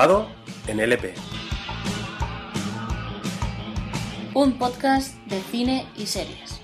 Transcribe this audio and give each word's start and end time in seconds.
Grabado 0.00 0.28
en 0.66 0.80
LP. 0.80 1.12
Un 4.34 4.58
podcast 4.58 5.14
de 5.26 5.38
cine 5.40 5.86
y 5.94 6.06
series. 6.06 6.58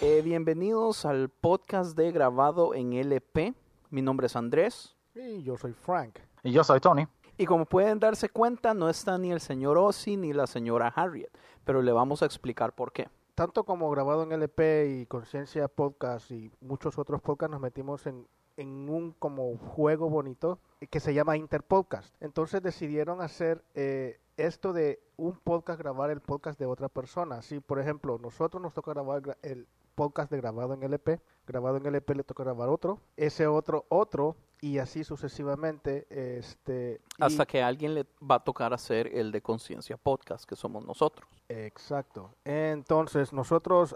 Eh, 0.00 0.22
bienvenidos 0.22 1.06
al 1.06 1.28
podcast 1.28 1.96
de 1.96 2.12
grabado 2.12 2.72
en 2.76 2.92
LP. 2.92 3.54
Mi 3.90 4.00
nombre 4.00 4.28
es 4.28 4.36
Andrés. 4.36 4.94
Y 5.16 5.42
yo 5.42 5.56
soy 5.56 5.72
Frank. 5.72 6.20
Y 6.44 6.52
yo 6.52 6.62
soy 6.62 6.78
Tony. 6.78 7.08
Y 7.36 7.46
como 7.46 7.64
pueden 7.64 7.98
darse 7.98 8.28
cuenta, 8.28 8.74
no 8.74 8.88
está 8.88 9.18
ni 9.18 9.32
el 9.32 9.40
señor 9.40 9.76
Ozzy 9.76 10.16
ni 10.16 10.32
la 10.32 10.46
señora 10.46 10.86
Harriet, 10.94 11.36
pero 11.64 11.82
le 11.82 11.90
vamos 11.90 12.22
a 12.22 12.26
explicar 12.26 12.72
por 12.72 12.92
qué. 12.92 13.08
Tanto 13.34 13.64
como 13.64 13.90
grabado 13.90 14.22
en 14.24 14.32
LP 14.32 14.88
y 15.00 15.06
Conciencia 15.06 15.66
Podcast 15.68 16.30
y 16.30 16.50
muchos 16.60 16.98
otros 16.98 17.22
podcasts 17.22 17.52
nos 17.52 17.60
metimos 17.62 18.06
en, 18.06 18.26
en 18.58 18.90
un 18.90 19.12
como 19.12 19.56
juego 19.56 20.10
bonito 20.10 20.58
que 20.90 21.00
se 21.00 21.14
llama 21.14 21.38
Interpodcast. 21.38 22.14
Entonces 22.20 22.62
decidieron 22.62 23.22
hacer 23.22 23.64
eh, 23.74 24.20
esto 24.36 24.74
de 24.74 25.00
un 25.16 25.38
podcast 25.38 25.80
grabar 25.80 26.10
el 26.10 26.20
podcast 26.20 26.58
de 26.58 26.66
otra 26.66 26.90
persona. 26.90 27.40
Si 27.40 27.60
por 27.60 27.78
ejemplo 27.80 28.18
nosotros 28.18 28.62
nos 28.62 28.74
toca 28.74 28.92
grabar 28.92 29.22
gra- 29.22 29.38
el 29.42 29.66
podcast 29.94 30.30
de 30.30 30.36
grabado 30.36 30.74
en 30.74 30.82
LP, 30.82 31.20
grabado 31.46 31.78
en 31.78 31.86
LP 31.86 32.14
le 32.14 32.24
toca 32.24 32.44
grabar 32.44 32.68
otro, 32.68 32.98
ese 33.16 33.46
otro 33.46 33.86
otro 33.88 34.36
y 34.62 34.78
así 34.78 35.04
sucesivamente. 35.04 36.06
Este 36.08 37.00
y- 37.18 37.22
Hasta 37.22 37.44
que 37.44 37.62
a 37.62 37.66
alguien 37.66 37.92
le 37.94 38.06
va 38.22 38.36
a 38.36 38.40
tocar 38.44 38.72
hacer 38.72 39.08
el 39.14 39.30
de 39.32 39.42
Conciencia 39.42 39.96
Podcast, 39.98 40.44
que 40.48 40.56
somos 40.56 40.86
nosotros. 40.86 41.28
Exacto. 41.50 42.30
Entonces, 42.44 43.32
nosotros, 43.34 43.94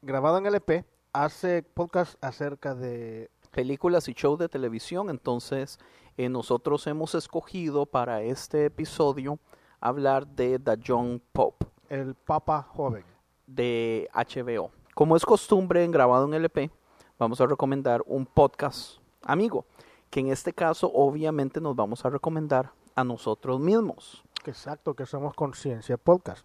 grabado 0.00 0.38
en 0.38 0.46
LP, 0.46 0.84
hace 1.12 1.62
podcast 1.62 2.22
acerca 2.24 2.74
de... 2.74 3.30
Películas 3.50 4.06
y 4.08 4.12
shows 4.12 4.38
de 4.38 4.48
televisión, 4.48 5.10
entonces 5.10 5.80
eh, 6.16 6.28
nosotros 6.28 6.86
hemos 6.86 7.16
escogido 7.16 7.84
para 7.84 8.22
este 8.22 8.66
episodio 8.66 9.40
hablar 9.80 10.24
de 10.24 10.60
The 10.60 10.76
Young 10.78 11.20
Pope. 11.32 11.66
El 11.88 12.14
Papa 12.14 12.62
Joven. 12.62 13.04
de 13.48 14.08
HBO. 14.14 14.70
Como 14.94 15.16
es 15.16 15.24
costumbre 15.24 15.82
en 15.82 15.90
grabado 15.90 16.26
en 16.26 16.34
LP, 16.34 16.70
vamos 17.18 17.40
a 17.40 17.46
recomendar 17.46 18.04
un 18.06 18.24
podcast 18.24 18.98
amigo, 19.22 19.66
que 20.10 20.20
en 20.20 20.28
este 20.28 20.52
caso 20.52 20.90
obviamente 20.92 21.60
nos 21.60 21.76
vamos 21.76 22.04
a 22.04 22.10
recomendar 22.10 22.72
a 22.94 23.04
nosotros 23.04 23.60
mismos. 23.60 24.24
Exacto, 24.44 24.94
que 24.94 25.06
somos 25.06 25.34
Conciencia 25.34 25.96
Podcast. 25.96 26.44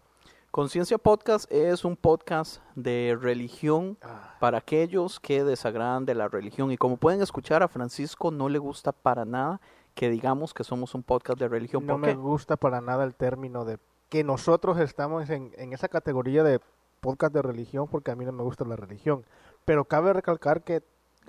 Conciencia 0.50 0.96
Podcast 0.96 1.50
es 1.52 1.84
un 1.84 1.96
podcast 1.96 2.62
de 2.76 3.18
religión 3.20 3.98
para 4.40 4.58
aquellos 4.58 5.20
que 5.20 5.44
desagradan 5.44 6.06
de 6.06 6.14
la 6.14 6.28
religión. 6.28 6.70
Y 6.70 6.78
como 6.78 6.96
pueden 6.96 7.20
escuchar, 7.20 7.62
a 7.62 7.68
Francisco 7.68 8.30
no 8.30 8.48
le 8.48 8.58
gusta 8.58 8.92
para 8.92 9.24
nada 9.24 9.60
que 9.94 10.08
digamos 10.08 10.54
que 10.54 10.64
somos 10.64 10.94
un 10.94 11.02
podcast 11.02 11.38
de 11.38 11.48
religión. 11.48 11.84
No 11.84 11.94
¿Por 11.94 12.00
me 12.00 12.08
qué? 12.08 12.14
gusta 12.14 12.56
para 12.56 12.80
nada 12.80 13.04
el 13.04 13.14
término 13.14 13.64
de 13.64 13.78
que 14.08 14.24
nosotros 14.24 14.78
estamos 14.78 15.28
en, 15.28 15.52
en 15.56 15.72
esa 15.72 15.88
categoría 15.88 16.42
de 16.42 16.60
podcast 17.00 17.34
de 17.34 17.42
religión 17.42 17.88
porque 17.88 18.10
a 18.10 18.16
mí 18.16 18.24
no 18.24 18.32
me 18.32 18.42
gusta 18.42 18.64
la 18.64 18.76
religión. 18.76 19.26
Pero 19.64 19.84
cabe 19.84 20.12
recalcar 20.12 20.62
que, 20.62 20.82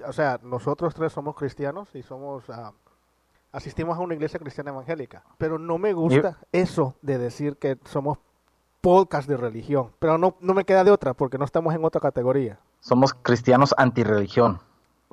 o 0.06 0.14
sea, 0.14 0.40
nosotros 0.44 0.94
tres 0.94 1.14
somos 1.14 1.36
cristianos 1.36 1.94
y 1.96 2.04
somos... 2.04 2.50
ah, 2.50 2.74
asistimos 3.52 3.98
a 3.98 4.02
una 4.02 4.14
iglesia 4.14 4.40
cristiana 4.40 4.72
evangélica. 4.72 5.24
Pero 5.38 5.58
no 5.58 5.78
me 5.78 5.94
gusta 5.94 6.38
eso 6.52 6.96
de 7.02 7.18
decir 7.18 7.58
que 7.58 7.78
somos 7.86 8.18
podcast 8.82 9.28
de 9.28 9.38
religión. 9.38 9.92
Pero 10.00 10.18
no, 10.18 10.36
no 10.40 10.54
me 10.54 10.64
queda 10.64 10.84
de 10.84 10.92
otra 10.92 11.14
porque 11.14 11.38
no 11.38 11.46
estamos 11.46 11.74
en 11.74 11.84
otra 11.84 12.02
categoría. 12.02 12.60
Somos 12.80 13.14
cristianos 13.14 13.74
antirreligión. 13.78 14.60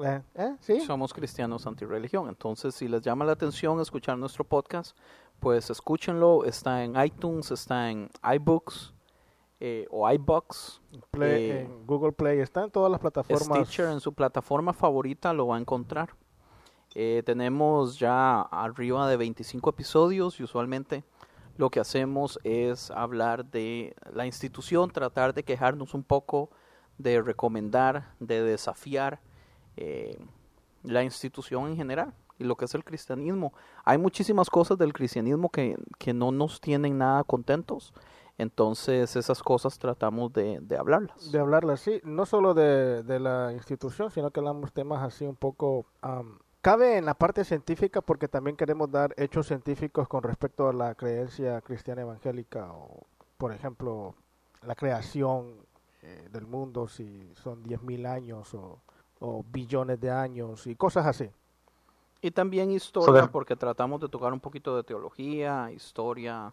¿Eh? 0.02 0.20
¿Eh? 0.34 0.56
¿Sí? 0.60 0.80
Somos 0.80 1.14
cristianos 1.14 1.66
antirreligión. 1.66 2.28
Entonces, 2.28 2.74
si 2.74 2.88
les 2.88 3.02
llama 3.02 3.24
la 3.24 3.32
atención 3.32 3.80
escuchar 3.80 4.18
nuestro 4.18 4.44
podcast, 4.44 4.96
pues 5.40 5.70
escúchenlo. 5.70 6.44
Está 6.44 6.84
en 6.84 7.00
iTunes, 7.02 7.50
está 7.50 7.90
en 7.90 8.10
iBooks 8.34 8.93
eh, 9.66 9.86
o 9.90 10.10
iBox, 10.10 10.82
Play- 11.10 11.50
eh, 11.50 11.60
en 11.62 11.86
Google 11.86 12.12
Play 12.12 12.40
está 12.40 12.64
en 12.64 12.70
todas 12.70 12.90
las 12.90 13.00
plataformas. 13.00 13.46
Stitcher, 13.66 13.86
en 13.86 14.00
su 14.00 14.12
plataforma 14.12 14.74
favorita 14.74 15.32
lo 15.32 15.46
va 15.46 15.56
a 15.56 15.58
encontrar. 15.58 16.10
Eh, 16.94 17.22
tenemos 17.24 17.98
ya 17.98 18.42
arriba 18.42 19.08
de 19.08 19.16
25 19.16 19.70
episodios 19.70 20.38
y 20.38 20.42
usualmente 20.42 21.02
lo 21.56 21.70
que 21.70 21.80
hacemos 21.80 22.38
es 22.44 22.90
hablar 22.90 23.46
de 23.46 23.96
la 24.12 24.26
institución, 24.26 24.90
tratar 24.90 25.32
de 25.32 25.44
quejarnos 25.44 25.94
un 25.94 26.02
poco, 26.04 26.50
de 26.98 27.22
recomendar, 27.22 28.12
de 28.20 28.42
desafiar 28.42 29.20
la 30.82 31.02
institución 31.02 31.68
en 31.68 31.76
general 31.76 32.12
y 32.38 32.44
lo 32.44 32.56
que 32.56 32.66
es 32.66 32.74
el 32.74 32.84
cristianismo. 32.84 33.52
Hay 33.84 33.96
muchísimas 33.98 34.50
cosas 34.50 34.76
del 34.78 34.92
cristianismo 34.92 35.48
que, 35.48 35.76
que 35.98 36.12
no 36.12 36.30
nos 36.32 36.60
tienen 36.60 36.98
nada 36.98 37.24
contentos, 37.24 37.92
entonces 38.36 39.14
esas 39.16 39.42
cosas 39.42 39.78
tratamos 39.78 40.32
de, 40.32 40.58
de 40.60 40.76
hablarlas. 40.76 41.30
de 41.30 41.38
hablarla 41.38 41.74
así, 41.74 42.00
no 42.04 42.26
solo 42.26 42.52
de, 42.54 43.02
de 43.02 43.20
la 43.20 43.52
institución, 43.52 44.10
sino 44.10 44.30
que 44.30 44.40
hablamos 44.40 44.72
temas 44.72 45.02
así 45.02 45.24
un 45.24 45.36
poco... 45.36 45.86
am, 46.02 46.38
cabe 46.60 46.96
en 46.96 47.04
la 47.04 47.14
parte 47.14 47.44
científica 47.44 48.00
porque 48.00 48.26
también 48.26 48.56
queremos 48.56 48.90
dar 48.90 49.14
hechos 49.16 49.46
científicos 49.46 50.08
con 50.08 50.22
respecto 50.22 50.68
a 50.68 50.72
la 50.72 50.94
creencia 50.94 51.60
cristiana 51.60 52.02
evangélica 52.02 52.72
o, 52.72 53.06
por 53.36 53.52
ejemplo, 53.52 54.14
la 54.62 54.74
creación 54.74 55.54
eh, 56.02 56.28
del 56.32 56.46
mundo, 56.46 56.88
si 56.88 57.30
son 57.34 57.62
10.000 57.62 58.06
años 58.08 58.52
o, 58.54 58.80
o 59.20 59.44
billones 59.44 60.00
de 60.00 60.10
años 60.10 60.66
y 60.66 60.74
cosas 60.74 61.06
así. 61.06 61.30
Y 62.20 62.30
también 62.30 62.70
historia, 62.70 63.30
porque 63.30 63.54
tratamos 63.54 64.00
de 64.00 64.08
tocar 64.08 64.32
un 64.32 64.40
poquito 64.40 64.74
de 64.76 64.82
teología, 64.82 65.70
historia 65.70 66.52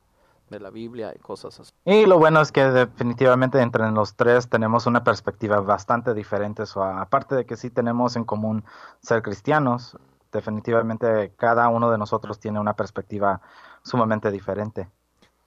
de 0.51 0.59
la 0.59 0.69
Biblia 0.69 1.13
y 1.15 1.19
cosas 1.19 1.59
así. 1.59 1.73
Y 1.85 2.05
lo 2.05 2.19
bueno 2.19 2.41
es 2.41 2.51
que 2.51 2.63
definitivamente 2.63 3.59
entre 3.59 3.89
los 3.91 4.15
tres 4.15 4.49
tenemos 4.49 4.85
una 4.85 5.03
perspectiva 5.03 5.59
bastante 5.61 6.13
diferente. 6.13 6.65
So, 6.65 6.83
aparte 6.83 7.35
de 7.35 7.45
que 7.45 7.57
sí 7.57 7.69
tenemos 7.69 8.15
en 8.15 8.25
común 8.25 8.63
ser 9.01 9.23
cristianos, 9.23 9.97
definitivamente 10.31 11.33
cada 11.35 11.67
uno 11.69 11.89
de 11.89 11.97
nosotros 11.97 12.39
tiene 12.39 12.59
una 12.59 12.75
perspectiva 12.75 13.41
sumamente 13.83 14.29
diferente. 14.29 14.89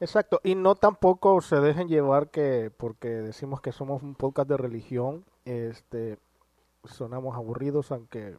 Exacto, 0.01 0.41
y 0.43 0.55
no 0.57 0.75
tampoco 0.75 1.41
se 1.41 1.61
dejen 1.61 1.89
llevar 1.89 2.31
que 2.31 2.73
porque 2.77 3.09
decimos 3.09 3.61
que 3.61 3.73
somos 3.73 4.03
un 4.03 4.15
podcast 4.17 4.49
de 4.49 4.57
religión, 4.57 5.25
este 5.45 6.19
sonamos 6.85 7.37
aburridos, 7.37 7.93
aunque 7.93 8.37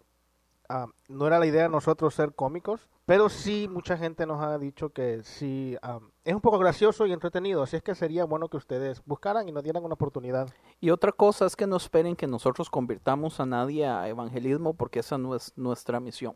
no 1.07 1.27
era 1.27 1.39
la 1.39 1.45
idea 1.45 1.63
de 1.63 1.69
nosotros 1.69 2.13
ser 2.13 2.33
cómicos, 2.33 2.89
pero 3.05 3.29
sí 3.29 3.67
mucha 3.69 3.97
gente 3.97 4.25
nos 4.25 4.41
ha 4.41 4.57
dicho 4.57 4.89
que 4.89 5.23
sí 5.23 5.77
es 6.23 6.33
un 6.33 6.41
poco 6.41 6.57
gracioso 6.57 7.05
y 7.05 7.13
entretenido, 7.13 7.63
así 7.63 7.75
es 7.75 7.83
que 7.83 7.95
sería 7.95 8.25
bueno 8.25 8.49
que 8.49 8.57
ustedes 8.57 9.01
buscaran 9.05 9.47
y 9.47 9.51
nos 9.51 9.63
dieran 9.63 9.83
una 9.83 9.93
oportunidad. 9.93 10.49
Y 10.81 10.89
otra 10.89 11.11
cosa 11.11 11.45
es 11.45 11.55
que 11.55 11.67
no 11.67 11.77
esperen 11.77 12.15
que 12.15 12.27
nosotros 12.27 12.69
convirtamos 12.69 13.39
a 13.39 13.45
nadie 13.45 13.85
a 13.85 14.07
evangelismo, 14.07 14.73
porque 14.73 14.99
esa 14.99 15.17
no 15.17 15.35
es 15.35 15.53
nuestra 15.55 15.99
misión. 15.99 16.35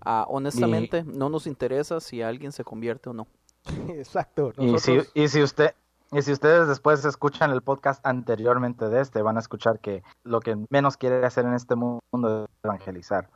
Ah, 0.00 0.24
honestamente, 0.28 1.02
no 1.04 1.28
nos 1.28 1.46
interesa 1.46 2.00
si 2.00 2.22
alguien 2.22 2.52
se 2.52 2.64
convierte 2.64 3.10
o 3.10 3.12
no. 3.12 3.26
Exacto, 3.88 4.52
Y 4.56 4.66
si, 4.66 4.72
nosotros 4.72 5.10
y 5.14 5.28
si 5.28 5.42
usted 5.42 5.74
y 6.12 6.22
si 6.22 6.32
ustedes 6.32 6.68
después 6.68 7.04
escuchan 7.04 7.50
el 7.50 7.62
podcast 7.62 8.04
anteriormente 8.06 8.88
de 8.88 9.00
este, 9.00 9.22
van 9.22 9.36
a 9.36 9.40
escuchar 9.40 9.78
que 9.80 10.02
lo 10.24 10.40
que 10.40 10.56
menos 10.70 10.96
quiere 10.96 11.24
hacer 11.26 11.44
en 11.44 11.54
este 11.54 11.74
mundo 11.76 12.44
es 12.44 12.50
evangelizar, 12.64 13.28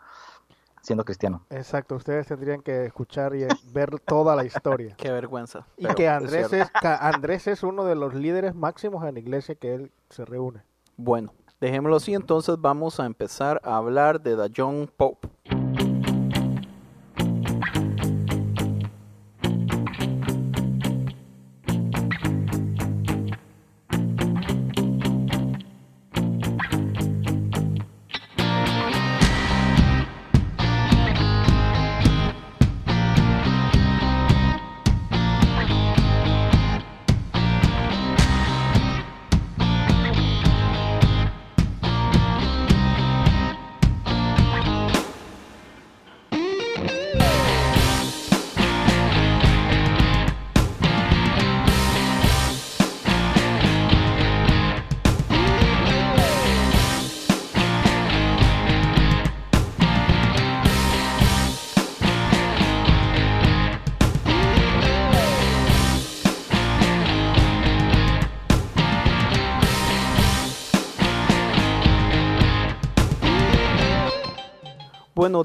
siendo 0.81 1.05
cristiano. 1.05 1.45
Exacto, 1.51 1.95
ustedes 1.97 2.27
tendrían 2.27 2.63
que 2.63 2.87
escuchar 2.87 3.35
y 3.35 3.47
ver 3.73 3.99
toda 4.01 4.35
la 4.37 4.45
historia. 4.45 4.95
Qué 4.99 5.11
vergüenza. 5.11 5.67
Y 5.77 5.87
que 5.89 6.09
Andrés 6.09 6.53
es, 6.53 6.71
ca- 6.71 6.97
Andrés 7.09 7.47
es 7.47 7.63
uno 7.63 7.85
de 7.85 7.95
los 7.95 8.15
líderes 8.15 8.55
máximos 8.55 9.05
en 9.07 9.15
la 9.15 9.21
iglesia 9.21 9.55
que 9.55 9.75
él 9.75 9.93
se 10.11 10.25
reúne. 10.25 10.63
Bueno, 10.97 11.33
dejémoslo 11.61 11.97
así, 11.97 12.15
entonces 12.15 12.57
vamos 12.61 12.99
a 13.01 13.07
empezar 13.07 13.61
a 13.65 13.77
hablar 13.77 14.21
de 14.21 14.37
The 14.37 14.51
Young 14.51 14.89
Pope. 14.97 15.29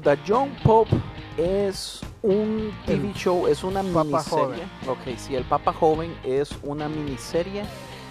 The 0.08 0.18
Young 0.24 0.48
Pope 0.62 0.96
es 1.36 2.00
un 2.22 2.72
TV 2.86 3.08
El 3.08 3.14
show, 3.14 3.46
es 3.46 3.62
una 3.62 3.82
Papa 3.82 4.04
miniserie. 4.04 4.64
Ok, 4.88 5.18
sí, 5.18 5.34
el 5.34 5.44
Papa 5.44 5.70
Joven 5.74 6.16
es 6.24 6.48
una 6.62 6.88
miniserie 6.88 7.64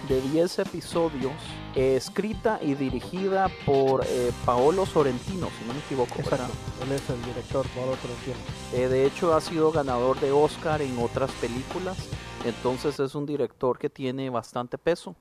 de 0.08 0.20
10 0.20 0.60
episodios, 0.60 1.32
eh, 1.74 1.96
escrita 1.96 2.60
y 2.62 2.74
dirigida 2.74 3.50
por 3.66 4.04
eh, 4.06 4.30
Paolo 4.44 4.86
Sorrentino, 4.86 5.48
si 5.58 5.64
no 5.66 5.74
me 5.74 5.80
equivoco. 5.80 6.20
Exacto. 6.20 6.54
Él 6.84 6.92
es 6.92 7.10
el 7.10 7.20
director, 7.24 7.66
Paolo 7.74 7.96
Sorrentino. 7.96 8.36
Eh, 8.74 8.86
de 8.86 9.04
hecho, 9.04 9.34
ha 9.34 9.40
sido 9.40 9.72
ganador 9.72 10.20
de 10.20 10.30
Oscar 10.30 10.80
en 10.80 10.96
otras 11.00 11.32
películas. 11.32 11.98
Entonces 12.44 13.00
es 13.00 13.16
un 13.16 13.26
director 13.26 13.76
que 13.76 13.90
tiene 13.90 14.30
bastante 14.30 14.78
peso. 14.78 15.16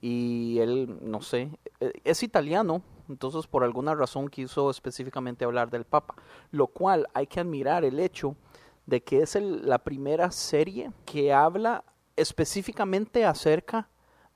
Y 0.00 0.60
él, 0.60 0.98
no 1.02 1.20
sé, 1.20 1.48
eh, 1.80 1.92
es 2.04 2.22
italiano. 2.22 2.80
Entonces 3.12 3.46
por 3.46 3.62
alguna 3.62 3.94
razón 3.94 4.28
quiso 4.28 4.70
específicamente 4.70 5.44
hablar 5.44 5.70
del 5.70 5.84
Papa. 5.84 6.14
Lo 6.50 6.66
cual 6.66 7.06
hay 7.14 7.26
que 7.26 7.40
admirar 7.40 7.84
el 7.84 8.00
hecho 8.00 8.34
de 8.86 9.02
que 9.02 9.22
es 9.22 9.36
el- 9.36 9.68
la 9.68 9.78
primera 9.78 10.30
serie 10.30 10.90
que 11.04 11.32
habla 11.32 11.84
específicamente 12.16 13.24
acerca 13.24 13.88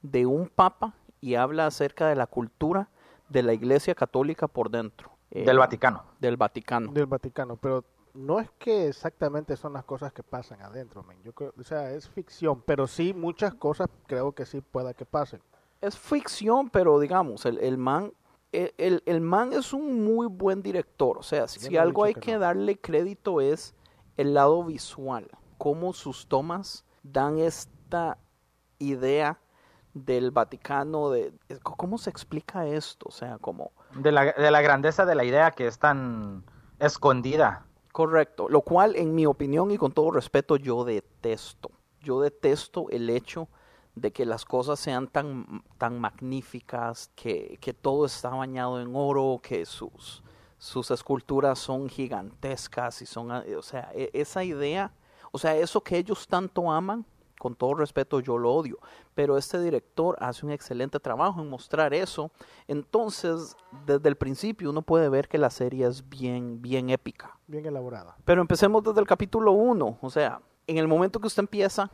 de 0.03 0.27
un 0.27 0.49
Papa 0.49 0.95
y 1.21 1.35
habla 1.35 1.67
acerca 1.67 2.09
de 2.09 2.15
la 2.17 2.27
cultura 2.27 2.89
de 3.29 3.43
la 3.43 3.53
Iglesia 3.55 3.95
Católica 3.95 4.47
por 4.47 4.71
dentro. 4.71 5.11
eh, 5.33 5.45
Del 5.45 5.59
Vaticano. 5.59 6.05
Del 6.21 6.37
Vaticano. 6.37 6.93
Del 6.93 7.07
Vaticano, 7.07 7.57
pero 7.57 7.85
no 8.15 8.39
es 8.39 8.49
que 8.59 8.87
exactamente 8.87 9.57
son 9.57 9.73
las 9.73 9.85
cosas 9.85 10.13
que 10.13 10.23
pasan 10.23 10.63
adentro. 10.63 11.05
Yo 11.25 11.33
creo, 11.33 11.53
o 11.59 11.63
sea, 11.65 11.91
es 11.91 12.09
ficción, 12.09 12.63
pero 12.65 12.87
sí 12.87 13.13
muchas 13.13 13.53
cosas 13.55 13.89
creo 14.07 14.31
que 14.33 14.47
sí 14.47 14.61
pueda 14.61 14.95
que 14.95 15.05
pasen. 15.05 15.41
es 15.81 15.99
ficción, 15.99 16.71
pero 16.71 17.01
digamos, 17.01 17.45
el, 17.45 17.59
el 17.59 17.77
man, 17.77 18.13
el, 18.79 19.03
el- 19.07 19.21
man 19.21 19.53
es 19.53 19.73
un 19.73 20.05
muy 20.05 20.27
buen 20.27 20.63
director. 20.63 21.19
O 21.19 21.23
sea, 21.23 21.49
si, 21.49 21.77
algo 21.77 22.05
hay 22.05 22.15
que 22.15 22.21
que 22.21 22.33
no. 22.33 22.39
darle 22.39 22.79
crédito 22.81 23.41
es 23.41 23.75
el 24.17 24.35
lado 24.35 24.65
visual, 24.65 25.29
cómo 25.59 25.93
sus 25.93 26.27
tomas 26.29 26.85
dan 27.03 27.39
esta 27.39 28.19
idea 28.79 29.41
del 29.95 30.31
Vaticano, 30.31 31.11
de 31.11 31.33
cómo 31.63 31.99
se 31.99 32.11
explica 32.11 32.67
esto, 32.67 33.07
o 33.09 33.13
sea, 33.13 33.39
como 33.39 33.73
De 33.91 34.13
la, 34.13 34.33
de 34.33 34.51
la 34.53 34.61
grandeza 34.63 35.05
de 35.05 35.17
la 35.17 35.25
idea 35.25 35.51
que 35.51 35.67
es 35.67 35.79
tan 35.81 36.45
escondida. 36.79 37.67
correcto, 37.93 38.49
lo 38.49 38.61
cual 38.63 38.95
en 38.97 39.15
mi 39.15 39.27
opinión 39.27 39.71
y 39.71 39.79
con 39.79 39.93
todo 39.93 40.11
respeto 40.11 40.57
yo 40.57 40.85
detesto. 40.85 41.71
Yo 42.01 42.21
detesto 42.21 42.87
el 42.91 43.11
hecho 43.11 43.49
de 43.97 44.13
que 44.13 44.27
las 44.27 44.45
cosas 44.45 44.79
sean 44.79 45.09
tan, 45.09 45.65
tan 45.79 45.99
magníficas, 45.99 47.11
que, 47.17 47.59
que 47.61 47.73
todo 47.73 48.05
está 48.05 48.29
bañado 48.29 48.81
en 48.81 48.95
oro, 48.95 49.41
que 49.43 49.65
sus, 49.65 50.23
sus 50.59 50.91
esculturas 50.91 51.59
son 51.59 51.89
gigantescas 51.89 53.01
y 53.01 53.07
son, 53.07 53.33
eh, 53.33 53.57
o 53.57 53.63
sea, 53.63 53.91
e- 53.95 54.11
esa 54.13 54.45
idea, 54.45 54.93
o 55.33 55.39
sea, 55.39 55.57
eso 55.57 55.81
que 55.81 55.97
ellos 55.97 56.29
tanto 56.29 56.71
aman, 56.71 57.07
con 57.39 57.55
todo 57.55 57.75
respeto 57.75 58.21
yo 58.21 58.39
lo 58.39 58.53
odio, 58.53 58.79
pero 59.15 59.39
este 59.39 59.61
director 59.61 60.17
hace 60.21 60.45
un 60.45 60.53
excelente 60.53 61.01
trabajo 61.01 61.41
en 61.41 61.49
mostrar 61.49 61.95
eso, 61.95 62.31
entonces 62.69 63.57
desde 63.87 64.09
el 64.09 64.17
principio 64.17 64.71
uno 64.71 64.83
puede 64.83 65.09
ver 65.09 65.29
que 65.29 65.39
la 65.39 65.51
serie 65.51 65.87
es 65.87 66.07
bien, 66.07 66.61
bien 66.61 66.91
épica. 66.91 67.39
Bien 67.47 67.65
elaborada. 67.65 68.17
Pero 68.25 68.41
empecemos 68.43 68.83
desde 68.83 69.01
el 69.01 69.07
capítulo 69.07 69.53
1, 69.53 69.99
o 70.01 70.11
sea, 70.11 70.41
en 70.67 70.79
el 70.79 70.89
momento 70.89 71.21
que 71.21 71.29
usted 71.29 71.43
empieza 71.43 71.91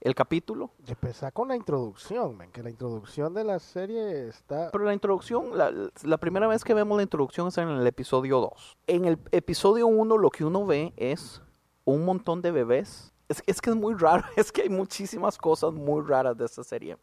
el 0.00 0.14
capítulo, 0.14 0.70
Y 0.86 0.90
empezar 0.90 1.32
con 1.32 1.48
la 1.48 1.56
introducción, 1.56 2.36
men, 2.36 2.50
que 2.50 2.62
la 2.62 2.70
introducción 2.70 3.32
de 3.32 3.44
la 3.44 3.58
serie 3.58 4.28
está... 4.28 4.70
Pero 4.70 4.84
la 4.84 4.92
introducción, 4.92 5.56
la, 5.56 5.72
la 6.02 6.18
primera 6.18 6.46
vez 6.46 6.62
que 6.62 6.74
vemos 6.74 6.96
la 6.96 7.02
introducción 7.02 7.48
es 7.48 7.58
en 7.58 7.68
el 7.68 7.86
episodio 7.86 8.40
2. 8.40 8.76
En 8.86 9.04
el 9.06 9.18
episodio 9.32 9.86
1 9.86 10.18
lo 10.18 10.30
que 10.30 10.44
uno 10.44 10.66
ve 10.66 10.92
es 10.96 11.40
un 11.84 12.04
montón 12.04 12.42
de 12.42 12.50
bebés. 12.50 13.12
Es, 13.28 13.42
es 13.46 13.60
que 13.60 13.70
es 13.70 13.76
muy 13.76 13.94
raro, 13.94 14.24
es 14.36 14.52
que 14.52 14.62
hay 14.62 14.68
muchísimas 14.68 15.38
cosas 15.38 15.72
muy 15.72 16.02
raras 16.02 16.36
de 16.36 16.44
esta 16.44 16.62
serie. 16.62 16.98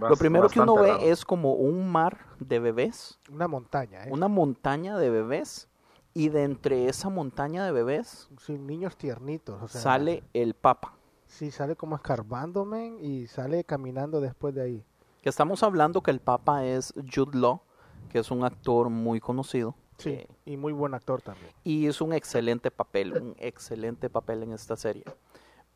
lo 0.00 0.16
primero 0.16 0.48
que 0.48 0.60
uno 0.60 0.74
ve 0.74 1.10
es 1.10 1.24
como 1.24 1.54
un 1.54 1.90
mar 1.90 2.18
de 2.40 2.58
bebés, 2.58 3.18
Una 3.30 3.46
montaña, 3.46 4.06
¿eh? 4.06 4.08
una 4.10 4.28
montaña 4.28 4.98
de 4.98 5.10
bebés, 5.10 5.68
y 6.12 6.28
de 6.28 6.42
entre 6.42 6.88
esa 6.88 7.08
montaña 7.08 7.64
de 7.64 7.70
bebés 7.70 8.28
Sin 8.38 8.66
niños 8.66 8.96
tiernitos. 8.96 9.62
O 9.62 9.68
sea, 9.68 9.80
sale 9.80 10.24
el 10.34 10.54
Papa. 10.54 10.94
Sí, 11.30 11.52
sale 11.52 11.76
como 11.76 11.94
escarbando, 11.94 12.64
men, 12.64 12.98
y 13.00 13.28
sale 13.28 13.62
caminando 13.64 14.20
después 14.20 14.52
de 14.52 14.62
ahí. 14.62 14.84
Estamos 15.22 15.62
hablando 15.62 16.02
que 16.02 16.10
el 16.10 16.20
Papa 16.20 16.66
es 16.66 16.92
Jude 16.94 17.38
Law, 17.38 17.62
que 18.10 18.18
es 18.18 18.30
un 18.30 18.44
actor 18.44 18.90
muy 18.90 19.20
conocido. 19.20 19.76
Sí, 19.96 20.10
eh, 20.10 20.28
y 20.44 20.56
muy 20.56 20.72
buen 20.72 20.92
actor 20.92 21.22
también. 21.22 21.52
y 21.62 21.86
hizo 21.86 22.04
un 22.04 22.14
excelente 22.14 22.70
papel, 22.70 23.12
un 23.12 23.36
excelente 23.38 24.10
papel 24.10 24.42
en 24.42 24.52
esta 24.52 24.76
serie. 24.76 25.04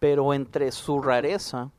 Pero 0.00 0.34
entre 0.34 0.72
su 0.72 1.00
rareza, 1.00 1.70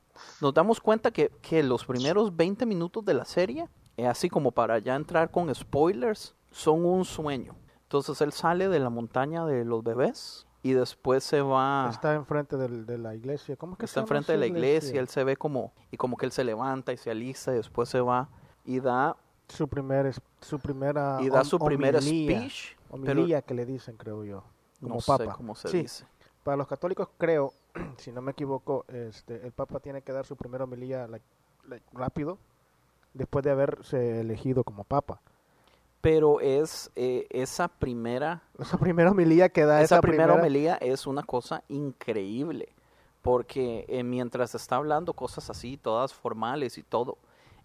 nos 0.42 0.54
damos 0.54 0.80
cuenta 0.80 1.12
que, 1.12 1.30
que 1.42 1.62
los 1.62 1.86
primeros 1.86 2.36
20 2.36 2.66
minutos 2.66 3.04
de 3.04 3.14
la 3.14 3.26
serie, 3.26 3.68
eh, 3.98 4.08
así 4.08 4.30
como 4.30 4.52
para 4.52 4.80
ya 4.80 4.96
entrar 4.96 5.32
con 5.32 5.54
spoilers, 5.54 6.34
son 6.50 6.86
un 6.86 7.04
sueño. 7.04 7.56
Entonces 7.84 8.22
él 8.22 8.32
sale 8.32 8.70
de 8.70 8.80
la 8.80 8.90
montaña 8.90 9.46
de 9.46 9.66
los 9.66 9.84
bebés 9.84 10.48
y 10.68 10.74
después 10.74 11.24
se 11.24 11.42
va... 11.42 11.88
Está 11.92 12.16
enfrente 12.16 12.58
del- 12.58 12.88
de 12.88 12.98
la 12.98 13.14
iglesia. 13.14 13.56
¿Cómo 13.56 13.74
es 13.74 13.78
que 13.80 13.86
se 13.86 13.92
está 13.92 14.02
llama 14.02 14.08
enfrente 14.18 14.32
de 14.32 14.38
la 14.40 14.48
iglesia, 14.48 15.00
él 15.00 15.08
se 15.08 15.24
ve 15.24 15.38
como... 15.38 15.74
Y 15.92 15.98
como 15.98 16.18
que 16.18 16.26
él 16.26 16.32
se 16.32 16.44
levanta 16.44 16.92
y 16.92 16.98
se 16.98 17.12
alista 17.12 17.52
y 17.54 17.58
después 17.58 17.88
se 17.88 18.02
va 18.02 18.30
y 18.66 18.80
da, 18.80 19.16
Su, 19.48 19.68
primer, 19.68 20.12
su 20.42 20.58
primera 20.60 21.20
y 21.22 21.30
da 21.30 21.44
su 21.44 21.60
primer 21.60 21.96
homilía, 21.98 22.38
speech. 22.50 22.76
homilía 22.90 23.42
que 23.44 23.54
le 23.54 23.66
dicen, 23.68 23.96
creo 23.96 24.24
yo. 24.24 24.44
Como 24.82 24.96
no 24.96 25.02
papa. 25.06 25.26
sé 25.26 25.38
cómo 25.38 25.54
se 25.56 25.68
Sí, 25.68 25.78
dice. 25.84 26.06
Para 26.44 26.58
los 26.58 26.68
católicos, 26.68 27.10
creo, 27.20 27.54
si 27.98 28.12
no 28.12 28.22
me 28.24 28.32
equivoco, 28.32 28.86
este, 28.88 29.46
el 29.46 29.52
Papa 29.52 29.80
tiene 29.80 30.02
que 30.02 30.12
dar 30.14 30.26
su 30.26 30.36
primera 30.36 30.64
homilía 30.64 31.06
like, 31.08 31.26
like, 31.68 31.86
rápido 31.94 32.40
después 33.14 33.46
de 33.46 33.52
haberse 33.52 34.20
elegido 34.22 34.64
como 34.64 34.84
Papa. 34.84 35.22
Pero 36.06 36.40
es 36.40 36.92
eh, 36.96 37.26
esa 37.32 37.68
primera 37.68 38.44
Esa 38.60 38.78
primera 38.78 39.10
homilía 39.10 39.50
que 39.50 39.66
da 39.66 39.82
esa, 39.82 39.96
esa, 39.96 40.02
primera 40.02 40.36
homilía 40.36 40.76
es 40.76 41.08
una 41.08 41.24
cosa 41.24 41.64
increíble, 41.68 42.70
porque 43.24 43.86
eh, 43.88 44.04
mientras 44.04 44.54
está 44.54 44.76
hablando 44.76 45.14
cosas 45.14 45.50
así, 45.50 45.78
todas 45.78 46.14
formales 46.14 46.78
y 46.78 46.84
todo, 46.84 47.18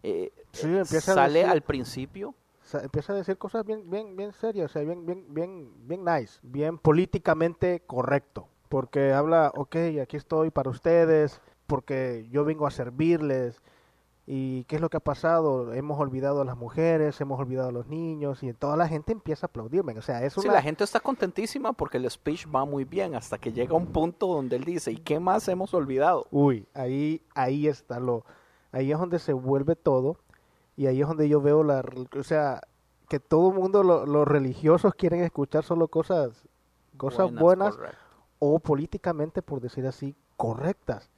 eh, 0.03 0.33
Sí, 0.53 0.69
empieza 0.69 1.13
a 1.13 1.15
sale 1.17 1.41
decir- 1.41 1.51
al 1.53 1.61
principio, 1.61 2.35
empieza 2.83 3.13
a 3.13 3.17
decir 3.17 3.37
cosas 3.37 3.67
bien, 3.67 3.91
bien, 3.91 4.17
bien 4.17 4.33
serias, 4.33 4.71
o 4.71 4.73
sea, 4.73 4.83
bien, 4.85 5.05
bien, 5.05 5.27
bien, 5.29 5.71
bien 5.87 6.03
nice, 6.03 6.39
bien 6.43 6.79
políticamente 6.79 7.83
correcto, 7.87 8.49
porque 8.71 9.13
habla, 9.13 9.53
ok, 9.55 9.77
aquí 10.03 10.17
estoy 10.17 10.51
para 10.51 10.71
ustedes, 10.71 11.43
porque 11.67 12.27
yo 12.31 12.47
vengo 12.47 12.67
a 12.67 12.71
servirles, 12.71 13.61
y 14.33 14.63
qué 14.65 14.77
es 14.77 14.81
lo 14.81 14.89
que 14.91 14.97
ha 14.99 15.01
pasado, 15.01 15.73
hemos 15.75 15.99
olvidado 15.99 16.41
a 16.41 16.45
las 16.45 16.57
mujeres, 16.57 17.21
hemos 17.21 17.41
olvidado 17.41 17.71
a 17.71 17.73
los 17.73 17.89
niños, 17.89 18.45
y 18.45 18.53
toda 18.53 18.77
la 18.77 18.87
gente 18.87 19.11
empieza 19.11 19.47
a 19.47 19.49
aplaudirme, 19.49 19.99
o 19.99 20.03
sea, 20.03 20.25
es 20.25 20.35
sí, 20.35 20.47
la 20.47 20.63
gente 20.63 20.85
está 20.85 21.01
contentísima 21.01 21.73
porque 21.73 21.97
el 21.97 22.09
speech 22.09 22.47
va 22.55 22.65
muy 22.65 22.85
bien, 22.85 23.17
hasta 23.17 23.39
que 23.39 23.53
llega 23.53 23.75
un 23.75 23.87
punto 23.87 24.29
donde 24.29 24.55
él 24.55 24.63
dice, 24.65 24.93
¿y 24.93 24.99
qué 24.99 25.19
más 25.19 25.49
hemos 25.49 25.75
olvidado? 25.75 26.29
Uy, 26.31 26.65
ahí, 26.75 27.23
ahí 27.35 27.67
está 27.67 27.99
lo, 27.99 28.25
ahí 28.71 28.93
es 28.93 28.99
donde 29.01 29.19
se 29.19 29.33
vuelve 29.33 29.75
todo, 29.75 30.17
y 30.77 30.87
ahí 30.87 31.01
es 31.03 31.09
donde 31.09 31.29
yo 31.29 31.41
veo 31.41 31.65
la, 31.65 31.83
o 32.17 32.23
sea, 32.23 32.61
que 33.09 33.19
todo 33.19 33.49
el 33.51 33.57
mundo, 33.57 33.83
lo- 33.83 34.07
los 34.07 34.29
religiosos 34.29 34.95
quieren 34.95 35.23
escuchar 35.25 35.65
solo 35.65 35.89
cosas, 35.89 36.47
cosas 36.97 37.33
buenas, 37.35 37.75
correcto. 37.75 37.99
o 38.39 38.61
políticamente, 38.61 39.43
por 39.43 39.61
decir 39.61 39.85
así, 39.89 40.15
correctas. 40.37 41.11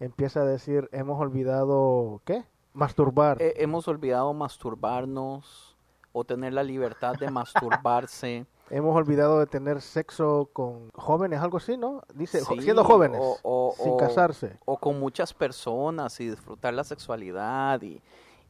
Empieza 0.00 0.40
a 0.40 0.44
decir, 0.44 0.88
hemos 0.92 1.20
olvidado, 1.20 2.20
¿qué? 2.24 2.44
Masturbar. 2.72 3.40
Eh, 3.40 3.54
hemos 3.58 3.86
olvidado 3.88 4.32
masturbarnos 4.32 5.76
o 6.12 6.24
tener 6.24 6.52
la 6.52 6.62
libertad 6.62 7.14
de 7.16 7.30
masturbarse. 7.30 8.46
hemos 8.70 8.96
olvidado 8.96 9.38
de 9.40 9.46
tener 9.46 9.80
sexo 9.82 10.48
con 10.52 10.90
jóvenes, 10.94 11.40
algo 11.40 11.58
así, 11.58 11.76
¿no? 11.76 12.02
Dice, 12.14 12.40
Sí, 12.40 12.62
siendo 12.62 12.84
jóvenes, 12.84 13.20
o- 13.22 13.38
o- 13.42 13.74
sin 13.76 13.92
o- 13.92 13.96
casarse. 13.96 14.58
o 14.64 14.76
con 14.78 14.98
muchas 14.98 15.34
personas 15.34 16.18
y 16.20 16.30
disfrutar 16.30 16.72
la 16.74 16.84
sexualidad 16.84 17.82
y, 17.82 18.00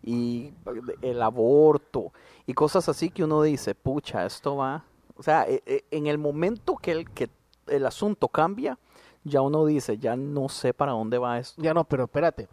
y 0.02 0.54
el 1.02 1.20
aborto 1.22 2.12
y 2.46 2.54
cosas 2.54 2.88
así 2.88 3.10
que 3.10 3.24
uno 3.24 3.42
dice, 3.42 3.74
pucha, 3.74 4.24
esto 4.26 4.56
va, 4.56 4.84
o 5.16 5.22
sea, 5.22 5.44
e- 5.48 5.62
e- 5.66 5.84
en 5.90 6.06
el 6.06 6.18
momento 6.18 6.76
que 6.76 6.92
el, 6.92 7.10
que 7.10 7.28
el 7.66 7.86
asunto 7.86 8.28
cambia, 8.28 8.78
ya 9.24 9.40
uno 9.40 9.64
dice, 9.66 9.98
ya 9.98 10.16
no 10.16 10.48
sé 10.48 10.74
para 10.74 10.92
dónde 10.92 11.18
va 11.18 11.38
esto. 11.38 11.60
Ya 11.60 11.74
no, 11.74 11.84
pero 11.84 12.04
espérate. 12.04 12.48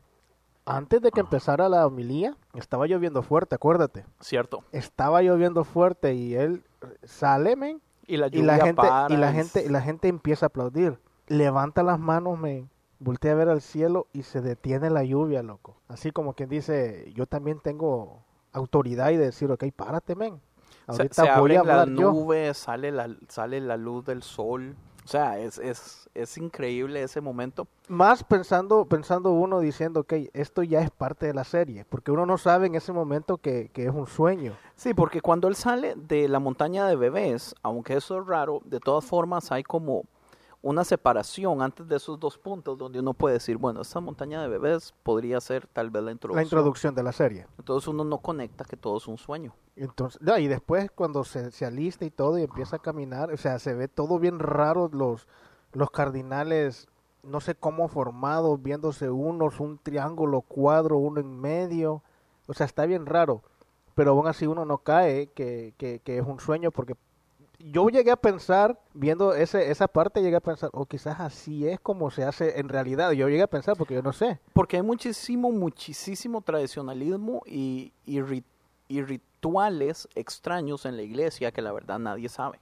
Antes 0.65 1.01
de 1.01 1.11
que 1.11 1.21
empezara 1.21 1.69
la 1.69 1.87
homilía, 1.87 2.35
estaba 2.53 2.87
lloviendo 2.87 3.21
fuerte, 3.21 3.55
acuérdate. 3.55 4.05
¿Cierto? 4.19 4.63
Estaba 4.73 5.21
lloviendo 5.21 5.63
fuerte 5.63 6.13
y 6.13 6.35
él 6.35 6.63
sale, 7.03 7.55
men, 7.55 7.81
Y 8.05 8.17
la 8.17 8.27
y 8.27 8.41
la 8.41 8.57
gente 8.57 8.73
para 8.73 9.13
y 9.13 9.17
la 9.17 9.31
gente 9.31 9.63
y 9.65 9.69
la 9.69 9.81
gente 9.81 10.09
empieza 10.09 10.45
a 10.45 10.47
aplaudir. 10.47 10.99
Levanta 11.27 11.83
las 11.83 11.99
manos, 11.99 12.37
men, 12.37 12.69
voltea 12.99 13.31
a 13.31 13.35
ver 13.35 13.47
al 13.47 13.61
cielo 13.61 14.07
y 14.11 14.23
se 14.23 14.41
detiene 14.41 14.89
la 14.89 15.05
lluvia, 15.05 15.41
loco. 15.41 15.77
Así 15.87 16.11
como 16.11 16.33
quien 16.33 16.49
dice, 16.49 17.13
yo 17.15 17.27
también 17.27 17.59
tengo 17.61 18.23
autoridad 18.51 19.11
y 19.11 19.17
decir, 19.17 19.49
ok, 19.49 19.63
párate, 19.73 20.15
men. 20.15 20.41
Ahorita 20.87 21.23
se 21.23 21.39
voy 21.39 21.51
a 21.51 21.63
las 21.63 21.79
hablar 21.79 21.89
yo. 21.97 22.53
sale 22.53 22.91
la, 22.91 23.09
sale 23.29 23.61
la 23.61 23.77
luz 23.77 24.05
del 24.05 24.23
sol. 24.23 24.75
O 25.07 25.09
sea, 25.09 25.39
es, 25.39 25.57
es, 25.59 26.09
es 26.13 26.37
increíble 26.37 27.01
ese 27.01 27.21
momento. 27.21 27.65
Más 27.87 28.25
pensando, 28.25 28.83
pensando 28.83 29.31
uno 29.31 29.61
diciendo, 29.61 30.01
ok, 30.01 30.13
esto 30.33 30.63
ya 30.63 30.81
es 30.81 30.91
parte 30.91 31.27
de 31.27 31.33
la 31.33 31.45
serie, 31.45 31.85
porque 31.87 32.11
uno 32.11 32.25
no 32.25 32.37
sabe 32.37 32.67
en 32.67 32.75
ese 32.75 32.91
momento 32.91 33.37
que, 33.37 33.69
que 33.71 33.85
es 33.85 33.93
un 33.93 34.05
sueño. 34.05 34.57
Sí, 34.75 34.93
porque 34.93 35.21
cuando 35.21 35.47
él 35.47 35.55
sale 35.55 35.93
de 35.95 36.27
la 36.27 36.39
montaña 36.39 36.85
de 36.87 36.97
bebés, 36.97 37.55
aunque 37.63 37.95
eso 37.95 38.19
es 38.19 38.27
raro, 38.27 38.61
de 38.65 38.81
todas 38.81 39.05
formas 39.05 39.49
hay 39.53 39.63
como 39.63 40.03
una 40.67 40.83
separación 40.83 41.61
antes 41.61 41.87
de 41.87 41.95
esos 41.95 42.19
dos 42.19 42.37
puntos 42.37 42.77
donde 42.77 42.99
uno 42.99 43.13
puede 43.13 43.35
decir, 43.35 43.55
bueno, 43.55 43.79
esta 43.79 44.01
montaña 44.01 44.41
de 44.41 44.49
bebés 44.49 44.93
podría 45.01 45.39
ser 45.39 45.65
tal 45.67 45.89
vez 45.89 46.03
la 46.03 46.11
introducción. 46.11 46.39
La 46.39 46.43
introducción 46.43 46.93
de 46.93 47.03
la 47.03 47.13
serie. 47.13 47.47
Entonces 47.57 47.87
uno 47.87 48.03
no 48.03 48.17
conecta 48.17 48.65
que 48.65 48.75
todo 48.75 48.97
es 48.97 49.07
un 49.07 49.17
sueño. 49.17 49.55
Entonces, 49.77 50.19
y 50.39 50.47
después 50.49 50.91
cuando 50.91 51.23
se, 51.23 51.51
se 51.51 51.65
alista 51.65 52.03
y 52.03 52.11
todo 52.11 52.37
y 52.37 52.43
empieza 52.43 52.75
a 52.75 52.79
caminar, 52.79 53.31
o 53.31 53.37
sea, 53.37 53.59
se 53.59 53.75
ve 53.75 53.87
todo 53.87 54.19
bien 54.19 54.39
raro, 54.39 54.89
los, 54.91 55.25
los 55.71 55.89
cardinales, 55.89 56.89
no 57.23 57.39
sé 57.39 57.55
cómo 57.55 57.87
formados, 57.87 58.61
viéndose 58.61 59.09
unos, 59.09 59.61
un 59.61 59.77
triángulo, 59.77 60.41
cuadro, 60.41 60.97
uno 60.97 61.21
en 61.21 61.39
medio, 61.39 62.03
o 62.45 62.53
sea, 62.53 62.65
está 62.65 62.85
bien 62.85 63.05
raro, 63.05 63.41
pero 63.95 64.11
aún 64.11 64.27
así 64.27 64.45
uno 64.47 64.65
no 64.65 64.79
cae 64.79 65.27
que, 65.27 65.73
que, 65.77 66.01
que 66.03 66.17
es 66.17 66.27
un 66.27 66.41
sueño 66.41 66.71
porque 66.71 66.95
yo 67.59 67.89
llegué 67.89 68.11
a 68.11 68.15
pensar, 68.15 68.79
viendo 68.93 69.33
ese, 69.33 69.71
esa 69.71 69.87
parte, 69.87 70.21
llegué 70.21 70.35
a 70.37 70.41
pensar, 70.41 70.69
o 70.73 70.85
quizás 70.85 71.19
así 71.19 71.67
es 71.67 71.79
como 71.79 72.11
se 72.11 72.23
hace 72.23 72.59
en 72.59 72.69
realidad, 72.69 73.11
yo 73.11 73.27
llegué 73.29 73.43
a 73.43 73.47
pensar 73.47 73.75
porque 73.75 73.95
yo 73.95 74.01
no 74.01 74.13
sé. 74.13 74.39
Porque 74.53 74.77
hay 74.77 74.83
muchísimo, 74.83 75.51
muchísimo 75.51 76.41
tradicionalismo 76.41 77.41
y, 77.45 77.93
y, 78.05 78.19
ri- 78.19 78.43
y 78.87 79.01
rituales 79.01 80.07
extraños 80.15 80.85
en 80.85 80.95
la 80.97 81.03
iglesia 81.03 81.51
que 81.51 81.61
la 81.61 81.71
verdad 81.71 81.99
nadie 81.99 82.29
sabe. 82.29 82.59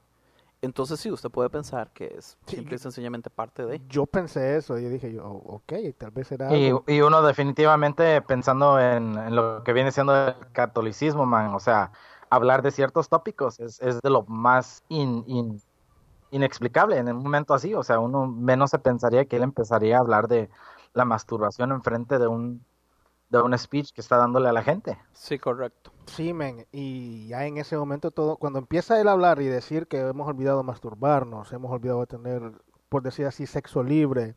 Entonces 0.62 1.00
sí, 1.00 1.12
usted 1.12 1.30
puede 1.30 1.50
pensar 1.50 1.92
que 1.94 2.16
es 2.18 2.38
Sí, 2.48 2.56
simple 2.58 2.76
y 2.76 2.80
sencillamente 2.80 3.30
parte 3.30 3.66
de... 3.66 3.82
Yo 3.90 4.06
pensé 4.06 4.56
eso 4.56 4.80
y 4.80 4.86
dije 4.86 5.12
yo, 5.14 5.24
"Oh, 5.26 5.56
ok, 5.58 5.74
tal 5.98 6.12
vez 6.12 6.28
será... 6.28 6.56
Y, 6.56 6.68
algo". 6.68 6.84
y 6.88 7.02
uno 7.02 7.22
definitivamente 7.22 8.22
pensando 8.22 8.80
en, 8.80 9.18
en 9.18 9.36
lo 9.36 9.64
que 9.64 9.74
viene 9.74 9.92
siendo 9.92 10.28
el 10.28 10.36
catolicismo, 10.54 11.26
man, 11.26 11.54
o 11.54 11.60
sea, 11.60 11.92
hablar 12.36 12.62
de 12.62 12.72
ciertos 12.72 13.10
tópicos 13.10 13.60
es, 13.60 13.80
es 13.82 14.00
de 14.02 14.10
lo 14.10 14.24
más 14.28 14.84
in- 14.90 15.24
in- 15.28 15.62
inexplicable 16.32 16.98
en 16.98 17.10
un 17.10 17.24
momento 17.24 17.54
así, 17.54 17.74
o 17.74 17.84
sea, 17.84 18.00
uno 18.00 18.28
menos 18.28 18.72
se 18.72 18.80
pensaría 18.80 19.26
que 19.26 19.38
él 19.38 19.44
empezaría 19.44 19.98
a 19.98 20.02
hablar 20.02 20.28
de 20.28 20.50
la 20.94 21.06
masturbación 21.06 21.72
enfrente 21.72 22.20
de 22.20 22.28
un 22.28 22.66
de 23.28 23.42
un 23.42 23.58
speech 23.58 23.92
que 23.92 24.02
está 24.02 24.18
dándole 24.18 24.48
a 24.50 24.54
la 24.54 24.62
gente. 24.62 25.00
Sí, 25.12 25.40
correcto. 25.40 25.92
Sí, 26.06 26.32
men, 26.32 26.68
y 26.72 27.28
ya 27.28 27.46
en 27.48 27.58
ese 27.58 27.76
momento 27.76 28.12
todo, 28.12 28.38
cuando 28.38 28.60
empieza 28.60 29.02
él 29.02 29.08
a 29.08 29.14
hablar 29.14 29.42
y 29.42 29.46
decir 29.46 29.88
que 29.88 30.00
hemos 30.00 30.28
olvidado 30.28 30.62
masturbarnos, 30.62 31.52
hemos 31.52 31.72
olvidado 31.72 32.06
tener, 32.06 32.52
por 32.88 33.02
decir 33.02 33.26
así, 33.26 33.48
sexo 33.48 33.82
libre, 33.82 34.36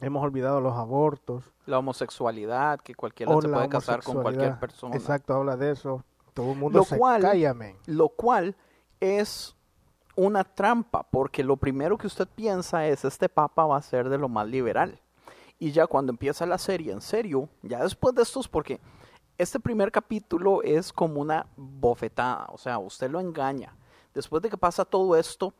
hemos 0.00 0.24
olvidado 0.24 0.62
los 0.62 0.74
abortos, 0.74 1.52
La 1.66 1.78
homosexualidad, 1.78 2.80
que 2.80 2.94
cualquiera 2.94 3.30
se 3.38 3.48
puede 3.48 3.68
casar 3.68 4.02
con 4.02 4.22
cualquier 4.22 4.58
persona. 4.58 4.96
Exacto, 4.96 5.34
habla 5.34 5.58
de 5.58 5.72
eso. 5.72 6.02
Todo 6.38 6.52
el 6.52 6.58
mundo 6.58 6.78
Lo 6.78 6.84
se 6.84 6.96
cual- 6.96 7.20
calla. 7.22 7.52
Lo 7.86 8.10
cual 8.10 8.54
es 9.00 9.56
una 10.14 10.44
trampa, 10.44 11.02
porque 11.02 11.42
lo 11.42 11.56
primero 11.56 11.98
que 11.98 12.06
usted 12.06 12.28
piensa 12.28 12.86
es, 12.86 13.04
este 13.04 13.28
papa 13.28 13.66
va 13.66 13.76
a 13.76 13.82
ser 13.82 14.08
de 14.08 14.18
lo 14.18 14.28
más 14.28 14.46
liberal. 14.46 15.00
Y 15.58 15.72
ya 15.72 15.88
cuando 15.88 16.12
empieza 16.12 16.46
la 16.46 16.58
serie, 16.58 16.92
en 16.92 17.00
serio, 17.00 17.48
ya 17.62 17.82
después 17.82 18.14
de 18.14 18.22
estos, 18.22 18.46
porque 18.46 18.80
este 19.36 19.58
primer 19.58 19.90
capítulo 19.90 20.62
es 20.62 20.92
como 20.92 21.20
una 21.20 21.44
bofetada, 21.56 22.46
o 22.52 22.56
sea, 22.58 22.78
usted 22.78 23.10
lo 23.10 23.18
engaña. 23.18 23.74
Después 24.14 24.40
de 24.40 24.48
que 24.48 24.56
pasa 24.56 24.84
todo 24.84 25.16
esto, 25.16 25.54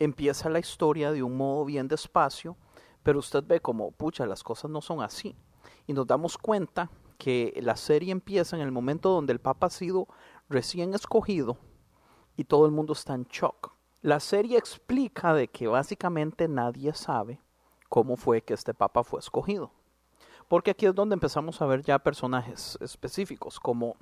empieza 0.00 0.48
la 0.48 0.58
historia 0.58 1.12
de 1.12 1.22
un 1.22 1.36
modo 1.36 1.64
bien 1.64 1.86
despacio, 1.86 2.56
pero 3.04 3.20
usted 3.20 3.44
ve 3.46 3.60
como, 3.60 3.92
pucha, 3.92 4.26
las 4.26 4.42
cosas 4.42 4.68
no 4.68 4.80
son 4.80 5.00
así. 5.00 5.36
Y 5.86 5.92
nos 5.92 6.08
damos 6.08 6.36
cuenta 6.36 6.90
que 7.14 7.58
la 7.62 7.76
serie 7.76 8.12
empieza 8.12 8.56
en 8.56 8.62
el 8.62 8.72
momento 8.72 9.10
donde 9.10 9.32
el 9.32 9.40
Papa 9.40 9.66
ha 9.66 9.70
sido 9.70 10.08
recién 10.48 10.94
escogido 10.94 11.58
y 12.36 12.44
todo 12.44 12.66
el 12.66 12.72
mundo 12.72 12.92
está 12.92 13.14
en 13.14 13.24
shock. 13.24 13.72
La 14.02 14.20
serie 14.20 14.58
explica 14.58 15.32
de 15.32 15.48
que 15.48 15.66
básicamente 15.66 16.46
nadie 16.48 16.92
sabe 16.92 17.40
cómo 17.88 18.16
fue 18.16 18.42
que 18.42 18.54
este 18.54 18.74
Papa 18.74 19.04
fue 19.04 19.20
escogido. 19.20 19.70
Porque 20.48 20.72
aquí 20.72 20.86
es 20.86 20.94
donde 20.94 21.14
empezamos 21.14 21.62
a 21.62 21.66
ver 21.66 21.82
ya 21.82 21.98
personajes 21.98 22.76
específicos, 22.80 23.58
como 23.58 23.96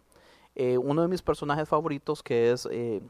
eh, 0.54 0.76
uno 0.76 1.02
de 1.02 1.08
mis 1.08 1.22
personajes 1.22 1.68
favoritos 1.68 2.22
que 2.22 2.50
es 2.50 2.66
eh, 2.70 3.00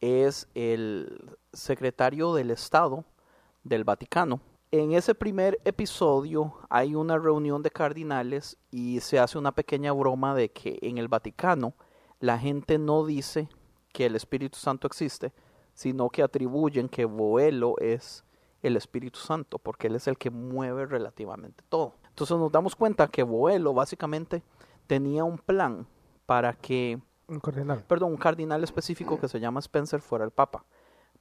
es 0.00 0.48
el 0.54 1.36
secretario 1.52 2.34
del 2.34 2.50
Estado 2.50 3.04
del 3.64 3.84
Vaticano. 3.84 4.40
En 4.70 4.92
ese 4.92 5.14
primer 5.14 5.58
episodio 5.64 6.54
hay 6.68 6.94
una 6.94 7.16
reunión 7.16 7.62
de 7.62 7.70
cardinales 7.70 8.58
y 8.70 9.00
se 9.00 9.18
hace 9.18 9.38
una 9.38 9.52
pequeña 9.52 9.92
broma 9.92 10.34
de 10.34 10.50
que 10.50 10.78
en 10.82 10.98
el 10.98 11.08
Vaticano 11.08 11.72
la 12.20 12.38
gente 12.38 12.76
no 12.76 13.06
dice 13.06 13.48
que 13.94 14.04
el 14.04 14.14
Espíritu 14.14 14.58
Santo 14.58 14.86
existe, 14.86 15.32
sino 15.72 16.10
que 16.10 16.22
atribuyen 16.22 16.90
que 16.90 17.06
Boelo 17.06 17.76
es 17.78 18.24
el 18.62 18.76
Espíritu 18.76 19.18
Santo, 19.18 19.58
porque 19.58 19.86
él 19.86 19.96
es 19.96 20.06
el 20.06 20.18
que 20.18 20.28
mueve 20.30 20.84
relativamente 20.84 21.64
todo. 21.70 21.94
Entonces 22.08 22.36
nos 22.36 22.52
damos 22.52 22.76
cuenta 22.76 23.08
que 23.08 23.22
Boelo 23.22 23.72
básicamente 23.72 24.42
tenía 24.86 25.24
un 25.24 25.38
plan 25.38 25.86
para 26.26 26.52
que 26.52 27.00
Un 27.26 27.40
cardenal. 27.40 27.84
perdón, 27.88 28.10
un 28.10 28.18
cardinal 28.18 28.62
específico 28.64 29.18
que 29.18 29.28
se 29.28 29.40
llama 29.40 29.60
Spencer 29.60 30.02
fuera 30.02 30.26
el 30.26 30.30
Papa, 30.30 30.66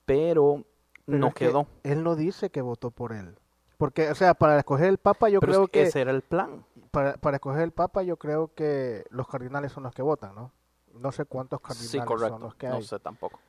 pero, 0.06 0.66
Pero 1.07 1.19
no 1.19 1.33
que 1.33 1.47
quedó. 1.47 1.67
Él 1.83 2.03
no 2.03 2.15
dice 2.15 2.49
que 2.49 2.61
votó 2.61 2.91
por 2.91 3.13
él. 3.13 3.35
Porque, 3.77 4.09
o 4.09 4.15
sea, 4.15 4.33
para 4.33 4.57
escoger 4.57 4.87
el 4.87 4.97
Papa 4.97 5.29
yo 5.29 5.39
pero 5.39 5.51
creo 5.53 5.63
es 5.65 5.69
que 5.69 5.81
ese 5.83 6.01
era 6.01 6.11
el 6.11 6.21
plan. 6.21 6.65
Para, 6.91 7.13
para 7.17 7.37
escoger 7.37 7.61
el 7.63 7.71
Papa 7.71 8.03
yo 8.03 8.17
creo 8.17 8.53
que 8.53 9.05
los 9.09 9.27
cardinales 9.27 9.71
son 9.71 9.83
los 9.83 9.93
que 9.93 10.01
votan, 10.01 10.33
¿no? 10.35 10.51
No 10.93 11.11
sé 11.11 11.25
cuántos 11.25 11.61
cardinales 11.61 11.91
Sí, 11.91 11.99
son 11.99 12.41
los 12.41 12.55
que 12.55 12.67
No 12.67 12.75
hay. 12.75 12.83
sé 12.83 12.99
tampoco. 12.99 13.39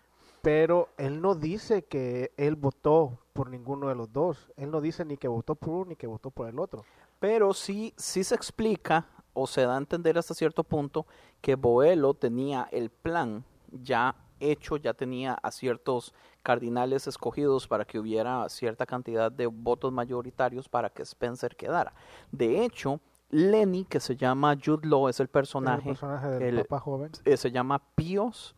Pero 0.42 0.88
él 0.98 1.20
no 1.20 1.34
dice 1.34 1.84
que 1.84 2.32
él 2.36 2.56
votó 2.56 3.18
por 3.32 3.50
ninguno 3.50 3.88
de 3.88 3.94
los 3.94 4.12
dos. 4.12 4.52
Él 4.56 4.70
no 4.70 4.80
dice 4.80 5.04
ni 5.04 5.16
que 5.16 5.28
votó 5.28 5.54
por 5.54 5.70
uno 5.70 5.84
ni 5.86 5.96
que 5.96 6.06
votó 6.06 6.30
por 6.30 6.48
el 6.48 6.58
otro. 6.58 6.84
Pero 7.18 7.54
sí, 7.54 7.94
sí 7.96 8.22
se 8.22 8.34
explica 8.34 9.06
o 9.32 9.46
se 9.46 9.62
da 9.62 9.74
a 9.74 9.78
entender 9.78 10.18
hasta 10.18 10.34
cierto 10.34 10.62
punto 10.62 11.06
que 11.40 11.54
Boelo 11.54 12.14
tenía 12.14 12.68
el 12.70 12.90
plan 12.90 13.44
ya 13.70 14.14
hecho, 14.40 14.76
ya 14.76 14.94
tenía 14.94 15.34
a 15.34 15.50
ciertos 15.50 16.14
cardinales 16.49 17.07
escogidos 17.07 17.69
para 17.69 17.85
que 17.85 17.99
hubiera 17.99 18.49
cierta 18.49 18.87
cantidad 18.87 19.31
de 19.31 19.47
votos 19.49 19.93
mayoritarios 19.93 20.67
para 20.67 20.88
que 20.88 21.02
Spencer 21.02 21.55
quedara. 21.55 21.93
De 22.33 22.64
hecho, 22.64 23.00
Lenny, 23.28 23.85
que 23.85 24.00
se 24.00 24.17
llama 24.17 24.57
Jude 24.57 24.88
Law, 24.88 25.09
es 25.11 25.21
el 25.21 25.25
El 25.25 25.28
personaje, 25.28 25.90
personaje 25.90 26.26
del 26.28 26.59
el- 26.61 26.64
Papa 26.64 26.81
joven. 26.81 27.11
eh, 27.26 27.37
se 27.37 27.50
llama 27.50 27.83
Píos, 27.95 28.57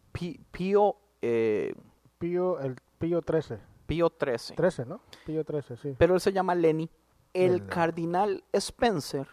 Pío, 0.53 0.99
eh, 1.21 1.75
Pío, 2.21 2.61
el 2.61 2.77
Pío 3.01 3.23
13. 3.23 3.59
Pío 3.87 4.09
13. 4.09 4.55
13, 4.55 4.87
¿no? 4.87 5.01
Pío 5.27 5.45
13, 5.45 5.77
sí. 5.77 5.97
pero 5.99 6.15
él 6.15 6.21
se 6.21 6.33
llama 6.33 6.55
Lenny. 6.55 6.89
El 7.35 7.55
Lenny. 7.55 7.67
cardinal 7.67 8.45
Spencer 8.53 9.27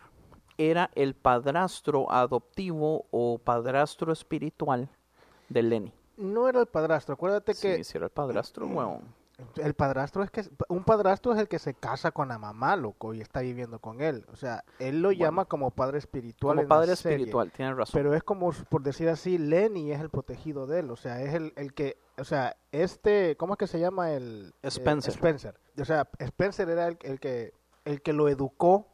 era 0.58 0.90
el 0.96 1.14
padrastro 1.14 2.12
adoptivo 2.12 3.06
o 3.12 3.38
padrastro 3.38 4.12
espiritual 4.12 4.90
de 5.50 5.62
Lenny. 5.62 5.94
No 6.18 6.50
era 6.50 6.60
el 6.60 6.68
padrastro. 6.68 7.14
Acuérdate 7.14 7.54
Sí, 7.54 7.68
que 7.68 7.84
si 7.84 7.98
era 7.98 8.06
el 8.08 8.12
padrastro, 8.12 8.66
weón. 8.68 9.02
el 9.58 9.76
padrastro 9.76 10.24
es 10.24 10.32
que 10.32 10.44
un 10.68 10.84
padrastro 10.84 11.32
es 11.34 11.40
el 11.40 11.48
que 11.48 11.60
se 11.60 11.76
casa 11.76 12.12
con 12.12 12.28
la 12.30 12.40
mamá, 12.40 12.76
loco, 12.76 13.14
y 13.14 13.22
está 13.22 13.42
viviendo 13.42 13.78
con 13.80 14.02
él. 14.02 14.26
O 14.34 14.36
sea, 14.36 14.64
él 14.80 15.02
lo 15.02 15.10
Bueno. 15.10 15.20
llama 15.24 15.46
como 15.46 15.70
padre 15.70 16.00
espiritual. 16.00 16.56
Como 16.56 16.62
en 16.64 16.68
la 16.70 16.76
padre 16.76 16.96
serie. 16.96 17.18
espiritual, 17.18 17.52
tiene 17.52 17.74
razón. 17.76 17.94
Pero 17.94 18.16
es 18.16 18.24
como, 18.24 18.52
por 18.52 18.82
decir 18.82 19.08
así, 19.10 19.38
Lenny 19.38 19.92
es 19.92 20.00
el 20.02 20.10
protegido 20.10 20.66
de 20.66 20.80
él. 20.80 20.90
O 20.90 20.96
sea, 20.96 21.22
es 21.22 21.36
el, 21.36 21.54
el 21.56 21.74
que, 21.74 21.98
o 22.18 22.24
sea, 22.24 22.58
este, 22.72 23.38
¿cómo 23.38 23.54
es 23.54 23.58
que 23.60 23.68
se 23.68 23.80
llama 23.80 24.12
el? 24.12 24.56
Spencer. 24.64 25.14
Spencer. 25.14 25.60
O 25.80 25.86
sea, 25.86 26.10
Spencer 26.18 26.68
era 26.70 26.88
el, 26.88 26.98
el 27.04 27.20
que, 27.20 27.54
el 27.86 28.02
que 28.02 28.14
lo 28.14 28.28
educó 28.30 28.88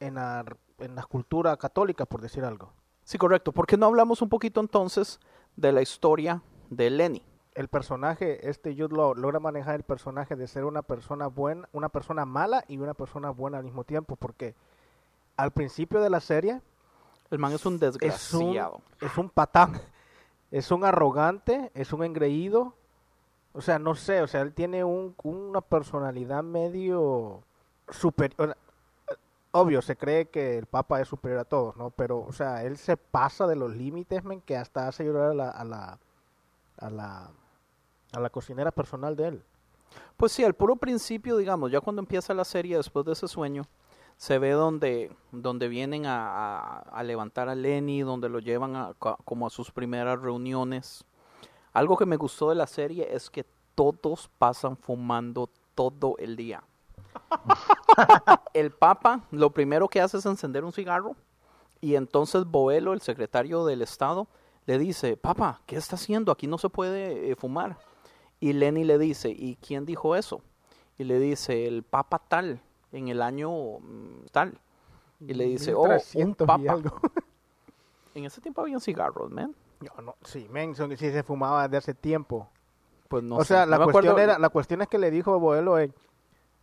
en 0.00 0.16
la, 0.16 0.44
en 0.80 0.94
la 0.94 1.04
cultura 1.04 1.56
católica, 1.56 2.04
por 2.04 2.20
decir 2.20 2.44
algo. 2.44 2.74
Sí, 3.04 3.16
correcto. 3.16 3.52
¿Por 3.52 3.66
qué 3.66 3.78
no 3.78 3.86
hablamos 3.86 4.20
un 4.20 4.28
poquito 4.28 4.60
entonces 4.60 5.18
de 5.56 5.72
la 5.72 5.82
historia 5.82 6.42
de 6.70 6.90
Lenny? 6.90 7.22
El 7.54 7.68
personaje, 7.68 8.48
este 8.48 8.74
Jude 8.76 8.94
Law, 8.94 9.14
logra 9.14 9.40
manejar 9.40 9.76
el 9.76 9.82
personaje 9.82 10.36
de 10.36 10.46
ser 10.46 10.64
una 10.64 10.82
persona 10.82 11.26
buena, 11.26 11.68
una 11.72 11.88
persona 11.88 12.26
mala 12.26 12.64
y 12.68 12.78
una 12.78 12.94
persona 12.94 13.30
buena 13.30 13.58
al 13.58 13.64
mismo 13.64 13.84
tiempo, 13.84 14.16
porque 14.16 14.54
al 15.36 15.52
principio 15.52 16.00
de 16.00 16.10
la 16.10 16.20
serie 16.20 16.60
El 17.30 17.38
man 17.38 17.52
es 17.52 17.64
un 17.64 17.74
es 17.74 17.76
un, 17.76 17.80
desgraciado. 17.80 18.82
es 19.00 19.16
un 19.16 19.30
patán, 19.30 19.80
es 20.50 20.70
un 20.70 20.84
arrogante, 20.84 21.70
es 21.74 21.92
un 21.92 22.04
engreído. 22.04 22.74
O 23.52 23.62
sea, 23.62 23.78
no 23.78 23.94
sé, 23.94 24.20
o 24.20 24.26
sea, 24.26 24.42
él 24.42 24.52
tiene 24.52 24.84
un, 24.84 25.14
una 25.22 25.62
personalidad 25.62 26.42
medio 26.42 27.42
superior. 27.88 28.54
Obvio, 29.60 29.82
se 29.82 29.96
cree 29.96 30.28
que 30.28 30.58
el 30.58 30.66
Papa 30.66 31.00
es 31.00 31.08
superior 31.08 31.40
a 31.40 31.44
todos, 31.44 31.76
¿no? 31.76 31.90
Pero, 31.90 32.20
o 32.20 32.32
sea, 32.32 32.64
él 32.64 32.76
se 32.76 32.96
pasa 32.96 33.46
de 33.46 33.56
los 33.56 33.74
límites, 33.74 34.24
men, 34.24 34.40
que 34.40 34.56
hasta 34.56 34.88
hace 34.88 35.04
llorar 35.04 35.30
a 35.30 35.34
la, 35.34 35.50
a 35.50 35.64
la, 35.64 35.98
a 36.78 36.90
la, 36.90 37.30
a 38.12 38.20
la 38.20 38.30
cocinera 38.30 38.70
personal 38.70 39.16
de 39.16 39.28
él. 39.28 39.42
Pues 40.16 40.32
sí, 40.32 40.44
al 40.44 40.54
puro 40.54 40.76
principio, 40.76 41.36
digamos, 41.36 41.70
ya 41.70 41.80
cuando 41.80 42.00
empieza 42.00 42.34
la 42.34 42.44
serie 42.44 42.76
después 42.76 43.04
de 43.06 43.12
ese 43.12 43.28
sueño, 43.28 43.64
se 44.16 44.38
ve 44.38 44.50
donde, 44.52 45.14
donde 45.32 45.68
vienen 45.68 46.06
a, 46.06 46.28
a- 46.28 46.78
a 46.80 47.02
levantar 47.02 47.48
a 47.48 47.54
Lenny, 47.54 48.00
donde 48.00 48.28
lo 48.28 48.38
llevan 48.38 48.74
a, 48.76 48.94
como 48.94 49.46
a 49.46 49.50
sus 49.50 49.70
primeras 49.70 50.20
reuniones. 50.20 51.04
Algo 51.72 51.96
que 51.96 52.06
me 52.06 52.16
gustó 52.16 52.48
de 52.48 52.54
la 52.54 52.66
serie 52.66 53.14
es 53.14 53.28
que 53.30 53.44
todos 53.74 54.30
pasan 54.38 54.76
fumando 54.76 55.50
todo 55.74 56.16
el 56.18 56.34
día. 56.36 56.62
el 58.54 58.70
Papa 58.70 59.22
lo 59.30 59.50
primero 59.50 59.88
que 59.88 60.00
hace 60.00 60.18
es 60.18 60.26
encender 60.26 60.64
un 60.64 60.72
cigarro 60.72 61.16
y 61.80 61.94
entonces 61.94 62.44
Boelo, 62.44 62.92
el 62.92 63.00
secretario 63.00 63.64
del 63.64 63.82
Estado, 63.82 64.28
le 64.66 64.78
dice, 64.78 65.16
Papa, 65.16 65.60
¿qué 65.66 65.76
está 65.76 65.96
haciendo? 65.96 66.32
Aquí 66.32 66.46
no 66.46 66.58
se 66.58 66.68
puede 66.68 67.30
eh, 67.30 67.36
fumar. 67.36 67.78
Y 68.40 68.52
Lenny 68.52 68.84
le 68.84 68.98
dice, 68.98 69.30
¿y 69.30 69.56
quién 69.56 69.86
dijo 69.86 70.16
eso? 70.16 70.42
Y 70.98 71.04
le 71.04 71.18
dice, 71.18 71.66
el 71.66 71.82
Papa 71.82 72.20
tal, 72.26 72.60
en 72.92 73.08
el 73.08 73.22
año 73.22 73.50
mm, 73.78 74.26
tal. 74.32 74.58
Y 75.20 75.34
le 75.34 75.44
dice, 75.44 75.74
oh, 75.74 75.82
un 75.82 75.88
1300 75.90 76.44
y 76.44 76.46
Papa. 76.46 76.72
algo. 76.72 77.00
En 78.14 78.24
ese 78.24 78.40
tiempo 78.40 78.62
habían 78.62 78.80
cigarros, 78.80 79.30
man. 79.30 79.54
Yo 79.82 79.90
no, 80.00 80.16
sí, 80.24 80.48
men, 80.50 80.74
sí 80.74 80.96
se 80.96 81.22
fumaba 81.22 81.68
de 81.68 81.76
hace 81.76 81.92
tiempo. 81.92 82.48
Pues 83.08 83.22
no 83.22 83.36
o 83.36 83.42
sé, 83.42 83.48
sea, 83.48 83.66
no 83.66 83.72
la 83.72 83.78
me 83.78 83.92
cuestión 83.92 84.18
era, 84.18 84.38
la 84.38 84.48
cuestión 84.48 84.80
es 84.80 84.88
que 84.88 84.96
le 84.96 85.10
dijo 85.10 85.38
Boelo, 85.38 85.78
eh, 85.78 85.92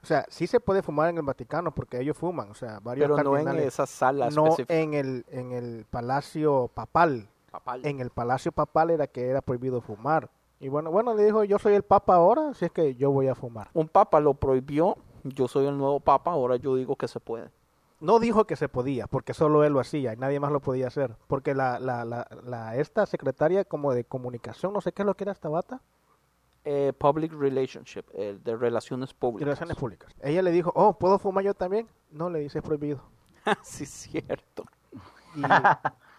o 0.04 0.06
sea, 0.06 0.26
sí 0.30 0.46
se 0.48 0.60
puede 0.60 0.84
fumar 0.84 1.10
en 1.10 1.18
el 1.18 1.24
Vaticano 1.24 1.74
porque 1.74 2.00
ellos 2.00 2.18
fuman, 2.18 2.52
o 2.52 2.54
sea, 2.54 2.80
varios 2.82 3.06
pero 3.10 3.24
no 3.24 3.38
en 3.38 3.46
cardinales. 3.46 3.68
esa 3.74 3.86
sala 3.88 4.30
no 4.30 4.48
específica. 4.48 4.76
en 4.76 4.94
el 4.94 5.26
en 5.30 5.52
el 5.54 5.86
palacio 5.90 6.70
papal. 6.74 7.30
Papal. 7.52 7.86
En 7.86 8.00
el 8.02 8.10
palacio 8.10 8.52
papal 8.52 8.90
era 8.90 9.08
que 9.08 9.28
era 9.30 9.42
prohibido 9.42 9.80
fumar. 9.82 10.30
Y 10.60 10.70
bueno, 10.70 10.92
bueno, 10.92 11.14
le 11.14 11.24
dijo, 11.26 11.44
yo 11.44 11.58
soy 11.60 11.74
el 11.76 11.84
papa 11.84 12.16
ahora, 12.16 12.50
así 12.50 12.66
es 12.66 12.72
que 12.72 12.96
yo 12.96 13.12
voy 13.12 13.28
a 13.28 13.36
fumar. 13.36 13.70
Un 13.74 13.88
papa 13.88 14.20
lo 14.20 14.34
prohibió, 14.34 14.98
yo 15.24 15.48
soy 15.48 15.66
el 15.68 15.78
nuevo 15.78 16.00
papa, 16.00 16.32
ahora 16.32 16.56
yo 16.58 16.76
digo 16.76 16.96
que 16.96 17.08
se 17.08 17.20
puede. 17.20 17.50
No 18.00 18.20
dijo 18.20 18.46
que 18.46 18.56
se 18.58 18.68
podía, 18.68 19.08
porque 19.08 19.34
solo 19.34 19.64
él 19.64 19.72
lo 19.74 19.80
hacía 19.80 20.14
y 20.14 20.18
nadie 20.18 20.40
más 20.40 20.52
lo 20.52 20.60
podía 20.60 20.88
hacer. 20.88 21.16
Porque 21.28 21.54
la, 21.54 21.80
la, 21.80 22.04
la, 22.04 22.28
la- 22.44 22.76
esta 22.76 23.06
secretaria 23.06 23.64
como 23.64 23.94
de 23.94 24.04
comunicación, 24.04 24.74
no 24.74 24.82
sé 24.82 24.92
qué 24.92 25.04
es 25.04 25.06
lo 25.06 25.16
que 25.16 25.24
era 25.26 25.32
esta 25.32 25.48
bata, 25.48 25.82
Eh, 26.66 26.94
public 26.98 27.34
relationship, 27.34 28.04
eh, 28.14 28.40
de 28.42 28.56
relaciones 28.56 29.14
públicas. 29.14 29.46
relaciones 29.46 29.76
públicas. 29.76 30.14
Ella 30.22 30.42
le 30.42 30.52
dijo, 30.52 30.72
oh, 30.76 30.98
¿puedo 30.98 31.20
fumar 31.20 31.44
yo 31.44 31.54
también? 31.54 31.88
No, 32.10 32.30
le 32.30 32.40
dice, 32.40 32.60
es 32.60 32.64
prohibido. 32.64 33.02
sí, 33.64 33.86
cierto. 33.86 34.64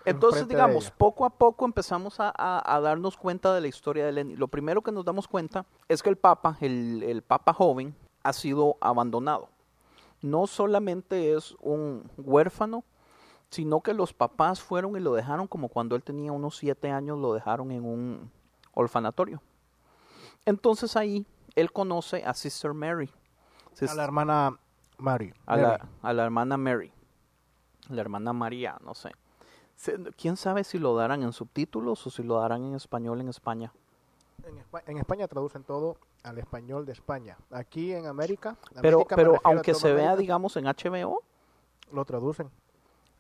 Entonces, 0.05 0.47
digamos, 0.47 0.91
poco 0.91 1.25
a 1.25 1.31
poco 1.31 1.65
empezamos 1.65 2.21
a, 2.21 2.31
a- 2.37 2.77
a 2.77 2.81
darnos 2.81 3.17
cuenta 3.17 3.55
de 3.55 3.63
la 3.63 3.69
historia 3.69 4.05
de 4.05 4.13
Lenny. 4.13 4.37
Lo 4.37 4.49
primero 4.49 4.83
que 4.83 4.93
nos 4.93 5.05
damos 5.05 5.27
cuenta 5.27 5.65
es 5.89 6.03
que 6.03 6.11
el 6.11 6.17
Papa, 6.17 6.59
el, 6.61 7.03
el 7.03 7.23
Papa 7.23 7.55
joven, 7.55 7.95
ha 8.23 8.33
sido 8.35 8.77
abandonado. 8.83 9.49
No 10.21 10.47
solamente 10.47 11.35
es 11.35 11.55
un 11.61 12.11
huérfano, 12.19 12.85
sino 13.49 13.81
que 13.81 13.95
los 13.95 14.13
papás 14.13 14.61
fueron 14.61 14.97
y 14.97 15.01
lo 15.01 15.15
dejaron 15.15 15.47
como 15.47 15.69
cuando 15.69 15.97
él 15.97 16.03
tenía 16.03 16.33
unos 16.33 16.57
siete 16.59 16.91
años, 16.91 17.19
lo 17.19 17.33
dejaron 17.33 17.71
en 17.71 17.85
un 17.85 18.31
orfanatorio. 18.75 19.41
Entonces 20.47 20.97
ahí 20.97 21.27
él 21.55 21.73
conoce 21.73 22.25
a 22.25 22.35
Sister 22.35 22.75
Mary. 22.75 23.11
Sis- 23.73 23.91
a 23.91 23.95
la 23.95 24.05
hermana 24.05 24.59
Mary. 24.99 25.33
a 25.47 25.57
Mary. 25.57 25.63
la, 25.63 25.89
a 26.03 26.13
la 26.13 26.25
hermana 26.25 26.57
Mary, 26.57 26.93
la 27.89 28.01
hermana 28.01 28.33
María, 28.33 28.77
no 28.85 28.95
sé. 28.95 29.11
¿Quién 30.17 30.37
sabe 30.37 30.63
si 30.65 30.79
lo 30.79 30.95
darán 30.95 31.23
en 31.25 31.33
subtítulos 31.33 32.07
o 32.07 32.11
si 32.11 32.23
lo 32.23 32.39
darán 32.41 32.63
en 32.65 32.75
español 32.75 33.21
en 33.21 33.29
España? 33.29 33.73
En, 34.45 34.57
Espa- 34.59 34.83
en 34.87 34.99
España 34.99 35.27
traducen 35.27 35.65
todo 35.65 35.97
al 36.23 36.39
español 36.39 36.87
de 36.87 36.93
España. 36.93 37.37
Aquí 37.51 37.93
en 37.93 38.07
América, 38.07 38.57
Pero, 38.81 38.99
América 38.99 39.17
pero 39.17 39.41
aunque 39.43 39.75
se 39.75 39.93
vea, 39.93 40.17
digamos, 40.17 40.57
en 40.57 40.67
HBO, 40.67 41.23
lo 41.93 42.05
traducen. 42.05 42.51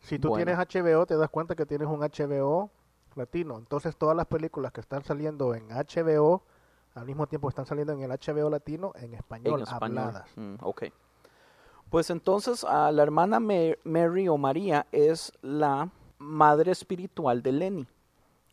Si 0.01 0.19
tú 0.19 0.29
Bueno. 0.29 0.45
tienes 0.45 0.59
HBO, 0.69 1.07
te 1.07 1.17
das 1.17 1.29
cuenta 1.31 1.55
que 1.57 1.67
tienes 1.67 1.89
un 1.89 2.01
HBO 2.01 2.71
latino. 3.17 3.59
Entonces 3.59 3.97
todas 3.97 4.17
las 4.17 4.27
películas 4.27 4.71
que 4.73 4.81
están 4.81 5.03
saliendo 5.03 5.55
en 5.55 5.69
HBO, 5.71 6.43
al 6.95 7.05
mismo 7.07 7.27
tiempo 7.27 7.49
están 7.49 7.67
saliendo 7.67 7.93
en 7.93 8.03
el 8.03 8.11
HBO 8.11 8.49
latino 8.51 8.93
en 8.97 9.15
español, 9.15 9.61
en 9.61 9.63
español. 9.67 9.99
habladas. 9.99 10.31
Mm, 10.37 10.55
ok. 10.61 10.85
Pues 11.91 12.11
entonces 12.11 12.65
la 12.65 13.03
hermana 13.03 13.41
Ma- 13.41 13.77
Mary 13.85 14.29
o 14.29 14.37
María 14.37 14.87
es 14.93 15.33
la 15.43 15.91
madre 16.19 16.73
espiritual 16.73 17.43
de 17.43 17.53
Lenny. 17.53 17.83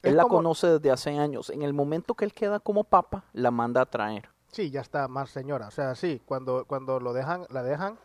Es 0.03 0.09
Él 0.11 0.17
la 0.17 0.23
como- 0.23 0.37
conoce 0.37 0.67
desde 0.67 0.91
hace 0.91 1.17
años. 1.17 1.49
En 1.49 1.61
el 1.61 1.73
momento 1.73 2.13
que 2.15 2.25
él 2.25 2.33
queda 2.33 2.59
como 2.59 2.83
papa, 2.83 3.23
la 3.33 3.51
manda 3.51 3.81
a 3.81 3.85
traer. 3.85 4.27
Sí, 4.51 4.69
ya 4.69 4.81
está 4.81 5.07
más 5.07 5.29
señora. 5.29 5.67
O 5.67 5.71
sea, 5.71 5.95
sí, 5.95 6.21
cuando, 6.25 6.65
cuando 6.65 6.99
lo 6.99 7.13
dejan, 7.13 7.45
la 7.49 7.63
dejan, 7.63 7.97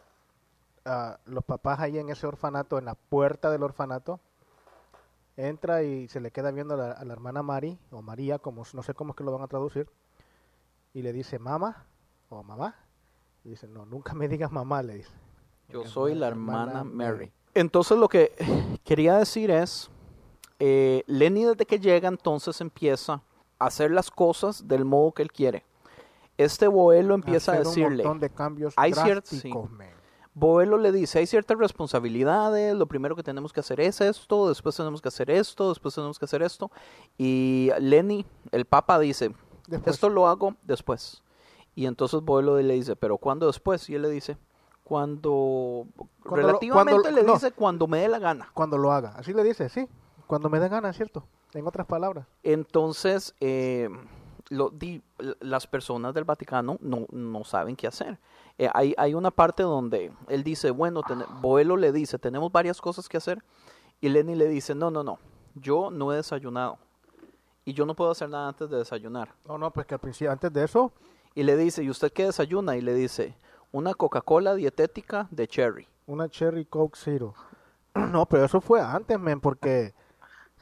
ah, 0.85 1.19
los 1.25 1.45
papás 1.45 1.81
ahí 1.81 1.99
en 1.99 2.09
ese 2.11 2.27
orfanato, 2.27 2.79
en 2.79 2.85
la 2.85 2.95
puerta 2.95 3.51
del 3.51 3.63
orfanato, 3.63 4.21
entra 5.37 5.83
y 5.83 6.09
se 6.09 6.21
le 6.21 6.31
queda 6.31 6.51
viendo 6.51 6.75
a 6.75 6.77
la, 6.77 6.93
a 6.93 7.05
la 7.05 7.13
hermana 7.13 7.43
Mari, 7.43 7.79
o 7.91 8.01
María, 8.03 8.39
como 8.39 8.63
no 8.73 8.83
sé 8.83 8.95
cómo 8.95 9.11
es 9.11 9.17
que 9.17 9.25
lo 9.25 9.33
van 9.33 9.43
a 9.43 9.49
traducir, 9.49 9.89
y 10.97 11.03
le 11.03 11.13
dice 11.13 11.39
mamá, 11.39 11.85
o 12.31 12.43
mamá, 12.43 12.75
y 13.45 13.51
dice, 13.51 13.69
no, 13.69 13.85
nunca 13.85 14.15
me 14.15 14.29
digas 14.29 14.51
mamá, 14.51 14.83
le 14.83 14.95
dice. 14.95 15.13
Yo 15.69 15.85
soy 15.85 16.15
la 16.15 16.29
hermana 16.29 16.63
hermana 16.63 16.85
Mary. 16.85 17.17
Mary. 17.17 17.33
Entonces 17.53 17.99
lo 17.99 18.09
que 18.09 18.33
quería 18.83 19.19
decir 19.19 19.51
es, 19.51 19.91
eh, 20.59 21.05
Lenny 21.07 21.45
desde 21.45 21.67
que 21.67 21.79
llega 21.79 22.09
entonces 22.09 22.63
empieza 22.63 23.21
a 23.59 23.67
hacer 23.67 23.91
las 23.91 24.11
cosas 24.11 24.67
del 24.67 24.87
modo 24.87 25.13
que 25.13 25.21
él 25.21 25.31
quiere. 25.31 25.67
Este 26.39 26.67
Boelo 26.67 27.15
empieza 27.15 27.53
a 27.53 27.59
decirle, 27.59 28.03
un 28.03 28.09
montón 28.09 28.21
de 28.21 28.31
cambios 28.31 28.73
hay 28.79 28.93
drásticos, 28.93 29.71
men. 29.71 29.91
Boelo 30.33 30.79
le 30.79 30.93
dice, 30.93 31.19
hay 31.19 31.27
ciertas 31.27 31.59
responsabilidades, 31.59 32.75
lo 32.75 32.87
primero 32.87 33.17
que 33.17 33.23
tenemos 33.23 33.53
que 33.53 33.61
hacer 33.61 33.81
es 33.81 34.01
esto, 34.01 34.49
después 34.49 34.75
tenemos 34.77 35.03
que 35.03 35.09
hacer 35.09 35.31
esto, 35.31 35.71
después 35.71 35.95
tenemos 35.95 36.19
que 36.19 36.25
hacer 36.25 36.43
esto. 36.43 36.71
Y 37.19 37.71
Lenny, 37.81 38.25
el 38.53 38.67
papa, 38.67 38.99
dice, 38.99 39.35
Después. 39.67 39.95
esto 39.95 40.09
lo 40.09 40.27
hago 40.29 40.55
después. 40.63 41.23
Y 41.75 41.87
entonces 41.87 42.21
Boelo 42.23 42.57
le 42.61 42.75
dice, 42.75 42.97
pero 42.97 43.19
¿cuándo 43.19 43.47
después? 43.47 43.89
Y 43.91 43.95
él 43.95 44.03
le 44.03 44.09
dice, 44.11 44.37
cuando, 44.85 45.87
Cuando 45.97 46.07
lo- 46.25 46.37
relativamente 46.37 47.03
cuando- 47.03 47.21
le 47.21 47.27
no. 47.27 47.33
dice 47.35 47.53
cuando 47.53 47.87
me 47.87 47.99
dé 47.99 48.09
la 48.09 48.19
gana. 48.19 48.49
Cuando 48.55 48.79
lo 48.79 48.93
haga, 48.93 49.11
así 49.17 49.33
le 49.35 49.43
dice, 49.45 49.69
sí, 49.69 49.89
cuando 50.27 50.49
me 50.49 50.59
dé 50.61 50.69
ganas, 50.69 50.97
¿cierto? 50.97 51.27
En 51.53 51.67
otras 51.67 51.87
palabras. 51.87 52.27
Entonces, 52.43 53.35
eh, 53.41 53.89
lo, 54.49 54.71
di- 54.71 55.03
las 55.41 55.67
personas 55.67 56.15
del 56.15 56.25
Vaticano 56.25 56.79
no, 56.81 57.07
no 57.11 57.45
saben 57.45 57.77
qué 57.77 57.87
hacer. 57.87 58.19
Eh, 58.59 58.71
hay, 58.73 58.95
hay 58.97 59.13
una 59.15 59.31
parte 59.31 59.63
donde 59.63 60.13
él 60.29 60.43
dice, 60.45 60.71
bueno, 60.71 61.03
ten- 61.03 61.25
Boelo 61.43 61.77
le 61.77 61.93
dice, 61.93 62.19
tenemos 62.19 62.51
varias 62.53 62.81
cosas 62.81 63.09
que 63.09 63.17
hacer. 63.19 63.43
Y 64.01 64.09
Lenny 64.09 64.35
le 64.35 64.47
dice, 64.49 64.75
no, 64.75 64.91
no, 64.91 65.03
no, 65.03 65.19
yo 65.55 65.91
no 65.91 66.13
he 66.13 66.17
desayunado. 66.17 66.79
Y 67.67 67.75
yo 67.75 67.85
no 67.85 67.95
puedo 67.95 68.13
hacer 68.13 68.31
nada 68.31 68.49
antes 68.49 68.71
de 68.71 68.79
desayunar. 68.79 69.35
No, 69.47 69.59
no, 69.59 69.71
pues 69.73 69.87
que 69.87 69.95
al 69.95 70.01
principio, 70.01 70.31
antes 70.33 70.51
de 70.53 70.65
eso, 70.65 70.93
Y 71.35 71.43
le 71.43 71.57
dice, 71.59 71.83
¿y 71.83 71.91
usted 71.91 72.11
qué 72.13 72.25
desayuna? 72.25 72.77
Y 72.77 72.81
le 72.81 72.95
dice, 72.95 73.35
una 73.73 73.93
Coca-Cola 73.93 74.55
dietética 74.55 75.27
de 75.31 75.47
cherry. 75.47 75.87
Una 76.07 76.29
Cherry 76.31 76.65
Coke 76.65 76.97
Zero. 76.97 77.35
No, 77.95 78.25
pero 78.27 78.45
eso 78.45 78.61
fue 78.61 78.81
antes, 78.81 79.19
men, 79.19 79.41
porque 79.41 79.93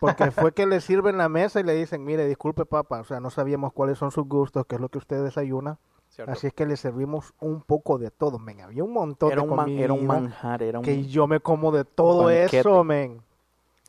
porque 0.00 0.30
fue 0.30 0.52
que 0.52 0.66
le 0.66 0.80
sirven 0.80 1.16
la 1.18 1.28
mesa 1.28 1.60
y 1.60 1.62
le 1.62 1.74
dicen, 1.74 2.04
mire, 2.04 2.26
disculpe, 2.26 2.64
papá, 2.66 3.00
o 3.00 3.04
sea, 3.04 3.20
no 3.20 3.30
sabíamos 3.30 3.72
cuáles 3.72 3.98
son 3.98 4.10
sus 4.10 4.26
gustos, 4.26 4.66
qué 4.66 4.74
es 4.76 4.80
lo 4.80 4.88
que 4.88 4.98
usted 4.98 5.22
desayuna, 5.22 5.78
¿cierto? 6.08 6.32
así 6.32 6.46
es 6.48 6.52
que 6.54 6.64
le 6.66 6.76
servimos 6.76 7.32
un 7.40 7.60
poco 7.62 7.98
de 7.98 8.10
todo, 8.10 8.38
men. 8.38 8.60
Había 8.60 8.82
un 8.84 8.92
montón 8.92 9.30
Era 9.32 9.42
de 9.42 9.48
un, 9.48 9.56
man- 9.56 9.68
era 9.68 9.92
un 9.92 10.06
manjar, 10.06 10.62
era 10.62 10.78
un... 10.78 10.84
que 10.84 11.04
yo 11.06 11.26
me 11.26 11.40
como 11.40 11.70
de 11.72 11.84
todo 11.84 12.24
banquete. 12.24 12.58
eso, 12.60 12.82
men. 12.84 13.22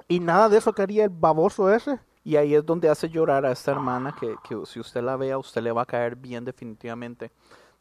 Y 0.08 0.20
nada 0.20 0.50
de 0.50 0.58
eso 0.58 0.74
quería 0.74 1.04
el 1.04 1.10
baboso 1.10 1.72
ese. 1.74 2.00
Y 2.26 2.36
ahí 2.36 2.56
es 2.56 2.66
donde 2.66 2.90
hace 2.90 3.08
llorar 3.08 3.46
a 3.46 3.52
esta 3.52 3.72
hermana 3.72 4.14
que, 4.20 4.36
que 4.44 4.66
si 4.66 4.80
usted 4.82 5.02
la 5.04 5.16
ve 5.16 5.32
a 5.32 5.38
usted 5.38 5.62
le 5.62 5.72
va 5.72 5.84
a 5.84 5.86
caer 5.86 6.16
bien 6.18 6.44
definitivamente. 6.44 7.32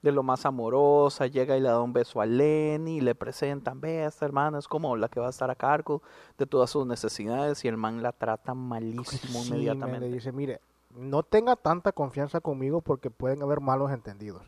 De 0.03 0.13
lo 0.13 0.23
más 0.23 0.45
amorosa, 0.45 1.27
llega 1.27 1.57
y 1.57 1.61
le 1.61 1.69
da 1.71 1.81
un 1.81 1.95
beso 1.95 2.21
a 2.21 2.27
Lenny 2.27 2.99
y 2.99 3.01
le 3.01 3.15
presentan, 3.15 3.81
ve, 3.81 4.05
esta 4.05 4.27
hermana 4.27 4.59
es 4.59 4.69
como 4.69 4.95
la 4.97 5.09
que 5.09 5.19
va 5.19 5.29
a 5.29 5.31
estar 5.31 5.51
a 5.51 5.55
cargo 5.55 6.03
de 6.37 6.45
todas 6.45 6.69
sus 6.69 6.87
necesidades 6.87 7.65
y 7.65 7.69
el 7.69 7.79
man 7.79 8.03
la 8.03 8.13
trata 8.13 8.53
malísimo 8.53 9.41
Sí, 9.43 9.49
inmediatamente. 9.49 10.01
le 10.07 10.13
dice, 10.13 10.31
mire, 10.31 10.61
no 10.91 11.23
tenga 11.23 11.57
tanta 11.57 11.91
confianza 11.93 12.41
conmigo 12.43 12.83
porque 12.83 13.11
pueden 13.11 13.41
haber 13.43 13.61
malos 13.61 13.91
entendidos. 13.93 14.43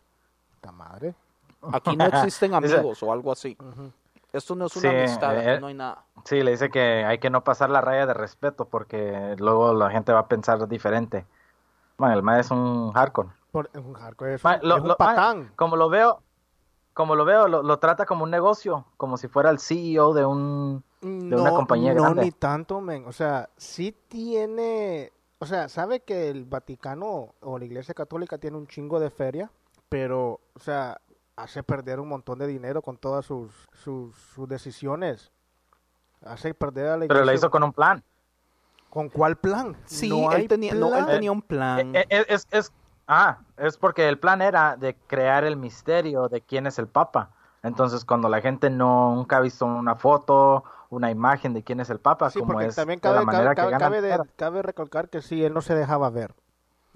¡Ta 0.61 0.73
madre! 0.73 1.15
Aquí 1.73 1.97
no 1.97 2.05
existen 2.07 2.53
amigos 2.53 3.03
o 3.03 3.11
algo 3.11 3.33
así. 3.33 3.57
Esto 4.33 4.55
no 4.55 4.67
es 4.67 4.77
una 4.77 4.91
Sí, 4.91 4.97
amistad, 4.97 5.37
eh, 5.55 5.61
no 5.61 5.67
hay 5.69 5.75
nada. 5.75 6.05
Sí, 6.25 6.43
le 6.43 6.51
dice 6.53 6.71
que 6.71 7.05
hay 7.05 7.19
que 7.19 7.31
no 7.31 7.45
pasar 7.45 7.71
la 7.71 7.81
raya 7.81 8.07
de 8.07 8.15
respeto 8.15 8.67
porque 8.67 9.37
luego 9.39 9.73
la 9.75 9.91
gente 9.91 10.13
va 10.13 10.21
a 10.21 10.29
pensar 10.29 10.67
diferente. 10.69 11.25
Bueno, 11.99 12.15
el 12.15 12.23
mae 12.23 12.41
es 12.41 12.51
un 12.51 12.93
hardcore. 12.93 13.29
Por- 13.53 13.71
es 13.73 13.81
un 13.85 13.95
hardcore, 13.95 14.35
es 14.35 14.45
Ma- 14.45 14.59
un, 14.63 14.69
lo- 14.69 14.75
es 14.77 14.83
un 14.83 14.89
lo- 14.89 14.97
ma- 14.99 15.15
patán. 15.15 15.53
como 15.57 15.77
lo 15.77 15.89
veo, 15.89 16.23
como 16.93 17.15
lo 17.15 17.25
veo, 17.25 17.49
lo, 17.49 17.63
lo 17.63 17.79
trata 17.79 18.05
como 18.07 18.25
un 18.25 18.31
negocio, 18.31 18.87
como 18.97 19.17
si 19.17 19.29
fuera 19.29 19.51
el 19.51 19.59
CEO 19.59 20.13
de 20.15 20.25
un 20.25 20.83
de 21.01 21.37
una 21.37 21.53
compañía 21.55 21.95
no 21.95 22.03
grande. 22.03 22.23
ni 22.23 22.31
tanto, 22.33 22.81
men. 22.81 23.07
O 23.07 23.13
sea, 23.13 23.49
sí 23.57 23.93
tiene... 24.09 25.13
O 25.39 25.47
sea, 25.47 25.69
sabe 25.69 26.01
que 26.01 26.31
el 26.31 26.47
Vaticano 26.47 27.35
o 27.41 27.59
la 27.59 27.65
Iglesia 27.67 27.95
Católica 27.95 28.39
tiene 28.39 28.57
un 28.57 28.67
chingo 28.67 28.99
de 28.99 29.11
feria, 29.11 29.51
pero, 29.91 30.41
o 30.55 30.59
sea, 30.59 30.99
hace 31.37 31.63
perder 31.63 32.01
un 32.01 32.09
montón 32.09 32.39
de 32.39 32.47
dinero 32.47 32.83
con 32.83 32.97
todas 32.97 33.25
sus, 33.27 33.53
sus, 33.73 34.17
sus 34.35 34.49
decisiones. 34.49 35.31
Hace 36.25 36.55
perder 36.55 36.87
a 36.87 36.91
la 36.97 37.05
Iglesia. 37.05 37.09
Pero 37.15 37.25
la 37.25 37.35
hizo 37.35 37.51
con 37.51 37.63
un 37.63 37.73
plan. 37.73 38.03
¿Con 38.89 39.11
cuál 39.11 39.37
plan? 39.37 39.77
Sí, 39.85 40.09
No 40.09 40.33
él, 40.33 40.49
tenía, 40.49 40.75
no, 40.75 40.87
él 40.89 40.93
plan. 41.05 41.07
tenía 41.07 41.33
un 41.33 41.43
plan. 41.43 41.95
Eh, 41.95 42.07
eh, 42.09 42.25
es, 42.29 42.47
es- 42.51 42.73
ah, 43.07 43.39
es 43.59 43.77
porque 43.77 44.09
el 44.09 44.19
plan 44.19 44.41
era 44.41 44.77
de 44.77 44.95
crear 45.07 45.45
el 45.45 45.57
misterio 45.57 46.29
de 46.29 46.41
quién 46.41 46.67
es 46.67 46.79
el 46.79 46.89
Papa. 46.89 47.31
Entonces, 47.63 48.05
cuando 48.05 48.29
la 48.29 48.41
gente 48.41 48.71
no, 48.71 49.15
nunca 49.15 49.37
ha 49.37 49.41
visto 49.41 49.67
una 49.67 49.97
foto, 49.97 50.65
una 50.89 51.11
imagen 51.11 51.53
de 51.53 51.63
quién 51.63 51.81
es 51.81 51.91
el 51.91 51.99
Papa, 51.99 52.31
Sí, 52.31 52.39
como 52.39 52.61
es 52.61 52.75
también 52.77 53.01
de 53.01 53.09
la 53.09 53.15
cabe, 53.17 53.27
manera 53.27 53.55
cabe, 53.55 53.73
que 53.73 53.79
cabe, 53.79 54.01
cabe 54.01 54.03
de- 54.25 54.31
cabe 54.37 54.63
recalcar 54.63 55.09
que 55.11 55.21
sí, 55.21 55.45
él 55.45 55.53
no 55.53 55.61
se 55.61 55.75
dejaba 55.75 56.09
ver. 56.09 56.35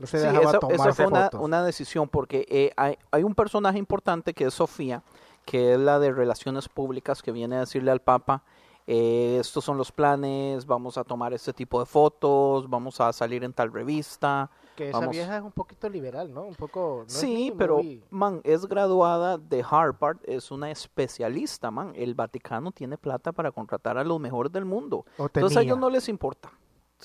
No 0.01 0.07
se 0.07 0.19
Sí, 0.19 0.27
dejaba 0.27 0.49
esa, 0.51 0.59
tomar 0.59 0.75
esa 0.75 0.93
fue 0.95 1.07
una, 1.07 1.23
fotos. 1.25 1.41
una 1.41 1.63
decisión 1.65 2.09
porque 2.09 2.47
eh, 2.49 2.73
hay, 2.77 2.97
hay 3.11 3.23
un 3.23 3.35
personaje 3.35 3.79
importante 3.79 4.33
que 4.35 4.47
es 4.47 4.55
Sofía, 4.55 5.03
que 5.45 5.75
es 5.75 5.79
la 5.79 5.99
de 5.99 6.11
relaciones 6.13 6.69
públicas, 6.69 7.23
que 7.23 7.33
viene 7.33 7.57
a 7.57 7.61
decirle 7.61 7.91
al 7.91 8.01
Papa, 8.01 8.43
eh, 8.87 9.37
estos 9.41 9.63
son 9.65 9.77
los 9.77 9.93
planes, 9.93 10.65
vamos 10.67 10.97
a 10.99 11.05
tomar 11.05 11.33
este 11.33 11.53
tipo 11.53 11.79
de 11.79 11.87
fotos, 11.87 12.69
vamos 12.69 13.01
a 13.01 13.13
salir 13.13 13.45
en 13.45 13.53
tal 13.53 13.73
revista. 13.73 14.51
Que 14.75 14.89
esa 14.89 14.99
vamos. 15.01 15.13
vieja 15.15 15.37
es 15.37 15.43
un 15.43 15.53
poquito 15.53 15.89
liberal, 15.89 16.33
¿no? 16.33 16.43
Un 16.45 16.55
poco... 16.55 17.05
no 17.07 17.09
sí, 17.09 17.53
pero, 17.59 17.77
muy- 17.77 18.03
man, 18.11 18.41
es 18.43 18.67
graduada 18.67 19.37
de 19.37 19.63
Harvard, 19.69 20.17
es 20.25 20.51
una 20.51 20.71
especialista, 20.71 21.71
man. 21.71 21.93
El 21.95 22.15
Vaticano 22.15 22.73
tiene 22.73 22.97
plata 22.97 23.33
para 23.33 23.53
contratar 23.53 23.99
a 23.99 24.05
los 24.05 24.19
mejores 24.19 24.51
del 24.51 24.65
mundo. 24.65 25.05
o 25.19 25.25
Entonces 25.27 25.59
a 25.59 25.63
ellos 25.63 25.79
no 25.79 25.91
les 25.91 26.09
importa. 26.09 26.51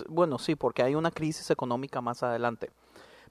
Bueno, 0.09 0.37
sí, 0.37 0.55
porque 0.55 0.83
hay 0.83 0.95
una 0.95 1.11
crisis 1.11 1.49
económica 1.51 2.01
más 2.01 2.23
adelante. 2.23 2.71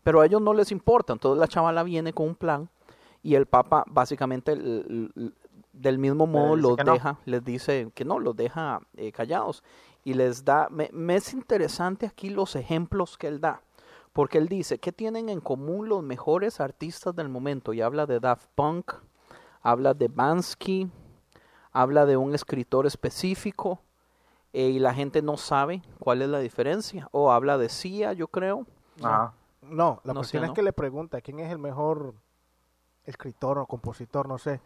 Pero 0.05 0.21
a 0.21 0.27
ellos 0.27 0.40
no 0.40 0.55
les 0.55 0.71
importa. 0.71 1.12
Entonces 1.12 1.40
la 1.40 1.49
chavala 1.49 1.83
viene 1.83 2.12
con 2.12 2.29
un 2.29 2.35
plan 2.37 2.69
y 3.23 3.35
el 3.35 3.47
Papa 3.47 3.85
básicamente 3.88 4.55
del 4.55 5.99
mismo 5.99 6.27
modo 6.27 6.55
los 6.57 6.79
no. 6.79 6.93
deja, 6.93 7.19
les 7.25 7.43
dice 7.43 7.90
que 7.95 8.05
no, 8.05 8.21
los 8.21 8.37
deja 8.37 8.81
eh, 8.97 9.11
callados. 9.11 9.64
Y 10.05 10.14
les 10.14 10.45
da, 10.45 10.69
me, 10.71 10.90
me 10.93 11.17
es 11.17 11.33
interesante 11.33 12.07
aquí 12.07 12.29
los 12.29 12.55
ejemplos 12.55 13.17
que 13.17 13.27
él 13.27 13.40
da. 13.40 13.62
Porque 14.12 14.38
él 14.38 14.47
dice, 14.49 14.79
¿qué 14.79 14.93
tienen 14.93 15.29
en 15.29 15.40
común 15.40 15.88
los 15.88 16.03
mejores 16.03 16.61
artistas 16.61 17.17
del 17.17 17.29
momento? 17.29 17.73
Y 17.73 17.81
habla 17.81 18.07
de 18.07 18.21
Daft 18.21 18.47
Punk, 18.55 18.93
habla 19.62 19.95
de 19.95 20.09
Bansky, 20.09 20.88
habla 21.73 22.07
de 22.07 22.17
un 22.17 22.35
escritor 22.35 22.87
específico 22.87 23.81
eh, 24.53 24.69
y 24.69 24.79
la 24.79 24.95
gente 24.95 25.23
no 25.23 25.37
sabe 25.37 25.83
cuál 25.99 26.23
es 26.23 26.29
la 26.29 26.38
diferencia. 26.38 27.09
O 27.11 27.33
habla 27.33 27.59
de 27.59 27.71
Sia, 27.71 28.12
yo 28.12 28.29
creo. 28.29 28.67
Ajá. 29.03 29.35
No, 29.68 30.00
la 30.05 30.12
No 30.14 30.20
cuestión 30.20 30.44
es 30.44 30.50
que 30.53 30.62
le 30.62 30.72
pregunta 30.72 31.20
quién 31.20 31.40
es 31.40 31.50
el 31.50 31.59
mejor 31.59 32.14
escritor 33.05 33.59
o 33.59 33.66
compositor, 33.66 34.29
no 34.29 34.38
sé. 34.38 34.61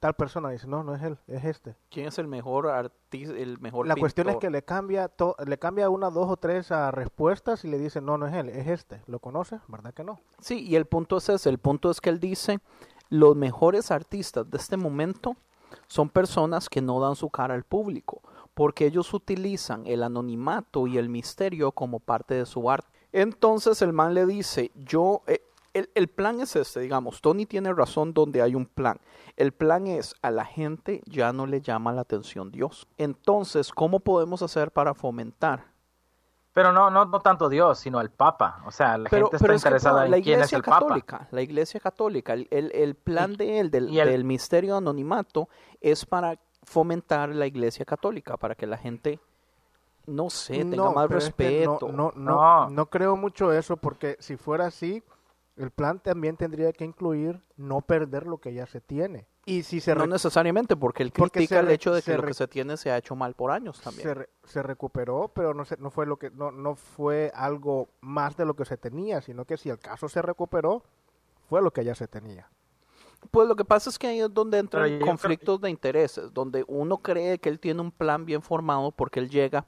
Tal 0.00 0.14
persona 0.14 0.50
dice, 0.50 0.68
no, 0.68 0.84
no 0.84 0.94
es 0.94 1.02
él, 1.02 1.18
es 1.26 1.44
este. 1.44 1.74
¿Quién 1.90 2.06
es 2.06 2.18
el 2.18 2.28
mejor 2.28 2.68
artista, 2.68 3.34
el 3.36 3.58
mejor 3.58 3.84
La 3.86 3.96
cuestión 3.96 4.28
es 4.28 4.36
que 4.36 4.48
le 4.48 4.62
cambia 4.62 5.08
to- 5.08 5.34
le 5.44 5.58
cambia 5.58 5.90
una, 5.90 6.08
dos 6.10 6.30
o 6.30 6.36
tres 6.36 6.70
a 6.70 6.92
respuestas 6.92 7.64
y 7.64 7.68
le 7.68 7.78
dice, 7.78 8.00
no, 8.00 8.16
no 8.16 8.28
es 8.28 8.34
él, 8.34 8.48
es 8.48 8.68
este. 8.68 9.02
¿Lo 9.06 9.18
conoce? 9.18 9.58
¿Verdad 9.66 9.92
que 9.92 10.04
no? 10.04 10.20
Sí, 10.40 10.64
y 10.64 10.76
el 10.76 10.86
punto 10.86 11.16
es 11.16 11.28
ese, 11.28 11.48
el 11.48 11.58
punto 11.58 11.90
es 11.90 12.00
que 12.00 12.10
él 12.10 12.20
dice, 12.20 12.60
los 13.08 13.34
mejores 13.34 13.90
artistas 13.90 14.48
de 14.48 14.58
este 14.58 14.76
momento 14.76 15.34
son 15.88 16.08
personas 16.10 16.68
que 16.68 16.80
no 16.80 17.00
dan 17.00 17.16
su 17.16 17.28
cara 17.30 17.54
al 17.54 17.64
público, 17.64 18.22
porque 18.54 18.86
ellos 18.86 19.12
utilizan 19.12 19.84
el 19.84 20.04
anonimato 20.04 20.86
y 20.86 20.96
el 20.96 21.08
misterio 21.08 21.72
como 21.72 21.98
parte 21.98 22.34
de 22.34 22.46
su 22.46 22.70
arte. 22.70 22.97
Entonces 23.12 23.80
el 23.82 23.92
man 23.92 24.14
le 24.14 24.26
dice, 24.26 24.70
yo, 24.74 25.22
eh, 25.26 25.40
el, 25.72 25.90
el 25.94 26.08
plan 26.08 26.40
es 26.40 26.56
este, 26.56 26.80
digamos, 26.80 27.20
Tony 27.20 27.46
tiene 27.46 27.72
razón 27.72 28.12
donde 28.12 28.42
hay 28.42 28.54
un 28.54 28.66
plan. 28.66 28.98
El 29.36 29.52
plan 29.52 29.86
es, 29.86 30.14
a 30.22 30.30
la 30.30 30.44
gente 30.44 31.02
ya 31.06 31.32
no 31.32 31.46
le 31.46 31.60
llama 31.60 31.92
la 31.92 32.02
atención 32.02 32.50
Dios. 32.50 32.86
Entonces, 32.96 33.70
¿cómo 33.72 34.00
podemos 34.00 34.42
hacer 34.42 34.72
para 34.72 34.94
fomentar 34.94 35.72
Pero 36.52 36.72
no, 36.72 36.90
no, 36.90 37.04
no 37.04 37.20
tanto 37.20 37.48
Dios, 37.48 37.78
sino 37.78 38.00
el 38.00 38.10
Papa. 38.10 38.62
O 38.66 38.70
sea, 38.72 38.98
la 38.98 39.08
pero, 39.08 39.26
gente 39.30 39.38
pero 39.38 39.54
está 39.54 39.54
es 39.54 39.62
que, 39.62 39.68
interesada 39.68 40.08
la 40.08 40.16
en 40.16 40.22
quién 40.22 40.40
es 40.40 40.52
iglesia 40.52 40.56
el 40.56 40.62
Papa. 40.64 40.80
católica, 40.80 41.28
la 41.30 41.42
iglesia 41.42 41.80
católica, 41.80 42.32
el, 42.32 42.48
el, 42.50 42.72
el 42.74 42.94
plan 42.96 43.36
de 43.36 43.60
él, 43.60 43.70
del, 43.70 43.92
del 43.92 44.24
misterio 44.24 44.72
de 44.72 44.78
anonimato, 44.78 45.48
es 45.80 46.04
para 46.04 46.38
fomentar 46.64 47.28
la 47.28 47.46
iglesia 47.46 47.84
católica, 47.84 48.36
para 48.36 48.54
que 48.56 48.66
la 48.66 48.76
gente, 48.76 49.20
no 50.08 50.30
sé, 50.30 50.58
tenga 50.58 50.76
No, 50.76 50.92
más 50.92 51.06
pero 51.06 51.18
es 51.18 51.32
que 51.34 51.64
no- 51.66 51.72
respeto. 51.74 51.92
No, 51.92 52.12
no, 52.16 52.32
No. 52.34 52.70
no 52.70 52.86
creo 52.90 53.16
mucho 53.16 53.52
eso 53.52 53.76
porque 53.76 54.16
si 54.20 54.36
fuera 54.36 54.66
así, 54.66 55.02
el 55.56 55.70
plan 55.70 56.00
también 56.00 56.36
tendría 56.36 56.72
que 56.72 56.84
incluir 56.84 57.40
no 57.56 57.80
perder 57.80 58.26
lo 58.26 58.38
que 58.38 58.52
ya 58.54 58.66
se 58.66 58.80
tiene. 58.80 59.26
Y 59.44 59.62
si 59.62 59.80
se, 59.80 59.94
No 59.94 60.06
necesariamente, 60.06 60.76
porque 60.76 61.02
él 61.02 61.10
Porque 61.10 61.38
critica 61.40 61.60
el 61.60 61.70
hecho 61.70 61.92
de 61.94 62.02
que 62.02 62.16
lo 62.16 62.22
que 62.22 62.34
se 62.34 62.46
tiene 62.48 62.76
se 62.76 62.90
ha 62.90 62.98
hecho 62.98 63.16
mal 63.16 63.34
por 63.34 63.50
años 63.50 63.80
también. 63.80 64.02
se, 64.06 64.14
re- 64.14 64.28
se 64.44 64.62
recuperó, 64.62 65.32
pero 65.34 65.54
no, 65.54 65.64
se, 65.64 65.76
no 65.78 65.90
fue 65.90 66.04
lo 66.04 66.18
que 66.18 66.30
no, 66.30 66.50
no 66.50 66.74
fue 66.76 67.32
algo 67.34 67.88
más 68.02 68.36
de 68.36 68.44
lo 68.44 68.54
que 68.54 68.66
se 68.66 68.76
tenía, 68.76 69.22
sino 69.22 69.46
que 69.46 69.56
si 69.56 69.70
el 69.70 69.78
caso 69.78 70.08
se 70.08 70.20
recuperó, 70.20 70.82
fue 71.48 71.62
lo 71.62 71.70
que 71.70 71.82
ya 71.82 71.94
se 71.94 72.06
tenía. 72.06 72.50
Pues 73.30 73.48
lo 73.48 73.56
que 73.56 73.64
pasa 73.64 73.88
es 73.90 73.98
que 73.98 74.06
ahí 74.06 74.20
es 74.20 74.32
donde 74.32 74.58
entran 74.58 74.84
creo- 74.84 75.06
conflictos 75.06 75.60
de 75.62 75.70
intereses, 75.70 76.32
donde 76.32 76.62
uno 76.68 76.98
cree 76.98 77.38
que 77.38 77.48
él 77.48 77.58
tiene 77.58 77.80
un 77.80 77.90
plan 77.90 78.24
bien 78.26 78.42
formado 78.42 78.92
porque 78.92 79.18
él 79.18 79.30
llega 79.30 79.66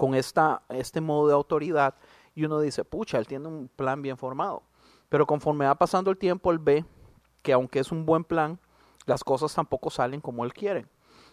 con 0.00 0.14
esta, 0.14 0.62
este 0.70 1.02
modo 1.02 1.28
de 1.28 1.34
autoridad 1.34 1.94
y 2.34 2.46
uno 2.46 2.58
dice, 2.58 2.86
pucha, 2.86 3.18
él 3.18 3.26
tiene 3.26 3.46
un 3.48 3.68
plan 3.68 4.00
bien 4.00 4.16
formado. 4.16 4.62
Pero 5.10 5.26
conforme 5.26 5.66
va 5.66 5.74
pasando 5.74 6.10
el 6.10 6.16
tiempo, 6.16 6.50
él 6.50 6.58
ve 6.58 6.86
que 7.42 7.52
aunque 7.52 7.80
es 7.80 7.92
un 7.92 8.06
buen 8.06 8.24
plan, 8.24 8.58
las 9.04 9.22
cosas 9.22 9.54
tampoco 9.54 9.90
salen 9.90 10.22
como 10.22 10.42
él 10.46 10.54
quiere. 10.54 10.86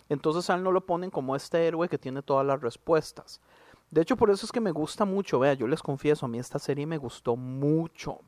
Entonces 0.10 0.50
a 0.50 0.56
él 0.56 0.64
no 0.64 0.74
lo 0.74 0.86
ponen 0.86 1.10
como 1.10 1.34
este 1.34 1.66
héroe 1.66 1.88
que 1.88 1.98
tiene 1.98 2.22
todas 2.22 2.46
las 2.46 2.60
respuestas. 2.60 3.40
De 3.90 4.02
hecho, 4.02 4.18
por 4.18 4.32
eso 4.32 4.46
es 4.46 4.52
que 4.52 4.60
me 4.60 4.72
gusta 4.72 5.06
mucho, 5.06 5.40
vea, 5.40 5.54
yo 5.54 5.66
les 5.66 5.82
confieso, 5.82 6.26
a 6.26 6.30
mí 6.30 6.38
esta 6.38 6.60
serie 6.60 6.86
me 6.86 6.98
gustó 6.98 7.38
mucho. 7.38 8.20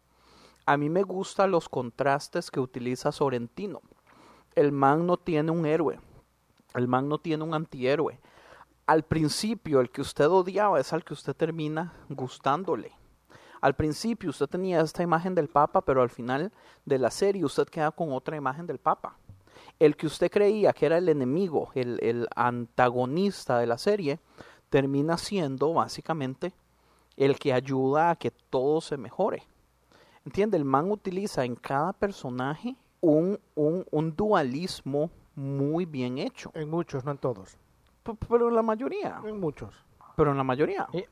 A 0.65 0.77
mí 0.77 0.89
me 0.89 1.03
gustan 1.03 1.51
los 1.51 1.67
contrastes 1.67 2.49
que 2.49 2.61
utiliza 2.61 3.11
Sorrentino. 3.11 3.81
El 4.55 4.71
man 4.71 5.05
no 5.05 5.17
tiene 5.17 5.51
un 5.51 5.65
héroe. 5.65 5.99
El 6.75 6.87
man 6.87 7.09
no 7.09 7.17
tiene 7.17 7.43
un 7.43 7.53
antihéroe. 7.53 8.21
Al 8.89 9.03
principio, 9.03 9.81
el 9.81 9.91
que 9.91 10.01
usted 10.01 10.27
odiaba 10.27 10.79
es 10.79 10.93
al 10.93 11.03
que 11.03 11.13
usted 11.13 11.35
termina 11.35 11.93
gustándole. 12.09 12.91
Al 13.61 13.75
principio 13.75 14.31
usted 14.31 14.47
tenía 14.47 14.81
esta 14.81 15.03
imagen 15.03 15.35
del 15.35 15.47
Papa, 15.47 15.81
pero 15.81 16.01
al 16.01 16.09
final 16.09 16.51
de 16.85 16.97
la 16.97 17.11
serie 17.11 17.45
usted 17.45 17.67
queda 17.67 17.91
con 17.91 18.11
otra 18.11 18.35
imagen 18.35 18.65
del 18.65 18.79
Papa. 18.79 19.15
El 19.77 19.95
que 19.95 20.07
usted 20.07 20.31
creía 20.31 20.73
que 20.73 20.87
era 20.87 20.97
el 20.97 21.07
enemigo, 21.07 21.69
el, 21.75 22.27
antagonista 22.35 23.59
de 23.59 23.67
la 23.67 23.77
serie, 23.77 24.19
termina 24.71 25.19
siendo 25.19 25.71
básicamente 25.71 26.51
el 27.15 27.37
que 27.37 27.53
ayuda 27.53 28.09
a 28.09 28.15
que 28.15 28.31
todo 28.31 28.81
se 28.81 28.97
mejore. 28.97 29.43
¿Entiende? 30.25 30.57
El 30.57 30.65
man 30.65 30.89
utiliza 30.89 31.45
en 31.45 31.55
cada 31.55 31.93
personaje 31.93 32.75
un 33.01 33.37
dualismo 34.17 35.11
muy 35.35 35.85
bien 35.85 36.17
hecho. 36.17 36.49
En 36.55 36.71
muchos, 36.71 37.05
no 37.05 37.11
en 37.11 37.19
todos. 37.19 37.55
Pero 38.03 38.47
en 38.49 38.55
la 38.55 38.61
mayoría. 38.61 39.21
En 39.25 39.39
muchos. 39.39 39.73
Pero 40.15 40.31
en 40.31 40.37
la 40.37 40.43
mayoría. 40.43 40.87
Y- 40.93 41.05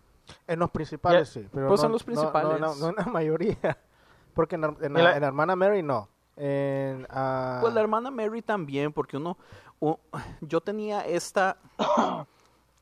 En 0.45 0.59
los 0.59 0.69
principales 0.71 1.29
sí, 1.29 1.47
pero 1.53 1.69
Pues 1.69 1.79
no, 1.81 1.85
en 1.87 1.91
los 1.93 2.05
no- 2.07 2.13
no- 2.13 2.19
principales. 2.31 2.59
No, 2.59 2.75
no 2.75 2.89
en 2.89 2.95
la 2.97 3.05
mayoría. 3.11 3.57
Porque 4.33 4.55
en, 4.55 4.61
la- 4.61 4.75
en 4.81 4.93
la, 4.93 4.99
Y 4.99 5.03
la- 5.03 5.15
en 5.15 5.21
la 5.21 5.27
hermana 5.27 5.55
Mary 5.55 5.81
no. 5.83 6.09
En, 6.35 7.07
ah, 7.09 7.59
Pues 7.61 7.73
la 7.73 7.81
hermana 7.81 8.11
Mary 8.11 8.41
también, 8.41 8.93
porque 8.93 9.17
uno, 9.17 9.37
u- 9.79 9.95
yo 10.41 10.61
tenía 10.61 11.01
esta, 11.01 11.57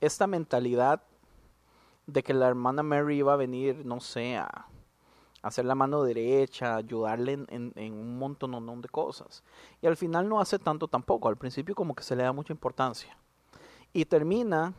esta 0.01 0.27
mentalidad 0.27 1.01
de 2.07 2.21
que 2.23 2.33
la 2.33 2.47
hermana 2.47 2.83
Mary 2.83 3.17
iba 3.17 3.33
a 3.33 3.37
venir, 3.37 3.85
no 3.85 3.99
sé, 4.01 4.37
a, 4.37 4.67
hacer 5.41 5.63
la 5.65 5.75
mano 5.75 6.03
derecha, 6.03 6.75
ayudarle 6.75 7.33
en, 7.33 7.45
en- 7.49 7.73
en 7.75 7.93
un 7.93 8.17
montón 8.17 8.81
de 8.81 8.89
cosas. 8.89 9.43
Y 9.81 9.87
al 9.87 9.95
final 9.95 10.27
no 10.27 10.39
hace 10.41 10.57
tanto 10.59 10.87
tampoco, 10.87 11.29
al 11.29 11.37
principio 11.37 11.75
como 11.75 11.93
que 11.95 12.03
se 12.03 12.15
le 12.15 12.23
da 12.23 12.33
mucha 12.33 12.51
importancia. 12.51 13.15
Y 13.95 14.05
termina, 14.05 14.73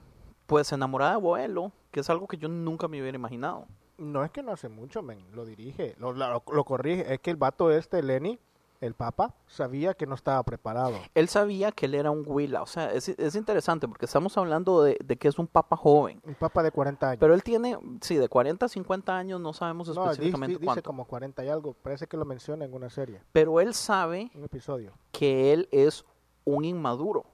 pues, 0.46 0.70
enamorada 0.72 1.12
de 1.12 1.16
abuelo, 1.16 1.72
que 1.90 2.00
es 2.00 2.10
algo 2.10 2.26
que 2.26 2.36
yo 2.36 2.48
nunca 2.48 2.86
me 2.86 3.00
hubiera 3.00 3.16
imaginado. 3.16 3.66
No 3.98 4.22
es 4.24 4.30
que 4.30 4.42
no 4.42 4.52
hace 4.52 4.68
mucho, 4.68 5.02
men. 5.02 5.24
Lo 5.32 5.46
dirige, 5.46 5.94
lo, 5.98 6.12
lo, 6.12 6.42
lo 6.52 6.64
corrige. 6.64 7.14
Es 7.14 7.20
que 7.20 7.30
el 7.30 7.36
vato 7.38 7.70
este, 7.70 8.02
Lenny, 8.02 8.38
el 8.82 8.92
Papa 8.92 9.34
sabía 9.46 9.94
que 9.94 10.06
no 10.06 10.14
estaba 10.14 10.42
preparado. 10.42 10.92
Él 11.14 11.28
sabía 11.28 11.72
que 11.72 11.86
él 11.86 11.94
era 11.94 12.10
un 12.10 12.24
Willa. 12.26 12.60
O 12.60 12.66
sea, 12.66 12.92
es, 12.92 13.08
es 13.08 13.34
interesante 13.34 13.88
porque 13.88 14.04
estamos 14.04 14.36
hablando 14.36 14.82
de, 14.82 14.98
de 15.02 15.16
que 15.16 15.28
es 15.28 15.38
un 15.38 15.46
Papa 15.46 15.78
joven. 15.78 16.20
Un 16.26 16.34
Papa 16.34 16.62
de 16.62 16.70
40 16.72 17.08
años. 17.08 17.18
Pero 17.18 17.32
él 17.32 17.42
tiene, 17.42 17.78
sí, 18.02 18.16
de 18.16 18.28
40 18.28 18.66
a 18.66 18.68
50 18.68 19.16
años, 19.16 19.40
no 19.40 19.54
sabemos 19.54 19.88
no, 19.88 20.10
específicamente 20.10 20.56
di- 20.56 20.58
dice 20.58 20.66
cuánto. 20.66 20.82
como 20.82 21.06
40 21.06 21.42
y 21.42 21.48
algo. 21.48 21.72
Parece 21.72 22.06
que 22.06 22.18
lo 22.18 22.26
menciona 22.26 22.66
en 22.66 22.74
una 22.74 22.90
serie, 22.90 23.22
Pero 23.32 23.62
él 23.62 23.72
sabe 23.72 24.30
un 24.34 24.44
episodio. 24.44 24.92
que 25.10 25.54
él 25.54 25.70
es 25.72 26.04
un 26.44 26.66
inmaduro. 26.66 27.24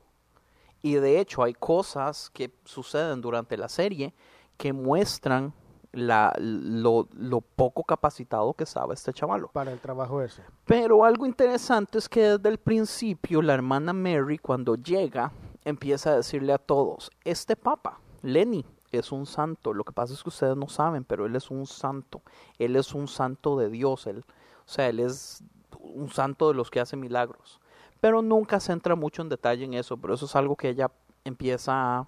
Y 0.83 0.95
de 0.95 1.21
hecho 1.21 1.43
hay 1.43 1.55
cosas 1.55 2.31
que 2.31 2.53
suceden 2.65 3.21
durante 3.21 3.57
la 3.57 3.69
serie 3.69 4.15
que 4.57 4.73
muestran 4.73 5.55
la, 5.93 6.35
lo, 6.39 7.09
lo 7.13 7.41
poco 7.41 7.85
capacitado 7.85 8.55
que 8.55 8.65
estaba 8.65 8.95
este 8.95 9.13
chavalo. 9.13 9.49
Para 9.49 9.73
el 9.73 9.79
trabajo 9.79 10.21
ese. 10.23 10.43
Pero 10.65 11.05
algo 11.05 11.27
interesante 11.27 11.99
es 11.99 12.09
que 12.09 12.23
desde 12.23 12.49
el 12.49 12.59
principio 12.59 13.43
la 13.43 13.55
hermana 13.55 13.93
Mary 13.93 14.39
cuando 14.39 14.75
llega 14.75 15.33
empieza 15.65 16.11
a 16.11 16.17
decirle 16.17 16.53
a 16.53 16.59
todos, 16.59 17.11
este 17.25 17.57
papa, 17.57 18.01
Lenny, 18.23 18.65
es 18.91 19.11
un 19.11 19.27
santo. 19.27 19.73
Lo 19.73 19.85
que 19.85 19.93
pasa 19.93 20.13
es 20.15 20.23
que 20.23 20.29
ustedes 20.29 20.57
no 20.57 20.69
saben, 20.69 21.05
pero 21.05 21.27
él 21.27 21.35
es 21.35 21.51
un 21.51 21.67
santo. 21.67 22.23
Él 22.59 22.77
es 22.77 22.95
un 22.95 23.09
santo 23.09 23.57
de 23.57 23.71
Dios. 23.71 24.07
Él, 24.07 24.25
o 24.67 24.71
sea, 24.71 24.89
él 24.89 25.01
es 25.01 25.43
un 25.81 26.11
santo 26.11 26.49
de 26.49 26.55
los 26.55 26.71
que 26.71 26.81
hace 26.81 26.97
milagros. 26.97 27.61
Pero 28.03 28.21
nunca 28.21 28.59
se 28.59 28.73
entra 28.73 28.97
mucho 28.97 29.23
en 29.23 29.29
detalle 29.29 29.65
en 29.65 29.75
eso, 29.75 29.97
pero 29.97 30.15
eso 30.15 30.27
es 30.27 30.35
algo 30.35 30.57
que 30.57 30.69
ella 30.69 30.91
empieza 31.25 31.73
a, 32.01 32.07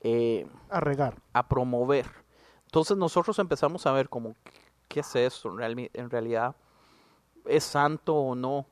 eh, 0.00 0.44
A 0.70 0.80
regar. 0.80 1.14
a 1.32 1.46
promover. 1.48 2.04
Entonces 2.64 2.96
nosotros 2.96 3.38
empezamos 3.38 3.86
a 3.86 3.92
ver 3.92 4.08
como, 4.08 4.34
¿qué 4.88 4.98
es 5.00 5.14
esto? 5.14 5.50
En, 5.50 5.56
reali- 5.58 5.90
en 5.94 6.10
realidad, 6.10 6.56
¿es 7.46 7.62
santo 7.62 8.12
o 8.12 8.34
no? 8.34 8.66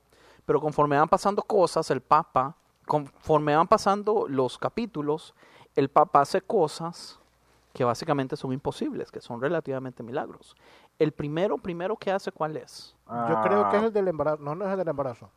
Pero 0.45 0.61
conforme 0.61 0.99
van 0.99 1.09
pasando 1.09 1.43
cosas, 1.45 1.89
el 1.93 2.01
Papa, 2.01 2.57
conforme 2.89 3.55
van 3.55 3.69
pasando 3.69 4.27
los 4.29 4.59
capítulos, 4.59 5.37
el 5.77 5.91
Papa 5.91 6.23
hace 6.23 6.41
cosas 6.41 7.21
que 7.73 7.85
básicamente 7.85 8.37
son 8.37 8.53
imposibles, 8.53 9.13
que 9.13 9.21
son 9.21 9.41
relativamente 9.41 10.03
milagros. 10.03 10.57
El 10.99 11.13
primero, 11.13 11.57
primero 11.57 11.97
que 11.97 12.11
hace, 12.11 12.33
¿cuál 12.33 12.57
es? 12.57 12.97
Yo 13.29 13.41
creo 13.41 13.69
que 13.71 13.77
es 13.77 13.83
Ah, 13.85 13.87
el 13.87 13.93
del 13.93 14.09
embarazo. 14.09 14.43
No, 14.43 14.57
no 14.57 14.65
es 14.67 14.73
el 14.73 14.79
del 14.79 14.89
embarazo. 14.89 15.31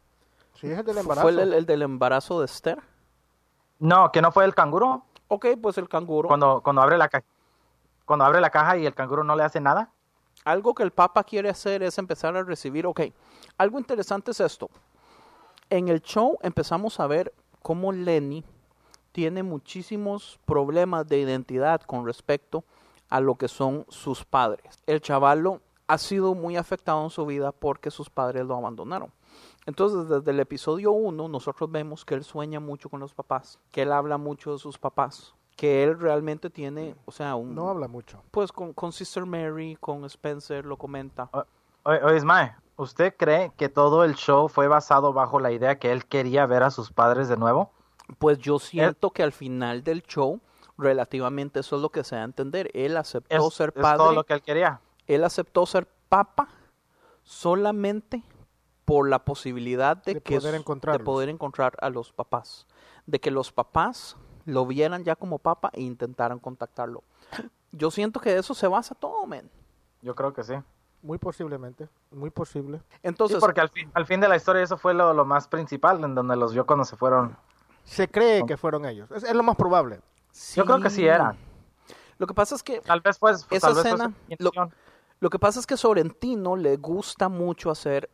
Sí, 0.56 0.72
es 0.72 0.80
el 0.80 0.86
del 0.86 0.98
embarazo. 0.98 1.22
¿Fue 1.28 1.32
el, 1.32 1.54
el 1.54 1.66
del 1.66 1.82
embarazo 1.82 2.40
de 2.40 2.46
Esther? 2.46 2.80
No, 3.80 4.12
que 4.12 4.22
no 4.22 4.32
fue 4.32 4.46
el 4.46 4.56
canguro. 4.56 5.04
Ok, 5.28 5.48
pues 5.62 5.78
el 5.78 5.90
canguro. 5.90 6.28
Cuando, 6.28 6.62
cuando 6.62 6.82
abre 6.82 6.98
la 6.98 7.10
caja. 7.10 7.26
Cuando 8.06 8.26
abre 8.26 8.40
la 8.40 8.50
caja 8.50 8.78
y 8.78 8.86
el 8.86 8.94
canguro 8.94 9.24
no 9.24 9.36
le 9.36 9.44
hace 9.44 9.60
nada. 9.60 9.92
Algo 10.44 10.76
que 10.76 10.84
el 10.84 10.92
Papa 10.92 11.24
quiere 11.24 11.50
hacer 11.50 11.82
es 11.82 11.98
empezar 11.98 12.36
a 12.38 12.44
recibir, 12.44 12.86
ok, 12.86 13.02
algo 13.58 13.80
interesante 13.80 14.32
es 14.32 14.40
esto. 14.40 14.70
En 15.72 15.88
el 15.88 16.02
show 16.02 16.38
empezamos 16.42 17.00
a 17.00 17.08
ver 17.08 17.34
cómo 17.64 17.92
Lenny 17.92 18.44
tiene 19.12 19.42
muchísimos 19.42 20.40
problemas 20.46 21.08
de 21.08 21.20
identidad 21.20 21.82
con 21.82 22.06
respecto 22.06 22.64
a 23.10 23.20
lo 23.20 23.36
que 23.36 23.48
son 23.48 23.86
sus 23.90 24.24
padres. 24.24 24.78
El 24.86 25.02
chavalo 25.02 25.62
ha 25.88 25.98
sido 25.98 26.36
muy 26.36 26.58
afectado 26.58 27.04
en 27.04 27.10
su 27.10 27.26
vida 27.26 27.52
porque 27.52 27.90
sus 27.90 28.10
padres 28.10 28.46
lo 28.46 28.56
abandonaron. 28.56 29.12
Entonces, 29.66 30.08
desde 30.08 30.32
el 30.32 30.40
episodio 30.40 30.92
1, 30.92 31.28
nosotros 31.28 31.72
vemos 31.72 32.06
que 32.06 32.14
él 32.14 32.24
sueña 32.24 32.60
mucho 32.60 32.90
con 32.90 33.00
los 33.00 33.14
papás, 33.14 33.60
que 33.72 33.82
él 33.82 33.92
habla 33.92 34.18
mucho 34.18 34.54
de 34.54 34.60
sus 34.60 34.78
papás, 34.78 35.34
que 35.56 35.84
él 35.84 36.00
realmente 36.00 36.50
tiene, 36.50 36.96
o 37.06 37.12
sea, 37.12 37.36
un, 37.36 37.56
No 37.56 37.70
habla 37.70 37.88
mucho. 37.88 38.22
pues 38.32 38.52
con, 38.52 38.74
con 38.74 38.92
Sister 38.92 39.26
Mary, 39.26 39.76
con 39.80 40.06
Spencer, 40.06 40.66
lo 40.66 40.78
comenta. 40.78 41.30
Oye, 41.84 42.04
oye, 42.04 42.18
Ismael, 42.18 42.52
¿usted 42.78 43.16
cree 43.18 43.52
que 43.58 43.70
todo 43.70 44.04
el 44.04 44.16
show 44.16 44.50
fue 44.50 44.68
basado 44.68 45.14
bajo 45.14 45.40
la 45.40 45.52
idea 45.52 45.80
que 45.80 45.92
él 45.92 46.06
quería 46.06 46.46
ver 46.46 46.62
a 46.64 46.70
sus 46.72 46.92
padres 46.92 47.28
de 47.28 47.38
nuevo? 47.38 47.72
Pues 48.20 48.38
yo 48.38 48.60
siento 48.60 49.10
que 49.12 49.24
al 49.24 49.32
final 49.32 49.84
del 49.84 50.04
show, 50.04 50.40
relativamente 50.78 51.62
eso 51.62 51.78
es 51.78 51.82
lo 51.82 51.90
que 51.90 52.04
se 52.04 52.16
da 52.16 52.22
a 52.22 52.26
entender. 52.26 52.70
Él 52.76 52.98
aceptó 52.98 53.48
Es, 53.48 53.54
ser 53.56 53.74
es 53.76 53.82
padre, 53.82 53.98
todo 53.98 54.14
lo 54.14 54.24
que 54.26 54.34
él 54.36 54.42
quería. 54.44 54.80
él 55.08 55.24
aceptó 55.24 55.66
ser 55.66 55.88
papa 56.08 56.50
solamente 57.24 58.22
por 58.86 59.10
la 59.10 59.26
posibilidad 59.26 59.98
de, 59.98 60.16
De 60.16 60.22
que 60.22 60.38
poder 60.38 60.64
de 60.64 61.00
poder 61.00 61.30
encontrar 61.30 61.76
a 61.82 61.90
los 61.90 62.14
papás, 62.14 62.68
de 63.06 63.20
que 63.20 63.32
los 63.32 63.52
papás 63.52 64.16
lo 64.46 64.66
vieran 64.66 65.04
ya 65.04 65.16
como 65.16 65.40
papa 65.40 65.72
e 65.74 65.82
intentaran 65.82 66.40
contactarlo. 66.40 67.04
Yo 67.72 67.92
siento 67.92 68.20
que 68.20 68.32
de 68.32 68.40
eso 68.40 68.54
se 68.54 68.68
basa 68.68 68.96
todo, 68.96 69.26
men. 69.26 69.50
Yo 70.02 70.16
creo 70.16 70.34
que 70.34 70.44
sí. 70.44 70.54
Muy 71.02 71.18
posiblemente. 71.18 71.90
Muy 72.12 72.30
posible. 72.30 72.82
Entonces, 73.04 73.38
sí, 73.38 73.42
porque 73.42 73.62
al 73.62 73.70
fin, 73.70 73.92
al 73.94 74.06
fin 74.06 74.20
de 74.22 74.28
la 74.28 74.36
historia 74.36 74.64
eso 74.64 74.78
fue 74.78 74.94
lo, 74.94 75.14
lo 75.14 75.26
más 75.26 75.48
principal, 75.48 76.04
en 76.04 76.16
donde 76.16 76.36
los 76.36 76.54
vio 76.54 76.66
cuando 76.66 76.86
se 76.86 76.96
fueron. 76.96 77.36
Se 77.84 78.08
cree 78.08 78.46
que 78.46 78.58
fueron 78.58 78.86
ellos. 78.86 79.12
Es, 79.12 79.24
es 79.24 79.36
lo 79.36 79.44
más 79.44 79.56
probable. 79.56 80.00
Yo 80.56 80.66
creo 80.66 80.80
que 80.80 80.90
sí 80.90 81.06
eran. 81.06 81.38
Lo 82.18 82.28
que 82.28 82.34
pasa 82.34 82.56
es 82.56 82.64
que 82.64 82.80
Tal 82.80 83.02
vez 83.02 83.20
pues, 83.20 83.46
Esa 83.50 83.68
tal 83.68 83.76
vez 83.76 83.84
fue 83.84 83.92
escena, 83.92 84.14
intención. 84.30 84.74
Lo 85.20 85.30
que 85.30 85.40
pasa 85.40 85.60
es 85.60 85.68
que 85.68 85.78
Sorrentino 85.78 86.56
le 86.56 86.78
gusta 86.78 87.30
mucho 87.30 87.72
hacer 87.72 88.10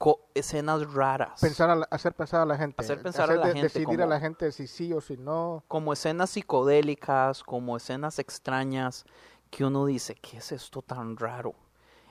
co- 0.00 0.22
escenas 0.34 0.90
raras. 0.94 1.38
Pensar 1.42 1.68
a 1.68 1.76
la- 1.76 1.88
hacer 1.90 2.14
pensar 2.14 2.40
a 2.40 2.46
la 2.46 2.56
gente. 2.56 2.74
Hacer 2.82 3.02
pensar 3.02 3.30
a 3.30 3.34
la 3.34 3.46
gente 3.48 3.60
Decidir 3.64 3.84
como- 3.86 4.02
a 4.02 4.06
la 4.06 4.18
gente 4.18 4.50
si 4.50 4.66
sí 4.66 4.94
o 4.94 5.02
si 5.02 5.18
no. 5.18 5.62
Como 5.68 5.92
escenas 5.92 6.30
psicodélicas, 6.30 7.42
como 7.44 7.76
escenas 7.76 8.18
extrañas, 8.18 9.04
que 9.50 9.62
uno 9.66 9.84
dice, 9.84 10.14
¿qué 10.14 10.38
es 10.38 10.52
esto 10.52 10.80
tan 10.80 11.18
raro? 11.18 11.54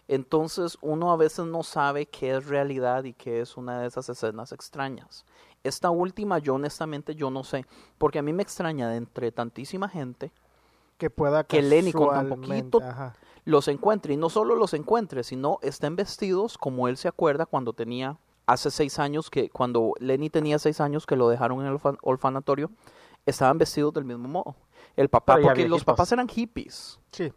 Entonces 0.07 0.77
uno 0.81 1.11
a 1.11 1.17
veces 1.17 1.45
no 1.45 1.63
sabe 1.63 2.05
qué 2.05 2.35
es 2.37 2.45
realidad 2.47 3.05
y 3.05 3.13
qué 3.13 3.41
es 3.41 3.57
una 3.57 3.81
de 3.81 3.87
esas 3.87 4.07
escenas 4.09 4.51
extrañas. 4.51 5.25
Esta 5.63 5.89
última 5.89 6.37
yo 6.37 6.55
honestamente 6.55 7.15
yo 7.15 7.29
no 7.31 7.43
sé, 7.43 7.65
porque 7.97 8.19
a 8.19 8.21
mí 8.21 8.33
me 8.33 8.43
extraña 8.43 8.87
de 8.89 8.97
entre 8.97 9.31
tantísima 9.31 9.89
gente 9.89 10.31
Que 10.97 11.09
pueda 11.09 11.43
Que 11.45 11.61
Lenny 11.61 11.91
con 11.93 12.09
tan 12.09 12.29
poquito- 12.29 12.81
ajá. 12.83 13.15
Los 13.49 13.67
encuentre 13.67 14.13
y 14.13 14.17
no 14.17 14.29
solo 14.29 14.55
los 14.55 14.73
encuentre, 14.73 15.23
sino 15.23 15.59
estén 15.61 15.95
vestidos 15.95 16.57
como 16.57 16.87
él 16.87 16.97
se 16.97 17.07
acuerda 17.07 17.45
cuando 17.45 17.73
tenía 17.73 18.17
hace 18.45 18.71
seis 18.71 18.99
años 18.99 19.29
que 19.29 19.49
cuando 19.49 19.93
Lenny 19.99 20.29
tenía 20.29 20.57
seis 20.59 20.79
años 20.81 21.05
que 21.05 21.15
lo 21.15 21.29
dejaron 21.29 21.61
en 21.61 21.67
el 21.67 21.79
orfanatorio, 22.01 22.71
estaban 23.25 23.57
vestidos 23.57 23.93
del 23.93 24.05
mismo 24.05 24.27
modo. 24.27 24.55
El 24.95 25.09
papá, 25.09 25.35
Pero 25.35 25.47
porque 25.47 25.67
los 25.67 25.83
papás 25.83 26.11
eran 26.11 26.27
hippies. 26.27 26.99
Sí. 27.11 27.31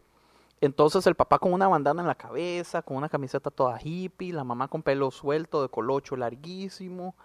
Entonces 0.61 1.05
el 1.07 1.15
papá 1.15 1.39
con 1.39 1.53
una 1.53 1.67
bandana 1.67 2.01
en 2.01 2.07
la 2.07 2.15
cabeza, 2.15 2.81
con 2.81 2.97
una 2.97 3.09
camiseta 3.09 3.51
toda 3.51 3.77
hippie, 3.83 4.31
la 4.33 4.43
mamá 4.43 4.67
con 4.69 4.81
pelo 4.81 5.11
suelto 5.11 5.61
de 5.61 5.69
colocho 5.69 6.15
larguísimo. 6.15 7.15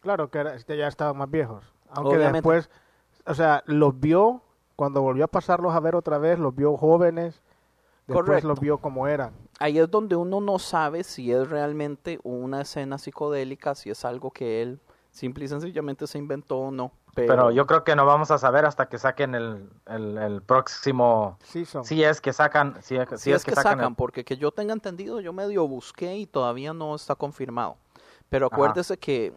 Claro 0.00 0.30
que 0.30 0.38
era- 0.38 0.58
que 0.58 0.76
ya 0.76 0.88
estaban 0.88 1.16
más 1.16 1.30
viejos. 1.30 1.64
Aunque 1.90 2.16
Obviamente. 2.16 2.36
después, 2.48 2.70
o 3.26 3.34
sea, 3.34 3.62
los 3.66 3.98
vio, 4.00 4.42
cuando 4.74 5.00
volvió 5.00 5.24
a 5.24 5.28
pasarlos 5.28 5.74
a 5.74 5.80
ver 5.80 5.94
otra 5.94 6.18
vez, 6.18 6.38
los 6.38 6.54
vio 6.56 6.76
jóvenes, 6.76 7.40
después 8.06 8.24
Correcto. 8.26 8.48
los 8.48 8.60
vio 8.60 8.78
como 8.78 9.06
eran. 9.08 9.32
Ahí 9.58 9.78
es 9.78 9.90
donde 9.90 10.16
uno 10.16 10.40
no 10.40 10.58
sabe 10.58 11.04
si 11.04 11.32
es 11.32 11.48
realmente 11.48 12.18
una 12.24 12.62
escena 12.62 12.98
psicodélica, 12.98 13.74
si 13.74 13.90
es 13.90 14.04
algo 14.04 14.30
que 14.30 14.62
él 14.62 14.80
simple 15.10 15.44
y 15.44 15.48
sencillamente 15.48 16.06
se 16.06 16.18
inventó 16.18 16.58
o 16.58 16.70
no. 16.70 16.92
Pero, 17.14 17.28
Pero 17.34 17.50
yo 17.50 17.66
creo 17.66 17.84
que 17.84 17.94
no 17.94 18.06
vamos 18.06 18.30
a 18.30 18.38
saber 18.38 18.64
hasta 18.64 18.88
que 18.88 18.96
saquen 18.96 19.34
el, 19.34 19.68
el, 19.86 20.16
el 20.16 20.40
próximo. 20.42 21.36
Sí 21.44 21.66
son. 21.66 21.84
Si 21.84 22.02
es 22.02 22.22
que 22.22 22.32
sacan. 22.32 22.78
Si, 22.82 22.96
es- 22.96 23.08
si 23.10 23.16
si 23.18 23.32
es 23.32 23.44
que 23.44 23.54
sacan, 23.54 23.80
el- 23.80 23.94
porque 23.94 24.24
que 24.24 24.38
yo 24.38 24.50
tenga 24.50 24.72
entendido, 24.72 25.20
yo 25.20 25.34
medio 25.34 25.68
busqué 25.68 26.16
y 26.16 26.26
todavía 26.26 26.72
no 26.72 26.94
está 26.94 27.14
confirmado. 27.14 27.76
Pero 28.30 28.46
acuérdese 28.46 28.96
que 28.96 29.34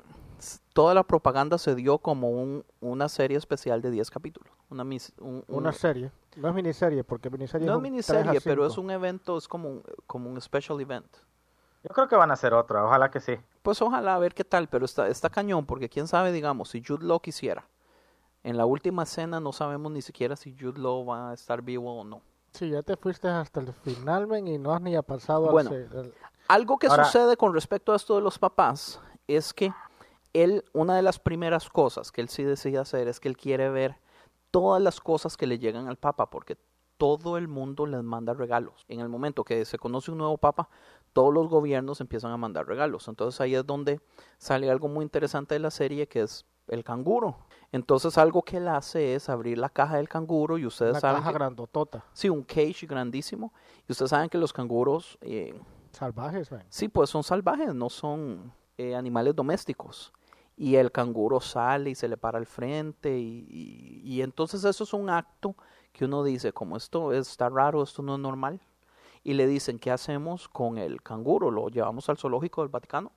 toda 0.73 0.93
la 0.93 1.03
propaganda 1.03 1.57
se 1.57 1.75
dio 1.75 1.97
como 1.99 2.29
un, 2.29 2.65
una 2.81 3.09
serie 3.09 3.37
especial 3.37 3.81
de 3.81 3.91
10 3.91 4.09
capítulos. 4.11 4.51
Una, 4.69 4.83
mis- 4.83 5.13
un- 5.19 5.43
un- 5.47 5.57
Una 5.57 5.71
serie. 5.71 6.11
No 6.35 6.49
es 6.49 6.53
miniserie, 6.55 7.03
porque 7.03 7.29
miniserie 7.29 7.65
no 7.67 7.75
es 7.77 7.81
miniserie, 7.81 8.23
3 8.31 8.37
a 8.37 8.43
pero 8.43 8.65
es 8.65 8.73
5. 8.73 8.81
un 8.85 8.91
evento, 8.91 9.37
es 9.37 9.47
como 9.47 9.69
un, 9.69 9.83
como 10.07 10.29
un 10.29 10.39
special 10.41 10.79
event. 10.81 11.07
Yo 11.83 11.89
creo 11.93 12.07
que 12.07 12.15
van 12.15 12.31
a 12.31 12.33
hacer 12.33 12.53
otra. 12.53 12.83
Ojalá 12.83 13.11
que 13.11 13.19
sí. 13.19 13.37
Pues 13.61 13.81
ojalá 13.81 14.15
a 14.15 14.19
ver 14.19 14.33
qué 14.33 14.43
tal, 14.43 14.67
pero 14.67 14.85
está, 14.85 15.07
está 15.07 15.29
cañón, 15.29 15.65
porque 15.65 15.87
quién 15.89 16.07
sabe, 16.07 16.31
digamos, 16.31 16.69
si 16.69 16.83
Jude 16.83 17.05
Law 17.05 17.19
quisiera. 17.19 17.67
En 18.43 18.57
la 18.57 18.65
última 18.65 19.03
escena 19.03 19.39
no 19.39 19.51
sabemos 19.51 19.91
ni 19.91 20.01
siquiera 20.01 20.35
si 20.35 20.55
Jude 20.59 20.79
Law 20.79 21.05
va 21.05 21.31
a 21.31 21.33
estar 21.33 21.61
vivo 21.61 21.99
o 21.99 22.03
no. 22.03 22.21
Sí, 22.51 22.69
ya 22.69 22.81
te 22.83 22.95
fuiste 22.97 23.27
hasta 23.27 23.59
el 23.59 23.73
final, 23.73 24.27
men, 24.27 24.47
y 24.47 24.57
no 24.57 24.73
has 24.73 24.81
ni 24.81 24.99
pasado 25.01 25.51
Bueno. 25.51 25.71
al... 25.71 25.89
se- 25.89 25.97
al- 25.97 26.13
Algo 26.47 26.77
que 26.77 26.87
Ahora- 26.87 27.05
sucede 27.05 27.37
con 27.37 27.53
respecto 27.53 27.91
a 27.91 27.95
esto 27.95 28.15
de 28.15 28.21
los 28.21 28.37
papás 28.39 28.99
es 29.27 29.51
que 29.53 29.73
él, 30.43 30.63
una 30.73 30.95
de 30.95 31.01
las 31.01 31.19
primeras 31.19 31.69
cosas 31.69 32.11
que 32.11 32.21
él 32.21 32.29
sí 32.29 32.43
decide 32.43 32.77
hacer 32.77 33.07
es 33.07 33.19
que 33.19 33.27
él 33.27 33.37
quiere 33.37 33.69
ver 33.69 33.97
todas 34.51 34.81
las 34.81 34.99
cosas 34.99 35.37
que 35.37 35.47
le 35.47 35.59
llegan 35.59 35.87
al 35.87 35.97
papa, 35.97 36.29
porque 36.29 36.57
todo 36.97 37.37
el 37.37 37.47
mundo 37.47 37.85
les 37.85 38.01
manda 38.03 38.33
regalos. 38.33 38.85
En 38.87 38.99
el 39.01 39.09
momento 39.09 39.43
que 39.43 39.65
se 39.65 39.77
conoce 39.77 40.11
un 40.11 40.17
nuevo 40.17 40.37
papa, 40.37 40.69
todos 41.13 41.33
los 41.33 41.47
gobiernos 41.49 41.99
empiezan 42.01 42.31
a 42.31 42.37
mandar 42.37 42.65
regalos. 42.67 43.07
Entonces 43.07 43.39
ahí 43.41 43.53
es 43.55 43.65
donde 43.65 43.99
sale 44.37 44.69
algo 44.71 44.87
muy 44.87 45.03
interesante 45.03 45.55
de 45.55 45.59
la 45.59 45.71
serie 45.71 46.07
que 46.07 46.21
es 46.21 46.45
el 46.69 46.83
canguro. 46.83 47.37
Entonces 47.71 48.17
algo 48.17 48.41
que 48.43 48.57
él 48.57 48.67
hace 48.69 49.13
es 49.15 49.27
abrir 49.29 49.57
la 49.57 49.69
caja 49.69 49.97
del 49.97 50.07
canguro 50.09 50.57
y 50.57 50.65
ustedes 50.65 50.93
la 50.93 50.99
saben 51.01 51.17
caja 51.17 51.31
que- 51.31 51.37
grandotota. 51.37 52.05
sí, 52.13 52.29
un 52.29 52.43
cage 52.43 52.85
grandísimo 52.87 53.53
y 53.87 53.91
ustedes 53.91 54.09
saben 54.09 54.29
que 54.29 54.37
los 54.37 54.53
canguros 54.53 55.17
eh, 55.21 55.53
Salvajes. 55.91 56.49
Sí, 56.69 56.87
pues 56.89 57.09
son 57.09 57.23
salvajes, 57.23 57.73
no 57.73 57.89
son, 57.89 58.51
eh, 58.77 58.95
animales 58.95 59.33
domésticos. 59.35 60.11
Y 60.57 60.75
el 60.75 60.91
canguro 60.91 61.41
sale 61.41 61.89
y 61.89 61.95
se 61.95 62.07
le 62.07 62.15
para 62.17 62.37
al 62.37 62.45
frente 62.45 63.17
y, 63.19 63.45
y- 63.49 64.01
y 64.05 64.21
entonces 64.21 64.63
eso 64.63 64.83
es 64.85 64.93
un 64.93 65.09
acto 65.09 65.55
que 65.91 66.05
uno 66.05 66.23
dice, 66.23 66.53
como 66.53 66.77
esto 66.77 67.11
está 67.13 67.49
raro, 67.49 67.83
esto 67.83 68.01
no 68.01 68.15
es 68.15 68.19
normal. 68.21 68.61
Y 69.23 69.33
le 69.33 69.47
dicen, 69.47 69.79
¿qué 69.79 69.91
hacemos 69.91 70.47
con 70.47 70.77
el 70.77 71.01
canguro? 71.01 71.49
¿Lo 71.51 71.67
llevamos 71.69 72.07
al 72.09 72.17
zoológico 72.17 72.61
del 72.61 72.69
Vaticano? 72.69 73.11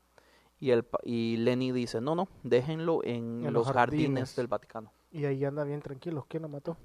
Y, 0.59 0.71
el, 0.71 0.85
y 1.05 1.37
Lenny 1.37 1.71
dice, 1.71 2.01
no, 2.01 2.15
no, 2.17 2.29
déjenlo 2.43 3.05
en, 3.05 3.45
En 3.45 3.53
los 3.53 3.67
los 3.67 3.67
jardines. 3.67 4.05
jardines. 4.07 4.37
del 4.37 4.47
Vaticano. 4.49 4.91
Y 5.13 5.25
ahí 5.27 5.45
anda 5.45 5.63
bien 5.65 5.81
tranquilos. 5.81 6.25
¿Quién 6.27 6.43
lo 6.43 6.49
mató? 6.49 6.77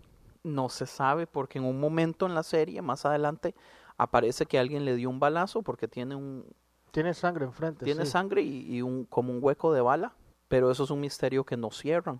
No 0.43 0.69
se 0.69 0.85
sabe 0.85 1.25
porque 1.25 1.57
en 1.57 1.65
un 1.65 1.79
momento 1.79 2.25
en 2.27 2.35
la 2.35 2.43
serie, 2.43 2.81
más 2.81 3.05
adelante, 3.05 3.55
aparece 3.97 4.45
que 4.45 4.59
alguien 4.59 4.85
le 4.85 4.95
dio 4.95 5.09
un 5.09 5.19
balazo 5.19 5.61
porque 5.63 5.87
tiene 5.87 6.15
un 6.15 6.45
Tiene 6.91 7.13
sangre 7.13 7.45
enfrente. 7.45 7.85
tiene 7.85 8.05
sí. 8.05 8.11
sangre 8.11 8.41
y, 8.41 8.75
y 8.75 8.81
un 8.81 9.05
como 9.05 9.31
un 9.31 9.39
hueco 9.41 9.71
de 9.73 9.81
bala, 9.81 10.13
pero 10.53 10.69
eso 10.69 10.83
es 10.83 10.91
un 10.91 10.99
misterio 10.99 11.43
que 11.43 11.57
no 11.57 11.71
cierran. 11.71 12.19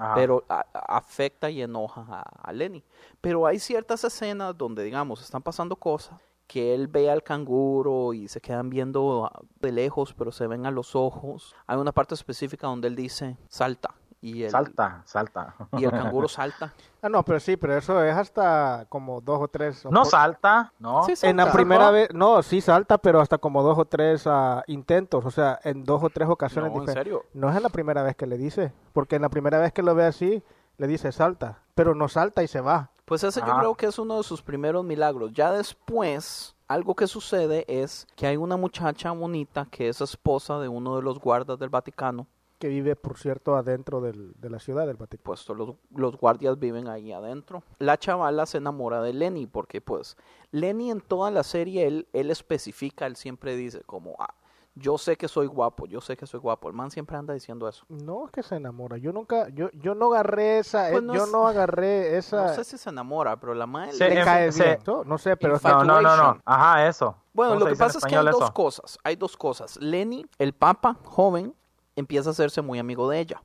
Ajá. 0.00 0.14
pero 0.14 0.44
a- 0.48 0.64
afecta 0.96 1.50
y 1.50 1.60
enoja 1.60 2.06
a, 2.08 2.22
a 2.22 2.52
Lenny. 2.52 2.84
Pero 3.20 3.46
hay 3.46 3.58
ciertas 3.58 4.04
escenas 4.04 4.56
donde, 4.56 4.84
digamos, 4.84 5.20
están 5.22 5.42
pasando 5.42 5.74
cosas 5.76 6.18
que 6.46 6.72
él 6.72 6.86
ve 6.86 7.10
al 7.10 7.22
canguro 7.22 8.14
y 8.14 8.26
se 8.28 8.40
quedan 8.40 8.70
viendo 8.70 9.26
ah, 9.26 9.40
de 9.60 9.72
lejos, 9.72 10.14
pero 10.14 10.30
se 10.32 10.46
ven 10.46 10.64
a 10.66 10.70
los 10.70 10.94
ojos. 10.96 11.54
Hay 11.66 11.76
una 11.78 11.92
parte 11.92 12.14
específica 12.14 12.68
donde 12.68 12.88
él 12.88 12.94
dice, 12.96 13.36
salta. 13.48 13.94
Y 14.20 14.42
el, 14.42 14.50
Salta, 14.50 15.02
salta. 15.04 15.54
Y 15.72 15.84
el 15.84 15.90
canguro 15.92 16.26
salta. 16.28 16.72
Ah, 17.00 17.08
no, 17.08 17.22
pero 17.24 17.38
sí, 17.38 17.56
pero 17.56 17.76
eso 17.76 18.02
es 18.02 18.14
hasta 18.16 18.84
como 18.88 19.20
dos 19.20 19.40
o 19.40 19.46
tres. 19.48 19.84
No 19.84 20.02
por- 20.02 20.06
salta, 20.10 20.72
¿no? 20.80 21.04
Sí, 21.04 21.12
En 21.22 21.36
la 21.36 21.44
salta. 21.44 21.56
primera 21.56 21.90
vez, 21.92 22.08
no, 22.12 22.42
sí 22.42 22.60
salta, 22.60 22.98
pero 22.98 23.20
hasta 23.20 23.38
como 23.38 23.62
dos 23.62 23.78
o 23.78 23.84
tres 23.84 24.24
ah, 24.26 24.64
intentos, 24.66 25.24
o 25.24 25.30
sea, 25.30 25.60
en 25.62 25.84
dos 25.84 26.02
o 26.02 26.10
tres 26.10 26.28
ocasiones 26.28 26.72
No, 26.72 26.80
en 26.82 26.88
serio. 26.88 27.22
No 27.32 27.48
es 27.48 27.56
en 27.56 27.62
la 27.62 27.68
primera 27.68 28.02
vez 28.02 28.16
que 28.16 28.26
le 28.26 28.36
dice, 28.36 28.72
porque 28.92 29.16
en 29.16 29.22
la 29.22 29.28
primera 29.28 29.58
vez 29.60 29.72
que 29.72 29.82
lo 29.84 29.94
ve 29.94 30.04
así, 30.04 30.42
le 30.78 30.86
dice 30.88 31.12
salta, 31.12 31.60
pero 31.76 31.94
no 31.94 32.08
salta 32.08 32.42
y 32.42 32.48
se 32.48 32.60
va. 32.60 32.90
Pues 33.04 33.22
ese 33.24 33.40
yo 33.40 33.46
Ajá. 33.46 33.60
creo 33.60 33.74
que 33.76 33.86
es 33.86 33.98
uno 34.00 34.16
de 34.16 34.22
sus 34.24 34.42
primeros 34.42 34.84
milagros. 34.84 35.32
Ya 35.32 35.50
después, 35.52 36.54
algo 36.66 36.94
que 36.94 37.06
sucede 37.06 37.64
es 37.68 38.06
que 38.16 38.26
hay 38.26 38.36
una 38.36 38.56
muchacha 38.56 39.12
bonita 39.12 39.66
que 39.70 39.88
es 39.88 40.00
esposa 40.00 40.58
de 40.58 40.68
uno 40.68 40.96
de 40.96 41.02
los 41.02 41.18
guardas 41.18 41.58
del 41.58 41.68
Vaticano. 41.70 42.26
Que 42.58 42.68
vive, 42.68 42.96
por 42.96 43.16
cierto, 43.18 43.54
adentro 43.56 44.00
del- 44.00 44.32
de 44.38 44.50
la 44.50 44.58
ciudad 44.58 44.86
del 44.86 44.96
Vaticano. 44.96 45.24
puesto 45.24 45.54
los, 45.54 45.74
los 45.94 46.16
guardias 46.16 46.58
viven 46.58 46.88
ahí 46.88 47.12
adentro. 47.12 47.62
La 47.78 47.96
chavala 47.98 48.46
se 48.46 48.58
enamora 48.58 49.00
de 49.02 49.12
Lenny 49.12 49.46
porque 49.46 49.80
pues 49.80 50.16
Lenny 50.50 50.90
en 50.90 51.00
toda 51.00 51.30
la 51.30 51.42
serie 51.44 51.86
él, 51.86 52.08
él 52.12 52.30
especifica, 52.30 53.06
él 53.06 53.14
siempre 53.16 53.54
dice 53.56 53.82
como, 53.86 54.16
ah, 54.18 54.34
yo 54.74 54.96
sé 54.98 55.16
que 55.16 55.26
soy 55.28 55.46
guapo, 55.46 55.86
yo 55.86 56.00
sé 56.00 56.16
que 56.16 56.26
soy 56.26 56.38
guapo. 56.40 56.68
El 56.68 56.74
man 56.74 56.90
siempre 56.90 57.16
anda 57.16 57.34
diciendo 57.34 57.68
eso. 57.68 57.84
No 57.88 58.26
es 58.26 58.30
que 58.32 58.42
se 58.42 58.56
enamora, 58.56 58.96
yo 58.96 59.12
nunca, 59.12 59.48
yo, 59.50 59.70
yo 59.72 59.94
no 59.94 60.06
agarré 60.12 60.58
esa, 60.60 60.88
Pues 60.90 61.02
no 61.02 61.14
yo 61.14 61.24
es- 61.24 61.30
no 61.32 61.46
agarré 61.48 62.16
esa, 62.16 62.46
No 62.48 62.54
sé 62.54 62.64
si 62.64 62.78
se 62.78 62.88
enamora, 62.90 63.38
pero 63.38 63.54
la 63.54 63.66
man... 63.66 63.92
Sí, 63.92 63.98
le 64.00 64.18
en- 64.20 64.24
cae 64.24 64.50
se- 64.52 64.64
bien, 64.64 64.78
¿no? 64.86 65.04
no 65.04 65.18
sé, 65.18 65.36
pero 65.36 65.58
No, 65.62 65.84
no, 65.84 66.00
no, 66.00 66.16
no. 66.16 66.38
Ajá, 66.44 66.86
eso. 66.88 67.14
Bueno, 67.32 67.52
¿Cómo 67.54 67.60
lo 67.60 67.66
se 67.66 67.72
que 67.72 67.78
pasa 67.78 67.98
es 67.98 68.04
que 68.04 68.16
hay 68.16 68.26
dos 68.26 68.50
cosas. 68.50 68.98
Hay 69.04 69.14
dos 69.16 69.36
cosas. 69.36 69.76
Lenny, 69.80 70.24
el 70.38 70.52
papa 70.52 70.96
joven, 71.04 71.54
empieza 71.98 72.30
a 72.30 72.32
hacerse 72.32 72.62
muy 72.62 72.78
amigo 72.78 73.08
de 73.08 73.20
ella. 73.20 73.42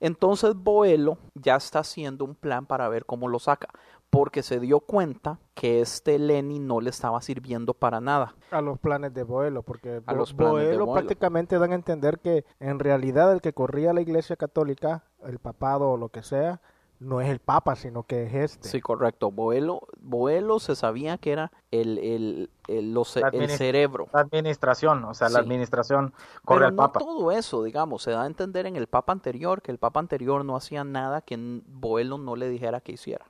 Entonces 0.00 0.54
Boelo 0.54 1.18
ya 1.34 1.56
está 1.56 1.80
haciendo 1.80 2.24
un 2.24 2.34
plan 2.34 2.66
para 2.66 2.88
ver 2.88 3.04
cómo 3.06 3.28
lo 3.28 3.38
saca, 3.38 3.68
porque 4.10 4.42
se 4.42 4.60
dio 4.60 4.80
cuenta 4.80 5.38
que 5.54 5.80
este 5.80 6.18
Lenny 6.18 6.58
no 6.58 6.80
le 6.80 6.90
estaba 6.90 7.20
sirviendo 7.20 7.74
para 7.74 8.00
nada. 8.00 8.34
a 8.50 8.60
los 8.60 8.78
planes 8.78 9.12
de 9.14 9.22
Boelo, 9.22 9.62
porque 9.62 10.00
A 10.06 10.12
Bo- 10.12 10.18
los 10.18 10.34
Boelo 10.34 10.86
Boelo. 10.86 10.92
prácticamente 10.92 11.58
dan 11.58 11.72
a 11.72 11.76
entender 11.76 12.18
que 12.20 12.44
en 12.60 12.78
realidad 12.78 13.32
el 13.32 13.40
que 13.40 13.52
corría 13.52 13.92
la 13.92 14.00
iglesia 14.00 14.36
católica, 14.36 15.04
el 15.24 15.38
papado 15.38 15.90
o 15.90 15.96
lo 15.96 16.08
que 16.10 16.22
sea, 16.22 16.60
no 16.98 17.20
es 17.20 17.28
el 17.28 17.38
papa, 17.40 17.76
sino 17.76 18.04
que 18.04 18.24
es 18.24 18.34
este. 18.34 18.68
Sí, 18.68 18.80
correcto. 18.80 19.30
Boelo, 19.30 19.80
Boelo 20.00 20.58
se 20.58 20.74
sabía 20.74 21.18
que 21.18 21.32
era 21.32 21.52
el, 21.70 21.98
el, 21.98 22.50
el, 22.68 22.94
los- 22.94 23.16
La 23.16 23.28
el 23.28 23.50
cerebro. 23.50 24.08
La 24.12 24.20
administración, 24.20 25.04
o 25.04 25.12
sea, 25.14 25.28
la 25.28 25.40
administración 25.40 26.14
corre 26.44 26.58
Pero 26.60 26.66
al 26.68 26.76
no 26.76 26.82
Papa. 26.82 27.00
todo 27.00 27.32
eso, 27.32 27.62
digamos, 27.62 28.02
se 28.02 28.12
da 28.12 28.22
a 28.22 28.26
entender 28.26 28.66
en 28.66 28.76
el 28.76 28.86
papa 28.86 29.12
anterior 29.12 29.60
que 29.62 29.70
el 29.72 29.78
papa 29.78 30.00
anterior 30.00 30.44
no 30.44 30.56
hacía 30.56 30.84
nada 30.84 31.20
que 31.20 31.36
Boelo 31.66 32.18
no 32.18 32.34
le 32.36 32.48
dijera 32.48 32.80
que 32.80 32.92
hiciera. 32.92 33.26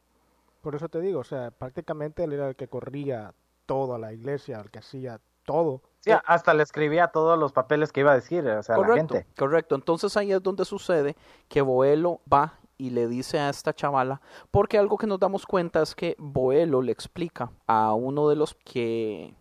Por 0.63 0.75
eso 0.75 0.89
te 0.89 1.01
digo, 1.01 1.21
o 1.21 1.25
sea, 1.25 1.51
prácticamente 1.51 2.25
él 2.25 2.33
era 2.33 2.49
el 2.49 2.57
que 2.57 2.69
corría 2.69 3.35
toda 3.67 3.99
la 3.99 4.13
iglesia, 4.13 4.61
el 4.61 4.71
que 4.71 4.79
hacía 4.81 5.21
todo. 5.45 5.83
Sí, 6.01 6.11
hasta 6.25 6.55
le 6.55 6.63
escribía 6.63 7.09
todos 7.09 7.37
los 7.39 7.53
papeles 7.53 7.91
que 7.93 8.01
iba 8.01 8.13
a 8.13 8.15
decir, 8.17 8.47
o 8.49 8.63
sea, 8.63 8.77
a 8.77 8.79
la 8.79 8.87
correcto, 8.87 9.15
gente. 9.15 9.29
correcto. 9.37 9.75
Entonces 9.75 10.17
ahí 10.17 10.33
es 10.33 10.43
donde 10.43 10.65
sucede 10.65 11.17
que 11.49 11.63
Boelo 11.63 12.21
va 12.33 12.55
y 12.79 12.91
le 12.91 13.09
dice 13.09 13.39
a 13.39 13.49
esta 13.49 13.75
chavala, 13.75 14.21
porque 14.51 14.79
algo 14.79 14.99
que 14.99 15.07
nos 15.07 15.19
damos 15.19 15.47
cuenta 15.47 15.83
es 15.83 15.95
que 15.95 16.17
Boelo 16.19 16.83
le 16.83 16.93
explica 16.93 17.51
a 17.67 17.95
uno 17.95 18.29
de 18.29 18.37
los 18.37 18.55
que 18.55 19.35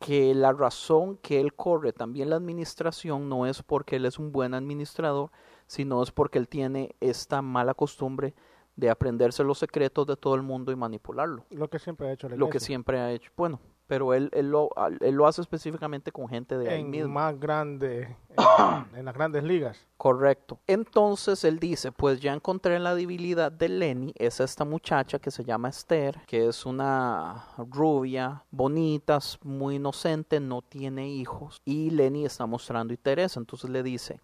que 0.00 0.34
la 0.34 0.52
razón 0.52 1.16
que 1.16 1.40
él 1.40 1.54
corre 1.54 1.94
también 1.94 2.28
la 2.28 2.36
administración 2.36 3.30
no 3.30 3.46
es 3.46 3.62
porque 3.62 3.96
él 3.96 4.04
es 4.04 4.18
un 4.18 4.32
buen 4.32 4.52
administrador, 4.52 5.30
sino 5.66 6.02
es 6.02 6.10
porque 6.10 6.38
él 6.38 6.46
tiene 6.46 6.94
esta 7.00 7.40
mala 7.40 7.72
costumbre 7.72 8.34
de 8.76 8.90
aprenderse 8.90 9.44
los 9.44 9.58
secretos 9.58 10.06
de 10.06 10.16
todo 10.16 10.34
el 10.34 10.42
mundo 10.42 10.72
y 10.72 10.76
manipularlo. 10.76 11.46
Lo 11.50 11.70
que 11.70 11.78
siempre 11.78 12.08
ha 12.08 12.12
hecho 12.12 12.28
la 12.28 12.36
Lo 12.36 12.50
que 12.50 12.60
siempre 12.60 12.98
ha 12.98 13.12
hecho. 13.12 13.30
Bueno, 13.34 13.60
pero 13.94 14.12
él, 14.12 14.28
él, 14.32 14.50
lo, 14.50 14.70
él 14.98 15.14
lo 15.14 15.24
hace 15.24 15.40
específicamente 15.40 16.10
con 16.10 16.26
gente 16.26 16.58
de 16.58 16.68
ahí 16.68 16.80
en 16.80 16.90
mismo. 16.90 17.14
más 17.14 17.38
grande, 17.38 18.16
en, 18.28 18.36
en 18.98 19.04
las 19.04 19.14
grandes 19.14 19.44
ligas. 19.44 19.86
Correcto. 19.96 20.58
Entonces 20.66 21.44
él 21.44 21.60
dice, 21.60 21.92
pues 21.92 22.18
ya 22.18 22.32
encontré 22.32 22.80
la 22.80 22.96
debilidad 22.96 23.52
de 23.52 23.68
Lenny, 23.68 24.12
es 24.18 24.40
esta 24.40 24.64
muchacha 24.64 25.20
que 25.20 25.30
se 25.30 25.44
llama 25.44 25.68
Esther, 25.68 26.20
que 26.26 26.48
es 26.48 26.66
una 26.66 27.46
rubia, 27.56 28.42
bonita, 28.50 29.20
muy 29.44 29.76
inocente, 29.76 30.40
no 30.40 30.60
tiene 30.62 31.08
hijos, 31.08 31.62
y 31.64 31.90
Lenny 31.90 32.24
está 32.24 32.46
mostrando 32.46 32.92
interés, 32.92 33.36
entonces 33.36 33.70
le 33.70 33.84
dice, 33.84 34.20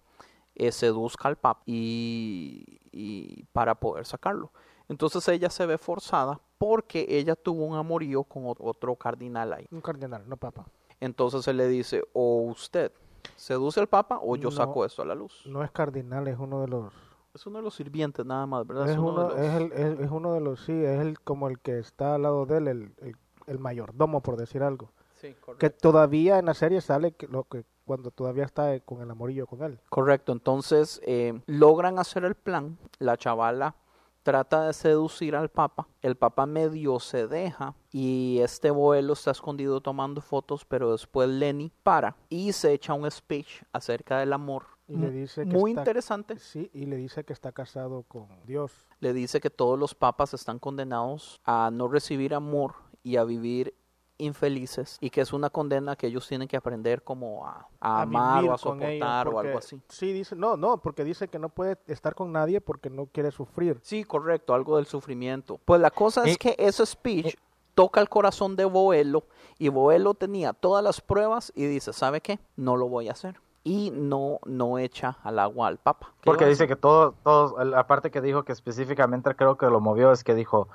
eh, 0.57 0.73
seduzca 0.73 1.29
al 1.29 1.37
papa 1.37 1.63
y, 1.65 2.81
y 2.91 3.45
para 3.53 3.77
poder 3.77 4.05
sacarlo. 4.05 4.51
Entonces 4.89 5.29
ella 5.29 5.49
se 5.49 5.65
ve 5.65 5.79
forzada 5.79 6.41
porque 6.61 7.07
ella 7.09 7.35
tuvo 7.37 7.65
un 7.65 7.75
amorío 7.75 8.23
con 8.23 8.45
ot- 8.45 8.59
otro 8.61 8.95
cardinal 8.95 9.55
ahí. 9.55 9.67
Un 9.71 9.81
cardenal, 9.81 10.29
no 10.29 10.37
papa. 10.37 10.67
Entonces 11.01 11.49
él 11.49 11.57
le 11.57 11.67
dice, 11.67 12.05
o 12.13 12.43
usted 12.43 12.93
seduce 13.35 13.81
al 13.81 13.87
papa 13.87 14.21
o 14.23 14.37
yo 14.37 14.51
No. 14.51 14.57
saco 14.57 14.85
esto 14.85 15.01
a 15.01 15.07
la 15.07 15.15
luz. 15.15 15.43
No 15.47 15.65
es 15.65 15.71
cardinal, 15.71 16.29
es 16.29 16.39
uno 16.39 16.61
de 16.61 16.69
los... 16.69 16.93
Es 17.33 17.47
uno 17.47 17.59
de 17.61 17.63
los 17.65 17.75
sirvientes 17.75 18.27
nada 18.27 18.45
más, 18.45 18.67
¿verdad? 18.67 18.91
Es 18.91 18.99
uno, 18.99 19.29
de 19.31 19.35
los- 19.35 19.39
es, 19.41 19.55
el, 19.55 19.73
es, 19.73 20.01
es 20.01 20.11
uno 20.11 20.35
de 20.35 20.41
los, 20.41 20.61
sí, 20.63 20.73
es 20.73 21.01
el, 21.01 21.19
como 21.21 21.49
el 21.49 21.59
que 21.61 21.79
está 21.79 22.17
al 22.17 22.23
lado 22.23 22.45
de 22.45 22.59
él, 22.59 22.69
el, 22.69 22.93
el, 23.01 23.17
el 23.47 23.59
mayordomo, 23.59 24.21
por 24.21 24.37
decir 24.37 24.63
algo. 24.63 24.91
Sí, 25.19 25.33
correcto. 25.41 25.57
Que 25.59 25.71
todavía 25.71 26.39
en 26.39 26.45
la 26.45 26.53
serie 26.55 26.83
sale 26.83 27.13
que, 27.13 27.27
lo 27.27 27.45
que 27.45 27.65
cuando 27.87 28.11
todavía 28.11 28.45
está 28.45 28.75
eh, 28.75 28.83
con 28.83 29.01
el 29.01 29.11
amorillo 29.11 29.47
con 29.47 29.63
él. 29.63 29.79
Correcto, 29.89 30.33
entonces 30.33 31.01
eh, 31.07 31.41
logran 31.47 31.99
hacer 31.99 32.25
el 32.27 32.35
plan, 32.35 32.77
la 32.99 33.17
chavala 33.17 33.77
trata 34.23 34.67
de 34.67 34.73
seducir 34.73 35.35
al 35.35 35.49
papa, 35.49 35.89
el 36.03 36.17
papa 36.17 36.47
medio 36.47 37.01
se 37.01 37.27
deja 37.27 37.75
y 37.91 38.39
este 38.43 38.71
vuelo 38.71 39.15
está 39.15 39.31
escondido 39.31 39.81
tomando 39.81 40.21
fotos, 40.21 40.65
pero 40.65 40.93
después 40.93 41.29
Lenny 41.29 41.73
para 41.83 42.17
y 42.29 42.53
se 42.53 42.73
echa 42.73 42.95
un 42.95 43.11
speech 43.11 43.63
acerca 43.73 44.19
del 44.19 44.33
amor. 44.33 44.65
Y 44.89 44.97
le 44.97 45.07
mu- 45.07 45.13
dice 45.13 45.47
que 45.47 45.57
muy 45.57 45.71
está- 45.71 45.83
interesante. 45.83 46.39
Sí, 46.39 46.69
y 46.75 46.87
le 46.87 46.97
dice 46.97 47.25
que 47.25 47.33
está 47.33 47.53
casado 47.53 48.03
con 48.03 48.27
Dios. 48.45 48.73
Le 48.99 49.13
dice 49.13 49.41
que 49.41 49.49
todos 49.51 49.79
los 49.79 49.95
papas 49.95 50.35
están 50.35 50.59
condenados 50.59 51.41
a 51.45 51.71
no 51.73 51.87
recibir 51.89 52.35
amor 52.35 52.75
y 53.03 53.17
a 53.17 53.25
vivir 53.25 53.75
infelices 54.21 54.99
y 55.01 55.11
que 55.11 55.21
es 55.21 55.33
una 55.33 55.51
condena 55.51 55.97
que 55.97 56.07
ellos 56.07 56.27
tienen 56.29 56.47
que 56.49 56.57
aprender 56.57 57.03
como 57.03 57.47
a, 57.47 57.67
a 57.81 58.03
amar 58.03 58.45
o 58.45 58.53
a 58.55 58.59
soportar 58.59 59.29
o 59.29 59.39
algo 59.41 59.59
así. 59.59 59.81
Sí, 59.89 60.13
dice, 60.13 60.37
no, 60.37 60.57
no, 60.57 60.79
porque 60.79 61.03
dice 61.05 61.29
que 61.29 61.39
no 61.39 61.49
puede 61.49 61.79
estar 61.87 62.15
con 62.15 62.33
nadie 62.33 62.61
porque 62.61 62.91
no 62.91 63.07
quiere 63.07 63.31
sufrir. 63.31 63.79
Sí, 63.83 64.05
correcto, 64.05 64.55
algo 64.55 64.77
del 64.77 64.87
sufrimiento. 64.87 65.59
Pues 65.65 65.81
la 65.81 65.91
cosa 65.91 66.25
es 66.25 66.35
Y- 66.35 66.37
que 66.37 66.55
ese 66.59 66.87
speech 66.87 67.35
toca 67.75 68.01
el 68.01 68.09
corazón 68.09 68.57
de 68.57 68.65
Boelo 68.65 69.25
y 69.59 69.69
Boelo 69.69 70.15
tenía 70.15 70.53
todas 70.53 70.85
las 70.85 71.01
pruebas 71.01 71.53
y 71.57 71.65
dice, 71.67 71.93
¿sabe 71.93 72.21
qué? 72.21 72.39
No 72.57 72.77
lo 72.77 72.89
voy 72.89 73.09
a 73.09 73.13
hacer. 73.13 73.41
Y 73.63 73.91
no, 73.95 74.39
no 74.47 74.79
echa 74.79 75.19
al 75.23 75.39
agua 75.39 75.69
al 75.69 75.77
papa. 75.77 76.15
¿Qué 76.23 76.31
Porque 76.31 76.47
dice 76.47 76.67
que 76.67 76.77
todos, 76.77 77.15
todos, 77.23 77.67
la 77.67 77.87
parte 77.87 78.11
que 78.11 78.23
dijo 78.23 78.43
que 78.43 78.53
específicamente 78.53 79.35
creo 79.37 79.59
que 79.59 79.67
lo 79.67 79.81
movió 79.81 80.13
es 80.13 80.25
que 80.25 80.35
dijo, 80.35 80.69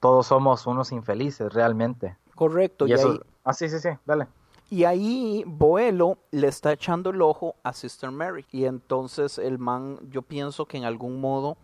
todos 0.00 0.26
somos 0.28 0.66
unos 0.66 0.90
infelices 0.90 1.52
realmente. 1.52 2.16
Correcto, 2.40 2.86
y, 2.86 2.90
Y 2.90 2.94
eso, 2.94 3.10
ahí, 3.12 3.20
ah, 3.44 3.52
sí, 3.52 3.68
sí, 3.68 3.78
sí, 3.78 3.90
dale. 4.06 4.26
y 4.70 4.84
ahí 4.84 5.44
Boelo 5.46 6.16
le 6.30 6.46
está 6.48 6.72
echando 6.72 7.10
el 7.10 7.20
ojo 7.20 7.54
a 7.62 7.74
Sister 7.74 8.10
Mary. 8.10 8.46
Y 8.50 8.64
entonces 8.64 9.36
el 9.38 9.58
man, 9.58 9.98
yo 10.08 10.22
pienso 10.22 10.64
que 10.64 10.78
en 10.78 10.84
algún 10.84 11.20
modo, 11.20 11.58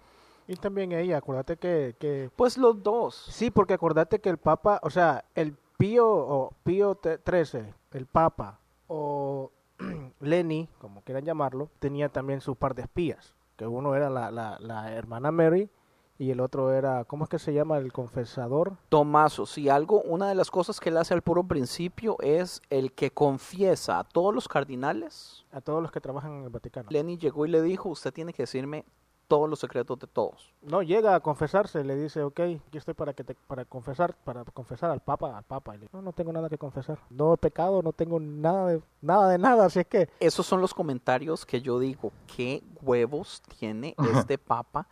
Y 0.47 0.57
también 0.57 0.93
ella, 0.93 1.17
acuérdate 1.17 1.57
que, 1.57 1.97
que 1.99 2.31
pues 2.37 2.59
los 2.59 2.83
dos. 2.83 3.15
Sí, 3.31 3.51
porque 3.51 3.73
acordate 3.73 4.21
que 4.21 4.29
el 4.29 4.37
Papa, 4.37 4.79
o 4.83 4.91
sea, 4.91 5.25
el 5.35 5.57
Pío 5.79 6.07
o 6.07 6.51
Pío 6.63 6.95
13, 6.97 7.73
el 7.93 8.05
Papa, 8.07 8.61
o 8.87 9.51
Lenny, 10.21 10.69
como 10.79 11.01
quieran 11.01 11.25
llamarlo, 11.25 11.71
tenía 11.79 12.11
también 12.11 12.43
su 12.43 12.55
par 12.55 12.75
de 12.75 12.83
espías, 12.83 13.35
que 13.57 13.67
uno 13.67 13.95
era 13.95 14.11
la, 14.11 14.31
la, 14.31 14.59
la 14.61 14.93
hermana 14.93 15.31
Mary 15.33 15.71
y 16.19 16.31
el 16.31 16.41
otro 16.41 16.73
era, 16.73 17.05
¿cómo 17.05 17.25
es 17.25 17.31
que 17.31 17.39
se 17.39 17.53
llama? 17.53 17.79
El 17.79 17.93
confesador. 17.93 18.77
Tomaso, 18.89 19.47
si 19.47 19.69
algo, 19.69 20.01
una 20.03 20.29
de 20.29 20.35
las 20.35 20.51
cosas 20.51 20.81
que 20.81 20.89
él 20.89 20.97
hace 20.97 21.15
al 21.15 21.23
puro 21.23 21.45
principio 21.45 22.17
es 22.21 22.63
el 22.71 22.93
que 22.93 23.11
confiesa 23.11 23.99
a 23.99 24.05
todos 24.05 24.35
los 24.35 24.49
cardinales. 24.49 25.45
A 25.53 25.61
todos 25.61 25.83
los 25.83 25.93
que 25.93 26.01
trabajan 26.01 26.33
en 26.33 26.45
el 26.45 26.51
Vaticano. 26.51 26.89
Lenny 26.91 27.19
llegó 27.19 27.47
y 27.47 27.51
le 27.51 27.63
dijo, 27.63 27.89
usted 27.89 28.13
tiene 28.13 28.33
que 28.33 28.45
decirme 28.45 28.85
todos 29.29 29.49
los 29.49 29.59
secretos 29.59 29.99
de 29.99 30.07
todos. 30.07 30.53
No, 30.63 30.83
llega 30.83 31.15
a 31.15 31.21
confesarse, 31.21 31.83
le 31.85 31.97
dice, 31.97 32.23
ok, 32.23 32.41
aquí 32.41 32.79
estoy 32.79 32.95
para 32.95 33.13
que 33.13 33.25
te, 33.25 33.35
para 33.35 33.65
confesar, 33.65 34.15
para 34.25 34.45
confesar 34.45 34.91
al 34.91 35.01
Papa, 35.01 35.37
al 35.37 35.45
Papa. 35.45 35.75
Y 35.75 35.79
le, 35.79 35.89
no, 35.93 36.03
no 36.03 36.13
tengo 36.13 36.33
nada 36.33 36.49
que 36.49 36.59
confesar. 36.59 36.99
No 37.11 37.35
he 37.35 37.37
pecado, 37.37 37.83
no 37.83 37.93
tengo 37.93 38.21
nada 38.21 38.69
de 38.69 38.83
nada 39.01 39.29
de 39.31 39.39
nada, 39.39 39.67
así 39.67 39.81
es 39.81 39.87
que 39.87 40.09
Esos 40.21 40.47
son 40.47 40.61
los 40.61 40.73
comentarios 40.73 41.45
que 41.45 41.61
yo 41.61 41.79
digo, 41.79 42.13
¿qué 42.35 42.63
huevos 42.83 43.43
tiene 43.59 43.95
este 44.15 44.39
papa? 44.39 44.87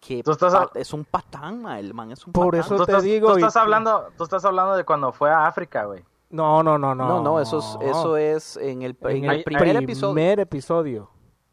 Que 0.00 0.22
Tú 0.22 0.30
estás 0.32 0.54
a- 0.54 0.70
es 0.74 0.92
un 0.94 1.04
patán, 1.04 1.60
ma, 1.62 1.78
el 1.78 1.92
man 1.92 2.10
es 2.10 2.26
un 2.26 2.32
Por 2.32 2.46
patán. 2.56 2.60
eso 2.60 2.76
Tú 2.76 2.86
te 2.86 2.92
estás, 2.92 3.02
digo, 3.04 3.32
tú 3.32 3.38
y- 3.38 3.42
estás 3.42 3.56
hablando, 3.56 4.08
tú 4.16 4.24
estás 4.24 4.44
hablando 4.44 4.74
de 4.76 4.84
cuando 4.84 5.12
fue 5.12 5.30
a 5.30 5.46
África, 5.46 5.84
güey. 5.84 6.02
no, 6.30 6.62
no, 6.62 6.78
no, 6.78 6.94
no. 6.94 7.06
No, 7.06 7.20
no, 7.22 7.40
eso 7.40 7.58
es, 7.58 7.78
eso 7.90 8.16
es 8.16 8.56
en 8.56 8.82
el, 8.82 8.96
en 9.02 9.16
en 9.16 9.24
el 9.26 9.36
el 9.38 9.44
primer 9.44 9.76
episodio. 9.76 10.14
primer 10.14 10.40
episodio. 10.40 11.10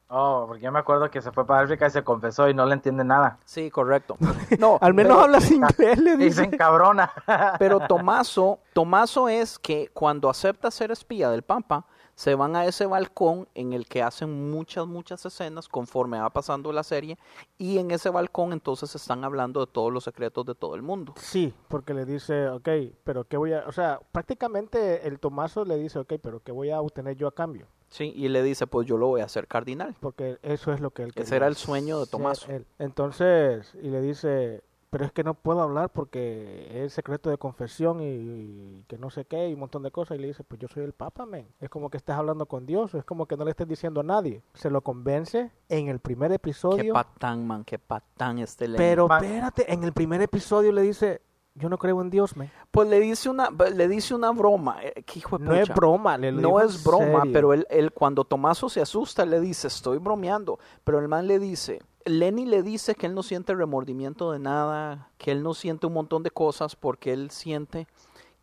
Oh, 0.09 0.45
porque 0.47 0.63
yo 0.63 0.71
me 0.71 0.79
acuerdo 0.79 1.11
que 1.11 1.21
se 1.21 1.33
fue 1.33 1.45
para 1.45 1.63
África 1.63 1.87
y 1.87 1.89
se 1.89 2.01
confesó 2.01 2.47
y 2.47 2.53
no 2.53 2.65
le 2.65 2.75
entiende 2.75 3.03
nada. 3.03 3.39
Sí, 3.43 3.69
correcto. 3.69 4.15
No, 4.57 4.77
Al 4.79 4.93
menos 4.93 5.11
pero- 5.11 5.23
hablas 5.25 5.51
inglés, 5.51 5.97
le 5.99 6.11
Y 6.11 6.13
se 6.13 6.17
dice. 6.17 6.43
encabrona. 6.45 7.11
Pero 7.59 7.79
Tomaso, 7.89 8.59
Tomaso 8.71 9.27
es 9.27 9.59
que 9.59 9.89
cuando 9.93 10.29
acepta 10.29 10.71
ser 10.71 10.91
espía 10.91 11.29
del 11.29 11.41
Papa, 11.41 11.83
se 12.17 12.33
van 12.33 12.55
a 12.55 12.65
ese 12.65 12.87
balcón 12.87 13.47
en 13.53 13.73
el 13.73 13.85
que 13.85 14.01
hacen 14.01 14.49
muchas, 14.49 14.87
muchas 14.87 15.23
escenas 15.23 15.67
conforme 15.67 16.19
va 16.19 16.31
pasando 16.31 16.71
la 16.71 16.81
serie 16.81 17.15
y 17.59 17.77
en 17.77 17.91
ese 17.91 18.09
balcón 18.09 18.53
entonces 18.53 18.95
están 18.95 19.23
hablando 19.23 19.59
de 19.63 19.71
todos 19.71 19.93
los 19.93 20.03
secretos 20.03 20.43
de 20.47 20.55
todo 20.55 20.73
el 20.73 20.81
mundo. 20.81 21.13
Sí, 21.17 21.53
porque 21.67 21.93
le 21.93 22.05
dice, 22.05 22.49
ok, 22.49 22.69
pero 23.03 23.25
¿qué 23.25 23.37
voy 23.37 23.53
a...? 23.53 23.65
O 23.67 23.71
sea, 23.71 23.99
prácticamente 24.11 25.07
el 25.07 25.19
Tomaso 25.19 25.63
le 25.63 25.77
dice, 25.77 25.99
ok, 25.99 26.13
pero 26.19 26.39
¿qué 26.41 26.51
voy 26.51 26.71
a 26.71 26.81
obtener 26.81 27.15
yo 27.17 27.27
a 27.27 27.35
cambio? 27.35 27.67
Sí, 27.87 28.11
y 28.15 28.29
le 28.29 28.41
dice, 28.41 28.65
pues 28.65 28.87
yo 28.87 28.97
lo 28.97 29.05
voy 29.05 29.21
a 29.21 29.25
hacer 29.25 29.47
cardinal. 29.47 29.95
Porque 29.99 30.39
eso 30.41 30.73
es 30.73 30.79
lo 30.81 30.89
que 30.89 31.03
él 31.03 31.09
Ese 31.09 31.23
quería 31.23 31.35
era 31.37 31.47
el 31.47 31.55
sueño 31.55 31.99
de 31.99 32.07
Tomaso. 32.07 32.49
él. 32.51 32.65
Entonces, 32.79 33.75
y 33.75 33.89
le 33.89 34.01
dice, 34.01 34.63
pero 34.89 35.05
es 35.05 35.11
que 35.11 35.23
no 35.23 35.33
puedo 35.33 35.61
hablar 35.61 35.89
porque 35.91 36.83
es 36.85 36.93
secreto 36.93 37.29
de 37.29 37.37
confesión 37.37 38.01
y, 38.01 38.05
y 38.05 38.85
que 38.87 38.97
no 38.97 39.09
sé 39.09 39.25
qué 39.25 39.49
y 39.49 39.53
un 39.53 39.59
montón 39.59 39.83
de 39.83 39.91
cosas. 39.91 40.17
Y 40.17 40.21
le 40.21 40.27
dice, 40.27 40.43
pues 40.43 40.61
yo 40.61 40.67
soy 40.67 40.83
el 40.83 40.93
Papa, 40.93 41.25
men. 41.25 41.47
Es 41.59 41.69
como 41.69 41.89
que 41.89 41.97
estás 41.97 42.17
hablando 42.17 42.45
con 42.45 42.65
Dios, 42.65 42.93
es 42.95 43.03
como 43.03 43.25
que 43.25 43.35
no 43.35 43.43
le 43.43 43.51
estés 43.51 43.67
diciendo 43.67 43.99
a 43.99 44.03
nadie. 44.03 44.41
Se 44.53 44.69
lo 44.69 44.81
convence 44.81 45.51
en 45.69 45.87
el 45.89 45.99
primer 45.99 46.29
Qué 46.29 46.35
episodio. 46.35 46.93
patán, 46.93 47.45
man, 47.45 47.63
qué 47.65 47.77
patán 47.79 48.39
este. 48.39 48.69
Pero 48.69 49.07
espérate, 49.11 49.71
en 49.71 49.83
el 49.83 49.91
primer 49.93 50.21
episodio 50.21 50.71
le 50.71 50.81
dice, 50.81 51.21
yo 51.57 51.69
no 51.69 51.77
creo 51.77 52.01
en 52.01 52.09
Dios, 52.09 52.35
men. 52.37 52.51
Pues 52.71 52.87
le 52.87 52.99
dice 52.99 53.29
una, 53.29 53.49
le 53.49 53.87
dice 53.87 54.13
una 54.15 54.31
broma. 54.31 54.77
eh, 54.83 55.03
hijo 55.15 55.37
de 55.37 55.45
No 55.45 55.55
es 55.55 55.69
broma, 55.69 56.17
le 56.17 56.31
No 56.31 56.59
es 56.59 56.83
broma, 56.83 57.19
serio. 57.21 57.33
pero 57.33 57.53
él, 57.53 57.65
él 57.69 57.91
cuando 57.91 58.23
Tomaso 58.23 58.69
se 58.69 58.81
asusta 58.81 59.25
le 59.25 59.39
dice, 59.39 59.67
estoy 59.67 59.97
bromeando, 59.97 60.59
pero 60.83 60.99
el 60.99 61.07
man 61.07 61.27
le 61.27 61.39
dice, 61.39 61.81
Lenny 62.05 62.45
le 62.45 62.63
dice 62.63 62.95
que 62.95 63.07
él 63.07 63.15
no 63.15 63.23
siente 63.23 63.53
remordimiento 63.53 64.31
de 64.31 64.39
nada, 64.39 65.09
que 65.17 65.31
él 65.31 65.43
no 65.43 65.53
siente 65.53 65.87
un 65.87 65.93
montón 65.93 66.23
de 66.23 66.31
cosas 66.31 66.75
porque 66.75 67.11
él 67.13 67.31
siente 67.31 67.87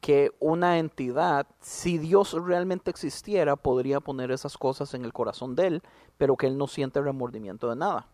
que 0.00 0.32
una 0.38 0.78
entidad, 0.78 1.46
si 1.60 1.96
Dios 1.96 2.34
realmente 2.34 2.90
existiera, 2.90 3.56
podría 3.56 4.00
poner 4.00 4.30
esas 4.32 4.58
cosas 4.58 4.92
en 4.92 5.02
el 5.02 5.14
corazón 5.14 5.54
de 5.54 5.66
él, 5.66 5.82
pero 6.18 6.36
que 6.36 6.46
él 6.46 6.58
no 6.58 6.66
siente 6.66 7.00
remordimiento 7.00 7.70
de 7.70 7.76
nada. 7.76 8.06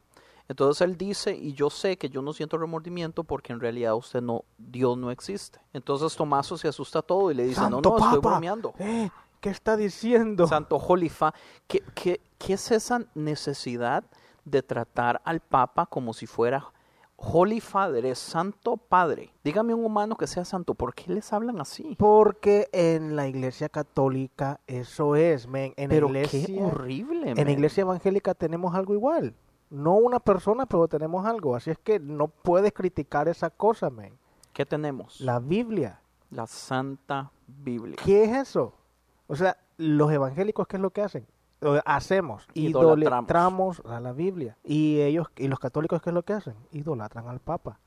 Entonces 0.50 0.80
él 0.80 0.96
dice, 0.96 1.32
y 1.32 1.52
yo 1.52 1.70
sé 1.70 1.96
que 1.96 2.08
yo 2.08 2.22
no 2.22 2.32
siento 2.32 2.58
remordimiento 2.58 3.22
porque 3.22 3.52
en 3.52 3.60
realidad 3.60 3.94
usted 3.94 4.20
no, 4.20 4.44
Dios 4.58 4.98
no 4.98 5.12
existe. 5.12 5.60
Entonces 5.72 6.16
Tomaso 6.16 6.58
se 6.58 6.66
asusta 6.66 7.02
todo 7.02 7.30
y 7.30 7.34
le 7.34 7.44
dice, 7.44 7.60
no, 7.60 7.76
¡Santo 7.76 7.90
no, 7.90 7.96
estoy 7.98 8.16
Papa! 8.16 8.30
bromeando. 8.30 8.74
Eh, 8.80 9.10
¿Qué 9.40 9.48
está 9.48 9.76
diciendo? 9.76 10.48
Santo 10.48 10.80
Jolifa, 10.80 11.32
¿qué, 11.68 11.84
qué, 11.94 12.20
qué 12.36 12.54
es 12.54 12.68
esa 12.72 13.00
necesidad 13.14 14.02
de 14.44 14.60
tratar 14.64 15.22
al 15.24 15.38
Papa 15.38 15.86
como 15.86 16.12
si 16.12 16.26
fuera 16.26 16.64
Holy 17.14 17.60
Father, 17.60 18.04
es 18.04 18.18
Santo 18.18 18.76
Padre? 18.76 19.32
Dígame 19.44 19.72
un 19.72 19.84
humano 19.84 20.16
que 20.16 20.26
sea 20.26 20.44
santo, 20.44 20.74
¿por 20.74 20.94
qué 20.94 21.12
les 21.12 21.32
hablan 21.32 21.60
así? 21.60 21.94
Porque 21.96 22.68
en 22.72 23.14
la 23.14 23.28
iglesia 23.28 23.68
católica 23.68 24.58
eso 24.66 25.14
es, 25.14 25.46
men. 25.46 25.74
En 25.76 25.90
Pero 25.90 26.08
qué 26.08 26.58
horrible. 26.60 27.30
en 27.30 27.44
la 27.44 27.52
iglesia 27.52 27.82
evangélica 27.82 28.34
tenemos 28.34 28.74
algo 28.74 28.94
igual. 28.94 29.32
No 29.70 29.94
una 29.94 30.18
persona, 30.20 30.66
pero 30.66 30.88
tenemos 30.88 31.24
algo. 31.24 31.54
Así 31.54 31.70
es 31.70 31.78
que 31.78 31.98
no 32.00 32.28
puedes 32.28 32.72
criticar 32.72 33.28
esa 33.28 33.50
cosa, 33.50 33.88
men. 33.88 34.12
¿Qué 34.52 34.66
tenemos? 34.66 35.20
La 35.20 35.38
Biblia. 35.38 36.00
La 36.30 36.46
Santa 36.46 37.30
Biblia. 37.46 37.96
¿Qué 38.04 38.24
es 38.24 38.36
eso? 38.36 38.74
O 39.26 39.36
sea, 39.36 39.56
los 39.76 40.10
evangélicos, 40.12 40.66
¿qué 40.66 40.76
es 40.76 40.82
lo 40.82 40.90
que 40.90 41.02
hacen? 41.02 41.26
O 41.62 41.78
hacemos, 41.84 42.48
Idolatramos. 42.54 42.98
idolatramos 42.98 43.82
a 43.86 44.00
la 44.00 44.12
Biblia. 44.12 44.56
Y 44.64 45.00
ellos, 45.00 45.28
y 45.36 45.46
los 45.46 45.58
católicos, 45.60 46.00
¿qué 46.02 46.10
es 46.10 46.14
lo 46.14 46.22
que 46.22 46.32
hacen? 46.32 46.54
Idolatran 46.72 47.28
al 47.28 47.38
Papa. 47.38 47.78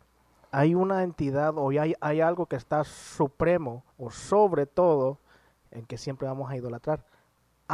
Hay 0.51 0.75
una 0.75 1.03
entidad 1.03 1.53
o 1.57 1.69
hay, 1.71 1.95
hay 1.99 2.21
algo 2.21 2.45
que 2.45 2.55
está 2.55 2.83
supremo 2.83 3.83
o 3.97 4.11
sobre 4.11 4.67
todo 4.67 5.17
en 5.71 5.85
que 5.85 5.97
siempre 5.97 6.27
vamos 6.27 6.51
a 6.51 6.55
idolatrar 6.55 7.03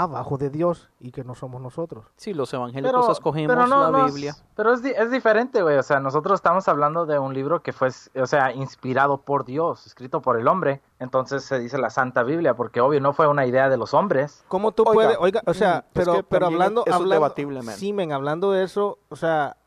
abajo 0.04 0.38
de 0.38 0.50
Dios 0.50 0.90
y 1.00 1.12
que 1.12 1.24
no 1.24 1.36
somos 1.36 1.62
nosotros. 1.62 2.06
Sí, 2.16 2.34
los 2.34 2.54
evangélicos 2.54 3.10
escogimos 3.10 3.54
pero 3.56 3.68
no, 3.68 3.92
la 3.92 3.98
no 4.00 4.06
Biblia. 4.06 4.34
pero 4.56 4.72
es, 4.74 4.82
di- 4.82 4.92
es 4.96 5.12
diferente, 5.12 5.62
güey. 5.62 5.78
O 5.78 5.84
sea, 5.84 6.00
nosotros 6.00 6.36
estamos 6.36 6.68
hablando 6.70 7.06
de 7.06 7.20
un 7.20 7.34
libro 7.34 7.62
que 7.62 7.74
fue, 7.74 7.90
o 8.16 8.26
sea, 8.26 8.54
inspirado 8.54 9.18
por 9.18 9.44
Dios, 9.44 9.86
escrito 9.86 10.22
por 10.22 10.40
el 10.40 10.48
hombre. 10.48 10.82
Entonces 11.00 11.44
se 11.44 11.60
dice 11.60 11.78
la 11.78 11.90
Santa 11.90 12.24
Biblia, 12.24 12.54
porque 12.56 12.80
obvio 12.82 13.02
no 13.02 13.12
fue 13.14 13.28
una 13.28 13.46
idea 13.46 13.70
de 13.70 13.76
los 13.78 13.94
hombres. 13.94 14.44
¿Cómo 14.48 14.72
tú 14.72 14.84
Oiga, 14.84 14.94
puedes, 14.94 15.18
oiga, 15.20 15.42
o 15.46 15.54
sea, 15.54 15.76
mm, 15.76 15.78
es 15.80 15.84
pero, 15.94 16.14
que 16.14 16.24
pero 16.24 16.46
hablando, 16.46 16.84
eso 16.86 16.96
hablando, 16.96 17.14
debatible, 17.16 17.62
man. 17.62 17.76
sí, 17.76 17.92
men, 17.92 18.12
hablando 18.14 18.52
de 18.52 18.64
eso, 18.64 19.00
o 19.10 19.16
sea, 19.18 19.58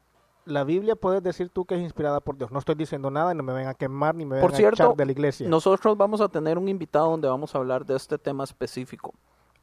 la 0.44 0.64
Biblia 0.64 0.96
puedes 0.96 1.22
decir 1.22 1.50
tú 1.50 1.66
que 1.66 1.74
es 1.76 1.80
inspirada 1.82 2.20
por 2.20 2.36
Dios. 2.38 2.50
No 2.50 2.58
estoy 2.58 2.74
diciendo 2.74 3.10
nada 3.10 3.32
y 3.32 3.36
no 3.36 3.42
me 3.42 3.52
ven 3.52 3.68
a 3.68 3.74
quemar 3.74 4.14
ni 4.14 4.24
me 4.24 4.40
Por 4.40 4.50
ven 4.50 4.54
a 4.54 4.56
cierto, 4.56 4.82
echar 4.84 4.96
de 4.96 5.04
la 5.06 5.12
iglesia. 5.12 5.48
Nosotros 5.48 5.96
vamos 5.96 6.20
a 6.20 6.28
tener 6.28 6.56
un 6.58 6.68
invitado 6.68 7.10
donde 7.10 7.28
vamos 7.28 7.54
a 7.54 7.58
hablar 7.58 7.84
de 7.86 7.94
este 7.96 8.16
tema 8.18 8.42
específico, 8.44 9.12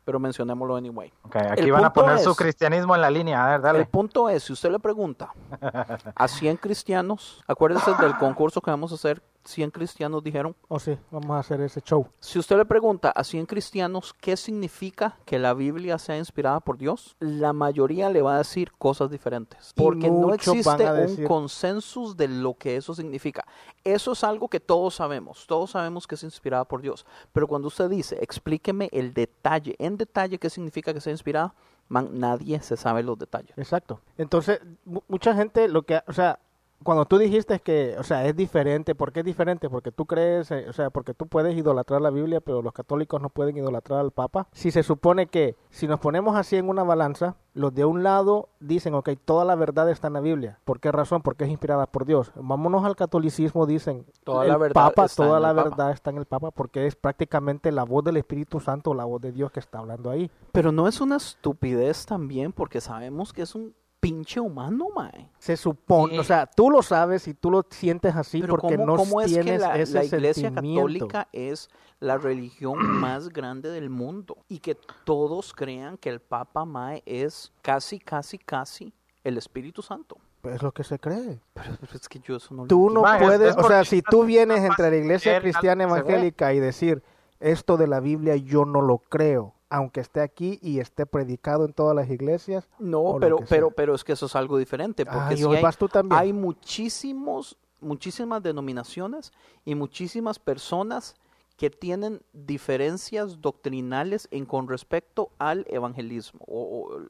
pero 0.10 0.20
mencionémoslo 0.20 0.76
anyway. 0.76 1.14
Ok, 1.22 1.36
aquí 1.36 1.62
El 1.62 1.72
van 1.72 1.86
a 1.86 1.94
punto 1.94 2.08
poner 2.08 2.20
su 2.24 2.32
es- 2.32 2.38
cristianismo 2.38 2.96
en 2.96 3.02
la 3.02 3.12
línea. 3.12 3.44
A 3.46 3.48
ver, 3.50 3.56
El 3.58 3.62
dale. 3.62 3.86
punto 3.86 4.28
es, 4.28 4.42
si 4.42 4.54
usted 4.54 4.72
le 4.72 4.80
pregunta 4.80 5.30
a 6.16 6.28
100 6.28 6.58
cristianos, 6.58 7.44
acuérdense 7.48 7.94
del 8.02 8.18
concurso 8.18 8.60
que 8.60 8.72
vamos 8.72 8.92
a 8.92 8.96
hacer, 8.96 9.22
100 9.46 9.72
cristianos 9.72 10.24
dijeron, 10.24 10.56
Oh, 10.68 10.80
sí, 10.80 10.98
vamos 11.12 11.32
a 11.32 11.40
hacer 11.40 11.62
ese 11.62 11.82
show. 11.82 12.08
si 12.20 12.38
usted 12.40 12.58
le 12.58 12.66
pregunta 12.66 13.10
a 13.10 13.24
100 13.24 13.46
cristianos 13.46 14.14
qué 14.14 14.38
significa 14.38 15.18
que 15.26 15.40
la 15.40 15.54
Biblia 15.54 15.98
sea 15.98 16.18
inspirada 16.18 16.60
por 16.60 16.78
Dios, 16.78 17.16
la 17.20 17.54
mayoría 17.54 18.10
le 18.10 18.22
va 18.22 18.36
a 18.36 18.38
decir 18.40 18.72
cosas 18.78 19.10
diferentes, 19.10 19.74
porque 19.76 20.10
no 20.12 20.34
existe 20.34 20.84
un 20.92 21.26
consensus 21.28 22.16
de 22.16 22.28
lo 22.28 22.54
que 22.56 22.76
eso 22.76 22.94
significa. 22.94 23.46
Eso 23.84 24.12
es 24.12 24.24
algo 24.24 24.48
que 24.50 24.60
todos 24.60 24.96
sabemos, 24.96 25.46
todos 25.48 25.72
sabemos 25.72 26.06
que 26.06 26.16
es 26.16 26.24
inspirada 26.24 26.66
por 26.66 26.82
Dios, 26.82 27.06
pero 27.34 27.48
cuando 27.48 27.70
usted 27.70 27.90
dice, 27.90 28.18
explíqueme 28.22 28.90
el 28.92 29.14
detalle, 29.14 29.76
en 29.80 29.98
detalle 29.98 30.38
qué 30.38 30.50
significa 30.50 30.94
que 30.94 31.02
sea 31.02 31.12
inspirada, 31.14 31.54
man, 31.88 32.10
nadie 32.20 32.62
se 32.62 32.78
sabe 32.78 33.02
los 33.02 33.18
detalles. 33.18 33.58
Exacto. 33.58 34.00
Entonces, 34.18 34.60
mu- 34.86 35.02
mucha 35.08 35.34
gente 35.34 35.68
lo 35.68 35.82
que, 35.84 36.02
o 36.08 36.14
sea, 36.14 36.40
cuando 36.84 37.06
tú 37.06 37.18
dijiste 37.18 37.60
que, 37.60 37.96
o 38.00 38.04
sea, 38.04 38.26
es 38.26 38.36
diferente, 38.36 38.96
¿por 38.96 39.12
qué 39.12 39.20
es 39.20 39.26
diferente? 39.26 39.70
Porque 39.70 39.92
tú 39.92 40.06
crees, 40.06 40.50
eh, 40.52 40.66
o 40.70 40.74
sea, 40.74 40.90
porque 40.90 41.14
tú 41.14 41.28
puedes 41.28 41.56
idolatrar 41.58 42.02
la 42.02 42.10
Biblia, 42.10 42.40
pero 42.40 42.62
los 42.62 42.74
católicos 42.74 43.22
no 43.22 43.30
pueden 43.30 43.58
idolatrar 43.58 44.00
al 44.00 44.12
Papa. 44.12 44.48
Si 44.54 44.72
se 44.72 44.84
supone 44.84 45.28
que, 45.28 45.56
si 45.70 45.88
nos 45.88 46.00
ponemos 46.00 46.36
así 46.36 46.56
en 46.56 46.70
una 46.70 46.84
balanza, 46.84 47.36
los 47.54 47.74
de 47.74 47.84
un 47.84 48.04
lado 48.04 48.50
dicen, 48.60 48.94
ok, 48.94 49.10
toda 49.26 49.44
la 49.44 49.56
verdad 49.56 49.90
está 49.90 50.08
en 50.08 50.14
la 50.14 50.22
Biblia. 50.22 50.60
¿Por 50.64 50.80
qué 50.80 50.92
razón? 50.92 51.22
Porque 51.22 51.44
es 51.44 51.50
inspirada 51.50 51.86
por 51.88 52.06
Dios. 52.06 52.32
Vámonos 52.36 52.86
al 52.86 52.96
catolicismo, 52.96 53.66
dicen, 53.66 54.06
Toda 54.24 54.44
el 54.44 54.50
la 54.50 54.58
verdad 54.58 54.74
Papa, 54.76 55.06
está 55.06 55.26
toda 55.26 55.38
en 55.38 55.44
la 55.44 55.50
el 55.50 55.56
Papa. 55.56 55.70
verdad 55.70 55.92
está 55.92 56.10
en 56.12 56.18
el 56.18 56.26
Papa, 56.26 56.52
porque 56.52 56.86
es 56.88 56.96
prácticamente 56.96 57.72
la 57.72 57.84
voz 57.84 58.04
del 58.06 58.18
Espíritu 58.18 58.60
Santo, 58.62 58.94
la 58.94 59.04
voz 59.06 59.22
de 59.22 59.32
Dios 59.34 59.52
que 59.52 59.60
está 59.60 59.80
hablando 59.80 60.10
ahí. 60.10 60.32
Pero 60.54 60.72
no 60.72 60.88
es 60.88 61.02
una 61.02 61.18
estupidez 61.18 62.06
también 62.06 62.54
porque 62.54 62.80
sabemos 62.80 63.34
que 63.34 63.42
es 63.42 63.56
un 63.56 63.74
pinche 64.00 64.40
humano, 64.40 64.88
mae. 64.96 65.30
Se 65.40 65.58
supone, 65.58 66.14
Sí. 66.14 66.20
o 66.20 66.24
sea, 66.24 66.46
tú 66.46 66.70
lo 66.70 66.82
sabes 66.82 67.28
y 67.28 67.34
tú 67.34 67.52
lo 67.52 67.66
sientes 67.70 68.16
así 68.16 68.42
Pero 68.42 68.56
porque 68.58 68.76
¿cómo, 68.76 68.86
no 68.86 68.96
cómo 68.96 69.22
es 69.22 69.28
que 69.28 69.42
tienes 69.42 69.62
la, 69.62 69.78
ese 69.78 69.94
la 69.96 70.06
iglesia 70.06 70.54
católica 70.54 71.28
es 71.32 71.70
la 72.00 72.18
religión 72.18 72.80
más 73.02 73.30
grande 73.30 73.70
del 73.70 73.90
mundo 73.90 74.38
y 74.48 74.60
que 74.60 74.76
todos 75.04 75.54
crean 75.54 75.98
que 75.98 76.10
el 76.10 76.20
Papa 76.20 76.66
Mae 76.66 77.04
es 77.06 77.52
casi, 77.62 78.00
casi, 78.00 78.38
casi 78.38 78.94
el 79.24 79.38
Espíritu 79.38 79.82
Santo? 79.82 80.18
Pues 80.42 80.56
es 80.56 80.64
lo 80.64 80.72
que 80.72 80.84
se 80.84 80.98
cree. 81.00 81.40
Pero 81.54 81.78
es 81.94 82.08
que 82.08 82.20
yo 82.20 82.38
eso 82.38 82.54
no 82.54 82.64
lo 82.64 82.68
Tú 82.68 82.90
no 82.90 83.02
puedes, 83.02 83.52
es 83.52 83.58
o 83.58 83.68
sea, 83.68 83.84
si 83.84 84.02
tú 84.02 84.24
vienes 84.24 84.64
entre 84.64 84.90
la 84.90 84.96
iglesia 84.96 85.40
cristiana 85.42 85.84
evangélica 85.84 86.54
y 86.54 86.60
decir 86.60 87.04
esto 87.40 87.78
de 87.78 87.88
la 87.88 88.00
Biblia 88.00 88.36
yo 88.38 88.66
no 88.66 88.82
lo 88.82 89.00
creo, 89.00 89.54
aunque 89.70 90.00
esté 90.00 90.22
aquí 90.22 90.60
y 90.62 90.80
esté 90.80 91.06
predicado 91.06 91.66
en 91.66 91.74
todas 91.74 91.96
las 91.96 92.10
iglesias. 92.10 92.68
No, 92.80 93.18
pero, 93.20 93.38
pero, 93.48 93.72
pero 93.72 93.96
es 93.96 94.04
que 94.04 94.14
eso 94.14 94.26
es 94.26 94.36
algo 94.36 94.58
diferente, 94.58 95.06
porque 95.06 95.36
Ay, 95.36 95.44
hoy 95.44 95.58
hay, 95.58 95.64
vas 95.64 95.78
tú 95.78 95.88
también. 95.88 96.20
hay 96.20 96.34
muchísimos, 96.34 97.58
muchísimas 97.80 98.42
denominaciones 98.42 99.32
y 99.66 99.76
muchísimas 99.76 100.40
personas 100.40 101.16
que 101.60 101.70
tienen 101.70 102.22
diferencias 102.32 103.42
doctrinales 103.42 104.30
en 104.32 104.46
con 104.46 104.70
respecto 104.70 105.32
al 105.40 105.66
evangelismo 105.70 106.40
o, 106.48 106.88
o 106.88 107.02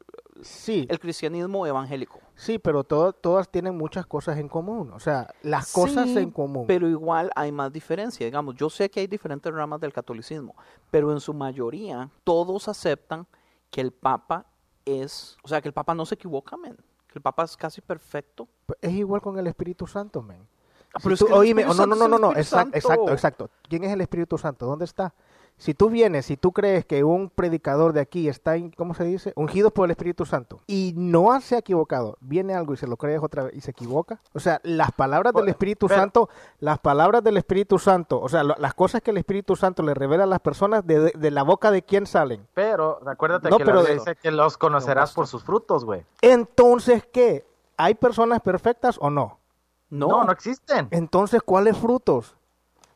Sí, 0.42 0.88
el 0.90 1.00
cristianismo 1.00 1.68
evangélico. 1.68 2.20
sí, 2.34 2.58
pero 2.58 2.84
to- 2.84 3.14
todas 3.14 3.48
tienen 3.48 3.78
muchas 3.78 4.08
cosas 4.08 4.40
en 4.40 4.48
común. 4.50 4.92
O 4.92 5.00
sea, 5.00 5.32
las 5.44 5.72
cosas 5.72 6.10
Sí, 6.10 6.18
en 6.18 6.32
común. 6.32 6.66
Pero 6.66 6.90
igual 6.90 7.30
hay 7.36 7.52
más 7.52 7.72
diferencia. 7.72 8.26
Digamos, 8.26 8.56
yo 8.56 8.72
sé 8.72 8.90
que 8.90 9.02
hay 9.02 9.08
diferentes 9.08 9.54
ramas 9.54 9.80
del 9.82 9.94
catolicismo, 9.94 10.56
pero 10.90 11.12
en 11.12 11.20
su 11.20 11.32
mayoría 11.34 12.10
todos 12.24 12.68
aceptan 12.68 13.28
que 13.70 13.82
el 13.82 13.92
Papa 13.92 14.48
es, 14.84 15.38
o 15.44 15.48
sea, 15.48 15.62
que 15.62 15.68
el 15.68 15.74
Papa 15.74 15.94
no 15.94 16.08
se 16.08 16.16
equivoca, 16.16 16.58
men. 16.58 16.76
Que 17.08 17.20
el 17.20 17.22
Papa 17.22 17.44
es 17.44 17.56
casi 17.56 17.82
perfecto. 17.82 18.48
Es 18.82 18.94
igual 18.94 19.22
con 19.22 19.38
el 19.38 19.46
Espíritu 19.46 19.86
Santo, 19.86 20.24
men. 20.24 20.48
Si 20.98 21.04
pero 21.04 21.14
es 21.16 21.20
tú- 21.20 21.28
oíme, 21.34 21.64
no, 21.66 21.74
no, 21.74 21.86
no, 21.96 22.08
no, 22.08 22.18
no, 22.20 22.32
exacto, 22.36 22.76
exacto, 22.78 23.12
exacto. 23.12 23.50
¿Quién 23.68 23.84
es 23.84 23.92
el 23.92 24.02
Espíritu 24.02 24.38
Santo? 24.38 24.66
¿Dónde 24.66 24.86
está? 24.86 25.14
Si 25.58 25.74
tú 25.74 25.90
vienes, 25.90 26.26
si 26.26 26.38
tú 26.38 26.54
crees 26.54 26.86
que 26.86 27.04
un 27.04 27.30
predicador 27.30 27.92
de 27.92 28.00
aquí 28.00 28.30
está, 28.30 28.54
¿cómo 28.78 28.94
se 28.94 29.04
dice? 29.04 29.34
Ungido 29.36 29.72
por 29.72 29.84
el 29.86 29.92
Espíritu 29.92 30.26
Santo 30.26 30.62
y 30.68 30.94
no 30.96 31.42
se 31.42 31.56
ha 31.56 31.60
equivocado, 31.60 32.16
viene 32.22 32.54
algo 32.56 32.74
y 32.74 32.78
se 32.78 32.88
lo 32.88 32.96
crees 32.96 33.22
otra 33.22 33.44
vez 33.44 33.54
y 33.56 33.60
se 33.60 33.72
equivoca. 33.72 34.22
O 34.34 34.40
sea, 34.40 34.62
las 34.64 34.94
palabras 34.94 35.34
del 35.34 35.50
Espíritu 35.50 35.88
pero- 35.90 36.00
Santo, 36.00 36.30
las 36.62 36.80
palabras 36.80 37.26
del 37.26 37.36
Espíritu 37.36 37.78
Santo, 37.78 38.22
o 38.22 38.30
sea, 38.30 38.44
lo- 38.46 38.56
las 38.58 38.74
cosas 38.74 39.02
que 39.02 39.12
el 39.12 39.18
Espíritu 39.18 39.58
Santo 39.58 39.84
le 39.84 39.94
revela 39.94 40.24
a 40.24 40.28
las 40.28 40.40
personas, 40.40 40.88
de, 40.88 40.98
de- 40.98 41.12
de 41.14 41.32
la 41.32 41.44
boca 41.44 41.72
de 41.72 41.82
quién 41.82 42.06
salen. 42.06 42.48
Pero 42.54 43.02
acuérdate 43.06 43.50
No, 43.50 43.58
que 43.58 43.66
pero 43.66 43.84
la 43.84 43.90
dice 43.90 44.16
que 44.16 44.32
los 44.32 44.58
conocerás 44.58 45.12
por 45.12 45.28
sus 45.28 45.44
frutos, 45.44 45.84
güey. 45.84 46.06
Entonces, 46.22 47.06
¿qué? 47.12 47.46
¿Hay 47.76 47.96
personas 47.96 48.40
perfectas 48.40 48.98
o 49.02 49.10
no? 49.10 49.39
No, 49.90 50.08
No, 50.08 50.24
no 50.24 50.32
existen. 50.32 50.88
Entonces, 50.92 51.42
¿cuáles 51.44 51.78
frutos? 51.78 52.36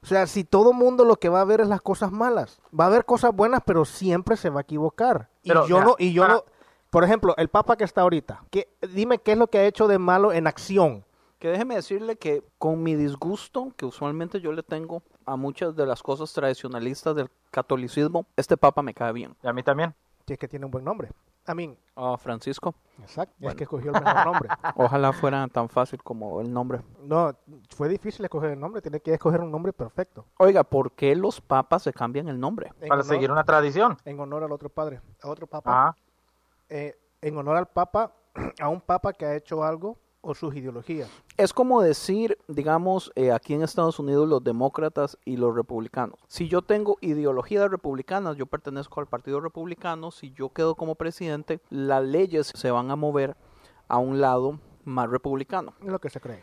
O 0.02 0.06
sea, 0.06 0.28
si 0.28 0.44
todo 0.44 0.74
mundo 0.74 1.06
lo 1.06 1.16
que 1.16 1.30
va 1.30 1.42
a 1.42 1.46
ver 1.46 1.62
es 1.62 1.68
las 1.68 1.82
cosas 1.82 2.12
malas, 2.12 2.60
va 2.78 2.86
a 2.86 2.88
haber 2.88 3.06
cosas 3.06 3.34
buenas, 3.34 3.62
pero 3.66 3.86
siempre 3.86 4.36
se 4.36 4.50
va 4.50 4.60
a 4.60 4.64
equivocar. 4.64 5.30
Pero, 5.44 5.66
y 5.66 5.70
yo 5.70 5.76
mira, 5.78 5.86
no, 5.88 5.96
y 5.98 6.14
yo 6.14 6.24
para- 6.24 6.34
no, 6.36 6.44
por 6.90 7.04
ejemplo, 7.06 7.34
el 7.38 7.48
Papa 7.48 7.78
que 7.78 7.86
está 7.86 8.02
ahorita, 8.02 8.44
¿qué- 8.52 8.68
dime 8.94 9.20
qué 9.20 9.32
es 9.32 9.38
lo 9.38 9.48
que 9.48 9.60
ha 9.60 9.66
hecho 9.66 9.88
de 9.88 9.98
malo 10.00 10.34
en 10.34 10.46
acción. 10.48 11.06
Que 11.40 11.48
déjeme 11.50 11.76
decirle 11.76 12.16
que 12.18 12.44
con 12.58 12.84
mi 12.84 12.96
disgusto, 12.96 13.72
que 13.76 13.86
usualmente 13.86 14.40
yo 14.42 14.52
le 14.54 14.64
tengo 14.64 15.04
a 15.26 15.36
muchas 15.36 15.76
de 15.76 15.86
las 15.86 16.04
cosas 16.04 16.32
tradicionalistas 16.34 17.16
del 17.16 17.30
catolicismo, 17.52 18.26
este 18.36 18.56
papa 18.58 18.82
me 18.82 18.94
cae 18.94 19.12
bien. 19.14 19.36
Y 19.42 19.48
a 19.48 19.54
mí 19.54 19.64
también. 19.64 19.94
Si 20.28 20.34
es 20.34 20.40
que 20.40 20.48
tiene 20.48 20.66
un 20.66 20.72
buen 20.72 20.86
nombre. 20.86 21.10
A 21.46 21.54
mí, 21.54 21.78
Ah, 21.96 22.16
Francisco, 22.18 22.74
exacto, 23.02 23.36
es 23.48 23.54
que 23.56 23.64
escogió 23.66 23.92
el 23.94 24.02
mejor 24.04 24.26
nombre. 24.26 24.50
ojalá 24.76 25.14
fuera 25.14 25.48
tan 25.48 25.70
fácil 25.70 26.02
como 26.02 26.42
el 26.42 26.52
nombre. 26.52 26.82
No, 27.02 27.36
fue 27.70 27.88
difícil 27.90 28.24
escoger 28.26 28.52
el 28.52 28.60
nombre, 28.60 28.82
tiene 28.82 29.00
que 29.00 29.14
escoger 29.14 29.42
un 29.42 29.52
nombre 29.52 29.74
perfecto. 29.74 30.26
Oiga, 30.38 30.64
¿por 30.64 30.94
qué 30.94 31.16
los 31.16 31.40
papas 31.42 31.84
se 31.84 31.94
cambian 31.94 32.28
el 32.30 32.40
nombre? 32.40 32.68
En 32.80 32.88
Para 32.90 33.02
honor- 33.02 33.06
seguir 33.06 33.32
una 33.32 33.44
tradición. 33.44 33.98
En 34.06 34.20
honor 34.20 34.44
al 34.44 34.52
otro 34.52 34.70
padre, 34.70 35.02
a 35.22 35.28
otro 35.30 35.46
papa. 35.46 35.72
Ajá. 35.90 35.96
eh, 36.70 36.98
en 37.22 37.38
honor 37.38 37.58
al 37.58 37.68
papa, 37.68 38.14
a 38.60 38.70
un 38.70 38.82
papa 38.82 39.14
que 39.14 39.26
ha 39.26 39.36
hecho 39.36 39.64
algo 39.64 39.98
o 40.24 40.34
sus 40.34 40.56
ideologías. 40.56 41.10
Es 41.38 41.54
como 41.54 41.82
decir, 41.82 42.38
digamos, 42.48 43.12
eh, 43.16 43.32
aquí 43.32 43.54
en 43.54 43.62
Estados 43.62 44.00
Unidos 44.00 44.28
los 44.28 44.44
demócratas 44.44 45.18
y 45.26 45.38
los 45.38 45.54
republicanos. 45.54 46.18
Si 46.28 46.48
yo 46.48 46.62
tengo 46.62 46.98
ideologías 47.02 47.70
republicanas, 47.70 48.38
yo 48.38 48.46
pertenezco 48.46 49.02
al 49.02 49.08
Partido 49.08 49.42
Republicano, 49.42 50.12
si 50.12 50.32
yo 50.32 50.50
quedo 50.50 50.76
como 50.76 50.96
presidente, 50.96 51.60
las 51.70 52.04
leyes 52.04 52.52
se 52.56 52.72
van 52.72 52.90
a 52.90 52.96
mover 52.96 53.36
a 53.90 53.98
un 53.98 54.22
lado 54.22 54.60
más 54.86 55.10
republicano. 55.10 55.74
Es 55.82 55.90
lo 55.90 56.00
que 56.00 56.10
se 56.10 56.22
cree. 56.22 56.42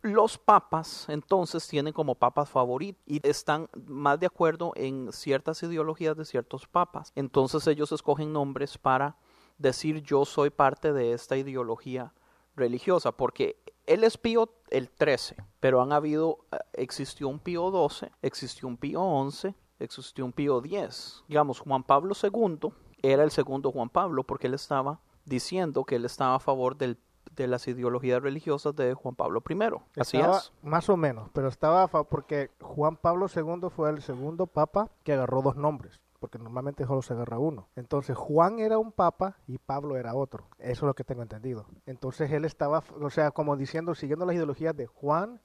Los 0.00 0.38
papas 0.38 1.06
entonces 1.08 1.66
tienen 1.68 1.92
como 1.92 2.14
papas 2.14 2.48
favoritos 2.48 3.02
y 3.04 3.20
están 3.28 3.68
más 3.86 4.18
de 4.18 4.26
acuerdo 4.26 4.72
en 4.74 5.12
ciertas 5.12 5.62
ideologías 5.62 6.16
de 6.16 6.24
ciertos 6.24 6.66
papas. 6.66 7.12
Entonces 7.14 7.66
ellos 7.66 7.92
escogen 7.92 8.32
nombres 8.32 8.78
para 8.78 9.16
decir 9.58 10.02
yo 10.02 10.24
soy 10.24 10.50
parte 10.50 10.92
de 10.92 11.12
esta 11.12 11.36
ideología 11.36 12.14
religiosa, 12.58 13.12
porque 13.12 13.56
él 13.86 14.04
es 14.04 14.18
Pío 14.18 14.50
el 14.70 14.90
13, 14.90 15.36
pero 15.60 15.80
han 15.80 15.92
habido, 15.92 16.40
eh, 16.52 16.58
existió 16.74 17.28
un 17.28 17.38
Pío 17.38 17.70
12, 17.70 18.10
existió 18.22 18.68
un 18.68 18.76
Pío 18.76 19.00
11, 19.00 19.54
existió 19.78 20.24
un 20.26 20.32
Pío 20.32 20.60
10. 20.60 21.24
Digamos, 21.28 21.60
Juan 21.60 21.82
Pablo 21.84 22.14
II 22.22 22.70
era 23.02 23.22
el 23.24 23.30
segundo 23.30 23.70
Juan 23.72 23.88
Pablo 23.88 24.24
porque 24.24 24.46
él 24.48 24.54
estaba 24.54 25.00
diciendo 25.24 25.84
que 25.84 25.96
él 25.96 26.04
estaba 26.04 26.34
a 26.34 26.40
favor 26.40 26.76
del, 26.76 26.98
de 27.36 27.46
las 27.46 27.68
ideologías 27.68 28.20
religiosas 28.22 28.74
de 28.74 28.94
Juan 28.94 29.14
Pablo 29.14 29.42
I. 29.48 29.54
Así 30.00 30.16
Estaba- 30.16 30.38
es. 30.38 30.52
Más 30.62 30.88
o 30.88 30.96
menos, 30.96 31.30
pero 31.32 31.48
estaba 31.48 31.86
porque 31.86 32.50
Juan 32.60 32.96
Pablo 32.96 33.26
II 33.34 33.68
fue 33.70 33.90
el 33.90 34.02
segundo 34.02 34.46
papa 34.46 34.90
que 35.04 35.12
agarró 35.12 35.42
dos 35.42 35.56
nombres, 35.56 36.00
porque 36.18 36.38
normalmente 36.38 36.84
solo 36.86 37.02
se 37.02 37.12
agarra 37.14 37.38
uno. 37.38 37.68
Entonces 37.76 38.16
Juan 38.16 38.58
era 38.58 38.78
un 38.78 38.92
papa 38.92 39.36
y 39.46 39.58
Pablo 39.58 39.96
era 39.96 40.14
otro. 40.14 40.46
Eso 40.58 40.84
es 40.84 40.88
lo 40.88 40.94
que 40.94 41.04
tengo 41.04 41.22
entendido. 41.22 41.66
Entonces 41.86 42.30
él 42.32 42.44
estaba, 42.44 42.82
o 43.00 43.10
sea, 43.10 43.30
como 43.30 43.56
diciendo, 43.56 43.94
siguiendo 43.94 44.26
las 44.26 44.34
ideologías 44.34 44.76
de 44.76 44.86
Juan 44.86 45.40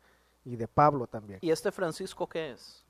y 0.45 0.55
de 0.57 0.67
Pablo 0.67 1.07
también. 1.07 1.39
¿Y 1.41 1.51
este 1.51 1.71
Francisco 1.71 2.27
qué 2.27 2.51
es? 2.51 2.85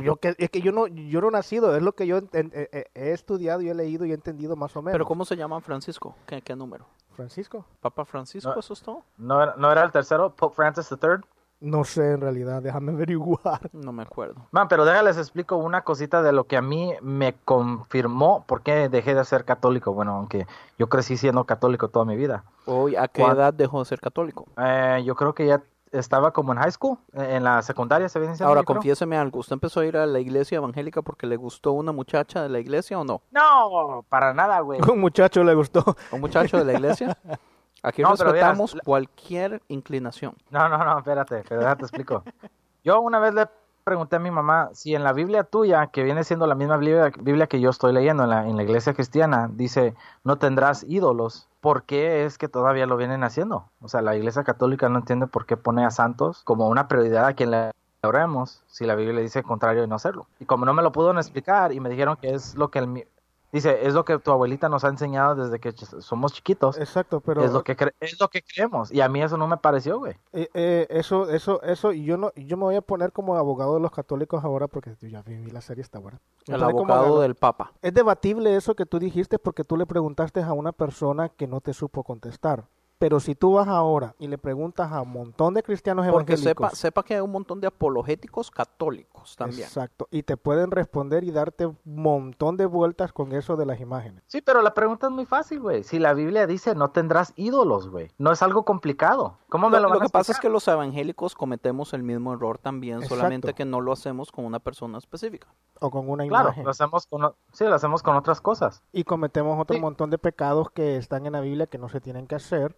Yo 0.00 0.16
que, 0.16 0.34
es 0.38 0.50
que 0.50 0.60
yo 0.60 0.72
no, 0.72 0.86
yo 0.86 1.20
no 1.20 1.28
he 1.28 1.30
nacido, 1.30 1.74
es 1.76 1.82
lo 1.82 1.92
que 1.94 2.06
yo 2.06 2.18
enten- 2.18 2.50
eh, 2.52 2.68
eh, 2.72 2.84
he 2.94 3.12
estudiado 3.12 3.62
y 3.62 3.68
he 3.70 3.74
leído 3.74 4.04
y 4.04 4.10
he 4.10 4.14
entendido 4.14 4.56
más 4.56 4.76
o 4.76 4.82
menos. 4.82 4.94
¿Pero 4.94 5.06
cómo 5.06 5.24
se 5.24 5.36
llama 5.36 5.60
Francisco? 5.60 6.14
¿Qué, 6.26 6.42
qué 6.42 6.54
número? 6.56 6.86
Francisco? 7.12 7.64
¿Papa 7.80 8.04
Francisco? 8.04 8.52
No. 8.52 8.58
¿Eso 8.58 8.72
es 8.72 8.82
todo? 8.82 9.02
¿No 9.16 9.40
era, 9.42 9.54
¿No 9.56 9.70
era 9.70 9.84
el 9.84 9.92
tercero? 9.92 10.34
Pope 10.34 10.56
Francis 10.56 10.90
III. 10.90 11.24
No 11.64 11.84
sé 11.84 12.12
en 12.12 12.20
realidad, 12.20 12.60
déjame 12.62 12.92
averiguar. 12.96 13.70
No 13.72 13.90
me 13.90 14.02
acuerdo. 14.02 14.46
Man, 14.50 14.68
pero 14.68 14.84
déjales 14.84 15.16
explico 15.16 15.56
una 15.56 15.82
cosita 15.82 16.22
de 16.22 16.32
lo 16.32 16.44
que 16.44 16.58
a 16.58 16.62
mí 16.62 16.92
me 17.00 17.34
confirmó 17.44 18.44
por 18.46 18.60
qué 18.60 18.90
dejé 18.90 19.14
de 19.14 19.24
ser 19.24 19.46
católico. 19.46 19.94
Bueno, 19.94 20.12
aunque 20.16 20.46
yo 20.78 20.88
crecí 20.88 21.16
siendo 21.16 21.44
católico 21.44 21.88
toda 21.88 22.04
mi 22.04 22.16
vida. 22.16 22.44
Hoy, 22.66 22.96
¿A 22.96 23.08
qué 23.08 23.22
¿Cuál? 23.22 23.36
edad 23.36 23.54
dejó 23.54 23.78
de 23.78 23.86
ser 23.86 24.00
católico? 24.00 24.46
Eh, 24.58 25.02
yo 25.06 25.14
creo 25.14 25.34
que 25.34 25.46
ya 25.46 25.62
estaba 25.90 26.32
como 26.32 26.52
en 26.52 26.58
high 26.58 26.72
school, 26.72 26.98
en 27.14 27.44
la 27.44 27.62
secundaria 27.62 28.08
se 28.08 28.18
viene 28.18 28.32
diciendo, 28.32 28.48
Ahora, 28.48 28.64
confiéseme 28.64 29.16
algo. 29.16 29.38
¿Usted 29.38 29.54
empezó 29.54 29.80
a 29.80 29.86
ir 29.86 29.96
a 29.96 30.04
la 30.06 30.20
iglesia 30.20 30.56
evangélica 30.56 31.00
porque 31.02 31.26
le 31.26 31.36
gustó 31.36 31.72
una 31.72 31.92
muchacha 31.92 32.42
de 32.42 32.48
la 32.48 32.58
iglesia 32.58 32.98
o 32.98 33.04
no? 33.04 33.22
No, 33.30 34.04
para 34.08 34.34
nada, 34.34 34.60
güey. 34.60 34.80
Un 34.92 35.00
muchacho 35.00 35.42
le 35.44 35.54
gustó. 35.54 35.96
¿Un 36.12 36.20
muchacho 36.20 36.58
de 36.58 36.64
la 36.64 36.72
iglesia? 36.74 37.16
Aquí 37.84 38.02
No, 38.02 38.10
respetamos 38.10 38.74
cualquier 38.82 39.62
inclinación. 39.68 40.34
No, 40.50 40.68
no, 40.70 40.78
no, 40.78 40.98
espérate, 40.98 41.44
pero 41.46 41.60
déjate 41.60 41.82
explico. 41.82 42.24
Yo 42.84 43.00
una 43.00 43.18
vez 43.18 43.34
le 43.34 43.46
pregunté 43.84 44.16
a 44.16 44.18
mi 44.18 44.30
mamá 44.30 44.70
si 44.72 44.94
en 44.94 45.04
la 45.04 45.12
Biblia 45.12 45.44
tuya, 45.44 45.88
que 45.88 46.02
viene 46.02 46.24
siendo 46.24 46.46
la 46.46 46.54
misma 46.54 46.78
Biblia, 46.78 47.12
Biblia 47.20 47.46
que 47.46 47.60
yo 47.60 47.68
estoy 47.68 47.92
leyendo 47.92 48.24
en 48.24 48.30
la, 48.30 48.48
en 48.48 48.56
la 48.56 48.62
iglesia 48.62 48.94
cristiana, 48.94 49.50
dice, 49.52 49.94
no 50.24 50.36
tendrás 50.36 50.84
ídolos. 50.84 51.48
¿Por 51.60 51.82
qué 51.82 52.24
es 52.24 52.38
que 52.38 52.48
todavía 52.48 52.86
lo 52.86 52.96
vienen 52.96 53.24
haciendo? 53.24 53.68
O 53.82 53.88
sea, 53.88 54.00
la 54.00 54.16
iglesia 54.16 54.44
católica 54.44 54.88
no 54.88 54.98
entiende 54.98 55.26
por 55.26 55.44
qué 55.44 55.56
pone 55.56 55.84
a 55.84 55.90
santos 55.90 56.42
como 56.44 56.68
una 56.68 56.88
prioridad 56.88 57.26
a 57.26 57.34
quien 57.34 57.50
le 57.50 57.70
oremos 58.02 58.62
si 58.66 58.86
la 58.86 58.94
Biblia 58.94 59.20
dice 59.20 59.42
contrario 59.42 59.82
de 59.82 59.88
no 59.88 59.96
hacerlo. 59.96 60.26
Y 60.40 60.46
como 60.46 60.64
no 60.64 60.74
me 60.74 60.82
lo 60.82 60.92
pudo 60.92 61.12
explicar 61.18 61.72
y 61.72 61.80
me 61.80 61.90
dijeron 61.90 62.16
que 62.16 62.34
es 62.34 62.54
lo 62.54 62.68
que 62.68 62.78
el, 62.78 63.06
dice, 63.54 63.86
es 63.86 63.94
lo 63.94 64.04
que 64.04 64.18
tu 64.18 64.30
abuelita 64.30 64.68
nos 64.68 64.84
ha 64.84 64.88
enseñado 64.88 65.34
desde 65.34 65.58
que 65.58 65.70
ch- 65.74 66.00
somos 66.02 66.32
chiquitos. 66.34 66.76
Exacto, 66.76 67.20
pero 67.20 67.42
es 67.42 67.52
lo 67.52 67.64
que 67.64 67.74
cre- 67.76 67.94
es 68.00 68.20
lo 68.20 68.28
que 68.28 68.42
creemos 68.42 68.92
y 68.92 69.00
a 69.00 69.08
mí 69.08 69.22
eso 69.22 69.38
no 69.38 69.46
me 69.46 69.56
pareció, 69.56 69.98
güey. 69.98 70.14
Eh, 70.32 70.48
eh, 70.52 70.86
eso, 70.90 71.30
eso, 71.30 71.62
eso, 71.62 71.92
y 71.92 72.04
yo 72.04 72.16
no, 72.18 72.32
yo 72.36 72.56
me 72.58 72.64
voy 72.64 72.76
a 72.76 72.82
poner 72.82 73.12
como 73.12 73.36
abogado 73.36 73.74
de 73.74 73.80
los 73.80 73.90
católicos 73.92 74.44
ahora 74.44 74.68
porque 74.68 74.94
yo 75.00 75.08
ya 75.08 75.22
vi 75.22 75.50
la 75.50 75.62
serie 75.62 75.80
está 75.82 75.98
buena. 75.98 76.20
El 76.46 76.60
como 76.60 76.92
abogado. 76.92 77.20
del 77.20 77.34
Papa. 77.36 77.72
Es 77.80 77.94
debatible 77.94 78.56
eso 78.56 78.74
que 78.74 78.84
tú 78.84 78.98
dijiste 78.98 79.38
porque 79.38 79.64
tú 79.64 79.76
le 79.76 79.86
preguntaste 79.86 80.42
a 80.42 80.52
una 80.52 80.72
persona 80.72 81.30
que 81.30 81.46
no 81.46 81.60
te 81.60 81.72
supo 81.72 82.02
contestar. 82.04 82.64
Pero 83.04 83.20
si 83.20 83.34
tú 83.34 83.52
vas 83.52 83.68
ahora 83.68 84.14
y 84.18 84.28
le 84.28 84.38
preguntas 84.38 84.90
a 84.90 85.02
un 85.02 85.10
montón 85.12 85.52
de 85.52 85.62
cristianos 85.62 86.06
Porque 86.10 86.38
sepa, 86.38 86.50
evangélicos, 86.62 86.78
sepa 86.78 87.02
que 87.02 87.12
hay 87.16 87.20
un 87.20 87.32
montón 87.32 87.60
de 87.60 87.66
apologéticos 87.66 88.50
católicos 88.50 89.36
también. 89.36 89.64
exacto, 89.64 90.08
y 90.10 90.22
te 90.22 90.38
pueden 90.38 90.70
responder 90.70 91.22
y 91.22 91.30
darte 91.30 91.66
un 91.66 91.76
montón 91.84 92.56
de 92.56 92.64
vueltas 92.64 93.12
con 93.12 93.32
eso 93.32 93.56
de 93.56 93.66
las 93.66 93.78
imágenes. 93.78 94.22
Sí, 94.26 94.40
pero 94.40 94.62
la 94.62 94.72
pregunta 94.72 95.08
es 95.08 95.12
muy 95.12 95.26
fácil, 95.26 95.60
güey. 95.60 95.82
Si 95.84 95.98
la 95.98 96.14
Biblia 96.14 96.46
dice 96.46 96.74
no 96.74 96.92
tendrás 96.92 97.34
ídolos, 97.36 97.90
güey. 97.90 98.10
No 98.16 98.32
es 98.32 98.42
algo 98.42 98.64
complicado. 98.64 99.36
¿Cómo 99.50 99.68
me 99.68 99.76
Lo, 99.76 99.82
lo, 99.82 99.88
van 99.90 99.98
lo 99.98 100.04
a 100.04 100.06
que 100.06 100.10
pasa 100.10 100.32
es 100.32 100.40
que 100.40 100.48
los 100.48 100.66
evangélicos 100.66 101.34
cometemos 101.34 101.92
el 101.92 102.02
mismo 102.02 102.32
error 102.32 102.56
también, 102.56 102.96
Exacto. 103.02 103.16
solamente 103.16 103.52
que 103.52 103.66
no 103.66 103.82
lo 103.82 103.92
hacemos 103.92 104.32
con 104.32 104.46
una 104.46 104.60
persona 104.60 104.96
específica. 104.96 105.48
O 105.80 105.90
con 105.90 106.08
una 106.08 106.26
Claro, 106.26 106.46
imagen. 106.48 106.64
lo 106.64 106.70
hacemos 106.70 107.06
con, 107.06 107.34
sí, 107.52 107.64
lo 107.64 107.74
hacemos 107.74 108.02
con 108.02 108.16
otras 108.16 108.40
cosas. 108.40 108.82
Y 108.94 109.04
cometemos 109.04 109.60
otro 109.60 109.76
Sí. 109.76 109.82
montón 109.82 110.08
de 110.08 110.16
pecados 110.16 110.70
que 110.70 110.96
están 110.96 111.26
en 111.26 111.32
la 111.34 111.40
Biblia 111.42 111.66
que 111.66 111.76
no 111.76 111.90
se 111.90 112.00
tienen 112.00 112.26
que 112.26 112.36
hacer. 112.36 112.74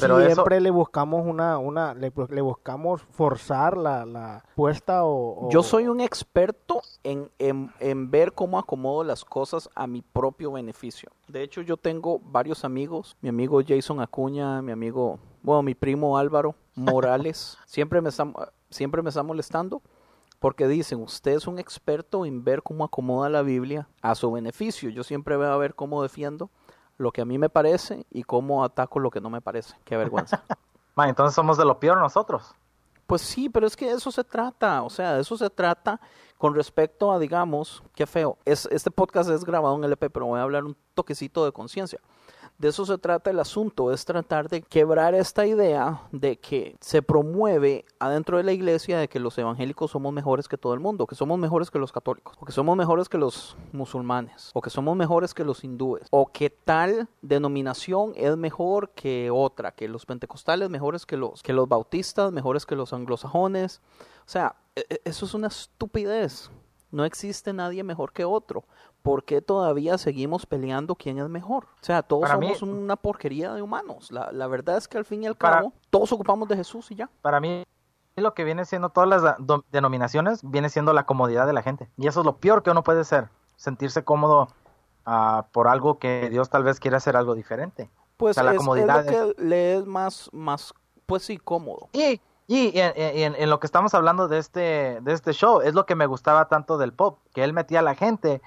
Pero 0.00 0.18
eso- 0.20 0.34
siempre 0.34 0.60
le 0.60 0.70
buscamos 0.70 1.26
una, 1.26 1.58
una 1.58 1.94
le, 1.94 2.12
le 2.30 2.40
buscamos 2.40 3.02
forzar 3.02 3.76
la, 3.76 4.06
la 4.06 4.44
puesta 4.54 5.04
o, 5.04 5.46
o- 5.46 5.50
Yo 5.50 5.62
soy 5.62 5.88
un 5.88 6.00
experto 6.00 6.80
en, 7.02 7.30
en- 7.38 7.70
en 7.80 8.10
ver 8.10 8.32
cómo 8.32 8.58
acomodo 8.58 9.04
las 9.04 9.24
cosas 9.24 9.68
a 9.74 9.86
mi 9.86 10.00
propio 10.02 10.52
beneficio. 10.52 11.10
De 11.28 11.42
hecho, 11.42 11.60
yo 11.62 11.76
tengo 11.76 12.18
varios 12.18 12.64
amigos, 12.64 13.16
mi 13.20 13.28
amigo 13.28 13.60
Jason 13.66 14.00
Acuña, 14.00 14.62
mi 14.62 14.72
amigo, 14.72 15.18
bueno, 15.42 15.62
mi 15.62 15.74
primo 15.74 16.16
Álvaro 16.16 16.54
Morales, 16.74 17.58
siempre 17.66 18.00
me 18.00 18.08
está, 18.08 18.26
siempre 18.70 19.02
me 19.02 19.08
está 19.10 19.22
molestando 19.22 19.82
porque 20.38 20.66
dicen, 20.66 21.00
usted 21.00 21.32
es 21.36 21.46
un 21.46 21.58
experto 21.60 22.26
en 22.26 22.42
ver 22.42 22.62
cómo 22.64 22.82
acomoda 22.84 23.28
la 23.28 23.42
Biblia 23.42 23.86
a 24.00 24.14
su 24.16 24.32
beneficio. 24.32 24.90
Yo 24.90 25.04
siempre 25.04 25.36
veo 25.36 25.52
a 25.52 25.56
ver 25.56 25.74
cómo 25.76 26.02
defiendo 26.02 26.50
lo 26.98 27.12
que 27.12 27.22
a 27.22 27.24
mí 27.24 27.38
me 27.38 27.48
parece 27.48 28.06
y 28.10 28.22
cómo 28.22 28.64
ataco 28.64 29.00
lo 29.00 29.10
que 29.10 29.20
no 29.20 29.30
me 29.30 29.40
parece. 29.40 29.74
Qué 29.84 29.96
vergüenza. 29.96 30.42
Entonces 30.96 31.34
somos 31.34 31.56
de 31.56 31.64
lo 31.64 31.78
peor 31.78 31.98
nosotros. 31.98 32.54
Pues 33.06 33.22
sí, 33.22 33.48
pero 33.48 33.66
es 33.66 33.76
que 33.76 33.86
de 33.86 33.92
eso 33.92 34.10
se 34.10 34.24
trata, 34.24 34.82
o 34.82 34.90
sea, 34.90 35.14
de 35.14 35.22
eso 35.22 35.36
se 35.36 35.50
trata 35.50 36.00
con 36.38 36.54
respecto 36.54 37.12
a, 37.12 37.18
digamos, 37.18 37.82
qué 37.94 38.06
feo, 38.06 38.38
es, 38.44 38.66
este 38.70 38.90
podcast 38.90 39.28
es 39.30 39.44
grabado 39.44 39.76
en 39.76 39.84
LP, 39.84 40.10
pero 40.10 40.26
voy 40.26 40.38
a 40.38 40.42
hablar 40.42 40.64
un 40.64 40.76
toquecito 40.94 41.44
de 41.44 41.52
conciencia. 41.52 42.00
De 42.62 42.68
eso 42.68 42.86
se 42.86 42.96
trata 42.96 43.28
el 43.30 43.40
asunto, 43.40 43.90
es 43.90 44.04
tratar 44.04 44.48
de 44.48 44.62
quebrar 44.62 45.16
esta 45.16 45.44
idea 45.44 46.02
de 46.12 46.38
que 46.38 46.76
se 46.80 47.02
promueve 47.02 47.84
adentro 47.98 48.36
de 48.36 48.44
la 48.44 48.52
iglesia 48.52 49.00
de 49.00 49.08
que 49.08 49.18
los 49.18 49.36
evangélicos 49.36 49.90
somos 49.90 50.12
mejores 50.12 50.46
que 50.46 50.56
todo 50.56 50.72
el 50.72 50.78
mundo, 50.78 51.08
que 51.08 51.16
somos 51.16 51.40
mejores 51.40 51.72
que 51.72 51.80
los 51.80 51.90
católicos, 51.90 52.36
o 52.38 52.44
que 52.44 52.52
somos 52.52 52.76
mejores 52.76 53.08
que 53.08 53.18
los 53.18 53.56
musulmanes, 53.72 54.52
o 54.54 54.60
que 54.60 54.70
somos 54.70 54.96
mejores 54.96 55.34
que 55.34 55.42
los 55.42 55.64
hindúes, 55.64 56.06
o 56.12 56.30
que 56.30 56.50
tal 56.50 57.08
denominación 57.20 58.12
es 58.14 58.36
mejor 58.36 58.90
que 58.90 59.28
otra, 59.32 59.72
que 59.72 59.88
los 59.88 60.06
pentecostales 60.06 60.70
mejores 60.70 61.04
que 61.04 61.16
los, 61.16 61.42
que 61.42 61.52
los 61.52 61.68
bautistas, 61.68 62.30
mejores 62.30 62.64
que 62.64 62.76
los 62.76 62.92
anglosajones. 62.92 63.80
O 64.24 64.30
sea, 64.30 64.54
e- 64.76 64.86
e- 64.88 65.00
eso 65.04 65.26
es 65.26 65.34
una 65.34 65.48
estupidez. 65.48 66.48
No 66.92 67.06
existe 67.06 67.54
nadie 67.54 67.82
mejor 67.82 68.12
que 68.12 68.24
otro. 68.26 68.64
¿Por 69.02 69.24
qué 69.24 69.42
todavía 69.42 69.98
seguimos 69.98 70.46
peleando 70.46 70.94
quién 70.94 71.18
es 71.18 71.28
mejor? 71.28 71.64
O 71.64 71.84
sea, 71.84 72.02
todos 72.02 72.22
Para 72.22 72.36
mí- 72.38 72.54
somos 72.54 72.76
una 72.76 72.96
porquería 72.96 73.52
de 73.52 73.60
humanos. 73.62 74.10
La, 74.12 74.30
la 74.32 74.46
verdad 74.46 74.76
es 74.76 74.86
que 74.88 74.96
al 74.98 75.04
fin 75.04 75.24
y 75.24 75.26
al 75.26 75.34
Para- 75.34 75.56
cabo, 75.58 75.72
todos 75.90 76.12
ocupamos 76.12 76.48
de 76.48 76.56
Jesús 76.56 76.90
y 76.90 76.94
ya. 76.94 77.10
Para 77.20 77.40
mí, 77.40 77.64
lo 78.16 78.34
que 78.34 78.44
viene 78.44 78.64
siendo 78.64 78.90
todas 78.90 79.08
las 79.08 79.36
denominaciones, 79.72 80.40
viene 80.42 80.68
siendo 80.68 80.92
la 80.92 81.04
comodidad 81.04 81.46
de 81.46 81.52
la 81.52 81.62
gente. 81.62 81.88
Y 81.96 82.06
eso 82.06 82.20
es 82.20 82.26
lo 82.26 82.36
peor 82.36 82.62
que 82.62 82.70
uno 82.70 82.82
puede 82.84 83.04
ser, 83.04 83.28
sentirse 83.56 84.04
cómodo 84.04 84.48
ah, 85.04 85.46
por 85.52 85.66
algo 85.66 85.98
que 85.98 86.28
Dios 86.30 86.48
tal 86.48 86.62
vez 86.62 86.78
quiere 86.78 86.96
hacer 86.96 87.16
algo 87.16 87.34
diferente. 87.34 87.90
Pues 88.16 88.32
O 88.32 88.40
sea, 88.40 88.44
la 88.44 88.50
es, 88.50 88.56
es 88.56 88.58
comodidad 88.60 89.04
lo 89.04 89.34
que 89.34 89.42
le 89.42 89.74
es 89.78 89.86
más, 89.86 90.30
más, 90.32 90.72
pues 91.06 91.24
sí, 91.24 91.38
cómodo. 91.38 91.88
Y, 91.92 92.20
y 92.46 92.78
en, 92.78 92.92
en- 92.96 93.34
en 93.34 93.50
lo 93.50 93.58
que 93.58 93.66
estamos 93.66 93.94
hablando 93.94 94.28
de 94.28 94.38
este, 94.38 95.00
de 95.00 95.12
este 95.12 95.32
show, 95.32 95.60
es 95.60 95.74
lo 95.74 95.86
que 95.86 95.96
me 95.96 96.06
gustaba 96.06 96.46
tanto 96.48 96.78
del 96.78 96.92
pop, 96.92 97.18
que 97.34 97.42
él 97.42 97.52
metía 97.52 97.80
a 97.80 97.82
la 97.82 97.94
gente 97.96 98.40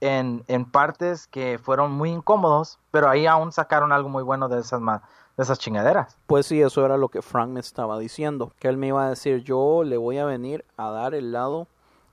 en, 0.00 0.44
en 0.48 0.64
partes 0.64 1.26
que 1.26 1.58
fueron 1.58 1.92
muy 1.92 2.10
incómodos, 2.10 2.78
pero 2.90 3.08
ahí 3.08 3.26
aún 3.26 3.52
sacaron 3.52 3.92
algo 3.92 4.08
muy 4.08 4.22
bueno 4.22 4.48
de 4.48 4.60
esas, 4.60 4.80
ma- 4.80 5.02
de 5.36 5.42
esas 5.42 5.58
chingaderas. 5.58 6.16
Pues 6.26 6.46
sí, 6.46 6.60
eso 6.62 6.84
era 6.84 6.96
lo 6.96 7.08
que 7.08 7.22
Frank 7.22 7.50
me 7.50 7.60
estaba 7.60 7.98
diciendo, 7.98 8.52
que 8.58 8.68
él 8.68 8.76
me 8.76 8.88
iba 8.88 9.06
a 9.06 9.10
decir, 9.10 9.42
yo 9.44 9.82
le 9.84 9.96
voy 9.96 10.18
a 10.18 10.24
venir 10.24 10.64
a 10.76 10.90
dar 10.90 11.14
el 11.14 11.32
lado 11.32 11.66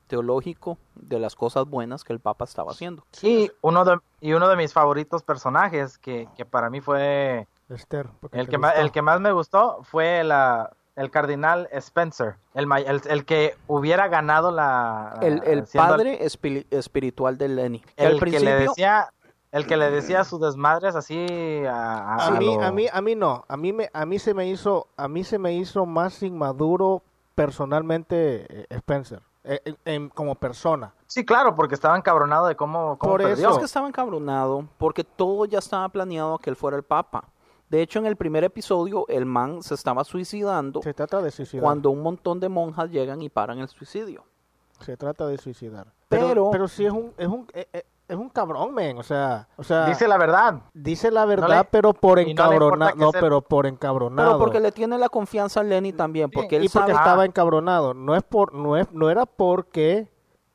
teológico 0.08 0.78
de 0.96 1.20
las 1.20 1.36
cosas 1.36 1.66
buenas 1.66 2.04
que 2.04 2.14
el 2.14 2.20
Papa 2.20 2.46
estaba 2.46 2.72
haciendo. 2.72 3.04
Y 3.22 3.52
uno 3.62 3.84
de, 3.86 4.00
y 4.22 4.34
uno 4.34 4.48
de 4.48 4.56
mis 4.56 4.72
favoritos 4.74 5.24
personajes, 5.24 5.98
que, 5.98 6.28
que 6.36 6.46
para 6.46 6.70
mí 6.70 6.82
fue 6.82 7.48
Esther, 7.70 8.10
porque 8.20 8.40
el 8.40 8.48
que, 8.48 8.58
más, 8.60 8.78
el 8.78 8.92
que 8.92 9.02
más 9.02 9.20
me 9.20 9.32
gustó, 9.32 9.80
fue 9.84 10.24
la, 10.24 10.72
el 10.96 11.12
cardinal 11.12 11.68
Spencer, 11.72 12.36
el, 12.54 12.72
el, 12.72 13.02
el 13.10 13.26
que 13.26 13.56
hubiera 13.68 14.08
ganado 14.08 14.52
la... 14.52 15.18
El, 15.22 15.42
el 15.46 15.66
padre 15.74 16.20
espiri- 16.26 16.66
espiritual 16.72 17.38
de 17.38 17.50
Lenny. 17.50 17.80
Que 17.80 18.06
el 18.06 18.14
al 18.14 18.20
que 18.20 18.26
le 18.26 18.38
principio, 18.40 18.60
decía 18.70 19.10
el 19.52 19.68
que 19.68 19.78
le 19.78 19.90
decía 19.90 20.24
sus 20.26 20.42
desmadres 20.42 20.96
así 20.96 21.66
a, 21.66 22.16
a- 22.16 22.28
a 22.28 22.32
mí, 22.32 22.46
lo- 22.56 22.62
a 22.62 22.72
mí, 22.72 22.88
a 22.92 23.02
mí 23.02 23.16
no, 23.16 23.46
a 23.48 23.56
mí 23.58 23.72
me, 23.74 23.90
a 23.94 24.06
mí 24.06 24.20
se 24.20 24.34
me 24.34 24.48
hizo, 24.48 24.88
a 24.98 25.08
mí 25.08 25.24
se 25.24 25.38
me 25.40 25.54
hizo 25.54 25.86
más 25.86 26.22
inmaduro 26.24 27.02
personalmente 27.60 28.46
eh, 28.50 28.66
Spencer, 28.70 29.22
eh, 29.44 29.62
en- 29.66 29.78
en- 29.86 30.10
como 30.10 30.36
persona. 30.36 30.94
sí 31.08 31.24
claro 31.26 31.56
porque 31.56 31.76
estaba 31.76 31.96
encabronado 31.98 32.48
de 32.48 32.56
cómo, 32.56 32.98
cómo 32.98 33.14
Por 33.14 33.24
perdió. 33.24 33.50
es 33.52 33.58
que 33.58 33.66
estaba 33.66 33.88
encabronado 33.88 34.68
porque 34.78 35.04
todo 35.04 35.46
ya 35.46 35.60
estaba 35.60 35.88
planeado 35.90 36.38
que 36.38 36.50
él 36.50 36.56
fuera 36.56 36.76
el 36.78 36.84
Papa. 36.84 37.26
De 37.70 37.82
hecho, 37.82 38.00
en 38.00 38.06
el 38.06 38.16
primer 38.16 38.44
episodio, 38.44 39.06
el 39.08 39.26
man 39.26 39.64
se 39.64 39.74
estaba 39.74 40.04
suicidando 40.04 40.82
Se 40.82 40.94
trata 40.94 41.22
de 41.22 41.32
suicidar. 41.32 41.64
cuando 41.64 41.90
un 41.90 42.02
montón 42.02 42.40
de 42.40 42.48
monjas 42.50 42.90
llegan 42.92 43.22
y 43.22 43.30
paran 43.30 43.60
el 43.60 43.68
suicidio. 43.68 44.24
Se 44.82 44.96
trata 44.98 45.26
de 45.28 45.38
suicidar. 45.38 45.88
Pero- 46.10 46.28
Pero, 46.28 46.50
pero 46.52 46.68
sí 46.68 46.86
es 46.86 46.92
un, 46.92 47.14
es 47.18 47.28
un, 47.28 47.48
eh, 47.54 47.68
eh, 47.74 47.84
es 48.08 48.16
un 48.16 48.30
cabrón, 48.30 48.74
men. 48.74 48.98
O 49.00 49.04
sea, 49.04 49.48
o 49.58 49.64
sea, 49.64 49.88
dice 49.88 50.08
la 50.08 50.18
verdad 50.18 50.62
dice 50.74 51.10
la 51.10 51.26
verdad, 51.26 51.60
le- 51.60 51.64
pero 51.66 51.94
por 51.94 52.22
no 52.22 52.30
encabronado. 52.30 52.96
No, 52.96 53.12
pero 53.12 53.42
por 53.42 53.66
encabronado. 53.66 54.30
Pero 54.34 54.40
porque 54.40 54.60
le 54.60 54.72
tiene 54.72 54.98
la 55.00 55.10
confianza 55.10 55.62
a 55.62 55.64
Lenny 55.64 55.92
también, 55.94 56.30
porque 56.30 56.58
él 56.58 56.66
y 56.66 56.70
porque 56.70 56.92
sabe... 56.92 57.00
estaba 57.04 57.26
encabronado. 57.26 57.94
No 57.96 58.16
es 58.16 58.22
por, 58.22 58.54
no 58.54 58.78
es, 58.78 58.92
no 58.92 59.10
era 59.10 59.26
porque, 59.26 60.08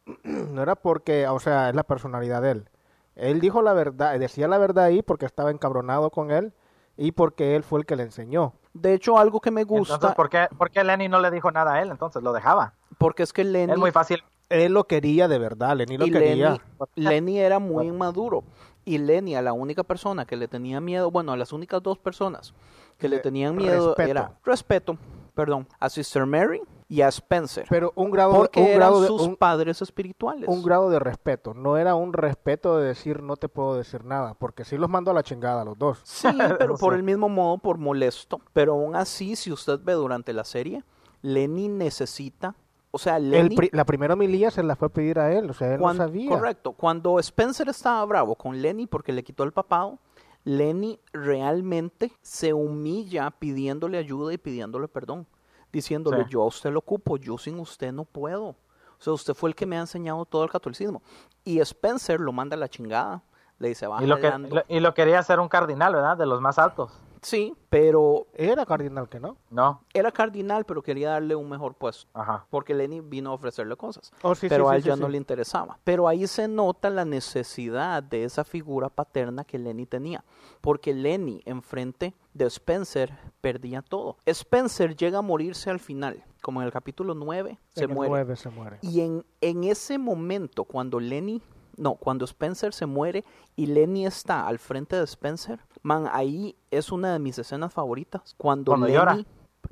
no 0.22 0.62
era 0.62 0.76
porque, 0.76 1.26
o 1.26 1.40
sea, 1.40 1.70
es 1.70 1.74
la 1.74 1.82
personalidad 1.82 2.40
de 2.42 2.50
él. 2.52 2.68
Él 3.16 3.40
dijo 3.40 3.60
la 3.62 3.72
verdad, 3.72 4.18
decía 4.18 4.46
la 4.48 4.58
verdad 4.58 4.84
ahí 4.84 5.02
porque 5.02 5.26
estaba 5.26 5.50
encabronado 5.50 6.10
con 6.10 6.30
él 6.30 6.52
y 7.00 7.12
porque 7.12 7.56
él 7.56 7.62
fue 7.64 7.80
el 7.80 7.86
que 7.86 7.96
le 7.96 8.02
enseñó. 8.02 8.52
De 8.74 8.92
hecho, 8.92 9.18
algo 9.18 9.40
que 9.40 9.50
me 9.50 9.64
gusta, 9.64 9.94
entonces 9.94 10.14
¿por 10.14 10.28
qué, 10.28 10.46
por 10.56 10.70
qué 10.70 10.84
Lenny 10.84 11.08
no 11.08 11.18
le 11.18 11.30
dijo 11.30 11.50
nada 11.50 11.72
a 11.74 11.82
él? 11.82 11.90
entonces 11.90 12.22
lo 12.22 12.32
dejaba 12.32 12.74
porque 12.98 13.22
es 13.22 13.32
que 13.32 13.42
Lenny... 13.42 13.72
es 13.72 13.78
muy 13.78 13.90
fácil 13.90 14.22
Él 14.50 14.74
lo 14.74 14.84
quería 14.84 15.26
de 15.26 15.38
verdad, 15.38 15.76
Lenny 15.76 15.96
lo 15.96 16.04
y 16.06 16.10
quería. 16.10 16.50
Lenny, 16.50 16.60
Lenny 16.96 17.38
era 17.40 17.58
muy 17.58 17.86
inmaduro. 17.86 18.44
Y 18.84 18.98
Lenny, 18.98 19.34
a 19.34 19.42
la 19.42 19.52
única 19.54 19.82
persona 19.82 20.26
que 20.26 20.36
le 20.36 20.46
tenía 20.48 20.80
miedo, 20.80 21.10
bueno, 21.10 21.32
a 21.32 21.36
las 21.36 21.52
únicas 21.52 21.82
dos 21.82 21.98
personas 21.98 22.52
que 22.98 23.08
le 23.08 23.16
Le- 23.16 23.22
tenían 23.22 23.56
miedo 23.56 23.88
respeto. 23.94 24.10
era 24.10 24.32
respeto, 24.44 24.98
perdón, 25.34 25.66
a 25.78 25.88
Sister 25.88 26.26
Mary 26.26 26.60
y 26.90 27.02
a 27.02 27.08
Spencer. 27.08 27.66
Pero 27.70 27.92
un 27.94 28.10
grado, 28.10 28.32
porque 28.34 28.58
un 28.60 28.66
eran 28.66 28.78
grado 28.80 29.00
de, 29.00 29.06
sus 29.06 29.22
un, 29.22 29.36
padres 29.36 29.80
espirituales. 29.80 30.48
un 30.48 30.60
grado 30.60 30.90
de 30.90 30.98
respeto. 30.98 31.54
No 31.54 31.76
era 31.76 31.94
un 31.94 32.12
respeto 32.12 32.76
de 32.78 32.88
decir 32.88 33.22
no 33.22 33.36
te 33.36 33.48
puedo 33.48 33.76
decir 33.76 34.04
nada, 34.04 34.34
porque 34.34 34.64
sí 34.64 34.76
los 34.76 34.90
mandó 34.90 35.12
a 35.12 35.14
la 35.14 35.22
chingada 35.22 35.64
los 35.64 35.78
dos. 35.78 36.00
Sí, 36.02 36.26
pero 36.58 36.76
por 36.76 36.94
el 36.94 37.04
mismo 37.04 37.28
modo, 37.28 37.58
por 37.58 37.78
molesto. 37.78 38.40
Pero 38.52 38.72
aún 38.72 38.96
así, 38.96 39.36
si 39.36 39.52
usted 39.52 39.78
ve 39.82 39.92
durante 39.92 40.32
la 40.32 40.42
serie, 40.42 40.82
Lenny 41.22 41.68
necesita, 41.68 42.56
o 42.90 42.98
sea, 42.98 43.18
El 43.18 43.30
Lenny... 43.30 43.54
pri- 43.56 43.70
la 43.72 43.84
primera 43.86 44.14
homilía 44.14 44.50
se 44.50 44.64
la 44.64 44.74
fue 44.74 44.88
a 44.88 44.92
pedir 44.92 45.20
a 45.20 45.32
él, 45.32 45.48
o 45.48 45.54
sea, 45.54 45.72
él 45.72 45.80
Cuan- 45.80 45.96
no 45.96 46.04
sabía. 46.04 46.28
Correcto. 46.28 46.72
Cuando 46.72 47.20
Spencer 47.20 47.68
estaba 47.68 48.04
bravo 48.04 48.34
con 48.34 48.60
Lenny 48.60 48.88
porque 48.88 49.12
le 49.12 49.22
quitó 49.22 49.44
el 49.44 49.52
papado, 49.52 50.00
Lenny 50.42 50.98
realmente 51.12 52.10
se 52.22 52.52
humilla 52.52 53.30
pidiéndole 53.30 53.98
ayuda 53.98 54.32
y 54.32 54.38
pidiéndole 54.38 54.88
perdón, 54.88 55.26
diciéndole, 55.72 56.24
Sí. 56.24 56.30
yo 56.30 56.42
a 56.42 56.46
usted 56.46 56.70
lo 56.70 56.80
ocupo, 56.80 57.16
yo 57.16 57.38
sin 57.38 57.58
usted 57.60 57.92
no 57.92 58.04
puedo. 58.04 58.46
O 58.48 58.56
sea, 59.02 59.12
usted 59.12 59.34
fue 59.34 59.48
el 59.50 59.54
que 59.56 59.64
me 59.66 59.76
ha 59.76 59.80
enseñado 59.80 60.24
todo 60.26 60.44
el 60.44 60.50
catolicismo. 60.50 61.02
Y 61.44 61.60
Spencer 61.60 62.20
lo 62.20 62.32
manda 62.32 62.54
a 62.54 62.58
la 62.58 62.68
chingada. 62.68 63.22
Le 63.58 63.68
dice, 63.68 63.86
va 63.86 64.02
y 64.02 64.06
lo, 64.06 64.16
que, 64.16 64.22
jalando". 64.28 64.56
lo- 64.56 64.62
y 64.68 64.80
lo 64.80 64.92
quería 64.94 65.18
hacer 65.18 65.38
un 65.40 65.48
cardinal 65.48 65.94
verdad 65.94 66.16
de 66.16 66.26
los 66.26 66.40
más 66.40 66.58
altos 66.58 66.92
Sí, 67.22 67.54
pero 67.68 68.26
Era 68.34 68.64
cardinal 68.64 69.08
que 69.08 69.20
no. 69.20 69.36
no 69.50 69.82
era 69.92 70.10
cardinal, 70.10 70.64
pero 70.64 70.82
quería 70.82 71.10
darle 71.10 71.34
un 71.34 71.48
mejor 71.48 71.74
puesto. 71.74 72.08
ajá 72.14 72.46
Porque 72.50 72.74
Lenny 72.74 73.00
vino 73.00 73.30
a 73.30 73.34
ofrecerle 73.34 73.76
cosas. 73.76 74.12
Oh, 74.22 74.34
sí, 74.34 74.48
pero 74.48 74.66
sí, 74.68 74.72
a 74.72 74.76
él 74.76 74.82
sí, 74.82 74.88
ya 74.88 74.94
sí. 74.94 75.00
no 75.00 75.08
le 75.08 75.16
interesaba. 75.18 75.78
Pero 75.84 76.08
ahí 76.08 76.26
se 76.26 76.48
nota 76.48 76.88
la 76.90 77.04
necesidad 77.04 78.02
de 78.02 78.24
esa 78.24 78.44
figura 78.44 78.88
paterna 78.88 79.44
que 79.44 79.58
Lenny 79.58 79.86
tenía. 79.86 80.24
Porque 80.60 80.94
Lenny, 80.94 81.42
enfrente 81.44 82.14
de 82.34 82.46
Spencer, 82.46 83.12
perdía 83.40 83.82
todo. 83.82 84.16
Spencer 84.26 84.96
llega 84.96 85.18
a 85.18 85.22
morirse 85.22 85.68
al 85.70 85.80
final, 85.80 86.24
como 86.42 86.60
en 86.60 86.66
el 86.66 86.72
capítulo 86.72 87.14
9, 87.14 87.58
se 87.74 87.84
En 87.84 87.90
el 87.90 87.94
muere. 87.96 88.10
nueve 88.10 88.36
se 88.36 88.48
muere. 88.50 88.78
Y 88.82 89.00
en, 89.00 89.24
en 89.40 89.64
ese 89.64 89.98
momento, 89.98 90.64
cuando 90.64 91.00
Lenny, 91.00 91.42
no, 91.80 91.94
cuando 91.94 92.26
Spencer 92.26 92.74
se 92.74 92.84
muere 92.84 93.24
y 93.56 93.64
Lenny 93.66 94.04
está 94.04 94.46
al 94.46 94.58
frente 94.58 94.96
de 94.96 95.04
Spencer, 95.04 95.60
man, 95.82 96.08
ahí 96.12 96.54
es 96.70 96.92
una 96.92 97.14
de 97.14 97.18
mis 97.18 97.38
escenas 97.38 97.72
favoritas. 97.72 98.34
Cuando, 98.36 98.72
Cuando 98.72 98.86
Lenny, 98.86 98.98
llora. 98.98 99.18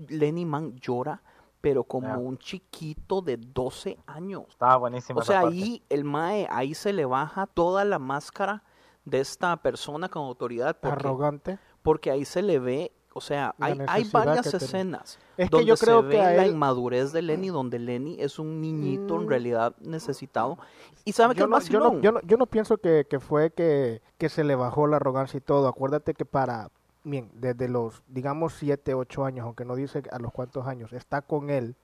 Lenny, 0.09 0.47
man, 0.47 0.75
llora, 0.77 1.23
pero 1.61 1.85
como 1.85 2.15
un 2.19 2.39
chiquito 2.39 3.21
de 3.21 3.37
12 3.37 3.99
años. 4.07 4.45
estaba 4.49 4.77
buenísimo 4.77 5.21
O 5.21 5.23
sea, 5.23 5.41
ahí 5.41 5.83
el 5.91 6.05
Mae, 6.05 6.49
ahí 6.51 6.73
se 6.75 6.95
le 6.95 7.05
baja 7.05 7.47
toda 7.47 7.85
la 7.85 7.99
máscara 7.99 8.65
de 9.05 9.21
esta 9.21 9.55
persona 9.59 10.09
con 10.09 10.23
autoridad. 10.23 10.79
Porque, 10.81 10.95
Arrogante. 10.95 11.59
porque 11.83 12.11
ahí 12.11 12.25
se 12.25 12.41
le 12.41 12.59
ve, 12.59 12.93
o 13.19 13.21
sea, 13.21 13.55
hay, 13.59 13.79
hay 13.87 14.05
varias 14.11 14.51
que 14.51 14.57
escenas 14.57 15.19
Es 15.37 15.51
que 15.51 15.57
donde 15.57 15.66
yo 15.66 15.77
creo 15.77 16.03
se 16.03 16.09
que 16.09 16.16
ve 16.16 16.37
la 16.37 16.45
él- 16.47 16.53
inmadurez 16.53 17.12
de 17.12 17.21
Lenny, 17.23 17.49
donde 17.51 17.79
Lenny 17.79 18.16
es 18.21 18.39
un 18.39 18.61
niñito 18.61 19.16
en 19.16 19.27
Mm. 19.27 19.29
realidad 19.29 19.75
necesitado. 19.81 20.57
Y 21.05 21.12
sabe 21.12 21.35
que 21.35 21.41
Yo 21.41 21.45
es 21.47 21.51
no, 21.51 21.61
yo, 21.61 21.81
no, 21.81 22.01
yo, 22.01 22.12
no, 22.12 22.21
yo 22.23 22.37
no 22.37 22.47
pienso 22.47 22.79
que, 22.79 23.07
que 23.09 23.21
fue 23.21 23.51
que, 23.51 24.01
que 24.16 24.29
se 24.29 24.45
le 24.45 24.55
bajó 24.55 24.87
la 24.87 24.97
arrogancia 24.97 25.39
y 25.39 25.41
todo. 25.41 25.69
Acuérdate 25.69 26.14
que 26.14 26.25
para, 26.25 26.71
bien, 27.05 27.31
desde 27.35 27.69
los, 27.69 28.03
digamos, 28.09 28.55
7, 28.55 28.95
8 28.95 29.25
años, 29.25 29.45
aunque 29.45 29.64
no 29.64 29.75
dice 29.75 30.03
a 30.11 30.19
los 30.19 30.33
cuántos 30.33 30.66
años, 30.66 30.93
está 30.93 31.23
con 31.23 31.51
él 31.51 31.77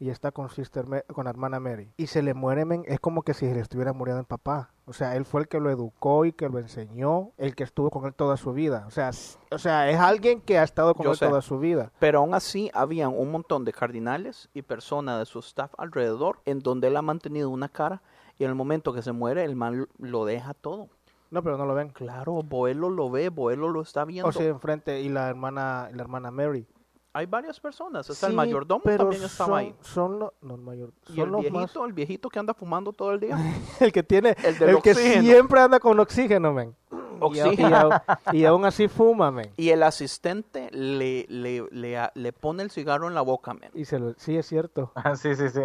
y 0.00 0.08
está 0.10 0.32
con 0.32 0.48
sister 0.50 0.86
Ma- 0.86 1.02
con 1.02 1.24
la 1.24 1.30
hermana 1.30 1.60
Mary 1.60 1.92
y 1.96 2.06
se 2.08 2.22
le 2.22 2.34
muere 2.34 2.64
men, 2.64 2.82
es 2.86 2.98
como 2.98 3.22
que 3.22 3.34
si 3.34 3.46
le 3.46 3.60
estuviera 3.60 3.92
muriendo 3.92 4.18
el 4.20 4.26
papá 4.26 4.70
o 4.86 4.92
sea 4.92 5.14
él 5.14 5.24
fue 5.24 5.42
el 5.42 5.48
que 5.48 5.60
lo 5.60 5.70
educó 5.70 6.24
y 6.24 6.32
que 6.32 6.48
lo 6.48 6.58
enseñó 6.58 7.30
el 7.36 7.54
que 7.54 7.62
estuvo 7.64 7.90
con 7.90 8.06
él 8.06 8.14
toda 8.14 8.36
su 8.36 8.52
vida 8.52 8.84
o 8.86 8.90
sea 8.90 9.10
o 9.52 9.58
sea 9.58 9.88
es 9.90 10.00
alguien 10.00 10.40
que 10.40 10.58
ha 10.58 10.62
estado 10.64 10.94
con 10.94 11.04
Yo 11.04 11.10
él 11.12 11.16
sé. 11.18 11.26
toda 11.28 11.42
su 11.42 11.58
vida 11.58 11.92
Pero 12.00 12.20
aún 12.20 12.34
así, 12.34 12.70
habían 12.74 13.10
un 13.16 13.30
montón 13.30 13.64
de 13.64 13.72
cardinales 13.72 14.48
y 14.54 14.62
personas 14.62 15.18
de 15.20 15.26
su 15.26 15.38
staff 15.40 15.72
alrededor 15.78 16.40
en 16.46 16.60
donde 16.60 16.88
él 16.88 16.96
ha 16.96 17.02
mantenido 17.02 17.50
una 17.50 17.68
cara 17.68 18.02
y 18.38 18.44
en 18.44 18.48
el 18.50 18.56
momento 18.56 18.94
que 18.94 19.02
se 19.02 19.12
muere, 19.12 19.44
el 19.44 19.54
man 19.54 19.86
lo 19.98 20.24
deja 20.24 20.54
todo. 20.54 20.88
no 21.30 21.42
pero 21.42 21.58
no 21.58 21.66
lo 21.66 21.74
ven 21.74 21.90
Claro, 21.90 22.42
Boelo 22.42 22.88
lo 22.88 23.10
ve, 23.10 23.28
Boelo 23.28 23.68
lo 23.68 23.82
está 23.82 24.06
viendo. 24.06 24.28
o 24.28 24.32
sea 24.32 24.46
enfrente 24.48 25.02
y 25.02 25.10
la 25.10 25.28
hermana 25.28 25.90
la 25.92 26.02
hermana 26.02 26.30
Mary 26.30 26.66
Hay 27.12 27.26
varias 27.26 27.58
personas. 27.58 28.08
Está 28.08 28.26
el 28.26 28.32
Sí, 28.32 28.36
mayordomo 28.36 28.82
pero 28.84 28.98
también 29.04 29.24
estaba 29.24 29.48
son, 29.48 29.58
ahí. 29.58 29.74
son 29.80 30.18
los 30.20 30.32
no 30.42 30.54
el 30.54 30.60
mayor 30.60 30.92
Y 31.08 31.16
son 31.16 31.24
el 31.24 31.30
los 31.30 31.40
viejito, 31.40 31.60
más 31.60 31.88
el 31.88 31.92
viejito 31.92 32.28
que 32.28 32.38
anda 32.38 32.54
fumando 32.54 32.92
todo 32.92 33.12
el 33.12 33.20
día. 33.20 33.36
el 33.80 33.92
que 33.92 34.02
tiene 34.02 34.36
El 34.44 34.58
del 34.58 34.68
el 34.70 34.82
que 34.82 34.94
siempre 34.94 35.60
anda 35.60 35.80
con 35.80 35.98
oxígeno 35.98 36.52
men 36.52 36.76
Oxígeno. 37.22 37.90
y, 38.32 38.44
aún 38.46 38.64
así 38.64 38.88
fuma 38.88 39.30
men 39.30 39.50
Y 39.56 39.70
el 39.70 39.82
asistente 39.82 40.70
le, 40.70 41.26
le, 41.28 41.66
le, 42.14 42.32
pone 42.32 42.62
el 42.62 42.70
cigarro 42.70 43.08
en 43.08 43.14
la 43.14 43.20
boca, 43.20 43.52
man. 43.52 43.70
y 43.74 43.84
se 43.84 43.98
lo, 43.98 44.14
sí 44.16 44.38
es 44.38 44.46
cierto 44.46 44.92
sí, 45.16 45.34
sí, 45.34 45.50
sí. 45.50 45.60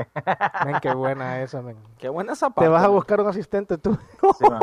men 0.65 0.79
qué 0.81 0.93
buena 0.93 1.41
esa 1.41 1.61
men 1.61 1.77
Qué 1.97 2.09
buena 2.09 2.33
esa 2.33 2.47
te 2.47 2.53
parte, 2.55 2.67
vas 2.69 2.83
a 2.83 2.89
buscar 2.89 3.21
un 3.21 3.27
asistente 3.27 3.77
tú 3.77 3.97
Sí, 4.37 4.43
man. 4.49 4.59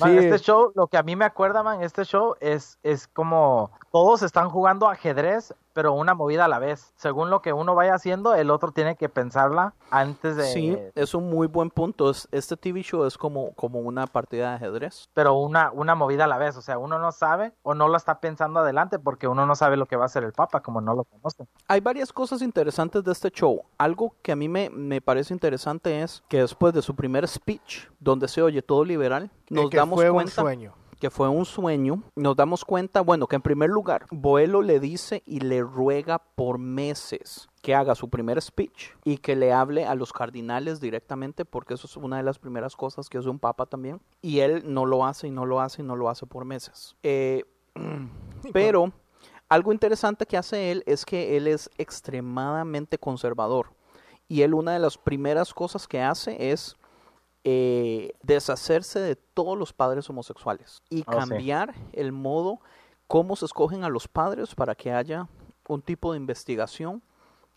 Man, 0.00 0.10
Sí. 0.10 0.18
Este 0.18 0.38
show, 0.40 0.72
lo 0.74 0.88
que 0.88 0.96
a 0.96 1.02
mí 1.02 1.14
me 1.16 1.24
acuerda, 1.24 1.62
man, 1.62 1.82
este 1.82 2.04
show 2.04 2.34
es, 2.40 2.78
es 2.82 3.06
como 3.08 3.70
todos 3.92 4.22
están 4.22 4.50
jugando 4.50 4.88
ajedrez, 4.88 5.54
pero 5.76 5.92
una 5.92 6.14
movida 6.14 6.46
a 6.46 6.48
la 6.48 6.58
vez. 6.58 6.94
Según 6.96 7.28
lo 7.28 7.42
que 7.42 7.52
uno 7.52 7.74
vaya 7.74 7.92
haciendo, 7.94 8.34
el 8.34 8.50
otro 8.50 8.72
tiene 8.72 8.96
que 8.96 9.10
pensarla 9.10 9.74
antes 9.90 10.34
de... 10.34 10.44
Sí, 10.44 10.74
es 10.94 11.12
un 11.12 11.28
muy 11.28 11.46
buen 11.48 11.68
punto. 11.68 12.08
Es- 12.08 12.26
Este 12.32 12.56
TV 12.56 12.80
show 12.80 13.04
es 13.04 13.18
como, 13.18 13.52
como 13.52 13.80
una 13.80 14.06
partida 14.06 14.48
de 14.48 14.54
ajedrez. 14.56 15.10
Pero 15.12 15.34
una, 15.34 15.70
una 15.70 15.94
movida 15.94 16.24
a 16.24 16.28
la 16.28 16.38
vez. 16.38 16.56
O 16.56 16.62
sea, 16.62 16.78
uno 16.78 16.98
no 16.98 17.12
sabe 17.12 17.52
o 17.62 17.74
no 17.74 17.88
lo 17.88 17.96
está 17.98 18.20
pensando 18.20 18.60
adelante 18.60 18.98
porque 18.98 19.28
uno 19.28 19.44
no 19.44 19.54
sabe 19.54 19.76
lo 19.76 19.84
que 19.84 19.96
va 19.96 20.04
a 20.04 20.06
hacer 20.06 20.24
el 20.24 20.32
Papa, 20.32 20.60
como 20.62 20.80
no 20.80 20.94
lo 20.94 21.04
conoce. 21.04 21.46
Hay 21.68 21.80
varias 21.80 22.10
cosas 22.10 22.40
interesantes 22.40 23.04
de 23.04 23.12
este 23.12 23.30
show. 23.30 23.60
Algo 23.76 24.14
que 24.22 24.32
a 24.32 24.36
mí 24.36 24.48
me, 24.48 24.70
me 24.70 25.02
parece 25.02 25.34
interesante 25.34 26.00
es 26.02 26.22
que 26.28 26.38
después 26.40 26.72
de 26.72 26.80
su 26.80 26.94
primer 26.96 27.28
speech, 27.28 27.86
donde 28.00 28.28
se 28.28 28.40
oye 28.40 28.62
todo 28.62 28.82
liberal, 28.82 29.30
nos 29.50 29.68
que 29.68 29.76
damos 29.76 29.96
fue 30.00 30.08
un 30.08 30.26
sueño 30.28 30.72
que 31.00 31.10
fue 31.10 31.28
un 31.28 31.44
sueño. 31.44 32.02
Nos 32.14 32.36
damos 32.36 32.64
cuenta, 32.64 33.00
bueno, 33.00 33.26
que 33.26 33.36
en 33.36 33.42
primer 33.42 33.70
lugar, 33.70 34.06
Boelo 34.10 34.62
le 34.62 34.80
dice 34.80 35.22
y 35.26 35.40
le 35.40 35.62
ruega 35.62 36.18
por 36.18 36.58
meses 36.58 37.48
que 37.62 37.74
haga 37.74 37.94
su 37.94 38.08
primer 38.08 38.40
speech 38.40 38.90
y 39.04 39.18
que 39.18 39.36
le 39.36 39.52
hable 39.52 39.84
a 39.84 39.94
los 39.94 40.12
cardinales 40.12 40.80
directamente, 40.80 41.44
porque 41.44 41.74
eso 41.74 41.86
es 41.86 41.96
una 41.96 42.16
de 42.16 42.22
las 42.22 42.38
primeras 42.38 42.76
cosas 42.76 43.08
que 43.08 43.18
hace 43.18 43.28
un 43.28 43.38
papa 43.38 43.66
también. 43.66 44.00
Y 44.22 44.40
él 44.40 44.62
no 44.64 44.86
lo 44.86 45.04
hace 45.04 45.26
y 45.26 45.30
no 45.30 45.46
lo 45.46 45.60
hace 45.60 45.82
y 45.82 45.84
no 45.84 45.96
lo 45.96 46.08
hace 46.08 46.26
por 46.26 46.44
meses. 46.44 46.96
Eh, 47.02 47.44
pero 48.52 48.92
algo 49.48 49.72
interesante 49.72 50.26
que 50.26 50.36
hace 50.36 50.70
él 50.70 50.82
es 50.86 51.04
que 51.04 51.36
él 51.36 51.46
es 51.46 51.70
extremadamente 51.78 52.98
conservador. 52.98 53.74
Y 54.28 54.42
él 54.42 54.54
una 54.54 54.72
de 54.72 54.80
las 54.80 54.98
primeras 54.98 55.54
cosas 55.54 55.86
que 55.86 56.00
hace 56.00 56.50
es 56.50 56.76
eh, 57.48 58.10
deshacerse 58.24 58.98
de 58.98 59.14
todos 59.14 59.56
los 59.56 59.72
padres 59.72 60.10
homosexuales 60.10 60.82
y 60.90 61.04
Oh, 61.06 61.12
sí. 61.12 61.18
cambiar 61.18 61.74
el 61.92 62.10
modo 62.10 62.58
cómo 63.06 63.36
se 63.36 63.44
escogen 63.44 63.84
a 63.84 63.88
los 63.88 64.08
padres 64.08 64.52
para 64.56 64.74
que 64.74 64.90
haya 64.90 65.28
un 65.68 65.80
tipo 65.80 66.10
de 66.12 66.18
investigación 66.18 67.02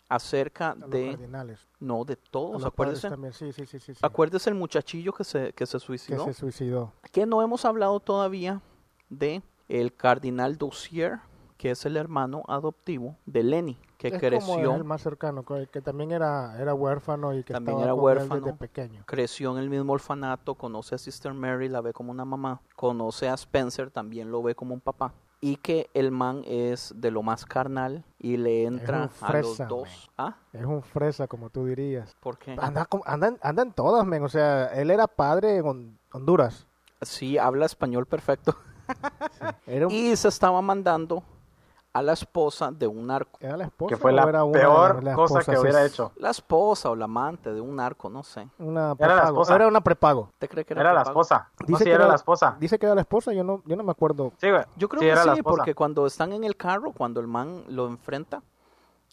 acerca 0.08 0.70
a 0.70 0.74
los 0.76 0.90
de 0.90 1.08
cardinales 1.10 1.66
no 1.80 2.04
de 2.04 2.14
todos 2.14 2.64
acuérdese 2.64 3.08
también 3.10 3.32
sí 3.32 3.52
sí 3.52 3.66
sí 3.66 3.80
sí, 3.80 3.94
sí. 3.94 4.00
acuérdese 4.02 4.48
el 4.50 4.54
muchachillo 4.56 5.12
que 5.12 5.24
se 5.24 5.52
que 5.54 5.66
se 5.66 5.78
que 5.78 5.80
suicidó 5.80 6.24
se 6.24 6.34
suicidó 6.34 6.92
que 7.10 7.26
no 7.26 7.42
hemos 7.42 7.64
hablado 7.64 7.98
todavía 7.98 8.60
de 9.08 9.42
el 9.68 9.92
cardinal 9.94 10.56
Dossier 10.56 11.18
que 11.60 11.72
es 11.72 11.84
el 11.84 11.98
hermano 11.98 12.42
adoptivo 12.48 13.16
de 13.26 13.42
Lenny 13.42 13.78
que 13.98 14.08
es 14.08 14.18
creció 14.18 14.54
como 14.54 14.74
el 14.76 14.84
más 14.84 15.02
cercano 15.02 15.44
que, 15.44 15.82
también 15.82 16.10
era 16.10 16.58
era 16.58 16.72
huérfano 16.72 17.34
y 17.34 17.44
que 17.44 17.52
También 17.52 17.76
estaba 17.76 17.84
era 17.84 17.92
con 17.92 18.00
él 18.00 18.04
huérfano. 18.18 18.40
desde 18.46 18.56
pequeño 18.56 19.02
creció 19.04 19.52
en 19.52 19.58
el 19.58 19.68
mismo 19.68 19.92
orfanato, 19.92 20.54
conoce 20.54 20.94
a 20.94 20.98
Sister 20.98 21.34
Mary, 21.34 21.68
la 21.68 21.82
ve 21.82 21.92
como 21.92 22.10
una 22.12 22.24
mamá, 22.24 22.62
conoce 22.76 23.28
a 23.28 23.34
Spencer, 23.34 23.90
también 23.90 24.30
lo 24.30 24.42
ve 24.42 24.54
como 24.54 24.72
un 24.72 24.80
papá, 24.80 25.12
y 25.42 25.56
que 25.56 25.90
el 25.92 26.10
man 26.12 26.40
es 26.46 26.94
de 26.96 27.10
lo 27.10 27.22
más 27.22 27.44
carnal 27.44 28.04
y 28.18 28.38
le 28.38 28.64
entra 28.64 29.10
a 29.20 29.32
los 29.40 29.58
dos. 29.68 30.10
¿Ah? 30.16 30.36
es 30.54 30.64
un 30.64 30.82
fresa 30.82 31.26
como 31.28 31.50
tú 31.50 31.66
dirías 31.66 32.16
¿Por 32.20 32.38
qué? 32.38 32.56
anda 32.58 32.88
andan 33.04 33.38
andan 33.42 33.72
todas 33.74 34.06
men 34.06 34.22
o 34.22 34.28
sea 34.30 34.68
él 34.80 34.90
era 34.90 35.06
padre 35.06 35.56
en 35.58 35.64
Hon- 35.66 35.98
Honduras 36.12 36.66
Sí, 37.02 37.36
habla 37.38 37.66
español 37.66 38.04
perfecto. 38.06 38.54
era, 39.66 39.86
un- 39.86 39.92
Y 39.92 40.14
se 40.16 40.28
estaba 40.28 40.60
mandando 40.62 41.22
a 41.92 42.02
la 42.02 42.12
esposa 42.12 42.70
de 42.70 42.86
un 42.86 43.06
narco. 43.08 43.36
era 43.40 43.56
la 43.56 43.64
esposa 43.64 43.88
Que 43.96 44.00
fue 44.00 44.12
la 44.12 44.22
era 44.22 44.44
peor 44.52 45.02
cosa 45.14 45.40
que 45.42 45.58
hubiera 45.58 45.84
Es 45.84 45.92
hecho. 45.92 46.12
La 46.16 46.30
esposa 46.30 46.90
o 46.90 46.94
la 46.96 47.06
amante 47.06 47.52
de 47.52 47.60
un 47.60 47.74
narco, 47.76 48.08
no 48.08 48.22
sé. 48.22 48.48
una 48.58 48.94
Era 48.98 49.16
la 49.16 49.24
esposa. 49.24 49.54
era 49.56 49.66
una 49.66 49.80
prepago 49.80 50.28
¿Usted 50.32 50.48
cree 50.48 50.64
que 50.64 50.74
era, 50.74 50.82
Era 50.82 50.92
la 50.92 51.02
esposa. 51.02 51.48
No, 51.60 51.66
Dice 51.66 51.78
sí, 51.78 51.84
que 51.84 51.92
era 51.94 52.06
la 52.06 52.14
esposa. 52.14 52.56
dice 52.60 52.78
que 52.78 52.86
era 52.86 52.94
la 52.94 53.00
esposa 53.00 53.32
yo 53.32 53.42
no 53.42 53.62
yo 53.66 53.74
no 53.76 53.82
me 53.82 53.90
acuerdo 53.90 54.32
Sí, 54.40 54.50
güey. 54.50 54.62
Yo 54.76 54.88
creo 54.88 55.00
Sí, 55.00 55.06
que 55.06 55.12
era 55.12 55.24
la 55.24 55.32
sí, 55.34 55.38
esposa. 55.40 55.56
porque 55.56 55.74
cuando 55.74 56.06
están 56.06 56.32
en 56.32 56.44
el 56.44 56.56
carro, 56.56 56.92
cuando 56.92 57.20
el 57.20 57.26
man 57.26 57.64
lo 57.68 57.86
enfrenta, 57.88 58.42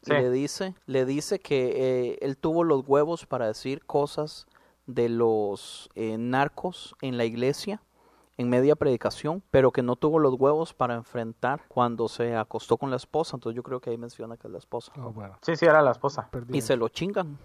y 0.03 0.05
Sí. 0.05 0.11
le 0.13 0.29
dice, 0.29 0.75
le 0.85 1.05
dice 1.05 1.39
que 1.39 2.11
eh, 2.13 2.17
él 2.21 2.37
tuvo 2.37 2.63
los 2.63 2.87
huevos 2.87 3.25
para 3.25 3.47
decir 3.47 3.83
cosas 3.85 4.45
de 4.85 5.09
los 5.09 5.89
eh, 5.95 6.17
narcos 6.19 6.95
en 7.01 7.17
la 7.17 7.25
iglesia 7.25 7.81
en 8.37 8.49
media 8.49 8.75
predicación, 8.75 9.41
pero 9.51 9.71
que 9.71 9.81
no 9.81 9.95
tuvo 9.95 10.19
los 10.19 10.35
huevos 10.35 10.73
para 10.73 10.93
enfrentar 10.95 11.61
cuando 11.67 12.07
se 12.07 12.35
acostó 12.35 12.77
con 12.77 12.89
la 12.91 12.95
esposa. 12.97 13.35
Entonces 13.35 13.55
yo 13.55 13.63
creo 13.63 13.79
que 13.79 13.89
ahí 13.89 13.97
menciona 13.97 14.37
que 14.37 14.47
es 14.47 14.51
la 14.51 14.59
esposa. 14.59 14.91
Oh, 14.97 15.11
bueno, 15.11 15.37
Sí, 15.41 15.55
sí, 15.55 15.65
era 15.65 15.81
la 15.81 15.91
esposa. 15.91 16.27
perdí 16.29 16.55
Y 16.55 16.57
eso. 16.59 16.67
se 16.67 16.77
lo 16.77 16.87
chingan, 16.89 17.37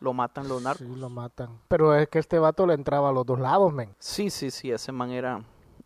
lo 0.00 0.12
matan 0.12 0.48
los 0.48 0.62
narcos. 0.62 0.86
Sí, 0.86 0.94
lo 0.96 1.08
matan. 1.10 1.58
Pero 1.68 1.94
es 1.94 2.08
que 2.08 2.18
este 2.20 2.38
vato 2.38 2.66
le 2.66 2.74
entraba 2.74 3.08
a 3.08 3.12
los 3.12 3.26
dos 3.26 3.40
lados, 3.40 3.72
men. 3.72 3.94
Sí, 3.98 4.30
sí, 4.30 4.50
sí, 4.50 4.70
ese 4.70 4.92
man 4.92 5.10
era 5.10 5.42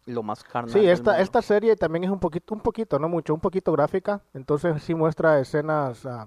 lo 0.06 0.22
más 0.22 0.42
carnal. 0.44 0.72
Sí, 0.72 0.86
esta, 0.86 1.20
esta 1.20 1.40
serie 1.40 1.76
también 1.76 2.04
es 2.04 2.10
un 2.10 2.18
poquito, 2.20 2.54
un 2.54 2.60
poquito, 2.60 2.98
no 2.98 3.08
mucho, 3.08 3.32
un 3.32 3.40
poquito 3.40 3.72
gráfica. 3.72 4.20
Entonces 4.34 4.82
sí 4.82 4.94
muestra 4.94 5.38
escenas. 5.40 6.04
ah, 6.04 6.26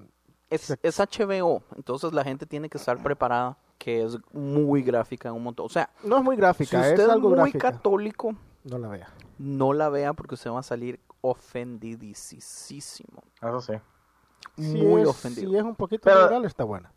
es, 0.49 0.75
es 0.83 0.99
HBO, 0.99 1.63
entonces 1.75 2.13
la 2.13 2.23
gente 2.23 2.45
tiene 2.45 2.69
que 2.69 2.77
estar 2.77 3.01
preparada 3.01 3.57
que 3.83 4.01
es 4.01 4.17
muy 4.31 4.81
gráfica 4.81 5.27
en 5.27 5.35
un 5.35 5.43
montón. 5.43 5.65
O 5.65 5.69
sea, 5.69 5.89
no 6.05 6.17
es 6.17 6.23
muy 6.23 6.35
si 6.37 6.41
gráfica, 6.41 6.79
usted 6.79 7.09
es 7.09 7.17
muy 7.19 7.33
gráfica. 7.33 7.71
católico, 7.73 8.33
No 8.63 8.77
la 8.77 8.87
vea. 8.87 9.09
no 9.37 9.73
la 9.73 9.89
vea 9.89 10.13
porque 10.13 10.35
usted 10.35 10.51
va 10.51 10.59
a 10.59 10.63
salir 10.63 11.01
ofendidísimo. 11.19 13.23
Eso 13.41 13.59
sí. 13.61 13.73
Si 14.57 14.81
Muy 14.81 15.01
es, 15.01 15.07
ofendido. 15.09 15.51
Si 15.51 15.57
es 15.57 15.63
un 15.63 15.75
poquito 15.75 16.03
Pero- 16.03 16.21
liberal, 16.21 16.45
está 16.45 16.63
buena. 16.63 16.93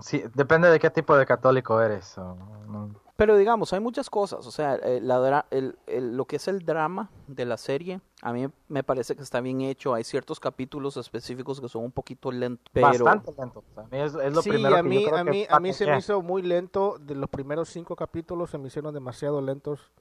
Sí, 0.00 0.22
depende 0.34 0.68
de 0.70 0.78
qué 0.78 0.90
tipo 0.90 1.16
de 1.16 1.24
católico 1.24 1.80
eres. 1.80 2.18
o 2.18 2.36
no. 2.68 2.90
Pero 3.20 3.36
digamos, 3.36 3.70
hay 3.74 3.80
muchas 3.80 4.08
cosas. 4.08 4.46
O 4.46 4.50
sea, 4.50 4.76
eh, 4.76 4.98
la 5.02 5.44
el- 5.50 5.78
el- 5.86 6.16
lo 6.16 6.24
que 6.24 6.36
es 6.36 6.48
el 6.48 6.64
drama 6.64 7.10
de 7.26 7.44
la 7.44 7.58
serie, 7.58 8.00
a 8.22 8.32
mí 8.32 8.48
me 8.68 8.82
parece 8.82 9.14
que 9.14 9.22
está 9.22 9.42
bien 9.42 9.60
hecho. 9.60 9.92
Hay 9.92 10.04
ciertos 10.04 10.40
capítulos 10.40 10.96
específicos 10.96 11.60
que 11.60 11.68
son 11.68 11.84
un 11.84 11.92
poquito 11.92 12.32
lentos. 12.32 12.64
Pero 12.72 13.04
Bastante 13.04 13.34
lento. 13.38 13.58
O 13.58 13.74
sea, 13.74 13.82
a 13.82 13.86
mí 13.88 13.98
es, 13.98 14.14
es 14.14 14.34
lo 14.34 14.40
sí, 14.40 14.48
primero 14.48 14.74
a 14.74 14.78
que 14.78 14.88
mí, 14.88 15.02
yo 15.02 15.08
creo 15.10 15.20
a 15.20 15.24
que 15.24 15.30
mí, 15.30 15.46
a 15.50 15.60
mí 15.60 15.72
se 15.74 15.84
me 15.84 15.98
hizo 15.98 16.22
muy 16.22 16.40
lento. 16.40 16.96
De 16.98 17.14
los 17.14 17.28
primeros 17.28 17.68
cinco 17.68 17.94
capítulos 17.94 18.48
se 18.48 18.56
me 18.56 18.68
hicieron 18.68 18.94
demasiado 18.94 19.42
lentos. 19.42 19.92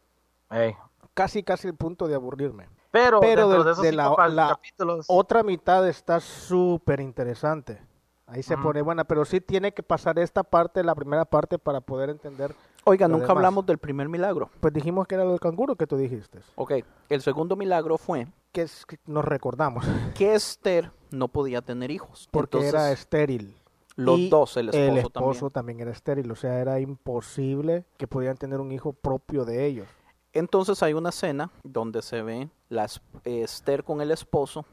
Ey. 0.49 0.78
Casi, 1.13 1.43
casi 1.43 1.67
el 1.67 1.76
punto 1.76 2.07
de 2.07 2.15
aburrirme. 2.15 2.70
Pero, 2.89 3.20
Pero 3.20 3.49
de- 3.49 3.55
de 3.65 3.72
esos 3.72 3.82
de 3.84 3.89
cinco 3.89 4.01
la- 4.01 4.15
pa- 4.15 4.30
la- 4.30 4.47
capítulos... 4.47 5.05
Otra 5.09 5.43
mitad 5.43 5.86
está 5.89 6.22
súper 6.22 7.01
interesante. 7.01 7.82
Ahí 8.28 8.43
se 8.43 8.55
pone 8.57 8.82
buena, 8.82 9.03
pero 9.03 9.26
sí 9.26 9.41
tiene 9.41 9.74
que 9.74 9.84
pasar 9.84 10.20
esta 10.20 10.43
parte, 10.43 10.86
la 10.86 10.95
primera 10.95 11.26
parte, 11.26 11.59
para 11.59 11.82
poder 11.82 12.11
entender. 12.11 12.55
Oiga, 12.86 13.07
lo 13.07 13.13
nunca 13.13 13.27
demás. 13.27 13.38
hablamos 13.38 13.65
del 13.65 13.77
primer 13.77 14.09
milagro. 14.09 14.49
Pues 14.59 14.73
dijimos 14.73 15.07
que 15.07 15.15
era 15.15 15.23
lo 15.23 15.32
del 15.32 15.39
canguro 15.39 15.75
que 15.75 15.86
tú 15.88 15.97
dijiste. 15.97 16.39
Ok, 16.55 16.73
el 17.09 17.21
segundo 17.21 17.55
milagro 17.55 17.97
fue 17.97 18.27
Que 18.51 18.63
es 18.63 18.86
que 18.86 18.97
nos 19.05 19.23
recordamos, 19.25 19.86
que 20.15 20.34
Esther 20.34 20.91
no 21.11 21.27
podía 21.27 21.61
tener 21.61 21.91
hijos. 21.91 22.27
porque 22.32 22.57
Entonces, 22.57 22.73
era 22.73 22.91
estéril. 22.91 23.55
los 23.95 24.17
Y 24.17 24.30
dos, 24.30 24.57
el 24.57 24.69
esposo, 24.69 24.84
el 24.91 24.97
esposo 24.97 25.49
también. 25.49 25.51
también. 25.51 25.80
era 25.82 25.91
estéril, 25.91 26.32
o 26.32 26.36
sea, 26.36 26.59
era 26.59 26.80
imposible 26.80 27.86
que 27.97 28.07
pudieran 28.07 28.38
tener 28.38 28.59
un 28.59 28.71
hijo 28.71 28.93
propio 28.93 29.45
de 29.45 29.65
ellos. 29.65 29.88
Entonces 30.34 30.82
hay 30.84 30.93
una 30.93 31.09
escena 31.09 31.51
donde 31.63 32.01
se 32.01 32.21
ve 32.21 32.49
la 32.69 32.86
es- 32.86 33.01
eh, 33.25 33.41
Esther 33.41 33.84
con 33.84 33.99
el 34.01 34.11
esposo 34.11 34.63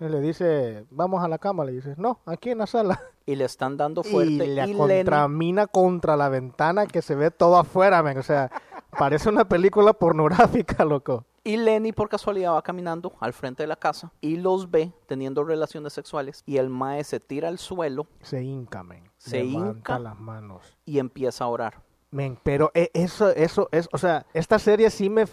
Y 0.00 0.04
le 0.08 0.20
dice, 0.20 0.84
vamos 0.90 1.22
a 1.22 1.28
la 1.28 1.38
cama, 1.38 1.64
le 1.64 1.72
dice, 1.72 1.94
no, 1.96 2.18
aquí 2.26 2.50
en 2.50 2.58
la 2.58 2.66
sala. 2.66 3.00
y 3.26 3.36
le 3.36 3.44
están 3.44 3.76
dando 3.76 4.02
fuerte 4.02 4.32
y 4.32 4.34
y, 4.42 4.54
la 4.54 4.66
Lenny- 4.66 4.76
contramina 4.76 5.66
contra 5.66 6.16
la 6.16 6.28
ventana 6.28 6.86
que 6.86 7.00
se 7.02 7.14
ve 7.14 7.30
todo 7.30 7.56
afuera, 7.56 8.02
men. 8.02 8.18
O 8.18 8.22
sea, 8.22 8.50
parece 8.98 9.28
una 9.28 9.48
película 9.48 9.92
pornográfica, 9.92 10.84
loco. 10.84 11.24
Y 11.46 11.58
Lenny 11.58 11.92
por 11.92 12.08
casualidad 12.08 12.54
va 12.54 12.62
caminando 12.62 13.12
al 13.20 13.34
frente 13.34 13.62
de 13.62 13.66
la 13.66 13.76
casa 13.76 14.10
y 14.22 14.36
los 14.38 14.70
ve 14.70 14.92
teniendo 15.06 15.44
relaciones 15.44 15.92
sexuales 15.92 16.42
y 16.46 16.56
el 16.56 16.70
mae 16.70 17.04
se 17.04 17.20
tira 17.20 17.48
al 17.48 17.58
suelo 17.58 18.06
Se 18.22 18.42
hinca, 18.42 18.82
men. 18.82 19.04
Se 19.18 19.44
Levanta 19.44 19.70
hinca. 19.78 19.98
las 19.98 20.18
manos. 20.18 20.76
y 20.86 20.98
empieza 20.98 21.44
a 21.44 21.48
orar. 21.48 21.82
Men, 22.14 22.38
pero 22.44 22.70
e- 22.74 22.92
eso, 22.94 23.30
eso 23.30 23.68
es, 23.72 23.88
o 23.90 23.98
sea, 23.98 24.24
esta 24.34 24.60
serie 24.60 24.88
sí 24.90 25.10
me, 25.10 25.24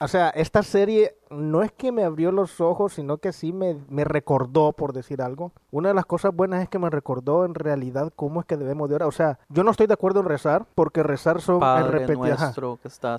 o 0.00 0.08
sea, 0.08 0.30
esta 0.30 0.62
serie 0.62 1.14
no 1.28 1.62
es 1.62 1.72
que 1.72 1.92
me 1.92 2.04
abrió 2.04 2.32
los 2.32 2.58
ojos, 2.58 2.94
sino 2.94 3.18
que 3.18 3.34
sí 3.34 3.52
me, 3.52 3.76
me 3.90 4.04
recordó, 4.04 4.72
por 4.72 4.94
decir 4.94 5.20
algo. 5.20 5.52
Una 5.70 5.90
de 5.90 5.94
las 5.94 6.06
cosas 6.06 6.34
buenas 6.34 6.62
es 6.62 6.70
que 6.70 6.78
me 6.78 6.88
recordó 6.88 7.44
en 7.44 7.54
realidad 7.54 8.14
cómo 8.16 8.40
es 8.40 8.46
que 8.46 8.56
debemos 8.56 8.88
de 8.88 8.94
orar. 8.94 9.08
O 9.08 9.12
sea, 9.12 9.40
yo 9.50 9.62
no 9.62 9.72
estoy 9.72 9.86
de 9.86 9.92
acuerdo 9.92 10.20
en 10.20 10.26
rezar, 10.26 10.64
porque 10.74 11.02
rezar 11.02 11.42
son 11.42 11.60
Padre 11.60 12.04
en 12.04 12.06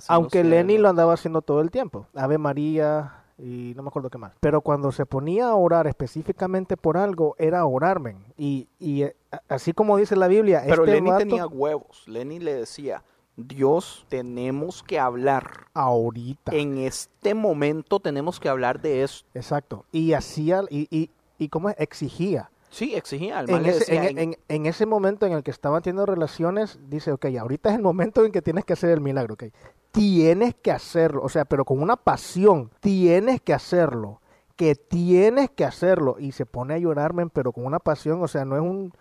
Aunque 0.08 0.42
Lenny 0.42 0.78
lo 0.78 0.88
andaba 0.88 1.12
haciendo 1.14 1.40
todo 1.40 1.60
el 1.60 1.70
tiempo. 1.70 2.08
Ave 2.16 2.38
María 2.38 3.23
y 3.38 3.72
no 3.76 3.82
me 3.82 3.88
acuerdo 3.88 4.10
qué 4.10 4.18
más. 4.18 4.32
Pero 4.40 4.60
cuando 4.60 4.92
se 4.92 5.06
ponía 5.06 5.48
a 5.48 5.54
orar 5.56 5.86
específicamente 5.86 6.76
por 6.76 6.96
algo, 6.96 7.34
era 7.38 7.64
orar, 7.66 8.00
men. 8.00 8.18
Y, 8.36 8.68
y 8.78 9.02
eh, 9.02 9.16
así 9.48 9.72
como 9.72 9.96
dice 9.96 10.16
la 10.16 10.28
Biblia, 10.28 10.62
Pero 10.66 10.84
este 10.84 10.94
Lenny 10.96 11.10
vato- 11.10 11.18
tenía 11.18 11.46
huevos. 11.46 12.04
Lenny 12.06 12.38
le 12.38 12.54
decía, 12.54 13.02
Dios, 13.36 14.06
tenemos 14.08 14.82
que 14.84 14.98
hablar. 15.00 15.66
ahorita. 15.74 16.54
En 16.54 16.78
este 16.78 17.34
momento 17.34 17.98
tenemos 17.98 18.38
que 18.38 18.48
hablar 18.48 18.80
de 18.80 19.02
esto. 19.02 19.26
Exacto. 19.34 19.84
Y 19.90 20.12
hacía, 20.12 20.62
y, 20.70 20.86
y, 20.96 21.10
y 21.36 21.48
cómo 21.48 21.68
es? 21.70 21.76
exigía. 21.80 22.50
Sí, 22.74 22.94
exigía. 22.94 23.38
El 23.40 23.46
man 23.46 23.56
En 23.58 23.62
le 23.62 23.68
ese, 23.70 23.78
decía, 23.80 24.08
en, 24.08 24.18
en- 24.18 24.36
en 24.48 24.66
ese 24.66 24.84
momento 24.84 25.26
en 25.26 25.32
el 25.32 25.42
que 25.44 25.52
estaban 25.52 25.80
teniendo 25.80 26.06
relaciones, 26.06 26.78
dice, 26.88 27.12
ok, 27.12 27.26
ahorita 27.38 27.70
es 27.70 27.76
el 27.76 27.82
momento 27.82 28.24
en 28.24 28.32
que 28.32 28.42
tienes 28.42 28.64
que 28.64 28.72
hacer 28.72 28.90
el 28.90 29.00
milagro, 29.00 29.34
ok. 29.34 29.44
Tienes 29.92 30.54
que 30.56 30.72
hacerlo, 30.72 31.22
o 31.22 31.28
sea, 31.28 31.44
pero 31.44 31.64
con 31.64 31.80
una 31.80 31.94
pasión, 31.96 32.70
tienes 32.80 33.40
que 33.40 33.54
hacerlo, 33.54 34.20
que 34.56 34.74
tienes 34.74 35.50
que 35.50 35.64
hacerlo. 35.64 36.16
Y 36.18 36.32
se 36.32 36.46
pone 36.46 36.74
a 36.74 36.78
llorarme, 36.78 37.28
pero 37.28 37.52
con 37.52 37.64
una 37.64 37.78
pasión, 37.78 38.20
o 38.22 38.26
sea, 38.26 38.44
no 38.44 38.56
es 38.56 38.62
un, 38.62 38.92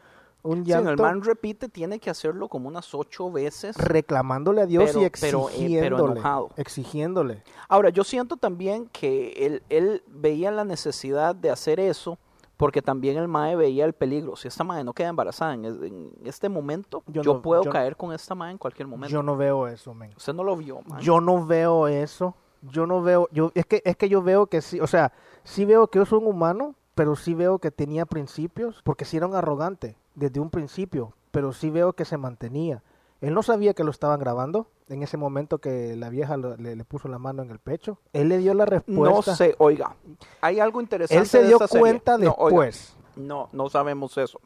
un 0.44 0.66
Sí, 0.66 0.72
no, 0.72 0.78
el 0.78 0.86
llanto 0.86 1.02
man 1.02 1.24
repite, 1.24 1.68
tiene 1.68 1.98
que 2.00 2.12
hacerlo 2.12 2.48
como 2.50 2.68
unas 2.68 2.94
ocho 2.94 3.32
veces. 3.32 3.76
reclamándole 3.78 4.62
a 4.62 4.66
Dios 4.68 4.84
Pero- 4.94 5.02
y 5.06 5.10
pero, 5.20 5.50
eh, 5.50 5.50
pero 5.50 5.50
exigiéndole. 5.50 6.12
enojado. 6.14 6.50
exigiéndole. 6.58 7.44
Ahora, 7.70 7.90
yo 7.90 8.04
siento 8.04 8.38
también 8.38 8.88
que 8.92 9.32
él, 9.48 9.64
él 9.70 10.04
veía 10.08 10.52
la 10.52 10.64
necesidad 10.64 11.34
de 11.34 11.50
hacer 11.50 11.80
eso 11.80 12.20
porque 12.64 12.82
también 12.82 13.18
el 13.18 13.28
mae 13.28 13.56
veía 13.56 13.84
el 13.86 13.94
peligro. 13.94 14.36
Si 14.38 14.48
esta 14.48 14.64
mae 14.64 14.84
no 14.84 14.94
queda 14.94 15.10
embarazada 15.10 15.54
en, 15.54 15.66
es- 15.66 15.82
en 15.82 16.12
este 16.24 16.48
momento, 16.48 17.04
Yo 17.08 17.22
yo, 17.22 17.34
no- 17.36 17.42
puedo 17.42 17.64
yo- 17.64 17.72
caer 17.72 17.98
con 17.98 18.14
esta 18.14 18.36
mae 18.36 18.52
en 18.52 18.58
cualquier 18.58 18.88
momento. 18.88 19.12
Yo 19.12 19.22
no 19.22 19.36
veo 19.36 19.68
eso, 19.68 19.94
men. 19.94 20.12
Usted 20.16 20.34
no 20.34 20.44
lo 20.44 20.56
vio, 20.56 20.80
mae. 20.88 21.02
Yo 21.04 21.20
no 21.20 21.46
veo 21.46 21.88
eso. 21.88 22.36
Yo 22.62 22.88
no 22.88 23.02
veo, 23.02 23.28
yo 23.34 23.52
es 23.56 23.66
que 23.66 23.82
es 23.84 23.98
que 23.98 24.08
yo 24.08 24.22
veo 24.22 24.48
que 24.48 24.62
sí, 24.62 24.80
o 24.80 24.88
sea, 24.88 25.12
sí 25.44 25.66
veo 25.66 25.88
que 25.88 26.02
es 26.02 26.12
un 26.14 26.26
humano, 26.26 26.76
pero 26.96 27.18
sí 27.18 27.34
veo 27.34 27.60
que 27.60 27.72
tenía 27.72 28.06
principios, 28.06 28.82
porque 28.86 29.04
sí 29.04 29.18
era 29.18 29.28
un 29.28 29.36
arrogante 29.36 29.98
desde 30.16 30.40
un 30.40 30.50
principio, 30.50 31.12
pero 31.32 31.52
sí 31.52 31.70
veo 31.70 31.92
que 31.92 32.06
se 32.06 32.16
mantenía. 32.18 32.82
Él 33.24 33.34
no 33.34 33.42
sabía 33.42 33.74
que 33.74 33.84
lo 33.84 33.92
estaban 33.92 34.20
grabando 34.20 34.68
en 34.90 35.02
ese 35.02 35.16
momento 35.18 35.60
que 35.60 35.96
la 35.96 36.10
vieja 36.10 36.36
lo- 36.38 36.58
le, 36.58 36.76
le 36.76 36.84
puso 36.86 37.08
la 37.08 37.18
mano 37.20 37.42
en 37.42 37.52
el 37.52 37.60
pecho. 37.60 37.98
Él 38.12 38.28
le 38.30 38.38
dio 38.38 38.54
la 38.54 38.66
no 38.66 38.70
respuesta. 38.72 39.36
sé, 39.36 39.56
oiga, 39.60 39.96
hay 40.42 40.60
algo 40.60 40.82
interesante 40.82 41.22
Él 41.22 41.28
se 41.28 41.40
de 41.42 41.48
dio 41.48 41.56
esta 41.56 41.68
serie. 41.68 41.82
cuenta 41.82 42.18
No, 42.18 42.36
oiga, 42.38 42.46
después. 42.66 42.96
No, 43.16 43.50
no 43.54 43.70
sabemos 43.70 44.18
eso. 44.18 44.40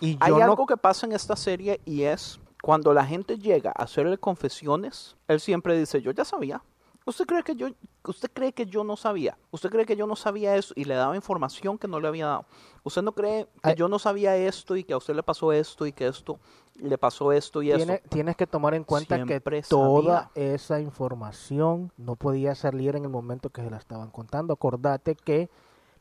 y 0.00 0.16
Hay 0.20 0.32
no- 0.32 0.42
algo 0.42 0.66
que 0.66 0.76
pasa 0.76 1.06
en 1.06 1.12
esta 1.12 1.36
serie 1.36 1.80
y 1.84 2.02
es 2.02 2.40
cuando 2.62 2.92
la 2.92 3.04
gente 3.06 3.38
llega 3.38 3.70
a 3.76 3.84
hacerle 3.84 4.18
confesiones, 4.18 5.16
él 5.28 5.38
siempre 5.40 5.78
dice, 5.78 6.02
yo 6.02 6.10
ya 6.10 6.24
sabía. 6.24 6.62
¿Usted 7.08 7.24
cree 7.24 7.44
que 7.44 7.54
yo, 7.54 7.68
usted 8.04 8.28
cree 8.34 8.52
que 8.52 8.66
yo 8.66 8.82
no 8.82 8.96
sabía? 8.96 9.38
¿Usted 9.52 9.70
cree 9.70 9.86
que 9.86 9.94
yo 9.94 10.08
no 10.08 10.16
sabía 10.16 10.56
eso 10.56 10.74
y 10.76 10.84
le 10.84 10.94
daba 10.96 11.14
información 11.14 11.78
que 11.78 11.86
no 11.86 12.00
le 12.00 12.08
había 12.08 12.26
dado? 12.26 12.46
¿Usted 12.82 13.00
no 13.02 13.12
cree 13.12 13.44
que 13.62 13.70
Ay. 13.70 13.74
yo 13.76 13.88
no 13.88 14.00
sabía 14.00 14.36
esto 14.36 14.74
y 14.74 14.82
que 14.82 14.92
a 14.92 14.96
usted 14.96 15.14
le 15.14 15.22
pasó 15.22 15.52
esto 15.52 15.86
y 15.86 15.92
que 15.92 16.08
esto 16.08 16.40
le 16.74 16.98
pasó 16.98 17.30
esto 17.30 17.62
y 17.62 17.72
Tiene- 17.72 17.94
esto? 17.94 18.08
tienes 18.10 18.36
que 18.36 18.48
tomar 18.48 18.74
en 18.74 18.82
cuenta 18.82 19.24
que 19.24 19.40
toda 19.68 20.24
sabía. 20.24 20.30
esa 20.54 20.80
información 20.80 21.92
no 21.96 22.16
podía 22.16 22.56
salir 22.56 22.96
en 22.96 23.04
el 23.04 23.10
momento 23.10 23.50
que 23.50 23.62
se 23.62 23.70
la 23.70 23.76
estaban 23.76 24.10
contando. 24.10 24.52
Acordate 24.54 25.14
que 25.14 25.48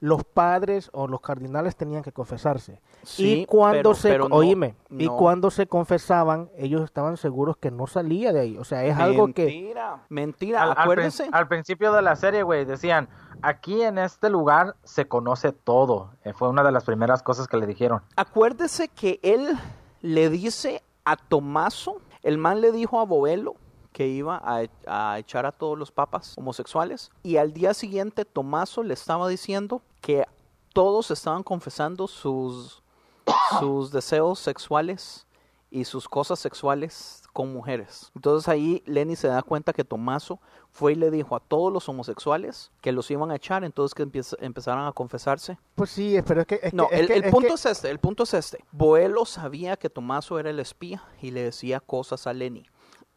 los 0.05 0.23
padres 0.23 0.89
o 0.93 1.07
los 1.07 1.19
cardinales 1.19 1.75
tenían 1.75 2.03
que 2.03 2.11
confesarse. 2.11 2.79
Sí, 3.03 3.41
y 3.41 3.45
cuando 3.47 3.79
pero- 3.89 3.93
se 3.95 4.09
pero 4.09 4.29
no, 4.29 4.35
oíme, 4.35 4.75
y 4.91 5.07
cuando 5.07 5.49
se 5.49 5.65
confesaban, 5.65 6.49
ellos 6.57 6.83
estaban 6.83 7.17
seguros 7.17 7.57
que 7.57 7.71
no 7.71 7.87
salía 7.87 8.31
de 8.31 8.39
ahí. 8.41 8.57
O 8.57 8.63
sea, 8.63 8.83
es 8.85 8.95
algo 8.97 9.33
que 9.33 9.45
Mentira, 9.45 10.03
mentira, 10.09 10.61
Al, 10.61 10.69
al 10.69 10.75
prin- 10.75 10.81
acuérdese. 10.83 11.29
al 11.31 11.47
principio 11.47 11.91
de 11.91 12.01
la 12.03 12.15
serie, 12.15 12.43
güey, 12.43 12.65
decían, 12.65 13.09
aquí 13.41 13.81
en 13.81 13.97
este 13.97 14.29
lugar 14.29 14.75
se 14.83 15.07
conoce 15.07 15.51
todo. 15.53 16.11
Eh, 16.23 16.33
fue 16.33 16.49
una 16.49 16.63
de 16.63 16.71
las 16.71 16.83
primeras 16.83 17.23
cosas 17.23 17.47
que 17.47 17.57
le 17.57 17.65
dijeron. 17.65 18.01
Acuérdese 18.15 18.89
que 18.89 19.19
él 19.23 19.57
le 20.01 20.29
dice 20.29 20.83
a 21.03 21.15
Tomaso, 21.15 21.99
el 22.21 22.37
man 22.37 22.61
le 22.61 22.71
dijo 22.71 22.99
a 22.99 23.05
Boelo 23.05 23.55
que 23.95 24.07
iba 24.09 24.35
a, 24.43 24.65
a 25.13 25.19
echar 25.19 25.45
a 25.45 25.53
todos 25.53 25.77
los 25.77 25.89
papas 25.89 26.33
homosexuales 26.37 27.11
y 27.23 27.37
al 27.37 27.53
día 27.53 27.73
siguiente 27.73 28.25
Tomaso 28.25 28.83
le 28.83 28.93
estaba 28.93 29.29
diciendo 29.29 29.81
que 30.01 30.25
todos 30.73 31.11
estaban 31.11 31.43
confesando 31.43 32.05
sus, 32.09 32.83
sus 33.61 33.91
deseos 33.91 34.39
sexuales 34.39 35.25
y 35.71 35.85
sus 35.85 36.09
cosas 36.09 36.39
sexuales 36.39 37.23
con 37.31 37.53
mujeres. 37.53 38.11
Entonces 38.15 38.49
ahí 38.49 38.83
Lenny 38.85 39.15
se 39.15 39.29
da 39.29 39.41
cuenta 39.41 39.71
que 39.71 39.85
Tomaso 39.85 40.41
fue 40.71 40.91
y 40.91 40.95
le 40.95 41.09
dijo 41.09 41.33
a 41.33 41.39
todos 41.39 41.71
los 41.71 41.87
homosexuales 41.87 42.71
que 42.81 42.91
los 42.91 43.09
iban 43.11 43.31
a 43.31 43.35
echar, 43.37 43.63
entonces 43.63 43.93
que 43.95 44.03
empezaran 44.41 44.87
a 44.87 44.91
confesarse 44.91 45.57
pues 45.75 45.89
sí, 45.91 46.17
pero 46.27 46.41
es 46.41 46.47
que 46.47 46.59
es 46.63 46.73
no, 46.73 46.89
que- 46.89 46.95
es 46.95 47.01
el, 47.01 47.07
que- 47.07 47.13
el 47.15 47.23
es 47.23 47.31
punto 47.31 47.47
que- 47.47 47.53
es 47.53 47.65
este, 47.65 47.89
el 47.91 47.99
punto 47.99 48.23
es 48.23 48.33
este. 48.33 48.65
Boelo 48.73 49.23
sabía 49.25 49.77
que 49.77 49.89
Tomaso 49.89 50.37
era 50.37 50.49
el 50.49 50.59
espía 50.59 51.01
y 51.21 51.31
le 51.31 51.43
decía 51.43 51.79
cosas 51.79 52.27
a 52.27 52.33
Lenny. 52.33 52.65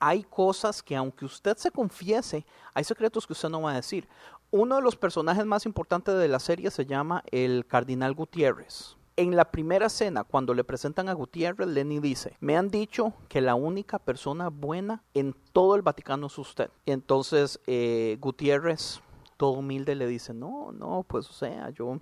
Hay 0.00 0.22
cosas 0.22 0.82
que 0.82 0.96
aunque 0.96 1.24
usted 1.24 1.56
se 1.56 1.70
confiese, 1.70 2.46
hay 2.74 2.84
secretos 2.84 3.26
que 3.26 3.32
usted 3.32 3.48
no 3.48 3.62
va 3.62 3.72
a 3.72 3.76
decir. 3.76 4.06
Uno 4.50 4.76
de 4.76 4.82
los 4.82 4.96
personajes 4.96 5.44
más 5.44 5.66
importantes 5.66 6.16
de 6.16 6.28
la 6.28 6.38
serie 6.38 6.70
se 6.70 6.86
llama 6.86 7.22
el 7.30 7.66
Cardinal 7.66 8.14
Gutiérrez. 8.14 8.96
En 9.16 9.34
la 9.34 9.50
primera 9.50 9.86
escena, 9.86 10.22
cuando 10.22 10.54
le 10.54 10.62
presentan 10.62 11.08
a 11.08 11.12
Gutiérrez, 11.12 11.66
Lenny 11.68 11.98
dice, 11.98 12.36
me 12.40 12.56
han 12.56 12.70
dicho 12.70 13.12
que 13.28 13.40
la 13.40 13.56
única 13.56 13.98
persona 13.98 14.48
buena 14.48 15.02
en 15.12 15.34
todo 15.52 15.74
el 15.74 15.82
Vaticano 15.82 16.28
es 16.28 16.38
usted. 16.38 16.70
Entonces, 16.86 17.60
eh, 17.66 18.16
Gutiérrez, 18.20 19.00
todo 19.36 19.50
humilde, 19.50 19.96
le 19.96 20.06
dice, 20.06 20.32
no, 20.32 20.70
no, 20.72 21.04
pues 21.06 21.28
o 21.28 21.32
sea, 21.32 21.70
yo 21.70 21.98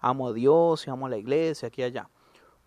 amo 0.00 0.28
a 0.28 0.32
Dios 0.32 0.86
y 0.86 0.90
amo 0.90 1.06
a 1.06 1.10
la 1.10 1.16
iglesia, 1.16 1.68
aquí 1.68 1.82
y 1.82 1.84
allá. 1.84 2.10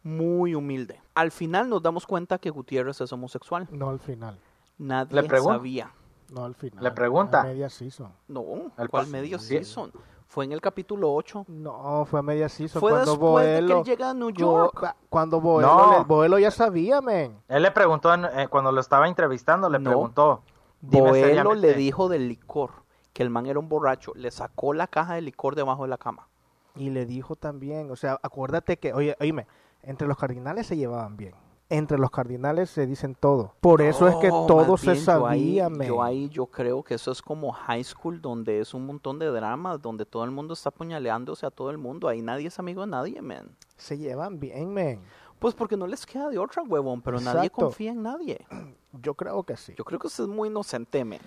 Muy 0.01 0.55
humilde. 0.55 1.01
Al 1.13 1.29
final 1.29 1.69
nos 1.69 1.81
damos 1.81 2.07
cuenta 2.07 2.37
que 2.37 2.49
Gutiérrez 2.49 3.01
es 3.01 3.11
homosexual. 3.11 3.67
no 3.69 3.89
al 3.89 3.99
final, 3.99 4.39
Nadie 4.79 5.21
Le 5.21 5.39
sabía. 5.39 5.91
no 6.33 6.45
al 6.45 6.55
final. 6.55 6.83
Le 6.83 6.91
pregunta. 6.91 7.41
A 7.41 7.43
media 7.45 7.69
season. 7.69 8.11
No, 8.27 8.71
El 8.77 8.89
¿cuál 8.89 9.05
sí. 9.05 9.37
season? 9.39 9.91
Fue 10.27 10.45
en 10.45 10.51
el 10.51 10.61
capítulo 10.61 11.11
8. 11.13 11.45
No, 11.47 12.05
fue 12.05 12.19
a 12.19 12.23
media 12.23 12.47
season 12.49 12.79
Fue 12.79 12.91
cuando 12.91 13.11
después 13.11 13.45
de 13.45 13.51
que 13.65 13.73
él 13.79 13.83
llega 13.83 14.09
a 14.11 14.13
New 14.13 14.29
York. 14.29 14.95
cuando 15.09 15.41
Boelo, 15.41 15.67
No. 15.67 15.97
le- 15.99 16.03
Boelo 16.05 16.37
ya 16.39 16.51
sabía, 16.51 17.01
men. 17.01 17.35
Él 17.47 17.63
le 17.63 17.71
preguntó, 17.71 18.13
en- 18.13 18.25
eh, 18.25 18.47
cuando 18.47 18.71
lo 18.71 18.79
estaba 18.79 19.07
entrevistando, 19.07 19.69
le 19.69 19.79
No. 19.79 19.89
preguntó. 19.89 20.43
"Dime 20.81 21.09
Boelo 21.09 21.27
seriamente". 21.27 21.67
le 21.67 21.73
dijo 21.73 22.09
del 22.09 22.27
licor, 22.29 22.71
que 23.11 23.23
el 23.23 23.31
man 23.31 23.47
era 23.47 23.57
un 23.59 23.67
borracho. 23.69 24.13
Le 24.15 24.29
sacó 24.29 24.73
la 24.73 24.85
caja 24.87 25.15
de 25.15 25.21
licor 25.21 25.55
debajo 25.55 25.81
de 25.83 25.89
la 25.89 25.97
cama. 25.97 26.27
Y 26.75 26.91
le 26.91 27.05
dijo 27.07 27.35
también, 27.35 27.89
o 27.89 27.95
sea, 27.95 28.19
acuérdate 28.21 28.77
que, 28.77 28.93
oye, 28.93 29.17
oíme, 29.19 29.47
entre 29.81 30.07
los 30.07 30.15
cardinales 30.17 30.67
se 30.67 30.77
llevaban 30.77 31.17
bien. 31.17 31.33
Entre 31.71 31.99
los 31.99 32.09
cardinales 32.09 32.71
se 32.71 32.87
dicen 32.87 33.13
todo. 33.13 33.53
Por 33.61 33.81
eso 33.83 34.07
es 34.07 34.15
que 34.15 34.31
Oh, 34.31 34.47
todo 34.47 34.75
se 34.75 34.93
bien, 34.93 35.05
yo 35.05 35.27
ahí- 35.27 35.39
sabía, 35.59 35.69
men. 35.69 35.87
Yo 35.87 36.01
ahí 36.01 36.27
yo 36.29 36.47
creo 36.47 36.81
que 36.83 36.95
eso 36.95 37.11
es 37.11 37.21
como 37.21 37.51
high 37.51 37.83
school, 37.83 38.19
donde 38.21 38.59
es 38.59 38.73
un 38.73 38.87
montón 38.87 39.19
de 39.19 39.27
dramas, 39.27 39.79
donde 39.79 40.05
todo 40.05 40.23
el 40.23 40.31
mundo 40.31 40.55
está 40.55 40.69
apuñaleándose 40.69 41.45
a 41.45 41.51
todo 41.51 41.69
el 41.69 41.77
mundo. 41.77 42.07
Ahí 42.07 42.21
nadie 42.23 42.47
es 42.47 42.57
amigo 42.57 42.81
de 42.81 42.87
nadie, 42.87 43.21
man. 43.21 43.55
Se 43.77 43.97
llevan 43.99 44.39
bien, 44.39 44.73
men. 44.73 44.99
Pues 45.37 45.53
porque 45.53 45.77
no 45.77 45.85
les 45.85 46.05
queda 46.07 46.27
de 46.29 46.39
otra, 46.39 46.63
huevón, 46.63 47.01
pero 47.01 47.19
nadie 47.19 47.41
Exacto. 47.47 47.65
confía 47.65 47.91
en 47.91 48.01
nadie. 48.01 48.45
Yo 49.03 49.13
creo 49.13 49.43
que 49.43 49.55
sí. 49.55 49.73
Yo 49.77 49.85
creo 49.85 49.99
que 49.99 50.07
usted 50.07 50.23
es 50.23 50.29
muy 50.29 50.49
inocente, 50.49 51.05
man. 51.05 51.19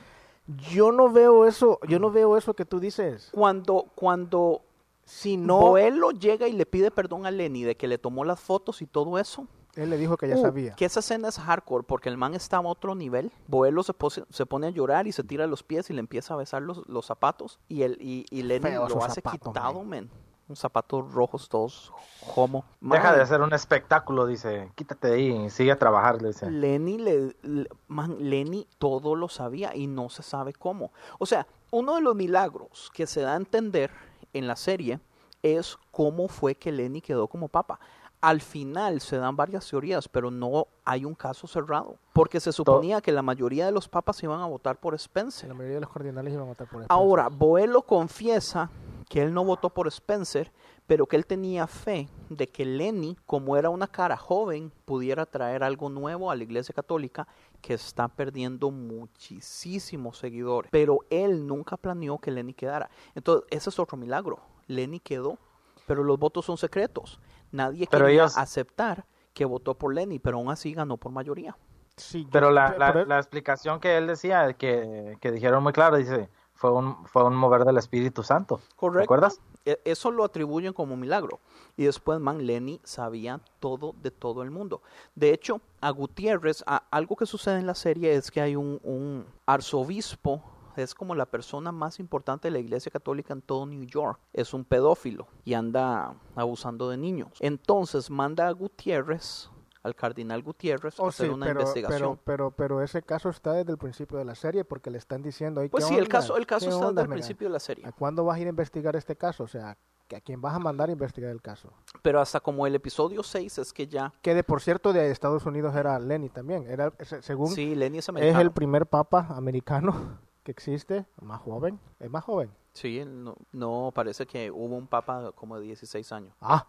Yo 0.72 0.90
no 0.90 1.09
veo 1.09 1.47
eso, 1.47 1.78
yo 1.86 2.01
no 2.01 2.11
veo 2.11 2.36
eso 2.36 2.53
que 2.53 2.64
tú 2.64 2.80
dices. 2.80 3.30
Cuando, 3.32 3.86
cuando 3.95 4.62
Si 5.05 5.36
no, 5.36 5.61
Boelo 5.61 6.11
llega 6.11 6.49
y 6.49 6.53
le 6.53 6.66
pide 6.66 6.90
perdón 6.90 7.26
a 7.26 7.30
Lenny 7.30 7.62
de 7.62 7.76
que 7.76 7.86
le 7.86 7.97
tomó 7.97 8.24
las 8.24 8.40
fotos 8.40 8.82
y 8.82 8.86
todo 8.86 9.18
eso, 9.20 9.47
él 9.77 9.91
le 9.91 9.97
dijo 9.97 10.16
que 10.16 10.29
ya 10.29 10.37
uh, 10.37 10.43
sabía. 10.43 10.75
que 10.75 10.85
esa 10.85 11.01
escena 11.01 11.29
es 11.29 11.39
hardcore 11.39 11.85
porque 11.85 12.09
el 12.09 12.16
man 12.16 12.35
está 12.35 12.59
a 12.59 12.61
otro 12.61 12.95
nivel. 12.95 13.33
Boelo 13.49 13.83
se, 13.83 13.95
pose- 13.95 14.25
se 14.31 14.47
pone 14.47 14.66
a 14.66 14.70
llorar 14.70 15.07
y 15.07 15.12
se 15.12 15.25
tira 15.25 15.47
los 15.47 15.62
pies 15.62 15.89
y 15.91 15.93
le 15.95 16.01
empieza 16.01 16.35
a 16.35 16.37
besar 16.37 16.62
los, 16.62 16.87
los 16.89 17.07
zapatos 17.07 17.59
y, 17.68 17.83
el, 17.83 17.97
y, 18.01 18.27
y 18.31 18.43
Lenny 18.43 18.61
Feo 18.70 18.89
lo 18.89 19.05
hace 19.05 19.20
zapatos, 19.23 19.53
quitado, 19.53 19.79
man. 19.81 19.89
men. 19.89 20.11
unos 20.49 20.59
zapatos 20.59 21.12
rojos 21.12 21.49
todos 21.49 21.93
homo. 22.37 22.64
Deja 22.81 23.05
Man, 23.05 23.16
de 23.16 23.23
hacer 23.23 23.41
un 23.41 23.53
espectáculo, 23.55 24.27
dice. 24.27 24.70
Quítate 24.75 25.09
de 25.09 25.14
ahí 25.14 25.45
y 25.47 25.51
sigue 25.51 25.73
a 25.73 25.79
trabajar, 25.79 26.20
le 26.20 26.29
dice. 26.29 26.51
Lenny, 26.51 26.99
le, 26.99 27.37
le- 27.43 27.68
man, 27.89 28.16
Lenny 28.18 28.66
todo 28.79 29.14
lo 29.14 29.29
sabía 29.29 29.75
y 29.75 29.87
no 29.87 30.11
se 30.11 30.23
sabe 30.23 30.53
cómo. 30.53 30.93
O 31.18 31.25
sea, 31.27 31.47
uno 31.70 31.95
de 31.95 32.03
los 32.03 32.14
milagros 32.14 32.91
que 32.93 33.07
se 33.07 33.23
da 33.23 33.33
a 33.33 33.37
entender 33.37 33.91
en 34.35 34.47
la 34.47 34.57
serie 34.57 35.01
es 35.43 35.77
cómo 35.91 36.29
fue 36.29 36.55
que 36.55 36.70
Lenny 36.70 37.01
quedó 37.01 37.27
como 37.27 37.49
papa. 37.49 37.81
Al 38.23 38.41
final 38.41 39.01
se 39.01 39.16
dan 39.16 39.35
varias 39.35 39.68
teorías, 39.68 40.09
pero 40.09 40.31
no 40.31 40.68
hay 40.85 41.05
un 41.05 41.14
caso 41.14 41.49
cerrado. 41.49 41.99
Porque 42.12 42.39
se 42.39 42.53
suponía 42.53 43.01
que 43.01 43.11
la 43.11 43.20
mayoría 43.20 43.66
de 43.66 43.73
los 43.73 43.89
papas 43.89 44.23
iban 44.23 44.41
a 44.41 44.47
votar 44.47 44.79
por 44.79 44.95
Spencer. 44.95 45.49
La 45.49 45.55
mayoría 45.55 45.75
de 45.75 45.81
los 45.81 45.91
cardinales 45.91 46.33
iban 46.33 46.45
a 46.45 46.49
votar 46.49 46.68
por 46.68 46.83
Spencer. 46.83 46.97
Ahora, 46.97 47.29
Boelo 47.29 47.83
confiesa 47.83 48.70
que 49.09 49.23
él 49.23 49.35
no 49.35 49.45
votó 49.45 49.70
por 49.70 49.89
Spencer, 49.89 50.53
pero 50.87 51.07
que 51.07 51.16
él 51.16 51.27
tenía 51.27 51.66
fe 51.66 52.09
de 52.29 52.49
que 52.49 52.64
Lenny, 52.64 53.16
como 53.27 53.57
era 53.57 53.70
una 53.70 53.89
cara 53.89 54.16
joven, 54.16 54.73
pudiera 54.85 55.27
traer 55.27 55.64
algo 55.64 55.91
nuevo 55.91 56.31
a 56.31 56.37
la 56.37 56.45
Iglesia 56.45 56.73
Católica 56.73 57.27
que 57.61 57.75
está 57.75 58.09
perdiendo 58.09 58.70
muchísimos 58.70 60.16
seguidores. 60.18 60.70
Pero 60.70 61.01
él 61.11 61.47
nunca 61.47 61.77
planeó 61.77 62.18
que 62.18 62.31
Lenny 62.31 62.55
quedara. 62.55 62.89
Entonces, 63.14 63.47
ese 63.51 63.68
es 63.68 63.79
otro 63.79 63.99
milagro. 63.99 64.39
Lenny 64.66 65.01
quedó, 65.01 65.39
pero 65.87 66.05
los 66.05 66.18
votos 66.18 66.47
son 66.47 66.57
secretos. 66.57 67.18
Nadie 67.53 67.86
Pero 67.90 68.07
quería 68.07 68.22
ellos- 68.22 68.36
aceptar 68.36 69.07
que 69.32 69.44
votó 69.44 69.74
por 69.74 69.94
Lenny, 69.94 70.18
pero 70.18 70.38
aún 70.38 70.50
así 70.50 70.72
ganó 70.74 70.96
por 70.96 71.12
mayoría. 71.12 71.57
Sí, 71.96 72.24
yo- 72.24 72.30
Pero 72.32 72.50
la, 72.50 72.74
la, 72.78 72.92
pero- 72.92 73.07
la 73.07 73.18
explicación 73.18 73.78
que 73.80 73.96
él 73.96 74.07
decía, 74.07 74.53
que, 74.55 75.16
que 75.20 75.30
dijeron 75.30 75.62
muy 75.62 75.72
claro, 75.72 75.96
dice, 75.96 76.28
fue 76.55 76.70
un, 76.72 77.07
fue 77.07 77.24
un 77.24 77.34
mover 77.36 77.64
del 77.64 77.76
Espíritu 77.78 78.22
Santo. 78.22 78.61
Correcto. 78.76 79.00
¿Recuerdas? 79.00 79.40
E- 79.64 79.80
Eso 79.84 80.11
lo 80.11 80.24
atribuyen 80.24 80.72
como 80.72 80.96
milagro. 80.96 81.40
Y 81.76 81.84
después, 81.84 82.18
man, 82.20 82.46
Lenny 82.46 82.80
sabía 82.84 83.40
todo 83.61 83.94
de 84.03 84.11
todo 84.11 84.42
el 84.42 84.50
mundo. 84.50 84.82
De 85.14 85.30
hecho, 85.32 85.61
a 85.80 85.90
Gutiérrez, 85.90 86.62
a- 86.66 86.84
algo 86.90 87.16
que 87.16 87.26
sucede 87.26 87.59
en 87.59 87.66
la 87.66 87.74
serie 87.74 88.14
es 88.14 88.30
que 88.30 88.40
hay 88.40 88.57
un, 88.57 88.80
un 88.82 89.26
arzobispo, 89.46 90.42
es 90.77 90.95
como 90.95 91.14
la 91.14 91.27
persona 91.27 91.73
más 91.73 91.99
importante 92.01 92.49
de 92.49 92.53
la 92.53 92.59
iglesia 92.59 92.91
católica 92.91 93.33
en 93.33 93.43
todo 93.43 93.66
New 93.66 93.85
York. 93.85 94.18
Es 94.33 94.55
un 94.55 94.64
pedófilo 94.64 95.27
y 95.45 95.55
anda 95.55 96.14
abusando 96.35 96.89
de 96.89 96.97
niños. 96.97 97.31
Entonces 97.41 98.11
manda 98.11 98.49
a 98.49 98.53
Gutiérrez, 98.53 99.51
al 99.83 99.95
cardenal 99.97 100.43
Gutiérrez, 100.43 100.99
a 100.99 101.03
Oh, 101.03 101.09
hacer 101.09 101.27
sí, 101.27 101.33
una 101.33 101.47
pero, 101.47 101.61
investigación. 101.61 102.01
pero, 102.01 102.18
pero, 102.25 102.51
pero 102.53 102.83
ese 102.83 103.03
caso 103.03 103.29
está 103.31 103.53
desde 103.53 103.73
el 103.73 103.79
principio 103.79 104.16
de 104.18 104.25
la 104.25 104.35
serie 104.35 104.64
porque 104.64 104.91
le 104.91 104.99
están 104.99 105.23
diciendo 105.23 105.61
ahí. 105.61 105.68
pues 105.68 105.85
¿qué 105.85 105.95
sí, 105.95 105.99
el 105.99 106.09
caso, 106.09 106.37
el 106.37 106.47
caso 106.47 106.66
¿Qué 106.66 106.73
está 106.73 106.87
onda, 106.89 107.03
desde 107.03 107.03
el 107.03 107.09
mira? 107.16 107.27
principio 107.27 107.49
de 107.49 107.53
la 107.53 107.61
serie. 107.61 107.87
¿A 107.87 107.93
cuándo 107.93 108.25
vas 108.25 108.37
a 108.37 108.41
ir 108.41 108.47
a 108.47 108.51
investigar 108.51 108.95
este 108.97 109.16
caso? 109.16 109.43
O 109.45 109.49
sea, 109.49 109.77
¿que 110.07 110.14
¿a 110.16 110.20
quién 110.20 110.41
vas 110.41 110.55
a 110.55 110.59
mandar 110.61 110.89
a 110.89 110.93
investigar 110.93 111.31
el 111.33 111.43
caso? 111.43 111.73
Pero 112.03 112.20
hasta 112.20 112.39
como 112.41 112.64
el 112.66 112.75
episodio 112.77 113.23
6 113.25 113.59
es 113.59 113.73
que 113.73 113.89
ya... 113.89 114.12
Que 114.23 114.35
de 114.35 114.45
por 114.45 114.61
cierto 114.61 114.93
de 114.93 115.11
Estados 115.11 115.47
Unidos 115.47 115.75
era 115.75 115.99
Lenny 115.99 116.29
también. 116.29 116.64
Era 116.68 116.93
se- 117.01 117.20
según 117.23 117.49
Sí, 117.49 117.75
Lenny 117.75 117.99
es 117.99 118.09
el 118.09 118.53
primer 118.53 118.87
papa 118.87 119.27
americano 119.31 120.18
que 120.43 120.51
existe, 120.51 121.07
más 121.20 121.40
joven, 121.40 121.78
es 122.01 122.11
más 122.11 122.24
joven. 122.24 122.51
Sí, 122.72 123.03
no, 123.07 123.36
no, 123.53 123.93
parece 123.95 124.26
que 124.26 124.51
hubo 124.51 124.76
un 124.76 124.86
papa 124.86 125.32
como 125.32 125.57
de 125.59 125.62
16 125.66 126.11
años. 126.12 126.34
Ah, 126.40 126.66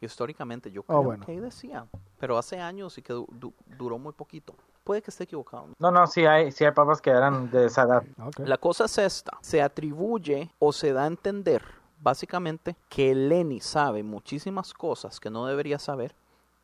Históricamente, 0.00 0.70
yo 0.70 0.82
Ah, 0.82 0.84
creo 0.88 1.02
bueno. 1.02 1.24
que 1.24 1.32
ahí 1.32 1.40
decía. 1.40 1.86
Pero 2.18 2.36
hace 2.36 2.60
años 2.60 2.98
y 2.98 3.02
que 3.02 3.12
du- 3.12 3.28
du- 3.30 3.54
duró 3.78 3.98
muy 3.98 4.12
poquito. 4.12 4.54
Puede 4.82 5.00
que 5.00 5.10
esté 5.10 5.24
equivocado. 5.24 5.68
No, 5.78 5.90
no, 5.90 6.06
sí 6.06 6.26
hay, 6.26 6.50
sí 6.52 6.64
hay 6.64 6.72
papas 6.72 7.00
que 7.00 7.10
eran 7.10 7.50
de 7.50 7.66
esa 7.66 7.82
edad. 7.84 8.02
ok. 8.18 8.40
La 8.40 8.58
cosa 8.58 8.84
es 8.84 8.98
esta. 8.98 9.38
Se 9.40 9.62
atribuye 9.62 10.50
o 10.58 10.72
se 10.72 10.92
da 10.92 11.04
a 11.04 11.06
entender, 11.06 11.62
básicamente, 12.00 12.76
que 12.90 13.14
Lenny 13.14 13.60
sabe 13.60 14.02
muchísimas 14.02 14.74
cosas 14.74 15.20
que 15.20 15.30
no 15.30 15.46
debería 15.46 15.78
saber, 15.78 16.14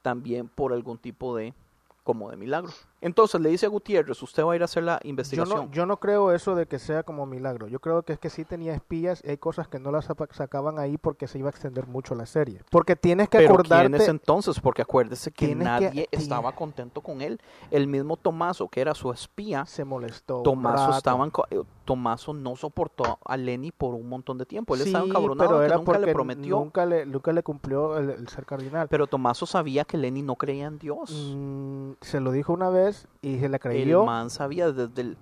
también 0.03 0.49
por 0.49 0.73
algún 0.75 0.99
tipo 0.99 1.35
de, 1.37 1.55
como 2.03 2.31
de 2.31 2.37
milagro. 2.37 2.73
Entonces 3.01 3.41
le 3.41 3.49
dice 3.49 3.67
a 3.67 3.69
Gutiérrez, 3.69 4.23
usted 4.23 4.45
va 4.45 4.53
a 4.53 4.57
ir 4.57 4.63
a 4.63 4.67
hacer 4.67 4.83
la 4.83 5.01
Yo 5.03 5.09
investigación. 5.09 5.67
no, 5.67 5.71
yo 5.73 5.87
no 5.87 5.99
creo 5.99 6.33
eso 6.33 6.55
de 6.55 6.67
que 6.67 6.79
sea 6.79 7.03
como 7.03 7.25
milagro. 7.27 7.67
Yo 7.67 7.81
creo 7.81 8.03
que 8.03 8.13
es 8.13 8.19
que 8.19 8.29
sí 8.31 8.45
tenía 8.45 8.75
espías 8.75 9.23
y 9.25 9.31
hay 9.31 9.39
cosas 9.39 9.69
que 9.69 9.79
no 9.79 9.91
las 9.91 10.09
sacaban 10.33 10.79
ahí 10.79 10.99
porque 10.99 11.27
se 11.27 11.39
iba 11.39 11.49
a 11.49 11.51
extender 11.51 11.87
mucho 11.87 12.15
la 12.15 12.27
serie. 12.27 12.63
Porque 12.71 12.97
tienes 12.97 13.29
que 13.29 13.39
Pero 13.39 13.55
acordarte. 13.55 13.89
¿quién 13.89 14.01
es 14.03 14.09
entonces? 14.09 14.61
Porque 14.61 14.83
acuérdese 14.83 15.31
que 15.31 15.55
nadie 15.55 16.09
estaba 16.11 16.53
contento 16.53 17.01
con 17.01 17.21
él. 17.23 17.41
El 17.71 17.87
mismo 17.87 18.17
Tomaso, 18.17 18.69
que 18.69 18.81
era 18.81 18.95
su 18.95 19.11
espía, 19.13 19.65
se 19.67 19.85
molestó. 19.85 20.43
Tomaso 20.43 20.87
rato. 20.87 20.99
estaba 20.99 21.25
en 21.25 21.31
co- 21.31 21.47
eh, 21.51 21.63
Tomaso 21.85 22.33
no 22.35 22.55
soportó 22.55 23.19
a 23.25 23.37
Lenny 23.37 23.73
por 23.73 23.95
un 23.95 24.09
montón 24.09 24.39
de 24.39 24.47
tiempo. 24.47 24.75
Él 24.75 24.83
Sí, 24.83 24.89
estaba 24.89 25.07
encabronado 25.07 25.49
pero 25.51 25.63
era 25.63 25.77
nunca 25.77 25.99
le 25.99 26.13
prometió. 26.13 26.57
Nunca 26.59 26.87
le, 26.87 27.07
nunca 27.07 27.33
le 27.33 27.43
cumplió 27.43 27.97
el, 27.99 28.11
el 28.11 28.29
ser 28.29 28.45
cardinal. 28.47 28.89
Pero 28.89 29.07
Tomaso 29.07 29.47
sabía 29.47 29.85
que 29.85 29.97
Lenny 29.97 30.23
no 30.23 30.37
creía 30.37 30.67
en 30.67 30.79
Dios. 30.79 31.11
Mm, 31.35 31.93
se 32.01 32.21
lo 32.21 32.31
dijo 32.33 32.53
una 32.53 32.69
vez 32.71 32.90
y 33.23 33.39
se 33.39 33.49
la 33.49 33.57
el 33.57 33.61
creyó. 33.61 34.05
man 34.05 34.31
sabía 34.31 34.73
desde 34.73 35.01
el... 35.01 35.17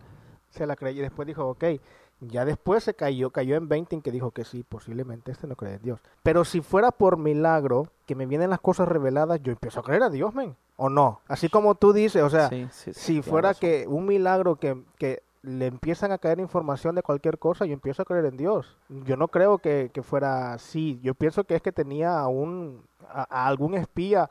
Se 0.50 0.66
la 0.66 0.76
creyó 0.76 1.00
y 1.00 1.02
después 1.02 1.26
dijo, 1.26 1.46
ok. 1.46 1.64
Ya 2.20 2.44
después 2.44 2.82
se 2.82 2.94
cayó, 2.94 3.30
cayó 3.30 3.54
en 3.56 3.68
20 3.68 3.94
en 3.96 4.02
que 4.02 4.10
dijo 4.10 4.32
que 4.32 4.44
sí, 4.44 4.64
posiblemente 4.64 5.30
este 5.30 5.46
no 5.46 5.54
cree 5.54 5.74
en 5.74 5.82
Dios. 5.82 6.00
Pero 6.24 6.44
si 6.44 6.60
fuera 6.60 6.90
por 6.90 7.16
milagro, 7.16 7.86
que 8.06 8.16
me 8.16 8.26
vienen 8.26 8.50
las 8.50 8.60
cosas 8.60 8.88
reveladas, 8.88 9.40
yo 9.42 9.52
empiezo 9.52 9.78
a 9.80 9.82
creer 9.84 10.02
a 10.02 10.10
Dios, 10.10 10.34
men. 10.34 10.56
¿O 10.76 10.88
no? 10.88 11.20
Así 11.28 11.48
como 11.48 11.74
tú 11.76 11.92
dices, 11.92 12.22
o 12.22 12.30
sea, 12.30 12.48
Sí, 12.48 12.66
sí, 12.72 12.92
sí, 12.92 13.00
si 13.00 13.22
fuera 13.22 13.50
razón. 13.50 13.60
que 13.60 13.86
un 13.86 14.06
milagro 14.06 14.56
que, 14.56 14.82
que 14.98 15.22
le 15.42 15.66
empiezan 15.66 16.10
a 16.10 16.18
caer 16.18 16.40
información 16.40 16.96
de 16.96 17.02
cualquier 17.02 17.38
cosa, 17.38 17.66
yo 17.66 17.72
empiezo 17.72 18.02
a 18.02 18.04
creer 18.04 18.24
en 18.24 18.36
Dios. 18.36 18.76
Yo 18.88 19.16
no 19.16 19.28
creo 19.28 19.58
que, 19.58 19.90
que 19.92 20.02
fuera 20.02 20.52
así. 20.54 20.98
Yo 21.02 21.14
pienso 21.14 21.44
que 21.44 21.54
es 21.54 21.62
que 21.62 21.70
tenía 21.72 22.18
a, 22.18 22.26
un, 22.26 22.82
a, 23.08 23.26
a 23.30 23.46
algún 23.46 23.74
espía 23.74 24.28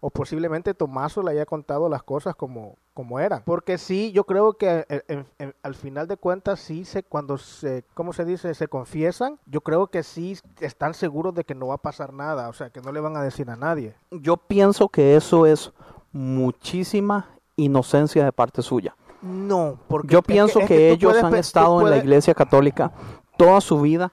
o 0.00 0.10
posiblemente 0.10 0.72
Tomaso 0.74 1.22
le 1.22 1.32
haya 1.32 1.46
contado 1.46 1.88
las 1.88 2.02
cosas 2.02 2.34
como, 2.34 2.76
como 2.94 3.20
eran. 3.20 3.42
Porque 3.44 3.76
sí, 3.78 4.12
yo 4.12 4.24
creo 4.24 4.54
que 4.54 4.86
eh, 4.88 5.02
en- 5.08 5.26
en- 5.38 5.54
al 5.62 5.74
final 5.74 6.08
de 6.08 6.16
cuentas, 6.16 6.60
sí, 6.60 6.84
se, 6.84 7.02
cuando 7.02 7.36
se, 7.38 7.84
¿cómo 7.94 8.12
se 8.12 8.24
dice? 8.24 8.54
Se 8.54 8.66
confiesan, 8.68 9.38
yo 9.46 9.60
creo 9.60 9.88
que 9.88 10.02
sí 10.02 10.38
están 10.60 10.94
seguros 10.94 11.34
de 11.34 11.44
que 11.44 11.54
no 11.54 11.66
va 11.68 11.74
a 11.74 11.78
pasar 11.82 12.12
nada, 12.14 12.48
o 12.48 12.52
sea, 12.52 12.70
que 12.70 12.80
no 12.80 12.92
le 12.92 13.00
van 13.00 13.16
a 13.16 13.22
decir 13.22 13.50
a 13.50 13.56
nadie. 13.56 13.94
Yo 14.10 14.36
pienso 14.38 14.88
que 14.88 15.16
eso 15.16 15.44
es 15.46 15.72
muchísima 16.12 17.28
inocencia 17.56 18.24
de 18.24 18.32
parte 18.32 18.62
suya. 18.62 18.94
No, 19.22 19.78
porque 19.88 20.12
Yo 20.14 20.22
que- 20.22 20.32
pienso 20.32 20.60
es 20.60 20.66
que, 20.66 20.90
ellos 20.90 21.12
puedes 21.12 21.24
han 21.24 21.34
estado 21.34 21.80
en 21.82 21.90
la 21.90 21.98
iglesia 21.98 22.32
católica 22.34 22.92
toda 23.36 23.60
su 23.60 23.80
vida. 23.80 24.12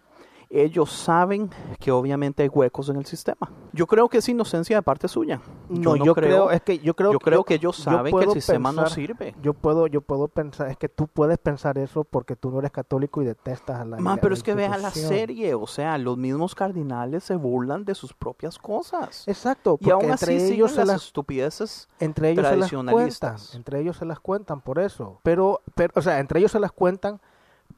Ellos 0.50 0.92
saben 0.92 1.50
que 1.80 1.92
obviamente 1.92 2.44
hay 2.44 2.50
huecos 2.50 2.90
en 2.90 2.96
el 2.96 3.06
sistema. 3.06 3.52
Yo 3.74 3.86
creo 3.86 4.08
que 4.10 4.20
es 4.20 4.30
inocencia 4.30 4.78
de 4.78 4.82
parte 4.82 5.08
suya. 5.08 5.42
No, 5.70 5.96
yo, 5.96 6.16
creo, 6.16 6.52
es 6.52 6.62
que 6.62 6.80
yo 6.80 6.96
creo, 6.96 7.12
yo 7.12 7.20
creo 7.20 7.44
que 7.44 7.56
ellos 7.56 7.76
saben 7.76 8.18
que 8.18 8.26
el 8.26 8.32
sistema 8.32 8.72
no 8.72 8.88
sirve. 8.88 9.36
Yo 9.42 9.54
puedo, 9.54 9.88
yo 9.88 10.02
puedo 10.02 10.28
pensar, 10.28 10.70
es 10.70 10.78
que 10.78 10.90
tú 10.90 11.08
puedes 11.08 11.38
pensar 11.38 11.78
eso 11.78 12.04
porque 12.04 12.36
tú 12.36 12.50
no 12.52 12.60
eres 12.60 12.72
católico 12.72 13.22
y 13.22 13.26
detestas 13.26 13.82
a 13.82 13.86
la 13.86 13.98
Man, 13.98 14.20
pero 14.22 14.34
es 14.34 14.44
que 14.44 14.54
vea 14.54 14.78
la 14.78 14.92
serie, 14.92 15.54
o 15.54 15.68
sea, 15.68 15.98
los 15.98 16.18
mismos 16.18 16.56
cardinales 16.56 17.24
se 17.24 17.36
burlan 17.36 17.86
de 17.86 17.96
sus 17.96 18.14
propias 18.14 18.58
cosas. 18.58 19.28
Exacto, 19.28 19.78
y 19.82 19.90
aún 19.90 20.12
así 20.12 20.26
entre 20.26 20.40
siguen 20.40 20.54
ellos 20.54 20.72
se 20.72 20.78
las 20.78 20.88
las 20.88 21.04
estupideces. 21.06 21.90
entre 22.00 22.32
ellos 22.32 22.48
se 22.48 22.56
las 22.56 22.70
cuentan, 22.70 22.86
tradicionalistas. 22.86 23.56
entre 23.56 23.82
ellos 23.82 23.98
se 23.98 24.06
las 24.06 24.20
cuentan 24.20 24.62
por 24.62 24.80
eso. 24.80 25.20
Pero, 25.24 25.62
pero, 25.76 25.94
o 25.96 26.02
sea, 26.02 26.20
entre 26.20 26.40
ellos 26.40 26.52
se 26.52 26.60
las 26.60 26.72
cuentan, 26.72 27.20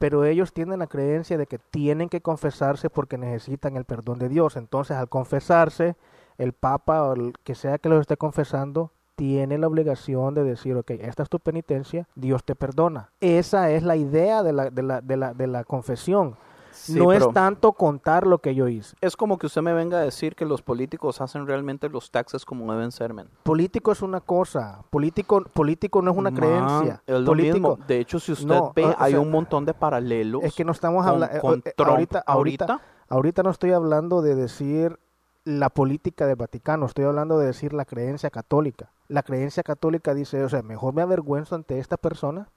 pero 0.00 0.24
ellos 0.24 0.54
tienen 0.54 0.78
la 0.78 0.86
creencia 0.86 1.36
de 1.36 1.46
que 1.46 1.58
tienen 1.58 2.08
que 2.08 2.22
confesarse 2.22 2.88
porque 2.88 3.18
necesitan 3.18 3.76
el 3.76 3.84
perdón 3.84 4.18
de 4.18 4.30
Dios. 4.30 4.56
Entonces, 4.56 4.96
al 4.96 5.10
confesarse, 5.10 5.94
el 6.38 6.54
Papa 6.54 7.02
o 7.02 7.12
el 7.12 7.34
que 7.44 7.54
sea 7.54 7.76
que 7.76 7.90
los 7.90 8.00
esté 8.00 8.16
confesando 8.16 8.92
tiene 9.14 9.58
la 9.58 9.66
obligación 9.66 10.32
de 10.32 10.42
decir, 10.42 10.74
ok, 10.74 10.92
esta 10.92 11.22
es 11.22 11.28
tu 11.28 11.38
penitencia, 11.38 12.08
Dios 12.14 12.44
te 12.44 12.54
perdona. 12.54 13.10
Esa 13.20 13.70
es 13.72 13.82
la 13.82 13.96
idea 13.96 14.42
de 14.42 14.54
la, 14.54 14.70
de 14.70 14.82
la, 14.82 15.02
de 15.02 15.18
la, 15.18 15.34
de 15.34 15.46
la 15.46 15.64
confesión. 15.64 16.36
Sí, 16.80 16.98
no 16.98 17.12
es 17.12 17.28
tanto 17.32 17.72
contar 17.72 18.26
lo 18.26 18.38
que 18.38 18.54
yo 18.54 18.66
hice. 18.68 18.96
es 19.00 19.16
como 19.16 19.38
que 19.38 19.46
usted 19.46 19.60
me 19.62 19.72
venga 19.74 19.98
a 19.98 20.00
decir 20.00 20.34
que 20.34 20.44
los 20.46 20.62
políticos 20.62 21.20
hacen 21.20 21.46
realmente 21.46 21.88
los 21.88 22.10
taxes 22.10 22.44
como 22.44 22.72
deben 22.72 22.90
ser, 22.90 23.12
men. 23.12 23.28
Político 23.42 23.92
es 23.92 24.00
una 24.02 24.20
cosa, 24.20 24.82
político, 24.90 25.42
político 25.52 26.00
no 26.02 26.10
es 26.12 26.16
una 26.16 26.30
Man, 26.30 26.40
creencia. 26.40 27.02
Es 27.06 27.20
lo 27.20 27.26
político, 27.26 27.68
mismo. 27.76 27.86
De 27.86 27.98
hecho, 28.00 28.18
si 28.18 28.32
usted 28.32 28.46
No, 28.46 28.72
ve, 28.74 28.84
o- 28.86 28.90
o 28.90 28.94
hay 28.98 29.12
sea, 29.12 29.20
un 29.20 29.30
montón 29.30 29.64
de 29.66 29.74
paralelos. 29.74 30.42
Es 30.42 30.54
que 30.54 30.64
no 30.64 30.72
estamos 30.72 31.06
hablando. 31.06 31.38
Trump 31.40 31.66
ahorita, 31.66 31.72
ahorita, 31.78 32.24
ahorita. 32.26 32.80
ahorita 33.08 33.42
no 33.42 33.50
estoy 33.50 33.72
hablando 33.72 34.22
de 34.22 34.34
decir 34.34 34.98
la 35.44 35.70
política 35.70 36.26
del 36.26 36.36
Vaticano, 36.36 36.86
estoy 36.86 37.04
hablando 37.04 37.38
de 37.38 37.46
decir 37.46 37.72
la 37.72 37.84
creencia 37.84 38.30
católica. 38.30 38.90
La 39.08 39.22
creencia 39.22 39.62
católica 39.62 40.14
dice, 40.14 40.44
o 40.44 40.48
sea, 40.48 40.62
mejor 40.62 40.94
me 40.94 41.02
avergüenzo 41.02 41.54
ante 41.54 41.78
esta 41.78 41.96
persona 41.96 42.48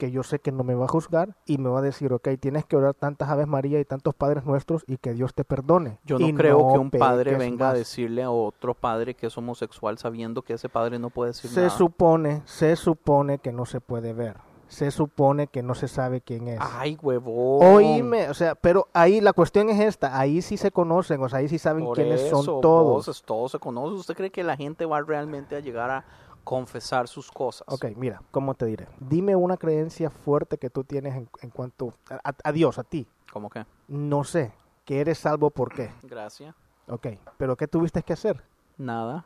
que 0.00 0.10
yo 0.10 0.22
sé 0.22 0.38
que 0.38 0.50
no 0.50 0.64
me 0.64 0.74
va 0.74 0.86
a 0.86 0.88
juzgar 0.88 1.36
y 1.46 1.58
me 1.58 1.68
va 1.68 1.78
a 1.78 1.82
decir, 1.82 2.12
ok, 2.12 2.28
tienes 2.40 2.64
que 2.64 2.74
orar 2.76 2.94
tantas 2.94 3.28
Aves 3.28 3.46
María 3.46 3.78
y 3.78 3.84
tantos 3.84 4.14
Padres 4.14 4.44
Nuestros 4.46 4.82
y 4.88 4.96
que 4.96 5.12
Dios 5.12 5.34
te 5.34 5.44
perdone. 5.44 5.98
Yo 6.04 6.18
no 6.18 6.26
Y 6.26 6.34
creo 6.34 6.72
que 6.72 6.78
un 6.78 6.90
padre 6.90 7.36
venga 7.36 7.66
a 7.66 7.68
más. 7.70 7.78
decirle 7.78 8.22
a 8.22 8.30
otro 8.30 8.74
padre 8.74 9.14
que 9.14 9.26
es 9.26 9.36
homosexual 9.38 9.98
sabiendo 9.98 10.42
que 10.42 10.54
ese 10.54 10.68
padre 10.70 10.98
no 10.98 11.10
puede 11.10 11.30
decir 11.32 11.50
Se 11.50 11.60
nada. 11.60 11.70
supone, 11.70 12.42
se 12.46 12.74
supone 12.76 13.38
que 13.38 13.52
no 13.52 13.66
se 13.66 13.80
puede 13.80 14.12
ver. 14.14 14.38
se 14.68 14.90
supone 14.92 15.48
que 15.48 15.62
no 15.64 15.74
se 15.74 15.88
sabe 15.88 16.20
quién 16.20 16.46
es. 16.48 16.60
Ay, 16.62 16.96
huevón. 17.02 17.66
Oíme, 17.76 18.30
o 18.30 18.34
sea, 18.34 18.54
pero 18.54 18.86
ahí 18.92 19.20
la 19.20 19.32
cuestión 19.32 19.68
es 19.68 19.80
esta, 19.80 20.16
ahí 20.18 20.42
sí 20.42 20.56
se 20.56 20.70
conocen, 20.70 21.20
o 21.22 21.28
sea, 21.28 21.40
ahí 21.40 21.48
sí 21.48 21.58
saben 21.58 21.84
Por 21.84 21.96
quiénes 21.96 22.20
eso, 22.22 22.42
son 22.42 22.60
todos. 22.60 22.84
voces, 23.06 23.22
todos 23.22 23.50
se 23.52 23.58
conocen. 23.58 23.98
¿Usted 23.98 24.14
cree 24.14 24.30
que 24.30 24.44
la 24.44 24.56
gente 24.56 24.86
va 24.86 25.00
realmente 25.02 25.56
a 25.56 25.60
llegar 25.60 25.90
a 25.90 26.04
confesar 26.44 27.08
sus 27.08 27.30
cosas? 27.30 27.66
Ok, 27.68 27.86
mira, 27.96 28.22
¿cómo 28.30 28.54
te 28.54 28.66
diré? 28.66 28.88
Dime 28.98 29.36
una 29.36 29.56
creencia 29.56 30.10
fuerte 30.10 30.58
que 30.58 30.70
tú 30.70 30.84
tienes 30.84 31.14
en, 31.16 31.28
en 31.42 31.50
cuanto 31.50 31.92
a, 32.08 32.32
a 32.42 32.52
Dios, 32.52 32.78
a 32.78 32.84
ti. 32.84 33.06
¿Cómo 33.32 33.48
que? 33.50 33.64
No 33.88 34.24
sé, 34.24 34.52
que 34.84 35.00
eres 35.00 35.18
salvo 35.18 35.50
por 35.50 35.72
qué. 35.74 35.90
Gracias. 36.02 36.54
Ok, 36.88 37.06
pero 37.36 37.56
¿qué 37.56 37.68
tuviste 37.68 38.02
que 38.02 38.12
hacer? 38.12 38.42
Nada. 38.76 39.24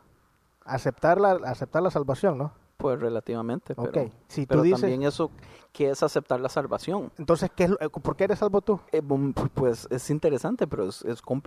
Aceptar 0.65 1.19
la, 1.19 1.31
aceptar 1.45 1.81
la 1.81 1.91
salvación, 1.91 2.37
¿no? 2.37 2.51
Pues 2.77 2.99
relativamente, 2.99 3.73
pero, 3.73 3.89
Ok, 4.03 4.11
si 4.27 4.41
tú 4.41 4.49
pero 4.49 4.61
dices- 4.63 4.81
también 4.81 5.03
eso, 5.03 5.31
¿qué 5.71 5.89
es 5.91 6.03
aceptar 6.03 6.41
la 6.41 6.49
salvación? 6.49 7.09
Entonces, 7.17 7.49
¿qué 7.55 7.63
es 7.63 7.69
lo- 7.69 7.77
¿por 7.77 8.17
qué 8.17 8.25
eres 8.25 8.39
salvo 8.39 8.59
tú? 8.59 8.81
Eh, 8.91 9.01
pues 9.53 9.87
es 9.89 10.09
interesante, 10.09 10.67
pero 10.67 10.89
es, 10.89 11.03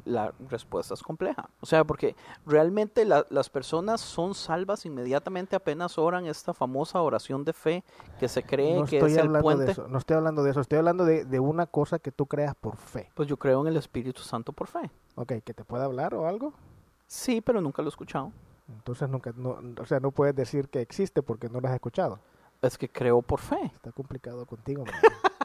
la 0.07 0.33
respuesta 0.49 0.95
es 0.95 1.03
compleja. 1.03 1.51
O 1.61 1.67
sea, 1.67 1.85
porque 1.85 2.17
realmente 2.47 3.05
la- 3.05 3.27
las 3.29 3.51
personas 3.51 4.01
son 4.01 4.35
salvas 4.35 4.87
inmediatamente 4.87 5.55
apenas 5.55 5.99
oran 5.99 6.25
esta 6.27 6.55
famosa 6.55 7.03
oración 7.03 7.45
de 7.45 7.53
fe 7.53 7.85
que 8.19 8.27
se 8.27 8.43
cree 8.43 8.77
No 8.79 8.87
que 8.87 8.97
estoy 8.97 9.13
es 9.13 9.19
el 9.19 9.27
hablando 9.27 9.43
puente. 9.43 9.65
de 9.67 9.73
eso, 9.73 9.87
no 9.87 9.99
estoy 9.99 10.17
hablando 10.17 10.43
de 10.43 10.51
eso, 10.51 10.61
estoy 10.63 10.79
hablando 10.79 11.05
de, 11.05 11.27
de 11.27 11.41
una 11.41 11.67
cosa 11.67 11.99
que 11.99 12.11
tú 12.11 12.25
creas 12.25 12.55
por 12.55 12.77
fe. 12.77 13.11
Pues 13.15 13.29
yo 13.29 13.37
creo 13.37 13.61
en 13.61 13.67
el 13.69 13.77
Espíritu 13.77 14.23
Santo 14.23 14.53
por 14.55 14.67
fe. 14.67 14.91
Ok, 15.15 15.35
que 15.45 15.53
te 15.53 15.63
pueda 15.65 15.85
hablar 15.85 16.15
o 16.15 16.27
algo. 16.27 16.55
Sí, 17.07 17.43
pero 17.43 17.61
nunca 17.61 17.83
lo 17.83 17.89
he 17.89 17.91
escuchado. 17.91 18.33
Entonces 18.69 19.09
nunca, 19.09 19.33
no, 19.37 19.59
o 19.81 19.87
sea, 19.87 20.01
no 20.01 20.11
puedes 20.11 20.35
decir 20.35 20.69
que 20.69 20.81
existe 20.81 21.23
porque 21.23 21.49
no 21.49 21.61
lo 21.61 21.69
has 21.69 21.75
escuchado. 21.75 22.21
Es 22.61 22.77
que 22.77 22.89
creo 22.89 23.23
por 23.23 23.41
fe. 23.41 23.71
Está 23.75 23.93
complicado 23.93 24.45
contigo. 24.47 24.85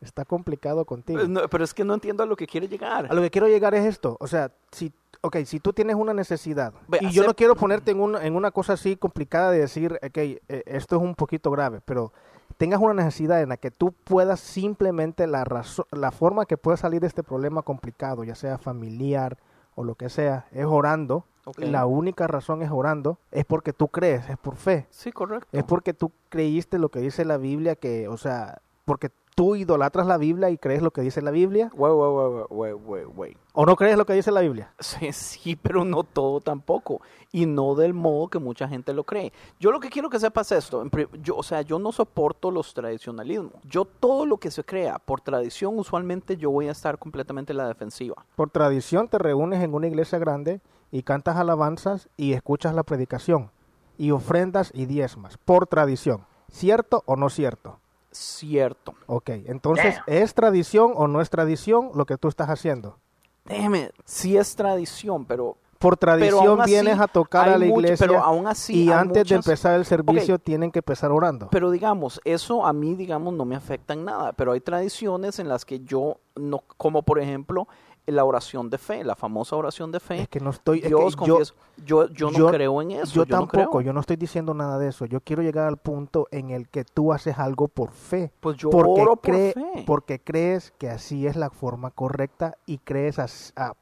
Está 0.00 0.24
complicado 0.24 0.84
contigo. 0.86 1.20
No, 1.28 1.46
pero 1.48 1.62
es 1.62 1.74
que 1.74 1.84
no 1.84 1.92
entiendo 1.92 2.22
a 2.22 2.26
lo 2.26 2.34
que 2.34 2.46
quiere 2.46 2.66
llegar. 2.68 3.06
A 3.10 3.14
lo 3.14 3.20
que 3.20 3.30
quiero 3.30 3.48
llegar 3.48 3.74
es 3.74 3.84
esto, 3.84 4.16
o 4.18 4.26
sea, 4.26 4.50
si, 4.72 4.90
okay, 5.20 5.44
si 5.44 5.60
tú 5.60 5.74
tienes 5.74 5.94
una 5.94 6.14
necesidad 6.14 6.72
Ve, 6.88 7.00
y 7.02 7.10
yo 7.10 7.26
no 7.26 7.34
quiero 7.34 7.54
ponerte 7.54 7.90
en 7.90 8.00
una, 8.00 8.24
en 8.24 8.34
una 8.34 8.50
cosa 8.50 8.72
así 8.72 8.96
complicada 8.96 9.50
de 9.50 9.58
decir, 9.58 9.92
ok, 10.02 10.16
eh, 10.16 10.40
esto 10.64 10.96
es 10.96 11.02
un 11.02 11.14
poquito 11.14 11.50
grave, 11.50 11.82
pero 11.84 12.14
tengas 12.56 12.80
una 12.80 12.94
necesidad 12.94 13.42
en 13.42 13.50
la 13.50 13.58
que 13.58 13.70
tú 13.70 13.92
puedas 13.92 14.40
simplemente 14.40 15.26
la 15.26 15.44
razón, 15.44 15.84
la 15.90 16.10
forma 16.10 16.46
que 16.46 16.56
puedes 16.56 16.80
salir 16.80 17.02
de 17.02 17.06
este 17.06 17.22
problema 17.22 17.60
complicado, 17.60 18.24
ya 18.24 18.34
sea 18.34 18.56
familiar 18.56 19.36
o 19.80 19.84
lo 19.84 19.94
que 19.94 20.08
sea, 20.08 20.46
es 20.52 20.66
orando. 20.66 21.26
Ok. 21.44 21.58
La 21.60 21.86
única 21.86 22.26
razón 22.26 22.62
es 22.62 22.70
orando, 22.70 23.18
es 23.30 23.44
porque 23.46 23.72
tú 23.72 23.88
crees, 23.88 24.28
es 24.28 24.36
por 24.36 24.56
fe. 24.56 24.86
Sí, 24.90 25.10
correcto. 25.10 25.48
Es 25.52 25.64
porque 25.64 25.94
tú 25.94 26.12
creíste 26.28 26.78
lo 26.78 26.90
que 26.90 27.00
dice 27.00 27.24
la 27.24 27.38
Biblia, 27.38 27.76
que, 27.76 28.08
o 28.08 28.18
sea, 28.18 28.60
porque 28.84 29.10
tú 29.34 29.56
idolatras 29.56 30.06
la 30.06 30.18
Biblia 30.18 30.50
y 30.50 30.58
crees 30.58 30.82
lo 30.82 30.90
que 30.90 31.00
dice 31.00 31.22
la 31.22 31.30
Biblia, 31.30 31.70
wait, 31.74 32.46
wait, 32.50 33.06
wait. 33.14 33.38
o 33.52 33.64
no 33.64 33.76
crees 33.76 33.96
lo 33.96 34.06
que 34.06 34.12
dice 34.12 34.30
la 34.30 34.40
Biblia. 34.40 34.72
Sí, 34.78 35.12
sí, 35.12 35.56
pero 35.56 35.84
no 35.84 36.02
todo 36.02 36.40
tampoco. 36.40 37.00
Y 37.32 37.46
no 37.46 37.74
del 37.74 37.94
modo 37.94 38.28
que 38.28 38.38
mucha 38.38 38.66
gente 38.66 38.92
lo 38.92 39.04
cree. 39.04 39.32
Yo 39.60 39.70
lo 39.70 39.78
que 39.78 39.88
quiero 39.88 40.10
que 40.10 40.18
sepas 40.18 40.50
es 40.50 40.64
esto. 40.64 40.84
Yo, 41.22 41.36
o 41.36 41.42
sea, 41.42 41.62
yo 41.62 41.78
no 41.78 41.92
soporto 41.92 42.50
los 42.50 42.74
tradicionalismos. 42.74 43.52
Yo 43.64 43.84
todo 43.84 44.26
lo 44.26 44.38
que 44.38 44.50
se 44.50 44.64
crea 44.64 44.98
por 44.98 45.20
tradición, 45.20 45.78
usualmente 45.78 46.36
yo 46.36 46.50
voy 46.50 46.68
a 46.68 46.72
estar 46.72 46.98
completamente 46.98 47.52
en 47.52 47.58
la 47.58 47.68
defensiva. 47.68 48.26
Por 48.34 48.50
tradición 48.50 49.08
te 49.08 49.18
reúnes 49.18 49.62
en 49.62 49.74
una 49.74 49.86
iglesia 49.86 50.18
grande 50.18 50.60
y 50.90 51.04
cantas 51.04 51.36
alabanzas 51.36 52.08
y 52.16 52.32
escuchas 52.32 52.74
la 52.74 52.82
predicación 52.82 53.50
y 53.96 54.10
ofrendas 54.12 54.72
y 54.74 54.86
diezmas, 54.86 55.36
por 55.36 55.66
tradición. 55.66 56.26
¿Cierto 56.50 57.02
o 57.06 57.16
no 57.16 57.30
cierto? 57.30 57.78
Cierto. 58.12 58.94
Ok, 59.06 59.30
entonces, 59.46 59.96
¿es 60.06 60.34
tradición 60.34 60.92
o 60.96 61.06
no 61.06 61.20
es 61.20 61.30
tradición 61.30 61.90
lo 61.94 62.06
que 62.06 62.16
tú 62.16 62.28
estás 62.28 62.48
haciendo? 62.48 62.98
Déjeme, 63.44 63.90
sí 64.04 64.36
es 64.36 64.54
tradición, 64.56 65.24
pero... 65.24 65.56
Por 65.78 65.96
tradición 65.96 66.60
así, 66.60 66.72
vienes 66.72 67.00
a 67.00 67.06
tocar 67.06 67.48
a 67.48 67.56
la 67.56 67.64
mucho- 67.64 67.80
iglesia 67.80 68.06
pero 68.06 68.22
aún 68.22 68.46
así 68.46 68.84
y 68.84 68.92
antes 68.92 69.26
de 69.26 69.34
empezar 69.36 69.76
el 69.76 69.86
servicio 69.86 70.38
tienen 70.38 70.70
que 70.70 70.80
empezar 70.80 71.10
orando. 71.10 71.48
Pero 71.50 71.70
digamos, 71.70 72.20
eso 72.24 72.66
a 72.66 72.72
mí, 72.74 72.94
digamos, 72.96 73.32
no 73.32 73.46
me 73.46 73.56
afecta 73.56 73.94
en 73.94 74.04
nada. 74.04 74.34
Pero 74.34 74.52
hay 74.52 74.60
tradiciones 74.60 75.38
en 75.38 75.48
las 75.48 75.64
que 75.64 75.80
yo 75.80 76.18
no, 76.36 76.64
como 76.76 77.02
por 77.02 77.18
ejemplo, 77.18 77.66
la 78.10 78.24
oración 78.24 78.70
de 78.70 78.78
fe, 78.78 79.04
la 79.04 79.14
famosa 79.16 79.56
oración 79.56 79.90
de 79.92 80.00
fe. 80.00 80.22
es 80.22 80.28
que 80.28 80.40
no 80.40 80.50
estoy... 80.50 80.78
es 80.78 80.82
que 80.84 80.88
Dios, 80.88 81.12
yo- 81.12 81.18
confieso, 81.18 81.54
yo, 81.84 82.08
yo, 82.08 82.30
no 82.30 82.38
yo- 82.38 82.50
creo 82.50 82.82
en 82.82 82.90
eso. 82.92 83.12
Yo, 83.14 83.22
no 83.22 83.26
tampoco, 83.26 83.78
creo. 83.78 83.80
yo 83.80 83.92
no 83.92 84.00
estoy 84.00 84.16
diciendo 84.16 84.54
nada 84.54 84.78
de 84.78 84.88
eso. 84.88 85.04
Yo 85.06 85.20
quiero 85.20 85.42
llegar 85.42 85.66
al 85.66 85.76
punto 85.76 86.26
en 86.30 86.50
el 86.50 86.68
que 86.68 86.84
tú 86.84 87.12
haces 87.12 87.38
algo 87.38 87.68
por 87.68 87.90
fe. 87.92 88.32
Pues 88.40 88.56
yo 88.56 88.70
porque, 88.70 89.00
oro 89.02 89.16
por 89.16 89.34
cree- 89.34 89.52
fe. 89.54 89.84
porque 89.86 90.20
crees 90.20 90.72
que 90.78 90.88
así 90.90 91.26
es 91.26 91.36
la 91.36 91.50
forma 91.50 91.90
correcta 91.90 92.56
y 92.66 92.78
crees 92.78 93.18
a, 93.18 93.26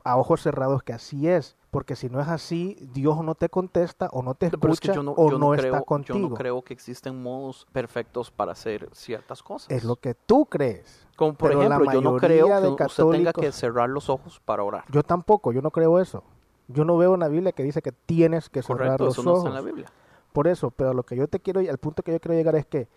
a 0.05 0.16
ojos 0.16 0.43
cerrados 0.43 0.83
que 0.83 0.93
así 0.93 1.29
es. 1.29 1.57
Porque 1.70 1.97
si 1.97 2.09
no 2.09 2.18
es 2.18 2.29
así, 2.29 2.79
Dios 2.95 3.22
no 3.22 3.35
te 3.35 3.51
contesta 3.51 4.09
o 4.12 4.22
no 4.22 4.35
te 4.35 4.47
es 4.47 4.53
escucha 4.55 4.93
que 4.93 4.97
yo 4.97 5.03
no, 5.03 5.12
o 5.14 5.31
yo 5.31 5.39
no, 5.39 5.49
no 5.49 5.55
está 5.55 5.83
contigo. 5.83 6.18
Yo 6.18 6.29
no 6.31 6.35
creo 6.35 6.62
que 6.62 6.72
existen 6.72 7.22
modos 7.22 7.66
perfectos 7.72 8.31
para 8.31 8.53
hacer 8.53 8.89
ciertas 8.95 9.43
cosas. 9.43 9.70
Es 9.70 9.85
lo 9.85 9.97
que 9.97 10.14
tú 10.14 10.47
crees. 10.47 11.07
Como 11.19 11.35
por 11.35 11.51
pero 11.51 11.62
ejemplo, 11.62 11.93
yo 11.93 12.01
no 12.01 12.16
creo 12.16 12.77
que 12.77 12.85
usted 12.85 13.05
tenga 13.07 13.33
que 13.33 13.51
cerrar 13.51 13.89
los 13.89 14.09
ojos 14.09 14.41
para 14.45 14.62
orar. 14.62 14.85
Yo 14.89 15.03
tampoco, 15.03 15.51
yo 15.51 15.61
no 15.61 15.73
creo 15.73 15.99
eso. 15.99 16.23
Yo 16.69 16.85
no 16.85 16.97
veo 16.97 17.14
en 17.14 17.21
la 17.21 17.27
Biblia 17.27 17.51
que 17.51 17.64
dice 17.64 17.83
que 17.83 17.91
tienes 17.91 18.49
que 18.49 18.62
cerrar 18.62 18.99
Correcto, 18.99 19.05
los 19.07 19.14
eso 19.14 19.23
no 19.25 19.31
ojos. 19.33 19.41
está 19.41 19.49
en 19.49 19.55
la 19.57 19.61
Biblia. 19.61 19.93
Por 20.33 20.47
eso, 20.47 20.71
pero 20.71 20.95
lo 20.95 21.03
que 21.03 21.16
yo 21.16 21.27
te 21.27 21.41
quiero, 21.41 21.59
al 21.59 21.79
punto 21.79 22.05
que 22.05 22.12
yo 22.12 22.21
quiero 22.21 22.37
llegar 22.37 22.55
es 22.55 22.66
que 22.66 22.89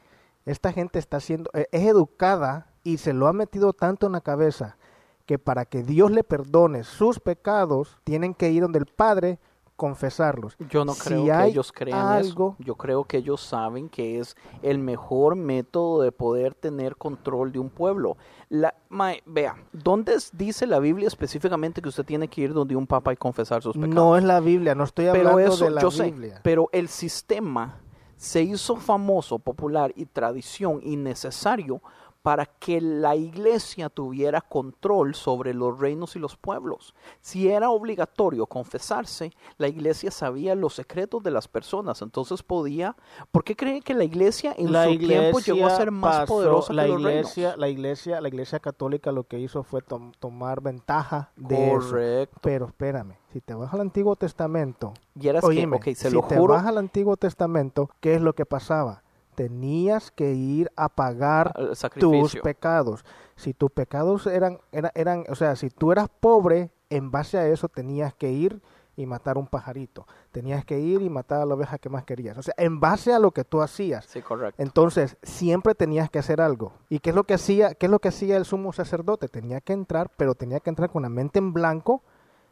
esta 0.45 0.71
gente 0.71 0.99
está 0.99 1.19
siendo, 1.19 1.49
eh, 1.55 1.65
es 1.71 1.81
educada 1.87 2.67
y 2.83 2.97
se 2.97 3.11
lo 3.11 3.25
ha 3.25 3.33
metido 3.33 3.73
tanto 3.73 4.05
en 4.05 4.11
la 4.11 4.21
cabeza 4.21 4.77
que 5.25 5.39
para 5.39 5.65
que 5.65 5.81
Dios 5.81 6.11
le 6.11 6.23
perdone 6.23 6.83
sus 6.83 7.19
pecados, 7.19 7.97
tienen 8.03 8.35
que 8.35 8.51
ir 8.51 8.61
donde 8.61 8.77
el 8.77 8.85
Padre 8.85 9.39
confesarlos. 9.81 10.55
Yo 10.69 10.85
no 10.85 10.93
Si 10.93 11.01
creo 11.01 11.25
que 11.25 11.45
ellos 11.47 11.71
crean 11.71 12.05
algo- 12.05 12.51
eso. 12.51 12.63
Yo 12.63 12.75
creo 12.75 13.03
que 13.05 13.17
ellos 13.17 13.41
saben 13.41 13.89
que 13.89 14.19
es 14.19 14.35
el 14.61 14.77
mejor 14.77 15.35
método 15.35 16.03
de 16.03 16.11
poder 16.11 16.53
tener 16.53 16.95
control 16.97 17.51
de 17.51 17.57
un 17.57 17.71
pueblo. 17.71 18.15
La, 18.49 18.75
mae, 18.89 19.23
vea, 19.25 19.55
¿dónde 19.73 20.15
dice 20.33 20.67
la 20.67 20.77
Biblia 20.77 21.07
específicamente 21.07 21.81
que 21.81 21.89
usted 21.89 22.05
tiene 22.05 22.27
que 22.27 22.41
ir 22.41 22.53
donde 22.53 22.75
un 22.75 22.85
papa 22.85 23.11
y 23.11 23.17
confesar 23.17 23.63
sus 23.63 23.73
pecados? 23.73 23.95
No 23.95 24.15
es 24.15 24.23
la 24.23 24.39
Biblia, 24.39 24.75
no 24.75 24.83
estoy 24.83 25.07
hablando 25.07 25.35
pero 25.37 25.39
eso, 25.51 25.65
de 25.65 25.71
la 25.71 25.81
yo 25.81 25.89
sé, 25.89 26.03
Biblia. 26.11 26.39
pero 26.43 26.69
el 26.71 26.87
sistema 26.87 27.79
se 28.17 28.43
hizo 28.43 28.75
famoso, 28.75 29.39
popular 29.39 29.91
y 29.95 30.05
tradición 30.05 30.79
y 30.83 30.95
necesario 30.95 31.81
para 32.21 32.45
que 32.45 32.79
la 32.81 33.15
iglesia 33.15 33.89
tuviera 33.89 34.41
control 34.41 35.15
sobre 35.15 35.53
los 35.53 35.79
reinos 35.79 36.15
y 36.15 36.19
los 36.19 36.37
pueblos. 36.37 36.93
Si 37.19 37.49
era 37.49 37.69
obligatorio 37.71 38.45
confesarse, 38.45 39.31
la 39.57 39.67
iglesia 39.67 40.11
sabía 40.11 40.53
los 40.53 40.75
secretos 40.75 41.23
de 41.23 41.31
las 41.31 41.47
personas, 41.47 42.01
entonces 42.01 42.43
podía... 42.43 42.95
¿Por 43.31 43.43
qué 43.43 43.55
cree 43.55 43.81
que 43.81 43.93
la 43.95 44.03
iglesia 44.03 44.53
en 44.57 44.67
su 44.67 44.97
tiempo 44.99 45.39
llegó 45.39 45.65
a 45.65 45.77
ser 45.77 45.89
más 45.91 46.19
pasó- 46.21 46.33
poderosa 46.33 46.73
la 46.73 46.83
que 46.83 46.89
los 46.89 46.99
iglesia, 47.01 47.43
reinos? 47.49 47.59
la 47.59 47.69
iglesia, 47.69 48.21
la 48.21 48.27
iglesia 48.27 48.59
católica 48.59 49.11
lo 49.11 49.23
que 49.23 49.39
hizo 49.39 49.63
fue 49.63 49.81
tom- 49.81 50.11
tomar 50.19 50.61
ventaja 50.61 51.31
de 51.35 51.71
eso. 51.73 51.89
Correcto. 51.89 52.39
Pero 52.41 52.67
espérame, 52.67 53.15
si 53.33 53.41
te 53.41 53.53
vas 53.55 53.73
al 53.73 53.81
Antiguo 53.81 54.15
Testamento, 54.15 54.93
Y 55.19 55.29
Óyeme, 55.29 55.79
que, 55.79 55.95
se 55.95 56.09
si 56.09 56.15
lo 56.15 56.21
te 56.23 56.37
juro, 56.37 56.53
vas 56.53 56.65
al 56.65 56.77
Antiguo 56.77 57.17
Testamento, 57.17 57.89
¿qué 57.99 58.13
es 58.15 58.21
lo 58.21 58.33
que 58.33 58.45
pasaba? 58.45 59.03
Tenías 59.35 60.11
que 60.11 60.33
ir 60.33 60.71
a 60.75 60.89
pagar 60.89 61.53
tus 61.99 62.35
pecados. 62.37 63.05
Si 63.35 63.53
tus 63.53 63.71
pecados 63.71 64.27
eran, 64.27 64.59
eran, 64.71 64.91
eran, 64.95 65.23
o 65.29 65.35
sea, 65.35 65.55
si 65.55 65.69
tú 65.69 65.91
eras 65.91 66.09
pobre, 66.19 66.71
en 66.89 67.09
base 67.11 67.37
a 67.37 67.47
eso 67.47 67.69
tenías 67.69 68.13
que 68.13 68.31
ir 68.31 68.61
y 68.95 69.05
matar 69.05 69.37
un 69.37 69.47
pajarito. 69.47 70.05
Tenías 70.31 70.65
que 70.65 70.79
ir 70.79 71.01
y 71.01 71.09
matar 71.09 71.41
a 71.41 71.45
la 71.45 71.55
oveja 71.55 71.77
que 71.77 71.89
más 71.89 72.03
querías. 72.03 72.37
O 72.37 72.43
sea, 72.43 72.53
en 72.57 72.79
base 72.79 73.13
a 73.13 73.19
lo 73.19 73.31
que 73.31 73.43
tú 73.43 73.61
hacías. 73.61 74.05
Sí, 74.05 74.21
correcto. 74.21 74.61
Entonces, 74.61 75.17
siempre 75.23 75.75
tenías 75.75 76.09
que 76.09 76.19
hacer 76.19 76.41
algo. 76.41 76.73
¿Y 76.89 76.99
qué 76.99 77.11
es 77.11 77.15
lo 77.15 77.23
que 77.23 77.33
hacía, 77.33 77.73
qué 77.73 77.87
es 77.87 77.91
lo 77.91 77.99
que 77.99 78.09
hacía 78.09 78.37
el 78.37 78.45
sumo 78.45 78.73
sacerdote? 78.73 79.27
Tenía 79.27 79.61
que 79.61 79.73
entrar, 79.73 80.11
pero 80.17 80.35
tenía 80.35 80.59
que 80.59 80.69
entrar 80.69 80.89
con 80.89 81.03
la 81.03 81.09
mente 81.09 81.39
en 81.39 81.53
blanco 81.53 82.03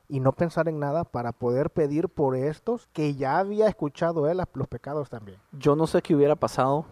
y 0.10 0.20
no 0.20 0.34
pensar 0.34 0.68
en 0.68 0.80
nada 0.80 1.04
para 1.06 1.32
poder 1.32 1.70
pedir 1.70 2.10
por 2.10 2.36
estos 2.36 2.88
que 2.92 3.16
ya 3.16 3.38
había 3.38 3.68
escuchado 3.68 4.28
él 4.28 4.42
los 4.54 4.68
pecados 4.68 5.10
también. 5.10 5.38
Yo 5.52 5.76
no 5.76 5.88
sé 5.88 6.02
qué 6.02 6.16
hubiera 6.16 6.36
pasado 6.36 6.86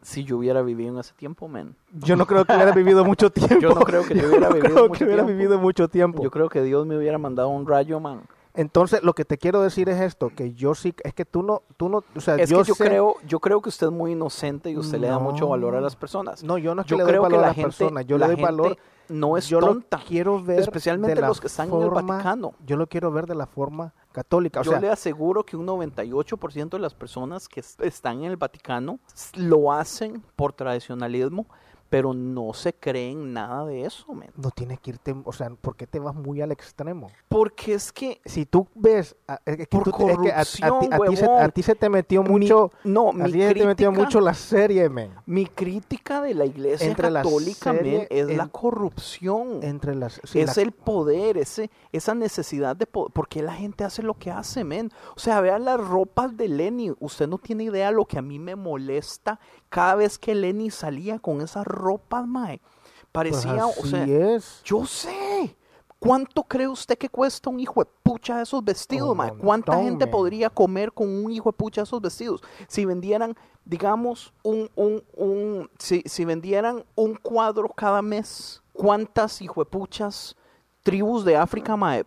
si 0.00 0.24
yo 0.24 0.38
hubiera 0.38 0.62
vivido 0.62 0.94
en 0.94 0.98
ese 0.98 1.12
tiempo, 1.14 1.46
men. 1.46 1.76
Yo 1.92 2.16
no 2.16 2.26
creo 2.26 2.44
que 2.44 2.54
hubiera 2.54 2.72
vivido 2.72 3.04
mucho 3.04 3.30
tiempo. 3.30 3.60
Yo 3.60 3.74
no 3.74 3.82
creo 3.82 4.04
que 4.04 4.16
yo 4.16 4.26
hubiera 4.26 4.48
no 4.48 4.54
vivido 4.54 4.74
creo 4.74 4.88
mucho 4.88 4.98
que 4.98 5.04
hubiera 5.04 5.24
tiempo. 5.24 5.38
vivido 5.38 5.58
mucho 5.58 5.88
tiempo. 5.88 6.22
Yo 6.22 6.30
creo 6.30 6.48
que 6.48 6.62
Dios 6.62 6.86
me 6.86 6.96
hubiera 6.96 7.18
mandado 7.18 7.50
un 7.50 7.66
rayo, 7.66 8.00
man. 8.00 8.22
Entonces, 8.54 9.02
lo 9.02 9.14
que 9.14 9.24
te 9.24 9.38
quiero 9.38 9.62
decir 9.62 9.88
es 9.88 10.00
esto, 10.00 10.28
que 10.28 10.52
yo 10.52 10.74
sí, 10.74 10.94
es 11.04 11.14
que 11.14 11.24
tú 11.24 11.42
no, 11.42 11.62
tú 11.78 11.88
no, 11.88 12.04
o 12.14 12.20
sea, 12.20 12.36
Es 12.36 12.50
yo 12.50 12.58
que 12.58 12.64
yo 12.64 12.74
sé- 12.74 12.84
creo, 12.84 13.16
yo 13.26 13.40
creo 13.40 13.62
que 13.62 13.70
usted 13.70 13.86
es 13.86 13.92
muy 13.92 14.12
inocente 14.12 14.70
y 14.70 14.76
usted 14.76 14.98
le 14.98 15.06
da 15.08 15.18
mucho 15.18 15.48
valor 15.48 15.74
a 15.74 15.80
las 15.80 15.96
personas. 15.96 16.42
no, 16.44 16.58
yo 16.58 16.74
no 16.74 16.82
es 16.82 16.86
que 16.86 16.90
yo 16.90 16.96
le 16.98 17.04
doy 17.04 17.10
creo 17.12 17.22
valor 17.22 17.32
que 17.32 17.38
a 17.38 17.40
la 17.40 17.46
las 17.48 17.56
gente, 17.56 17.68
personas, 17.78 18.06
yo 18.06 18.18
la 18.18 18.26
le 18.28 18.34
doy 18.34 18.42
valor 18.42 18.76
no 19.08 19.36
es 19.36 19.48
yo 19.48 19.58
tonta. 19.58 19.98
lo 19.98 20.04
quiero 20.04 20.42
ver 20.42 20.60
especialmente 20.60 21.20
la 21.20 21.28
los 21.28 21.40
que 21.40 21.46
están 21.46 21.72
en 21.72 21.82
el 21.82 21.90
Vaticano. 21.90 22.52
Yo 22.64 22.76
lo 22.76 22.86
quiero 22.86 23.10
ver 23.10 23.26
de 23.26 23.34
la 23.34 23.46
forma 23.46 23.94
católica. 24.12 24.60
O 24.60 24.62
Yo 24.62 24.72
sea, 24.72 24.80
le 24.80 24.88
aseguro 24.90 25.44
que 25.44 25.56
un 25.56 25.66
98% 25.66 26.76
de 26.76 26.78
las 26.78 26.94
personas 26.94 27.48
que 27.48 27.60
es- 27.60 27.76
están 27.80 28.18
en 28.18 28.24
el 28.30 28.36
Vaticano 28.36 29.00
lo 29.34 29.72
hacen 29.72 30.22
por 30.36 30.52
tradicionalismo, 30.52 31.46
pero 31.92 32.14
no 32.14 32.54
se 32.54 32.72
creen 32.72 33.34
nada 33.34 33.66
de 33.66 33.84
eso, 33.84 34.14
men. 34.14 34.30
no 34.36 34.50
tienes 34.50 34.80
que 34.80 34.92
irte, 34.92 35.14
o 35.26 35.32
sea, 35.34 35.50
¿por 35.50 35.76
qué 35.76 35.86
te 35.86 35.98
vas 35.98 36.14
muy 36.14 36.40
al 36.40 36.50
extremo? 36.50 37.10
Porque 37.28 37.74
es 37.74 37.92
que 37.92 38.18
Si 38.24 38.46
tú 38.46 38.66
ves, 38.74 39.14
a- 39.28 39.40
es 39.44 39.58
que 39.58 39.66
Por 39.66 39.84
tú- 39.84 40.08
es 40.08 40.18
que 40.18 40.32
a- 40.32 40.40
a, 40.40 40.44
ti- 40.46 40.62
a 40.62 40.78
ti 40.80 41.16
se, 41.16 41.24
huevón. 41.26 41.42
a 41.42 41.48
ti 41.50 41.62
se 41.62 41.74
te 41.74 41.90
metió 41.90 42.22
mi- 42.22 42.30
mucho, 42.30 42.70
no, 42.84 43.10
a 43.10 43.12
mi 43.12 43.24
ti 43.32 43.42
se 43.42 43.54
te 43.54 43.66
metió 43.66 43.90
crítica- 43.90 43.90
mucho 43.90 44.20
la 44.22 44.32
serie, 44.32 44.88
men. 44.88 45.10
Mi 45.26 45.44
crítica 45.44 46.22
de 46.22 46.32
la 46.34 46.46
iglesia 46.46 46.86
Entre 46.88 47.10
la 47.10 47.22
católica, 47.22 47.72
men, 47.74 47.82
serie 47.84 48.06
es 48.10 48.34
la 48.36 48.48
corrupción. 48.48 49.62
Entre 49.62 49.94
las, 49.94 50.20
sí, 50.24 50.40
es 50.40 50.56
la- 50.56 50.62
el 50.62 50.72
poder, 50.72 51.36
ese, 51.38 51.70
esa 51.92 52.14
necesidad 52.14 52.74
de 52.74 52.86
poder. 52.86 53.12
¿Por 53.12 53.28
qué 53.28 53.42
la 53.42 53.52
gente 53.52 53.84
hace 53.84 54.02
lo 54.02 54.14
que 54.14 54.30
hace, 54.30 54.64
men? 54.64 54.90
O 55.14 55.20
sea, 55.20 55.40
vean 55.40 55.64
las 55.66 55.78
ropas 55.80 56.36
de 56.36 56.48
Lenny. 56.48 56.92
Usted 57.00 57.28
no 57.28 57.38
tiene 57.38 57.64
idea 57.64 57.90
lo 57.90 58.04
que 58.06 58.18
a 58.18 58.22
mí 58.22 58.38
me 58.38 58.56
molesta 58.56 59.38
cada 59.72 59.94
vez 59.94 60.18
que 60.18 60.34
Lenny 60.34 60.70
salía 60.70 61.18
con 61.18 61.40
esas 61.40 61.66
ropas, 61.66 62.26
mae. 62.26 62.60
pues 62.60 63.06
Parecía, 63.10 63.66
o 63.66 63.70
así 63.70 63.88
sea, 63.88 64.04
es. 64.04 64.60
yo 64.64 64.84
sé. 64.84 65.56
¿Cuánto 65.98 66.42
cree 66.42 66.68
usted 66.68 66.98
que 66.98 67.08
cuesta 67.08 67.48
un 67.48 67.58
hijo 67.58 67.82
de 67.82 67.88
pucha 68.02 68.36
de 68.36 68.42
esos 68.42 68.62
vestidos, 68.62 69.16
mae? 69.16 69.30
¿Cuánta 69.30 69.72
montón, 69.72 69.84
gente 69.84 70.06
podría 70.06 70.50
comer 70.50 70.92
con 70.92 71.08
un 71.08 71.32
hijo 71.32 71.50
de 71.50 71.56
pucha 71.56 71.80
de 71.80 71.84
esos 71.84 72.02
vestidos? 72.02 72.42
Si 72.68 72.84
vendieran, 72.84 73.34
digamos, 73.64 74.34
un, 74.42 74.68
un, 74.74 75.02
un, 75.14 75.70
si, 75.78 76.02
si 76.04 76.26
vendieran 76.26 76.84
un 76.94 77.14
cuadro 77.14 77.70
cada 77.70 78.02
mes, 78.02 78.62
¿cuántas 78.74 79.40
hijo 79.40 79.64
de 79.64 79.70
puchas 79.70 80.36
tribus 80.82 81.24
de 81.24 81.36
África, 81.36 81.76
mae, 81.76 82.04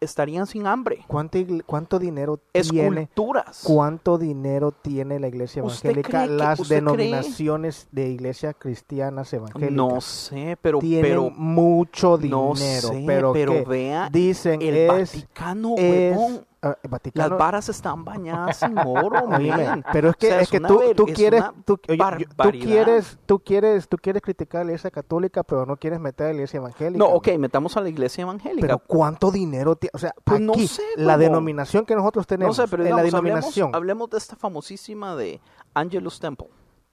estarían 0.00 0.46
sin 0.46 0.66
hambre? 0.66 1.04
¿Cuánto, 1.06 1.38
cuánto 1.66 1.98
dinero 1.98 2.40
tiene? 2.52 3.02
Esculturas. 3.02 3.60
¿Cuánto 3.64 4.18
dinero 4.18 4.72
tiene 4.72 5.18
la 5.20 5.28
iglesia 5.28 5.62
¿Usted 5.62 5.90
evangélica? 5.90 6.26
Las 6.26 6.60
cree? 6.60 6.80
denominaciones 6.80 7.88
de 7.92 8.08
iglesias 8.08 8.54
cristianas 8.58 9.32
evangélicas. 9.32 9.72
No 9.72 10.00
sé, 10.00 10.58
pero, 10.60 10.78
tienen 10.80 11.02
pero 11.02 11.30
mucho 11.30 12.18
dinero. 12.18 12.48
no 12.50 12.56
sé, 12.56 13.04
pero 13.06 13.32
pero 13.32 13.64
vea 13.64 14.08
dicen 14.10 14.62
el 14.62 14.76
es, 14.76 14.88
Vaticano, 14.88 15.74
es 15.76 16.42
ah, 16.62 16.76
Vaticano- 16.88 17.28
Las 17.30 17.38
varas 17.38 17.68
están 17.68 18.04
bañadas 18.04 18.62
en 18.62 18.76
oro, 18.78 19.26
men. 19.28 19.84
pero 19.92 20.10
es 20.10 20.16
que, 20.16 20.26
O 20.26 20.30
sea, 20.30 20.40
es 20.40 20.50
que 20.50 20.60
tú, 20.60 20.80
tú 20.94 21.06
es 21.08 21.14
quieres, 21.14 21.42
tú, 21.64 21.78
oye, 21.88 21.98
tú 22.36 22.50
quieres, 22.50 23.18
tú 23.26 23.38
quieres, 23.40 23.88
tú 23.88 23.96
quieres 23.96 24.22
criticar 24.22 24.60
a 24.60 24.64
la 24.64 24.70
iglesia 24.72 24.90
católica, 24.90 25.42
pero 25.42 25.64
no 25.66 25.76
quieres 25.76 26.00
meter 26.00 26.26
a 26.26 26.28
la 26.30 26.34
iglesia 26.34 26.58
evangélica. 26.58 26.98
No, 26.98 27.08
man. 27.10 27.16
ok, 27.16 27.28
metamos 27.38 27.76
a 27.76 27.80
la 27.80 27.88
iglesia 27.88 28.22
evangélica. 28.22 28.60
Pero 28.60 28.78
cuánto 28.86 29.30
dinero 29.30 29.76
tiene, 29.76 29.90
o 29.94 29.98
sea, 29.98 30.14
Pues 30.24 30.40
no 30.40 30.52
aquí, 30.52 30.66
sé, 30.68 30.82
la 30.96 31.16
denominación 31.18 31.84
que 31.86 31.94
nosotros 31.96 32.24
no 32.24 32.28
tenemos, 32.28 32.56
sé, 32.56 32.68
pero 32.68 32.84
en 32.84 32.90
la 32.90 33.02
digamos, 33.02 33.12
denominación, 33.12 33.66
hablemos, 33.68 33.76
hablemos 33.76 34.10
de 34.10 34.18
esta 34.18 34.36
famosísima 34.36 35.16
de 35.16 35.40
Angelus 35.74 36.20
Temple. 36.20 36.48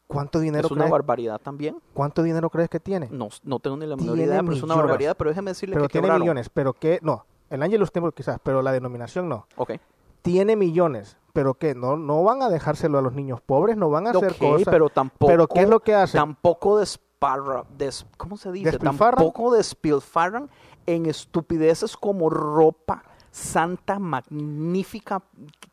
¿cuánto 0.09 0.39
dinero 0.39 0.67
Es 0.67 0.71
una 0.71 0.83
crees, 0.83 0.91
barbaridad 0.93 1.37
también. 1.41 1.77
cuánto 1.93 2.23
dinero 2.23 2.49
crees 2.49 2.69
que 2.69 2.79
tiene? 2.79 3.09
No, 3.11 3.27
no 3.43 3.59
tengo 3.59 3.75
ni 3.75 3.85
la 3.85 3.97
menor 3.97 4.17
idea, 4.17 4.39
pero 4.41 4.53
es 4.53 4.63
una 4.63 4.75
barbaridad. 4.75 5.17
Pero 5.17 5.31
déjeme 5.31 5.51
decirle 5.51 5.75
pero 5.75 5.87
que 5.87 5.91
tiene 5.91 6.05
quebraron. 6.05 6.21
millones, 6.21 6.49
pero 6.49 6.71
que 6.71 6.99
no, 7.01 7.25
el 7.49 7.63
Angelus 7.63 7.91
Temple 7.91 8.11
quizás, 8.15 8.39
pero 8.43 8.61
la 8.61 8.71
denominación 8.71 9.29
no. 9.29 9.47
Ok, 9.55 9.73
Tiene 10.21 10.55
millones, 10.55 11.17
pero 11.33 11.53
que 11.55 11.73
no 11.75 11.95
no 11.97 12.23
van 12.23 12.41
a 12.41 12.49
dejárselo 12.49 12.97
a 12.97 13.01
los 13.01 13.13
niños 13.13 13.39
pobres, 13.41 13.77
no 13.77 13.89
van 13.89 14.07
a 14.07 14.11
hacer 14.11 14.31
Ok, 14.33 14.37
cosas. 14.39 14.67
pero 14.69 14.89
tampoco. 14.89 15.27
pero 15.31 15.47
¿qué 15.47 15.61
es 15.61 15.69
lo 15.69 15.79
que 15.79 15.93
hacen? 15.95 16.19
Tampoco 16.19 16.79
desparra, 16.79 17.63
des, 17.77 18.05
¿cómo 18.17 18.35
se 18.37 18.51
dice? 18.51 18.77
Tampoco 18.79 19.53
despilfarran 19.53 20.49
en 20.85 21.05
estupideces 21.05 21.95
como 21.97 22.29
ropa 22.29 23.03
santa, 23.31 23.99
magnífica, 23.99 25.21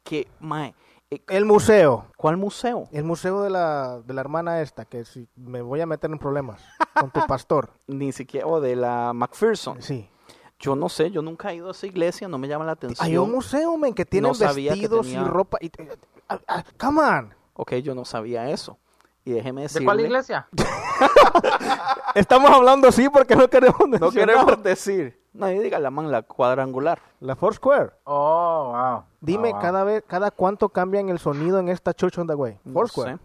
que, 0.02 0.28
mae, 0.40 0.74
eh, 1.10 1.20
El 1.28 1.44
museo, 1.46 2.06
¿cuál 2.16 2.36
museo? 2.36 2.88
el 2.92 3.04
museo 3.04 3.42
de 3.42 3.50
la, 3.50 4.00
de 4.00 4.12
la 4.14 4.20
hermana 4.20 4.60
esta, 4.60 4.84
que 4.84 5.04
si 5.04 5.28
me 5.36 5.62
voy 5.62 5.80
a 5.80 5.86
meter 5.86 6.10
en 6.10 6.18
problemas 6.18 6.62
con 6.98 7.10
tu 7.10 7.20
pastor. 7.26 7.70
Ni 7.86 8.12
siquiera, 8.12 8.46
o 8.46 8.60
de 8.60 8.76
la 8.76 9.12
McPherson. 9.14 9.80
Sí. 9.80 10.08
Yo 10.64 10.74
no 10.74 10.88
sé, 10.88 11.10
yo 11.10 11.20
nunca 11.20 11.52
he 11.52 11.56
ido 11.56 11.68
a 11.68 11.72
esa 11.72 11.86
iglesia, 11.86 12.26
no 12.26 12.38
me 12.38 12.48
llama 12.48 12.64
la 12.64 12.72
atención. 12.72 13.06
Hay 13.06 13.18
un 13.18 13.30
museo, 13.30 13.76
men, 13.76 13.92
que 13.92 14.06
tiene 14.06 14.28
No 14.28 14.32
sabía 14.34 14.72
que 14.72 14.80
vestidos 14.80 15.06
tenía- 15.06 15.20
y 15.20 15.24
ropa. 15.28 15.58
Y, 15.60 15.70
ah, 16.30 16.38
ah, 16.48 16.64
come 16.80 17.02
on. 17.02 17.34
Ok, 17.52 17.74
yo 17.74 17.94
no 17.94 18.06
sabía 18.06 18.48
eso. 18.48 18.78
Y 19.26 19.32
déjeme 19.32 19.60
decirle... 19.62 19.80
¿De 19.80 19.84
cuál 19.84 20.00
iglesia? 20.00 20.48
Estamos 22.14 22.50
hablando 22.50 22.88
así 22.88 23.08
porque 23.10 23.36
no 23.36 23.48
queremos 23.48 23.78
No 23.80 23.86
mencionar. 23.88 24.12
queremos 24.36 24.62
decir. 24.62 25.20
Nadie 25.34 25.60
diga 25.60 25.78
la 25.78 25.90
man, 25.90 26.10
la 26.10 26.22
cuadrangular. 26.22 27.00
La 27.20 27.34
Foursquare. 27.36 27.90
Oh, 28.04 28.72
wow. 28.72 29.02
Dime, 29.20 29.50
Oh, 29.50 29.52
wow. 29.54 29.60
cada 29.60 29.84
vez, 29.84 30.04
cada 30.06 30.30
cuánto 30.30 30.68
cambian 30.70 31.08
el 31.10 31.18
sonido 31.18 31.58
en 31.58 31.68
esta 31.68 31.92
Church 31.92 32.18
on 32.18 32.26
the 32.26 32.34
Way. 32.34 32.58
No 32.64 32.72
Foursquare. 32.72 33.14
sé. 33.16 33.20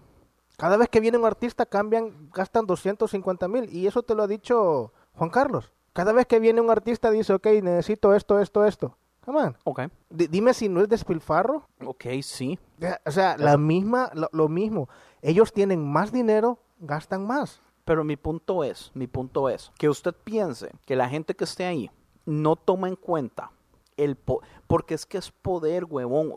Cada 0.57 0.75
vez 0.75 0.89
que 0.89 0.99
viene 0.99 1.17
un 1.17 1.25
artista 1.25 1.65
cambian, 1.65 2.29
gastan 2.33 2.65
250 2.65 3.47
mil. 3.47 3.73
Y 3.73 3.87
eso 3.87 4.01
te 4.03 4.13
lo 4.15 4.23
ha 4.23 4.27
dicho 4.27 4.91
Juan 5.15 5.29
Carlos. 5.29 5.71
Cada 5.99 6.13
vez 6.13 6.25
que 6.27 6.39
viene 6.39 6.61
un 6.61 6.69
artista 6.69 7.11
dice, 7.11 7.33
ok, 7.33 7.45
necesito 7.61 8.15
esto, 8.15 8.39
esto, 8.39 8.63
esto. 8.63 8.95
Come 9.25 9.41
on. 9.41 9.57
Ok, 9.65 9.81
Di- 10.09 10.27
dime 10.27 10.53
si 10.53 10.69
no 10.69 10.79
es 10.81 10.87
despilfarro. 10.87 11.67
ok, 11.85 12.05
sí. 12.21 12.57
O 13.05 13.11
sea, 13.11 13.35
la 13.37 13.57
misma, 13.57 14.09
lo, 14.13 14.29
lo 14.31 14.47
mismo. 14.47 14.87
Ellos 15.21 15.51
tienen 15.51 15.85
más 15.85 16.13
dinero, 16.13 16.57
gastan 16.79 17.27
más. 17.27 17.61
Pero 17.83 18.05
mi 18.05 18.15
punto 18.15 18.63
es, 18.63 18.91
mi 18.93 19.07
punto 19.07 19.49
es, 19.49 19.73
que 19.77 19.89
usted 19.89 20.13
piense 20.23 20.71
que 20.85 20.95
la 20.95 21.09
gente 21.09 21.35
que 21.35 21.43
esté 21.43 21.65
ahí 21.65 21.91
no 22.25 22.55
toma 22.55 22.87
en 22.87 22.95
cuenta 22.95 23.51
el 23.97 24.15
po- 24.15 24.41
porque 24.67 24.93
es 24.93 25.05
que 25.05 25.17
es 25.17 25.29
poder, 25.31 25.83
huevón. 25.83 26.31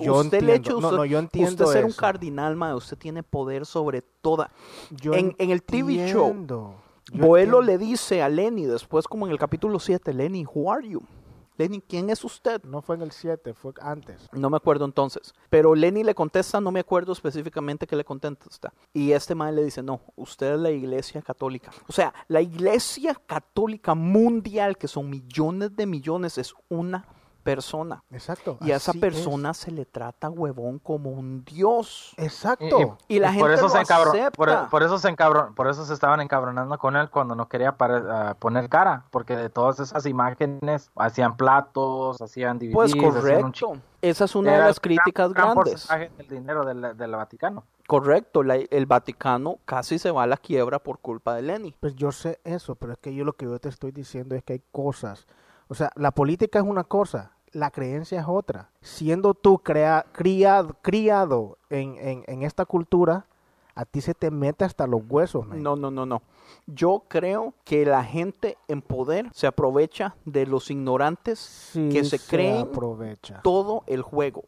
Yo 0.00 0.14
usted 0.14 0.40
le 0.40 0.54
entiendo. 0.54 0.78
echa- 0.78 0.80
No, 0.80 0.86
usted, 0.88 0.96
no, 0.96 1.04
yo 1.04 1.18
entiendo 1.18 1.64
usted 1.64 1.66
ser 1.66 1.84
un 1.84 1.92
cardinal, 1.92 2.56
ma, 2.56 2.74
usted 2.74 2.96
tiene 2.96 3.22
poder 3.22 3.66
sobre 3.66 4.00
toda. 4.00 4.50
Yo 4.90 5.12
En- 5.12 5.34
en 5.36 5.50
el 5.50 5.62
TV 5.62 6.08
show, 6.08 6.32
Boelo 7.12 7.60
le 7.60 7.78
dice 7.78 8.22
a 8.22 8.28
Lenny 8.28 8.64
después 8.64 9.06
como 9.06 9.26
en 9.26 9.32
el 9.32 9.38
capítulo 9.38 9.78
7, 9.78 10.14
Lenny, 10.14 10.46
who 10.46 10.72
are 10.72 10.86
you? 10.86 11.02
Lenny, 11.58 11.82
¿quién 11.82 12.08
es 12.08 12.24
usted? 12.24 12.62
No 12.64 12.80
fue 12.80 12.96
en 12.96 13.02
el 13.02 13.12
7, 13.12 13.52
fue 13.52 13.72
antes. 13.80 14.28
No 14.32 14.48
me 14.48 14.56
acuerdo 14.56 14.86
entonces. 14.86 15.34
Pero 15.50 15.74
Lenny 15.74 16.02
le 16.02 16.14
contesta, 16.14 16.60
no 16.60 16.72
me 16.72 16.80
acuerdo 16.80 17.12
específicamente 17.12 17.86
qué 17.86 17.94
le 17.94 18.04
contesta. 18.04 18.72
Y 18.94 19.12
este 19.12 19.34
man 19.34 19.54
le 19.54 19.62
dice, 19.62 19.82
no, 19.82 20.00
usted 20.16 20.54
es 20.54 20.60
la 20.60 20.70
iglesia 20.70 21.20
católica. 21.20 21.70
O 21.86 21.92
sea, 21.92 22.14
la 22.28 22.40
iglesia 22.40 23.14
católica 23.26 23.94
mundial, 23.94 24.78
que 24.78 24.88
son 24.88 25.10
millones 25.10 25.76
de 25.76 25.84
millones, 25.84 26.38
es 26.38 26.54
una 26.70 27.06
persona. 27.42 28.02
Exacto. 28.10 28.56
Y 28.60 28.70
a 28.72 28.76
esa 28.76 28.92
persona 28.94 29.52
se 29.54 29.70
le 29.70 29.84
trata 29.84 30.30
huevón 30.30 30.78
como 30.78 31.10
un 31.10 31.44
dios. 31.44 32.14
Exacto. 32.16 32.98
Y 33.08 33.18
la 33.18 33.28
por 33.28 33.36
gente 33.36 33.54
eso 33.54 33.62
lo 33.64 33.68
se 33.70 33.78
encabron- 33.80 34.08
acepta. 34.10 34.30
por, 34.30 34.68
por 34.70 34.82
eso 34.82 34.98
se 34.98 35.08
encabron- 35.08 35.54
por 35.54 35.68
eso 35.68 35.84
se 35.84 35.92
estaban 35.94 36.20
encabronando 36.20 36.78
con 36.78 36.96
él 36.96 37.10
cuando 37.10 37.34
no 37.34 37.48
quería 37.48 37.74
ah, 37.78 38.34
poner 38.38 38.68
cara, 38.68 39.04
porque 39.10 39.36
de 39.36 39.48
todas 39.50 39.80
esas 39.80 40.06
imágenes 40.06 40.90
hacían 40.96 41.36
platos, 41.36 42.20
hacían 42.22 42.58
DVDs, 42.58 42.74
Pues 42.74 42.90
hacían 42.92 43.04
un 43.04 43.12
correcto. 43.12 43.72
Esa 44.00 44.24
es 44.24 44.34
una 44.34 44.52
de 44.52 44.58
las 44.58 44.80
gran- 44.80 44.96
críticas 44.96 45.32
gran 45.32 45.54
grandes. 45.54 45.88
del 46.18 46.28
dinero 46.28 46.64
del, 46.64 46.96
del 46.96 47.10
Vaticano. 47.12 47.64
Correcto, 47.86 48.42
la- 48.42 48.56
el 48.56 48.86
Vaticano 48.86 49.58
casi 49.64 49.98
se 49.98 50.10
va 50.10 50.22
a 50.24 50.26
la 50.26 50.36
quiebra 50.36 50.78
por 50.78 50.98
culpa 50.98 51.34
de 51.34 51.42
Lenny. 51.42 51.74
Pues 51.78 51.94
yo 51.94 52.10
sé 52.10 52.40
eso, 52.44 52.74
pero 52.74 52.92
es 52.94 52.98
que 52.98 53.14
yo 53.14 53.24
lo 53.24 53.34
que 53.34 53.44
yo 53.46 53.58
te 53.58 53.68
estoy 53.68 53.92
diciendo 53.92 54.34
es 54.34 54.42
que 54.42 54.54
hay 54.54 54.62
cosas. 54.72 55.26
O 55.72 55.74
sea, 55.74 55.90
la 55.96 56.10
política 56.10 56.58
es 56.58 56.66
una 56.66 56.84
cosa, 56.84 57.32
la 57.52 57.70
creencia 57.70 58.20
es 58.20 58.26
otra. 58.28 58.68
Siendo 58.82 59.32
tú 59.32 59.58
crea, 59.58 60.04
criado, 60.12 60.76
criado 60.82 61.56
en, 61.70 61.96
en, 61.96 62.24
en 62.26 62.42
esta 62.42 62.66
cultura, 62.66 63.24
a 63.74 63.86
ti 63.86 64.02
se 64.02 64.12
te 64.12 64.30
mete 64.30 64.66
hasta 64.66 64.86
los 64.86 65.00
huesos. 65.08 65.46
man. 65.46 65.62
No, 65.62 65.74
no, 65.74 65.90
no, 65.90 66.04
no. 66.04 66.20
Yo 66.66 67.04
creo 67.08 67.54
que 67.64 67.86
la 67.86 68.04
gente 68.04 68.58
en 68.68 68.82
poder 68.82 69.30
se 69.32 69.46
aprovecha 69.46 70.14
de 70.26 70.44
los 70.44 70.70
ignorantes 70.70 71.38
Sí 71.38 71.88
que 71.88 72.04
se 72.04 72.18
creen 72.18 72.66
aprovecha. 72.66 73.40
todo 73.42 73.82
el 73.86 74.02
juego. 74.02 74.44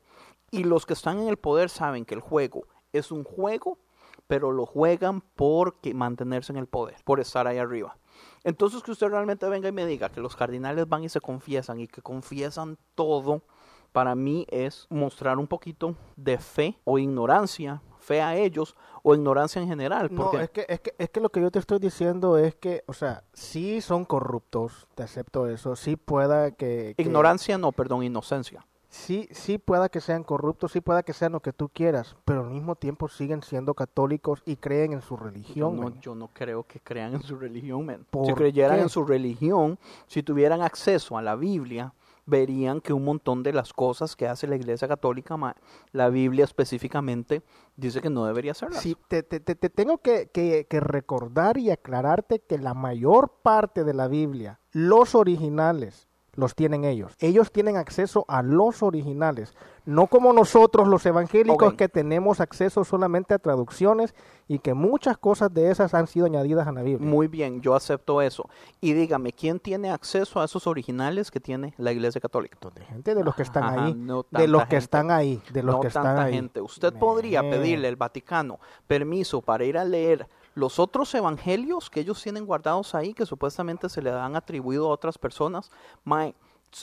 Y 0.50 0.64
los 0.64 0.84
que 0.84 0.92
están 0.92 1.20
en 1.20 1.28
el 1.28 1.38
poder 1.38 1.70
saben 1.70 2.04
que 2.04 2.14
el 2.14 2.20
juego 2.20 2.66
es 2.92 3.10
un 3.10 3.24
juego, 3.24 3.78
pero 4.26 4.52
lo 4.52 4.66
juegan 4.66 5.22
por 5.22 5.76
mantenerse 5.94 6.52
en 6.52 6.58
el 6.58 6.66
poder, 6.66 6.96
por 7.02 7.18
estar 7.18 7.46
ahí 7.46 7.56
arriba. 7.56 7.96
Entonces 8.44 8.82
que 8.82 8.90
usted 8.90 9.08
realmente 9.08 9.48
venga 9.48 9.68
y 9.68 9.72
me 9.72 9.86
diga 9.86 10.10
que 10.10 10.20
los 10.20 10.36
cardinales 10.36 10.86
van 10.88 11.02
y 11.04 11.08
se 11.08 11.20
confiesan 11.20 11.80
y 11.80 11.88
que 11.88 12.02
confiesan 12.02 12.76
todo, 12.94 13.42
para 13.92 14.14
mí 14.14 14.46
es 14.50 14.86
mostrar 14.90 15.38
un 15.38 15.46
poquito 15.46 15.96
de 16.16 16.36
fe 16.38 16.78
o 16.84 16.98
ignorancia, 16.98 17.80
fe 18.00 18.20
a 18.20 18.36
ellos 18.36 18.76
o 19.02 19.14
ignorancia 19.14 19.62
en 19.62 19.68
general. 19.68 20.08
No, 20.12 20.24
Porque 20.30 20.42
es 20.44 20.50
que, 20.50 20.66
es, 20.68 20.80
que, 20.80 20.94
es 20.98 21.10
que 21.10 21.20
lo 21.20 21.30
que 21.30 21.40
yo 21.40 21.50
te 21.50 21.58
estoy 21.58 21.78
diciendo 21.78 22.36
es 22.36 22.54
que, 22.56 22.84
o 22.86 22.92
sea, 22.92 23.24
sí 23.32 23.80
son 23.80 24.04
corruptos, 24.04 24.88
te 24.94 25.04
acepto 25.04 25.46
eso, 25.46 25.74
sí 25.76 25.96
pueda 25.96 26.50
que... 26.50 26.94
que- 26.96 27.02
ignorancia 27.02 27.56
no, 27.56 27.72
perdón, 27.72 28.02
inocencia. 28.02 28.66
Sí, 28.96 29.28
sí 29.32 29.58
pueda 29.58 29.88
que 29.88 30.00
sean 30.00 30.22
corruptos, 30.22 30.70
sí 30.70 30.80
pueda 30.80 31.02
que 31.02 31.12
sean 31.12 31.32
lo 31.32 31.40
que 31.40 31.52
tú 31.52 31.68
quieras, 31.68 32.14
pero 32.24 32.42
al 32.42 32.50
mismo 32.50 32.76
tiempo 32.76 33.08
siguen 33.08 33.42
siendo 33.42 33.74
católicos 33.74 34.40
y 34.46 34.54
creen 34.54 34.92
en 34.92 35.02
su 35.02 35.16
Yo 35.16 35.24
religión. 35.24 35.76
no, 35.76 35.82
man. 35.82 36.00
yo 36.00 36.14
no 36.14 36.28
creo 36.32 36.62
que 36.62 36.78
crean 36.78 37.14
en 37.14 37.22
su 37.22 37.36
religión, 37.36 37.84
men. 37.84 38.06
¿Por 38.08 38.26
Si 38.26 38.32
creyeran 38.34 38.76
qué? 38.76 38.82
en 38.82 38.88
su 38.88 39.04
religión, 39.04 39.80
si 40.06 40.22
tuvieran 40.22 40.62
acceso 40.62 41.18
a 41.18 41.22
la 41.22 41.34
Biblia, 41.34 41.92
verían 42.24 42.80
que 42.80 42.92
un 42.92 43.04
montón 43.04 43.42
de 43.42 43.52
las 43.52 43.72
cosas 43.72 44.14
que 44.14 44.28
hace 44.28 44.46
la 44.46 44.54
Iglesia 44.54 44.86
Católica, 44.86 45.36
la 45.90 46.08
Biblia 46.08 46.44
específicamente, 46.44 47.42
dice 47.76 48.00
que 48.00 48.10
no 48.10 48.24
debería 48.26 48.52
hacerlas. 48.52 48.80
Sí, 48.80 48.96
te, 49.08 49.24
te- 49.24 49.40
te- 49.40 49.56
te 49.56 49.70
tengo 49.70 49.98
que, 49.98 50.30
que- 50.32 50.66
que 50.70 50.78
recordar 50.80 51.58
y 51.58 51.70
aclararte 51.70 52.38
que 52.38 52.58
la 52.58 52.74
mayor 52.74 53.40
parte 53.42 53.82
de 53.82 53.92
la 53.92 54.06
Biblia, 54.06 54.60
los 54.70 55.16
originales, 55.16 56.06
los 56.36 56.54
tienen 56.54 56.84
ellos. 56.84 57.12
Ellos 57.20 57.52
tienen 57.52 57.76
acceso 57.76 58.24
a 58.28 58.42
los 58.42 58.82
originales, 58.82 59.54
no 59.86 60.06
como 60.06 60.32
nosotros 60.32 60.88
los 60.88 61.04
evangélicos 61.06 61.74
que 61.74 61.88
tenemos 61.88 62.40
acceso 62.40 62.84
solamente 62.84 63.34
a 63.34 63.38
traducciones 63.38 64.14
y 64.48 64.58
que 64.58 64.74
muchas 64.74 65.16
cosas 65.18 65.52
de 65.52 65.70
esas 65.70 65.94
han 65.94 66.06
sido 66.06 66.26
añadidas 66.26 66.66
a 66.66 66.72
la 66.72 66.82
Biblia. 66.82 67.08
Muy 67.08 67.28
bien, 67.28 67.60
yo 67.60 67.74
acepto 67.74 68.20
eso. 68.20 68.48
Y 68.80 68.92
dígame, 68.92 69.32
¿quién 69.32 69.58
tiene 69.60 69.90
acceso 69.90 70.40
a 70.40 70.44
esos 70.44 70.66
originales 70.66 71.30
que 71.30 71.40
tiene 71.40 71.74
la 71.78 71.92
Iglesia 71.92 72.20
Católica? 72.20 72.58
de 72.74 72.84
gente 72.84 73.14
de 73.14 73.24
los 73.24 73.34
que 73.34 73.42
están 73.42 73.64
Ajá, 73.64 73.84
ahí, 73.86 73.94
no 73.94 74.26
de 74.30 74.48
los 74.48 74.62
que 74.62 74.66
gente. 74.66 74.76
están 74.78 75.10
ahí, 75.10 75.42
de 75.52 75.62
los 75.62 75.76
no 75.76 75.80
que 75.80 75.88
están 75.88 76.04
tanta 76.04 76.24
ahí. 76.24 76.34
gente. 76.34 76.60
Usted 76.60 76.92
podría 76.94 77.42
pedirle 77.42 77.88
al 77.88 77.96
Vaticano 77.96 78.58
permiso 78.86 79.40
para 79.42 79.64
ir 79.64 79.78
a 79.78 79.84
leer 79.84 80.26
los 80.54 80.78
otros 80.78 81.14
evangelios 81.14 81.90
que 81.90 82.00
ellos 82.00 82.22
tienen 82.22 82.46
guardados 82.46 82.94
ahí, 82.94 83.12
que 83.12 83.26
supuestamente 83.26 83.88
se 83.88 84.02
le 84.02 84.10
han 84.10 84.36
atribuido 84.36 84.86
a 84.86 84.92
otras 84.92 85.18
personas. 85.18 85.70
Mae, 86.04 86.34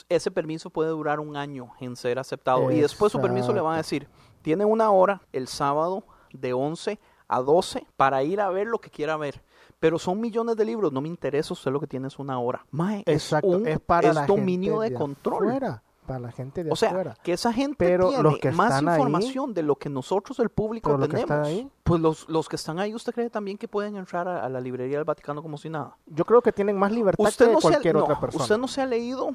ese 0.08 0.30
permiso 0.30 0.70
puede 0.70 0.90
durar 0.90 1.20
un 1.20 1.36
año 1.36 1.72
en 1.80 1.96
ser 1.96 2.18
aceptado. 2.18 2.70
Y 2.70 2.80
después 2.80 3.12
su 3.12 3.20
permiso 3.20 3.52
le 3.52 3.60
van 3.60 3.74
a 3.74 3.78
decir, 3.78 4.08
tiene 4.42 4.64
una 4.64 4.90
hora 4.90 5.22
el 5.32 5.48
sábado 5.48 6.04
de 6.32 6.52
11 6.52 6.98
a 7.28 7.40
12 7.40 7.86
para 7.96 8.22
ir 8.22 8.40
a 8.40 8.50
ver 8.50 8.66
lo 8.66 8.78
que 8.78 8.90
quiera 8.90 9.16
ver. 9.16 9.42
Pero 9.80 9.98
son 9.98 10.20
millones 10.20 10.56
de 10.56 10.64
libros, 10.64 10.92
no 10.92 11.00
me 11.00 11.08
interesa, 11.08 11.54
usted 11.54 11.72
lo 11.72 11.80
que 11.80 11.86
tiene 11.86 12.08
es 12.08 12.18
una 12.18 12.38
hora. 12.38 12.64
Mae, 12.70 13.02
Exacto, 13.06 13.48
es, 13.48 13.56
un, 13.56 13.66
es 13.66 13.80
para 13.80 14.10
es 14.10 14.14
la 14.14 14.26
dominio 14.26 14.80
gente 14.80 14.92
de, 14.94 14.98
control. 14.98 15.80
Para 16.06 16.18
la 16.18 16.32
gente 16.32 16.64
de 16.64 16.70
O 16.72 16.76
sea, 16.76 16.90
afuera. 16.90 17.16
que 17.22 17.32
esa 17.32 17.52
gente 17.52 17.76
Pero 17.78 18.08
tiene 18.08 18.22
los 18.24 18.38
que 18.38 18.50
más 18.52 18.70
están 18.72 18.88
ahí- 18.88 18.94
información 18.96 19.54
de 19.54 19.62
lo 19.62 19.76
que 19.76 19.88
nosotros, 19.88 20.38
el 20.40 20.48
público, 20.50 20.96
los 20.96 21.08
tenemos. 21.08 21.30
ahí- 21.30 21.70
Pues 21.84 22.00
los, 22.00 22.28
los 22.28 22.48
que 22.48 22.56
están 22.56 22.78
ahí, 22.78 22.94
¿usted 22.94 23.12
cree 23.12 23.30
también 23.30 23.56
que 23.56 23.68
pueden 23.68 23.96
entrar 23.96 24.26
a, 24.28 24.44
a 24.44 24.48
la 24.48 24.60
librería 24.60 24.96
del 24.98 25.04
Vaticano 25.04 25.42
como 25.42 25.56
si 25.56 25.68
nada? 25.70 25.96
Yo 26.06 26.24
creo 26.24 26.42
que 26.42 26.52
tienen 26.52 26.76
más 26.76 26.90
libertad 26.92 27.24
Usted 27.24 27.46
que 27.46 27.52
no, 27.52 27.60
se 27.60 27.66
ha, 27.68 27.70
cualquier 27.70 27.94
no, 27.94 28.04
otra 28.04 28.20
persona. 28.20 28.42
usted 28.44 28.58
no 28.58 28.68
se 28.68 28.80
ha 28.82 28.86
leído 28.86 29.30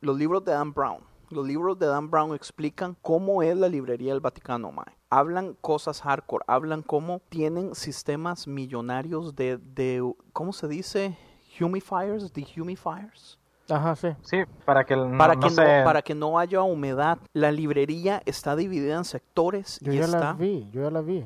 los 0.00 0.16
libros 0.16 0.44
de 0.44 0.52
Dan 0.52 0.72
Brown. 0.72 0.98
Los 1.30 1.46
libros 1.46 1.78
de 1.78 1.86
Dan 1.86 2.10
Brown 2.10 2.34
explican 2.34 2.96
cómo 3.02 3.42
es 3.42 3.56
la 3.56 3.68
librería 3.68 4.12
del 4.12 4.20
Vaticano, 4.20 4.70
mae. 4.72 4.86
Hablan 5.10 5.54
cosas 5.60 6.00
hardcore, 6.02 6.44
hablan 6.46 6.82
cómo 6.82 7.20
tienen 7.28 7.74
sistemas 7.74 8.46
millonarios 8.46 9.34
de, 9.34 9.56
de 9.58 10.02
¿cómo 10.32 10.52
se 10.52 10.68
dice? 10.68 11.16
Humifiers, 11.60 12.32
dehumifiers. 12.32 13.38
Ajá, 13.70 13.96
sí. 13.96 14.08
Sí, 14.22 14.38
para 14.64 14.84
que 14.84 14.94
el- 14.94 15.10
no, 15.12 15.18
para, 15.18 15.34
no 15.34 15.40
que 15.40 15.50
se... 15.50 15.78
no, 15.78 15.84
para 15.84 16.02
que 16.02 16.14
no 16.14 16.38
haya 16.38 16.62
humedad. 16.62 17.18
La 17.32 17.50
librería 17.50 18.22
está 18.26 18.56
dividida 18.56 18.96
en 18.96 19.04
sectores 19.04 19.78
Yo 19.80 19.92
y 19.92 19.96
ya 19.96 20.06
la 20.06 20.16
está, 20.18 20.32
vi, 20.34 20.68
yo 20.70 20.82
ya 20.82 20.90
la 20.90 21.00
vi. 21.00 21.24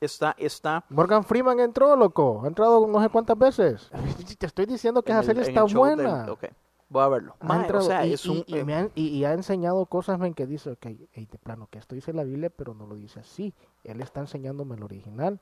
está, 0.00 0.34
está 0.38 0.84
Morgan 0.90 1.24
Freeman 1.24 1.58
entró, 1.60 1.94
loco. 1.96 2.42
Ha 2.44 2.48
entrado 2.48 2.86
no 2.86 3.02
sé 3.02 3.08
cuántas 3.08 3.36
veces. 3.38 3.90
Te 4.38 4.46
estoy 4.46 4.66
diciendo 4.66 5.02
que 5.02 5.10
en 5.12 5.18
esa 5.18 5.26
serie 5.26 5.42
en 5.42 5.48
está 5.48 5.66
show 5.66 5.84
del- 5.86 5.96
buena. 5.96 6.30
ok, 6.30 6.44
voy 6.88 7.02
a 7.02 7.08
verlo. 7.08 7.36
Ha 7.40 7.46
o 7.56 7.60
entrado 7.60 7.82
sea, 7.86 8.06
y, 8.06 8.12
es 8.12 8.26
un, 8.26 8.44
y- 8.46 8.58
y 8.58 8.64
me 8.64 8.74
han- 8.74 8.90
y- 8.94 9.08
y 9.08 9.24
ha 9.24 9.32
enseñado 9.32 9.84
cosas 9.86 10.18
men, 10.20 10.34
que 10.34 10.46
dice, 10.46 10.70
ok, 10.70 10.86
ey, 10.86 11.26
de 11.26 11.38
plano, 11.38 11.66
que 11.70 11.78
esto 11.78 11.94
dice 11.94 12.12
la 12.12 12.22
Biblia, 12.24 12.50
pero 12.54 12.74
no 12.74 12.86
lo 12.86 12.94
dice 12.94 13.20
así. 13.20 13.54
Él 13.82 14.00
está 14.00 14.20
enseñándome 14.20 14.76
el 14.76 14.82
original 14.84 15.40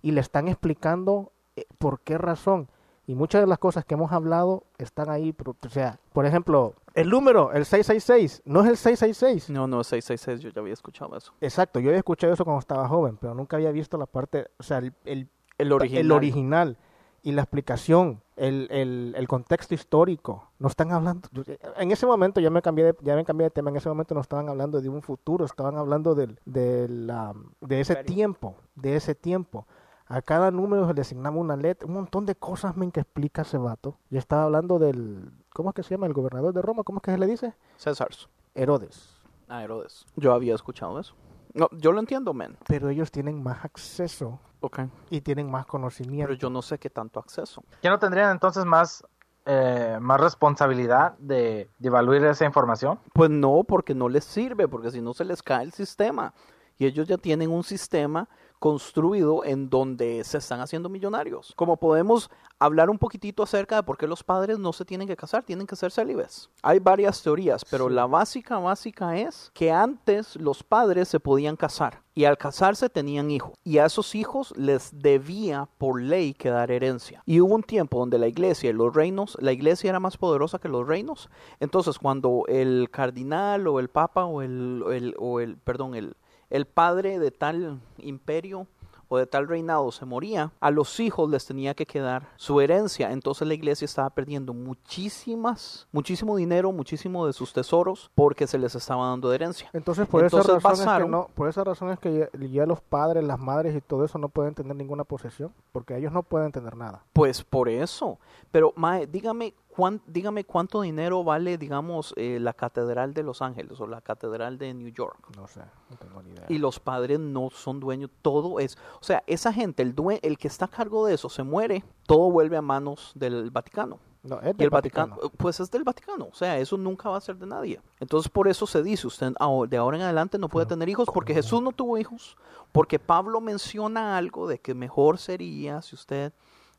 y 0.00 0.12
le 0.12 0.20
están 0.20 0.46
explicando 0.48 1.32
eh, 1.56 1.66
por 1.78 2.00
qué 2.00 2.18
razón. 2.18 2.68
Y 3.06 3.14
muchas 3.16 3.40
de 3.42 3.46
las 3.48 3.58
cosas 3.58 3.84
que 3.84 3.94
hemos 3.94 4.12
hablado 4.12 4.62
están 4.78 5.10
ahí. 5.10 5.34
o 5.44 5.68
sea, 5.68 5.98
por 6.12 6.24
ejemplo, 6.24 6.74
el 6.94 7.08
número, 7.10 7.52
el 7.52 7.64
666, 7.64 8.42
no 8.44 8.60
es 8.60 8.68
el 8.68 8.76
666. 8.76 9.50
no, 9.50 9.66
no, 9.66 9.82
666, 9.82 10.40
yo 10.40 10.50
ya 10.50 10.60
había 10.60 10.72
escuchado 10.74 11.16
eso. 11.16 11.32
Exacto, 11.40 11.80
yo 11.80 11.88
había 11.90 11.98
escuchado 11.98 12.32
eso 12.32 12.44
cuando 12.44 12.60
estaba 12.60 12.86
joven, 12.88 13.16
pero 13.20 13.34
nunca 13.34 13.56
había 13.56 13.72
visto 13.72 13.98
la 13.98 14.06
parte, 14.06 14.46
o 14.58 14.62
sea, 14.62 14.78
el, 14.78 14.92
el, 15.04 15.28
El 15.58 15.72
original. 15.72 16.04
el 16.04 16.12
original 16.12 16.76
y 17.24 17.32
la 17.32 17.42
explicación, 17.42 18.20
el, 18.36 18.68
el, 18.70 19.14
el 19.16 19.28
contexto 19.28 19.74
histórico. 19.74 20.48
No 20.58 20.68
están 20.68 20.92
hablando, 20.92 21.28
yo- 21.32 21.42
en 21.76 21.90
ese 21.90 22.06
momento 22.06 22.40
ya 22.40 22.50
me 22.50 22.62
cambié 22.62 22.84
de, 22.84 22.96
ya 23.00 23.16
me 23.16 23.24
cambié 23.24 23.44
de 23.46 23.50
tema, 23.50 23.70
en 23.70 23.76
ese 23.76 23.88
momento 23.88 24.14
no 24.14 24.20
estaban 24.20 24.48
hablando 24.48 24.80
de 24.80 24.88
un 24.88 25.02
futuro, 25.02 25.44
estaban 25.44 25.76
hablando 25.76 26.14
del, 26.14 26.38
de, 26.44 26.88
la, 26.88 27.32
de 27.60 27.80
ese 27.80 27.96
tiempo, 28.04 28.54
de 28.76 28.94
ese 28.96 29.14
tiempo. 29.16 29.66
A 30.06 30.20
cada 30.22 30.50
número 30.50 30.86
se 30.86 30.94
le 30.94 31.00
asignaba 31.00 31.36
una 31.36 31.56
letra, 31.56 31.86
un 31.86 31.94
montón 31.94 32.26
de 32.26 32.34
cosas 32.34 32.76
men, 32.76 32.90
que 32.90 33.00
explica 33.00 33.42
ese 33.42 33.56
vato. 33.58 33.96
Ya 34.10 34.18
estaba 34.18 34.44
hablando 34.44 34.78
del, 34.78 35.30
¿cómo 35.52 35.70
es 35.70 35.74
que 35.74 35.82
se 35.82 35.94
llama? 35.94 36.06
El 36.06 36.12
gobernador 36.12 36.52
de 36.52 36.60
Roma, 36.62 36.82
¿cómo 36.82 36.98
es 36.98 37.02
que 37.02 37.12
se 37.12 37.18
le 37.18 37.26
dice? 37.26 37.54
Césars. 37.76 38.28
Herodes. 38.54 39.20
Ah, 39.48 39.62
Herodes. 39.62 40.04
Yo 40.16 40.32
había 40.34 40.54
escuchado 40.54 40.98
eso. 41.00 41.14
No, 41.54 41.68
yo 41.72 41.92
lo 41.92 42.00
entiendo, 42.00 42.32
men. 42.34 42.56
Pero 42.66 42.88
ellos 42.88 43.10
tienen 43.10 43.42
más 43.42 43.64
acceso 43.64 44.38
Ok. 44.60 44.80
y 45.10 45.20
tienen 45.20 45.50
más 45.50 45.66
conocimiento. 45.66 46.28
Pero 46.28 46.38
yo 46.38 46.50
no 46.50 46.62
sé 46.62 46.78
qué 46.78 46.88
tanto 46.90 47.20
acceso. 47.20 47.62
¿Ya 47.82 47.90
no 47.90 47.98
tendrían 47.98 48.30
entonces 48.30 48.64
más, 48.64 49.04
eh, 49.44 49.98
más 50.00 50.20
responsabilidad 50.20 51.16
de, 51.18 51.70
de 51.78 51.88
evaluar 51.88 52.24
esa 52.24 52.44
información? 52.44 52.98
Pues 53.12 53.28
no, 53.30 53.64
porque 53.64 53.94
no 53.94 54.08
les 54.08 54.24
sirve, 54.24 54.66
porque 54.68 54.90
si 54.90 55.00
no 55.00 55.12
se 55.14 55.24
les 55.24 55.42
cae 55.42 55.64
el 55.64 55.72
sistema. 55.72 56.32
Y 56.78 56.86
ellos 56.86 57.06
ya 57.06 57.18
tienen 57.18 57.50
un 57.50 57.62
sistema 57.62 58.28
construido 58.62 59.44
en 59.44 59.68
donde 59.68 60.22
se 60.22 60.38
están 60.38 60.60
haciendo 60.60 60.88
millonarios. 60.88 61.52
Como 61.56 61.76
podemos 61.78 62.30
hablar 62.60 62.90
un 62.90 62.98
poquitito 62.98 63.42
acerca 63.42 63.74
de 63.74 63.82
por 63.82 63.98
qué 63.98 64.06
los 64.06 64.22
padres 64.22 64.56
no 64.60 64.72
se 64.72 64.84
tienen 64.84 65.08
que 65.08 65.16
casar, 65.16 65.42
tienen 65.42 65.66
que 65.66 65.74
ser 65.74 65.90
célibes. 65.90 66.48
Hay 66.62 66.78
varias 66.78 67.20
teorías, 67.20 67.64
pero 67.68 67.88
la 67.88 68.06
básica, 68.06 68.60
básica 68.60 69.18
es 69.18 69.50
que 69.52 69.72
antes 69.72 70.36
los 70.36 70.62
padres 70.62 71.08
se 71.08 71.18
podían 71.18 71.56
casar 71.56 72.02
y 72.14 72.24
al 72.24 72.38
casarse 72.38 72.88
tenían 72.88 73.32
hijos 73.32 73.52
y 73.64 73.78
a 73.78 73.86
esos 73.86 74.14
hijos 74.14 74.54
les 74.56 74.90
debía 74.96 75.68
por 75.78 76.00
ley 76.00 76.32
que 76.32 76.50
dar 76.50 76.70
herencia. 76.70 77.20
Y 77.26 77.40
hubo 77.40 77.56
un 77.56 77.64
tiempo 77.64 77.98
donde 77.98 78.18
la 78.20 78.28
iglesia 78.28 78.70
y 78.70 78.74
los 78.74 78.94
reinos, 78.94 79.36
la 79.40 79.50
iglesia 79.52 79.90
era 79.90 79.98
más 79.98 80.16
poderosa 80.16 80.60
que 80.60 80.68
los 80.68 80.86
reinos. 80.86 81.30
Entonces 81.58 81.98
cuando 81.98 82.44
el 82.46 82.90
cardinal 82.92 83.66
o 83.66 83.80
el 83.80 83.88
papa 83.88 84.24
o 84.24 84.40
el, 84.40 84.84
el- 84.92 85.16
o 85.18 85.40
el 85.40 85.56
perdón, 85.56 85.96
el, 85.96 86.14
el 86.52 86.66
padre 86.66 87.18
de 87.18 87.30
tal 87.30 87.80
imperio 87.96 88.66
o 89.08 89.18
de 89.18 89.26
tal 89.26 89.46
reinado 89.46 89.90
se 89.92 90.06
moría, 90.06 90.52
a 90.60 90.70
los 90.70 90.98
hijos 90.98 91.28
les 91.28 91.44
tenía 91.44 91.74
que 91.74 91.84
quedar 91.84 92.28
su 92.36 92.62
herencia. 92.62 93.12
Entonces 93.12 93.46
la 93.46 93.52
iglesia 93.52 93.84
estaba 93.84 94.08
perdiendo 94.08 94.54
muchísimas, 94.54 95.86
muchísimo 95.92 96.36
dinero, 96.36 96.72
muchísimo 96.72 97.26
de 97.26 97.34
sus 97.34 97.52
tesoros 97.52 98.10
porque 98.14 98.46
se 98.46 98.58
les 98.58 98.74
estaba 98.74 99.08
dando 99.08 99.28
de 99.28 99.34
herencia. 99.34 99.68
Entonces, 99.74 100.06
por 100.08 100.24
Entonces 100.24 100.56
esa 100.56 100.68
razón 100.68 100.88
es 100.88 101.02
que 101.02 101.10
no, 101.10 101.28
por 101.34 101.48
esa 101.48 101.62
razón 101.62 101.90
es 101.90 101.98
que 101.98 102.30
ya, 102.32 102.46
ya 102.46 102.66
los 102.66 102.80
padres, 102.80 103.22
las 103.22 103.38
madres 103.38 103.76
y 103.76 103.82
todo 103.82 104.04
eso 104.04 104.18
no 104.18 104.30
pueden 104.30 104.54
tener 104.54 104.76
ninguna 104.76 105.04
posesión, 105.04 105.52
porque 105.72 105.96
ellos 105.96 106.12
no 106.12 106.22
pueden 106.22 106.50
tener 106.50 106.74
nada. 106.76 107.04
Pues 107.12 107.42
por 107.44 107.68
eso. 107.68 108.18
Pero, 108.50 108.72
Mae, 108.76 109.06
dígame, 109.06 109.54
cuán- 109.74 110.00
dígame 110.06 110.44
cuánto 110.44 110.82
dinero 110.82 111.24
vale, 111.24 111.58
digamos, 111.58 112.12
eh, 112.16 112.38
la 112.40 112.52
Catedral 112.52 113.14
de 113.14 113.22
Los 113.22 113.42
Ángeles 113.42 113.80
o 113.80 113.86
la 113.86 114.00
Catedral 114.00 114.58
de 114.58 114.74
New 114.74 114.88
York. 114.88 115.18
No 115.36 115.46
sé, 115.48 115.60
no 115.90 115.96
tengo 115.96 116.22
ni 116.22 116.30
idea. 116.30 116.46
Y 116.48 116.58
los 116.58 116.78
padres 116.80 117.18
no 117.18 117.50
son 117.50 117.80
dueños, 117.80 118.10
todo 118.22 118.58
es. 118.60 118.76
O 119.00 119.04
sea, 119.04 119.22
esa 119.26 119.52
gente, 119.52 119.82
el, 119.82 119.94
due- 119.94 120.20
el 120.22 120.38
que 120.38 120.48
está 120.48 120.66
a 120.66 120.68
cargo 120.68 121.06
de 121.06 121.14
eso, 121.14 121.28
se 121.28 121.42
muere, 121.42 121.84
todo 122.06 122.30
vuelve 122.30 122.56
a 122.56 122.62
manos 122.62 123.12
del 123.14 123.50
Vaticano. 123.50 123.98
No, 124.24 124.36
es 124.40 124.50
Y 124.50 124.52
del 124.52 124.64
el 124.66 124.70
Vaticano, 124.70 125.16
pues 125.36 125.58
es 125.58 125.68
del 125.72 125.82
Vaticano, 125.82 126.28
o 126.30 126.34
sea, 126.34 126.56
eso 126.58 126.76
nunca 126.76 127.08
va 127.10 127.16
a 127.16 127.20
ser 127.20 127.36
de 127.38 127.46
nadie. 127.46 127.80
Entonces 127.98 128.30
por 128.30 128.46
eso 128.46 128.68
se 128.68 128.80
dice, 128.80 129.08
usted 129.08 129.32
de 129.68 129.76
ahora 129.76 129.96
en 129.96 130.04
adelante 130.04 130.38
no 130.38 130.48
puede 130.48 130.64
tener 130.66 130.88
hijos 130.88 131.08
porque 131.12 131.34
Jesús 131.34 131.60
no 131.60 131.72
tuvo 131.72 131.98
hijos, 131.98 132.36
porque 132.70 133.00
Pablo 133.00 133.40
menciona 133.40 134.16
algo 134.16 134.46
de 134.46 134.60
que 134.60 134.74
mejor 134.74 135.18
sería 135.18 135.82
si 135.82 135.96
usted 135.96 136.32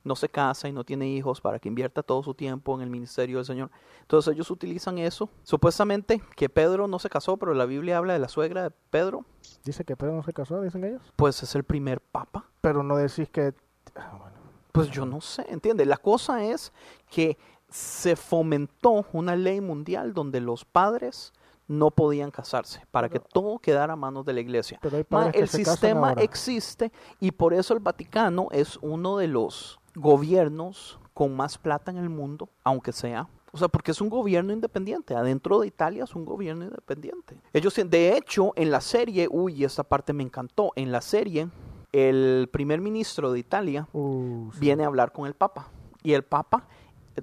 no 0.03 0.15
se 0.15 0.29
casa 0.29 0.67
y 0.67 0.73
no 0.73 0.83
tiene 0.83 1.07
hijos 1.07 1.41
para 1.41 1.59
que 1.59 1.69
invierta 1.69 2.03
todo 2.03 2.23
su 2.23 2.33
tiempo 2.33 2.75
en 2.75 2.81
el 2.81 2.89
ministerio 2.89 3.37
del 3.37 3.45
Señor. 3.45 3.71
Entonces 4.01 4.33
ellos 4.33 4.51
utilizan 4.51 4.97
eso. 4.97 5.29
Supuestamente 5.43 6.21
que 6.35 6.49
Pedro 6.49 6.87
no 6.87 6.99
se 6.99 7.09
casó, 7.09 7.37
pero 7.37 7.53
la 7.53 7.65
Biblia 7.65 7.97
habla 7.97 8.13
de 8.13 8.19
la 8.19 8.27
suegra 8.27 8.63
de 8.63 8.71
Pedro, 8.89 9.25
Dice 9.63 9.85
que 9.85 9.95
Pedro 9.95 10.13
no 10.15 10.23
se 10.23 10.33
casó, 10.33 10.61
dicen 10.61 10.83
ellos. 10.83 11.01
pues 11.15 11.41
es 11.43 11.55
el 11.55 11.63
primer 11.63 12.01
papa. 12.01 12.49
Pero 12.61 12.83
no 12.83 12.97
decís 12.97 13.29
que... 13.29 13.53
ah, 13.95 14.17
bueno. 14.19 14.33
Pues 14.71 14.89
yo 14.89 15.05
no 15.05 15.21
sé, 15.21 15.45
¿entiende? 15.49 15.85
La 15.85 15.97
cosa 15.97 16.43
es 16.43 16.73
que 17.09 17.37
se 17.69 18.15
fomentó 18.15 19.05
una 19.13 19.35
ley 19.35 19.61
mundial 19.61 20.13
donde 20.13 20.41
los 20.41 20.65
padres 20.65 21.31
no 21.67 21.91
podían 21.91 22.31
casarse 22.31 22.85
para 22.91 23.07
que 23.09 23.19
todo 23.19 23.59
quedara 23.59 23.93
a 23.93 23.95
manos 23.95 24.25
de 24.25 24.33
la 24.33 24.41
iglesia. 24.41 24.79
Pero 24.81 24.97
hay 24.97 25.05
Ma, 25.09 25.29
el 25.29 25.47
sistema 25.47 26.13
existe 26.13 26.91
y 27.19 27.31
por 27.31 27.53
eso 27.53 27.73
el 27.73 27.79
Vaticano 27.79 28.47
es 28.51 28.77
uno 28.81 29.17
de 29.17 29.27
los 29.27 29.79
gobiernos 29.95 30.99
con 31.13 31.35
más 31.35 31.57
plata 31.57 31.91
en 31.91 31.97
el 31.97 32.09
mundo, 32.09 32.49
aunque 32.63 32.91
sea. 32.91 33.27
O 33.51 33.57
sea, 33.57 33.67
porque 33.67 33.91
es 33.91 34.01
un 34.01 34.09
gobierno 34.09 34.51
independiente. 34.51 35.15
Adentro 35.15 35.59
de 35.59 35.67
Italia 35.67 36.05
es 36.05 36.15
un 36.15 36.25
gobierno 36.25 36.65
independiente. 36.65 37.37
Ellos, 37.53 37.75
de 37.85 38.17
hecho, 38.17 38.51
en 38.55 38.71
la 38.71 38.81
serie, 38.81 39.27
uy, 39.29 39.63
esta 39.63 39.83
parte 39.83 40.11
me 40.11 40.23
encantó. 40.23 40.71
En 40.75 40.91
la 40.91 41.01
serie, 41.01 41.49
el 41.91 42.49
primer 42.51 42.81
ministro 42.81 43.31
de 43.31 43.39
Italia 43.39 43.87
Uh, 43.93 44.49
sí. 44.53 44.59
viene 44.59 44.83
a 44.83 44.87
hablar 44.87 45.11
con 45.11 45.27
el 45.27 45.35
Papa. 45.35 45.67
Y 46.01 46.13
el 46.13 46.23
Papa 46.23 46.67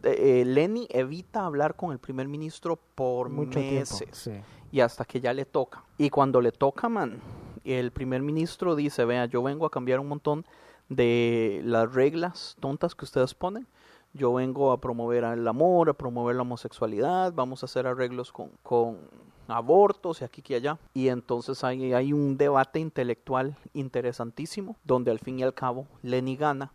eh, 0.05 0.45
Lenny 0.47 0.87
evita 0.91 1.45
hablar 1.45 1.75
con 1.75 1.91
el 1.91 1.99
primer 1.99 2.29
ministro 2.29 2.77
por 2.95 3.29
Mucho 3.29 3.59
meses. 3.59 4.09
Sí. 4.13 4.31
y 4.71 4.79
hasta 4.81 5.05
que 5.05 5.21
ya 5.21 5.35
le 5.35 5.45
toca. 5.47 5.83
Y 5.99 6.11
cuando 6.11 6.41
le 6.41 6.53
toca, 6.53 6.89
man, 6.89 7.21
el 7.65 7.91
primer 7.91 8.23
ministro 8.23 8.77
dice, 8.77 9.05
vea, 9.05 9.27
yo 9.27 9.43
vengo 9.43 9.67
a 9.67 9.71
cambiar 9.71 9.99
un 9.99 10.07
montón 10.07 10.47
de 10.91 11.63
las 11.65 11.95
reglas 11.95 12.57
tontas 12.61 12.95
que 12.95 13.07
ustedes 13.07 13.33
ponen. 13.33 13.67
Yo 14.13 14.35
vengo 14.35 14.73
a 14.73 14.81
promover 14.81 15.25
el 15.25 15.49
amor, 15.49 15.89
a 15.89 15.95
promover 15.95 16.37
la 16.37 16.43
homosexualidad, 16.43 17.33
vamos 17.33 17.63
a 17.63 17.67
hacer 17.67 17.87
arreglos 17.87 18.33
con, 18.33 18.51
con 18.63 18.99
abortos 19.47 20.21
y 20.21 20.25
aquí 20.25 20.43
y 20.49 20.55
allá. 20.55 20.79
Y 20.93 21.09
entonces 21.09 21.63
hay, 21.65 21.95
hay 21.95 22.13
un 22.13 22.37
debate 22.37 22.81
intelectual 22.81 23.57
interesantísimo, 23.73 24.77
donde 24.85 25.13
al 25.13 25.21
fin 25.21 25.39
y 25.39 25.45
al 25.45 25.55
cabo 25.55 25.87
Lenny 26.03 26.37
gana, 26.37 26.73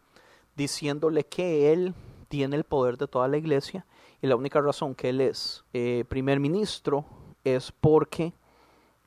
diciéndole 0.56 1.26
que 1.26 1.74
él 1.74 1.94
tiene 2.30 2.56
el 2.56 2.64
poder 2.64 2.98
de 2.98 3.08
toda 3.08 3.28
la 3.28 3.38
iglesia 3.38 3.86
y 4.22 4.28
la 4.28 4.38
única 4.38 4.62
razón 4.62 4.96
que 4.96 5.10
él 5.10 5.22
es 5.22 5.64
eh, 5.74 6.06
primer 6.08 6.40
ministro 6.40 7.06
es 7.44 7.72
porque 7.72 8.34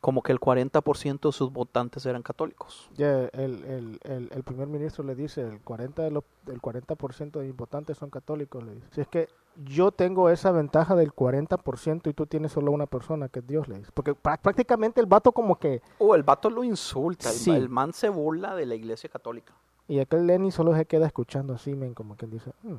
como 0.01 0.23
que 0.23 0.33
el 0.33 0.39
40% 0.41 1.21
de 1.29 1.33
sus 1.33 1.53
votantes 1.53 2.07
eran 2.07 2.23
católicos. 2.23 2.89
Ya 2.97 3.25
el, 3.33 3.65
el, 3.65 4.01
el, 4.05 4.29
el 4.33 4.43
primer 4.45 4.69
ministro 4.69 5.03
le 5.05 5.15
dice, 5.15 5.43
el 5.43 5.63
40%, 5.65 5.95
de 5.95 6.11
los, 6.11 6.25
el 6.47 6.61
40 6.61 6.95
de 7.41 7.47
mis 7.47 7.57
votantes 7.57 7.99
son 7.99 8.09
católicos. 8.11 8.63
Le 8.63 8.75
dice. 8.77 8.87
Si 8.93 9.01
es 9.01 9.09
que 9.09 9.29
yo 9.65 9.91
tengo 9.91 10.31
esa 10.31 10.53
ventaja 10.53 10.95
del 10.95 11.13
40% 11.13 12.09
y 12.11 12.13
tú 12.15 12.27
tienes 12.27 12.53
solo 12.53 12.71
una 12.71 12.87
persona, 12.87 13.29
que 13.29 13.41
es 13.41 13.47
Dios, 13.47 13.67
le 13.69 13.79
dice. 13.79 13.91
Porque 13.93 14.13
prá- 14.15 14.39
prácticamente 14.41 15.01
el 15.01 15.07
vato 15.07 15.33
como 15.33 15.59
que... 15.59 15.83
O 15.99 16.15
el 16.15 16.23
vato 16.23 16.49
lo 16.49 16.63
insulta, 16.63 17.31
Sí. 17.31 17.51
el 17.51 17.69
man 17.69 17.93
se 17.93 18.09
burla 18.09 18.55
de 18.55 18.67
la 18.67 18.77
iglesia 18.77 19.09
católica. 19.11 19.53
Y 19.89 19.99
aquel 19.99 20.27
Lenny 20.27 20.51
solo 20.53 20.77
se 20.77 20.85
queda 20.85 21.07
escuchando 21.07 21.55
así, 21.55 21.75
men, 21.75 21.95
como 21.95 22.17
que 22.17 22.27
él 22.27 22.31
dice, 22.33 22.53
"Mm, 22.63 22.75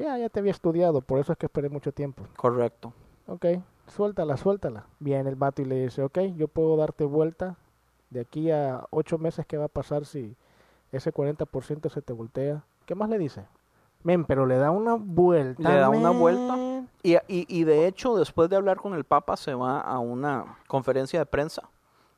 ya, 0.00 0.18
ya 0.18 0.28
te 0.28 0.40
había 0.40 0.50
estudiado, 0.52 1.00
por 1.00 1.20
eso 1.20 1.32
es 1.32 1.38
que 1.38 1.46
esperé 1.46 1.68
mucho 1.68 1.92
tiempo. 1.92 2.24
Correcto. 2.36 2.92
Ok, 3.28 3.46
suéltala, 3.90 4.36
suéltala. 4.36 4.86
Viene 4.98 5.28
el 5.28 5.36
vato 5.36 5.62
y 5.62 5.64
le 5.66 5.82
dice, 5.84 6.02
ok, 6.02 6.18
yo 6.36 6.48
puedo 6.48 6.76
darte 6.76 7.04
vuelta 7.04 7.56
de 8.10 8.20
aquí 8.20 8.50
a 8.50 8.84
ocho 8.90 9.18
meses, 9.18 9.46
¿qué 9.46 9.56
va 9.56 9.66
a 9.66 9.68
pasar 9.68 10.04
si 10.06 10.36
ese 10.92 11.12
40% 11.12 11.88
se 11.90 12.02
te 12.02 12.12
voltea? 12.12 12.64
¿Qué 12.86 12.94
más 12.94 13.08
le 13.08 13.18
dice? 13.18 13.44
Men, 14.02 14.24
pero 14.24 14.46
le 14.46 14.56
da 14.56 14.70
una 14.70 14.94
vuelta. 14.94 15.68
Le 15.68 15.76
da 15.78 15.90
una 15.90 16.10
vuelta. 16.10 16.56
Y, 17.02 17.14
y, 17.28 17.46
y 17.48 17.64
de 17.64 17.86
hecho, 17.86 18.16
después 18.16 18.48
de 18.48 18.56
hablar 18.56 18.78
con 18.78 18.94
el 18.94 19.04
Papa, 19.04 19.36
se 19.36 19.54
va 19.54 19.80
a 19.80 19.98
una 19.98 20.58
conferencia 20.66 21.18
de 21.20 21.26
prensa 21.26 21.68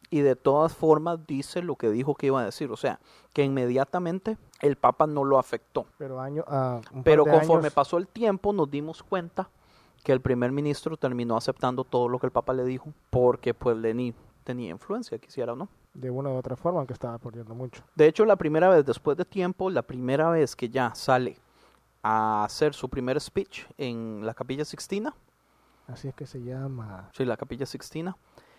y 0.09 0.21
de 0.21 0.37
todas 0.37 0.75
formas 0.75 1.27
dice 1.27 1.63
lo 1.63 1.75
que 1.77 1.91
dijo 1.91 2.15
que 2.15 2.27
iba 2.29 2.41
a 2.41 2.45
decir. 2.45 2.71
O 2.71 2.77
sea, 2.77 3.01
que 3.33 3.43
inmediatamente 3.45 4.37
el 4.61 4.77
Papa 4.77 5.07
no 5.07 5.25
lo 5.25 5.39
afectó. 5.39 5.87
Pero 5.99 6.21
año, 6.21 6.45
ah, 6.47 6.81
Pero 7.03 7.25
conforme 7.25 7.67
años- 7.67 7.75
pasó 7.75 7.99
el 7.99 8.07
tiempo, 8.07 8.53
nos 8.53 8.71
dimos 8.71 9.03
cuenta 9.03 9.49
que 10.03 10.13
el 10.13 10.21
primer 10.21 10.51
ministro 10.53 10.97
terminó 10.97 11.37
aceptando 11.37 11.85
todo 11.85 12.09
lo 12.09 12.19
que 12.19 12.27
el 12.27 12.33
Papa 12.33 12.53
le 12.53 12.65
dijo, 12.65 12.93
porque 13.11 13.55
pues 13.55 13.77
Lenin 13.77 14.15
tenía 14.45 14.71
influencia, 14.71 15.19
quisiera 15.19 15.53
o 15.53 15.57
no. 15.57 15.69
de 15.95 16.11
una 16.11 16.31
u 16.31 16.37
otra 16.37 16.57
forma, 16.57 16.79
aunque 16.81 16.95
estaba 16.95 17.19
perdiendo 17.19 17.55
mucho. 17.55 17.83
De 17.95 18.07
hecho, 18.07 18.25
la 18.25 18.35
primera 18.37 18.69
vez, 18.69 18.85
después 18.85 19.17
de 19.17 19.25
tiempo, 19.25 19.69
la 19.71 19.83
primera 19.83 20.31
vez 20.31 20.57
que 20.57 20.69
ya 20.69 20.95
sale 20.95 21.37
a 22.03 22.45
hacer 22.45 22.75
su 22.75 22.89
primer 22.89 23.21
speech 23.21 23.65
en 23.79 24.25
la 24.25 24.35
Capilla 24.35 24.65
Sixtina, 24.65 25.15
Así 25.87 26.09
es 26.09 26.15
que 26.15 26.27
se 26.27 26.43
llama. 26.43 27.11
sí, 27.13 27.25
la 27.25 27.37
Capilla 27.37 27.67
Sixtina, 27.67 28.17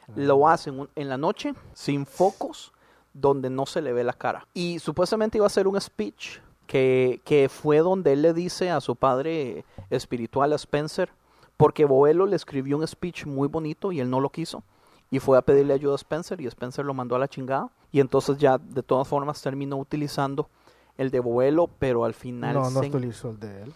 Ah. 0.07 0.11
lo 0.15 0.47
hacen 0.47 0.87
en 0.95 1.09
la 1.09 1.17
noche, 1.17 1.53
sin 1.73 2.05
focos, 2.05 2.71
donde 3.13 3.49
no 3.49 3.65
se 3.65 3.81
le 3.81 3.93
ve 3.93 4.03
la 4.03 4.13
cara. 4.13 4.45
Y 4.53 4.79
supuestamente 4.79 5.37
iba 5.37 5.45
a 5.45 5.47
hacer 5.47 5.67
un 5.67 5.79
speech 5.79 6.39
que, 6.67 7.21
que 7.25 7.47
fue 7.49 7.77
donde 7.79 8.13
él 8.13 8.21
le 8.21 8.33
dice 8.33 8.69
a 8.69 8.79
su 8.81 8.95
padre 8.95 9.65
espiritual, 9.89 10.51
a 10.53 10.55
Spencer, 10.57 11.09
porque 11.57 11.85
Boelo 11.85 12.25
le 12.25 12.35
escribió 12.35 12.77
un 12.77 12.87
speech 12.87 13.25
muy 13.25 13.47
bonito 13.47 13.91
y 13.91 13.99
él 13.99 14.09
no 14.09 14.19
lo 14.19 14.29
quiso. 14.29 14.63
Y 15.11 15.19
fue 15.19 15.37
a 15.37 15.41
pedirle 15.43 15.73
ayuda 15.73 15.93
a 15.93 15.97
Spencer 15.97 16.41
y 16.41 16.47
Spencer 16.47 16.83
lo 16.85 16.93
mandó 16.93 17.15
a 17.15 17.19
la 17.19 17.27
chingada. 17.27 17.69
Y 17.91 17.99
entonces 17.99 18.37
ya 18.39 18.57
de 18.57 18.81
todas 18.81 19.07
formas 19.07 19.41
terminó 19.41 19.77
utilizando 19.77 20.49
el 20.97 21.11
de 21.11 21.19
Boelo, 21.19 21.67
pero 21.79 22.05
al 22.05 22.13
final... 22.15 22.55
No, 22.55 22.69
no 22.71 22.79
se- 22.81 22.87
utilizó 22.87 23.29
el 23.29 23.39
de 23.39 23.63
él. 23.63 23.73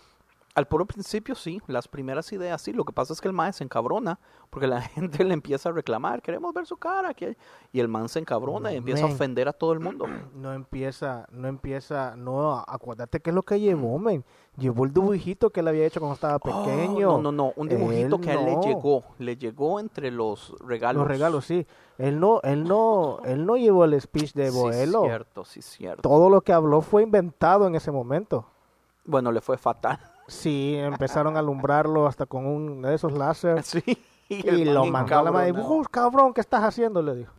al 0.55 0.67
puro 0.67 0.87
principio 0.87 1.35
sí, 1.35 1.61
las 1.67 1.87
primeras 1.87 2.31
ideas 2.33 2.59
sí. 2.63 2.73
Lo 2.73 2.83
que 2.85 2.91
pasa 2.93 3.13
es 3.13 3.21
que 3.21 3.27
el 3.27 3.33
man 3.35 3.53
se 3.53 3.63
encabrona 3.63 4.19
porque 4.49 4.65
la 4.65 4.81
gente 4.95 5.23
le 5.23 5.33
empieza 5.35 5.69
a 5.69 5.71
reclamar, 5.73 6.23
queremos 6.23 6.51
ver 6.55 6.65
su 6.65 6.77
cara. 6.77 7.13
que-". 7.13 7.37
Y 7.71 7.79
el 7.79 7.87
man 7.87 8.09
se 8.09 8.17
encabrona 8.17 8.73
y 8.73 8.77
empieza 8.77 9.03
a 9.03 9.07
ofender 9.13 9.47
a 9.47 9.53
todo 9.53 9.73
el 9.73 9.79
mundo. 9.79 10.05
No 10.33 10.53
empieza, 10.53 11.27
no 11.31 11.47
empieza, 11.47 12.15
no, 12.15 12.57
acuérdate 12.67 13.19
qué 13.19 13.29
es 13.29 13.35
lo 13.35 13.43
que 13.43 13.59
llevó, 13.59 13.99
men. 13.99 14.25
Llevó 14.57 14.85
el 14.85 14.91
dibujito 14.93 15.51
que 15.51 15.59
él 15.59 15.67
había 15.67 15.85
hecho 15.85 15.99
cuando 15.99 16.15
estaba 16.15 16.39
pequeño. 16.39 17.13
Oh, 17.13 17.21
no, 17.21 17.31
no, 17.31 17.31
no, 17.31 17.53
un 17.55 17.69
dibujito 17.69 18.15
Él 18.15 18.21
que 18.21 18.31
a 18.31 18.33
él 18.33 18.45
le 18.45 18.55
llegó, 18.67 19.03
le 19.19 19.37
llegó 19.37 19.79
entre 19.79 20.09
los 20.09 20.55
regalos. 20.65 21.01
Los 21.01 21.07
regalos, 21.07 21.45
sí. 21.45 21.67
Él 21.99 22.19
no, 22.19 22.41
él 22.41 22.63
no, 22.63 23.19
él 23.23 23.45
no 23.45 23.55
llevó 23.55 23.85
el 23.85 23.99
speech 24.01 24.33
de 24.33 24.49
Sí, 24.49 24.57
Boelo. 24.57 25.03
cierto, 25.03 25.45
sí, 25.45 25.61
cierto. 25.61 26.01
Todo 26.01 26.29
lo 26.31 26.41
que 26.41 26.53
habló 26.53 26.81
fue 26.81 27.03
inventado 27.03 27.67
en 27.67 27.75
ese 27.75 27.91
momento. 27.91 28.47
Bueno, 29.05 29.31
le 29.31 29.41
fue 29.41 29.57
fatal. 29.59 29.99
Sí, 30.27 30.75
empezaron 30.75 31.35
a 31.35 31.39
alumbrarlo 31.39 32.07
hasta 32.07 32.25
con 32.25 32.45
un 32.47 32.81
de 32.81 32.95
esos 32.95 33.11
láser. 33.13 33.61
sí. 33.63 33.81
Y, 34.29 34.65
lo 34.65 34.81
man 34.83 34.91
mandó 34.91 35.19
a 35.19 35.23
la 35.23 35.31
madre. 35.31 35.53
"Uh, 35.53 35.83
cabrón, 35.89 36.33
¿qué 36.33 36.41
estás 36.41 36.61
haciendo? 36.61 37.01
Le 37.01 37.15
dijo. 37.15 37.31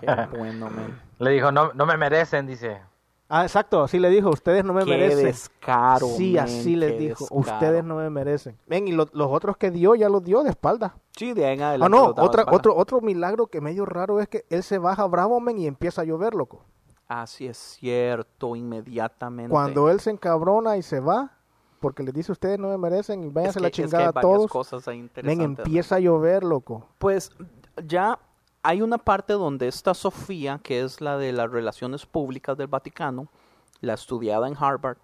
Qué 0.00 0.06
bueno, 0.36 0.70
man. 0.70 1.00
Le 1.18 1.30
dijo, 1.30 1.50
no, 1.50 1.72
no 1.72 1.86
me 1.86 1.96
merecen, 1.96 2.46
dice. 2.46 2.80
Ah, 3.28 3.42
exacto, 3.42 3.82
así 3.82 3.98
le 3.98 4.10
dijo. 4.10 4.28
Ustedes 4.30 4.64
no 4.64 4.72
me 4.74 4.84
Qué 4.84 4.90
merecen. 4.90 5.24
descaro, 5.26 6.06
sí, 6.08 6.34
man, 6.34 6.44
así 6.44 6.76
les 6.76 6.98
dijo. 6.98 7.24
descaro. 7.24 7.40
Ustedes 7.40 7.82
no 7.84 7.96
me 7.96 8.10
merecen. 8.10 8.58
Ven, 8.66 8.86
y 8.86 8.92
lo- 8.92 9.08
los 9.12 9.28
otros 9.30 9.56
que 9.56 9.70
dio, 9.70 9.94
ya 9.94 10.08
los 10.08 10.22
dio 10.22 10.42
de 10.42 10.50
espalda. 10.50 10.96
Sí, 11.16 11.32
de 11.32 11.46
ahí 11.46 11.54
en 11.54 11.62
Ah, 11.62 11.68
adelante. 11.70 11.96
no, 11.96 12.06
los 12.08 12.14
daba 12.16 12.28
otra, 12.28 12.44
otro, 12.50 12.76
otro 12.76 13.00
milagro 13.00 13.46
que 13.46 13.60
medio 13.60 13.86
raro 13.86 14.20
es 14.20 14.28
que 14.28 14.44
él 14.50 14.62
se 14.62 14.78
baja 14.78 15.06
bravo, 15.06 15.40
men, 15.40 15.58
y 15.58 15.66
empieza 15.66 16.02
a 16.02 16.04
llover, 16.04 16.34
loco. 16.34 16.64
Así 17.08 17.46
es 17.46 17.56
cierto, 17.58 18.56
inmediatamente. 18.56 19.50
Cuando 19.50 19.90
él 19.90 20.00
se 20.00 20.10
encabrona 20.10 20.76
y 20.76 20.82
se 20.82 21.00
va, 21.00 21.32
porque 21.80 22.02
les 22.02 22.14
dice 22.14 22.32
ustedes 22.32 22.58
no 22.58 22.68
me 22.68 22.78
merecen 22.78 23.24
y 23.24 23.28
váyanse 23.28 23.58
Es 23.58 23.62
la 23.62 23.70
que- 23.70 23.82
es 23.82 23.90
que 23.90 23.96
hay 23.96 24.02
chingada 24.02 24.18
a 24.18 24.22
todos, 24.22 24.50
cosas 24.50 24.86
ahí 24.88 25.08
men, 25.22 25.40
empieza 25.40 25.96
a 25.96 26.00
llover, 26.00 26.44
loco. 26.44 26.88
Pues 26.98 27.30
ya 27.86 28.18
hay 28.64 28.80
una 28.80 28.96
parte 28.96 29.34
donde 29.34 29.68
esta 29.68 29.92
Sofía, 29.92 30.58
que 30.62 30.80
es 30.80 31.02
la 31.02 31.18
de 31.18 31.32
las 31.32 31.50
relaciones 31.50 32.06
públicas 32.06 32.56
del 32.56 32.66
Vaticano, 32.66 33.28
la 33.82 33.92
estudiada 33.92 34.48
en 34.48 34.56
Harvard, 34.58 34.96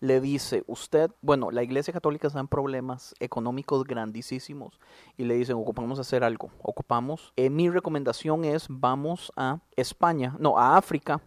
le 0.00 0.20
dice, 0.20 0.64
usted, 0.66 1.10
bueno, 1.20 1.50
la 1.50 1.62
Iglesia 1.62 1.92
Católica 1.92 2.26
está 2.26 2.40
en 2.40 2.48
problemas 2.48 3.14
económicos 3.20 3.84
grandísimos 3.84 4.80
y 5.18 5.24
le 5.24 5.34
dicen, 5.34 5.56
ocupamos 5.56 5.98
hacer 5.98 6.24
algo, 6.24 6.50
ocupamos, 6.62 7.34
eh, 7.36 7.50
mi 7.50 7.68
recomendación 7.68 8.44
es, 8.46 8.66
vamos 8.68 9.30
a 9.36 9.58
España, 9.76 10.34
no, 10.38 10.58
a 10.58 10.78
África, 10.78 11.20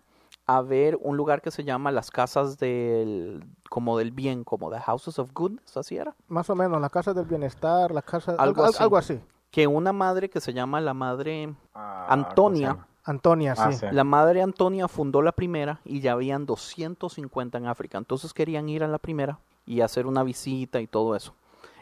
a 0.47 0.61
ver 0.61 0.97
un 0.99 1.15
lugar 1.15 1.43
que 1.43 1.51
se 1.51 1.63
llama 1.63 1.91
las 1.91 2.09
casas 2.09 2.57
del, 2.57 3.45
como 3.69 3.97
del 3.97 4.11
bien, 4.11 4.43
como 4.43 4.71
the 4.71 4.79
Houses 4.79 5.19
of 5.19 5.31
Goodness, 5.33 5.77
así 5.77 5.97
era. 5.97 6.15
Más 6.27 6.49
o 6.49 6.55
menos, 6.55 6.81
las 6.81 6.91
casas 6.91 7.15
del 7.15 7.25
bienestar, 7.25 7.91
las 7.91 8.03
casas, 8.03 8.39
Algo 8.39 8.63
algo, 8.63 8.63
así. 8.65 8.83
algo 8.83 8.97
así. 8.97 9.21
Que 9.55 9.67
una 9.67 9.93
madre 9.93 10.29
que 10.29 10.41
se 10.41 10.51
llama 10.51 10.81
la 10.81 10.93
madre 10.93 11.55
Ah, 11.73 12.07
Antonia. 12.09 12.85
Antonia, 13.05 13.55
Ah, 13.57 13.71
sí. 13.71 13.85
La 13.89 14.03
madre 14.03 14.41
Antonia 14.41 14.89
fundó 14.89 15.21
la 15.21 15.31
primera 15.31 15.79
y 15.85 16.01
ya 16.01 16.11
habían 16.11 16.45
250 16.45 17.57
en 17.57 17.67
África. 17.67 17.97
Entonces 17.97 18.33
querían 18.33 18.67
ir 18.67 18.83
a 18.83 18.89
la 18.89 18.97
primera 18.97 19.39
y 19.65 19.79
hacer 19.79 20.07
una 20.07 20.23
visita 20.23 20.81
y 20.81 20.87
todo 20.87 21.15
eso. 21.15 21.35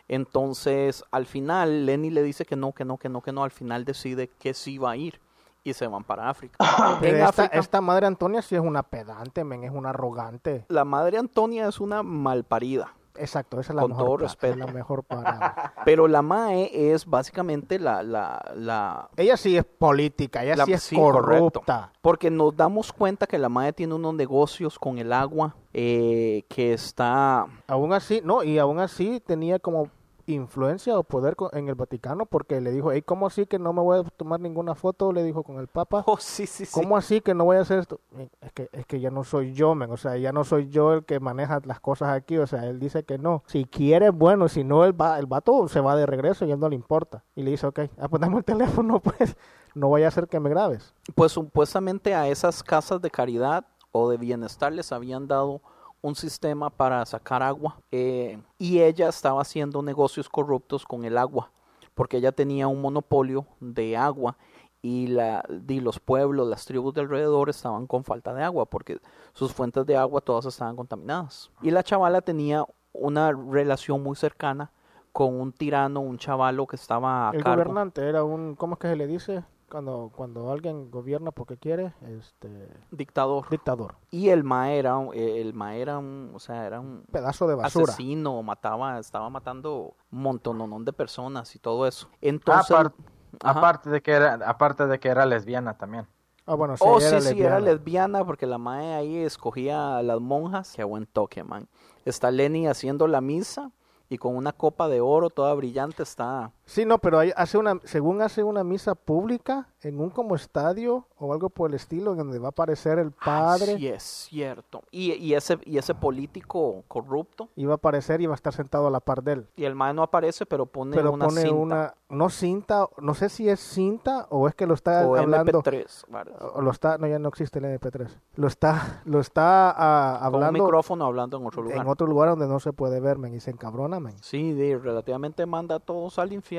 Entonces, 0.07 1.03
al 1.09 1.25
final, 1.25 1.87
Lenny 1.87 2.11
le 2.11 2.21
dice 2.21 2.45
que 2.45 2.55
no, 2.55 2.73
que 2.73 2.85
no, 2.85 2.97
que 2.97 3.09
no, 3.09 3.21
que 3.21 3.31
no. 3.31 3.43
Al 3.43 3.49
final 3.49 3.85
decide 3.85 4.27
que 4.27 4.53
sí 4.53 4.77
va 4.77 4.91
a 4.91 4.95
ir 4.97 5.19
y 5.63 5.73
se 5.73 5.87
van 5.87 6.03
para 6.03 6.29
África. 6.29 6.57
Pero 7.01 7.17
esta, 7.25 7.45
África, 7.45 7.57
esta 7.57 7.81
madre 7.81 8.05
Antonia 8.05 8.43
sí 8.43 8.53
es 8.53 8.61
una 8.61 8.83
pedante, 8.83 9.43
men, 9.43 9.63
es 9.63 9.71
una 9.71 9.89
arrogante. 9.89 10.65
la 10.67 10.85
madre 10.85 11.17
Antonia 11.17 11.67
es 11.67 11.79
una 11.79 12.03
malparida. 12.03 12.93
Exacto, 13.15 13.60
esa 13.60 13.73
es 13.73 13.76
la 13.76 13.81
Con 13.84 13.91
mejor. 13.91 14.06
todo 14.06 14.15
pa- 14.18 14.23
respeto. 14.23 14.53
es 14.53 14.60
la 14.60 14.68
mejor 14.68 15.03
palabra. 15.06 15.73
Pero 15.85 16.07
la 16.07 16.22
Mae 16.22 16.94
es 16.94 17.06
básicamente 17.06 17.77
la, 17.80 18.02
la, 18.03 18.41
la, 18.56 19.10
ella 19.18 19.38
sí 19.38 19.56
es 19.57 19.64
política, 19.65 20.44
ella 20.44 20.56
La- 20.56 20.65
sí 20.65 20.73
es 20.73 20.84
sí, 20.84 20.95
correcto. 20.95 21.52
corrupta. 21.61 21.91
Porque 22.02 22.30
nos 22.31 22.56
damos 22.56 22.91
cuenta 22.91 23.27
que 23.27 23.38
la 23.38 23.49
madre 23.49 23.73
tiene 23.73 23.94
unos 23.94 24.14
negocios 24.15 24.80
con 24.80 24.98
el 24.98 25.14
agua 25.14 25.56
eh, 25.73 26.44
que 26.49 26.73
está... 26.73 27.45
Aún 27.68 27.94
así, 27.94 28.22
no, 28.23 28.44
y 28.44 28.57
aún 28.60 28.80
así 28.80 29.19
tenía 29.19 29.60
como 29.60 29.90
influencia 30.25 30.97
o 30.97 31.03
poder 31.03 31.35
en 31.53 31.67
el 31.67 31.75
Vaticano 31.75 32.25
porque 32.25 32.61
le 32.61 32.71
dijo, 32.71 32.91
hey, 32.91 33.01
¿cómo 33.01 33.27
así 33.27 33.45
que 33.45 33.59
no 33.59 33.73
me 33.73 33.81
voy 33.81 33.99
a 33.99 34.03
tomar 34.03 34.39
ninguna 34.39 34.75
foto? 34.75 35.11
Le 35.11 35.23
dijo 35.23 35.43
con 35.43 35.57
el 35.59 35.67
Papa. 35.67 36.03
Oh, 36.13 36.17
sí, 36.17 36.45
sí, 36.45 36.65
sí. 36.65 36.71
¿Cómo 36.71 36.95
así 36.95 37.21
que 37.21 37.33
no 37.33 37.45
voy 37.45 37.57
a 37.57 37.61
hacer 37.61 37.79
esto? 37.79 37.99
Es 38.41 38.51
que, 38.51 38.69
es 38.71 38.85
que 38.85 38.99
ya 38.99 39.09
no 39.09 39.23
soy 39.23 39.53
yo, 39.53 39.73
men. 39.73 39.89
O 39.91 39.97
sea, 39.97 40.15
ya 40.17 40.31
no 40.31 40.43
soy 40.43 40.69
yo 40.69 40.93
el 40.93 41.05
que 41.05 41.19
maneja 41.19 41.59
las 41.65 41.79
cosas 41.79 42.09
aquí. 42.09 42.37
O 42.37 42.45
sea, 42.45 42.65
él 42.65 42.79
dice 42.79 43.03
que 43.03 43.17
no. 43.17 43.43
Si 43.47 43.65
quiere, 43.65 44.11
bueno. 44.11 44.47
Si 44.47 44.63
no, 44.63 44.85
el, 44.85 44.99
va, 44.99 45.17
el 45.17 45.25
vato 45.25 45.67
se 45.67 45.79
va 45.79 45.95
de 45.95 46.05
regreso 46.05 46.45
y 46.45 46.51
él 46.51 46.59
no 46.59 46.69
le 46.69 46.75
importa. 46.75 47.23
Y 47.35 47.41
le 47.41 47.51
dice, 47.51 47.65
ok, 47.65 47.79
ah, 47.97 48.07
pues 48.07 48.21
dame 48.21 48.37
el 48.37 48.45
teléfono, 48.45 48.99
pues. 48.99 49.35
No 49.73 49.89
vaya 49.89 50.07
a 50.07 50.11
ser 50.11 50.27
que 50.27 50.39
me 50.39 50.49
grabes. 50.49 50.93
Pues 51.15 51.31
supuestamente 51.31 52.13
a 52.13 52.27
esas 52.27 52.61
casas 52.61 53.01
de 53.01 53.09
caridad 53.09 53.65
o 53.91 54.09
de 54.09 54.17
bienestar 54.17 54.71
les 54.71 54.91
habían 54.91 55.27
dado 55.27 55.61
un 56.03 56.15
sistema 56.15 56.69
para 56.69 57.03
sacar 57.05 57.41
agua 57.41 57.80
eh, 57.89 58.38
y 58.59 58.81
ella 58.81 59.07
estaba 59.07 59.41
haciendo 59.41 59.81
negocios 59.81 60.30
corruptos 60.30 60.85
con 60.85 61.05
el 61.05 61.17
agua 61.17 61.49
porque 61.95 62.17
ella 62.17 62.31
tenía 62.31 62.67
un 62.67 62.81
monopolio 62.81 63.47
de 63.59 63.95
agua 63.95 64.38
y, 64.81 65.07
la, 65.07 65.45
y 65.67 65.80
los 65.80 65.99
pueblos, 65.99 66.47
las 66.47 66.65
tribus 66.65 66.93
de 66.93 67.01
alrededor 67.01 67.49
estaban 67.49 67.88
con 67.88 68.03
falta 68.03 68.34
de 68.34 68.43
agua 68.43 68.65
porque 68.65 68.99
sus 69.31 69.53
fuentes 69.53 69.85
de 69.85 69.95
agua 69.95 70.19
todas 70.19 70.45
estaban 70.45 70.75
contaminadas. 70.75 71.49
Y 71.61 71.71
la 71.71 71.84
chavala 71.84 72.19
tenía 72.21 72.65
una 72.91 73.31
relación 73.31 74.03
muy 74.03 74.17
cercana 74.17 74.71
con 75.13 75.39
un 75.39 75.53
tirano, 75.53 76.01
un 76.01 76.17
chavalo 76.17 76.67
que 76.67 76.75
estaba 76.75 77.30
a 77.30 77.31
El 77.34 77.43
cargo. 77.43 77.63
gobernante 77.63 78.01
era 78.01 78.25
un, 78.25 78.55
¿cómo 78.55 78.73
es 78.73 78.80
que 78.80 78.89
se 78.89 78.95
le 78.97 79.07
dice? 79.07 79.45
Cuando, 79.73 80.11
cuando 80.15 80.51
alguien 80.51 80.91
gobierna 80.91 81.31
porque 81.31 81.57
quiere, 81.57 81.95
este, 82.19 82.69
dictador. 82.91 83.49
dictador. 83.49 83.95
Y 84.11 84.29
el 84.29 84.43
ma 84.43 84.71
era, 84.71 84.97
un- 84.99 85.15
el 85.15 85.55
ma 85.55 85.75
era 85.75 85.97
un, 85.97 86.29
o 86.35 86.37
sea, 86.37 86.67
era 86.67 86.79
un 86.79 87.03
Pedazo 87.11 87.47
de 87.47 87.55
basura. 87.55 87.85
asesino, 87.91 88.43
mataba, 88.43 88.99
estaba 88.99 89.31
matando 89.31 89.95
un 90.11 90.21
montón 90.21 90.85
de 90.85 90.93
personas 90.93 91.55
y 91.55 91.59
todo 91.59 91.87
eso. 91.87 92.07
Entonces, 92.21 92.69
Apar- 92.69 92.93
Ajá. 93.41 93.57
aparte 93.59 93.89
de 93.89 94.03
que 94.03 94.11
era, 94.11 94.35
aparte 94.45 94.85
de 94.85 94.99
que 94.99 95.07
era 95.09 95.25
lesbiana 95.25 95.75
también. 95.75 96.05
Ah, 96.45 96.53
bueno, 96.53 96.77
sí, 96.77 96.83
oh, 96.85 96.99
sí, 96.99 97.07
sí, 97.07 97.15
era 97.15 97.19
lesbiana. 97.21 97.59
lesbiana 97.61 98.25
porque 98.25 98.45
la 98.45 98.59
mae 98.59 98.93
ahí 98.93 99.17
escogía 99.17 99.97
a 99.97 100.03
las 100.03 100.19
monjas. 100.19 100.73
Qué 100.75 100.83
buen 100.83 101.07
toque, 101.07 101.43
man. 101.43 101.67
Está 102.05 102.29
Lenny 102.29 102.67
haciendo 102.67 103.07
la 103.07 103.21
misa 103.21 103.71
y 104.07 104.19
con 104.19 104.35
una 104.35 104.51
copa 104.51 104.87
de 104.87 105.01
oro 105.01 105.31
toda 105.31 105.51
brillante 105.55 106.03
está... 106.03 106.51
Sí, 106.65 106.85
no, 106.85 106.98
pero 106.98 107.19
hay- 107.19 107.34
hace 107.35 107.57
una, 107.57 107.80
según 107.84 108.22
hace 108.22 108.41
una 108.44 108.64
misa 108.64 108.95
pública 108.95 109.68
en 109.81 109.99
un 109.99 110.10
como 110.10 110.35
estadio 110.35 111.06
o 111.18 111.34
algo 111.34 111.49
por 111.49 111.69
el 111.69 111.76
estilo, 111.76 112.15
donde 112.15 112.40
va 112.40 112.48
a 112.48 112.49
aparecer 112.49 112.99
el 112.99 113.11
padre, 113.11 113.76
Sí, 113.77 113.88
es 113.88 114.03
cierto. 114.03 114.81
Y, 114.90 115.14
y, 115.14 115.34
ese, 115.34 115.60
y 115.65 115.77
ese 115.77 115.94
político 115.94 116.84
corrupto. 116.88 117.49
va 117.60 117.72
a 117.72 117.76
aparecer 117.76 118.22
y 118.22 118.27
va 118.27 118.34
a 118.34 118.35
estar 118.35 118.53
sentado 118.53 118.88
a 118.88 118.91
la 118.91 119.02
par 119.02 119.23
de 119.23 119.34
él. 119.34 119.48
Y 119.57 119.65
el 119.65 119.76
mae 119.76 119.94
no 119.94 120.03
aparece, 120.03 120.45
pero 120.45 120.65
pone 120.65 120.95
Pero 120.95 121.11
una 121.11 121.26
pone 121.26 121.41
cinta 121.41 121.56
una, 121.56 121.94
no 122.10 122.30
cinta, 122.30 122.88
no 122.99 123.14
sé 123.14 123.27
si 123.30 123.49
es 123.49 123.60
cinta 123.60 124.27
o 124.30 124.48
es 124.48 124.56
que 124.56 124.65
lo 124.65 124.73
está 124.73 125.06
o 125.06 125.15
hablando, 125.18 125.61
MP3. 125.61 126.06
¿verdad? 126.10 126.49
o 126.56 126.61
lo 126.61 126.72
está, 126.72 126.98
no, 126.98 127.07
ya 127.07 127.19
no 127.19 127.27
existe 127.30 127.60
el 127.60 127.65
MP3, 127.65 128.07
lo 128.35 128.48
está, 128.48 129.02
lo 129.06 129.19
está 129.19 129.73
ah, 129.76 130.19
Con 130.23 130.35
un 130.35 130.44
hablando 130.44 130.64
micrófono 130.64 131.06
hablando 131.06 131.38
en 131.38 131.45
otro 131.45 131.61
lugar. 131.61 131.77
en 131.77 131.88
otro 131.88 132.07
lugar 132.07 132.30
donde 132.30 132.48
no 132.48 132.60
se 132.60 132.72
puede 132.72 132.99
ver, 133.02 133.18
men, 133.18 133.34
y 133.34 133.40
se 133.41 133.52
encabrona, 133.52 133.99
men. 133.99 134.15
Sí, 134.22 134.53
de, 134.53 134.77
relativamente 134.77 135.45
manda 135.45 135.76
a 135.76 135.80
todos 135.80 136.19
al 136.19 136.31
infierno. 136.31 136.52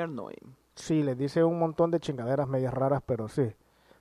Sí, 0.74 1.02
les 1.02 1.16
dice 1.16 1.44
un 1.44 1.58
montón 1.58 1.90
de 1.90 2.00
chingaderas 2.00 2.48
medias 2.48 2.74
raras, 2.74 3.02
pero 3.06 3.28
sí. 3.28 3.52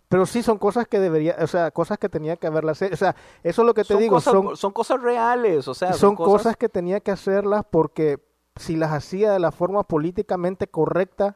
Pero 0.09 0.25
sí 0.25 0.43
son 0.43 0.57
cosas 0.57 0.87
que 0.87 0.99
debería, 0.99 1.35
o 1.41 1.47
sea, 1.47 1.71
cosas 1.71 1.97
que 1.97 2.09
tenía 2.09 2.35
que 2.35 2.47
haberlas 2.47 2.81
hecho. 2.81 2.93
O 2.93 2.97
sea, 2.97 3.15
eso 3.41 3.61
es 3.61 3.65
lo 3.65 3.73
que 3.73 3.81
te 3.81 3.93
son, 3.93 3.99
digo, 3.99 4.15
cosas, 4.15 4.33
son, 4.33 4.57
son 4.57 4.71
cosas 4.71 5.01
reales, 5.01 5.67
o 5.67 5.73
sea, 5.73 5.93
son 5.93 6.15
cosas 6.15 6.55
que 6.55 6.69
tenía 6.69 6.99
que 6.99 7.11
hacerlas 7.11 7.65
porque 7.69 8.19
si 8.55 8.75
las 8.75 8.91
hacía 8.91 9.31
de 9.31 9.39
la 9.39 9.51
forma 9.51 9.83
políticamente 9.83 10.67
correcta, 10.67 11.35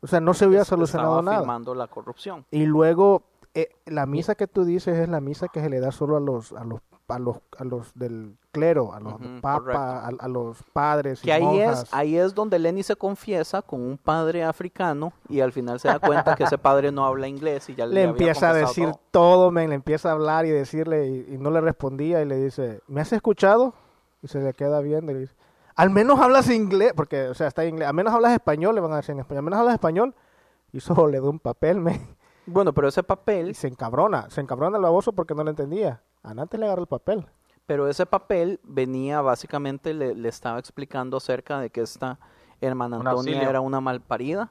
o 0.00 0.06
sea, 0.06 0.20
no 0.20 0.34
se 0.34 0.46
hubiera 0.46 0.64
solucionado 0.64 1.20
estaba 1.20 1.58
nada. 1.58 1.74
la 1.74 1.86
corrupción. 1.88 2.46
Y 2.50 2.66
luego 2.66 3.24
eh, 3.54 3.70
la 3.86 4.06
misa 4.06 4.34
que 4.34 4.46
tú 4.46 4.64
dices 4.64 4.98
es 4.98 5.08
la 5.08 5.20
misa 5.20 5.48
que 5.48 5.60
se 5.60 5.68
le 5.68 5.80
da 5.80 5.92
solo 5.92 6.16
a 6.16 6.20
los 6.20 6.52
a 6.52 6.64
los 6.64 6.80
a 7.08 7.18
los 7.18 7.36
a 7.58 7.64
los 7.64 7.92
del 7.94 8.36
clero, 8.50 8.92
a 8.94 9.00
los 9.00 9.14
papas, 9.40 9.76
a, 9.76 10.08
a 10.18 10.28
los 10.28 10.62
padres 10.72 11.20
y 11.22 11.26
Que 11.26 11.32
ahí 11.32 11.60
es, 11.60 11.86
ahí 11.92 12.16
es 12.16 12.34
donde 12.34 12.58
Lenny 12.58 12.82
se 12.82 12.96
confiesa 12.96 13.62
con 13.62 13.80
un 13.80 13.98
padre 13.98 14.44
africano 14.44 15.12
y 15.28 15.40
al 15.40 15.52
final 15.52 15.80
se 15.80 15.88
da 15.88 15.98
cuenta 15.98 16.34
que 16.34 16.44
ese 16.44 16.56
padre 16.56 16.92
no 16.92 17.04
habla 17.04 17.28
inglés 17.28 17.68
y 17.68 17.74
ya 17.74 17.86
le, 17.86 17.94
le 17.94 18.00
había 18.02 18.10
empieza 18.10 18.50
a 18.50 18.54
decir 18.54 18.86
todo. 18.86 19.00
todo, 19.10 19.50
men, 19.50 19.70
le 19.70 19.74
empieza 19.74 20.10
a 20.10 20.12
hablar 20.12 20.46
y 20.46 20.50
decirle 20.50 21.08
y, 21.08 21.34
y 21.34 21.38
no 21.38 21.50
le 21.50 21.60
respondía 21.60 22.22
y 22.22 22.24
le 22.24 22.36
dice, 22.36 22.80
¿me 22.86 23.00
has 23.00 23.12
escuchado? 23.12 23.74
Y 24.22 24.28
se 24.28 24.40
le 24.40 24.52
queda 24.54 24.80
viendo 24.80 25.12
y 25.12 25.14
le 25.14 25.20
dice, 25.22 25.34
al 25.74 25.90
menos 25.90 26.20
hablas 26.20 26.48
inglés, 26.50 26.92
porque, 26.94 27.28
o 27.28 27.34
sea, 27.34 27.48
está 27.48 27.64
en 27.64 27.70
inglés, 27.70 27.88
al 27.88 27.94
menos 27.94 28.14
hablas 28.14 28.32
español, 28.32 28.74
le 28.74 28.80
van 28.80 28.92
a 28.92 28.96
decir 28.96 29.12
en 29.12 29.20
español, 29.20 29.38
al 29.38 29.44
menos 29.44 29.58
hablas 29.58 29.74
español, 29.74 30.14
y 30.72 30.80
solo 30.80 31.06
le 31.08 31.20
da 31.20 31.28
un 31.28 31.40
papel, 31.40 31.80
men, 31.80 32.16
Bueno, 32.46 32.72
pero 32.72 32.88
ese 32.88 33.00
y 33.00 33.04
papel, 33.04 33.54
se 33.54 33.68
encabrona, 33.68 34.30
se 34.30 34.40
encabrona 34.40 34.76
el 34.76 34.82
baboso 34.82 35.12
porque 35.12 35.34
no 35.34 35.44
le 35.44 35.50
entendía. 35.50 36.00
Antes 36.24 36.58
le 36.58 36.66
agarró 36.66 36.82
el 36.82 36.88
papel. 36.88 37.26
pero 37.66 37.88
ese 37.88 38.04
papel 38.06 38.60
venía 38.64 39.20
básicamente, 39.20 39.94
le, 39.94 40.14
le 40.14 40.28
estaba 40.28 40.58
explicando 40.58 41.16
acerca 41.18 41.60
de 41.60 41.70
que 41.70 41.80
esta 41.82 42.18
hermana 42.60 42.96
Un 42.98 43.06
Antonia 43.08 43.32
auxilio. 43.34 43.48
era 43.50 43.60
una 43.60 43.80
malparida 43.80 44.50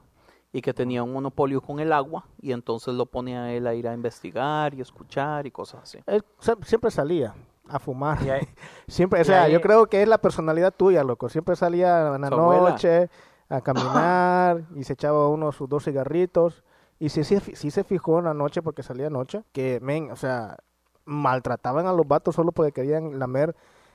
y 0.52 0.62
que 0.62 0.72
tenía 0.72 1.02
un 1.02 1.12
monopolio 1.12 1.60
con 1.60 1.80
el 1.80 1.92
agua 1.92 2.26
y 2.40 2.52
entonces 2.52 2.94
lo 2.94 3.06
pone 3.06 3.36
a 3.36 3.52
él 3.52 3.66
a 3.66 3.74
ir 3.74 3.88
a 3.88 3.92
investigar 3.94 4.72
y 4.74 4.80
escuchar 4.80 5.46
y 5.46 5.50
cosas 5.50 5.82
así. 5.82 5.98
Él 6.06 6.24
siempre 6.62 6.90
salía 6.92 7.34
a 7.68 7.78
fumar. 7.78 8.22
Y 8.22 8.30
ahí- 8.30 8.48
Siempre, 8.88 9.20
o 9.20 9.22
Y 9.22 9.24
sea, 9.24 9.44
ahí- 9.44 9.52
yo 9.52 9.60
creo 9.60 9.86
que 9.86 10.02
es 10.02 10.08
la 10.08 10.18
personalidad 10.18 10.72
tuya, 10.72 11.02
loco. 11.02 11.28
Siempre 11.28 11.56
salía 11.56 12.14
en 12.14 12.20
la 12.20 12.30
noche 12.30 13.10
a 13.48 13.60
caminar 13.60 14.62
y 14.76 14.84
se 14.84 14.92
echaba 14.94 15.28
uno 15.28 15.50
sus 15.52 15.68
dos 15.68 15.84
cigarritos. 15.84 16.62
Y 17.00 17.08
sí, 17.08 17.24
sí, 17.24 17.38
sí 17.40 17.70
se 17.70 17.82
fijó 17.84 18.18
en 18.20 18.26
la 18.26 18.34
noche 18.34 18.62
porque 18.62 18.82
salía 18.82 19.10
noche, 19.10 19.42
que, 19.52 19.80
men, 19.82 20.10
o 20.12 20.16
sea, 20.16 20.56
maltrataban 21.04 21.86
a 21.86 21.92
los 21.92 22.06
vatos 22.06 22.34
solo 22.34 22.52
porque 22.52 22.72
querían 22.72 23.18
lamer 23.18 23.54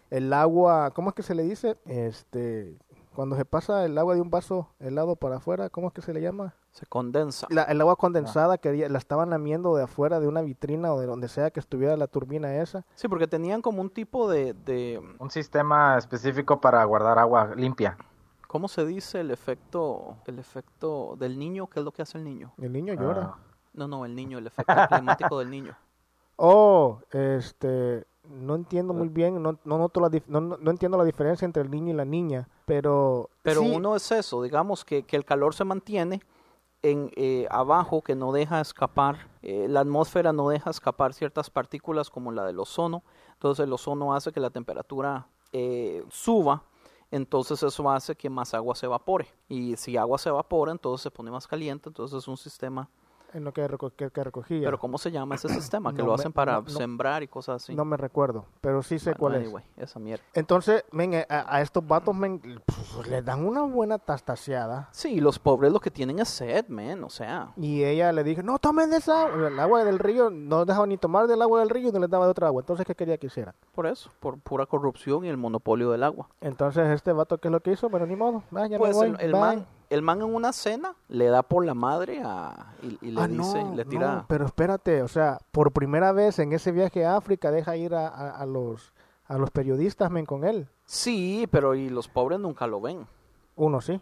el 0.09 0.33
agua, 0.33 0.91
¿cómo 0.91 1.09
es 1.09 1.15
que 1.15 1.23
se 1.23 1.35
le 1.35 1.43
dice? 1.43 1.77
Este, 1.85 2.77
cuando 3.13 3.35
se 3.35 3.45
pasa 3.45 3.85
el 3.85 3.97
agua 3.97 4.15
de 4.15 4.21
un 4.21 4.29
vaso 4.29 4.69
helado 4.79 5.15
para 5.15 5.37
afuera, 5.37 5.69
¿cómo 5.69 5.87
es 5.87 5.93
que 5.93 6.01
se 6.01 6.13
le 6.13 6.21
llama? 6.21 6.55
Se 6.71 6.85
condensa. 6.85 7.47
La, 7.49 7.63
el 7.63 7.79
agua 7.81 7.95
condensada 7.95 8.57
quería, 8.57 8.89
la 8.89 8.97
estaban 8.97 9.29
lamiendo 9.29 9.75
de 9.75 9.83
afuera 9.83 10.19
de 10.19 10.27
una 10.27 10.41
vitrina 10.41 10.93
o 10.93 10.99
de 10.99 11.05
donde 11.05 11.27
sea 11.27 11.51
que 11.51 11.59
estuviera 11.59 11.95
la 11.97 12.07
turbina 12.07 12.55
esa. 12.55 12.85
Sí, 12.95 13.07
porque 13.07 13.27
tenían 13.27 13.61
como 13.61 13.81
un 13.81 13.89
tipo 13.89 14.29
de, 14.29 14.53
de 14.53 14.99
un 15.19 15.29
sistema 15.29 15.97
específico 15.97 16.59
para 16.59 16.83
guardar 16.85 17.19
agua 17.19 17.53
limpia. 17.55 17.97
¿cómo 18.49 18.67
se 18.67 18.83
dice? 18.83 19.19
El 19.19 19.29
efecto, 19.29 20.17
el 20.25 20.39
efecto 20.39 21.15
del 21.19 21.37
niño, 21.37 21.67
¿qué 21.67 21.79
es 21.79 21.85
lo 21.85 21.91
que 21.91 22.01
hace 22.01 22.17
el 22.17 22.23
niño? 22.23 22.51
El 22.57 22.73
niño 22.73 22.95
llora. 22.95 23.35
Ah. 23.35 23.37
No, 23.73 23.87
no, 23.87 24.05
el 24.05 24.15
niño, 24.15 24.39
el 24.39 24.47
efecto 24.47 24.73
climático 24.89 25.37
del 25.37 25.51
niño. 25.51 25.77
Oh, 26.41 27.01
este, 27.11 28.07
no 28.23 28.55
entiendo 28.55 28.93
muy 28.93 29.09
bien, 29.09 29.43
no, 29.43 29.59
no, 29.65 29.77
noto 29.77 29.99
la 29.99 30.09
no, 30.27 30.39
no- 30.39 30.57
no 30.57 30.71
entiendo 30.71 30.97
la 30.97 31.03
diferencia 31.03 31.45
entre 31.45 31.63
el 31.63 31.69
niño 31.69 31.91
y 31.93 31.97
la 31.97 32.05
niña, 32.05 32.47
pero... 32.65 33.29
Pero 33.43 33.61
sí, 33.61 33.73
uno 33.75 33.93
es 33.93 34.09
eso, 34.13 34.41
digamos 34.41 34.85
que, 34.85 35.03
que 35.03 35.17
el 35.17 35.25
calor 35.25 35.53
se 35.53 35.65
mantiene 35.65 36.21
en 36.81 37.11
eh, 37.17 37.45
abajo, 37.51 38.01
que 38.01 38.15
no 38.15 38.31
deja 38.31 38.61
escapar, 38.61 39.27
eh, 39.41 39.67
la 39.67 39.81
atmósfera 39.81 40.31
no 40.31 40.47
deja 40.47 40.69
escapar 40.69 41.13
ciertas 41.13 41.49
partículas 41.49 42.09
como 42.09 42.31
la 42.31 42.45
del 42.45 42.57
ozono, 42.59 43.03
entonces 43.33 43.65
el 43.65 43.73
ozono 43.73 44.13
hace 44.13 44.31
que 44.31 44.39
la 44.39 44.49
temperatura 44.49 45.27
eh, 45.51 46.05
suba, 46.09 46.63
entonces 47.11 47.61
eso 47.63 47.89
hace 47.91 48.15
que 48.15 48.29
más 48.29 48.53
agua 48.53 48.75
se 48.75 48.85
evapore, 48.85 49.27
y 49.49 49.75
si 49.75 49.97
agua 49.97 50.17
se 50.17 50.29
evapora, 50.29 50.71
entonces 50.71 51.03
se 51.03 51.11
pone 51.11 51.31
más 51.31 51.47
caliente, 51.47 51.89
entonces 51.89 52.19
es 52.19 52.29
un 52.29 52.37
sistema, 52.37 52.87
En 53.33 53.43
lo 53.43 53.53
que, 53.53 53.67
reco- 53.69 53.91
que, 53.95 54.09
que 54.09 54.23
recogía. 54.23 54.61
pero 54.65 54.79
¿cómo 54.79 54.97
se 54.97 55.11
llama 55.11 55.35
ese 55.35 55.47
sistema? 55.49 55.91
Que 55.93 55.99
No 55.99 56.07
lo 56.07 56.13
hacen 56.15 56.33
para 56.33 56.61
no- 56.61 56.67
sembrar 56.67 57.21
y 57.23 57.27
cosas 57.27 57.63
así. 57.63 57.75
No 57.75 57.85
me 57.85 57.95
recuerdo, 57.97 58.45
pero 58.61 58.81
sí 58.81 58.97
sé 58.99 59.11
Bueno, 59.11 59.19
cuál 59.19 59.35
es. 59.35 59.41
anyway, 59.47 59.63
esa 59.77 59.99
mierda. 59.99 60.23
Entonces, 60.33 60.83
men, 60.91 61.13
eh, 61.13 61.25
a, 61.29 61.55
a 61.57 61.61
estos 61.61 61.85
vatos, 61.87 62.15
men, 62.15 62.39
pues, 62.65 63.07
le 63.07 63.21
dan 63.21 63.45
una 63.45 63.61
buena 63.63 63.99
tastaseada. 63.99 64.89
Sí, 64.91 65.19
los 65.19 65.39
pobres 65.39 65.71
lo 65.71 65.79
que 65.79 65.91
tienen 65.91 66.19
es 66.19 66.29
sed, 66.29 66.67
man, 66.69 67.03
o 67.03 67.09
sea... 67.09 67.51
Y 67.55 67.83
ella 67.83 68.11
le 68.11 68.23
dijo, 68.23 68.41
no 68.43 68.59
tomen 68.59 68.89
de 68.89 68.97
esa 68.97 69.23
agua. 69.27 69.47
El 69.47 69.59
agua 69.59 69.83
del 69.83 69.99
río, 69.99 70.29
no 70.29 70.65
dejaban 70.65 70.89
ni 70.89 70.97
tomar 70.97 71.27
del 71.27 71.41
agua 71.41 71.59
del 71.59 71.69
río 71.69 71.89
y 71.89 71.91
no 71.91 71.99
les 71.99 72.09
daba 72.09 72.25
de 72.25 72.31
otra 72.31 72.47
agua. 72.47 72.61
Entonces, 72.61 72.85
¿qué 72.85 72.95
quería 72.95 73.17
que 73.17 73.27
hicieran? 73.27 73.53
Por 73.73 73.85
eso, 73.87 74.09
por 74.19 74.39
pura 74.39 74.65
corrupción 74.65 75.25
y 75.25 75.29
el 75.29 75.37
monopolio 75.37 75.91
del 75.91 76.03
agua. 76.03 76.29
Entonces, 76.41 76.87
este 76.89 77.13
vato, 77.13 77.37
¿qué 77.37 77.47
es 77.47 77.51
lo 77.51 77.59
que 77.61 77.71
hizo? 77.71 77.89
Bueno, 77.89 78.05
ni 78.05 78.15
modo. 78.15 78.43
Ah, 78.55 78.67
ya 78.67 78.77
Pues 78.77 78.91
me 78.97 79.07
voy. 79.11 79.17
el, 79.19 79.25
el 79.25 79.31
man, 79.39 79.65
el 79.89 80.01
man 80.01 80.21
en 80.21 80.33
una 80.33 80.53
cena 80.53 80.95
le 81.07 81.25
da 81.27 81.41
por 81.43 81.65
la 81.65 81.73
madre 81.73 82.21
a, 82.23 82.73
y, 82.81 82.97
y 83.07 83.11
le 83.11 83.21
Ah, 83.21 83.27
dice, 83.27 83.63
no, 83.63 83.75
le 83.75 83.83
no, 83.85 83.89
tira... 83.89 84.25
pero 84.27 84.45
espérate, 84.45 85.01
o 85.01 85.07
sea, 85.07 85.39
por 85.51 85.71
primera 85.71 86.11
vez 86.11 86.39
en 86.39 86.53
ese 86.53 86.71
viaje 86.71 87.05
a 87.05 87.15
África 87.17 87.51
deja 87.51 87.75
ir 87.77 87.93
a, 87.95 88.07
a- 88.07 88.29
a 88.31 88.45
los 88.45 88.93
a 89.27 89.37
los 89.37 89.51
periodistas 89.51 90.09
men 90.09 90.25
con 90.25 90.43
él. 90.43 90.67
Sí, 90.85 91.47
pero 91.51 91.75
y 91.75 91.89
los 91.89 92.07
pobres 92.07 92.39
nunca 92.39 92.65
lo 92.65 92.81
ven. 92.81 93.05
Uno 93.55 93.79
sí. 93.79 94.01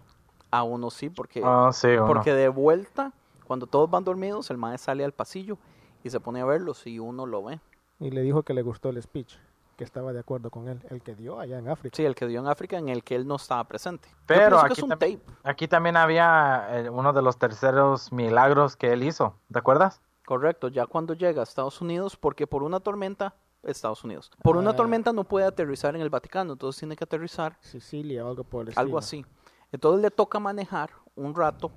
A 0.52 0.64
uno 0.64 0.90
sí, 0.90 1.10
porque, 1.10 1.42
Ah, 1.44 1.72
sí, 1.74 1.90
porque 2.08 2.34
de 2.34 2.48
vuelta, 2.48 3.12
cuando 3.46 3.68
todos 3.68 3.90
van 3.90 4.06
dormidos, 4.06 4.50
el 4.52 4.58
man 4.58 4.78
sale 4.78 5.04
al 5.04 5.12
pasillo 5.12 5.58
y 6.02 6.10
se 6.10 6.22
pone 6.22 6.40
a 6.40 6.46
verlos 6.46 6.88
y 6.88 7.00
uno 7.00 7.26
lo 7.26 7.44
ve. 7.44 7.60
Y 8.00 8.12
le 8.12 8.22
dijo 8.22 8.44
que 8.44 8.54
le 8.54 8.62
gustó 8.62 8.88
el 8.88 9.02
speech, 9.04 9.36
que 9.78 9.84
estaba 9.84 10.12
de 10.12 10.20
acuerdo 10.20 10.50
con 10.50 10.68
él, 10.68 10.82
el 10.90 11.02
que 11.02 11.16
dio 11.16 11.40
allá 11.40 11.60
en 11.60 11.70
África. 11.70 11.96
Sí, 11.96 12.04
el 12.04 12.16
que 12.16 12.26
dio 12.28 12.40
en 12.40 12.48
África 12.48 12.78
en 12.78 12.90
el 12.90 13.04
que 13.04 13.16
él 13.16 13.28
no 13.28 13.36
estaba 13.36 13.64
presente. 13.66 14.10
Pero 14.26 14.60
aquí 14.60 14.74
es 14.74 14.84
un 14.84 14.90
tam- 14.90 14.98
tape. 14.98 15.20
Aquí 15.44 15.68
también 15.68 15.96
había 15.96 16.68
eh, 16.72 16.90
uno 16.90 17.14
de 17.14 17.22
los 17.22 17.38
terceros 17.38 18.12
milagros 18.12 18.76
que 18.76 18.92
él 18.92 19.04
hizo, 19.04 19.36
¿te 19.52 19.60
acuerdas? 19.60 20.02
Correcto, 20.26 20.68
ya 20.68 20.88
cuando 20.88 21.14
llega 21.14 21.42
a 21.42 21.44
Estados 21.44 21.80
Unidos, 21.80 22.18
porque 22.18 22.48
por 22.48 22.64
una 22.64 22.80
tormenta, 22.82 23.36
Estados 23.64 24.04
Unidos, 24.04 24.32
por 24.44 24.58
una 24.58 24.72
Ah. 24.72 24.76
tormenta 24.76 25.14
no 25.14 25.24
puede 25.24 25.46
aterrizar 25.46 25.96
en 25.96 26.02
el 26.02 26.10
Vaticano, 26.10 26.54
entonces 26.54 26.80
tiene 26.80 26.96
que 26.96 27.04
aterrizar 27.04 27.56
Sicilia 27.62 28.26
o 28.26 28.30
algo 28.30 28.44
por 28.44 28.64
el 28.64 28.70
estilo. 28.70 28.82
algo 28.82 28.98
así. 28.98 29.26
Entonces 29.72 30.02
le 30.02 30.10
toca 30.12 30.40
manejar 30.40 30.90
un 31.16 31.36
rato 31.36 31.72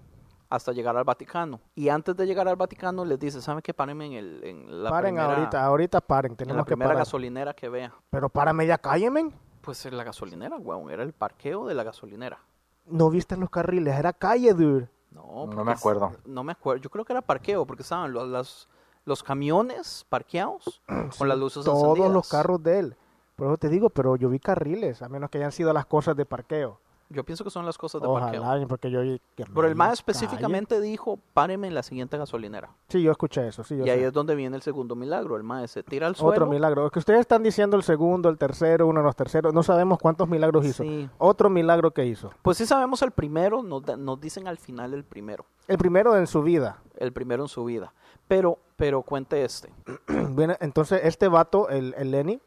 hasta 0.51 0.73
llegar 0.73 0.97
al 0.97 1.05
Vaticano. 1.05 1.61
Y 1.75 1.89
antes 1.89 2.15
de 2.17 2.27
llegar 2.27 2.47
al 2.49 2.57
Vaticano 2.57 3.05
les 3.05 3.19
dice, 3.19 3.41
¿saben 3.41 3.63
qué? 3.63 3.73
Párenme 3.73 4.07
en, 4.07 4.13
el, 4.13 4.45
en 4.45 4.83
la 4.83 4.91
paren 4.91 5.15
primera, 5.15 5.35
ahorita, 5.37 5.65
ahorita 5.65 6.01
paren, 6.03 6.33
en 6.33 6.37
tenemos 6.37 6.59
la 6.59 6.65
que 6.65 6.69
primera 6.71 6.89
parar. 6.91 6.99
gasolinera 7.01 7.55
que 7.55 7.69
vea. 7.69 7.95
Pero 8.11 8.29
párame 8.29 8.67
ya, 8.67 8.77
cálleme. 8.77 9.31
Pues 9.63 9.87
en 9.87 9.97
la 9.97 10.05
gasolinera, 10.05 10.57
weón, 10.57 10.91
era 10.91 11.03
el 11.03 11.13
parqueo 11.13 11.67
de 11.67 11.75
la 11.75 11.85
gasolinera. 11.85 12.39
No 12.87 13.09
viste 13.11 13.37
los 13.37 13.49
carriles, 13.51 13.97
era 13.97 14.13
calle, 14.13 14.53
dude. 14.53 14.89
No, 15.13 15.47
No 15.47 15.65
me 15.65 15.73
acuerdo. 15.73 16.13
No 16.27 16.43
me 16.45 16.53
acuerdo. 16.53 16.83
Yo 16.83 16.91
creo 16.91 17.05
que 17.05 17.13
era 17.13 17.23
parqueo, 17.23 17.67
porque 17.67 17.83
estaban 17.83 18.13
los, 18.13 18.69
los 19.05 19.23
camiones 19.23 20.05
parqueados 20.09 20.83
con 21.19 21.29
las 21.29 21.39
luces 21.39 21.65
Todos 21.65 21.79
encendidas. 21.83 22.11
los 22.13 22.29
carros 22.29 22.63
de 22.63 22.79
él. 22.79 22.97
Por 23.37 23.47
eso 23.49 23.57
te 23.57 23.69
digo, 23.69 23.89
pero 23.91 24.17
yo 24.17 24.29
vi 24.29 24.39
carriles, 24.41 25.01
a 25.03 25.09
menos 25.09 25.31
que 25.31 25.39
hayan 25.39 25.53
sido 25.53 25.73
las 25.73 25.87
cosas 25.87 26.17
de 26.17 26.27
parqueo. 26.27 26.81
Yo 27.13 27.25
pienso 27.25 27.43
que 27.43 27.51
son 27.51 27.67
las 27.67 27.77
cosas 27.77 28.01
de 28.01 28.07
parqueo. 28.09 28.41
Ojalá, 28.41 28.67
porque 28.69 28.89
yo 28.91 29.01
que 29.03 29.19
Pero 29.53 29.67
el 29.67 29.77
calle. 29.77 29.93
específicamente 29.95 30.81
dijo, 30.81 31.19
páreme 31.35 31.67
en 31.67 31.75
la 31.75 31.83
siguiente 31.83 32.17
gasolinera. 32.17 32.71
Sí, 32.89 33.03
yo 33.03 33.11
escuché 33.11 33.49
eso, 33.49 33.65
sí, 33.65 33.77
yo 33.77 33.85
Y 33.85 33.91
ahí 33.91 34.03
es 34.05 34.13
donde 34.13 34.37
viene 34.37 34.55
el 34.55 34.63
segundo 34.63 34.95
milagro. 34.95 35.37
El 35.37 35.43
MAE 35.43 35.67
se 35.67 35.83
tira 35.83 36.07
al 36.07 36.15
suelo. 36.15 36.31
Otro 36.31 36.47
milagro. 36.47 36.87
Es 36.87 36.93
que 36.93 37.01
ustedes 37.01 37.21
están 37.21 37.43
diciendo 37.43 37.77
el 37.77 37.83
segundo, 37.83 38.29
el 38.29 38.39
tercero, 38.39 38.87
uno 38.87 39.01
de 39.01 39.07
los 39.07 39.17
terceros. 39.17 39.53
No 39.53 39.63
sabemos 39.65 39.99
cuántos 39.99 40.29
milagros 40.29 40.65
hizo. 40.65 40.85
Sí. 40.85 41.09
Otro 41.19 41.51
milagro 41.51 41.91
que 41.91 42.07
hizo. 42.07 42.31
Pues 42.43 42.57
sí 42.59 42.65
sabemos 42.67 43.03
el 43.03 43.11
primero, 43.11 43.63
nos, 43.65 43.83
da- 43.83 43.97
nos 43.97 44.21
dicen 44.21 44.47
al 44.47 44.59
final 44.59 44.95
el 44.95 45.03
primero. 45.03 45.45
El 45.67 45.79
primero 45.79 46.17
en 46.17 46.29
su 46.29 46.43
vida. 46.43 46.79
El 46.97 47.13
primero 47.13 47.43
en 47.43 47.49
su 47.49 47.65
vida. 47.65 47.93
Pero, 48.29 48.59
pero 48.77 49.03
cuente 49.03 49.45
este. 49.45 49.73
Entonces, 50.61 51.01
este 51.05 51.29
vato, 51.29 51.69
el, 51.69 51.95
el 51.99 52.11
Lenny, 52.13 52.41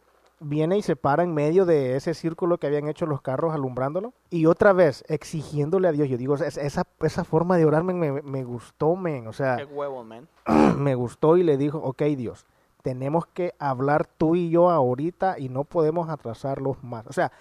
viene 0.44 0.78
y 0.78 0.82
se 0.82 0.96
para 0.96 1.24
en 1.24 1.34
medio 1.34 1.66
de 1.66 1.96
ese 1.96 2.14
círculo 2.14 2.58
que 2.58 2.68
habían 2.68 2.88
hecho 2.88 3.06
los 3.06 3.22
carros 3.22 3.54
alumbrándolo. 3.54 4.14
Y 4.30 4.46
otra 4.46 4.74
vez, 4.74 5.04
exigiéndole 5.08 5.88
a 5.88 5.92
Dios. 5.92 6.10
Yo 6.10 6.18
digo, 6.18 6.36
es- 6.36 6.58
esa, 6.58 6.84
esa 7.02 7.24
forma 7.24 7.58
de 7.58 7.66
orar 7.66 7.84
me, 7.84 8.44
gustó, 8.44 8.96
men. 8.96 9.28
O 9.28 9.34
sea, 9.34 9.58
Qué 9.58 9.66
huevo, 9.66 10.04
man. 10.04 10.28
me 10.78 10.96
gustó 10.96 11.38
y 11.38 11.44
le 11.44 11.58
dijo, 11.58 11.78
ok, 11.80 12.02
Dios, 12.18 12.46
tenemos 12.82 13.26
que 13.28 13.54
hablar 13.60 14.06
tú 14.18 14.36
y 14.36 14.50
yo 14.50 14.70
ahorita 14.70 15.40
y 15.40 15.50
no 15.50 15.64
podemos 15.64 16.10
atrasarlos 16.10 16.84
más. 16.84 17.08
O 17.08 17.14
sea, 17.14 17.32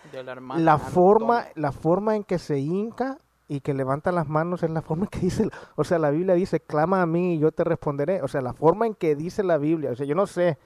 la 0.57 0.79
forma, 0.79 1.47
la 1.57 1.73
forma 1.73 2.15
en 2.17 2.25
que 2.25 2.39
se 2.39 2.59
hinca 2.61 3.19
y 3.49 3.61
que 3.61 3.75
levanta 3.75 4.13
las 4.13 4.29
manos 4.29 4.63
es 4.63 4.71
la 4.71 4.83
forma 4.83 5.05
en 5.05 5.09
que 5.11 5.19
dice, 5.19 5.49
o 5.75 5.85
sea, 5.85 5.99
la 5.99 6.11
Biblia 6.11 6.35
dice, 6.35 6.61
clama 6.61 7.03
a 7.03 7.07
mí 7.07 7.35
y 7.35 7.39
yo 7.39 7.51
te 7.53 7.65
responderé. 7.65 8.23
O 8.23 8.29
sea, 8.29 8.41
la 8.41 8.53
forma 8.53 8.87
en 8.87 8.95
que 8.95 9.17
dice 9.17 9.43
la 9.43 9.59
Biblia, 9.59 9.91
o 9.91 9.97
sea, 9.97 10.07
yo 10.07 10.15
no 10.15 10.27
sé, 10.27 10.59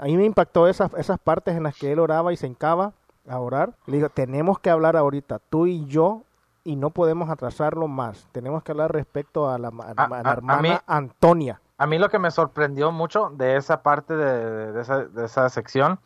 a 0.00 0.04
mí 0.06 0.16
me 0.16 0.24
impactó 0.24 0.66
esas, 0.66 0.92
esas 0.94 1.18
partes 1.18 1.56
en 1.56 1.62
las 1.62 1.76
que 1.76 1.92
él 1.92 1.98
oraba 1.98 2.32
y 2.32 2.36
se 2.36 2.46
hincaba 2.46 2.92
a 3.28 3.38
orar. 3.38 3.74
Le 3.86 3.96
digo, 3.98 4.08
tenemos 4.08 4.58
que 4.58 4.70
hablar 4.70 4.96
ahorita, 4.96 5.38
tú 5.50 5.66
y 5.66 5.84
yo, 5.86 6.22
y 6.64 6.76
no 6.76 6.90
podemos 6.90 7.30
atrasarlo 7.30 7.86
más. 7.86 8.26
Tenemos 8.32 8.62
que 8.62 8.72
hablar 8.72 8.92
respecto 8.92 9.48
a 9.50 9.58
la, 9.58 9.68
A- 9.68 10.04
a 10.30 10.32
hermana 10.32 10.62
mí- 10.62 10.78
Antonia. 10.86 11.60
A 11.78 11.86
mí 11.86 11.98
lo 11.98 12.08
que 12.10 12.18
me 12.18 12.30
sorprendió 12.30 12.92
mucho 12.92 13.30
de 13.34 13.56
esa 13.56 13.82
parte 13.82 14.14
de, 14.16 14.72
de 14.72 14.80
esa, 14.82 15.04
de 15.04 15.24
esa 15.24 15.48
sección 15.48 15.98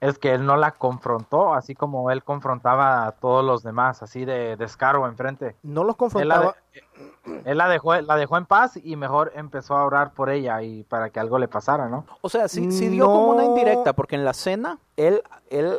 es 0.00 0.18
que 0.18 0.32
él 0.32 0.46
no 0.46 0.56
la 0.56 0.72
confrontó, 0.72 1.52
así 1.54 1.74
como 1.74 2.10
él 2.10 2.24
confrontaba 2.24 3.06
a 3.06 3.12
todos 3.12 3.44
los 3.44 3.62
demás, 3.62 4.02
así 4.02 4.24
de 4.24 4.56
descaro 4.56 5.06
enfrente. 5.06 5.56
No 5.62 5.84
los 5.84 5.94
Él 6.14 6.28
la, 6.28 6.36
confrontaba. 6.36 6.56
de- 6.72 7.42
él 7.50 7.58
la 7.58 7.68
dejó, 7.68 8.00
la 8.00 8.16
dejó 8.16 8.38
en 8.38 8.46
paz 8.46 8.78
y 8.82 8.96
mejor 8.96 9.32
empezó 9.34 9.76
a 9.76 9.84
orar 9.84 10.12
por 10.12 10.30
ella 10.30 10.62
y 10.62 10.84
para 10.84 11.10
que 11.10 11.20
algo 11.20 11.38
le 11.38 11.48
pasara, 11.48 11.88
¿no? 11.88 12.06
O 12.22 12.28
sea, 12.28 12.48
sí, 12.48 12.70
sí 12.72 12.88
dio 12.88 13.06
como 13.06 13.30
una 13.32 13.44
indirecta, 13.44 13.92
porque 13.92 14.16
en 14.16 14.24
la 14.24 14.32
cena, 14.32 14.78
él, 14.96 15.22
él, 15.50 15.78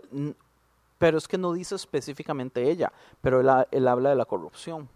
pero 0.99 1.17
es 1.17 1.27
que 1.27 1.39
no 1.39 1.53
dice 1.53 1.73
específicamente 1.73 2.69
ella, 2.69 2.91
pero 3.21 3.39
él, 3.41 3.49
él 3.71 3.87
habla 3.87 4.09
de 4.09 4.15
la 4.15 4.25
corrupción, 4.25 4.87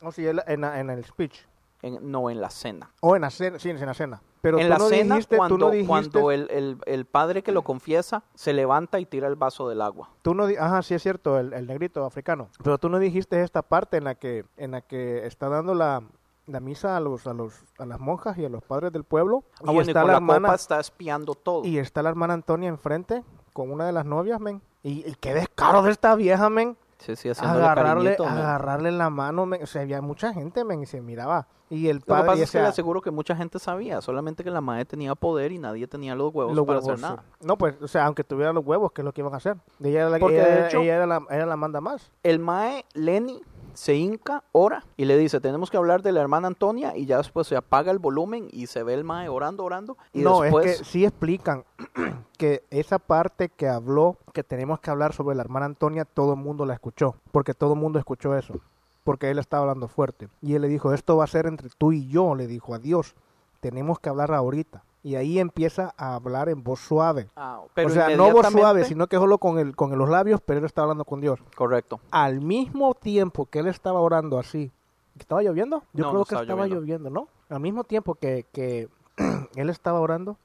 No, 0.00 0.12
sí, 0.12 0.24
él- 0.24 0.42
en, 0.46 0.62
en 0.64 0.90
el 0.90 1.04
speech. 1.04 1.40
En- 1.82 2.10
no 2.10 2.30
en 2.30 2.40
la 2.40 2.50
cena. 2.50 2.90
O 3.00 3.16
en 3.16 3.22
la 3.22 3.30
cena, 3.30 3.58
sí, 3.58 3.70
en 3.70 3.84
la 3.84 3.94
cena. 3.94 4.22
Pero 4.42 4.58
en 4.58 4.64
tú 4.64 4.68
la 4.70 4.78
no 4.78 4.88
cena, 4.88 5.14
dijiste, 5.16 5.36
cuando, 5.36 5.54
tú 5.56 5.64
no 5.66 5.70
dijiste, 5.70 5.86
cuando 5.88 6.30
el, 6.30 6.48
el, 6.50 6.78
el 6.86 7.04
padre 7.04 7.42
que 7.42 7.52
lo 7.52 7.62
confiesa 7.62 8.22
se 8.34 8.52
levanta 8.54 8.98
y 8.98 9.04
tira 9.04 9.28
el 9.28 9.36
vaso 9.36 9.68
del 9.68 9.82
agua. 9.82 10.08
tú 10.22 10.34
no 10.34 10.44
ajá, 10.58 10.82
sí 10.82 10.94
es 10.94 11.02
cierto, 11.02 11.38
el, 11.38 11.52
el 11.52 11.66
negrito 11.66 12.04
africano. 12.06 12.48
Pero 12.62 12.78
tú 12.78 12.88
no 12.88 12.98
dijiste 12.98 13.42
esta 13.42 13.60
parte 13.62 13.98
en 13.98 14.04
la 14.04 14.14
que, 14.14 14.46
en 14.56 14.70
la 14.70 14.80
que 14.80 15.26
está 15.26 15.50
dando 15.50 15.74
la, 15.74 16.02
la 16.46 16.60
misa 16.60 16.96
a 16.96 17.00
los, 17.00 17.26
a 17.26 17.34
los, 17.34 17.54
a 17.78 17.84
las 17.84 18.00
monjas 18.00 18.38
y 18.38 18.44
a 18.46 18.48
los 18.48 18.62
padres 18.62 18.92
del 18.92 19.04
pueblo. 19.04 19.44
Ah, 19.58 19.64
y 19.64 19.66
bueno, 19.66 19.80
está 19.82 20.00
la 20.00 20.06
la 20.12 20.14
hermana, 20.14 20.48
copa 20.48 20.54
está 20.54 20.80
espiando 20.80 21.34
todo. 21.34 21.64
y 21.66 21.76
está 21.78 22.02
la 22.02 22.08
hermana 22.08 22.32
Antonia 22.32 22.70
enfrente 22.70 23.22
con 23.52 23.70
una 23.70 23.84
de 23.84 23.92
las 23.92 24.06
novias, 24.06 24.40
men. 24.40 24.62
Y, 24.82 25.06
y 25.06 25.14
qué 25.20 25.34
descaro 25.34 25.82
de 25.82 25.90
esta 25.90 26.14
vieja, 26.14 26.48
men. 26.48 26.78
Sí, 27.00 27.16
sí, 27.16 27.28
Agarrarle, 27.30 28.14
cariñito, 28.16 28.26
agarrarle 28.26 28.92
la 28.92 29.10
mano, 29.10 29.46
men. 29.46 29.62
O 29.62 29.66
sea, 29.66 29.82
había 29.82 30.00
mucha 30.02 30.32
gente, 30.32 30.64
men, 30.64 30.82
y 30.82 30.86
se 30.86 31.00
miraba. 31.00 31.48
Y 31.70 31.88
el 31.88 31.96
Lo 31.98 32.02
que 32.02 32.06
padre, 32.08 32.26
pasa 32.26 32.38
y 32.38 32.42
es 32.42 32.50
que 32.50 32.58
ese- 32.58 32.62
le 32.62 32.68
aseguro 32.68 33.00
que 33.00 33.10
mucha 33.10 33.34
gente 33.36 33.58
sabía, 33.58 34.00
solamente 34.00 34.42
que 34.44 34.50
la 34.50 34.60
madre 34.60 34.84
tenía 34.84 35.14
poder 35.14 35.52
y 35.52 35.58
nadie 35.58 35.86
tenía 35.86 36.14
los 36.14 36.34
huevos 36.34 36.54
los 36.54 36.66
para 36.66 36.80
huevos, 36.80 36.92
hacer 36.94 37.00
nada. 37.10 37.22
sí. 37.40 37.46
No, 37.46 37.56
pues, 37.56 37.80
o 37.80 37.86
sea, 37.88 38.06
aunque 38.06 38.24
tuviera 38.24 38.52
los 38.52 38.64
huevos, 38.66 38.90
¿qué 38.92 39.02
es 39.02 39.04
lo 39.04 39.12
que 39.12 39.20
iban 39.20 39.32
a 39.34 39.36
hacer? 39.36 39.56
Ella 39.82 40.00
era 40.00 40.10
la, 40.10 40.18
Porque, 40.18 40.36
ella, 40.40 40.46
de 40.48 40.66
hecho- 40.66 40.80
ella 40.80 40.96
era 40.96 41.06
la, 41.06 41.22
ella 41.30 41.46
la 41.46 41.56
manda 41.56 41.80
más. 41.80 42.10
El 42.24 42.38
mae 42.40 42.84
Lenny 42.94 43.40
se 43.80 43.94
hinca, 43.94 44.44
ora 44.52 44.84
y 44.98 45.06
le 45.06 45.16
dice, 45.16 45.40
tenemos 45.40 45.70
que 45.70 45.78
hablar 45.78 46.02
de 46.02 46.12
la 46.12 46.20
hermana 46.20 46.48
Antonia 46.48 46.94
y 46.98 47.06
ya 47.06 47.16
después 47.16 47.46
se 47.46 47.56
apaga 47.56 47.90
el 47.90 47.98
volumen 47.98 48.46
y 48.52 48.66
se 48.66 48.82
ve 48.82 48.92
el 48.92 49.04
mae 49.04 49.30
orando, 49.30 49.64
orando 49.64 49.96
y 50.12 50.20
no, 50.20 50.42
después 50.42 50.66
es 50.66 50.78
que 50.80 50.84
sí 50.84 51.06
explican 51.06 51.64
que 52.36 52.62
esa 52.68 52.98
parte 52.98 53.48
que 53.48 53.68
habló, 53.68 54.18
que 54.34 54.44
tenemos 54.44 54.80
que 54.80 54.90
hablar 54.90 55.14
sobre 55.14 55.34
la 55.34 55.40
hermana 55.40 55.64
Antonia, 55.64 56.04
todo 56.04 56.34
el 56.34 56.40
mundo 56.40 56.66
la 56.66 56.74
escuchó, 56.74 57.14
porque 57.32 57.54
todo 57.54 57.72
el 57.72 57.80
mundo 57.80 57.98
escuchó 57.98 58.36
eso, 58.36 58.60
porque 59.02 59.30
él 59.30 59.38
estaba 59.38 59.62
hablando 59.62 59.88
fuerte. 59.88 60.28
Y 60.42 60.56
él 60.56 60.60
le 60.60 60.68
dijo, 60.68 60.92
esto 60.92 61.16
va 61.16 61.24
a 61.24 61.28
ser 61.28 61.46
entre 61.46 61.70
tú 61.70 61.92
y 61.92 62.06
yo, 62.06 62.34
le 62.34 62.46
dijo 62.46 62.74
a 62.74 62.78
Dios, 62.78 63.14
tenemos 63.60 63.98
que 63.98 64.10
hablar 64.10 64.34
ahorita. 64.34 64.84
Y 65.02 65.14
ahí 65.14 65.38
empieza 65.38 65.94
a 65.96 66.14
hablar 66.14 66.48
en 66.50 66.62
voz 66.62 66.80
suave. 66.80 67.28
Ah, 67.34 67.60
o 67.62 67.88
sea, 67.88 68.14
no 68.16 68.30
voz 68.32 68.46
suave, 68.48 68.84
sino 68.84 69.06
que 69.06 69.16
solo 69.16 69.38
con, 69.38 69.58
el, 69.58 69.74
con 69.74 69.96
los 69.96 70.08
labios, 70.10 70.40
pero 70.44 70.58
él 70.58 70.66
estaba 70.66 70.84
hablando 70.84 71.04
con 71.06 71.20
Dios. 71.22 71.40
Correcto. 71.56 72.00
Al 72.10 72.40
mismo 72.40 72.94
tiempo 72.94 73.46
que 73.46 73.60
él 73.60 73.66
estaba 73.68 74.00
orando 74.00 74.38
así, 74.38 74.70
¿estaba 75.18 75.42
lloviendo? 75.42 75.82
Yo 75.94 76.04
No, 76.04 76.10
creo 76.10 76.18
no 76.20 76.24
que 76.26 76.34
estaba 76.34 76.42
estaba 76.42 76.66
lloviendo. 76.66 76.80
lloviendo, 77.08 77.10
¿no? 77.10 77.28
Al 77.48 77.60
mismo 77.60 77.84
tiempo 77.84 78.14
que, 78.14 78.44
que 78.52 78.88
él 79.56 79.70
estaba 79.70 80.00
orando, 80.00 80.36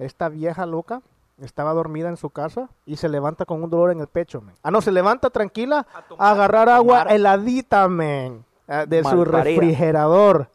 esta 0.00 0.28
vieja 0.28 0.66
loca 0.66 1.00
estaba 1.40 1.72
dormida 1.72 2.08
en 2.08 2.16
su 2.16 2.30
casa 2.30 2.68
y 2.86 2.96
se 2.96 3.08
levanta 3.08 3.44
con 3.44 3.62
un 3.62 3.70
dolor 3.70 3.90
en 3.92 4.00
el 4.00 4.06
pecho, 4.08 4.40
men. 4.40 4.54
Ah, 4.64 4.70
no, 4.72 4.80
se 4.80 4.90
levanta 4.92 5.30
tranquila 5.30 5.86
a, 6.18 6.30
agarrar 6.32 6.68
agua 6.68 7.00
tomar. 7.02 7.12
heladita, 7.14 7.88
men, 7.88 8.44
ah, 8.66 8.86
de 8.86 9.04
su 9.04 9.24
refrigerador. 9.24 10.48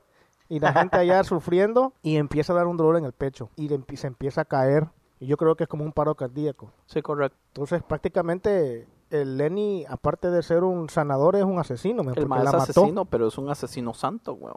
Y 0.49 0.59
la 0.59 0.73
gente 0.73 0.97
allá 0.97 1.23
sufriendo 1.23 1.93
y 2.01 2.17
empieza 2.17 2.51
a 2.53 2.57
dar 2.57 2.67
un 2.67 2.75
dolor 2.75 2.97
en 2.97 3.05
el 3.05 3.13
pecho 3.13 3.49
y 3.55 3.69
se 3.95 4.07
empieza 4.07 4.41
a 4.41 4.45
caer. 4.45 4.87
Y 5.21 5.27
yo 5.27 5.37
creo 5.37 5.55
que 5.55 5.63
es 5.63 5.69
como 5.69 5.83
un 5.83 5.91
paro 5.91 6.15
cardíaco. 6.15 6.71
Sí, 6.85 7.01
correcto. 7.01 7.37
Entonces, 7.49 7.83
prácticamente, 7.83 8.87
el 9.09 9.37
Lenny, 9.37 9.85
aparte 9.89 10.29
de 10.31 10.41
ser 10.43 10.63
un 10.63 10.89
sanador, 10.89 11.35
es 11.35 11.43
un 11.43 11.59
asesino, 11.59 12.01
El 12.03 12.09
es 12.09 12.17
la 12.19 12.25
mató. 12.27 12.57
asesino, 12.57 13.05
pero 13.05 13.27
es 13.27 13.37
un 13.37 13.49
asesino 13.49 13.93
santo, 13.93 14.33
weón. 14.33 14.55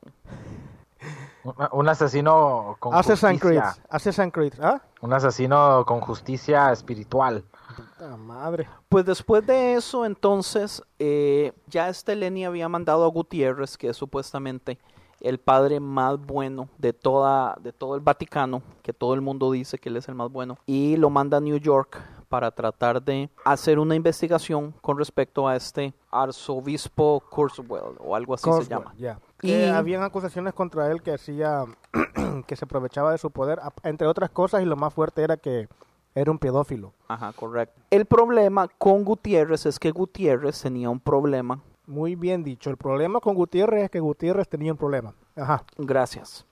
Un- 1.45 1.55
Un 1.73 1.89
asesino 1.89 2.77
con 2.79 2.95
Assassin's 2.95 3.41
Creed. 3.41 3.61
justicia. 3.61 3.85
Assassin's 3.91 4.33
Creed. 4.33 4.53
¿Ah? 4.61 4.81
Un 5.01 5.13
asesino 5.13 5.85
con 5.85 6.01
justicia 6.01 6.71
espiritual. 6.71 7.43
Puta 7.77 8.17
madre. 8.17 8.69
Pues 8.89 9.05
después 9.05 9.45
de 9.45 9.75
eso, 9.75 10.05
entonces, 10.07 10.81
eh, 11.01 11.53
ya 11.67 11.89
este 11.89 12.15
Lenny 12.15 12.45
había 12.45 12.69
mandado 12.69 13.05
a 13.05 13.09
Gutiérrez, 13.09 13.77
que 13.77 13.89
es 13.89 13.97
supuestamente 13.97 14.79
el 15.23 15.39
padre 15.39 15.81
más 15.81 16.19
bueno 16.21 16.69
de 16.79 16.93
toda 16.93 17.57
de 17.63 17.73
todo 17.73 17.95
el 17.95 18.01
Vaticano, 18.01 18.63
que 18.83 18.93
todo 18.93 19.15
el 19.15 19.21
mundo 19.21 19.51
dice 19.51 19.79
que 19.79 19.89
él 19.89 19.97
es 19.97 20.09
el 20.09 20.15
más 20.15 20.31
bueno, 20.31 20.59
y 20.67 20.97
lo 20.97 21.09
manda 21.11 21.39
a 21.39 21.41
New 21.41 21.57
York 21.59 21.99
para 22.29 22.51
tratar 22.51 23.03
de 23.03 23.29
hacer 23.45 23.79
una 23.79 23.95
investigación 23.95 24.73
con 24.81 24.99
respecto 24.99 25.47
a 25.47 25.55
este 25.57 25.93
arzobispo 26.11 27.23
Kurzweil 27.31 27.97
o 28.01 28.17
algo 28.17 28.35
así 28.35 28.51
se 28.53 28.65
llama. 28.69 28.95
Y- 29.43 29.49
Que 29.49 29.71
habían 29.71 30.03
acusaciones 30.03 30.55
contra 30.55 30.91
él 30.91 31.03
que 31.03 31.13
hacía, 31.13 31.65
que 32.47 32.57
se 32.57 32.65
aprovechaba 32.65 33.13
de 33.13 33.19
su 33.19 33.31
poder, 33.31 33.61
entre 33.83 34.07
otras 34.07 34.31
cosas, 34.31 34.63
y 34.63 34.65
lo 34.67 34.77
más 34.77 34.95
fuerte 34.95 35.23
era 35.23 35.37
que 35.37 35.69
era 36.15 36.31
un 36.31 36.39
pedófilo. 36.39 36.93
Ajá, 37.09 37.33
correcto. 37.33 37.81
El 37.91 38.07
problema 38.07 38.69
con 38.79 39.05
Gutiérrez 39.05 39.67
es 39.67 39.79
que 39.79 39.91
Gutiérrez 39.91 40.61
tenía 40.63 40.91
un 40.91 41.01
problema. 41.01 41.61
Muy 41.87 42.15
bien 42.15 42.43
dicho. 42.45 42.71
El 42.71 42.77
problema 42.77 43.21
con 43.21 43.35
Gutiérrez 43.35 43.85
es 43.85 43.91
que 43.91 44.01
Gutiérrez 44.01 44.49
tenía 44.49 44.73
un 44.73 44.79
problema. 44.79 45.15
Ajá. 45.37 45.65
Gracias. 45.79 46.47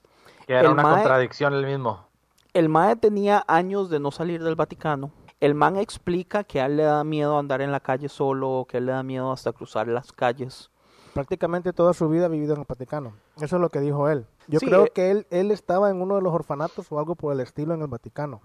Que 0.45 0.53
era 0.53 0.61
El 0.61 0.73
una 0.73 0.83
mae- 0.83 0.95
contradicción 0.95 1.53
el 1.53 1.65
mismo. 1.65 2.05
El 2.53 2.67
MAE 2.67 2.97
tenía 2.97 3.45
años 3.47 3.89
de 3.89 3.99
no 4.01 4.11
salir 4.11 4.43
del 4.43 4.55
Vaticano. 4.55 5.11
El 5.39 5.55
man 5.55 5.77
explica 5.77 6.43
que 6.43 6.59
a 6.59 6.65
él 6.65 6.77
le 6.77 6.83
da 6.83 7.03
miedo 7.05 7.39
andar 7.39 7.61
en 7.61 7.71
la 7.71 7.79
calle 7.79 8.09
solo, 8.09 8.65
que 8.67 8.77
a 8.77 8.79
él 8.79 8.87
le 8.87 8.91
da 8.91 9.03
miedo 9.03 9.31
hasta 9.31 9.53
cruzar 9.53 9.87
las 9.87 10.11
calles. 10.11 10.69
Prácticamente 11.13 11.71
toda 11.73 11.93
su 11.93 12.09
vida 12.09 12.25
ha 12.25 12.29
vivido 12.29 12.53
en 12.53 12.59
el 12.61 12.65
Vaticano. 12.67 13.13
Eso 13.37 13.55
es 13.55 13.61
lo 13.61 13.69
que 13.69 13.79
dijo 13.79 14.09
él. 14.09 14.25
Yo 14.47 14.59
Sí, 14.59 14.65
creo 14.65 14.85
eh. 14.85 14.91
que 14.93 15.11
él, 15.11 15.27
él 15.29 15.51
estaba 15.51 15.89
en 15.89 16.01
uno 16.01 16.15
de 16.15 16.21
los 16.21 16.33
orfanatos 16.33 16.91
o 16.91 16.99
algo 16.99 17.15
por 17.15 17.33
el 17.33 17.39
estilo 17.39 17.73
en 17.73 17.81
el 17.81 17.87
Vaticano. 17.87 18.41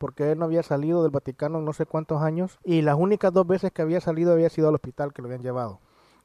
Porque 0.00 0.32
él 0.32 0.38
no 0.38 0.46
había 0.46 0.62
salido 0.62 1.02
del 1.02 1.10
Vaticano 1.10 1.58
en 1.58 1.66
no 1.66 1.74
sé 1.74 1.84
cuántos 1.84 2.22
años. 2.22 2.58
Y 2.64 2.80
las 2.80 2.96
únicas 2.96 3.34
dos 3.34 3.46
veces 3.46 3.70
que 3.70 3.82
había 3.82 4.00
salido 4.00 4.32
había 4.32 4.48
sido 4.48 4.68
al 4.68 4.74
hospital 4.74 5.12
que 5.12 5.20
lo 5.20 5.28
habían 5.28 5.42
llevado. 5.42 5.78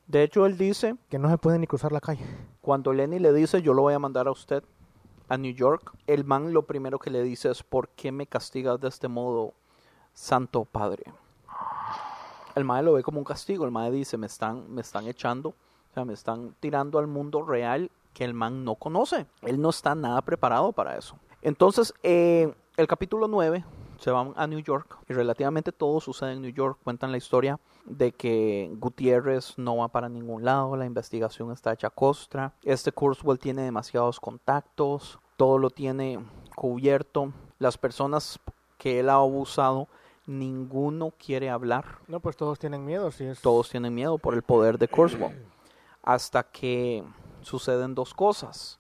De 0.08 0.24
hecho, 0.24 0.46
él 0.46 0.58
dice, 0.58 0.96
Que 1.10 1.20
no 1.20 1.30
se 1.30 1.38
puede 1.38 1.60
ni 1.60 1.68
cruzar 1.68 1.92
la 1.92 2.00
calle. 2.00 2.24
cuando 2.62 2.94
Lenny 2.94 3.20
le 3.20 3.34
dice, 3.34 3.62
yo 3.62 3.74
lo 3.74 3.82
voy 3.82 3.94
a 3.94 4.00
mandar 4.00 4.28
a 4.28 4.32
usted 4.32 4.64
a 5.28 5.38
New 5.38 5.54
York, 5.54 5.92
el 6.08 6.24
man 6.24 6.54
lo 6.54 6.62
primero 6.64 7.00
que 7.00 7.10
le 7.10 7.22
dice 7.22 7.52
es, 7.52 7.64
¿por 7.64 7.90
qué 7.90 8.14
me 8.14 8.28
castigas 8.28 8.80
de 8.80 8.88
este 8.88 9.10
modo, 9.10 9.54
Santo 10.14 10.64
Padre? 10.64 11.04
El 12.56 12.64
man 12.64 12.86
lo 12.86 12.94
ve 12.94 13.04
como 13.04 13.20
un 13.20 13.26
castigo, 13.26 13.66
el 13.66 13.72
man 13.72 13.92
dice, 13.92 14.18
me 14.18 14.28
están, 14.28 14.74
me 14.74 14.82
están 14.82 15.06
echando, 15.08 15.50
o 15.50 15.94
sea, 15.94 16.06
me 16.06 16.14
están 16.14 16.56
tirando 16.62 16.98
al 16.98 17.08
mundo 17.08 17.42
real 17.42 17.92
que 18.14 18.24
el 18.24 18.34
man 18.34 18.64
no 18.64 18.76
conoce. 18.76 19.26
Él 19.42 19.60
no 19.60 19.72
está 19.72 19.96
nada 19.96 20.22
preparado 20.22 20.72
para 20.72 20.98
eso. 20.98 21.18
Entonces, 21.42 21.94
eh, 22.04 22.54
el 22.78 22.88
capítulo 22.88 23.28
9 23.28 23.64
se 24.00 24.12
van 24.12 24.34
a 24.36 24.48
New 24.48 24.60
York 24.60 24.98
y 25.08 25.14
relativamente 25.14 25.72
todo 25.72 26.00
sucede 26.02 26.34
en 26.34 26.42
New 26.42 26.52
York. 26.52 26.78
Cuentan 26.84 27.12
la 27.12 27.18
historia 27.18 27.60
de 27.86 28.12
que 28.12 28.70
Gutiérrez 28.78 29.58
no 29.58 29.78
va 29.78 29.88
para 29.88 30.10
ningún 30.10 30.44
lado, 30.44 30.76
la 30.76 30.86
investigación 30.86 31.52
está 31.52 31.74
hecha 31.74 31.88
a 31.88 31.92
costra. 31.92 32.54
Este 32.64 32.92
Kurzweil 32.92 33.40
tiene 33.40 33.62
demasiados 33.62 34.20
contactos, 34.20 35.20
todo 35.38 35.58
lo 35.58 35.70
tiene 35.70 36.20
cubierto. 36.56 37.32
Las 37.60 37.78
personas 37.78 38.40
que 38.78 39.00
él 39.00 39.10
ha 39.10 39.16
abusado, 39.16 39.88
ninguno 40.26 41.14
quiere 41.18 41.50
hablar. 41.50 42.00
No, 42.08 42.20
pues 42.20 42.36
todos 42.36 42.60
tienen 42.60 42.84
miedo. 42.84 43.12
Si 43.12 43.24
es... 43.24 43.42
Todos 43.42 43.70
tienen 43.70 43.94
miedo 43.94 44.18
por 44.18 44.34
el 44.34 44.42
poder 44.42 44.78
de 44.78 44.88
Kurzweil. 44.90 45.46
Hasta 46.04 46.44
que 46.44 47.04
suceden 47.42 47.96
dos 47.96 48.14
cosas. 48.14 48.80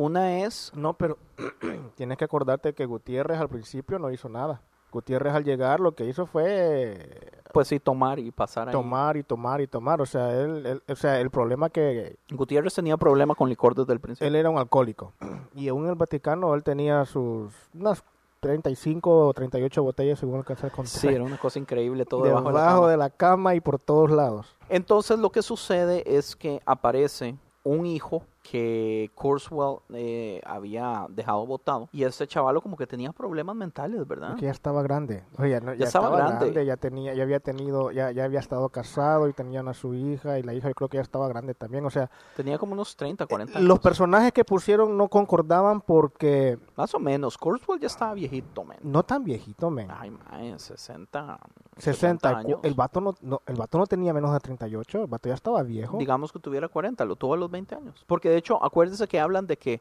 Una 0.00 0.38
es 0.44 0.72
No, 0.74 0.94
pero 0.94 1.18
tienes 1.94 2.16
que 2.16 2.24
acordarte 2.24 2.72
que 2.72 2.86
Gutiérrez 2.86 3.38
al 3.38 3.48
principio 3.50 3.98
no 3.98 4.10
hizo 4.10 4.28
nada. 4.30 4.62
Gutiérrez 4.92 5.34
al 5.34 5.44
llegar 5.44 5.78
lo 5.78 5.92
que 5.94 6.04
hizo 6.06 6.26
fue 6.26 7.30
pues 7.52 7.68
sí 7.68 7.78
tomar 7.78 8.18
y 8.18 8.30
pasar 8.30 8.68
ahí. 8.68 8.72
tomar 8.72 9.16
y 9.16 9.22
tomar 9.22 9.60
y 9.60 9.66
tomar. 9.66 10.00
O 10.00 10.06
sea, 10.06 10.32
él, 10.40 10.64
él- 10.66 10.82
o 10.88 10.96
sea, 10.96 11.20
el 11.20 11.30
problema 11.30 11.68
que 11.68 12.16
Gutiérrez 12.30 12.74
tenía 12.74 12.96
problema 12.96 13.34
con 13.34 13.48
licor 13.48 13.74
desde 13.74 13.92
el 13.92 14.00
principio. 14.00 14.26
él 14.26 14.36
era 14.36 14.48
un 14.50 14.58
alcohólico. 14.58 15.12
Y 15.54 15.68
aún 15.68 15.84
en 15.84 15.90
el 15.90 15.96
Vaticano 15.96 16.54
él 16.54 16.62
tenía 16.62 17.04
sus 17.04 17.52
unas 17.74 18.02
35 18.40 19.26
o 19.28 19.34
38 19.34 19.82
botellas 19.82 20.18
según 20.18 20.38
alcanzar 20.38 20.70
a 20.70 20.72
contar. 20.74 20.86
Sí, 20.92 21.08
era 21.08 21.22
una 21.24 21.36
cosa 21.36 21.58
increíble 21.58 22.06
todo 22.06 22.24
debajo, 22.24 22.48
de 22.48 22.54
la 22.54 22.64
cama. 22.66 22.88
de 22.88 22.96
la 22.96 23.10
cama 23.10 23.54
y 23.54 23.60
por 23.60 23.78
todos 23.78 24.10
lados. 24.10 24.56
Entonces 24.70 25.18
lo 25.18 25.30
que 25.30 25.42
sucede 25.42 26.02
es 26.16 26.34
que 26.36 26.62
aparece 26.64 27.36
un 27.64 27.84
hijo 27.84 28.22
que 28.42 29.10
Kurzweil 29.14 29.76
eh, 29.92 30.40
había 30.46 31.06
dejado 31.10 31.44
botado 31.46 31.88
y 31.92 32.04
este 32.04 32.26
chavalo 32.26 32.60
como 32.62 32.76
que 32.76 32.86
tenía 32.86 33.12
problemas 33.12 33.54
mentales, 33.54 34.06
¿verdad? 34.08 34.34
Que 34.36 34.46
ya 34.46 34.50
estaba 34.50 34.82
grande. 34.82 35.24
Oye, 35.38 35.50
ya, 35.50 35.60
no- 35.60 35.74
ya 35.74 35.84
estaba 35.86 36.06
estaba, 36.06 36.16
grande. 36.28 36.44
grande. 36.46 36.66
ya 36.66 36.76
tenía, 36.76 37.14
ya 37.14 37.22
había 37.22 37.40
tenido, 37.40 37.90
ya, 37.90 38.10
ya 38.12 38.24
había 38.24 38.40
estado 38.40 38.68
casado 38.70 39.28
y 39.28 39.32
tenían 39.34 39.68
a 39.68 39.74
su 39.74 39.94
hija 39.94 40.38
y 40.38 40.42
la 40.42 40.54
hija 40.54 40.68
yo 40.68 40.74
creo 40.74 40.88
que 40.88 40.96
ya 40.96 41.02
estaba 41.02 41.28
grande 41.28 41.54
también. 41.54 41.84
O 41.84 41.90
sea, 41.90 42.10
Tenía 42.36 42.58
como 42.58 42.72
unos 42.72 42.96
30, 42.96 43.26
40 43.26 43.58
años. 43.58 43.68
los 43.68 43.78
personajes 43.78 44.32
que 44.32 44.44
pusieron 44.44 44.96
no 44.96 45.08
concordaban 45.08 45.80
porque 45.82 46.58
Más 46.76 46.94
o 46.94 46.98
menos. 46.98 47.36
Kurzweil 47.36 47.80
ya 47.80 47.88
estaba 47.88 48.14
viejito, 48.14 48.64
man. 48.64 48.78
no 48.82 49.02
tan 49.02 49.22
viejito, 49.22 49.70
men. 49.70 49.88
Ay, 49.90 50.10
man, 50.10 50.58
60, 50.58 51.38
60, 51.76 52.28
años. 52.38 52.60
el 52.62 52.74
vato 52.74 53.00
no, 53.00 53.14
no, 53.20 53.42
el 53.46 53.56
vato 53.56 53.78
no 53.78 53.86
tenía 53.86 54.12
menos 54.12 54.32
de 54.32 54.40
38, 54.40 55.02
el 55.02 55.06
vato 55.06 55.28
ya 55.28 55.34
estaba 55.34 55.62
viejo. 55.62 55.98
Digamos 55.98 56.32
que 56.32 56.38
tuviera 56.38 56.68
40, 56.68 57.04
lo 57.04 57.16
tuvo 57.16 57.34
a 57.34 57.36
los 57.36 57.50
20 57.50 57.74
años. 57.74 58.04
Porque 58.06 58.29
de 58.30 58.36
hecho, 58.38 58.62
acuérdense 58.62 59.06
que 59.08 59.20
hablan 59.20 59.46
de 59.46 59.56
que 59.56 59.80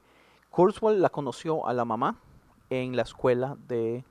Kurzweil 0.49 1.01
la 1.01 1.09
conoció 1.09 1.65
a 1.67 1.73
la 1.73 1.85
mamá 1.85 2.15
en 2.69 2.95
la 2.95 3.03
escuela 3.03 3.55
de 3.67 4.03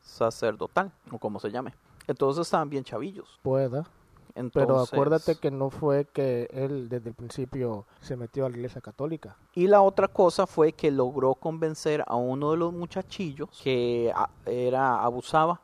sacerdotal, 0.00 0.92
o 1.10 1.18
como 1.18 1.38
se 1.40 1.50
llame. 1.50 1.74
Entonces 2.06 2.42
estaban 2.46 2.68
bien 2.70 2.84
chavillos. 2.84 3.38
Pueda. 3.42 3.86
Entonces, 4.34 4.52
Pero 4.68 4.80
acuérdate 4.80 5.36
que 5.36 5.50
no 5.50 5.70
fue 5.70 6.04
que 6.06 6.48
él 6.52 6.88
desde 6.88 7.08
el 7.10 7.14
principio 7.14 7.84
se 8.00 8.16
metió 8.16 8.46
a 8.46 8.48
la 8.48 8.56
iglesia 8.56 8.80
católica. 8.80 9.36
Y 9.54 9.66
la 9.66 9.82
otra 9.82 10.06
cosa 10.08 10.46
fue 10.46 10.72
que 10.72 10.90
logró 10.90 11.34
convencer 11.34 12.04
a 12.06 12.14
uno 12.16 12.52
de 12.52 12.56
los 12.56 12.72
muchachillos 12.72 13.48
que 13.62 14.12
a- 14.14 14.30
era 14.46 15.02
abusaba, 15.02 15.60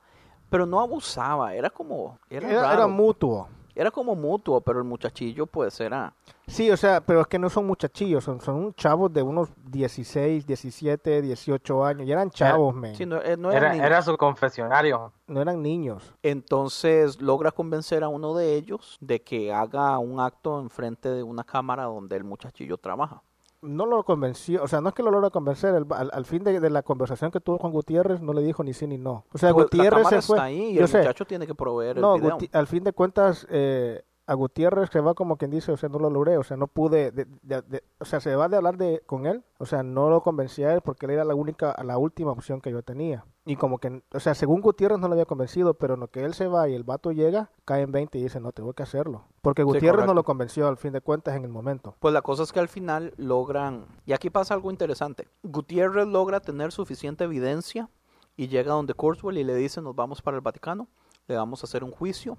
pero 0.51 0.67
no 0.67 0.81
abusaba, 0.81 1.55
era 1.55 1.71
como 1.71 2.19
era, 2.29 2.73
era 2.73 2.87
mutuo. 2.89 3.49
Era 3.77 3.91
como 3.91 4.15
mutuo, 4.15 4.61
pero 4.63 4.79
el 4.79 4.85
muchachillo 4.85 5.47
pues 5.47 5.79
era 5.81 6.13
Sí, 6.47 6.71
o 6.71 6.77
sea, 6.77 7.01
pero 7.01 7.21
es 7.21 7.27
que 7.27 7.39
no 7.39 7.51
son 7.51 7.67
muchachillos, 7.67 8.25
son, 8.25 8.41
son 8.41 8.73
chavos 8.75 9.13
de 9.13 9.21
unos 9.21 9.51
16, 9.65 10.47
17, 10.47 11.21
18 11.21 11.85
años. 11.85 12.07
Y 12.07 12.13
eran 12.13 12.31
chavos, 12.31 12.75
men. 12.75 12.95
sí, 12.95 13.05
no, 13.05 13.21
eh, 13.21 13.37
no 13.37 13.51
era 13.51 13.67
Era, 13.67 13.73
niño. 13.73 13.85
era 13.85 14.03
su 14.03 14.17
confesionario. 14.17 15.13
No 15.27 15.43
eran 15.43 15.61
niños. 15.61 16.15
Entonces 16.23 17.21
logra 17.21 17.51
convencer 17.51 18.05
a 18.05 18.09
uno 18.09 18.35
de 18.35 18.55
ellos 18.55 18.97
de 19.01 19.23
que 19.23 19.53
haga 19.53 19.99
un 19.99 20.21
acto 20.21 20.61
enfrente 20.61 21.11
de 21.11 21.23
una 21.25 21.43
cámara 21.43 21.85
donde 21.85 22.17
el 22.17 22.25
muchachillo 22.25 22.79
trabaja. 22.79 23.23
No 23.63 23.87
lo 23.87 24.05
convenció, 24.05 24.63
o 24.63 24.69
sea, 24.69 24.81
no 24.81 24.91
es 24.91 24.95
que 24.95 25.03
lo 25.03 25.11
logra 25.11 25.31
convencer. 25.31 25.75
el- 25.75 25.87
al, 25.91 26.11
al 26.13 26.25
fin 26.27 26.45
de, 26.45 26.61
de 26.61 26.71
la 26.71 26.83
conversación 26.83 27.31
que 27.31 27.41
tuvo 27.41 27.59
con 27.59 27.73
Gutiérrez, 27.73 28.21
no 28.21 28.33
le 28.33 28.43
dijo 28.43 28.63
ni 28.63 28.73
sí 28.75 28.87
ni 28.87 28.99
no. 28.99 29.25
O 29.33 29.39
sea, 29.39 29.53
Pues, 29.53 29.65
Gutiérrez 29.67 30.07
se 30.09 30.23
fue. 30.23 30.37
está 30.37 30.45
ahí 30.45 30.63
y 30.71 30.75
yo 30.75 30.83
el 30.83 30.89
sé. 30.89 30.99
muchacho 30.99 31.25
tiene 31.25 31.47
que 31.47 31.55
proveer 31.55 31.99
No, 31.99 32.15
el 32.17 32.21
video. 32.23 32.39
Al 32.53 32.67
fin 32.67 32.85
de 32.85 32.93
cuentas, 32.93 33.47
eh, 33.51 34.03
a 34.27 34.35
Gutiérrez 34.35 34.91
se 34.91 35.01
va 35.01 35.15
como 35.15 35.37
quien 35.37 35.51
dice, 35.53 35.71
o 35.73 35.77
sea, 35.77 35.89
no 35.89 35.99
lo 35.99 36.11
logré, 36.11 36.37
o 36.37 36.43
sea, 36.43 36.57
no 36.57 36.67
pude, 36.67 37.13
de- 37.13 37.27
de- 37.43 37.63
de- 37.63 37.85
o 38.01 38.05
sea, 38.05 38.19
se 38.21 38.35
va 38.35 38.49
de 38.49 38.57
hablar 38.57 38.77
de 38.77 39.03
con 39.07 39.27
él, 39.27 39.45
o 39.59 39.67
sea, 39.67 39.83
no 39.85 40.11
lo 40.11 40.21
convencí 40.23 40.65
a 40.65 40.75
él 40.75 40.81
porque 40.81 41.07
él 41.07 41.13
era 41.13 41.25
la 41.25 41.35
única, 41.35 41.77
la 41.85 41.97
última 41.97 42.33
opción 42.33 42.61
que 42.61 42.71
yo 42.73 42.83
tenía. 42.83 43.25
Y 43.45 43.55
como 43.55 43.79
que, 43.79 44.03
o 44.13 44.19
sea, 44.19 44.35
según 44.35 44.61
Gutiérrez 44.61 44.99
no 44.99 45.07
lo 45.07 45.13
había 45.15 45.27
convencido, 45.27 45.75
pero 45.75 45.95
en 45.95 46.01
lo 46.01 46.09
que 46.09 46.25
él 46.25 46.35
se 46.35 46.49
va 46.49 46.69
y 46.69 46.75
el 46.75 46.83
vato 46.83 47.13
llega, 47.13 47.51
cae 47.65 47.83
en 47.83 47.93
20 47.93 48.19
y 48.19 48.23
dice, 48.25 48.41
no, 48.41 48.51
tengo 48.51 48.73
que 48.73 48.83
hacerlo. 48.83 49.23
Porque 49.43 49.63
Gutiérrez 49.63 50.05
no 50.07 50.15
lo 50.15 50.25
convenció 50.25 50.67
al 50.67 50.77
fin 50.77 50.93
de 50.93 51.01
cuentas 51.01 51.37
en 51.37 51.45
el 51.45 51.51
momento. 51.51 51.95
Pues 52.01 52.13
la 52.13 52.23
cosa 52.23 52.43
es 52.43 52.53
que 52.53 52.59
al 52.59 52.69
final 52.69 53.15
logran, 53.17 53.87
y 54.05 54.13
aquí 54.13 54.31
pasa 54.31 54.55
algo 54.55 54.73
interesante, 54.73 55.29
Gutiérrez 55.45 56.09
logra 56.09 56.41
tener 56.41 56.73
suficiente 56.73 57.23
evidencia 57.25 57.89
y 58.37 58.49
llega 58.49 58.73
donde 58.73 58.95
Kurzweil 58.95 59.39
y 59.39 59.45
le 59.45 59.55
dice 59.55 59.81
nos 59.81 59.95
vamos 59.95 60.21
para 60.21 60.37
el 60.37 60.41
Vaticano, 60.41 60.89
le 61.29 61.37
vamos 61.37 61.63
a 61.63 61.67
hacer 61.67 61.85
un 61.85 61.93
juicio. 61.93 62.37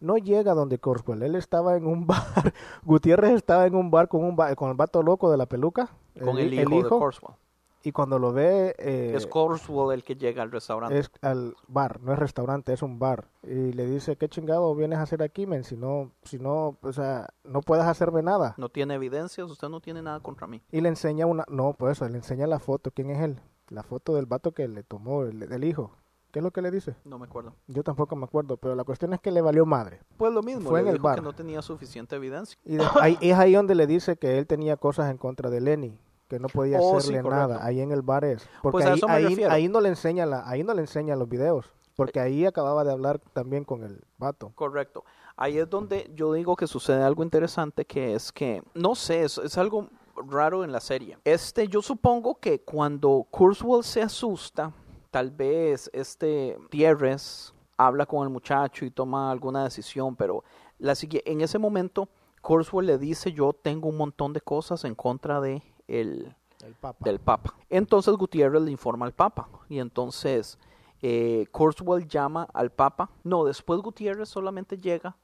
No 0.00 0.16
llega 0.16 0.54
donde 0.54 0.78
Corswell, 0.78 1.22
él 1.22 1.34
estaba 1.36 1.76
en 1.76 1.86
un 1.86 2.06
bar, 2.06 2.52
Gutiérrez 2.84 3.32
estaba 3.32 3.66
en 3.66 3.74
un 3.74 3.90
bar 3.90 4.08
con 4.08 4.24
un 4.24 4.36
va- 4.38 4.54
con 4.54 4.70
el 4.70 4.76
vato 4.76 5.02
loco 5.02 5.30
de 5.30 5.36
la 5.36 5.46
peluca, 5.46 5.90
Con 6.22 6.38
el 6.38 6.52
hijo, 6.54 6.82
de 6.82 6.88
Kurzweil. 6.88 7.34
y 7.82 7.92
cuando 7.92 8.18
lo 8.18 8.32
ve... 8.32 8.74
eh, 8.78 9.12
es 9.14 9.26
Kurzweil 9.26 9.92
el 9.92 10.02
que 10.04 10.16
llega 10.16 10.42
al 10.42 10.50
restaurante. 10.50 10.98
es 10.98 11.10
al 11.22 11.54
bar, 11.68 12.00
no 12.02 12.12
es 12.14 12.18
restaurante, 12.18 12.72
es 12.72 12.82
un 12.82 12.98
bar. 12.98 13.28
Y 13.42 13.72
le 13.72 13.86
dice, 13.86 14.16
¿qué 14.16 14.28
chingado 14.28 14.74
vienes 14.74 14.98
a 14.98 15.02
hacer 15.02 15.22
aquí, 15.22 15.46
men? 15.46 15.64
Si 15.64 15.76
no, 15.76 16.12
si 16.24 16.38
no, 16.38 16.76
o 16.82 16.92
sea, 16.92 17.28
no 17.44 17.60
puedes 17.60 17.84
hacerme 17.84 18.22
nada. 18.22 18.54
No 18.56 18.68
tiene 18.70 18.94
evidencias, 18.94 19.50
usted 19.50 19.68
no 19.68 19.80
tiene 19.80 20.00
nada 20.02 20.20
contra 20.20 20.46
mí. 20.46 20.62
Y 20.72 20.80
le 20.80 20.88
enseña 20.88 21.26
una, 21.26 21.44
no, 21.48 21.74
pues 21.74 21.92
eso, 21.98 22.08
le 22.08 22.16
enseña 22.16 22.46
la 22.46 22.58
foto. 22.58 22.90
¿Quién 22.90 23.10
es 23.10 23.20
él? 23.20 23.40
La 23.68 23.82
foto 23.82 24.14
del 24.14 24.26
vato 24.26 24.52
que 24.52 24.66
le 24.66 24.82
tomó, 24.82 25.22
el, 25.22 25.40
del 25.48 25.64
hijo. 25.64 25.92
¿Qué 26.30 26.38
es 26.38 26.42
lo 26.44 26.50
que 26.52 26.62
le 26.62 26.70
dice? 26.70 26.94
No 27.04 27.18
me 27.18 27.24
acuerdo. 27.26 27.54
Yo 27.66 27.82
tampoco 27.82 28.14
me 28.14 28.24
acuerdo, 28.24 28.56
pero 28.56 28.74
la 28.76 28.84
cuestión 28.84 29.12
es 29.14 29.20
que 29.20 29.30
le 29.32 29.40
valió 29.40 29.66
madre. 29.66 30.00
Pues 30.16 30.32
lo 30.32 30.42
mismo, 30.42 30.68
Fue 30.68 30.80
le 30.80 30.82
en 30.82 30.88
el 30.88 30.94
dijo 30.94 31.02
que 31.08 31.08
bar. 31.16 31.22
no 31.22 31.32
tenía 31.32 31.60
suficiente 31.62 32.14
evidencia. 32.16 32.56
Y 32.64 32.76
de- 32.76 32.84
ahí, 33.00 33.18
es 33.20 33.36
ahí 33.36 33.54
donde 33.54 33.74
le 33.74 33.86
dice 33.86 34.16
que 34.16 34.38
él 34.38 34.46
tenía 34.46 34.76
cosas 34.76 35.10
en 35.10 35.18
contra 35.18 35.50
de 35.50 35.60
Lenny, 35.60 35.98
que 36.28 36.38
no 36.38 36.48
podía 36.48 36.78
Oh, 36.80 36.92
sí, 36.92 36.96
hacerle 37.08 37.22
correcto. 37.22 37.48
nada. 37.48 37.64
Ahí 37.66 37.80
en 37.80 37.90
el 37.90 38.02
bar 38.02 38.24
es. 38.24 38.48
Porque 38.62 38.84
Pues 38.84 38.86
ahí, 38.86 39.00
ahí, 39.08 39.42
ahí 39.44 39.68
no 39.68 39.80
le 39.80 39.88
enseña 39.88 40.24
la, 40.26 40.48
ahí 40.48 40.62
no 40.62 40.72
le 40.74 40.82
enseña 40.82 41.16
los 41.16 41.28
videos. 41.28 41.66
Porque 41.96 42.20
ahí 42.20 42.46
acababa 42.46 42.84
de 42.84 42.92
hablar 42.92 43.18
también 43.32 43.64
con 43.64 43.82
el 43.82 44.00
vato. 44.16 44.52
Correcto. 44.54 45.04
Ahí 45.36 45.58
es 45.58 45.68
donde 45.68 46.10
yo 46.14 46.32
digo 46.32 46.54
que 46.54 46.66
sucede 46.66 47.02
algo 47.02 47.24
interesante, 47.24 47.84
que 47.84 48.14
es 48.14 48.30
que, 48.30 48.62
no 48.74 48.94
sé, 48.94 49.24
es, 49.24 49.36
es 49.38 49.58
algo 49.58 49.88
raro 50.28 50.64
en 50.64 50.70
la 50.72 50.80
serie. 50.80 51.18
Este, 51.24 51.66
yo 51.66 51.82
supongo 51.82 52.36
que 52.36 52.60
cuando 52.60 53.26
Kurzweil 53.30 53.82
se 53.84 54.02
asusta, 54.02 54.72
tal 55.10 55.30
vez 55.30 55.90
este 55.92 56.58
Tierres 56.70 57.54
habla 57.76 58.06
con 58.06 58.22
el 58.24 58.30
muchacho 58.30 58.84
y 58.84 58.90
toma 58.90 59.30
alguna 59.30 59.64
decisión, 59.64 60.14
pero 60.16 60.44
la, 60.78 60.94
sigue- 60.94 61.22
en 61.24 61.40
ese 61.40 61.58
momento 61.58 62.08
Kurzweil 62.42 62.86
le 62.86 62.98
dice, 62.98 63.32
yo 63.32 63.52
tengo 63.52 63.88
un 63.88 63.96
montón 63.96 64.32
de 64.32 64.40
cosas 64.40 64.84
en 64.84 64.94
contra 64.94 65.40
de 65.40 65.62
el, 65.88 66.34
El 66.64 66.74
papa. 66.74 67.04
del 67.04 67.18
Papa. 67.18 67.54
Entonces 67.68 68.14
Gutiérrez 68.14 68.62
le 68.62 68.70
informa 68.70 69.06
al 69.06 69.12
Papa 69.12 69.48
y 69.68 69.78
entonces 69.78 70.58
eh, 71.02 71.46
Kurzweil 71.50 72.06
llama 72.06 72.48
al 72.54 72.70
Papa. 72.70 73.10
No, 73.24 73.44
después 73.44 73.80
Gutiérrez 73.80 74.28
solamente 74.28 74.78
llega 74.78 75.16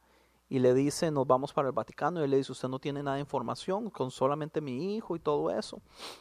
y 0.48 0.60
le 0.60 0.74
dice 0.74 1.10
nos 1.10 1.26
vamos 1.26 1.52
para 1.52 1.68
el 1.68 1.72
Vaticano 1.74 2.20
y 2.20 2.24
él 2.24 2.30
le 2.30 2.36
dice 2.36 2.52
usted 2.52 2.68
no 2.68 2.78
tiene 2.78 3.02
nada 3.02 3.16
de 3.16 3.20
información 3.20 3.90
con 3.90 4.10
solamente 4.10 4.60
mi 4.60 4.94
hijo 4.96 5.16
y 5.16 5.18
todo 5.18 5.50
eso 5.50 5.80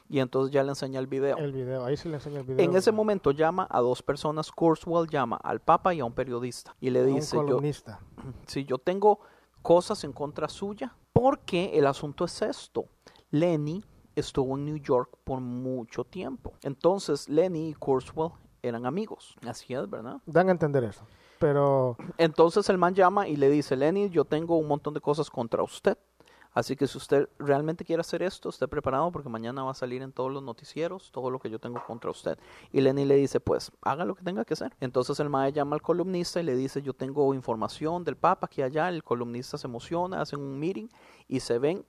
y 0.10 0.19
entonces 0.19 0.52
ya 0.52 0.64
le 0.64 0.69
enseña 0.69 0.99
el 0.99 1.07
video. 1.07 1.38
El 1.38 1.52
video, 1.52 1.85
ahí 1.85 1.95
sí 1.97 2.10
le 2.10 2.15
enseña 2.15 2.39
el 2.39 2.45
video. 2.45 2.65
En 2.65 2.76
ese 2.76 2.91
momento 2.91 3.31
llama 3.31 3.68
a 3.69 3.81
dos 3.81 4.02
personas, 4.02 4.52
Kurzweil 4.52 5.07
llama 5.10 5.38
al 5.38 5.60
Papa 5.61 5.93
y 5.93 5.99
a 5.99 6.06
un 6.06 6.14
periodista 6.14 6.76
y 6.80 6.89
le 6.89 7.02
A 7.02 7.03
un 7.03 7.15
dice 7.15 7.35
yo, 7.35 7.45
columnista. 7.45 7.99
si 8.47 8.65
yo 8.65 8.77
tengo 8.77 9.19
cosas 9.61 10.03
en 10.03 10.14
contra 10.14 10.47
suya, 10.47 10.95
porque 11.11 11.72
el 11.77 11.88
asunto 11.88 12.26
es 12.26 12.41
esto. 12.41 12.85
Lenny 13.31 13.84
estuvo 14.15 14.56
en 14.57 14.65
New 14.65 14.77
York 14.77 15.18
por 15.23 15.39
mucho 15.41 16.03
tiempo. 16.03 16.53
Entonces 16.61 17.27
Lenny 17.30 17.69
y 17.69 17.73
Kurzweil 17.73 18.31
eran 18.61 18.85
amigos. 18.85 19.35
Así 19.45 19.73
es, 19.73 19.89
¿verdad? 19.89 20.18
Dan 20.26 20.49
a 20.49 20.52
entender 20.52 20.84
eso. 20.84 21.06
Pero 21.39 21.97
Entonces 22.17 22.69
el 22.69 22.77
man 22.77 22.95
llama 22.95 23.27
y 23.27 23.35
le 23.35 23.49
dice, 23.49 23.75
Lenny, 23.75 24.09
yo 24.09 24.25
tengo 24.25 24.57
un 24.57 24.67
montón 24.67 24.93
de 24.93 25.01
cosas 25.01 25.29
contra 25.29 25.63
usted. 25.63 25.97
Así 26.55 26.77
que 26.77 26.87
si 26.87 26.97
usted 26.97 27.27
realmente 27.37 27.83
quiere 27.83 27.99
hacer 27.99 28.23
esto, 28.23 28.47
esté 28.47 28.65
preparado 28.65 29.11
porque 29.11 29.27
mañana 29.27 29.63
va 29.63 29.71
a 29.71 29.73
salir 29.73 30.01
en 30.01 30.13
todos 30.13 30.31
los 30.31 30.41
noticieros 30.41 31.11
todo 31.11 31.29
lo 31.29 31.37
que 31.37 31.49
yo 31.49 31.59
tengo 31.59 31.83
contra 31.85 32.09
usted. 32.09 32.39
Y 32.71 32.79
Lenny 32.79 33.03
le 33.03 33.15
dice, 33.15 33.41
pues 33.41 33.73
haga 33.81 34.05
lo 34.05 34.15
que 34.15 34.23
tenga 34.23 34.45
que 34.45 34.53
hacer. 34.53 34.73
Entonces 34.79 35.19
el 35.19 35.29
mae 35.29 35.51
llama 35.51 35.75
al 35.75 35.81
columnista 35.81 36.39
y 36.39 36.43
le 36.43 36.55
dice, 36.55 36.81
yo 36.81 36.93
tengo 36.93 37.33
información 37.33 38.05
del 38.05 38.15
Papa 38.15 38.45
aquí 38.45 38.61
allá. 38.61 38.87
El 38.87 39.03
columnista 39.03 39.57
se 39.57 39.67
emociona, 39.67 40.21
hacen 40.21 40.39
un 40.39 40.57
meeting 40.57 40.87
y 41.27 41.41
se 41.41 41.59
ven. 41.59 41.85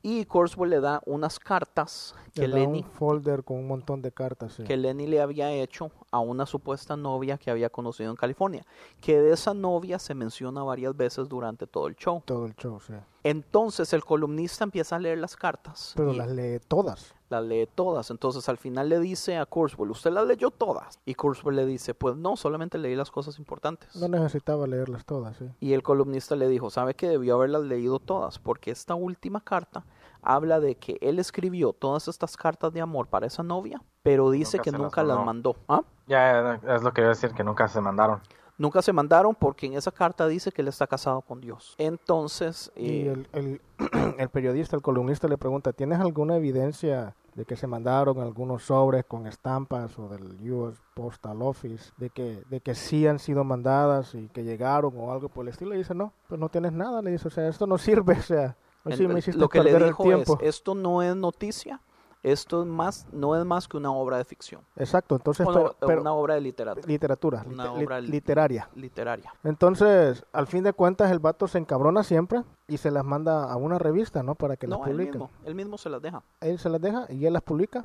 Y 0.00 0.26
Kurzweil 0.26 0.70
le 0.70 0.80
da 0.80 1.02
unas 1.06 1.40
cartas 1.40 2.14
que 2.34 2.46
le 2.46 2.48
da 2.48 2.60
Lenny 2.60 2.80
un 2.80 2.90
folder 2.90 3.42
con 3.42 3.56
un 3.56 3.66
montón 3.66 4.00
de 4.00 4.12
cartas. 4.12 4.52
sí. 4.52 4.62
que 4.62 4.76
Lenny 4.76 5.08
le 5.08 5.22
había 5.22 5.50
hecho 5.50 5.90
a 6.14 6.20
una 6.20 6.46
supuesta 6.46 6.96
novia 6.96 7.36
que 7.38 7.50
había 7.50 7.68
conocido 7.70 8.08
en 8.10 8.16
California. 8.16 8.64
Que 9.00 9.20
de 9.20 9.32
esa 9.32 9.52
novia 9.52 9.98
se 9.98 10.14
menciona 10.14 10.62
varias 10.62 10.96
veces 10.96 11.28
durante 11.28 11.66
todo 11.66 11.88
el 11.88 11.96
show. 11.96 12.22
Todo 12.24 12.46
el 12.46 12.54
show, 12.54 12.78
sí. 12.80 12.92
Entonces 13.24 13.92
el 13.92 14.04
columnista 14.04 14.62
empieza 14.62 14.94
a 14.94 14.98
leer 15.00 15.18
las 15.18 15.34
cartas. 15.34 15.92
Pero 15.96 16.12
las 16.12 16.28
lee 16.30 16.60
todas. 16.68 17.14
las 17.30 17.42
lee 17.42 17.66
todas. 17.74 18.10
Entonces 18.10 18.48
al 18.48 18.58
final 18.58 18.88
le 18.90 19.00
dice 19.00 19.38
a 19.38 19.46
Kurzweil, 19.46 19.90
¿usted 19.90 20.12
las 20.12 20.26
leyó 20.26 20.50
todas? 20.52 21.00
Y 21.04 21.14
Kurzweil 21.14 21.56
le 21.56 21.66
dice, 21.66 21.94
pues 21.94 22.14
no, 22.16 22.36
solamente 22.36 22.78
leí 22.78 22.94
las 22.94 23.10
cosas 23.10 23.38
importantes. 23.40 23.96
No 23.96 24.06
necesitaba 24.06 24.66
leerlas 24.68 25.04
todas, 25.04 25.36
sí. 25.38 25.46
Y 25.58 25.72
el 25.72 25.82
columnista 25.82 26.36
le 26.36 26.46
dijo, 26.48 26.70
¿sabe 26.70 26.94
que 26.94 27.08
debió 27.08 27.34
haberlas 27.34 27.62
leído 27.62 27.98
todas? 27.98 28.38
Porque 28.38 28.70
esta 28.70 28.94
última 28.94 29.40
carta 29.40 29.84
habla 30.22 30.60
de 30.60 30.76
que 30.76 30.96
él 31.00 31.18
escribió 31.18 31.72
todas 31.72 32.06
estas 32.08 32.36
cartas 32.36 32.72
de 32.72 32.80
amor 32.82 33.08
para 33.08 33.26
esa 33.26 33.42
novia, 33.42 33.82
pero 34.02 34.30
dice 34.30 34.58
Nunca 34.58 34.64
que 34.64 34.70
las 34.70 34.80
nunca 34.80 35.02
las 35.02 35.16
mandó. 35.24 35.54
mandó. 35.54 35.56
¿Ah? 35.68 35.82
Ya 36.06 36.54
es 36.68 36.82
lo 36.82 36.92
que 36.92 37.00
iba 37.00 37.08
a 37.10 37.14
decir, 37.14 37.30
que 37.32 37.44
nunca 37.44 37.68
se 37.68 37.80
mandaron. 37.80 38.20
Nunca 38.56 38.82
se 38.82 38.92
mandaron 38.92 39.34
porque 39.34 39.66
en 39.66 39.74
esa 39.74 39.90
carta 39.90 40.28
dice 40.28 40.52
que 40.52 40.62
él 40.62 40.68
está 40.68 40.86
casado 40.86 41.22
con 41.22 41.40
Dios. 41.40 41.74
Entonces, 41.76 42.70
Y 42.76 43.08
eh, 43.08 43.12
el, 43.12 43.28
el, 43.32 43.60
el 44.18 44.28
periodista, 44.28 44.76
el 44.76 44.82
columnista 44.82 45.26
le 45.26 45.36
pregunta, 45.38 45.72
¿tienes 45.72 45.98
alguna 45.98 46.36
evidencia 46.36 47.16
de 47.34 47.44
que 47.44 47.56
se 47.56 47.66
mandaron 47.66 48.20
algunos 48.20 48.62
sobres 48.62 49.04
con 49.06 49.26
estampas 49.26 49.98
o 49.98 50.08
del 50.08 50.38
US 50.52 50.80
Postal 50.94 51.42
Office, 51.42 51.90
de 51.96 52.10
que, 52.10 52.44
de 52.48 52.60
que 52.60 52.76
sí 52.76 53.08
han 53.08 53.18
sido 53.18 53.42
mandadas 53.42 54.14
y 54.14 54.28
que 54.28 54.44
llegaron 54.44 54.92
o 54.96 55.10
algo 55.12 55.28
por 55.28 55.44
el 55.44 55.48
estilo? 55.48 55.74
Y 55.74 55.78
dice, 55.78 55.94
no, 55.96 56.12
pues 56.28 56.38
no 56.38 56.48
tienes 56.48 56.70
nada. 56.72 57.02
Le 57.02 57.10
dice, 57.10 57.26
o 57.26 57.30
sea, 57.32 57.48
esto 57.48 57.66
no 57.66 57.76
sirve, 57.76 58.14
o 58.18 58.22
sea, 58.22 58.56
en- 58.84 59.12
me 59.12 59.18
hiciste 59.18 59.40
lo 59.40 59.48
que 59.48 59.64
le 59.64 59.72
el 59.72 59.84
dijo 59.86 60.04
tiempo. 60.04 60.38
es, 60.40 60.48
esto 60.56 60.76
no 60.76 61.02
es 61.02 61.16
noticia, 61.16 61.80
esto 62.24 62.62
es 62.62 62.66
más, 62.66 63.06
no 63.12 63.38
es 63.38 63.44
más 63.44 63.68
que 63.68 63.76
una 63.76 63.92
obra 63.92 64.16
de 64.16 64.24
ficción, 64.24 64.62
Exacto, 64.76 65.14
entonces, 65.14 65.44
Bueno, 65.46 65.60
pero, 65.78 65.86
pero- 65.86 66.00
una 66.00 66.12
obra 66.12 66.34
de 66.34 66.40
literatura, 66.40 66.86
literatura, 66.88 67.44
una 67.46 67.72
obra 67.72 68.00
li- 68.00 68.08
literaria. 68.08 68.68
literaria. 68.74 69.32
Entonces, 69.44 70.24
al 70.32 70.46
fin 70.48 70.64
de 70.64 70.72
cuentas, 70.72 71.10
el 71.12 71.20
vato 71.20 71.46
se 71.46 71.58
encabrona 71.58 72.02
siempre 72.02 72.42
y 72.66 72.78
se 72.78 72.90
las 72.90 73.04
manda 73.04 73.50
a 73.52 73.56
una 73.56 73.78
revista, 73.78 74.22
¿no? 74.22 74.34
Para 74.34 74.56
que 74.56 74.66
No, 74.66 74.78
las 74.78 74.86
él 74.88 74.92
publiquen. 74.94 75.12
mismo, 75.20 75.30
él 75.44 75.54
mismo 75.54 75.78
se 75.78 75.88
las 75.90 76.02
deja. 76.02 76.22
Él 76.40 76.58
se 76.58 76.68
las 76.68 76.80
deja 76.80 77.06
y 77.10 77.24
él 77.26 77.32
las 77.32 77.42
publica. 77.42 77.84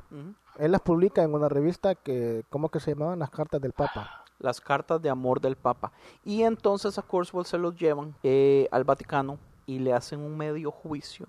Él 0.58 0.72
las 0.72 0.80
publica 0.80 1.22
en 1.22 1.32
una 1.34 1.48
revista 1.48 1.94
que, 1.94 2.44
¿cómo 2.50 2.68
que 2.70 2.80
se 2.80 2.92
llamaban? 2.94 3.18
Las 3.18 3.30
cartas 3.30 3.60
del 3.60 3.72
Papa. 3.72 4.24
Las 4.38 4.60
cartas 4.60 5.00
de 5.02 5.10
amor 5.10 5.40
del 5.40 5.56
Papa. 5.56 5.92
Y 6.24 6.42
entonces 6.42 6.98
a 6.98 7.02
Kurzweil 7.02 7.44
se 7.46 7.58
los 7.58 7.76
llevan 7.76 8.14
eh, 8.22 8.68
al 8.72 8.84
Vaticano 8.84 9.38
y 9.66 9.78
le 9.78 9.92
hacen 9.92 10.20
un 10.20 10.36
medio 10.36 10.70
juicio. 10.70 11.26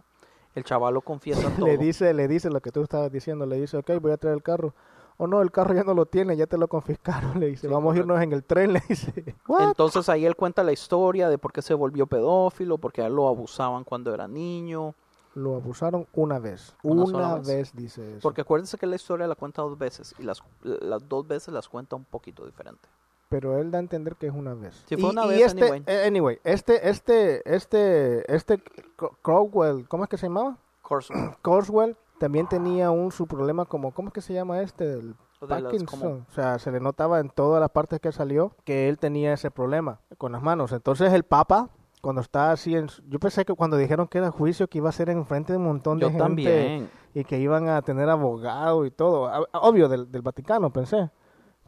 El 0.55 0.63
chavalo 0.63 1.01
confiesa 1.01 1.49
todo. 1.57 1.65
Le 1.65 1.77
dice, 1.77 2.13
le 2.13 2.27
dice 2.27 2.49
lo 2.49 2.61
que 2.61 2.71
tú 2.71 2.81
estabas 2.81 3.11
diciendo, 3.11 3.45
le 3.45 3.59
dice, 3.59 3.77
ok, 3.77 3.91
voy 4.01 4.11
a 4.11 4.17
traer 4.17 4.35
el 4.35 4.43
carro. 4.43 4.73
O 5.17 5.27
no, 5.27 5.41
el 5.41 5.51
carro 5.51 5.75
ya 5.75 5.83
no 5.83 5.93
lo 5.93 6.05
tiene, 6.07 6.35
ya 6.35 6.47
te 6.47 6.57
lo 6.57 6.67
confiscaron, 6.67 7.39
le 7.39 7.47
dice, 7.47 7.67
Sí, 7.67 7.73
vamos 7.73 7.95
a 7.95 7.99
irnos 7.99 8.21
en 8.21 8.33
el 8.33 8.43
tren, 8.43 8.73
le 8.73 8.81
dice. 8.87 9.35
"What?". 9.47 9.69
Entonces 9.69 10.09
ahí 10.09 10.25
él 10.25 10.35
cuenta 10.35 10.63
la 10.63 10.71
historia 10.71 11.29
de 11.29 11.37
por 11.37 11.53
qué 11.53 11.61
se 11.61 11.73
volvió 11.73 12.07
pedófilo, 12.07 12.77
porque 12.77 13.01
a 13.01 13.07
él 13.07 13.15
lo 13.15 13.27
abusaban 13.27 13.83
cuando 13.83 14.13
era 14.13 14.27
niño. 14.27 14.95
Lo 15.33 15.55
abusaron 15.55 16.07
una 16.13 16.39
vez. 16.39 16.75
Una 16.83 17.35
vez. 17.35 17.47
vez. 17.47 17.75
dice 17.75 18.17
eso. 18.17 18.19
Porque 18.21 18.41
acuérdense 18.41 18.77
que 18.77 18.85
la 18.85 18.95
historia 18.97 19.27
la 19.27 19.35
cuenta 19.35 19.61
dos 19.61 19.77
veces 19.77 20.13
y 20.19 20.23
las, 20.23 20.43
las 20.63 21.07
dos 21.07 21.25
veces 21.25 21.53
las 21.53 21.69
cuenta 21.69 21.95
un 21.95 22.03
poquito 22.03 22.45
diferente. 22.45 22.89
Pero 23.31 23.57
él 23.57 23.71
da 23.71 23.77
a 23.77 23.81
entender 23.81 24.17
que 24.17 24.27
es 24.27 24.33
una 24.33 24.53
vez. 24.53 24.83
Si 24.87 24.95
fue 24.97 25.09
Y- 25.09 25.11
una 25.13 25.25
y 25.25 25.29
vez, 25.29 25.41
este, 25.47 25.63
anyway. 25.63 25.83
eh, 25.87 26.03
anyway, 26.05 26.39
este, 26.43 26.89
este, 26.89 27.41
este, 27.55 28.35
este 28.35 28.59
Cro- 28.97 29.15
Crowell, 29.21 29.87
¿cómo 29.87 30.03
es 30.03 30.09
que 30.09 30.17
se 30.17 30.27
llamaba? 30.27 30.57
Kurzweil, 30.83 31.31
Corswell 31.41 31.95
también 32.19 32.47
tenía 32.47 32.91
un 32.91 33.11
su 33.13 33.25
problema 33.27 33.63
como, 33.65 33.91
¿cómo 33.93 34.09
es 34.09 34.13
que 34.13 34.21
se 34.21 34.33
llama 34.33 34.61
este? 34.61 34.93
El 34.93 35.15
Parkinson. 35.47 36.25
O 36.29 36.33
sea, 36.33 36.59
se 36.59 36.71
le 36.71 36.79
notaba 36.79 37.19
en 37.19 37.29
todas 37.29 37.59
las 37.61 37.69
partes 37.71 37.99
que 37.99 38.11
salió 38.11 38.51
que 38.63 38.89
él 38.89 38.97
tenía 38.99 39.33
ese 39.33 39.49
problema 39.49 39.99
con 40.17 40.33
las 40.33 40.41
manos. 40.43 40.71
Entonces 40.71 41.11
el 41.13 41.23
Papa, 41.23 41.69
cuando 42.01 42.21
está 42.21 42.51
así, 42.51 42.75
en, 42.75 42.87
yo 43.07 43.17
pensé 43.19 43.43
que 43.45 43.53
cuando 43.55 43.77
dijeron 43.77 44.07
que 44.07 44.17
era 44.19 44.29
juicio 44.29 44.67
que 44.67 44.77
iba 44.79 44.89
a 44.89 44.91
ser 44.91 45.09
en 45.09 45.25
frente 45.25 45.53
de 45.53 45.57
un 45.57 45.65
montón 45.65 45.97
de 45.97 46.01
Yo 46.03 46.09
gente 46.09 46.23
también. 46.23 46.89
y 47.15 47.23
que 47.23 47.39
iban 47.39 47.69
a 47.69 47.81
tener 47.81 48.07
abogado 48.09 48.85
y 48.85 48.91
todo. 48.91 49.31
Obvio, 49.53 49.87
del, 49.89 50.11
del 50.11 50.21
Vaticano, 50.21 50.69
pensé. 50.71 51.09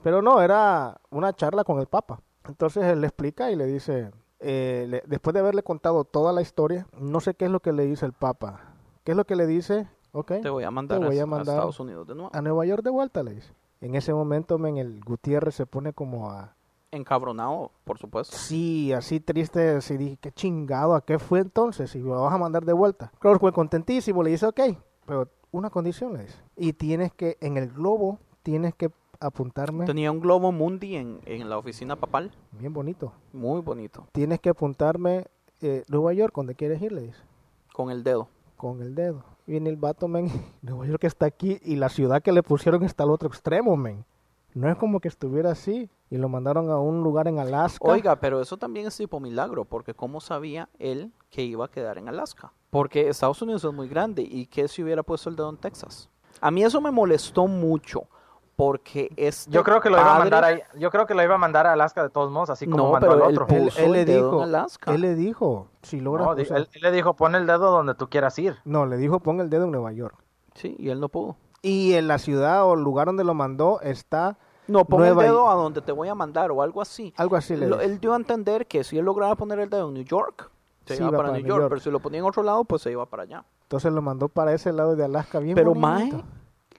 Pero 0.04 0.22
no, 0.22 0.42
era 0.42 1.00
una 1.10 1.34
charla 1.34 1.64
con 1.64 1.80
el 1.80 1.88
Papa. 1.88 2.20
Entonces 2.48 2.84
él 2.84 3.02
le 3.02 3.08
explica 3.08 3.50
y 3.52 3.56
le 3.56 3.66
dice, 3.66 4.12
eh, 4.40 4.86
le- 4.90 5.04
después 5.08 5.34
de 5.34 5.40
haberle 5.40 5.64
contado 5.64 6.04
toda 6.04 6.34
la 6.34 6.42
historia, 6.42 6.86
no 7.00 7.20
sé 7.22 7.34
qué 7.36 7.46
es 7.46 7.52
lo 7.52 7.62
que 7.62 7.72
le 7.72 7.86
dice 7.86 8.06
el 8.06 8.14
Papa. 8.14 8.60
¿Qué 9.04 9.12
es 9.12 9.18
lo 9.18 9.26
que 9.26 9.36
le 9.36 9.48
dice? 9.48 9.88
Ok, 10.12 10.34
Te 10.42 10.50
voy 10.50 10.64
a 10.64 10.72
mandar, 10.72 11.00
voy 11.00 11.18
a, 11.18 11.24
a 11.24 11.42
Estados 11.42 11.80
Unidos 11.80 12.08
de 12.08 12.16
nuevo. 12.16 12.30
a 12.34 12.42
Nueva 12.42 12.66
York 12.66 12.84
de 12.84 12.90
vuelta, 12.92 13.24
le 13.24 13.34
dice. 13.34 13.54
En 13.82 13.96
ese 13.96 14.14
momento, 14.14 14.58
men, 14.60 14.78
el 14.78 15.02
Gutiérrez 15.04 15.56
se 15.56 15.66
pone 15.66 15.92
como 15.94 16.30
a... 16.32 16.54
Encabronado, 16.92 17.72
por 17.86 17.98
supuesto. 17.98 18.38
Sí, 18.38 18.94
así 18.94 19.20
triste, 19.20 19.72
así 19.78 19.98
dije, 19.98 20.18
qué 20.22 20.32
chingado, 20.32 20.94
¿a 20.94 21.02
qué 21.02 21.18
fue 21.18 21.40
entonces? 21.40 21.96
Y 21.96 22.00
me 22.00 22.12
vas 22.12 22.32
a 22.32 22.38
mandar 22.38 22.64
de 22.66 22.74
vuelta. 22.74 23.12
Claro, 23.20 23.40
fue 23.40 23.52
contentísimo, 23.52 24.22
le 24.22 24.30
dice, 24.30 24.46
ok, 24.46 24.60
pero 25.08 25.28
una 25.52 25.72
condición, 25.72 26.14
le 26.14 26.24
dice. 26.26 26.38
Y 26.56 26.74
tienes 26.74 27.12
que, 27.12 27.38
en 27.42 27.58
el 27.58 27.72
globo, 27.72 28.20
tienes 28.44 28.76
que 28.76 28.92
apuntarme, 29.20 29.86
Tenía 29.86 30.12
un 30.12 30.20
globo 30.20 30.52
mundi 30.52 30.96
en, 30.96 31.20
en 31.26 31.50
la 31.50 31.58
oficina 31.58 31.96
papal. 31.96 32.32
bien 32.52 32.74
bonito, 32.74 33.14
Muy 33.32 33.62
bonito. 33.62 34.08
tienes 34.12 34.40
que 34.40 34.50
apuntarme 34.50 35.26
eh, 35.62 35.84
Nueva 35.88 36.14
York, 36.14 36.34
donde 36.36 36.56
quieres 36.56 36.82
ir, 36.82 36.92
le 36.92 37.02
dice, 37.04 37.20
Con 37.74 37.90
el 37.92 38.04
dedo. 38.04 38.28
con 38.58 38.82
el 38.82 38.96
dedo. 38.96 39.24
Viene 39.46 39.70
el 39.70 39.76
vato, 39.78 40.08
men, 40.08 40.30
Nueva 40.62 40.86
York 40.88 41.04
está 41.04 41.26
aquí 41.26 41.60
y 41.64 41.76
la 41.76 41.90
ciudad 41.90 42.22
que 42.22 42.32
le 42.32 42.44
pusieron 42.44 42.84
está 42.84 43.04
al 43.04 43.12
otro 43.12 43.28
extremo, 43.28 43.76
men. 43.78 44.06
No 44.54 44.70
es 44.70 44.76
como 44.78 45.00
que 45.00 45.08
estuviera 45.08 45.52
así 45.52 45.90
y 46.12 46.18
lo 46.18 46.30
mandaron 46.30 46.70
a 46.70 46.78
un 46.80 47.02
lugar 47.02 47.28
en 47.28 47.40
Alaska. 47.40 47.80
Oiga, 47.90 48.16
pero 48.20 48.40
eso 48.40 48.56
también 48.56 48.86
es 48.86 48.96
tipo 48.96 49.20
milagro, 49.20 49.66
porque 49.66 49.96
¿cómo 49.96 50.22
sabía 50.22 50.70
él 50.78 51.12
que 51.32 51.42
iba 51.44 51.66
a 51.66 51.72
quedar 51.72 51.98
en 51.98 52.08
Alaska? 52.08 52.54
Porque 52.70 53.10
Estados 53.10 53.42
Unidos 53.42 53.64
es 53.66 53.74
muy 53.74 53.88
grande 53.88 54.22
y 54.22 54.46
que 54.46 54.68
si 54.68 54.84
hubiera 54.84 55.02
puesto 55.02 55.30
el 55.30 55.36
dedo 55.36 55.50
en 55.50 55.58
Texas. 55.58 56.08
A 56.40 56.52
mí 56.52 56.64
eso 56.64 56.80
me 56.82 56.92
molestó 56.92 57.48
mucho, 57.48 58.04
porque 58.56 59.12
es 59.18 59.48
Yo 59.48 59.64
creo 59.64 59.82
que 59.82 59.90
lo 59.90 60.00
iba 60.00 60.16
a 60.16 60.20
mandar 60.20 60.44
ahí, 60.44 60.62
yo 60.78 60.90
creo 60.92 61.06
que 61.08 61.14
lo 61.16 61.24
iba 61.24 61.36
a 61.36 61.38
mandar 61.38 61.66
a 61.68 61.74
Alaska 61.74 62.04
de 62.04 62.10
todos 62.10 62.32
modos, 62.32 62.50
así 62.50 62.66
como 62.68 62.86
No, 62.86 62.92
mandó 62.92 63.08
pero 63.10 63.26
al 63.26 63.32
otro. 63.32 63.48
él, 63.50 63.72
él 63.78 63.92
le 63.92 64.06
dijo, 64.06 64.36
en 64.38 64.42
Alaska. 64.44 64.94
él 64.94 65.02
le 65.02 65.16
dijo, 65.16 65.68
si 65.82 66.00
No, 66.02 66.36
sea, 66.36 66.58
él, 66.58 66.70
él 66.72 66.82
le 66.82 66.92
dijo, 66.92 67.16
pon 67.16 67.36
el 67.36 67.48
dedo 67.48 67.72
donde 67.72 67.96
tú 67.96 68.10
quieras 68.10 68.38
ir. 68.40 68.58
no, 68.66 68.86
le 68.86 68.98
dijo 68.98 69.20
pon 69.20 69.40
el 69.42 69.50
dedo 69.50 69.66
en 69.66 69.72
Nueva 69.72 69.92
York. 69.92 70.16
Sí, 70.56 70.76
y 70.78 70.90
él 70.90 71.00
no 71.00 71.10
pudo. 71.10 71.36
Y 71.62 71.94
en 71.94 72.08
la 72.08 72.18
ciudad 72.20 72.66
o 72.66 72.74
el 72.74 72.82
lugar 72.82 73.08
donde 73.08 73.24
lo 73.24 73.34
mandó 73.34 73.80
está 73.82 74.38
No, 74.68 74.86
pon 74.86 75.00
Nueva 75.00 75.24
el 75.24 75.30
dedo 75.30 75.50
a 75.50 75.56
donde 75.56 75.82
te 75.82 75.92
voy 75.92 76.10
a 76.10 76.16
mandar 76.16 76.52
o 76.52 76.62
algo 76.62 76.82
así. 76.82 77.14
algo 77.18 77.36
así. 77.36 77.56
Le 77.56 77.68
Lo- 77.68 77.80
él 77.82 78.00
dio 78.00 78.14
a 78.14 78.18
entender 78.18 78.68
que 78.68 78.84
si 78.84 78.98
él 78.98 79.06
lograba 79.06 79.36
poner 79.36 79.60
el 79.60 79.70
dedo 79.70 79.88
en 79.88 79.96
New 79.96 80.04
York, 80.04 80.52
se 80.86 80.96
Sí, 80.98 81.02
iba 81.02 81.10
iba 81.10 81.18
para, 81.18 81.30
para 81.30 81.38
New 81.40 81.44
New 81.44 81.50
York, 81.50 81.62
York. 81.62 81.70
pero 81.70 81.82
si 81.82 81.90
lo 81.90 82.00
ponía 82.02 82.20
en 82.20 82.26
otro 82.26 82.44
lado, 82.44 82.66
pues 82.66 82.82
se 82.82 82.92
iba 82.92 83.06
para 83.06 83.24
allá. 83.24 83.46
Entonces 83.64 83.92
lo 83.94 84.02
mandó 84.02 84.28
para 84.28 84.54
ese 84.54 84.72
lado 84.74 84.96
de 84.98 85.06
Alaska 85.06 85.40
bien 85.40 85.56
Pero 85.56 85.74
bonito. 85.74 86.18
Mae, 86.18 86.24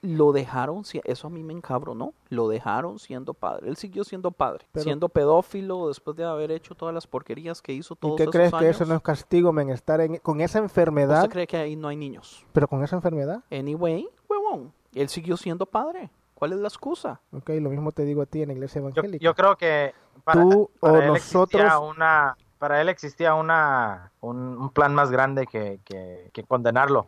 lo 0.05 0.31
dejaron, 0.31 0.83
eso 1.03 1.27
a 1.27 1.29
mí 1.29 1.43
me 1.43 1.53
encabronó, 1.53 2.13
lo 2.29 2.47
dejaron 2.47 2.99
siendo 2.99 3.33
padre. 3.33 3.67
Él 3.69 3.75
siguió 3.77 4.03
siendo 4.03 4.31
padre, 4.31 4.65
Pero- 4.71 4.83
siendo 4.83 5.09
pedófilo 5.09 5.87
después 5.87 6.15
de 6.17 6.23
haber 6.23 6.51
hecho 6.51 6.75
todas 6.75 6.93
las 6.93 7.07
porquerías 7.07 7.61
que 7.61 7.73
hizo 7.73 7.95
¿Y 7.95 7.97
todos 7.97 8.15
qué 8.17 8.23
esos 8.23 8.31
crees 8.33 8.51
que 8.51 8.57
años. 8.57 8.75
eso 8.75 8.85
no 8.85 8.95
es 8.95 9.01
castigo, 9.01 9.51
men? 9.51 9.69
Estar 9.69 10.01
en, 10.01 10.17
con 10.17 10.41
esa 10.41 10.59
enfermedad, 10.59 11.21
¿Usted 11.23 11.31
cree 11.33 11.47
que 11.47 11.57
ahí 11.57 11.75
no 11.75 11.87
hay 11.87 11.97
niños? 11.97 12.45
pero 12.53 12.67
con 12.67 12.83
esa 12.83 12.95
enfermedad. 12.95 13.43
Anyway, 13.51 14.07
huevón, 14.29 14.71
él 14.93 15.09
siguió 15.09 15.35
siendo 15.37 15.65
padre. 15.65 16.09
¿Cuál 16.33 16.53
es 16.53 16.59
la 16.59 16.67
excusa? 16.67 17.21
Ok, 17.31 17.49
lo 17.61 17.69
mismo 17.69 17.91
te 17.93 18.03
digo 18.03 18.21
a 18.21 18.25
ti 18.25 18.41
en 18.41 18.49
la 18.49 18.53
iglesia 18.53 18.81
Yo, 18.81 18.87
evangélica. 18.89 19.23
yo 19.23 19.33
creo 19.33 19.55
que 19.55 19.93
para, 20.23 20.41
Tú 20.41 20.69
o 20.79 20.87
para 20.87 20.99
él 21.05 21.07
nosotros- 21.13 21.61
existía 21.61 21.79
una, 21.79 22.37
para 22.59 22.81
él 22.81 22.89
existía 22.89 23.33
una, 23.35 24.11
un, 24.19 24.37
un 24.57 24.69
plan 24.69 24.93
más 24.93 25.11
grande 25.11 25.47
que, 25.47 25.79
que, 25.85 26.29
que 26.33 26.43
condenarlo. 26.43 27.07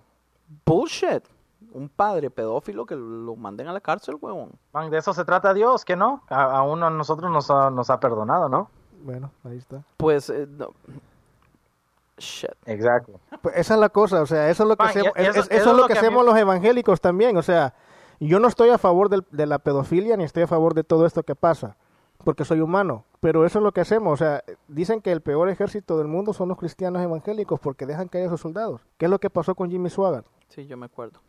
Bullshit. 0.65 1.24
Un 1.73 1.89
padre 1.89 2.30
pedófilo 2.30 2.85
que 2.85 2.95
lo 2.95 3.35
manden 3.35 3.68
a 3.68 3.73
la 3.73 3.81
cárcel, 3.81 4.18
huevón. 4.22 4.52
Man, 4.73 4.89
de 4.89 4.98
eso 4.98 5.14
se 5.14 5.26
trata 5.26 5.53
Dios, 5.53 5.84
que 5.85 5.95
no, 5.95 6.23
a, 6.30 6.57
a 6.57 6.64
uno 6.64 6.88
a 6.88 6.89
nosotros 6.89 7.30
nos 7.31 7.52
ha, 7.52 7.69
nos 7.69 7.89
ha 7.89 7.99
perdonado, 7.99 8.49
¿no? 8.49 8.69
Bueno, 9.03 9.31
ahí 9.44 9.57
está. 9.57 9.84
Pues, 9.98 10.30
eh, 10.30 10.48
no. 10.49 10.69
Shit. 12.18 12.49
Exacto. 12.65 13.19
Pues 13.41 13.56
esa 13.57 13.76
es 13.76 13.80
la 13.80 13.89
cosa, 13.89 14.22
o 14.22 14.26
sea, 14.26 14.49
eso 14.49 14.64
es 14.64 14.69
lo 14.69 14.76
que 14.76 14.84
hacemos, 14.89 15.11
eso- 15.15 15.30
es- 15.30 15.35
eso 15.38 15.48
eso 15.52 15.72
es 15.72 15.77
lo 15.77 15.88
que, 15.88 15.94
mí- 15.94 15.99
hacemos 15.99 16.26
los 16.26 16.35
evangélicos 16.35 16.99
también, 16.99 17.38
o 17.38 17.44
sea, 17.44 17.76
yo 18.19 18.39
no 18.39 18.48
estoy 18.48 18.69
a 18.69 18.80
favor 18.80 19.10
del- 19.10 19.26
de 19.30 19.45
la 19.45 19.60
pedofilia 19.60 20.18
ni 20.18 20.23
estoy 20.23 20.44
a 20.44 20.48
favor 20.48 20.73
de 20.73 20.84
todo 20.84 21.06
esto 21.06 21.22
que 21.22 21.35
pasa, 21.35 21.76
porque 22.23 22.44
soy 22.44 22.60
humano. 22.61 23.03
Pero 23.19 23.45
eso 23.45 23.60
es 23.60 23.64
lo 23.64 23.72
que 23.72 23.81
hacemos. 23.81 24.14
O 24.14 24.18
sea, 24.18 24.44
dicen 24.68 25.02
que 25.02 25.11
el 25.11 25.22
peor 25.22 25.49
ejército 25.49 25.98
del 25.98 26.07
mundo 26.07 26.34
son 26.34 26.49
los 26.49 26.57
cristianos 26.57 27.02
evangélicos 27.03 27.60
porque 27.60 27.85
dejan 27.85 28.07
caer 28.07 28.27
a 28.27 28.30
sus 28.30 28.41
soldados. 28.41 28.81
¿Qué 28.98 29.06
es 29.06 29.11
lo 29.11 29.19
que 29.19 29.30
pasó 29.30 29.53
con 29.56 29.69
Jimmy 29.69 29.89
Swaggart? 29.89 30.26
Sí, 30.48 30.65
yo 30.68 30.77
me 30.77 30.85
acuerdo. 30.88 31.19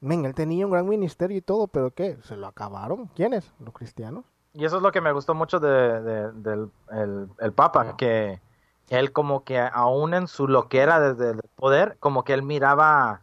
Men, 0.00 0.24
él 0.24 0.34
tenía 0.34 0.64
un 0.66 0.72
gran 0.72 0.88
ministerio 0.88 1.36
y 1.36 1.42
todo, 1.42 1.68
pero 1.68 1.92
¿qué? 1.92 2.16
¿Se 2.22 2.36
lo 2.36 2.46
acabaron? 2.46 3.06
¿Quiénes? 3.14 3.52
¿Los 3.60 3.74
cristianos? 3.74 4.24
Y 4.54 4.64
eso 4.64 4.78
es 4.78 4.82
lo 4.82 4.90
que 4.92 5.00
me 5.00 5.12
gustó 5.12 5.34
mucho 5.34 5.60
de, 5.60 6.00
de- 6.02 6.32
del 6.32 6.70
el, 6.90 7.28
el 7.38 7.52
Papa, 7.52 7.96
que 7.96 8.40
él 8.88 9.12
como 9.12 9.44
que 9.44 9.58
aún 9.60 10.14
en 10.14 10.26
su 10.26 10.48
loquera 10.48 10.98
desde 11.00 11.30
el 11.32 11.40
poder, 11.54 11.96
como 12.00 12.24
que 12.24 12.32
él 12.32 12.42
miraba 12.42 13.20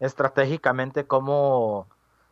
estratégicamente 0.00 1.06
cómo 1.06 1.86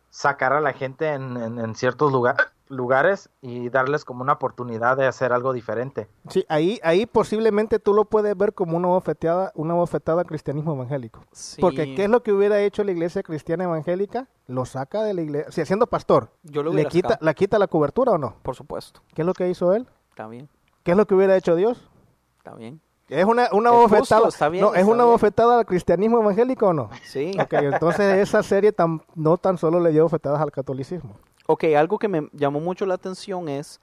sacar 0.09 0.53
a 0.53 0.61
la 0.61 0.73
gente 0.73 1.09
en, 1.13 1.35
en- 1.37 1.59
en 1.59 1.75
ciertos 1.75 2.11
lugar- 2.11 2.37
lugares 2.69 3.29
y 3.41 3.69
darles 3.69 4.05
como 4.05 4.21
una 4.21 4.33
oportunidad 4.33 4.97
de 4.97 5.05
hacer 5.07 5.33
algo 5.33 5.53
diferente. 5.53 6.07
Sí, 6.29 6.45
ahí, 6.49 6.79
ahí 6.83 7.05
posiblemente 7.05 7.79
tú 7.79 7.93
lo 7.93 8.05
puedes 8.05 8.35
ver 8.37 8.53
como 8.53 8.77
una 8.77 8.87
bofetada, 8.89 9.51
una 9.55 9.73
bofetada 9.73 10.21
al 10.21 10.27
cristianismo 10.27 10.73
evangélico. 10.73 11.21
Sí, 11.31 11.61
Porque 11.61 11.95
¿qué 11.95 12.05
es 12.05 12.09
lo 12.09 12.23
que 12.23 12.31
hubiera 12.31 12.59
hecho 12.61 12.83
la 12.83 12.91
iglesia 12.91 13.23
cristiana 13.23 13.63
evangélica? 13.65 14.27
Lo 14.47 14.65
saca 14.65 15.03
de 15.03 15.13
la 15.13 15.21
iglesia, 15.21 15.51
si 15.51 15.65
siendo 15.65 15.87
pastor, 15.87 16.29
Yo 16.43 16.63
lo 16.63 16.69
¿le 16.69 16.75
hubiera 16.75 16.89
quita, 16.89 17.07
sacado. 17.09 17.25
¿la 17.25 17.33
quita 17.33 17.59
la 17.59 17.67
cobertura 17.67 18.11
o 18.13 18.17
no? 18.17 18.35
Por 18.43 18.55
supuesto. 18.55 19.01
¿Qué 19.13 19.21
es 19.23 19.25
lo 19.25 19.33
que 19.33 19.49
hizo 19.49 19.73
él? 19.73 19.87
Está 20.09 20.27
bien, 20.27 20.49
¿Qué 20.83 20.91
es 20.91 20.97
lo 20.97 21.05
que 21.05 21.15
hubiera 21.15 21.35
hecho 21.35 21.55
Dios? 21.55 21.89
está 22.37 22.53
bien. 22.55 22.79
¿Es 23.09 23.23
una, 23.23 23.47
una 23.53 23.69
Es 23.69 23.75
justo, 23.75 23.95
bofetada? 23.95 24.27
está 24.27 24.49
bien, 24.49 24.65
no, 24.65 24.73
¿es 24.73 24.81
está 24.81 24.91
una 24.91 25.03
bien. 25.03 25.13
bofetada 25.13 25.59
al 25.59 25.65
cristianismo 25.65 26.19
evangélico 26.21 26.67
o 26.67 26.73
no? 26.73 26.89
Sí. 27.03 27.31
Ok, 27.41 27.53
entonces 27.53 28.17
esa 28.17 28.43
serie 28.43 28.73
tan, 28.73 29.01
no 29.15 29.37
tan 29.37 29.57
solo 29.57 29.79
le 29.79 29.91
dio 29.91 30.03
bofetadas 30.03 30.41
al 30.41 30.51
catolicismo. 30.51 31.15
Ok, 31.47 31.63
algo 31.77 31.97
que 31.97 32.07
me 32.09 32.29
llamó 32.33 32.59
mucho 32.59 32.85
la 32.85 32.95
atención 32.95 33.47
es 33.49 33.79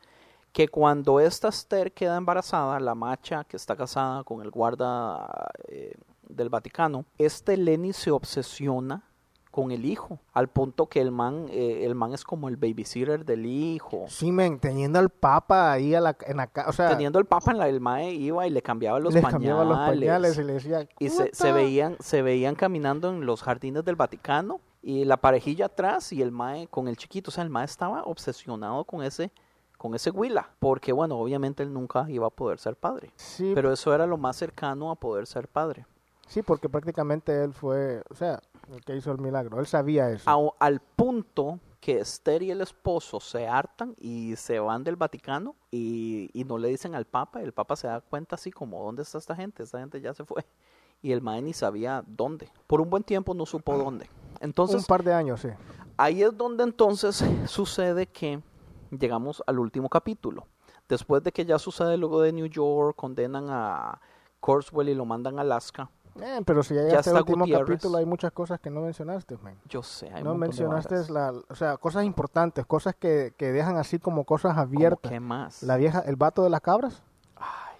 que 0.52 0.68
cuando 0.68 1.18
esta 1.18 1.48
Esther 1.48 1.92
queda 1.92 2.16
embarazada, 2.16 2.78
la 2.78 2.94
macha 2.94 3.42
que 3.44 3.56
está 3.56 3.74
casada 3.74 4.22
con 4.22 4.42
el 4.42 4.50
guarda 4.50 5.50
eh, 5.68 5.94
del 6.28 6.50
Vaticano, 6.50 7.04
este 7.18 7.56
Lenny 7.56 7.92
se 7.92 8.10
obsesiona 8.10 9.02
con 9.50 9.70
el 9.70 9.84
hijo, 9.84 10.18
al 10.32 10.48
punto 10.48 10.86
que 10.86 11.00
el 11.00 11.10
man, 11.12 11.46
eh, 11.48 11.84
el 11.84 11.94
man 11.94 12.12
es 12.12 12.24
como 12.24 12.48
el 12.48 12.56
babysitter 12.56 13.24
del 13.24 13.46
hijo. 13.46 14.04
Sí, 14.08 14.30
men, 14.30 14.58
teniendo 14.58 14.98
al 14.98 15.10
papa 15.10 15.72
ahí 15.72 15.94
a 15.94 16.00
la, 16.00 16.16
en 16.26 16.36
la 16.38 16.50
o 16.66 16.72
sea, 16.72 16.88
Teniendo 16.88 17.18
el 17.20 17.24
papa 17.24 17.52
en 17.52 17.58
la, 17.58 17.68
el 17.68 17.80
mae 17.80 18.12
iba 18.12 18.46
y 18.46 18.50
le 18.50 18.62
cambiaba 18.62 18.98
los 18.98 19.14
les 19.14 19.22
pañales. 19.22 19.32
cambiaba 19.32 19.64
los 19.64 19.78
pañales 19.78 20.38
y 20.38 20.42
le 20.42 20.52
decía, 20.54 20.88
y 20.98 21.08
se, 21.08 21.30
se 21.32 21.52
veían 21.52 21.96
se 22.00 22.20
veían 22.22 22.56
caminando 22.56 23.08
en 23.10 23.26
los 23.26 23.42
jardines 23.42 23.84
del 23.84 23.94
Vaticano 23.94 24.60
y 24.84 25.04
la 25.06 25.16
parejilla 25.16 25.66
atrás 25.66 26.12
y 26.12 26.20
el 26.20 26.30
mae 26.30 26.68
con 26.68 26.88
el 26.88 26.96
chiquito, 26.96 27.30
o 27.30 27.32
sea, 27.32 27.42
el 27.42 27.50
mae 27.50 27.64
estaba 27.64 28.02
obsesionado 28.04 28.84
con 28.84 29.02
ese 29.02 29.32
con 29.78 29.94
ese 29.94 30.10
Willa, 30.10 30.48
porque 30.60 30.92
bueno, 30.92 31.18
obviamente 31.18 31.62
él 31.62 31.72
nunca 31.72 32.06
iba 32.08 32.26
a 32.26 32.30
poder 32.30 32.58
ser 32.58 32.76
padre, 32.76 33.10
sí, 33.16 33.52
pero 33.54 33.72
eso 33.72 33.92
era 33.94 34.06
lo 34.06 34.16
más 34.16 34.36
cercano 34.36 34.90
a 34.90 34.94
poder 34.94 35.26
ser 35.26 35.48
padre. 35.48 35.86
sí, 36.28 36.42
porque 36.42 36.68
prácticamente 36.68 37.42
él 37.42 37.52
fue, 37.52 38.02
o 38.08 38.14
sea, 38.14 38.40
el 38.72 38.84
que 38.84 38.96
hizo 38.96 39.10
el 39.10 39.18
milagro, 39.18 39.58
él 39.58 39.66
sabía 39.66 40.10
eso. 40.10 40.54
Al 40.58 40.80
punto 40.80 41.58
que 41.80 41.98
Esther 41.98 42.42
y 42.42 42.50
el 42.50 42.60
esposo 42.60 43.20
se 43.20 43.46
hartan 43.46 43.94
y 43.98 44.36
se 44.36 44.58
van 44.58 44.84
del 44.84 44.96
Vaticano 44.96 45.54
y, 45.70 46.30
y 46.32 46.44
no 46.44 46.56
le 46.56 46.68
dicen 46.68 46.94
al 46.94 47.04
Papa, 47.04 47.42
el 47.42 47.52
Papa 47.52 47.76
se 47.76 47.88
da 47.88 48.00
cuenta 48.00 48.36
así 48.36 48.50
como, 48.50 48.82
¿dónde 48.82 49.02
está 49.02 49.18
esta 49.18 49.36
gente? 49.36 49.62
Esta 49.62 49.80
gente 49.80 50.00
ya 50.00 50.14
se 50.14 50.24
fue. 50.24 50.46
Y 51.02 51.12
el 51.12 51.20
mae 51.20 51.42
ni 51.42 51.52
sabía 51.52 52.02
dónde. 52.06 52.48
Por 52.66 52.80
un 52.80 52.88
buen 52.88 53.02
tiempo 53.02 53.34
no 53.34 53.44
supo 53.44 53.76
dónde. 53.76 54.08
Entonces, 54.44 54.80
un 54.80 54.84
par 54.84 55.02
de 55.02 55.14
años, 55.14 55.40
sí. 55.40 55.48
ahí 55.96 56.22
es 56.22 56.36
donde 56.36 56.64
entonces 56.64 57.24
sucede 57.46 58.06
que 58.06 58.42
llegamos 58.90 59.42
al 59.46 59.58
último 59.58 59.88
capítulo. 59.88 60.46
Después 60.88 61.22
de 61.22 61.32
que 61.32 61.46
ya 61.46 61.58
sucede 61.58 61.96
luego 61.96 62.20
de 62.20 62.32
New 62.32 62.46
York, 62.46 62.94
condenan 62.94 63.46
a 63.48 64.00
Corswell 64.40 64.90
y 64.90 64.94
lo 64.94 65.06
mandan 65.06 65.38
a 65.38 65.42
Alaska. 65.42 65.88
Eh, 66.20 66.40
pero 66.44 66.62
si 66.62 66.74
ya 66.74 66.82
está 66.82 67.12
último 67.14 67.40
Gutiérrez. 67.40 67.66
capítulo 67.66 67.98
hay 67.98 68.04
muchas 68.04 68.30
cosas 68.32 68.60
que 68.60 68.70
no 68.70 68.82
mencionaste, 68.82 69.36
men. 69.42 69.58
Yo 69.68 69.82
sé, 69.82 70.10
hay 70.12 70.22
No 70.22 70.34
mencionaste 70.36 71.10
la, 71.10 71.32
o 71.48 71.54
sea, 71.54 71.76
cosas 71.78 72.04
importantes, 72.04 72.66
cosas 72.66 72.94
que, 72.94 73.32
que 73.36 73.50
dejan 73.50 73.78
así 73.78 73.98
como 73.98 74.24
cosas 74.24 74.52
¿Cómo 74.52 74.62
abiertas. 74.62 75.10
¿Qué 75.10 75.20
más? 75.20 75.62
La 75.62 75.76
vieja, 75.76 76.00
el 76.00 76.16
vato 76.16 76.44
de 76.44 76.50
las 76.50 76.60
cabras. 76.60 77.02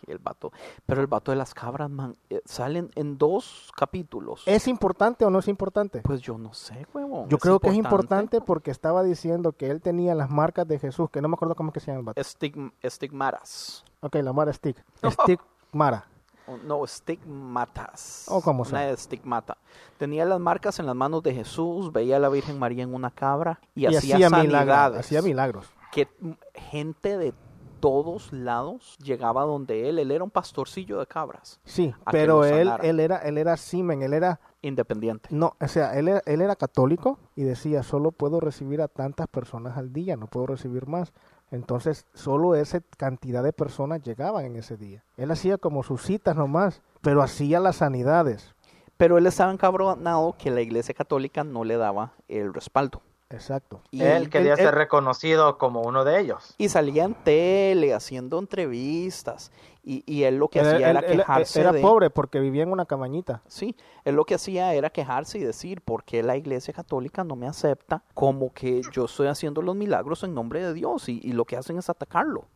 El 0.06 0.18
vato. 0.18 0.52
Pero 0.86 1.00
el 1.00 1.06
vato 1.06 1.30
de 1.32 1.36
las 1.36 1.54
cabras, 1.54 1.90
man, 1.90 2.16
eh, 2.30 2.40
salen 2.44 2.90
en 2.94 3.16
dos 3.18 3.70
capítulos. 3.76 4.42
¿Es 4.46 4.68
importante 4.68 5.24
o 5.24 5.30
no 5.30 5.38
es 5.38 5.48
importante? 5.48 6.00
Pues 6.02 6.20
yo 6.20 6.38
no 6.38 6.52
sé, 6.54 6.86
huevón. 6.92 7.28
Yo 7.28 7.38
creo 7.38 7.58
que 7.60 7.68
es 7.68 7.74
importante 7.74 8.40
porque 8.40 8.70
estaba 8.70 9.02
diciendo 9.02 9.52
que 9.52 9.70
él 9.70 9.80
tenía 9.80 10.14
las 10.14 10.30
marcas 10.30 10.66
de 10.68 10.78
Jesús, 10.78 11.10
que 11.10 11.20
no 11.20 11.28
me 11.28 11.34
acuerdo 11.34 11.54
cómo 11.54 11.70
es 11.70 11.74
que 11.74 11.80
se 11.80 11.86
llama 11.88 11.98
el 12.00 12.04
vato. 12.06 12.20
Estig- 12.20 12.72
estigmaras. 12.82 13.84
Ok, 14.00 14.16
la 14.16 14.32
Mara 14.32 14.52
Stick. 14.52 14.76
Stick 15.04 15.40
Mara. 15.72 16.06
O- 16.46 16.58
No, 16.58 16.84
estigmatas. 16.84 18.26
O 18.28 18.40
como 18.42 18.62
Una 18.62 18.70
sea. 18.70 18.90
estigmata. 18.90 19.56
Tenía 19.98 20.24
las 20.26 20.38
marcas 20.40 20.78
en 20.78 20.84
las 20.86 20.94
manos 20.94 21.22
de 21.22 21.32
Jesús, 21.34 21.90
veía 21.92 22.16
a 22.16 22.20
la 22.20 22.28
Virgen 22.28 22.58
María 22.58 22.82
en 22.82 22.94
una 22.94 23.10
cabra 23.10 23.60
y, 23.74 23.82
Y 23.84 23.96
hacía, 23.96 24.16
hacía 24.16 24.28
milagros. 24.30 24.98
Hacía 24.98 25.22
milagros. 25.22 25.66
que 25.90 26.08
gente 26.54 27.16
de 27.18 27.32
todos 27.84 28.32
lados 28.32 28.96
llegaba 28.98 29.42
donde 29.42 29.90
él. 29.90 29.98
Él 29.98 30.10
era 30.10 30.24
un 30.24 30.30
pastorcillo 30.30 30.98
de 31.00 31.06
cabras, 31.06 31.60
Sí, 31.64 31.92
pero 32.10 32.46
él, 32.46 32.72
él 32.82 32.98
era, 32.98 33.18
él 33.18 33.36
era 33.36 33.58
Simen, 33.58 34.00
él 34.00 34.14
era, 34.14 34.40
independiente. 34.62 35.28
no, 35.30 35.54
o 35.60 35.68
sea, 35.68 35.98
él 35.98 36.08
era, 36.08 36.22
él 36.24 36.40
era 36.40 36.56
católico 36.56 37.18
y 37.36 37.42
decía, 37.42 37.82
solo 37.82 38.10
puedo 38.10 38.40
recibir 38.40 38.80
a 38.80 38.88
tantas 38.88 39.28
personas 39.28 39.76
al 39.76 39.92
día, 39.92 40.16
no 40.16 40.28
puedo 40.28 40.46
recibir 40.46 40.86
más. 40.86 41.12
Entonces, 41.50 42.06
solo 42.14 42.54
esa 42.54 42.80
cantidad 42.96 43.42
de 43.42 43.52
personas 43.52 44.00
llegaban 44.00 44.46
en 44.46 44.56
ese 44.56 44.78
día. 44.78 45.04
Él 45.18 45.30
hacía 45.30 45.58
como 45.58 45.82
sus 45.82 46.00
citas 46.00 46.36
nomás, 46.36 46.80
pero 47.02 47.20
hacía 47.20 47.60
las 47.60 47.76
sanidades. 47.76 48.54
Pero 48.96 49.18
él 49.18 49.26
estaba 49.26 49.52
encabronado 49.52 50.36
que 50.38 50.50
la 50.50 50.62
iglesia 50.62 50.94
católica 50.94 51.44
no 51.44 51.64
le 51.64 51.76
daba 51.76 52.14
el 52.28 52.54
respaldo. 52.54 53.02
Exacto. 53.34 53.80
Y, 53.90 54.02
él 54.02 54.30
quería 54.30 54.52
él- 54.52 54.56
ser 54.58 54.68
él- 54.68 54.72
reconocido 54.74 55.58
como 55.58 55.82
uno 55.82 56.04
de 56.04 56.20
ellos. 56.20 56.54
y 56.58 56.68
salía 56.68 57.04
en 57.04 57.14
tele 57.14 57.92
haciendo 57.94 58.38
entrevistas. 58.38 59.52
Y, 59.86 60.02
y 60.06 60.22
él 60.22 60.36
lo 60.38 60.48
que 60.48 60.60
Él- 60.60 60.66
hacía 60.66 60.90
él- 60.90 60.96
era 60.96 61.06
él- 61.08 61.18
quejarse 61.18 61.60
era 61.60 61.72
de... 61.72 61.82
pobre 61.82 62.08
porque 62.08 62.40
vivía 62.40 62.62
en 62.62 62.72
una 62.72 62.86
cabañita. 62.86 63.42
Sí, 63.48 63.76
él 64.04 64.14
lo 64.16 64.24
que 64.24 64.34
hacía 64.36 64.72
era 64.72 64.88
quejarse 64.88 65.38
y 65.38 65.42
decir, 65.42 65.82
¿por 65.82 66.04
qué 66.04 66.22
la 66.22 66.36
iglesia 66.38 66.72
católica 66.72 67.22
no 67.22 67.36
me 67.36 67.46
acepta 67.46 68.02
como 68.14 68.50
que 68.54 68.80
yo 68.92 69.04
estoy 69.04 69.26
haciendo 69.26 69.60
los 69.60 69.76
milagros 69.76 70.22
en 70.24 70.32
nombre 70.34 70.62
de 70.64 70.72
Dios? 70.72 71.08
Y, 71.10 71.20
y 71.22 71.32
lo 71.32 71.44
que 71.44 71.58
hacen 71.58 71.76
es 71.76 71.90
atacarlo. 71.90 72.46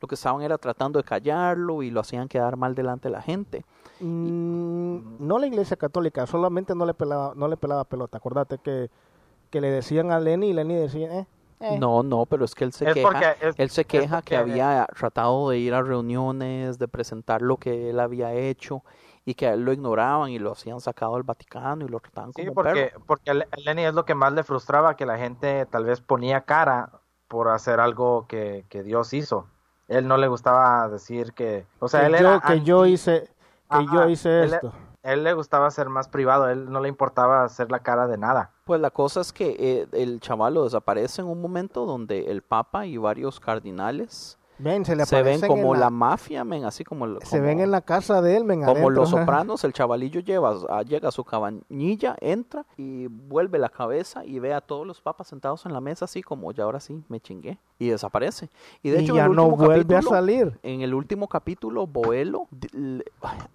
Lo 0.00 0.08
que 0.08 0.16
estaban 0.16 0.42
era 0.42 0.58
tratando 0.58 0.98
de 0.98 1.04
callarlo 1.04 1.82
y 1.82 1.90
lo 1.90 2.00
hacían 2.00 2.28
quedar 2.28 2.58
mal 2.58 2.74
delante 2.74 3.08
de 3.08 3.12
la 3.12 3.22
gente. 3.22 3.64
Mm, 4.00 5.26
no 5.26 5.38
la 5.38 5.46
iglesia 5.46 5.76
católica, 5.78 6.26
solamente 6.26 6.74
no 6.74 6.84
le 6.84 6.92
pelaba, 6.92 7.32
no 7.34 7.48
le 7.48 7.56
pelaba 7.56 7.84
pelota. 7.84 8.18
Acordate 8.18 8.58
que, 8.58 8.90
que 9.54 9.60
le 9.60 9.70
decían 9.70 10.10
a 10.10 10.18
Lenny 10.18 10.48
y 10.48 10.52
Lenny 10.52 10.74
decía, 10.74 11.20
eh, 11.20 11.26
eh. 11.60 11.78
No, 11.78 12.02
no, 12.02 12.26
pero 12.26 12.44
es 12.44 12.56
que 12.56 12.64
él 12.64 12.72
se 12.72 12.88
Es 12.88 12.94
queja. 12.94 13.08
porque- 13.08 13.36
es- 13.40 13.54
él 13.56 13.70
se 13.70 13.84
queja 13.84 14.20
que 14.20 14.36
había 14.36 14.84
tratado 14.98 15.48
de 15.50 15.58
ir 15.58 15.74
a 15.74 15.80
reuniones, 15.82 16.76
de 16.80 16.88
presentar 16.88 17.40
lo 17.40 17.56
que 17.56 17.90
él 17.90 18.00
había 18.00 18.32
hecho 18.32 18.82
y 19.24 19.34
que 19.34 19.46
a 19.46 19.52
él 19.54 19.60
lo 19.64 19.72
ignoraban 19.72 20.30
y 20.30 20.40
lo 20.40 20.50
hacían 20.50 20.80
sacado 20.80 21.14
del 21.14 21.22
Vaticano 21.22 21.84
y 21.84 21.88
lo 21.88 22.00
trataban 22.00 22.32
Sí, 22.34 22.42
como 22.42 22.50
un 22.50 22.54
porque, 22.56 22.86
perro. 22.92 23.04
porque 23.06 23.30
a 23.30 23.34
Le- 23.34 23.48
a 23.50 23.60
Lenny 23.64 23.84
es 23.84 23.94
lo 23.94 24.04
que 24.04 24.16
más 24.16 24.32
le 24.32 24.42
frustraba, 24.42 24.96
que 24.96 25.06
la 25.06 25.16
gente 25.18 25.64
tal 25.66 25.84
vez 25.84 26.00
ponía 26.00 26.40
cara 26.40 26.90
por 27.28 27.48
hacer 27.48 27.78
algo 27.78 28.26
que, 28.26 28.64
que 28.68 28.82
Dios 28.82 29.12
hizo. 29.14 29.46
Él 29.86 30.08
no 30.08 30.16
le 30.16 30.26
gustaba 30.26 30.88
decir 30.88 31.32
que, 31.32 31.64
o 31.78 31.86
sea, 31.86 32.00
que, 32.00 32.06
él 32.06 32.12
yo, 32.14 32.28
era 32.30 32.40
que 32.44 32.60
yo 32.62 32.86
hice, 32.86 33.20
que 33.70 33.76
Ajá, 33.76 33.94
yo 33.94 34.08
hice 34.08 34.44
esto. 34.46 34.66
él 34.66 34.72
le 35.04 35.32
gustaba 35.34 35.70
ser 35.70 35.88
más 35.88 36.08
privado, 36.08 36.48
él 36.48 36.70
no 36.70 36.80
le 36.80 36.88
importaba 36.88 37.44
hacer 37.44 37.70
la 37.70 37.80
cara 37.80 38.06
de 38.06 38.16
nada. 38.18 38.52
Pues 38.64 38.80
la 38.80 38.90
cosa 38.90 39.20
es 39.20 39.32
que 39.32 39.54
eh, 39.58 39.86
el 39.92 40.20
chaval 40.20 40.54
lo 40.54 40.64
desaparece 40.64 41.20
en 41.20 41.28
un 41.28 41.40
momento 41.42 41.84
donde 41.84 42.30
el 42.30 42.42
Papa 42.42 42.86
y 42.86 42.96
varios 42.96 43.38
cardinales 43.40 44.38
Ven, 44.56 44.84
se 44.84 44.94
le 44.94 45.04
se 45.04 45.20
ven 45.20 45.40
como 45.40 45.74
en 45.74 45.80
la, 45.80 45.90
mafia, 45.90 46.44
men, 46.44 46.64
así 46.64 46.84
como, 46.84 47.18
se 47.22 47.40
ven 47.40 47.58
en 47.58 47.72
la 47.72 47.80
casa 47.80 48.22
de 48.22 48.36
él, 48.36 48.44
men, 48.44 48.60
como 48.60 48.70
adentro, 48.70 48.90
los 48.90 49.12
ajá. 49.12 49.20
sopranos, 49.22 49.64
el 49.64 49.72
chavalillo 49.72 50.20
lleva, 50.20 50.54
a- 50.70 50.82
llega 50.82 51.08
a 51.08 51.12
su 51.12 51.24
cabañilla, 51.24 52.14
entra 52.20 52.64
y 52.76 53.08
vuelve 53.08 53.58
la 53.58 53.68
cabeza 53.68 54.24
y 54.24 54.38
ve 54.38 54.54
a 54.54 54.60
todos 54.60 54.86
los 54.86 55.00
papas 55.00 55.26
sentados 55.26 55.66
en 55.66 55.72
la 55.72 55.80
mesa 55.80 56.04
así 56.04 56.22
como 56.22 56.52
ya 56.52 56.62
ahora 56.62 56.78
sí 56.78 57.02
me 57.08 57.18
chingué 57.18 57.58
y 57.80 57.88
desaparece. 57.88 58.48
Y 58.80 58.90
de 58.90 59.00
Y 59.00 59.04
hecho 59.04 59.12
en 59.14 59.16
ya 59.16 59.24
el 59.26 59.32
no 59.34 59.46
último 59.46 59.66
vuelve 59.66 59.96
a 59.96 59.98
capítulo- 59.98 60.10
salir. 60.10 60.58
En 60.62 60.82
el 60.82 60.94
último 60.94 61.28
capítulo 61.28 61.88
Boelo 61.88 62.46
le- 62.72 63.04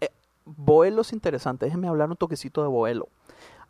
eh, 0.01 0.09
Boelo 0.57 1.01
es 1.01 1.13
interesante, 1.13 1.65
déjenme 1.65 1.87
hablar 1.87 2.09
un 2.09 2.15
toquecito 2.17 2.61
de 2.61 2.67
Boelo. 2.67 3.09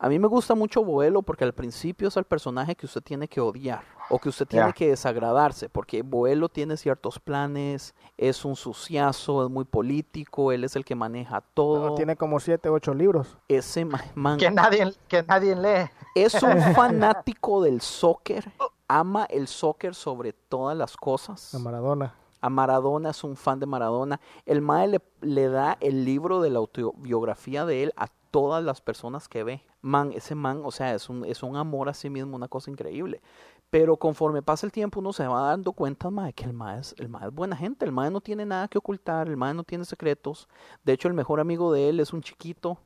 A 0.01 0.07
mí 0.07 0.17
me 0.17 0.27
gusta 0.27 0.55
mucho 0.55 0.81
Boelo 0.81 1.21
porque 1.23 1.43
al 1.43 1.51
principio 1.53 2.07
es 2.07 2.15
el 2.15 2.23
personaje 2.23 2.73
que 2.75 2.85
usted 2.85 3.01
tiene 3.01 3.27
que 3.27 3.41
odiar. 3.41 3.81
o 4.11 4.17
que 4.17 4.29
usted 4.29 4.47
tiene 4.47 4.73
que 4.73 4.87
desagradarse, 4.89 5.69
porque 5.69 6.01
Boelo 6.01 6.49
tiene 6.49 6.77
ciertos 6.77 7.19
planes, 7.19 7.93
es 8.17 8.43
un 8.43 8.55
suciazo, 8.55 9.43
es 9.45 9.51
muy 9.51 9.65
político, 9.65 10.51
él 10.51 10.63
es 10.63 10.75
el 10.75 10.83
que 10.83 10.95
maneja 10.95 11.41
todo. 11.53 11.93
Tiene 11.95 12.15
como 12.15 12.39
siete, 12.39 12.69
ocho 12.69 12.93
libros. 12.95 13.37
Ese 13.47 13.85
ma- 13.85 14.03
man 14.15 14.39
Que 14.39 14.49
nadie, 14.49 14.93
que 15.07 15.21
nadie 15.21 15.55
lee. 15.55 15.91
es 16.15 16.41
un 16.41 16.59
fanático 16.75 17.61
del 17.61 17.81
soccer, 17.81 18.51
ama 18.87 19.25
el 19.25 19.47
soccer 19.47 19.93
sobre 19.93 20.33
todas 20.33 20.75
las 20.75 20.97
cosas. 20.97 21.53
A 21.53 21.59
Maradona. 21.59 22.15
A 22.41 22.49
Maradona 22.49 23.09
es 23.09 23.23
un 23.23 23.35
fan 23.35 23.59
de 23.59 23.65
Maradona. 23.65 24.19
El 24.45 24.61
Mae 24.61 24.99
le, 25.21 25.49
da 25.49 25.77
el 25.81 26.05
libro 26.05 26.41
de 26.41 26.49
la 26.49 26.59
autobiografía 26.59 27.65
de 27.65 27.83
él 27.83 27.93
a 27.95 28.07
todas 28.31 28.63
las 28.63 28.81
personas 28.81 29.27
que 29.27 29.43
ve. 29.43 29.63
Man, 29.81 30.11
ese 30.13 30.35
man, 30.35 30.61
o 30.63 30.71
sea, 30.71 30.93
es 30.93 31.09
un, 31.09 31.25
es 31.25 31.43
un 31.43 31.55
amor 31.55 31.89
a 31.89 31.93
sí 31.93 32.09
mismo, 32.09 32.35
una 32.35 32.47
cosa 32.47 32.69
increíble. 32.69 33.21
Pero 33.69 33.97
conforme 33.97 34.41
pasa 34.41 34.65
el 34.65 34.71
tiempo 34.71 34.99
uno 34.99 35.13
se 35.13 35.27
va 35.27 35.41
dando 35.41 35.73
cuenta, 35.73 36.09
mae, 36.09 36.33
que 36.33 36.43
el 36.43 36.53
mae, 36.53 36.79
es, 36.79 36.95
el 36.97 37.07
mae 37.07 37.27
es 37.27 37.33
buena 37.33 37.55
gente. 37.55 37.85
El 37.85 37.91
Mae 37.91 38.09
no 38.09 38.21
tiene 38.21 38.45
nada 38.45 38.67
que 38.67 38.77
ocultar, 38.77 39.27
el 39.27 39.37
Mae 39.37 39.53
no 39.53 39.63
tiene 39.63 39.85
secretos. 39.85 40.47
De 40.83 40.93
hecho, 40.93 41.07
el 41.07 41.13
mejor 41.13 41.39
amigo 41.39 41.71
de 41.71 41.89
él 41.89 41.99
es 41.99 42.13
un 42.13 42.21
chiquito 42.21 42.79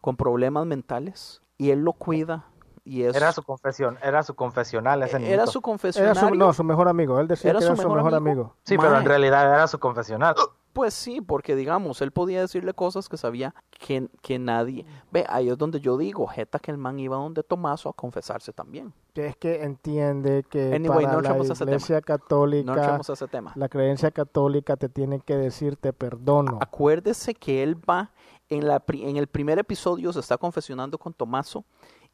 con 0.00 0.16
problemas 0.16 0.66
mentales 0.66 1.42
y 1.58 1.70
él 1.70 1.80
lo 1.80 1.92
cuida. 1.92 2.46
Y 2.84 3.02
es, 3.02 3.14
Era 3.14 3.32
su 3.32 3.42
confesión, 3.42 3.98
era 4.02 4.22
su 4.22 4.34
confesional 4.34 5.02
ese 5.02 5.16
era 5.16 5.18
niñito. 5.18 5.46
su 5.50 5.60
Era 5.96 6.14
su, 6.14 6.34
no, 6.34 6.52
su 6.52 6.64
mejor 6.64 6.88
amigo. 6.88 7.20
Él 7.20 7.28
decía 7.28 7.50
¿Era 7.50 7.58
que 7.60 7.66
su 7.66 7.72
era 7.72 7.76
su 7.76 7.82
mejor 7.82 7.96
mejor 7.98 8.14
amigo? 8.14 8.30
amigo. 8.42 8.56
Sí, 8.64 8.76
pero 8.78 8.96
en 8.98 9.04
realidad 9.04 9.44
era 9.54 9.66
su 9.68 9.78
confesional. 9.78 10.34
Pues 10.72 10.94
sí, 10.94 11.20
porque 11.20 11.56
digamos, 11.56 12.00
él 12.00 12.12
podía 12.12 12.40
decirle 12.40 12.74
cosas 12.74 13.08
que 13.08 13.16
sabía 13.16 13.54
que, 13.70 14.08
que 14.22 14.38
nadie... 14.38 14.86
Ve, 15.10 15.26
ahí 15.28 15.48
es 15.50 15.58
donde 15.58 15.80
yo 15.80 15.98
digo, 15.98 16.28
jeta 16.28 16.60
que 16.60 16.70
el 16.70 16.78
man 16.78 16.96
iba 17.00 17.16
donde 17.16 17.42
Tomaso 17.42 17.88
a 17.88 17.92
confesarse 17.92 18.52
también. 18.52 18.92
Es 19.16 19.36
que 19.36 19.64
entiende 19.64 20.44
que 20.48 20.72
Anyway, 20.72 21.04
para 21.06 21.16
no 21.16 21.20
la 21.22 21.28
entremos 21.30 21.50
a 21.50 21.52
ese 21.54 21.64
tema. 21.64 21.70
iglesia 21.72 21.96
No 21.96 22.02
católica, 22.02 22.96
a 22.96 23.12
ese 23.12 23.26
tema. 23.26 23.52
la 23.56 23.68
creencia 23.68 24.12
católica 24.12 24.76
te 24.76 24.88
tiene 24.88 25.18
que 25.18 25.36
decir 25.36 25.76
te 25.76 25.92
perdono. 25.92 26.58
Acuérdese 26.60 27.34
que 27.34 27.64
él 27.64 27.74
va, 27.76 28.12
en, 28.48 28.68
la, 28.68 28.78
pri- 28.78 29.08
en 29.10 29.16
el 29.16 29.26
primer 29.26 29.58
episodio 29.58 30.12
se 30.12 30.20
está 30.20 30.38
confesionando 30.38 30.98
con 30.98 31.12
Tomaso 31.12 31.64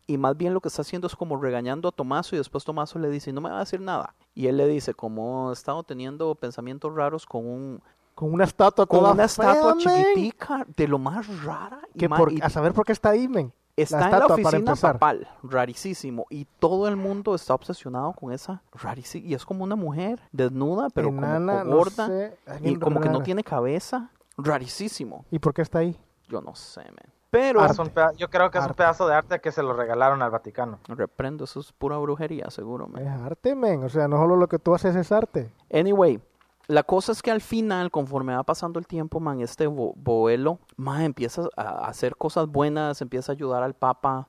y 0.06 0.18
más 0.18 0.36
bien 0.36 0.54
lo 0.54 0.60
que 0.60 0.68
está 0.68 0.82
haciendo 0.82 1.06
es 1.06 1.16
como 1.16 1.36
regañando 1.36 1.88
a 1.88 1.92
Tomaso 1.92 2.34
y 2.34 2.38
después 2.38 2.64
Tomaso 2.64 2.98
le 2.98 3.10
dice, 3.10 3.32
no 3.32 3.40
me 3.40 3.50
va 3.50 3.56
a 3.56 3.60
decir 3.60 3.80
nada. 3.80 4.14
Y 4.34 4.46
él 4.46 4.56
le 4.56 4.66
dice, 4.68 4.94
como 4.94 5.50
he 5.50 5.52
estado 5.52 5.82
teniendo 5.82 6.34
pensamientos 6.34 6.94
raros 6.94 7.26
con 7.26 7.46
un... 7.46 7.82
Con 8.14 8.32
una 8.32 8.44
estatua 8.44 8.86
Con 8.86 9.00
toda 9.00 9.12
una 9.12 9.24
estatua 9.24 9.74
men. 9.74 9.78
chiquitica, 9.84 10.66
de 10.76 10.88
lo 10.88 10.98
más 10.98 11.42
rara. 11.44 11.80
y 11.94 11.98
Que 11.98 12.08
por- 12.08 12.32
y- 12.32 12.40
a 12.40 12.48
saber 12.48 12.72
por 12.72 12.86
qué 12.86 12.92
está 12.92 13.10
ahí, 13.10 13.28
men. 13.28 13.52
Está 13.76 13.98
la 14.00 14.06
en 14.06 14.18
la 14.20 14.26
oficina 14.26 14.74
papal, 14.74 15.28
rarísimo, 15.42 16.24
y 16.30 16.46
todo 16.58 16.88
el 16.88 16.96
mundo 16.96 17.34
está 17.34 17.52
obsesionado 17.54 18.14
con 18.14 18.32
esa 18.32 18.62
rarísima, 18.72 19.26
y 19.26 19.34
es 19.34 19.44
como 19.44 19.64
una 19.64 19.76
mujer 19.76 20.18
desnuda, 20.32 20.88
pero 20.88 21.08
Enana, 21.08 21.58
como 21.58 21.70
no 21.72 21.76
gorda, 21.76 22.06
sé, 22.06 22.38
ay, 22.46 22.60
y 22.70 22.76
como 22.76 23.00
que 23.02 23.10
no 23.10 23.22
tiene 23.22 23.44
cabeza, 23.44 24.10
rarísimo, 24.38 25.26
¿Y 25.30 25.38
por 25.38 25.52
qué 25.52 25.60
está 25.60 25.80
ahí? 25.80 25.94
yo 26.28 26.40
no 26.40 26.54
sé, 26.54 26.80
man. 26.84 27.12
Pero, 27.38 27.64
Es 27.64 27.78
un 27.78 27.90
peda- 27.90 28.12
yo 28.16 28.28
creo 28.30 28.50
que 28.50 28.58
es 28.58 28.66
un 28.66 28.74
pedazo 28.74 29.06
de 29.06 29.14
arte 29.14 29.40
que 29.40 29.52
se 29.52 29.62
lo 29.62 29.72
regalaron 29.74 30.22
al 30.22 30.30
Vaticano. 30.30 30.78
reprendo, 30.88 31.44
eso 31.44 31.60
es 31.60 31.72
pura 31.72 31.98
brujería, 31.98 32.50
seguro, 32.50 32.88
man. 32.88 33.02
Es 33.06 33.20
arte, 33.22 33.54
men. 33.54 33.84
O 33.84 33.88
sea, 33.88 34.08
no 34.08 34.16
solo 34.16 34.36
lo 34.36 34.48
que 34.48 34.58
tú 34.58 34.74
haces 34.74 34.96
es 34.96 35.12
arte. 35.12 35.50
Anyway, 35.72 36.20
la 36.68 36.82
cosa 36.82 37.12
es 37.12 37.22
que 37.22 37.30
al 37.30 37.40
final, 37.40 37.90
conforme 37.90 38.34
va 38.34 38.42
pasando 38.42 38.78
el 38.78 38.86
tiempo, 38.86 39.20
man, 39.20 39.40
este 39.40 39.66
Bo- 39.66 39.92
Boelo, 39.96 40.58
man, 40.76 41.02
empieza 41.02 41.42
a 41.56 41.86
hacer 41.88 42.16
cosas 42.16 42.46
buenas, 42.48 43.00
empieza 43.02 43.32
a 43.32 43.34
ayudar 43.34 43.62
al 43.62 43.74
Papa, 43.74 44.28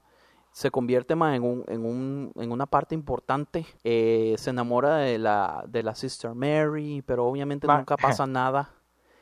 se 0.52 0.70
convierte 0.72 1.16
man, 1.16 1.34
en, 1.36 1.44
un, 1.44 1.64
en, 1.68 1.86
un, 1.86 2.32
en 2.36 2.52
una 2.52 2.66
parte 2.66 2.94
importante, 2.96 3.66
eh, 3.84 4.36
se 4.38 4.50
enamora 4.50 4.98
de 4.98 5.18
la, 5.18 5.64
de 5.68 5.84
la 5.84 5.94
Sister 5.96 6.34
Mary, 6.36 7.04
pero 7.06 7.26
obviamente 7.26 7.68
nunca 7.68 7.96
pasa 7.96 8.26
nada. 8.28 8.70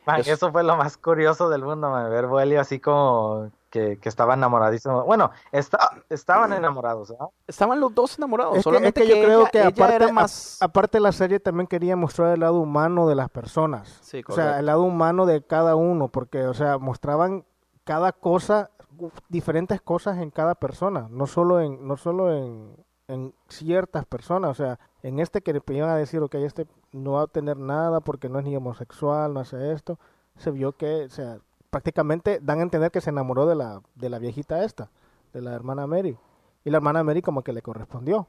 Man, 0.07 0.19
Es- 0.21 0.27
Eso 0.27 0.51
fue 0.51 0.63
lo 0.63 0.75
más 0.77 0.97
curioso 0.97 1.49
del 1.49 1.63
mundo, 1.63 1.89
man, 1.89 2.09
ver 2.09 2.27
Boelio 2.27 2.61
así 2.61 2.79
como 2.79 3.49
que, 3.75 3.97
que 3.97 4.07
estaba 4.07 4.35
enamoradísimo. 4.35 5.03
Bueno, 5.03 5.31
esta- 5.51 5.89
estaban 6.09 6.53
enamorados. 6.53 7.13
Estaban 7.45 7.81
los 7.81 7.93
dos 7.93 8.17
enamorados, 8.17 8.51
Es 8.51 8.55
que, 8.55 8.59
es 8.59 8.63
solamente 8.63 9.01
que 9.01 9.07
yo 9.09 9.15
creo 9.15 9.41
ella- 9.41 9.49
que 9.51 9.61
aparte, 9.63 9.95
era 9.95 10.05
a- 10.07 10.11
más... 10.13 10.57
aparte 10.61 10.99
la 11.01 11.11
serie 11.11 11.41
también 11.41 11.67
quería 11.67 11.97
mostrar 11.97 12.33
el 12.33 12.39
lado 12.39 12.59
humano 12.59 13.05
de 13.07 13.15
las 13.15 13.29
personas. 13.29 13.99
Sí, 14.01 14.21
o 14.25 14.31
sea, 14.31 14.59
el 14.59 14.67
lado 14.67 14.83
humano 14.83 15.25
de 15.25 15.43
cada 15.43 15.75
uno, 15.75 16.07
porque, 16.07 16.47
o 16.47 16.53
sea, 16.53 16.77
mostraban 16.77 17.43
cada 17.83 18.13
cosa, 18.13 18.69
diferentes 19.27 19.81
cosas 19.81 20.19
en 20.19 20.31
cada 20.31 20.55
persona, 20.55 21.07
no 21.11 21.27
solo 21.27 21.59
en, 21.59 21.85
no 21.85 21.97
solo 21.97 22.33
en, 22.33 22.77
en 23.09 23.33
ciertas 23.49 24.05
personas, 24.05 24.51
o 24.51 24.53
sea, 24.53 24.79
en 25.03 25.19
este 25.19 25.41
que 25.41 25.51
le 25.51 25.61
iban 25.67 25.89
a 25.89 25.97
decir, 25.97 26.21
ok, 26.21 26.35
este 26.35 26.65
no 26.93 27.11
va 27.11 27.23
a 27.23 27.27
tener 27.27 27.57
nada 27.57 27.99
porque 27.99 28.29
no 28.29 28.39
es 28.39 28.45
ni 28.45 28.55
homosexual, 28.55 29.33
no 29.33 29.41
hace 29.41 29.73
esto, 29.73 29.99
se 30.37 30.49
vio 30.51 30.71
que, 30.71 31.03
o 31.05 31.09
sea, 31.09 31.39
prácticamente 31.79 32.39
dan 32.41 32.59
a 32.59 32.61
entender 32.61 32.89
que 32.89 33.01
se 33.01 33.09
enamoró 33.09 33.45
de 33.45 33.53
la, 33.55 33.81
de 33.95 34.09
la 34.09 34.17
viejita 34.17 34.63
esta, 34.63 34.89
de 35.33 35.41
la 35.41 35.51
hermana 35.53 35.85
Mary, 35.85 36.17
y 36.63 36.69
la 36.69 36.77
hermana 36.77 37.03
Mary 37.03 37.21
como 37.21 37.41
que 37.43 37.51
le 37.51 37.61
correspondió, 37.61 38.27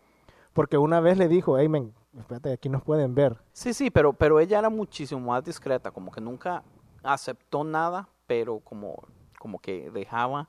porque 0.52 0.78
una 0.78 0.98
vez 0.98 1.16
le 1.16 1.28
dijo, 1.28 1.56
hey, 1.56 1.68
men, 1.68 1.94
espérate, 2.18 2.52
aquí 2.52 2.68
nos 2.68 2.82
pueden 2.82 3.14
ver, 3.14 3.38
Sí, 3.52 3.72
sí, 3.72 3.88
pero, 3.92 4.12
pero 4.14 4.40
ella 4.40 4.58
era 4.58 4.68
muchísimo 4.68 5.20
más 5.30 5.44
discreta, 5.44 5.92
como 5.92 6.10
que 6.10 6.20
nunca 6.20 6.64
aceptó 7.04 7.62
nada, 7.62 8.08
pero 8.26 8.58
como, 8.58 8.96
como 9.38 9.60
que 9.60 9.92
dejaba 9.92 10.48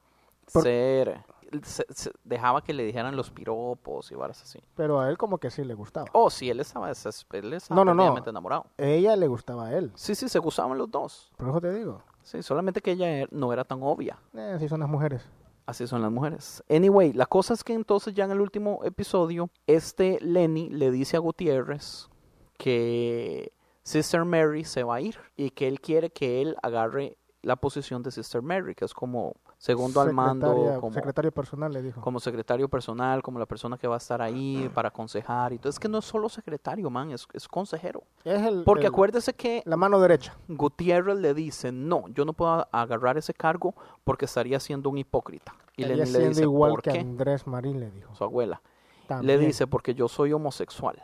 Por- 0.52 0.64
ser, 0.64 1.22
se- 1.62 1.86
se- 1.94 2.12
dejaba 2.24 2.64
que 2.64 2.74
le 2.74 2.84
dijeran 2.84 3.16
los 3.16 3.30
piropos 3.30 4.12
y 4.12 4.16
varas 4.16 4.42
así. 4.42 4.60
pero 4.74 5.00
a 5.00 5.08
él 5.12 5.20
como 5.20 5.38
que 5.38 5.52
sí 5.52 5.64
le 5.64 5.76
gustaba. 5.76 6.08
Oh, 6.14 6.32
sí, 6.32 6.50
él 6.50 6.60
estaba, 6.62 6.90
él 6.90 7.54
estaba 7.54 7.76
No, 7.86 7.86
no, 7.86 7.94
no. 7.94 8.18
enamorado. 8.28 8.66
Ella 8.76 9.16
le 9.16 9.28
gustaba 9.28 9.68
a 9.68 9.78
él, 9.78 9.92
Sí, 9.94 10.16
sí, 10.16 10.28
se 10.28 10.40
gustaban 10.40 10.76
los 10.80 10.90
dos. 10.90 11.32
por 11.38 11.50
eso 11.50 11.62
te 11.62 11.72
digo, 11.76 12.02
Sí, 12.28 12.44
solamente 12.44 12.82
que 12.82 12.92
ella 12.92 13.22
er- 13.22 13.30
no 13.32 13.54
era 13.54 13.64
tan 13.64 13.80
obvia. 13.82 14.20
eh, 14.34 14.52
así 14.58 14.68
son 14.68 14.82
las 14.82 14.90
mujeres. 14.90 15.22
Así 15.66 15.88
son 15.88 16.02
las 16.02 16.12
mujeres. 16.12 16.62
Anyway, 16.70 17.14
la 17.14 17.26
cosa 17.26 17.54
es 17.54 17.64
que 17.64 17.74
entonces 17.74 18.14
ya 18.14 18.26
en 18.26 18.32
el 18.32 18.42
último 18.42 18.82
episodio, 18.84 19.50
este 19.66 20.18
Lenny 20.20 20.70
le 20.70 20.92
dice 20.92 21.16
a 21.16 21.20
Gutiérrez 21.22 22.10
que 22.58 23.52
Sister 23.84 24.26
Mary 24.26 24.66
se 24.66 24.84
va 24.84 24.96
a 24.96 25.02
ir 25.02 25.18
y 25.38 25.52
que 25.52 25.68
él 25.70 25.80
quiere 25.80 26.10
que 26.10 26.42
él 26.42 26.58
agarre 26.62 27.18
la 27.44 27.56
posición 27.56 28.04
de 28.04 28.12
Sister 28.12 28.42
Mary, 28.42 28.76
que 28.76 28.84
es 28.86 28.94
como 28.94 29.36
segundo 29.58 30.02
al 30.02 30.14
mando, 30.14 30.78
como, 30.80 30.94
Secretario 30.94 31.32
personal 31.32 31.74
le 31.74 31.82
dijo. 31.82 32.00
como 32.02 32.20
secretario 32.20 32.70
personal, 32.70 33.22
como 33.24 33.40
la 33.40 33.46
persona 33.46 33.78
que 33.78 33.88
va 33.88 33.96
a 33.96 33.98
estar 33.98 34.22
ahí 34.22 34.70
para 34.74 34.90
aconsejar 34.90 35.54
y 35.54 35.58
todo. 35.60 35.70
Es 35.70 35.80
que 35.80 35.90
no 35.90 35.98
es 35.98 36.06
solo 36.06 36.30
secretario, 36.30 36.90
man, 36.90 37.12
es, 37.12 37.28
es 37.34 37.48
consejero. 37.48 38.04
Es 38.24 38.42
el, 38.44 38.64
Porque 38.64 38.86
el- 38.86 38.94
acuérdese 38.94 39.34
que 39.34 39.64
la 39.66 39.76
mano 39.78 40.00
derecha. 40.00 40.38
Gutiérrez 40.48 41.18
le 41.18 41.34
dice, 41.34 41.72
no, 41.72 42.08
yo 42.10 42.24
no 42.26 42.34
puedo 42.34 42.68
agarrar 42.72 43.18
ese 43.18 43.34
cargo 43.34 43.74
porque 44.04 44.26
estaría 44.26 44.60
siendo 44.60 44.90
un 44.90 44.98
hipócrita. 45.00 45.56
Y 45.76 45.84
Ella 45.84 46.06
le 46.06 46.30
dice, 46.30 46.42
igual 46.44 46.72
¿por 46.72 46.82
que 46.82 46.92
qué? 46.92 47.00
Andrés 47.00 47.46
Marín 47.48 47.80
le 47.80 47.92
dijo. 47.92 48.14
Su 48.16 48.24
abuela. 48.24 48.62
También. 49.08 49.40
Le 49.40 49.46
dice, 49.46 49.68
porque 49.68 49.96
yo 49.96 50.08
soy 50.08 50.34
homosexual. 50.34 51.02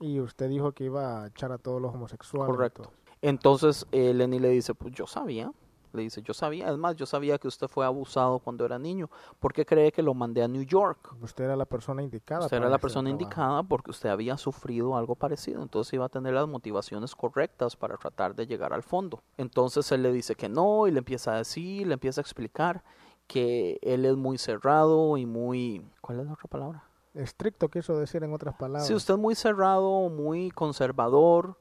Y 0.00 0.18
usted 0.20 0.48
dijo 0.48 0.72
que 0.72 0.84
iba 0.84 1.22
a 1.22 1.26
echar 1.28 1.52
a 1.52 1.58
todos 1.58 1.80
los 1.80 1.94
homosexuales. 1.94 2.54
Correcto. 2.54 2.90
Entonces 3.22 3.86
eh, 3.92 4.12
Lenny 4.12 4.38
le 4.38 4.48
dice, 4.50 4.74
pues 4.74 4.92
yo 4.94 5.06
sabía. 5.06 5.50
Le 5.94 6.02
dice, 6.02 6.22
yo 6.22 6.34
sabía. 6.34 6.68
Es 6.70 6.76
más, 6.76 6.96
yo 6.96 7.06
sabía 7.06 7.38
que 7.38 7.46
usted 7.46 7.68
fue 7.68 7.86
abusado 7.86 8.40
cuando 8.40 8.64
era 8.64 8.78
niño. 8.78 9.08
¿Por 9.38 9.52
qué 9.52 9.64
cree 9.64 9.92
que 9.92 10.02
lo 10.02 10.12
mandé 10.12 10.42
a 10.42 10.48
New 10.48 10.64
York? 10.64 11.14
Usted 11.22 11.44
era 11.44 11.56
la 11.56 11.66
persona 11.66 12.02
indicada. 12.02 12.40
Usted 12.40 12.56
era 12.56 12.68
la 12.68 12.78
persona 12.78 13.10
indicada 13.10 13.62
porque 13.62 13.92
usted 13.92 14.08
había 14.08 14.36
sufrido 14.36 14.96
algo 14.96 15.14
parecido, 15.14 15.62
entonces 15.62 15.92
iba 15.94 16.06
a 16.06 16.08
tener 16.08 16.34
las 16.34 16.48
motivaciones 16.48 17.14
correctas 17.14 17.76
para 17.76 17.96
tratar 17.96 18.34
de 18.34 18.46
llegar 18.46 18.72
al 18.72 18.82
fondo. 18.82 19.22
Entonces 19.36 19.90
él 19.92 20.02
le 20.02 20.12
dice 20.12 20.34
que 20.34 20.48
no 20.48 20.88
y 20.88 20.90
le 20.90 20.98
empieza 20.98 21.34
a 21.34 21.38
decir, 21.38 21.86
le 21.86 21.94
empieza 21.94 22.20
a 22.20 22.22
explicar 22.22 22.82
que 23.28 23.78
él 23.82 24.04
es 24.04 24.16
muy 24.16 24.36
cerrado 24.36 25.16
y 25.16 25.26
muy... 25.26 25.86
¿Cuál 26.00 26.20
es 26.20 26.26
la 26.26 26.32
otra 26.32 26.48
palabra? 26.48 26.84
Estricto 27.14 27.68
quiso 27.68 27.96
decir 27.96 28.24
en 28.24 28.32
otras 28.32 28.56
palabras. 28.56 28.86
Si 28.86 28.94
usted 28.94 29.14
es 29.14 29.20
muy 29.20 29.36
cerrado, 29.36 30.08
muy 30.08 30.50
conservador, 30.50 31.56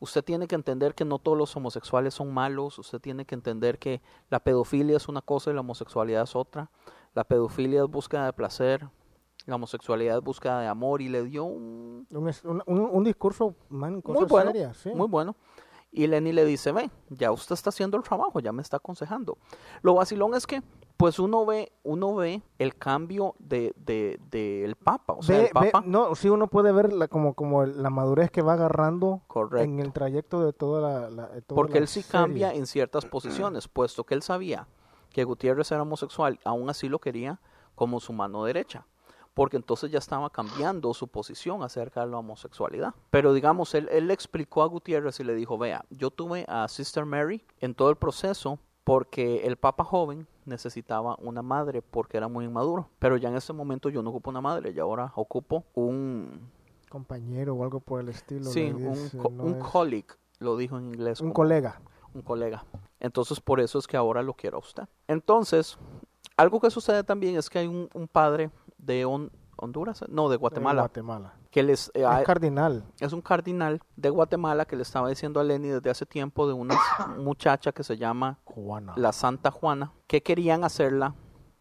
usted 0.00 0.24
tiene 0.24 0.46
que 0.46 0.54
entender 0.54 0.94
que 0.94 1.04
no 1.04 1.18
todos 1.18 1.38
los 1.38 1.54
homosexuales 1.56 2.14
son 2.14 2.32
malos, 2.32 2.78
usted 2.78 3.00
tiene 3.00 3.24
que 3.24 3.34
entender 3.34 3.78
que 3.78 4.02
la 4.30 4.40
pedofilia 4.40 4.96
es 4.96 5.08
una 5.08 5.22
cosa 5.22 5.50
y 5.50 5.54
la 5.54 5.60
homosexualidad 5.60 6.24
es 6.24 6.36
otra. 6.36 6.70
La 7.14 7.24
pedofilia 7.24 7.82
es 7.82 7.88
búsqueda 7.88 8.26
de 8.26 8.32
placer, 8.32 8.88
la 9.46 9.56
homosexualidad 9.56 10.18
es 10.18 10.24
búsqueda 10.24 10.60
de 10.60 10.66
amor 10.66 11.02
y 11.02 11.08
le 11.08 11.22
dio 11.24 11.44
un 11.44 12.06
Un, 12.10 13.04
discurso, 13.04 13.54
man, 13.68 14.02
muy 14.04 14.24
bueno, 14.24 14.52
serias, 14.52 14.76
sí. 14.78 14.90
muy 14.90 15.06
bueno. 15.06 15.36
Y 15.92 16.08
Lenny 16.08 16.32
le 16.32 16.44
dice, 16.44 16.72
ve, 16.72 16.90
ya 17.08 17.30
usted 17.30 17.54
está 17.54 17.70
haciendo 17.70 17.96
el 17.96 18.02
trabajo, 18.02 18.40
ya 18.40 18.52
me 18.52 18.62
está 18.62 18.78
aconsejando. 18.78 19.38
Lo 19.80 19.94
vacilón 19.94 20.34
es 20.34 20.44
que, 20.44 20.60
pues 20.96 21.18
uno 21.18 21.44
ve, 21.44 21.72
uno 21.82 22.14
ve 22.14 22.42
el 22.58 22.76
cambio 22.76 23.34
de, 23.38 23.74
de, 23.76 24.18
del 24.30 24.76
Papa. 24.76 25.14
O 25.14 25.22
sea, 25.22 25.38
Ve- 25.38 25.44
el 25.46 25.50
Papa, 25.52 25.80
ve- 25.80 25.86
no, 25.88 26.14
sí, 26.14 26.28
uno 26.28 26.46
puede 26.46 26.70
ver 26.72 26.92
la, 26.92 27.08
como, 27.08 27.34
como 27.34 27.62
el- 27.64 27.82
la 27.82 27.90
madurez 27.90 28.30
que 28.30 28.42
va 28.42 28.52
agarrando 28.54 29.22
correcto. 29.26 29.64
en 29.64 29.80
el 29.80 29.92
trayecto 29.92 30.44
de 30.44 30.52
toda 30.52 30.80
la, 30.80 31.10
la- 31.10 31.28
de 31.28 31.42
toda 31.42 31.56
Porque 31.56 31.74
la 31.74 31.80
él 31.80 31.88
sí 31.88 32.02
serie. 32.02 32.12
cambia 32.12 32.54
en 32.54 32.66
ciertas 32.66 33.04
posiciones, 33.06 33.66
puesto 33.68 34.04
que 34.04 34.14
él 34.14 34.22
sabía 34.22 34.68
que 35.10 35.24
Gutiérrez 35.24 35.70
era 35.72 35.82
homosexual, 35.82 36.38
aún 36.44 36.68
así 36.70 36.88
lo 36.88 36.98
quería 37.00 37.40
como 37.74 38.00
su 38.00 38.12
mano 38.12 38.44
derecha. 38.44 38.86
porque 39.34 39.56
entonces 39.56 39.90
ya 39.90 39.98
estaba 39.98 40.30
cambiando 40.30 40.94
su 40.94 41.08
posición 41.08 41.64
acerca 41.64 42.02
de 42.02 42.06
la 42.12 42.18
homosexualidad. 42.18 42.94
Pero 43.10 43.32
digamos, 43.32 43.74
él, 43.74 43.88
él 43.90 44.06
le 44.06 44.14
explicó 44.14 44.62
a 44.62 44.66
Gutiérrez 44.66 45.18
y 45.18 45.24
le 45.24 45.34
dijo, 45.34 45.58
vea, 45.58 45.84
yo 45.90 46.12
tuve 46.12 46.44
a 46.46 46.68
Sister 46.68 47.04
Mary 47.04 47.44
en 47.58 47.74
todo 47.74 47.90
el 47.90 47.96
proceso 47.96 48.60
porque 48.84 49.44
el 49.44 49.56
Papa 49.56 49.82
joven 49.82 50.28
necesitaba 50.46 51.16
una 51.20 51.42
madre 51.42 51.82
porque 51.82 52.16
era 52.16 52.28
muy 52.28 52.44
inmaduro. 52.44 52.88
Pero 52.98 53.16
ya 53.16 53.28
en 53.28 53.36
ese 53.36 53.52
momento 53.52 53.88
yo 53.88 54.02
no 54.02 54.10
ocupo 54.10 54.30
una 54.30 54.40
madre, 54.40 54.72
y 54.72 54.78
ahora 54.78 55.12
ocupo 55.16 55.64
un... 55.74 56.50
Compañero 56.88 57.54
o 57.54 57.64
algo 57.64 57.80
por 57.80 58.00
el 58.00 58.08
estilo. 58.08 58.44
Sí, 58.44 58.70
un, 58.72 59.08
co- 59.20 59.30
no 59.30 59.44
un 59.44 59.54
es- 59.56 59.64
colleague, 59.64 60.08
lo 60.38 60.56
dijo 60.56 60.78
en 60.78 60.86
inglés. 60.86 61.20
Un 61.20 61.28
como- 61.28 61.34
colega. 61.34 61.80
un 62.14 62.22
colega. 62.22 62.64
Entonces, 63.00 63.40
por 63.40 63.60
eso 63.60 63.78
es 63.78 63.86
que 63.86 63.96
ahora 63.96 64.22
lo 64.22 64.34
quiero 64.34 64.58
a 64.58 64.60
usted. 64.60 64.84
Entonces, 65.08 65.76
algo 66.36 66.60
que 66.60 66.70
sucede 66.70 67.02
también 67.02 67.36
es 67.36 67.50
que 67.50 67.58
hay 67.58 67.66
un, 67.66 67.88
un 67.94 68.06
padre 68.06 68.50
de 68.78 69.04
Hon- 69.06 69.30
Honduras, 69.56 70.04
no, 70.08 70.28
de 70.28 70.34
de 70.34 70.36
Guatemala, 70.38 70.82
Guatemala. 70.82 71.34
Que 71.54 71.62
les 71.62 71.86
eh, 71.94 72.00
Es 72.00 72.04
ha- 72.04 72.24
cardinal. 72.24 72.82
es 72.98 73.12
un 73.12 73.20
cardinal 73.22 73.80
de 73.94 74.10
Guatemala 74.10 74.64
que 74.64 74.74
le 74.74 74.82
estaba 74.82 75.08
diciendo 75.08 75.38
a 75.38 75.44
Lenny 75.44 75.68
desde 75.68 75.88
hace 75.88 76.04
tiempo 76.04 76.48
de 76.48 76.52
una 76.52 76.74
muchacha 77.18 77.70
que 77.70 77.84
se 77.84 77.96
llama 77.96 78.40
Juana. 78.42 78.92
la 78.96 79.12
Santa 79.12 79.52
Juana, 79.52 79.92
que 80.08 80.20
querían 80.20 80.64
hacerla 80.64 81.14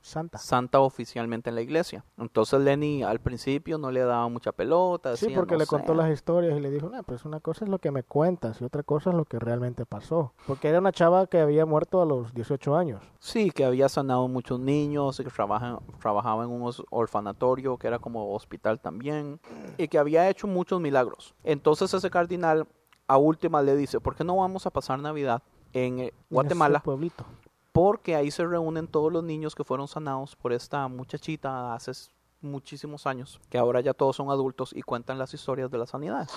Santa. 0.05 0.37
santa 0.37 0.81
oficialmente 0.81 1.49
en 1.49 1.55
la 1.55 1.61
iglesia. 1.61 2.03
Entonces 2.17 2.59
Lenny 2.59 3.03
al 3.03 3.19
principio 3.21 3.77
no 3.77 3.89
le 3.89 4.01
daba 4.01 4.27
mucha 4.27 4.51
pelota. 4.51 5.15
Sí, 5.15 5.27
decía, 5.27 5.37
porque 5.39 5.53
"No 5.53 5.59
le 5.59 5.65
sé". 5.65 5.69
contó 5.69 5.93
las 5.93 6.11
historias 6.11 6.57
y 6.57 6.59
le 6.59 6.69
dijo, 6.69 6.89
no, 6.89 7.01
pues 7.03 7.23
una 7.23 7.39
cosa 7.39 7.63
es 7.63 7.69
lo 7.71 7.79
que 7.79 7.89
me 7.89 8.03
cuentas 8.03 8.59
y 8.59 8.65
otra 8.65 8.83
cosa 8.83 9.11
es 9.11 9.15
lo 9.15 9.23
que 9.23 9.39
realmente 9.39 9.85
pasó. 9.85 10.33
Porque 10.45 10.67
era 10.67 10.79
una 10.79 10.91
chava 10.91 11.25
que 11.27 11.39
había 11.39 11.65
muerto 11.65 12.01
a 12.01 12.05
los 12.05 12.33
18 12.33 12.75
años. 12.75 13.01
Sí, 13.19 13.49
que 13.51 13.63
había 13.63 13.87
sanado 13.87 14.27
muchos 14.27 14.59
niños, 14.59 15.15
que 15.17 15.23
trabaja, 15.29 15.79
trabajaba 16.01 16.43
en 16.43 16.49
un 16.51 16.69
orfanatorio 16.91 17.77
que 17.77 17.87
era 17.87 17.97
como 17.99 18.33
hospital 18.33 18.81
también, 18.81 19.39
y 19.77 19.87
que 19.87 19.97
había 19.97 20.29
hecho 20.29 20.47
muchos 20.47 20.81
milagros. 20.81 21.33
Entonces 21.45 21.93
ese 21.93 22.09
cardinal 22.09 22.67
a 23.07 23.17
última 23.17 23.61
le 23.61 23.75
dice, 23.77 23.99
¿por 24.01 24.15
qué 24.15 24.23
no 24.25 24.35
vamos 24.35 24.65
a 24.65 24.69
pasar 24.69 24.99
Navidad 24.99 25.41
en 25.71 25.99
eh, 25.99 26.03
en 26.07 26.11
Guatemala? 26.29 26.81
pueblito. 26.81 27.25
Porque 27.73 28.15
ahí 28.15 28.31
se 28.31 28.45
reúnen 28.45 28.87
todos 28.87 29.11
los 29.11 29.23
niños 29.23 29.55
que 29.55 29.63
fueron 29.63 29.87
sanados 29.87 30.35
por 30.35 30.53
esta 30.53 30.87
muchachita 30.87 31.73
hace 31.73 31.91
muchísimos 32.39 33.07
años, 33.07 33.41
que 33.49 33.57
ahora 33.57 33.81
ya 33.81 33.93
todos 33.93 34.15
son 34.15 34.29
adultos 34.29 34.71
y 34.75 34.81
cuentan 34.83 35.17
las 35.17 35.33
historias 35.33 35.69
de 35.71 35.77
las 35.79 35.89
sanidades. 35.89 36.31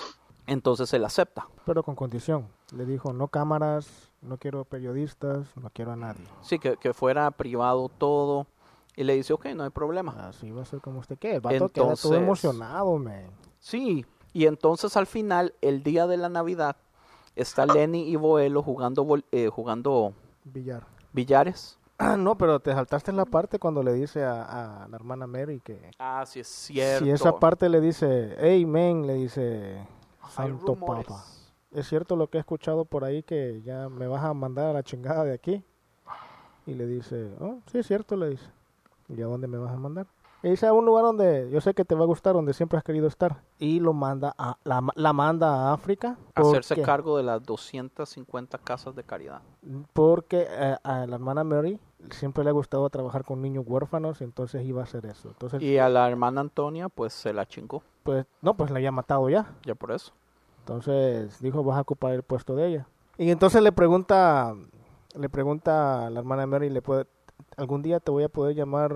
Entonces 0.47 0.91
él 0.93 1.05
acepta. 1.05 1.47
Pero 1.65 1.83
con 1.83 1.95
condición. 1.95 2.47
Le 2.73 2.85
dijo, 2.85 3.13
no 3.13 3.27
cámaras, 3.27 4.11
no 4.21 4.37
quiero 4.37 4.65
periodistas, 4.65 5.55
no 5.57 5.69
quiero 5.71 5.91
a 5.91 5.95
nadie. 5.95 6.23
Sí, 6.41 6.57
que, 6.57 6.77
que 6.77 6.93
fuera 6.93 7.29
privado 7.31 7.89
todo. 7.89 8.47
Y 8.95 9.03
le 9.03 9.13
dice, 9.13 9.33
ok, 9.33 9.45
no 9.55 9.63
hay 9.63 9.69
problema. 9.69 10.29
Así 10.29 10.49
va 10.49 10.63
a 10.63 10.65
ser 10.65 10.81
como 10.81 10.99
usted 10.99 11.19
quiere. 11.19 11.35
El 11.35 11.41
vato 11.41 11.69
queda 11.69 11.83
Entonces- 11.83 12.01
todo 12.01 12.15
emocionado, 12.15 12.97
man. 12.97 13.27
Sí, 13.59 14.05
y 14.33 14.45
entonces 14.45 14.97
al 14.97 15.05
final, 15.05 15.53
el 15.61 15.83
día 15.83 16.07
de 16.07 16.17
la 16.17 16.29
Navidad, 16.29 16.77
está 17.35 17.65
Lenny 17.67 18.09
y 18.09 18.15
Boelo 18.15 18.63
jugando, 18.63 19.05
eh, 19.31 19.49
jugando 19.49 20.13
Villar. 20.45 20.87
Billares. 21.13 21.77
Ah, 21.99 22.15
no, 22.15 22.37
pero 22.37 22.59
te 22.59 22.71
saltaste 22.73 23.11
la 23.11 23.25
parte 23.25 23.57
cuando 23.57 23.81
le 23.81 23.93
dice 23.93 24.23
a, 24.23 24.83
a 24.83 24.87
la 24.87 24.95
hermana 24.95 25.25
Mary 25.25 25.59
que... 25.59 25.89
Ah, 25.97 26.23
sí, 26.27 26.41
es 26.41 26.47
cierto. 26.47 27.05
Si 27.05 27.11
esa 27.11 27.39
parte 27.39 27.69
le 27.69 27.81
dice, 27.81 28.35
hey, 28.39 28.65
men, 28.67 29.07
le 29.07 29.15
dice, 29.15 29.83
santo 30.29 30.75
papa. 30.75 31.23
¿Es 31.71 31.87
cierto 31.87 32.15
lo 32.15 32.27
que 32.27 32.37
he 32.37 32.39
escuchado 32.39 32.85
por 32.85 33.03
ahí 33.03 33.23
que 33.23 33.61
ya 33.63 33.89
me 33.89 34.07
vas 34.07 34.23
a 34.23 34.33
mandar 34.33 34.67
a 34.67 34.73
la 34.73 34.83
chingada 34.83 35.23
de 35.23 35.33
aquí? 35.33 35.63
Y 36.67 36.75
le 36.75 36.85
dice, 36.85 37.31
oh, 37.39 37.59
sí, 37.71 37.79
es 37.79 37.87
cierto, 37.87 38.15
le 38.15 38.29
dice. 38.29 38.45
¿Y 39.09 39.21
a 39.21 39.25
dónde 39.25 39.47
me 39.47 39.57
vas 39.57 39.73
a 39.73 39.77
mandar? 39.77 40.05
Y 40.43 40.49
dice 40.49 40.67
a 40.67 40.73
un 40.73 40.85
lugar 40.85 41.03
donde 41.03 41.49
yo 41.51 41.59
sé 41.61 41.73
que 41.73 41.83
te 41.83 41.95
va 41.95 42.03
a 42.03 42.05
gustar, 42.07 42.33
donde 42.35 42.53
siempre 42.53 42.77
has 42.77 42.83
querido 42.83 43.07
estar. 43.07 43.41
Y 43.57 43.79
lo 43.79 43.93
manda 43.93 44.35
a, 44.37 44.57
la, 44.63 44.81
la 44.95 45.11
manda 45.13 45.69
a 45.69 45.73
África. 45.73 46.17
Hacerse 46.35 46.75
porque- 46.75 46.85
cargo 46.85 47.17
de 47.17 47.23
las 47.23 47.43
250 47.43 48.57
casas 48.59 48.95
de 48.95 49.03
caridad. 49.03 49.41
Porque 49.93 50.45
eh, 50.49 50.75
a 50.83 51.05
la 51.07 51.15
hermana 51.15 51.43
Mary 51.43 51.79
siempre 52.11 52.43
le 52.43 52.51
ha 52.51 52.53
gustado 52.53 52.87
trabajar 52.89 53.23
con 53.25 53.41
niños 53.41 53.65
huérfanos, 53.67 54.21
entonces 54.21 54.63
iba 54.65 54.81
a 54.81 54.83
hacer 54.83 55.05
eso. 55.07 55.29
Entonces, 55.29 55.61
Y 55.61 55.79
a 55.79 55.89
la 55.89 56.07
hermana 56.07 56.41
Antonia, 56.41 56.87
pues 56.89 57.13
se 57.13 57.33
la 57.33 57.47
chingó, 57.47 57.81
pues, 58.03 58.25
no, 58.41 58.53
pues 58.55 58.69
la 58.69 58.77
había 58.77 58.91
matado 58.91 59.27
ya. 59.29 59.55
ya 59.65 59.73
por 59.75 59.91
eso. 59.91 60.13
Entonces 60.59 61.39
dijo, 61.41 61.63
vas 61.63 61.77
a 61.77 61.81
ocupar 61.81 62.13
el 62.13 62.23
puesto 62.23 62.55
de 62.55 62.67
ella. 62.67 62.87
Y 63.17 63.31
entonces 63.31 63.61
le 63.63 63.71
pregunta, 63.71 64.53
le 65.15 65.29
pregunta 65.29 66.05
a 66.05 66.09
la 66.09 66.19
hermana 66.19 66.45
Mary, 66.45 66.69
le 66.69 66.81
puede, 66.81 67.07
algún 67.55 67.81
día 67.81 67.99
te 67.99 68.11
voy 68.11 68.23
a 68.23 68.29
poder 68.29 68.55
llamar 68.55 68.95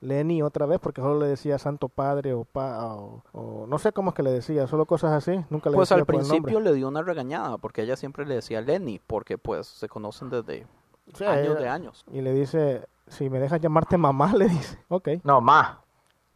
Lenny 0.00 0.42
otra 0.42 0.66
vez, 0.66 0.78
porque 0.80 1.00
solo 1.02 1.20
le 1.20 1.26
decía 1.26 1.58
Santo 1.58 1.88
Padre 1.88 2.32
o, 2.32 2.44
pa, 2.44 2.84
o, 2.94 3.22
o 3.32 3.66
no 3.66 3.78
sé 3.78 3.92
cómo 3.92 4.10
es 4.10 4.14
que 4.16 4.22
le 4.22 4.30
decía, 4.32 4.66
solo 4.66 4.86
cosas 4.86 5.12
así, 5.12 5.44
nunca 5.50 5.68
le 5.70 5.76
Pues 5.76 5.88
decía 5.90 6.00
al 6.00 6.06
por 6.06 6.14
el 6.14 6.20
nombre. 6.22 6.40
principio 6.40 6.60
le 6.60 6.72
dio 6.74 6.88
una 6.88 7.02
regañada, 7.02 7.58
porque 7.58 7.82
ella 7.82 7.96
siempre 7.96 8.24
le 8.26 8.34
decía 8.36 8.60
Lenny, 8.62 9.00
porque 9.06 9.36
pues 9.38 9.66
se 9.66 9.88
conocen 9.88 10.30
desde 10.30 10.66
Sí, 11.14 11.24
años 11.24 11.52
ella- 11.52 11.60
de 11.60 11.68
años. 11.68 12.04
Y 12.12 12.20
le 12.22 12.32
dice, 12.32 12.86
si 13.08 13.28
me 13.28 13.40
dejas 13.40 13.60
llamarte 13.60 13.98
mamá, 13.98 14.32
le 14.36 14.48
dice, 14.48 14.78
ok. 14.88 15.08
No, 15.24 15.40
ma. 15.40 15.80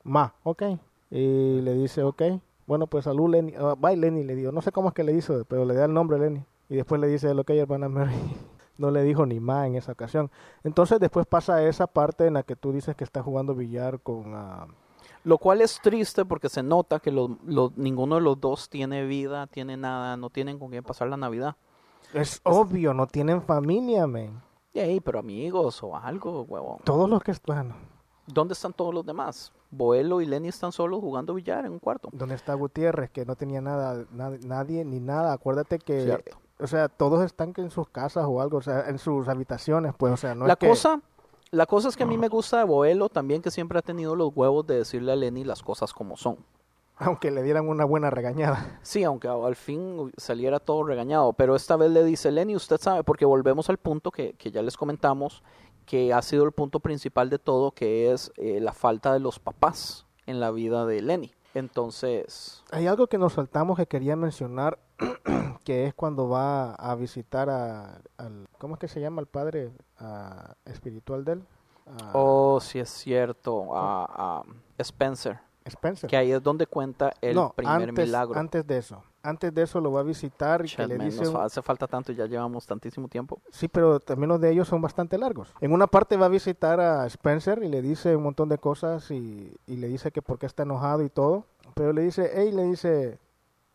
Ma, 0.02 0.34
ok. 0.42 0.62
Y 1.10 1.60
le 1.62 1.72
dice, 1.74 2.02
ok. 2.02 2.22
Bueno, 2.66 2.86
pues 2.86 3.04
salud, 3.04 3.30
Lenny. 3.30 3.54
Ah, 3.58 3.74
bye, 3.78 3.96
Lenny, 3.96 4.24
le 4.24 4.34
digo. 4.34 4.50
No 4.52 4.60
sé 4.62 4.72
cómo 4.72 4.88
es 4.88 4.94
que 4.94 5.04
le 5.04 5.12
hizo, 5.12 5.44
pero 5.46 5.64
le 5.64 5.74
da 5.74 5.84
el 5.86 5.92
nombre 5.94 6.18
Lenny. 6.18 6.42
Y 6.68 6.76
después 6.76 7.00
le 7.00 7.06
dice, 7.08 7.30
ok, 7.30 7.50
hermana 7.50 7.88
Mary. 7.88 8.12
No 8.78 8.90
le 8.90 9.02
dijo 9.02 9.24
ni 9.26 9.38
ma 9.40 9.66
en 9.66 9.76
esa 9.76 9.92
ocasión. 9.92 10.30
Entonces 10.64 10.98
después 11.00 11.26
pasa 11.26 11.62
esa 11.62 11.86
parte 11.86 12.26
en 12.26 12.34
la 12.34 12.42
que 12.42 12.56
tú 12.56 12.72
dices 12.72 12.96
que 12.96 13.04
está 13.04 13.22
jugando 13.22 13.54
billar 13.54 14.00
con... 14.00 14.34
ah, 14.34 14.66
Lo 15.22 15.38
cual 15.38 15.60
es 15.60 15.80
triste 15.82 16.24
porque 16.24 16.48
se 16.48 16.62
nota 16.62 16.98
que 17.00 17.10
lo- 17.12 17.38
lo- 17.46 17.72
ninguno 17.76 18.16
de 18.16 18.20
los 18.22 18.40
dos 18.40 18.68
tiene 18.68 19.04
vida, 19.06 19.46
tiene 19.46 19.76
nada, 19.76 20.16
no 20.16 20.28
tienen 20.30 20.58
con 20.58 20.70
quién 20.70 20.82
pasar 20.84 21.08
la 21.08 21.16
Navidad. 21.16 21.56
Es 22.12 22.40
obvio, 22.44 22.92
no 22.94 23.06
tienen 23.06 23.42
familia, 23.42 24.06
men. 24.06 24.40
Ey, 24.72 25.00
pero 25.00 25.20
amigos 25.20 25.82
o 25.82 25.96
algo, 25.96 26.42
huevón. 26.42 26.78
Todos 26.84 27.08
los 27.08 27.22
que... 27.22 27.32
Bueno, 27.46 27.74
¿Dónde 28.26 28.54
están 28.54 28.72
todos 28.72 28.92
los 28.94 29.04
demás? 29.04 29.52
Boelo 29.70 30.20
y 30.20 30.26
Lenny 30.26 30.48
están 30.48 30.72
solos 30.72 31.00
jugando 31.00 31.34
billar 31.34 31.64
en 31.66 31.72
un 31.72 31.78
cuarto. 31.78 32.08
¿dónde 32.12 32.34
está 32.36 32.54
Gutiérrez? 32.54 33.10
Que 33.10 33.24
no 33.26 33.36
tenía 33.36 33.60
nada, 33.60 34.04
nad- 34.12 34.40
nadie 34.44 34.84
ni 34.84 34.98
nada. 34.98 35.32
Acuérdate 35.32 35.78
que... 35.78 36.02
Cierto. 36.04 36.38
O 36.58 36.66
sea, 36.66 36.88
todos 36.88 37.24
están 37.24 37.52
que 37.52 37.60
en 37.60 37.70
sus 37.70 37.88
casas 37.88 38.24
o 38.28 38.40
algo, 38.40 38.58
o 38.58 38.62
sea, 38.62 38.88
en 38.88 38.98
sus 38.98 39.28
habitaciones, 39.28 39.92
pues, 39.96 40.12
o 40.12 40.16
sea, 40.16 40.34
no 40.34 40.46
la 40.46 40.52
es 40.54 40.58
que... 40.58 40.68
cosa, 40.68 41.00
la 41.50 41.66
cosa 41.66 41.88
es 41.88 41.96
que 41.96 42.04
a 42.04 42.06
mí 42.06 42.16
me 42.16 42.28
gusta 42.28 42.58
de 42.58 42.64
Boelo 42.64 43.08
también 43.08 43.42
que 43.42 43.50
siempre 43.50 43.78
ha 43.78 43.82
tenido 43.82 44.14
los 44.14 44.30
huevos 44.34 44.66
de 44.66 44.78
decirle 44.78 45.12
a 45.12 45.16
Lenny 45.16 45.44
las 45.44 45.62
cosas 45.62 45.92
como 45.92 46.16
son. 46.16 46.38
Aunque 46.96 47.32
le 47.32 47.42
dieran 47.42 47.68
una 47.68 47.84
buena 47.84 48.08
regañada. 48.10 48.78
Sí, 48.82 49.02
aunque 49.02 49.26
al 49.26 49.56
fin 49.56 50.12
saliera 50.16 50.60
todo 50.60 50.84
regañado, 50.84 51.32
pero 51.32 51.56
esta 51.56 51.76
vez 51.76 51.90
le 51.90 52.04
dice 52.04 52.30
Lenny, 52.30 52.54
usted 52.54 52.78
sabe, 52.80 53.02
porque 53.02 53.24
volvemos 53.24 53.68
al 53.68 53.78
punto 53.78 54.12
que, 54.12 54.34
que 54.34 54.52
ya 54.52 54.62
les 54.62 54.76
comentamos, 54.76 55.42
que 55.86 56.12
ha 56.12 56.22
sido 56.22 56.44
el 56.44 56.52
punto 56.52 56.80
principal 56.80 57.30
de 57.30 57.38
todo, 57.38 57.72
que 57.72 58.12
es 58.12 58.32
eh, 58.36 58.60
la 58.60 58.72
falta 58.72 59.12
de 59.12 59.18
los 59.18 59.40
papás 59.40 60.06
en 60.26 60.38
la 60.38 60.50
vida 60.52 60.86
de 60.86 61.02
Lenny. 61.02 61.32
Entonces, 61.54 62.64
Hay 62.72 62.88
algo 62.88 63.06
que 63.06 63.16
nos 63.16 63.34
saltamos 63.34 63.76
que 63.76 63.86
quería 63.86 64.16
mencionar, 64.16 64.78
que 65.64 65.86
es 65.86 65.94
cuando 65.94 66.28
va 66.28 66.74
a 66.74 66.94
visitar 66.96 67.48
a, 67.48 68.00
al, 68.16 68.48
¿cómo 68.58 68.74
es 68.74 68.80
que 68.80 68.88
se 68.88 69.00
llama 69.00 69.20
el 69.20 69.28
padre 69.28 69.72
espiritual 70.64 71.24
de 71.24 71.32
él? 71.34 71.44
A 71.86 72.10
oh, 72.14 72.60
sí 72.60 72.78
es 72.80 72.88
cierto, 72.88 73.76
a, 73.76 74.40
a 74.40 74.42
Spencer, 74.78 75.38
Spencer. 75.64 76.10
que 76.10 76.16
ahí 76.16 76.32
es 76.32 76.42
donde 76.42 76.66
cuenta 76.66 77.12
el 77.20 77.36
no, 77.36 77.52
primer 77.52 77.90
antes, 77.90 78.06
milagro. 78.06 78.38
antes 78.38 78.66
de 78.66 78.78
eso. 78.78 79.04
Antes 79.24 79.54
de 79.54 79.62
eso 79.62 79.80
lo 79.80 79.90
va 79.90 80.00
a 80.00 80.02
visitar 80.02 80.64
y 80.66 80.68
que 80.68 80.86
le 80.86 80.98
dice... 80.98 81.24
nos 81.24 81.36
hace 81.36 81.62
falta 81.62 81.86
tanto 81.86 82.12
y 82.12 82.14
ya 82.14 82.26
llevamos 82.26 82.66
tantísimo 82.66 83.08
tiempo. 83.08 83.40
Sí, 83.50 83.68
pero 83.68 83.98
también 83.98 84.28
los 84.28 84.38
de 84.38 84.50
ellos 84.50 84.68
son 84.68 84.82
bastante 84.82 85.16
largos. 85.16 85.50
En 85.62 85.72
una 85.72 85.86
parte 85.86 86.18
va 86.18 86.26
a 86.26 86.28
visitar 86.28 86.78
a 86.78 87.06
Spencer 87.06 87.62
y 87.62 87.68
le 87.68 87.80
dice 87.80 88.14
un 88.14 88.22
montón 88.22 88.50
de 88.50 88.58
cosas 88.58 89.10
y, 89.10 89.50
y 89.66 89.76
le 89.76 89.88
dice 89.88 90.12
que 90.12 90.20
por 90.20 90.38
qué 90.38 90.44
está 90.44 90.64
enojado 90.64 91.02
y 91.02 91.08
todo. 91.08 91.46
Pero 91.74 91.94
le 91.94 92.02
dice, 92.02 92.30
hey, 92.34 92.52
le 92.52 92.64
dice, 92.64 93.18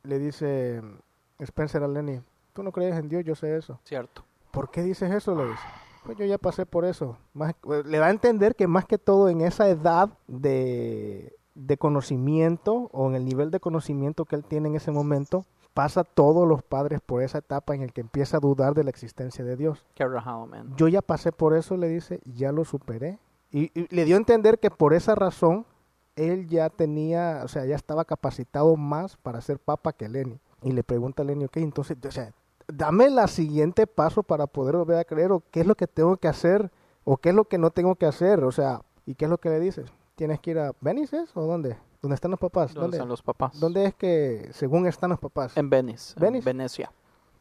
le 0.04 0.20
dice 0.20 0.82
mm, 0.84 1.44
Spencer 1.44 1.82
a 1.84 1.88
Lenny, 1.88 2.22
tú 2.54 2.62
no 2.62 2.72
crees 2.72 2.96
en 2.96 3.10
Dios, 3.10 3.26
yo 3.26 3.34
sé 3.34 3.58
eso. 3.58 3.80
Cierto. 3.86 4.24
¿Por 4.52 4.70
qué 4.70 4.84
dices 4.84 5.12
eso? 5.12 5.36
Le 5.36 5.46
dice. 5.46 5.64
Pues 6.04 6.16
yo 6.18 6.26
ya 6.26 6.38
pasé 6.38 6.66
por 6.66 6.86
eso. 6.86 7.18
Más, 7.34 7.52
eh, 7.52 7.84
le 7.86 7.98
da 7.98 8.08
a 8.08 8.12
entender 8.12 8.56
que 8.56 8.68
más 8.68 8.86
que 8.86 8.98
todo 8.98 9.30
en 9.30 9.42
esa 9.42 9.68
edad 9.68 10.10
de, 10.28 11.36
de 11.60 11.78
conocimiento 11.78 12.90
o 12.92 13.10
en 13.10 13.16
el 13.16 13.26
nivel 13.26 13.52
de 13.52 13.60
conocimiento 13.60 14.26
que 14.26 14.36
él 14.36 14.44
tiene 14.44 14.70
en 14.70 14.76
ese 14.76 14.92
momento, 14.92 15.46
pasa 15.74 16.04
todos 16.04 16.48
los 16.48 16.64
padres 16.64 17.02
por 17.06 17.22
esa 17.22 17.40
etapa 17.40 17.76
en 17.76 17.82
el 17.82 17.94
que 17.94 18.02
empieza 18.02 18.38
a 18.38 18.40
dudar 18.40 18.74
de 18.74 18.84
la 18.84 18.90
existencia 18.90 19.44
de 19.44 19.56
Dios. 19.56 19.86
Qué 19.94 20.06
rajado, 20.08 20.46
man. 20.48 20.74
Yo 20.78 20.88
ya 20.88 21.02
pasé 21.02 21.32
por 21.32 21.56
eso, 21.56 21.76
le 21.78 21.90
dice, 21.90 22.22
ya 22.26 22.52
lo 22.52 22.66
superé. 22.66 23.20
Y, 23.52 23.72
y 23.80 23.94
le 23.94 24.06
dio 24.06 24.16
a 24.16 24.20
entender 24.20 24.60
que 24.60 24.72
por 24.72 24.94
esa 24.94 25.16
razón 25.16 25.66
él 26.16 26.48
ya 26.48 26.70
tenía, 26.70 27.42
o 27.44 27.48
sea, 27.48 27.66
ya 27.66 27.76
estaba 27.76 28.06
capacitado 28.06 28.76
más 28.76 29.18
para 29.18 29.42
ser 29.42 29.60
papa 29.60 29.94
que 29.94 30.10
Lenny. 30.10 30.40
Y 30.62 30.72
le 30.72 30.84
pregunta 30.84 31.24
a 31.24 31.26
Lenny, 31.26 31.46
ok, 31.46 31.58
entonces, 31.58 31.98
o 32.06 32.12
sea, 32.12 32.34
dame 32.68 33.10
la 33.10 33.28
siguiente 33.28 33.88
paso 33.88 34.24
para 34.24 34.48
poder 34.48 34.76
volver 34.76 34.98
a 34.98 35.06
creer, 35.06 35.32
o 35.32 35.44
qué 35.52 35.62
es 35.62 35.68
lo 35.68 35.76
que 35.76 35.88
tengo 35.88 36.18
que 36.18 36.28
hacer, 36.28 36.72
o 37.04 37.18
qué 37.18 37.30
es 37.30 37.36
lo 37.36 37.46
que 37.46 37.58
no 37.58 37.72
tengo 37.72 37.96
que 37.96 38.06
hacer, 38.06 38.44
o 38.44 38.52
sea, 38.52 38.82
¿y 39.06 39.16
qué 39.16 39.26
es 39.26 39.32
lo 39.32 39.40
que 39.40 39.50
le 39.50 39.60
dices? 39.60 39.92
Tienes 40.20 40.42
que 40.42 40.52
ir 40.52 40.60
a 40.60 40.74
Venice 40.82 41.16
¿es? 41.22 41.32
o 41.38 41.42
dónde? 41.46 41.78
¿Dónde 42.02 42.16
están 42.16 42.30
los 42.32 42.40
papás? 42.42 42.74
¿Dónde 42.74 42.98
están 42.98 43.08
los 43.08 43.22
papás? 43.22 43.58
¿Dónde 43.58 43.86
es 43.86 43.96
que 43.96 44.50
según 44.52 44.86
están 44.86 45.12
los 45.12 45.20
papás? 45.20 45.56
En 45.56 45.70
Venice, 45.70 46.14
en 46.18 46.22
Venice. 46.22 46.46
Venecia. 46.46 46.92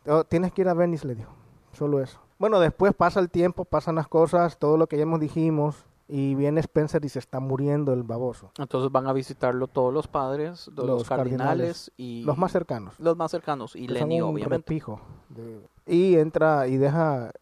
Oh, 0.06 0.22
tienes 0.22 0.52
que 0.52 0.62
ir 0.62 0.68
a 0.68 0.74
Venice, 0.74 1.05
le 1.09 1.16
dijo. 1.16 1.32
Solo 1.72 2.00
eso. 2.00 2.20
Bueno, 2.38 2.60
después 2.60 2.94
pasa 2.94 3.18
el 3.18 3.30
tiempo, 3.30 3.64
pasan 3.64 3.96
las 3.96 4.06
cosas, 4.06 4.59
todo 4.59 4.76
lo 4.76 4.86
que 4.86 4.96
ya 4.96 5.02
hemos 5.02 5.18
dijimos, 5.18 5.84
y 6.06 6.36
viene 6.36 6.60
Spencer 6.60 7.05
y 7.05 7.09
se 7.09 7.18
está 7.18 7.40
muriendo 7.40 7.92
el 7.92 8.05
baboso. 8.05 8.52
Entonces 8.59 8.92
van 8.92 9.09
a 9.09 9.12
visitarlo 9.12 9.66
todos 9.66 9.92
los 9.92 10.06
padres, 10.06 10.68
los, 10.74 10.86
Los 10.86 11.09
cardinales, 11.09 11.90
y 11.96 12.22
Los 12.22 12.38
más 12.38 12.52
cercanos. 12.52 12.94
los 13.00 13.16
más 13.16 13.32
cercanos 13.32 13.74
y 13.74 13.88
Lenny 13.88 14.20
obviamente. 14.20 14.80
de- 15.30 15.60
Y 15.86 16.14
entra 16.16 16.68
y 16.68 16.76
deja 16.76 17.32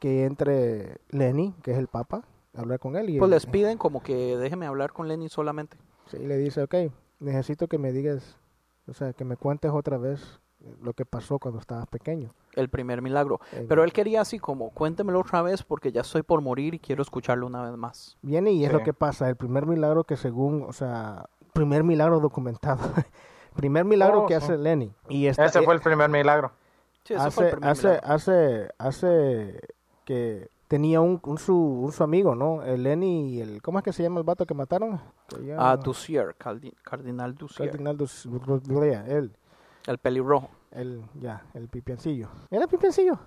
que 0.00 0.24
entre 0.24 0.98
Lenny, 1.10 1.54
que 1.62 1.72
es 1.72 1.78
el 1.78 1.86
papa, 1.86 2.22
hablar 2.56 2.78
con 2.78 2.96
él. 2.96 3.10
Y 3.10 3.18
Pues 3.18 3.28
él- 3.28 3.34
les 3.34 3.46
piden 3.46 3.78
como 3.78 4.02
que 4.02 4.36
déjeme 4.36 4.66
hablar 4.66 4.92
con 4.92 5.08
Lenny 5.08 5.28
solamente. 5.28 5.76
sí, 6.06 6.18
le 6.18 6.36
dice, 6.38 6.62
ok, 6.62 6.74
necesito 7.20 7.66
que 7.68 7.78
me 7.78 7.92
digas, 7.92 8.36
o 8.88 8.92
sea, 8.94 9.12
que 9.12 9.24
me 9.24 9.36
cuentes 9.36 9.70
otra 9.72 9.98
vez 9.98 10.40
lo 10.82 10.94
que 10.94 11.04
pasó 11.04 11.38
cuando 11.38 11.60
estabas 11.60 11.86
pequeño. 11.86 12.32
El 12.54 12.68
primer 12.68 13.02
milagro. 13.02 13.40
Eh, 13.52 13.66
Pero 13.68 13.84
él 13.84 13.92
quería 13.92 14.20
así 14.22 14.38
como, 14.38 14.70
cuéntemelo 14.70 15.20
otra 15.20 15.42
vez 15.42 15.62
porque 15.62 15.92
ya 15.92 16.00
estoy 16.00 16.22
por 16.22 16.40
morir 16.40 16.74
y 16.74 16.78
quiero 16.78 17.02
escucharlo 17.02 17.46
una 17.46 17.62
vez 17.68 17.76
más. 17.76 18.16
Viene 18.22 18.52
y 18.52 18.64
es 18.64 18.70
Sí. 18.70 18.76
lo 18.76 18.82
que 18.82 18.92
pasa, 18.94 19.28
el 19.28 19.36
primer 19.36 19.66
milagro 19.66 20.04
que 20.04 20.16
según, 20.16 20.64
o 20.66 20.72
sea, 20.72 21.26
primer 21.52 21.84
milagro 21.84 22.18
documentado. 22.20 22.80
primer 23.54 23.84
milagro 23.84 24.22
Oh, 24.22 24.26
que 24.26 24.34
oh. 24.34 24.38
hace 24.38 24.56
Lenny. 24.58 24.92
Y 25.08 25.26
esta- 25.26 25.44
Ese 25.44 25.62
fue 25.62 25.74
eh, 25.74 25.76
el 25.76 25.82
primer 25.82 26.10
milagro. 26.10 26.52
Sí, 27.04 27.14
ese 27.14 27.30
fue 27.30 27.44
el 27.44 27.48
hace, 27.50 27.56
primer 27.56 27.70
hace, 27.70 27.86
milagro. 27.88 28.14
hace, 28.14 28.70
hace 28.78 29.60
que 30.04 30.48
tenía 30.68 31.00
un, 31.00 31.20
un 31.24 31.38
su, 31.38 31.56
un 31.56 31.92
su 31.92 32.02
amigo, 32.02 32.34
¿no? 32.34 32.62
El 32.62 32.82
Lenny 32.82 33.34
y 33.34 33.40
el, 33.40 33.62
¿cómo 33.62 33.78
es 33.78 33.84
que 33.84 33.92
se 33.92 34.02
llama 34.02 34.18
el 34.18 34.24
vato 34.24 34.46
que 34.46 34.54
mataron? 34.54 35.00
Ah, 35.56 35.76
Dussier, 35.76 36.34
Cardinal 36.36 37.34
Dussier, 37.34 37.70
Cardinal 37.70 37.96
Dus- 37.96 38.26
Blea, 38.66 39.04
él, 39.06 39.36
el 39.86 39.98
pelirrojo. 39.98 40.48
él, 40.72 41.02
ya, 41.20 41.44
el 41.54 41.68
pipiancillo. 41.68 42.28
¿Era 42.50 42.66
pipiancillo? 42.66 43.18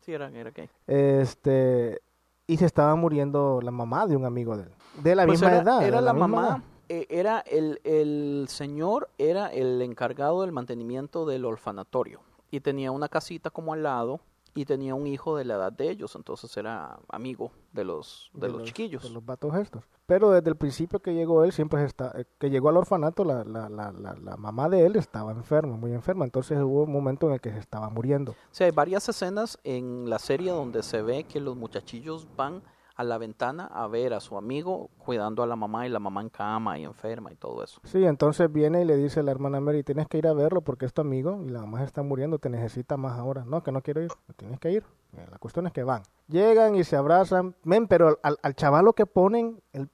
Sí, 0.00 0.12
era, 0.12 0.28
era 0.30 0.50
gay. 0.50 0.68
Este, 0.86 2.00
y 2.46 2.56
se 2.56 2.66
estaba 2.66 2.94
muriendo 2.96 3.60
la 3.62 3.70
mamá 3.70 4.06
de 4.06 4.16
un 4.16 4.24
amigo 4.24 4.56
de 4.56 4.64
él. 4.64 4.70
De 5.02 5.14
la 5.14 5.24
Pues 5.26 5.40
misma 5.40 5.52
era, 5.54 5.62
edad. 5.62 5.82
era 5.86 6.00
la, 6.00 6.12
mamá, 6.12 6.46
edad. 6.48 6.58
eh, 6.88 7.06
era 7.08 7.38
el, 7.40 7.80
el 7.84 8.46
señor, 8.48 9.08
era 9.16 9.46
el 9.48 9.80
encargado 9.80 10.42
del 10.42 10.52
mantenimiento 10.52 11.24
del 11.24 11.44
orfanatorio 11.44 12.20
y 12.50 12.60
tenía 12.60 12.90
una 12.90 13.08
casita 13.08 13.48
como 13.50 13.72
al 13.72 13.84
lado 13.84 14.20
y 14.54 14.64
tenía 14.64 14.94
un 14.94 15.06
hijo 15.06 15.36
de 15.36 15.44
la 15.44 15.54
edad 15.54 15.72
de 15.72 15.90
ellos, 15.90 16.14
entonces 16.14 16.54
era 16.56 16.98
amigo 17.08 17.52
de 17.72 17.84
los, 17.84 18.30
de 18.34 18.48
los, 18.48 18.64
chiquillos. 18.64 19.02
De 19.02 19.10
los 19.10 19.24
vatos 19.24 19.54
estos. 19.56 19.84
Pero 20.06 20.30
desde 20.30 20.50
el 20.50 20.56
principio 20.56 21.00
que 21.00 21.14
llegó 21.14 21.44
él, 21.44 21.52
siempre 21.52 21.82
está, 21.84 22.12
eh, 22.16 22.24
que 22.38 22.50
llegó 22.50 22.68
al 22.68 22.76
orfanato, 22.76 23.24
la, 23.24 23.44
la, 23.44 23.68
la, 23.68 23.92
la, 23.92 24.14
la 24.14 24.36
mamá 24.36 24.68
de 24.68 24.84
él 24.84 24.96
estaba 24.96 25.32
enferma, 25.32 25.76
muy 25.76 25.92
enferma. 25.92 26.24
Entonces 26.24 26.58
hubo 26.60 26.82
un 26.82 26.92
momento 26.92 27.28
en 27.28 27.34
el 27.34 27.40
que 27.40 27.50
se 27.50 27.58
estaba 27.58 27.88
muriendo. 27.88 28.32
O 28.32 28.36
sea, 28.50 28.66
hay 28.66 28.72
varias 28.72 29.08
escenas 29.08 29.58
en 29.64 30.10
la 30.10 30.18
serie 30.18 30.50
donde 30.50 30.82
se 30.82 31.00
ve 31.02 31.24
que 31.24 31.40
los 31.40 31.56
muchachillos 31.56 32.26
van 32.36 32.62
a 32.96 33.04
la 33.04 33.18
ventana 33.18 33.66
a 33.66 33.86
ver 33.86 34.12
a 34.14 34.20
su 34.20 34.36
amigo 34.36 34.90
cuidando 34.98 35.42
a 35.42 35.46
la 35.46 35.56
mamá 35.56 35.86
y 35.86 35.90
la 35.90 35.98
mamá 35.98 36.20
en 36.20 36.28
cama 36.28 36.78
y 36.78 36.84
enferma 36.84 37.32
y 37.32 37.36
todo 37.36 37.62
eso. 37.64 37.80
Sí, 37.84 38.04
entonces 38.04 38.52
viene 38.52 38.82
y 38.82 38.84
le 38.84 38.96
dice 38.96 39.20
a 39.20 39.22
la 39.22 39.30
hermana 39.30 39.60
Mary, 39.60 39.82
tienes 39.82 40.06
que 40.08 40.18
ir 40.18 40.26
a 40.26 40.32
verlo 40.34 40.60
porque 40.62 40.84
es 40.86 40.92
tu 40.92 41.00
amigo 41.00 41.40
y 41.44 41.48
la 41.50 41.60
mamá 41.60 41.78
se 41.78 41.84
está 41.84 42.02
muriendo, 42.02 42.38
te 42.38 42.48
necesita 42.50 42.96
más 42.96 43.18
ahora. 43.18 43.44
No, 43.46 43.62
que 43.62 43.72
no 43.72 43.82
quiero 43.82 44.02
ir, 44.02 44.10
tienes 44.36 44.60
que 44.60 44.70
ir. 44.72 44.84
Eh, 45.16 45.26
La 45.30 45.38
cuestión 45.38 45.66
es 45.66 45.72
que 45.72 45.82
van. 45.84 46.02
Llegan 46.28 46.74
y 46.74 46.84
se 46.84 46.96
abrazan. 46.96 47.54
Men, 47.64 47.86
pero 47.86 48.18
al, 48.22 48.38
al 48.42 48.54
chavalo 48.54 48.94
que 48.94 49.04
ponen, 49.06 49.62
el, 49.72 49.88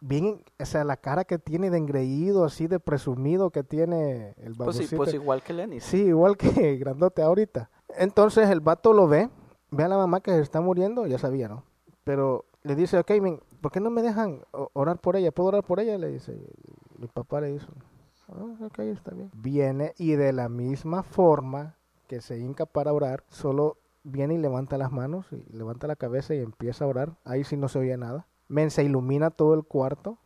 bien, 0.00 0.42
o 0.58 0.64
sea, 0.64 0.84
la 0.84 0.96
cara 0.96 1.24
que 1.24 1.38
tiene 1.38 1.70
de 1.70 1.78
engreído, 1.78 2.44
así 2.44 2.66
de 2.66 2.80
presumido 2.80 3.50
que 3.50 3.62
tiene 3.62 4.30
el 4.38 4.54
Pues 4.54 4.58
babocito. 4.58 4.88
sí, 4.88 4.96
pues 4.96 5.14
igual 5.14 5.42
que 5.42 5.52
Lenny. 5.52 5.80
Sí, 5.80 6.02
igual 6.06 6.36
que 6.36 6.76
grandote 6.78 7.22
ahorita. 7.22 7.70
Entonces 7.98 8.50
el 8.50 8.60
vato 8.60 8.92
lo 8.92 9.06
ve, 9.08 9.30
ve 9.70 9.84
a 9.84 9.88
la 9.88 9.96
mamá 9.96 10.20
que 10.20 10.32
se 10.32 10.40
está 10.40 10.60
muriendo, 10.60 11.06
ya 11.06 11.18
sabía, 11.18 11.48
¿no? 11.48 11.64
Pero 12.06 12.44
le 12.62 12.76
dice, 12.76 13.00
ok, 13.00 13.10
men, 13.20 13.40
¿por 13.60 13.72
qué 13.72 13.80
no 13.80 13.90
me 13.90 14.00
dejan 14.00 14.42
orar 14.74 15.00
por 15.00 15.16
ella? 15.16 15.32
¿Puedo 15.32 15.48
orar 15.48 15.64
por 15.64 15.80
ella? 15.80 15.98
Le 15.98 16.06
dice. 16.08 16.40
Mi 16.98 17.08
papá 17.08 17.40
le 17.40 17.48
dice, 17.48 17.66
"Ah, 18.28 18.64
ok, 18.64 18.78
está 18.78 19.10
bien. 19.10 19.28
Viene 19.34 19.92
y 19.98 20.12
de 20.12 20.32
la 20.32 20.48
misma 20.48 21.02
forma 21.02 21.74
que 22.06 22.20
se 22.20 22.38
hinca 22.38 22.64
para 22.64 22.92
orar, 22.92 23.24
solo 23.28 23.78
viene 24.04 24.34
y 24.34 24.38
levanta 24.38 24.78
las 24.78 24.92
manos, 24.92 25.26
y 25.32 25.52
levanta 25.52 25.88
la 25.88 25.96
cabeza 25.96 26.32
y 26.32 26.38
empieza 26.38 26.84
a 26.84 26.88
orar. 26.88 27.16
Ahí 27.24 27.42
sí 27.42 27.56
no 27.56 27.66
se 27.66 27.80
oía 27.80 27.96
nada. 27.96 28.28
Men, 28.46 28.70
se 28.70 28.84
ilumina 28.84 29.30
todo 29.30 29.54
el 29.54 29.64
cuarto 29.64 30.16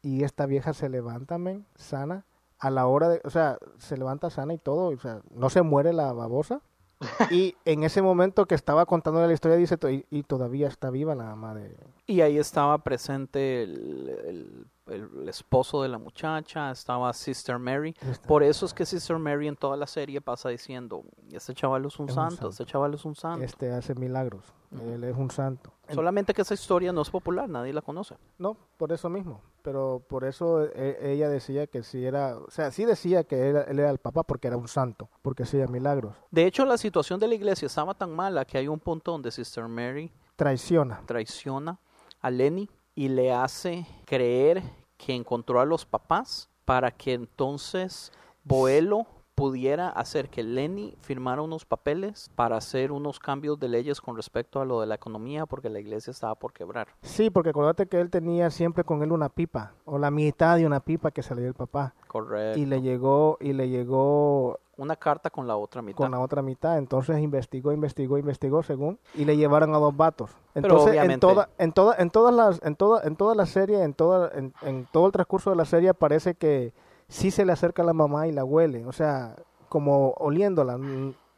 y 0.00 0.24
esta 0.24 0.46
vieja 0.46 0.72
se 0.72 0.88
levanta, 0.88 1.36
men, 1.36 1.66
sana. 1.74 2.24
A 2.58 2.70
la 2.70 2.86
hora 2.86 3.10
de, 3.10 3.20
o 3.24 3.28
sea, 3.28 3.58
se 3.76 3.98
levanta 3.98 4.30
sana 4.30 4.54
y 4.54 4.58
todo, 4.58 4.88
o 4.88 4.96
sea, 4.96 5.20
no 5.30 5.50
se 5.50 5.60
muere 5.60 5.92
la 5.92 6.14
babosa. 6.14 6.62
Y 7.30 7.56
en 7.64 7.82
ese 7.84 8.02
momento 8.02 8.46
que 8.46 8.54
estaba 8.54 8.86
contándole 8.86 9.26
la 9.26 9.32
historia, 9.34 9.56
dice, 9.56 9.76
"To- 9.76 9.90
y, 9.90 10.06
y 10.10 10.22
todavía 10.22 10.68
está 10.68 10.90
viva 10.90 11.14
la 11.14 11.24
mamá 11.24 11.54
de... 11.54 11.76
Y 12.06 12.20
ahí 12.20 12.38
estaba 12.38 12.78
presente 12.78 13.62
el, 13.64 14.08
el- 14.26 14.66
el 14.86 15.28
esposo 15.28 15.82
de 15.82 15.88
la 15.88 15.98
muchacha, 15.98 16.70
estaba 16.70 17.12
Sister 17.12 17.58
Mary. 17.58 17.92
Por 18.28 18.44
eso 18.44 18.66
es 18.66 18.72
que 18.72 18.86
Sister 18.86 19.18
Mary 19.18 19.48
en 19.48 19.56
toda 19.56 19.76
la 19.76 19.88
serie 19.88 20.20
pasa 20.20 20.48
diciendo, 20.48 21.02
este 21.32 21.54
chaval 21.54 21.84
es 21.86 21.98
un 21.98 22.08
Es 22.08 22.12
un 22.12 22.14
santo, 22.14 22.34
santo. 22.36 22.48
este 22.50 22.66
chaval 22.66 22.94
es 22.94 23.04
un 23.04 23.16
santo. 23.16 23.42
Este 23.44 23.72
hace 23.72 23.96
milagros, 23.96 24.44
él 24.80 25.02
es 25.02 25.16
un 25.16 25.28
santo. 25.32 25.72
Solamente 25.92 26.32
que 26.32 26.42
esa 26.42 26.54
historia 26.54 26.92
no 26.92 27.02
es 27.02 27.10
popular, 27.10 27.48
nadie 27.48 27.72
la 27.72 27.82
conoce. 27.82 28.14
No, 28.38 28.56
por 28.76 28.92
eso 28.92 29.08
mismo, 29.10 29.42
pero 29.62 30.04
por 30.08 30.22
eso 30.22 30.62
eh, 30.72 30.98
ella 31.02 31.28
decía 31.28 31.66
que 31.66 31.82
sí 31.82 32.04
era, 32.06 32.36
o 32.38 32.48
sea, 32.52 32.70
sí 32.70 32.84
decía 32.84 33.24
que 33.24 33.50
él, 33.50 33.56
él 33.66 33.80
era 33.80 33.90
el 33.90 33.98
papá 33.98 34.22
porque 34.22 34.46
era 34.46 34.56
un 34.56 34.68
santo, 34.68 35.08
porque 35.22 35.42
hacía 35.42 35.66
milagros. 35.66 36.14
De 36.30 36.46
hecho, 36.46 36.64
la 36.64 36.78
situación 36.78 37.18
de 37.18 37.26
la 37.26 37.34
iglesia 37.34 37.66
estaba 37.66 37.92
tan 37.94 38.14
mala 38.14 38.44
que 38.44 38.58
hay 38.58 38.68
un 38.68 38.78
punto 38.78 39.10
donde 39.10 39.32
Sister 39.32 39.66
Mary 39.66 40.12
Traiciona. 40.36 41.00
traiciona 41.06 41.80
a 42.20 42.30
Lenny 42.30 42.68
y 42.94 43.08
le 43.08 43.32
hace 43.32 43.86
creer 44.04 44.62
que 44.96 45.14
encontró 45.14 45.60
a 45.60 45.64
los 45.64 45.84
papás 45.84 46.48
para 46.64 46.90
que 46.90 47.12
entonces 47.12 48.12
Boelo 48.44 49.06
pudiera 49.34 49.90
hacer 49.90 50.30
que 50.30 50.42
Lenny 50.42 50.96
firmara 51.02 51.42
unos 51.42 51.66
papeles 51.66 52.30
para 52.34 52.56
hacer 52.56 52.90
unos 52.90 53.18
cambios 53.18 53.60
de 53.60 53.68
leyes 53.68 54.00
con 54.00 54.16
respecto 54.16 54.62
a 54.62 54.64
lo 54.64 54.80
de 54.80 54.86
la 54.86 54.94
economía 54.94 55.44
porque 55.44 55.68
la 55.68 55.78
iglesia 55.78 56.10
estaba 56.10 56.34
por 56.34 56.54
quebrar. 56.54 56.88
Sí, 57.02 57.28
porque 57.28 57.50
acuérdate 57.50 57.86
que 57.86 58.00
él 58.00 58.08
tenía 58.08 58.50
siempre 58.50 58.82
con 58.82 59.02
él 59.02 59.12
una 59.12 59.28
pipa, 59.28 59.74
o 59.84 59.98
la 59.98 60.10
mitad 60.10 60.56
de 60.56 60.64
una 60.66 60.80
pipa 60.80 61.10
que 61.10 61.22
se 61.22 61.34
le 61.34 61.42
dio 61.42 61.48
el 61.50 61.54
papá, 61.54 61.94
Correcto. 62.08 62.58
y 62.58 62.64
le 62.64 62.80
llegó, 62.80 63.36
y 63.38 63.52
le 63.52 63.68
llegó 63.68 64.58
Una 64.78 64.96
carta 64.96 65.30
con 65.30 65.46
la 65.46 65.56
otra 65.56 65.80
mitad. 65.80 65.96
con 65.96 66.10
la 66.10 66.20
otra 66.20 66.42
mitad. 66.42 66.76
Entonces 66.78 67.18
investigó, 67.18 67.72
investigó, 67.72 68.18
investigó 68.18 68.62
según 68.62 68.98
y 69.14 69.24
le 69.24 69.36
llevaron 69.36 69.74
a 69.74 69.78
dos 69.78 69.96
vatos. 69.96 70.30
Pero 70.52 70.66
Entonces 70.66 71.02
en 71.02 71.18
toda, 71.20 71.48
en 71.58 71.72
toda, 71.72 71.96
en 71.98 72.10
todas 72.10 72.34
las, 72.34 72.62
en 72.62 72.76
toda, 72.76 73.02
en 73.04 73.16
toda 73.16 73.34
la 73.34 73.46
serie, 73.46 73.82
en 73.82 73.94
toda, 73.94 74.30
en, 74.34 74.52
en 74.62 74.86
todo 74.92 75.06
el 75.06 75.12
transcurso 75.12 75.50
de 75.50 75.56
la 75.56 75.64
serie 75.64 75.94
parece 75.94 76.34
que 76.34 76.72
sí 77.08 77.30
se 77.30 77.44
le 77.44 77.52
acerca 77.52 77.82
a 77.82 77.86
la 77.86 77.92
mamá 77.92 78.26
y 78.26 78.32
la 78.32 78.44
huele, 78.44 78.84
o 78.86 78.92
sea, 78.92 79.36
como 79.68 80.10
oliéndola. 80.18 80.78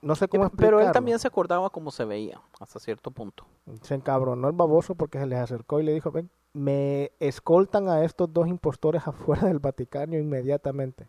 No 0.01 0.15
sé 0.15 0.29
cómo 0.29 0.45
explicarlo. 0.45 0.79
Pero 0.79 0.81
él 0.81 0.93
también 0.93 1.19
se 1.19 1.27
acordaba 1.27 1.71
cómo 1.71 1.91
se 1.91 2.05
veía 2.05 2.41
hasta 2.61 2.79
cierto 2.79 3.11
punto. 3.11 3.45
se 3.83 3.95
encabronó 3.95 4.49
el 4.49 4.55
baboso 4.55 4.95
porque 4.95 5.19
se 5.19 5.27
les 5.27 5.39
acercó 5.39 5.81
y 5.81 5.83
le 5.83 5.93
dijo, 5.93 6.11
ven, 6.13 6.31
me 6.53 7.13
escoltan 7.19 7.89
a 7.89 8.05
estos 8.05 8.33
dos 8.33 8.47
impostores 8.49 9.03
afuera 9.07 9.47
del 9.49 9.59
Vaticano 9.59 10.17
inmediatamente. 10.17 11.09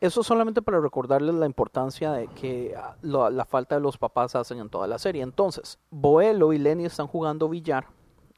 Eso 0.00 0.22
solamente 0.22 0.62
para 0.62 0.80
recordarles 0.80 1.34
la 1.34 1.44
importancia 1.44 2.12
de 2.12 2.26
que 2.28 2.74
ah, 2.74 2.96
la 3.02 3.44
falta 3.44 3.74
de 3.74 3.82
los 3.82 3.98
papás 3.98 4.34
hacen 4.34 4.58
en 4.58 4.70
toda 4.70 4.86
la 4.86 4.98
serie. 4.98 5.22
Entonces, 5.22 5.78
Boelo 5.90 6.54
y 6.54 6.58
Lenny 6.58 6.86
están 6.86 7.06
jugando 7.06 7.50
billar 7.50 7.88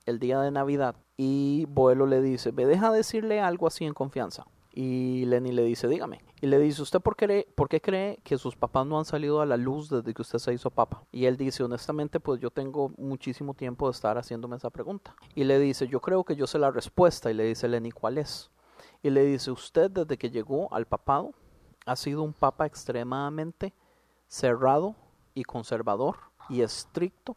el 0.05 0.19
día 0.19 0.41
de 0.41 0.51
Navidad 0.51 0.97
y 1.17 1.67
Boelo 1.69 2.07
le 2.07 2.21
dice, 2.21 2.51
me 2.51 2.67
deja 2.67 2.91
decirle 2.91 3.41
algo 3.41 3.69
así 3.69 3.85
en 3.85 3.95
confianza. 3.95 4.45
Y 4.75 5.25
Lenny 5.27 5.53
le 5.53 5.63
dice, 5.63 5.87
dígame. 5.87 6.25
Y 6.41 6.47
le 6.47 6.59
dice, 6.59 6.83
¿usted 6.83 7.01
por 7.01 7.15
qué, 7.15 7.47
por 7.55 7.69
qué 7.69 7.81
cree 7.81 8.19
que 8.25 8.39
sus 8.39 8.57
papás 8.57 8.85
no 8.85 8.99
han 8.99 9.05
salido 9.05 9.41
a 9.41 9.47
la 9.47 9.57
luz 9.57 9.89
desde 9.89 10.15
que 10.15 10.23
usted 10.23 10.39
se 10.39 10.53
hizo 10.55 10.71
papa? 10.71 11.05
Y 11.13 11.27
él 11.27 11.37
dice, 11.37 11.63
honestamente, 11.63 12.19
pues 12.19 12.41
yo 12.41 12.51
tengo 12.51 12.91
muchísimo 12.99 13.55
tiempo 13.55 13.87
de 13.87 13.93
estar 13.93 14.19
haciéndome 14.19 14.57
esa 14.57 14.71
pregunta. 14.71 15.15
Y 15.37 15.45
le 15.45 15.61
dice, 15.61 15.87
yo 15.87 16.01
creo 16.01 16.25
que 16.25 16.35
yo 16.35 16.49
sé 16.49 16.59
la 16.59 16.73
respuesta. 16.73 17.31
Y 17.31 17.35
le 17.35 17.45
dice 17.45 17.69
Lenny, 17.69 17.93
¿cuál 17.93 18.19
es? 18.19 18.51
Y 19.03 19.11
le 19.11 19.25
dice, 19.25 19.53
usted 19.53 19.91
desde 19.91 20.17
que 20.17 20.31
llegó 20.31 20.73
al 20.73 20.87
papado 20.87 21.35
ha 21.87 21.97
sido 21.97 22.23
un 22.23 22.33
papa 22.33 22.67
extremadamente 22.67 23.73
cerrado 24.29 24.95
y 25.35 25.45
conservador 25.45 26.17
y 26.49 26.63
estricto 26.63 27.37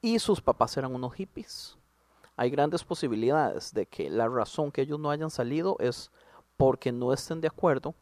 y 0.00 0.18
sus 0.18 0.40
papás 0.40 0.76
eran 0.76 0.94
unos 0.94 1.14
hippies. 1.14 1.76
Hay 2.36 2.50
grandes 2.50 2.84
posibilidades 2.84 3.74
de 3.74 3.86
que 3.86 4.08
la 4.08 4.28
razón 4.28 4.72
que 4.72 4.82
ellos 4.82 4.98
no 4.98 5.10
hayan 5.10 5.30
salido 5.30 5.76
es 5.78 6.10
porque 6.56 6.92
no 6.92 7.12
estén 7.12 7.40
de 7.40 7.48
acuerdo 7.48 7.94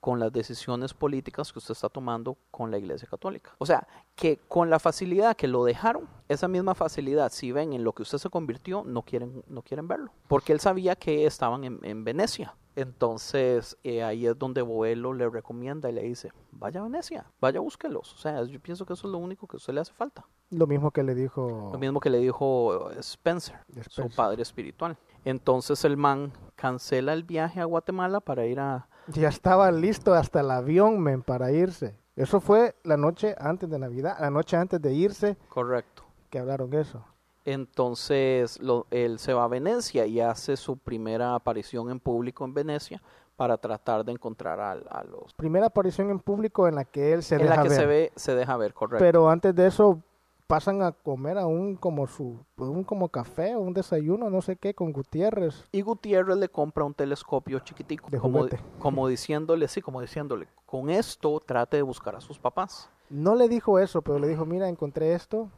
con 0.00 0.20
las 0.20 0.32
decisiones 0.32 0.94
políticas 0.94 1.52
que 1.52 1.58
usted 1.58 1.72
está 1.72 1.88
tomando 1.88 2.36
con 2.50 2.70
la 2.70 2.78
Iglesia 2.78 3.08
Católica. 3.08 3.54
O 3.58 3.66
sea, 3.66 3.86
que 4.14 4.36
con 4.36 4.70
la 4.70 4.78
facilidad 4.78 5.36
que 5.36 5.48
lo 5.48 5.64
dejaron, 5.64 6.08
esa 6.28 6.46
misma 6.46 6.74
facilidad, 6.74 7.32
si 7.32 7.50
ven 7.50 7.72
en 7.72 7.82
lo 7.82 7.92
que 7.92 8.02
usted 8.02 8.18
se 8.18 8.30
convirtió, 8.30 8.84
no 8.84 9.02
quieren, 9.02 9.42
no 9.48 9.62
quieren 9.62 9.88
verlo. 9.88 10.12
Porque 10.28 10.52
él 10.52 10.60
sabía 10.60 10.94
que 10.94 11.26
estaban 11.26 11.64
en, 11.64 11.80
en 11.82 12.04
Venecia. 12.04 12.54
Entonces, 12.78 13.76
eh, 13.82 14.04
ahí 14.04 14.24
es 14.24 14.38
donde 14.38 14.62
Boelo 14.62 15.12
le 15.12 15.28
recomienda 15.28 15.90
y 15.90 15.92
le 15.92 16.02
dice, 16.02 16.30
vaya 16.52 16.78
a 16.78 16.84
Venecia, 16.84 17.26
vaya 17.40 17.58
búsquelos. 17.58 18.14
O 18.14 18.18
sea, 18.18 18.44
yo 18.44 18.60
pienso 18.60 18.86
que 18.86 18.92
eso 18.92 19.08
es 19.08 19.10
lo 19.10 19.18
único 19.18 19.48
que 19.48 19.56
a 19.56 19.58
usted 19.58 19.72
le 19.74 19.80
hace 19.80 19.92
falta. 19.92 20.24
Lo 20.50 20.66
mismo 20.68 20.92
que 20.92 21.02
le 21.02 21.16
dijo... 21.16 21.70
Lo 21.72 21.78
mismo 21.80 21.98
que 21.98 22.08
le 22.08 22.18
dijo 22.18 22.88
Spencer, 22.92 23.56
su 23.72 23.80
Spencer. 23.80 24.16
padre 24.16 24.42
espiritual. 24.42 24.96
Entonces 25.24 25.84
el 25.84 25.96
man 25.96 26.32
cancela 26.54 27.14
el 27.14 27.24
viaje 27.24 27.60
a 27.60 27.64
Guatemala 27.64 28.20
para 28.20 28.46
ir 28.46 28.60
a... 28.60 28.88
Ya 29.08 29.28
estaba 29.28 29.72
listo 29.72 30.14
hasta 30.14 30.40
el 30.40 30.50
avión, 30.52 31.00
men, 31.00 31.22
para 31.22 31.50
irse. 31.50 31.96
Eso 32.14 32.40
fue 32.40 32.76
la 32.84 32.96
noche 32.96 33.34
antes 33.40 33.68
de 33.68 33.78
Navidad, 33.80 34.18
la 34.20 34.30
noche 34.30 34.56
antes 34.56 34.80
de 34.80 34.92
irse, 34.94 35.36
Correcto. 35.48 36.04
que 36.30 36.38
hablaron 36.38 36.72
eso. 36.74 37.04
Entonces 37.52 38.60
lo- 38.60 38.86
él 38.90 39.18
se 39.18 39.32
va 39.32 39.44
a 39.44 39.48
Venecia 39.48 40.06
y 40.06 40.20
hace 40.20 40.56
su 40.56 40.76
primera 40.76 41.34
aparición 41.34 41.90
en 41.90 42.00
público 42.00 42.44
en 42.44 42.52
Venecia 42.54 43.02
para 43.36 43.56
tratar 43.56 44.04
de 44.04 44.12
encontrar 44.12 44.58
a, 44.60 45.04
los... 45.04 45.32
Primera 45.34 45.66
aparición 45.66 46.10
en 46.10 46.18
público 46.18 46.66
en 46.66 46.74
la 46.74 46.84
que 46.84 47.12
él 47.12 47.22
se 47.22 47.36
en 47.36 47.42
deja 47.42 47.56
la 47.56 47.62
que 47.62 47.68
ver. 47.68 47.78
se 47.78 47.86
ve, 47.86 48.12
se 48.16 48.34
deja 48.34 48.56
ver, 48.56 48.74
correcto. 48.74 48.98
Pero 49.04 49.30
antes 49.30 49.54
de 49.54 49.66
eso 49.66 50.00
pasan 50.48 50.82
a 50.82 50.92
comer 50.92 51.38
a 51.38 51.46
un 51.46 51.76
como 51.76 52.06
su 52.06 52.38
un 52.56 52.82
como 52.82 53.08
café 53.10 53.54
o 53.54 53.60
un 53.60 53.74
desayuno, 53.74 54.28
no 54.30 54.42
sé 54.42 54.56
qué, 54.56 54.74
con 54.74 54.92
Gutiérrez. 54.92 55.68
y 55.72 55.82
Gutiérrez 55.82 56.36
le 56.36 56.48
compra 56.48 56.84
un 56.84 56.94
telescopio 56.94 57.58
chiquitico, 57.60 58.08
De 58.10 58.18
como, 58.18 58.46
como 58.78 59.06
diciéndole, 59.08 59.68
sí, 59.68 59.80
como 59.82 60.00
diciéndole, 60.00 60.48
con 60.66 60.90
esto 60.90 61.40
trate 61.44 61.76
de 61.76 61.82
buscar 61.82 62.16
a 62.16 62.20
sus 62.20 62.38
papás. 62.38 62.90
No 63.10 63.34
le 63.34 63.48
dijo 63.48 63.78
eso, 63.78 64.02
pero 64.02 64.18
le 64.18 64.26
dijo, 64.26 64.44
mira, 64.44 64.68
encontré 64.68 65.14
esto. 65.14 65.48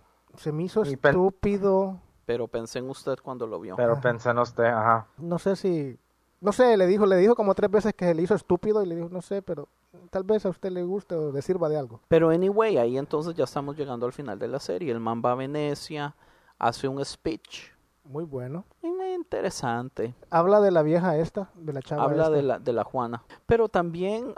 Se 0.40 0.52
me 0.52 0.62
hizo 0.62 0.82
estúpido. 0.82 2.00
Pero 2.24 2.48
pensé 2.48 2.78
en 2.78 2.88
usted 2.88 3.16
cuando 3.22 3.46
lo 3.46 3.60
vio. 3.60 3.76
Pero 3.76 3.92
Ajá. 3.92 4.00
pensé 4.00 4.30
en 4.30 4.38
usted, 4.38 4.64
ajá. 4.64 5.06
No 5.18 5.38
sé 5.38 5.54
si... 5.54 5.98
No 6.40 6.52
sé, 6.52 6.78
le 6.78 6.86
dijo, 6.86 7.04
le 7.04 7.16
dijo 7.16 7.34
como 7.34 7.54
tres 7.54 7.70
veces 7.70 7.92
que 7.92 8.06
se 8.06 8.14
le 8.14 8.22
hizo 8.22 8.34
estúpido 8.34 8.82
y 8.82 8.86
le 8.86 8.96
dijo, 8.96 9.10
no 9.10 9.20
sé, 9.20 9.42
pero 9.42 9.68
tal 10.08 10.22
vez 10.24 10.46
a 10.46 10.48
usted 10.48 10.70
le 10.70 10.82
guste 10.82 11.14
o 11.14 11.30
le 11.30 11.42
sirva 11.42 11.68
de 11.68 11.76
algo. 11.76 12.00
Pero 12.08 12.30
anyway, 12.30 12.78
ahí 12.78 12.96
entonces 12.96 13.34
ya 13.34 13.44
estamos 13.44 13.76
llegando 13.76 14.06
al 14.06 14.14
final 14.14 14.38
de 14.38 14.48
la 14.48 14.60
serie. 14.60 14.90
El 14.90 15.00
man 15.00 15.20
va 15.22 15.32
a 15.32 15.34
Venecia, 15.34 16.14
hace 16.58 16.88
un 16.88 17.04
speech. 17.04 17.72
Muy 18.04 18.24
bueno. 18.24 18.64
y 18.82 18.88
muy 18.90 19.12
interesante. 19.12 20.14
Habla 20.30 20.60
de 20.62 20.70
la 20.70 20.82
vieja 20.82 21.18
esta, 21.18 21.50
de 21.54 21.74
la 21.74 21.82
chava 21.82 22.04
Habla 22.04 22.22
esta. 22.24 22.34
de 22.36 22.42
la, 22.42 22.58
de 22.58 22.72
la 22.72 22.84
Juana. 22.84 23.22
Pero 23.44 23.68
también 23.68 24.34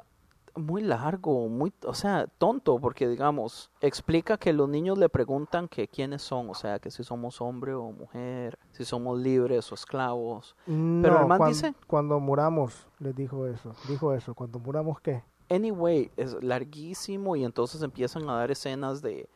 muy 0.54 0.82
largo, 0.82 1.48
muy, 1.48 1.72
o 1.86 1.94
sea, 1.94 2.26
tonto, 2.38 2.78
porque 2.78 3.08
digamos, 3.08 3.70
explica 3.80 4.36
que 4.36 4.52
los 4.52 4.68
niños 4.68 4.98
le 4.98 5.08
preguntan 5.08 5.68
que 5.68 5.88
quiénes 5.88 6.22
son, 6.22 6.50
o 6.50 6.54
sea, 6.54 6.78
que 6.78 6.90
si 6.90 7.04
somos 7.04 7.40
hombre 7.40 7.74
o 7.74 7.90
mujer, 7.90 8.58
si 8.70 8.84
somos 8.84 9.18
libres 9.18 9.70
o 9.72 9.74
esclavos. 9.74 10.54
Pero 10.66 11.20
el 11.20 11.26
man 11.26 11.40
dice- 11.48 11.74
Cuando 11.86 12.20
muramos, 12.20 12.86
les 12.98 13.14
dijo 13.14 13.46
eso. 13.46 13.72
Dijo 13.88 14.12
eso, 14.12 14.34
cuando 14.34 14.58
muramos, 14.58 15.00
¿qué? 15.00 15.22
Anyway, 15.48 16.10
es 16.16 16.42
larguísimo 16.42 17.36
y 17.36 17.44
entonces 17.44 17.82
empiezan 17.82 18.28
a 18.28 18.36
dar 18.36 18.50
escenas 18.50 19.02
de, 19.02 19.28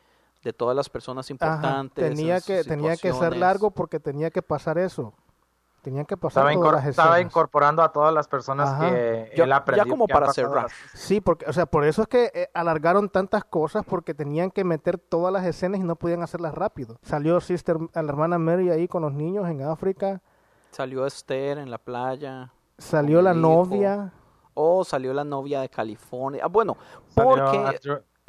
de 0.42 0.52
todas 0.52 0.74
las 0.76 0.88
personas 0.88 1.26
Ajá, 1.26 1.34
importantes. 1.34 2.08
Tenía 2.08 2.36
en 2.36 2.42
que, 2.42 2.64
tenía 2.64 2.96
que 2.96 3.12
ser 3.12 3.36
largo 3.36 3.70
porque 3.70 4.00
tenía 4.00 4.30
que 4.30 4.42
pasar 4.42 4.78
eso. 4.78 5.12
Tenía 5.86 6.04
que 6.04 6.16
pasar 6.16 6.48
Estaba, 6.48 6.52
todas 6.52 6.66
incor- 6.72 6.76
las 6.78 6.86
estaba 6.90 7.08
escenas. 7.14 7.30
incorporando 7.30 7.80
a 7.80 7.92
todas 7.92 8.12
las 8.12 8.26
personas 8.26 8.70
Ajá. 8.70 8.90
que 8.90 9.30
Ya- 9.36 9.44
él 9.44 9.50
ya 9.50 9.56
aprendió. 9.56 9.88
como 9.92 10.08
que 10.08 10.12
han 10.14 10.20
para 10.20 10.32
cerrar. 10.32 10.62
las- 10.64 10.72
Sí, 10.94 11.20
porque, 11.20 11.46
o 11.48 11.52
sea, 11.52 11.64
por 11.66 11.84
eso 11.84 12.02
es 12.02 12.08
que 12.08 12.32
eh, 12.34 12.48
alargaron 12.54 13.08
tantas 13.08 13.44
cosas 13.44 13.84
porque 13.88 14.12
tenían 14.12 14.50
que 14.50 14.64
meter 14.64 14.98
todas 14.98 15.32
las 15.32 15.44
escenas 15.46 15.78
y 15.80 15.84
no 15.84 15.94
podían 15.94 16.24
hacerlas 16.24 16.54
rápido. 16.56 16.98
Salió 17.02 17.40
Sister, 17.40 17.76
a 17.94 18.02
la 18.02 18.08
hermana 18.08 18.36
Mary 18.36 18.68
ahí 18.68 18.88
con 18.88 19.02
los 19.02 19.12
niños 19.12 19.48
en 19.48 19.62
África. 19.62 20.20
Salió 20.72 21.06
Esther 21.06 21.58
en 21.58 21.70
la 21.70 21.78
playa. 21.78 22.50
Salió 22.78 23.22
la 23.22 23.32
novia. 23.32 24.12
Oh, 24.54 24.82
salió 24.84 25.14
la 25.14 25.22
novia 25.22 25.60
de 25.60 25.68
California. 25.68 26.42
Ah, 26.44 26.48
bueno, 26.48 26.76
porque, 27.14 27.78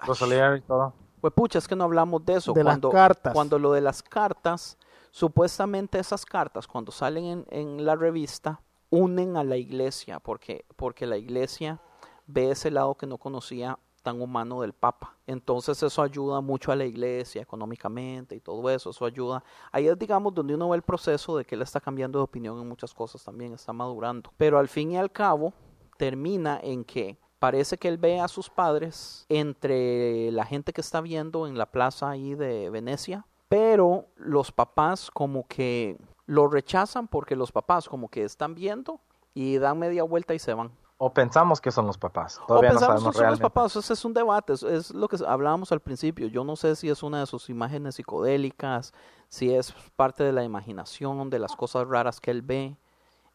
Rosalier 0.05 0.57
y 0.57 0.61
todo. 0.61 0.93
pues 1.21 1.33
pucha, 1.33 1.57
es 1.57 1.67
que 1.67 1.75
no 1.75 1.85
hablamos 1.85 2.23
de 2.23 2.35
eso. 2.35 2.53
De 2.53 2.63
las 2.63 2.77
cartas. 2.77 3.33
Cuando 3.33 3.57
lo 3.57 3.71
de 3.71 3.81
las 3.81 4.03
cartas, 4.03 4.77
supuestamente 5.17 5.97
esas 5.97 6.23
cartas, 6.23 6.67
cuando 6.67 6.91
salen 6.91 7.43
en, 7.49 7.83
la 7.83 7.95
revista, 7.95 8.61
unen 8.91 9.35
a 9.35 9.43
la 9.43 9.57
iglesia, 9.57 10.19
porque, 10.19 10.63
porque 10.75 11.07
la 11.07 11.17
iglesia 11.17 11.81
ve 12.27 12.51
ese 12.51 12.69
lado 12.69 12.93
que 12.93 13.07
no 13.07 13.17
conocía 13.17 13.79
tan 14.03 14.21
humano 14.21 14.61
del 14.61 14.73
Papa. 14.73 15.17
Entonces 15.25 15.81
eso 15.81 16.03
ayuda 16.03 16.39
mucho 16.41 16.71
a 16.71 16.75
la 16.75 16.85
iglesia 16.85 17.41
económicamente 17.41 18.35
y 18.35 18.39
todo 18.39 18.69
eso, 18.69 18.91
eso 18.91 19.05
ayuda. 19.05 19.43
Ahí 19.71 19.87
es, 19.87 19.97
digamos, 19.97 20.35
donde 20.35 20.53
uno 20.53 20.69
ve 20.69 20.75
el 20.75 20.83
proceso 20.83 21.35
de 21.35 21.45
que 21.45 21.55
él 21.55 21.63
está 21.63 21.81
cambiando 21.81 22.19
de 22.19 22.23
opinión 22.23 22.61
en 22.61 22.67
muchas 22.67 22.93
cosas 22.93 23.23
también, 23.23 23.53
está 23.53 23.73
madurando. 23.73 24.31
Pero 24.37 24.59
al 24.59 24.67
fin 24.67 24.91
y 24.91 24.97
al 24.97 25.11
cabo, 25.11 25.51
termina 25.97 26.59
en 26.61 26.85
que 26.85 27.17
parece 27.39 27.79
que 27.79 27.87
él 27.87 27.97
ve 27.97 28.19
a 28.19 28.27
sus 28.27 28.51
padres 28.51 29.25
entre 29.29 30.31
la 30.31 30.45
gente 30.45 30.73
que 30.73 30.81
está 30.81 31.01
viendo 31.01 31.47
en 31.47 31.57
la 31.57 31.71
plaza 31.71 32.11
ahí 32.11 32.35
de 32.35 32.69
Venecia, 32.69 33.25
pero 33.47 34.07
los 34.15 34.51
papás 34.51 35.09
como 35.11 35.47
que 35.47 35.97
lo 36.25 36.47
rechazan 36.47 37.07
porque 37.07 37.35
los 37.35 37.51
papás 37.51 37.87
como 37.87 38.09
que 38.09 38.23
están 38.23 38.55
viendo 38.55 38.99
y 39.33 39.57
dan 39.57 39.79
media 39.79 40.03
vuelta 40.03 40.33
y 40.33 40.39
se 40.39 40.53
van. 40.53 40.71
O 40.99 41.13
pensamos 41.13 41.61
que 41.61 41.71
son 41.71 41.85
los 41.85 41.97
papás. 41.97 42.39
O 42.43 42.47
Todavía 42.47 42.69
no 42.69 42.75
pensamos 42.75 43.01
sabemos 43.01 43.15
que 43.15 43.21
son 43.21 43.29
los 43.29 43.39
papás, 43.39 43.75
ese 43.75 43.93
es 43.93 44.03
un 44.03 44.13
debate, 44.13 44.53
es, 44.53 44.63
es 44.63 44.93
lo 44.93 45.07
que 45.07 45.17
hablábamos 45.25 45.71
al 45.71 45.79
principio. 45.79 46.27
Yo 46.27 46.43
no 46.43 46.55
sé 46.55 46.75
si 46.75 46.89
es 46.89 47.03
una 47.03 47.19
de 47.19 47.27
sus 47.27 47.49
imágenes 47.49 47.95
psicodélicas, 47.95 48.93
si 49.29 49.53
es 49.53 49.73
parte 49.95 50.23
de 50.23 50.33
la 50.33 50.43
imaginación, 50.43 51.29
de 51.29 51.39
las 51.39 51.55
cosas 51.55 51.87
raras 51.87 52.19
que 52.19 52.31
él 52.31 52.41
ve. 52.41 52.77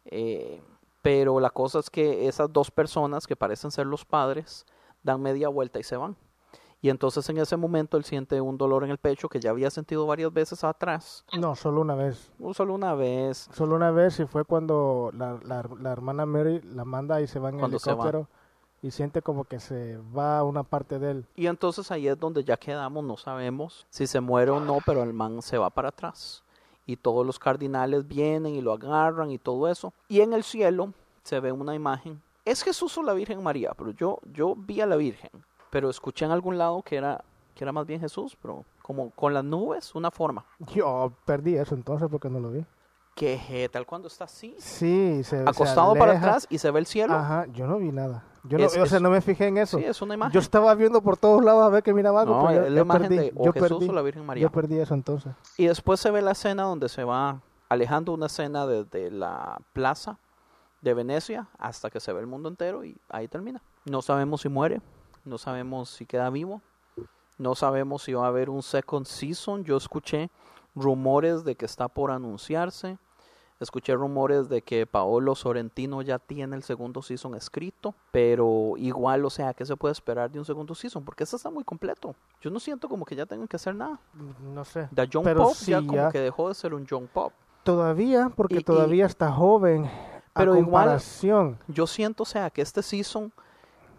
eh, 0.07 0.61
pero 1.03 1.41
la 1.41 1.51
cosa 1.51 1.81
es 1.81 1.91
que 1.91 2.29
esas 2.29 2.53
dos 2.53 2.71
personas 2.71 3.27
que 3.27 3.35
parecen 3.35 3.73
ser 3.73 3.87
los 3.87 4.05
padres 4.05 4.65
dan 5.03 5.21
media 5.21 5.49
vuelta 5.49 5.81
y 5.81 5.83
se 5.83 5.97
van. 5.97 6.17
Y 6.83 6.91
entonces 6.91 7.27
en 7.31 7.39
ese 7.39 7.57
momento 7.57 7.97
él 7.97 8.05
siente 8.05 8.41
un 8.41 8.59
dolor 8.59 8.83
en 8.83 8.91
el 8.91 8.99
pecho 8.99 9.29
que 9.29 9.39
ya 9.41 9.51
había 9.51 9.71
sentido 9.71 10.05
varias 10.05 10.33
veces 10.33 10.65
atrás, 10.65 11.25
No, 11.39 11.55
solo 11.55 11.81
una 11.81 11.95
vez. 11.95 12.31
no 12.41 12.53
solo 12.53 12.75
una 12.75 12.95
vez. 12.95 13.49
Solo 13.53 13.77
una 13.77 13.93
vez 13.93 14.19
y 14.19 14.27
fue 14.27 14.45
cuando 14.45 15.11
la, 15.15 15.39
la, 15.45 15.65
la 15.81 15.93
hermana 15.93 16.27
Mary 16.27 16.61
la 16.63 16.85
manda 16.85 17.21
y 17.21 17.29
se 17.29 17.39
va 17.39 17.51
en 17.51 17.63
va. 17.63 17.67
helicóptero 17.67 18.27
y 18.83 18.91
siente 18.91 19.23
como 19.23 19.45
que 19.45 19.61
se 19.61 19.97
va 20.17 20.43
una 20.43 20.65
parte 20.65 20.99
de 20.99 21.13
él. 21.13 21.27
Y 21.37 21.47
entonces 21.47 21.89
ahí 21.93 22.09
es 22.09 22.19
donde 22.19 22.43
ya 22.43 22.57
quedamos, 22.57 23.05
no 23.05 23.17
sabemos 23.17 23.87
si 23.89 24.09
se 24.09 24.21
muere 24.21 24.51
o 24.51 24.59
no, 24.59 24.79
pero 24.85 25.05
el 25.05 25.13
man 25.13 25.41
se 25.41 25.57
va 25.59 25.71
para 25.71 25.91
atrás. 25.91 26.43
Y 26.85 26.97
todos 26.97 27.25
los 27.25 27.39
cardinales 27.39 28.09
vienen 28.09 28.57
y 28.57 28.61
lo 28.61 28.73
agarran 28.73 29.31
y 29.31 29.39
todo 29.39 29.69
eso. 29.69 29.93
Y 30.09 30.21
en 30.21 30.33
el 30.33 30.43
cielo 30.43 30.93
se 31.23 31.39
ve 31.39 31.53
una 31.53 31.77
imagen. 31.77 32.21
Es 32.45 32.65
Jesús 32.65 32.99
o 32.99 33.05
la 33.05 33.13
Virgen 33.13 33.41
María, 33.41 33.73
pero 33.79 33.93
yo, 33.93 34.19
yo 34.33 34.57
vi 34.57 34.81
a 34.81 34.87
la 34.87 34.97
Virgen, 34.97 35.31
pero 35.73 35.89
escuché 35.89 36.27
en 36.27 36.33
algún 36.33 36.59
lado 36.59 36.83
que 36.83 36.97
era, 36.97 37.25
que 37.55 37.65
era 37.65 37.73
más 37.73 37.87
bien 37.87 37.99
Jesús, 37.99 38.37
pero 38.43 38.63
como 38.83 39.09
con 39.13 39.33
las 39.33 39.43
nubes, 39.43 39.95
una 39.95 40.11
forma. 40.11 40.45
Yo 40.75 41.11
perdí 41.25 41.57
eso 41.57 41.75
entonces 41.75 42.09
porque 42.11 42.29
no 42.29 42.41
lo 42.41 42.51
vi. 42.51 42.63
Que 43.15 43.69
tal 43.73 43.87
cuando 43.87 44.09
está 44.09 44.25
así, 44.25 44.55
Sí, 44.59 45.23
se 45.25 45.43
se 45.43 45.49
acostado 45.49 45.95
para 45.95 46.19
atrás 46.19 46.47
y 46.51 46.59
se 46.59 46.71
ve 46.71 46.79
el 46.81 46.87
cielo. 46.87 47.15
Ajá, 47.15 47.47
yo 47.53 47.67
no 47.67 47.79
vi 47.79 47.91
nada. 47.91 48.23
Yo 48.45 48.59
no, 48.59 48.65
Es- 48.67 48.77
o 48.77 48.87
sea, 48.87 48.97
es- 48.99 49.03
no 49.03 49.09
me 49.11 49.21
fijé 49.23 49.47
en 49.47 49.57
eso. 49.59 49.79
Sí, 49.79 49.85
es 49.85 50.03
una 50.03 50.13
imagen. 50.15 50.33
Yo 50.35 50.41
estaba 50.41 50.75
viendo 50.75 51.01
por 51.03 51.17
todos 51.17 51.43
lados 51.43 51.63
a 51.65 51.69
ver 51.71 51.83
que 51.83 51.95
miraba 51.95 52.21
algo, 52.23 52.35
No, 52.37 52.47
pero 52.49 52.61
es 52.63 52.69
yo, 52.69 52.71
la 52.71 52.77
yo 52.77 52.83
imagen 52.83 53.03
perdí. 53.03 53.17
de 53.17 53.33
o 53.37 53.45
yo 53.47 53.53
Jesús 53.53 53.69
perdí. 53.79 53.89
o 53.89 53.93
la 53.93 54.03
Virgen 54.03 54.27
María. 54.27 54.43
Yo 54.43 54.51
perdí 54.51 54.79
eso 54.79 54.93
entonces. 54.95 55.33
Y 55.57 55.67
después 55.67 56.01
se 56.01 56.11
ve 56.11 56.21
la 56.23 56.33
escena 56.33 56.65
donde 56.65 56.89
se 56.91 57.05
va 57.05 57.41
alejando 57.71 58.13
una 58.13 58.27
escena 58.27 58.67
desde 58.67 59.11
la 59.11 59.59
plaza 59.73 60.19
de 60.83 60.93
Venecia 60.95 61.47
hasta 61.59 61.89
que 61.91 62.01
se 62.01 62.13
ve 62.13 62.21
el 62.21 62.27
mundo 62.27 62.49
entero 62.49 62.85
y 62.85 62.97
ahí 63.09 63.29
termina. 63.29 63.63
No 63.85 64.03
sabemos 64.03 64.41
si 64.41 64.49
muere, 64.49 64.81
no 65.25 65.39
sabemos 65.39 65.91
si 65.91 66.07
queda 66.07 66.31
vivo, 66.31 66.61
no 67.39 67.55
sabemos 67.55 68.03
si 68.03 68.13
va 68.13 68.25
a 68.25 68.29
haber 68.29 68.51
un 68.51 68.63
second 68.63 69.07
season. 69.07 69.65
Yo 69.65 69.77
escuché 69.77 70.31
rumores 70.75 71.45
de 71.45 71.55
que 71.57 71.65
está 71.67 71.89
por 71.89 72.11
anunciarse. 72.11 72.99
Escuché 73.61 73.95
rumores 73.95 74.49
de 74.49 74.61
que 74.63 74.87
Paolo 74.87 75.37
Sorrentino 75.37 76.03
ya 76.03 76.19
tiene 76.19 76.57
el 76.57 76.65
segundo 76.65 77.01
season 77.01 77.37
escrito, 77.37 77.95
pero 78.11 78.73
igual, 78.77 79.25
o 79.25 79.31
sea, 79.31 79.55
¿qué 79.55 79.65
se 79.65 79.77
puede 79.77 79.93
esperar 79.93 80.33
de 80.33 80.41
un 80.41 80.45
segundo 80.45 80.75
season? 80.75 81.05
Porque 81.05 81.23
este 81.23 81.37
está 81.37 81.49
muy 81.49 81.63
completo. 81.63 82.17
Yo 82.41 82.51
no 82.51 82.59
siento 82.59 82.89
como 82.89 83.05
que 83.05 83.15
ya 83.15 83.25
tengan 83.25 83.47
que 83.47 83.55
hacer 83.55 83.77
nada. 83.77 84.01
No 84.53 84.65
sé. 84.65 84.89
Da 84.91 85.07
John 85.11 85.23
Pero 85.23 85.45
Pop 85.45 85.55
sí, 85.55 85.71
ya 85.71 85.79
como 85.79 85.95
ya. 85.95 86.11
que 86.11 86.19
dejó 86.19 86.49
de 86.49 86.55
ser 86.57 86.75
un 86.75 86.85
John 86.91 87.09
Pop. 87.13 87.33
Todavía, 87.63 88.33
porque 88.35 88.57
Y- 88.57 88.59
y- 88.59 88.65
todavía 88.65 89.07
está 89.07 89.31
joven. 89.31 89.89
Pero 90.35 90.55
a 90.55 90.59
igual- 90.59 90.85
comparación. 90.87 91.57
Yo 91.69 91.87
siento, 91.87 92.25
o 92.25 92.27
sea, 92.27 92.51
que 92.51 92.63
este 92.63 92.83
season 92.83 93.33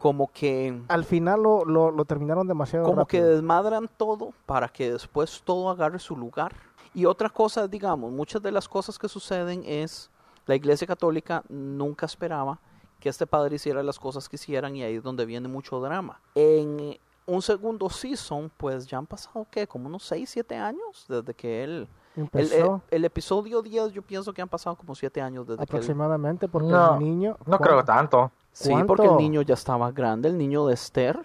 como 0.04 0.30
que 0.34 0.82
Al 0.90 1.06
final 1.06 1.42
lo, 1.42 1.64
lo, 1.64 1.90
lo 1.90 2.04
terminaron 2.04 2.46
demasiado 2.46 2.84
como 2.84 3.06
que 3.06 3.24
desmadran 3.24 3.90
todo 3.96 4.34
para 4.46 4.68
que 4.68 4.92
después 4.92 5.42
todo 5.46 5.70
agarre 5.70 5.98
su 5.98 6.18
lugar. 6.18 6.54
Y 6.94 7.06
otra 7.06 7.30
cosa, 7.30 7.70
digamos, 7.70 8.12
muchas 8.12 8.42
de 8.42 8.52
las 8.52 8.68
cosas 8.68 9.00
que 9.00 9.08
suceden 9.08 9.64
es 9.66 10.10
la 10.46 10.56
Iglesia 10.56 10.86
Católica 10.86 11.42
nunca 11.48 12.06
esperaba 12.06 12.60
que 13.00 13.08
este 13.08 13.26
padre 13.26 13.56
hiciera 13.56 13.82
las 13.82 13.98
cosas 13.98 14.28
que 14.28 14.36
hicieran 14.36 14.76
y 14.76 14.84
ahí 14.84 14.96
es 14.96 15.04
donde 15.04 15.26
viene 15.26 15.48
mucho 15.48 15.80
drama. 15.80 16.20
En 16.36 16.98
un 17.26 17.42
segundo 17.42 17.90
season, 17.90 18.52
pues 18.58 18.86
ya 18.86 18.98
han 18.98 19.06
pasado, 19.06 19.48
¿qué? 19.50 19.66
Como 19.66 19.88
unos 19.88 20.04
6, 20.04 20.30
7 20.30 20.58
años 20.58 21.06
desde 21.08 21.34
que 21.34 21.64
él... 21.64 21.88
El, 22.18 22.24
el, 22.24 22.28
Empezó 22.44 22.82
el 22.92 23.06
episodio 23.06 23.62
10 23.62 23.94
yo 23.94 24.02
pienso 24.02 24.34
que 24.34 24.42
han 24.42 24.50
pasado 24.50 24.76
como 24.76 24.96
7 24.96 25.22
años 25.22 25.48
desde 25.48 25.60
que 25.60 25.64
él... 25.64 25.78
aproximadamente 25.78 26.50
porque 26.50 26.68
No, 26.68 26.96
el 26.96 27.00
niño... 27.00 27.38
No 27.46 27.58
creo 27.58 27.86
tanto. 27.86 28.34
Sí, 28.54 28.70
¿Cuánto? 28.70 28.88
porque 28.88 29.08
el 29.08 29.18
niño 29.18 29.42
ya 29.42 29.56
estaba 29.56 29.92
grande, 29.92 30.30
el 30.30 30.38
niño 30.38 30.66
de 30.68 30.76
Esther. 30.76 31.20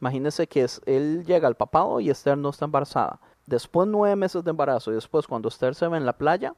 Imagínense 0.00 0.46
que 0.46 0.64
es, 0.64 0.80
él 0.86 1.24
llega 1.24 1.46
al 1.46 1.56
papado 1.56 2.00
y 2.00 2.10
Esther 2.10 2.38
no 2.38 2.50
está 2.50 2.64
embarazada. 2.64 3.20
Después 3.46 3.86
nueve 3.86 4.16
meses 4.16 4.42
de 4.42 4.50
embarazo 4.50 4.90
y 4.90 4.94
después 4.94 5.26
cuando 5.26 5.48
Esther 5.48 5.74
se 5.74 5.86
ve 5.88 5.96
en 5.96 6.06
la 6.06 6.14
playa, 6.14 6.54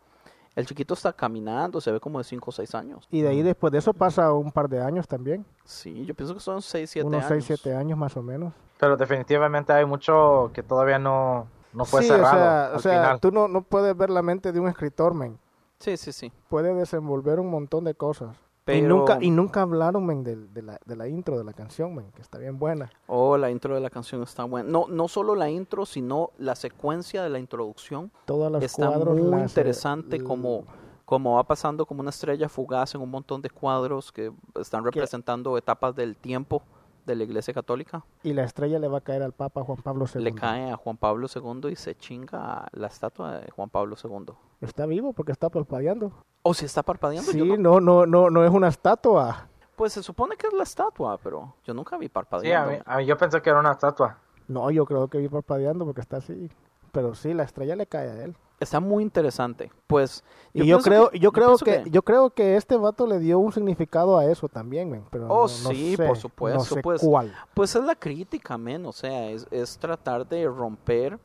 el 0.56 0.66
chiquito 0.66 0.94
está 0.94 1.12
caminando, 1.12 1.80
se 1.80 1.92
ve 1.92 2.00
como 2.00 2.18
de 2.18 2.24
5 2.24 2.50
o 2.50 2.52
6 2.52 2.74
años. 2.74 3.08
Y 3.10 3.22
de 3.22 3.28
ahí 3.28 3.42
después 3.42 3.72
de 3.72 3.78
eso 3.78 3.92
pasa 3.92 4.32
un 4.32 4.50
par 4.50 4.68
de 4.68 4.80
años 4.80 5.06
también. 5.06 5.44
Sí, 5.64 6.04
yo 6.04 6.14
pienso 6.14 6.34
que 6.34 6.40
son 6.40 6.60
6, 6.60 6.90
7 6.90 7.06
unos 7.06 7.24
años. 7.24 7.44
6, 7.44 7.60
7 7.62 7.76
años 7.76 7.98
más 7.98 8.16
o 8.16 8.22
menos. 8.22 8.52
Pero 8.78 8.96
definitivamente 8.96 9.72
hay 9.72 9.84
mucho 9.84 10.50
que 10.52 10.62
todavía 10.62 10.98
no, 10.98 11.46
no 11.72 11.84
fue 11.84 12.02
sí, 12.02 12.08
cerrado 12.08 12.34
o 12.34 12.38
sea, 12.38 12.66
al 12.66 12.76
o 12.76 12.78
sea 12.80 13.00
final. 13.00 13.20
tú 13.20 13.30
no, 13.30 13.46
no 13.46 13.62
puedes 13.62 13.96
ver 13.96 14.10
la 14.10 14.22
mente 14.22 14.52
de 14.52 14.60
un 14.60 14.68
escritor, 14.68 15.14
men. 15.14 15.38
Sí, 15.78 15.96
sí, 15.96 16.12
sí. 16.12 16.32
Puede 16.48 16.74
desenvolver 16.74 17.40
un 17.40 17.50
montón 17.50 17.84
de 17.84 17.94
cosas. 17.94 18.36
Y, 18.60 18.82
Pero... 18.82 18.88
nunca, 18.98 19.18
y 19.20 19.30
nunca 19.30 19.62
hablaron, 19.62 20.06
men, 20.06 20.22
del- 20.22 20.52
de, 20.54 20.62
la, 20.62 20.78
de 20.84 20.94
la 20.94 21.08
intro 21.08 21.36
de 21.38 21.44
la 21.44 21.52
canción, 21.52 21.94
men, 21.94 22.12
que 22.12 22.22
está 22.22 22.38
bien 22.38 22.58
buena. 22.58 22.90
Oh, 23.08 23.36
la 23.36 23.50
intro 23.50 23.74
de 23.74 23.80
la 23.80 23.90
canción 23.90 24.22
está 24.22 24.44
buena. 24.44 24.68
No, 24.70 24.86
no 24.88 25.08
solo 25.08 25.34
la 25.34 25.50
intro, 25.50 25.86
sino 25.86 26.30
la 26.38 26.54
secuencia 26.54 27.22
de 27.22 27.30
la 27.30 27.38
introducción. 27.38 28.12
Todos 28.26 28.52
los 28.52 28.62
está 28.62 28.86
cuadros. 28.86 29.18
muy 29.18 29.28
las, 29.30 29.40
eh, 29.40 29.44
interesante 29.44 30.16
l- 30.16 30.24
como, 30.24 30.64
como 31.04 31.34
va 31.36 31.42
pasando 31.44 31.84
como 31.86 32.00
una 32.02 32.10
estrella 32.10 32.48
fugaz 32.48 32.94
en 32.94 33.00
un 33.00 33.10
montón 33.10 33.42
de 33.42 33.50
cuadros 33.50 34.12
que 34.12 34.30
están 34.60 34.84
representando 34.84 35.56
etapas 35.58 35.96
del 35.96 36.14
tiempo 36.16 36.62
de 37.06 37.16
la 37.16 37.24
Iglesia 37.24 37.52
Católica. 37.54 38.04
Y 38.22 38.34
la 38.34 38.44
estrella 38.44 38.78
le 38.78 38.86
va 38.86 38.98
a 38.98 39.00
caer 39.00 39.22
al 39.22 39.32
Papa 39.32 39.64
Juan 39.64 39.78
Pablo 39.82 40.04
II. 40.14 40.20
Le 40.22 40.32
cae 40.34 40.70
a 40.70 40.76
Juan 40.76 40.96
Pablo 40.98 41.26
II 41.34 41.70
y 41.72 41.74
se 41.76 41.96
chinga 41.96 42.68
la 42.72 42.86
estatua 42.86 43.38
de 43.40 43.50
Juan 43.50 43.70
Pablo 43.70 43.96
II. 44.04 44.34
Está 44.60 44.86
vivo 44.86 45.12
porque 45.14 45.32
está 45.32 45.48
parpadeando. 45.48 46.12
¿O 46.42 46.54
si 46.54 46.64
está 46.64 46.82
parpadeando? 46.82 47.30
Sí, 47.30 47.38
Yo 47.38 47.44
no- 47.44 47.80
no, 47.80 47.80
no, 47.80 48.06
no, 48.06 48.30
no 48.30 48.44
es 48.44 48.50
una 48.50 48.68
estatua. 48.68 49.46
Pues 49.76 49.92
se 49.92 50.02
supone 50.02 50.36
que 50.36 50.46
es 50.46 50.52
la 50.52 50.62
estatua, 50.62 51.18
pero 51.18 51.54
yo 51.64 51.74
nunca 51.74 51.96
vi 51.96 52.06
Sí, 52.06 52.10
a 52.10 52.12
parpadeando. 52.14 52.70
mí, 52.72 52.78
a 52.84 52.96
mí 52.98 53.06
yo 53.06 53.16
pensé 53.16 53.40
que 53.40 53.50
era 53.50 53.60
una 53.60 53.72
estatua. 53.72 54.18
No, 54.48 54.70
yo 54.70 54.84
creo 54.84 55.08
que 55.08 55.18
vi 55.18 55.28
parpadeando 55.28 55.84
porque 55.84 56.00
está 56.00 56.18
así. 56.18 56.50
Pero 56.92 57.14
sí, 57.14 57.32
la 57.34 57.44
estrella 57.44 57.76
le 57.76 57.86
cae 57.86 58.10
a 58.10 58.24
él. 58.24 58.36
Está 58.58 58.80
muy 58.80 59.02
interesante. 59.02 59.70
Pues 59.86 60.22
y 60.52 60.66
yo 60.66 60.80
creo, 60.80 61.08
que- 61.10 61.18
yo 61.18 61.32
creo 61.32 61.56
pienso 61.56 61.64
que, 61.64 61.90
yo 61.90 62.02
creo 62.02 62.30
que 62.30 62.56
este 62.56 62.76
vato 62.76 63.06
le 63.06 63.18
dio 63.20 63.38
un 63.38 63.52
significado 63.52 64.18
a 64.18 64.24
eso 64.26 64.48
también, 64.48 64.90
men, 64.90 65.04
pero 65.10 65.24
Oh, 65.28 65.28
no- 65.28 65.40
no 65.42 65.46
sí, 65.46 65.96
sé, 65.96 66.06
por 66.06 66.16
supuesto, 66.18 66.58
no 66.58 66.64
sé 66.64 66.82
pues. 66.82 67.00
cuál. 67.02 67.32
Pues 67.54 67.74
es 67.74 67.84
la 67.84 67.94
crítica, 67.94 68.58
men, 68.58 68.84
o 68.84 68.92
sea, 68.92 69.30
es, 69.30 69.46
es 69.50 69.78
tratar 69.78 70.26
de 70.26 70.46
romper 70.46 71.18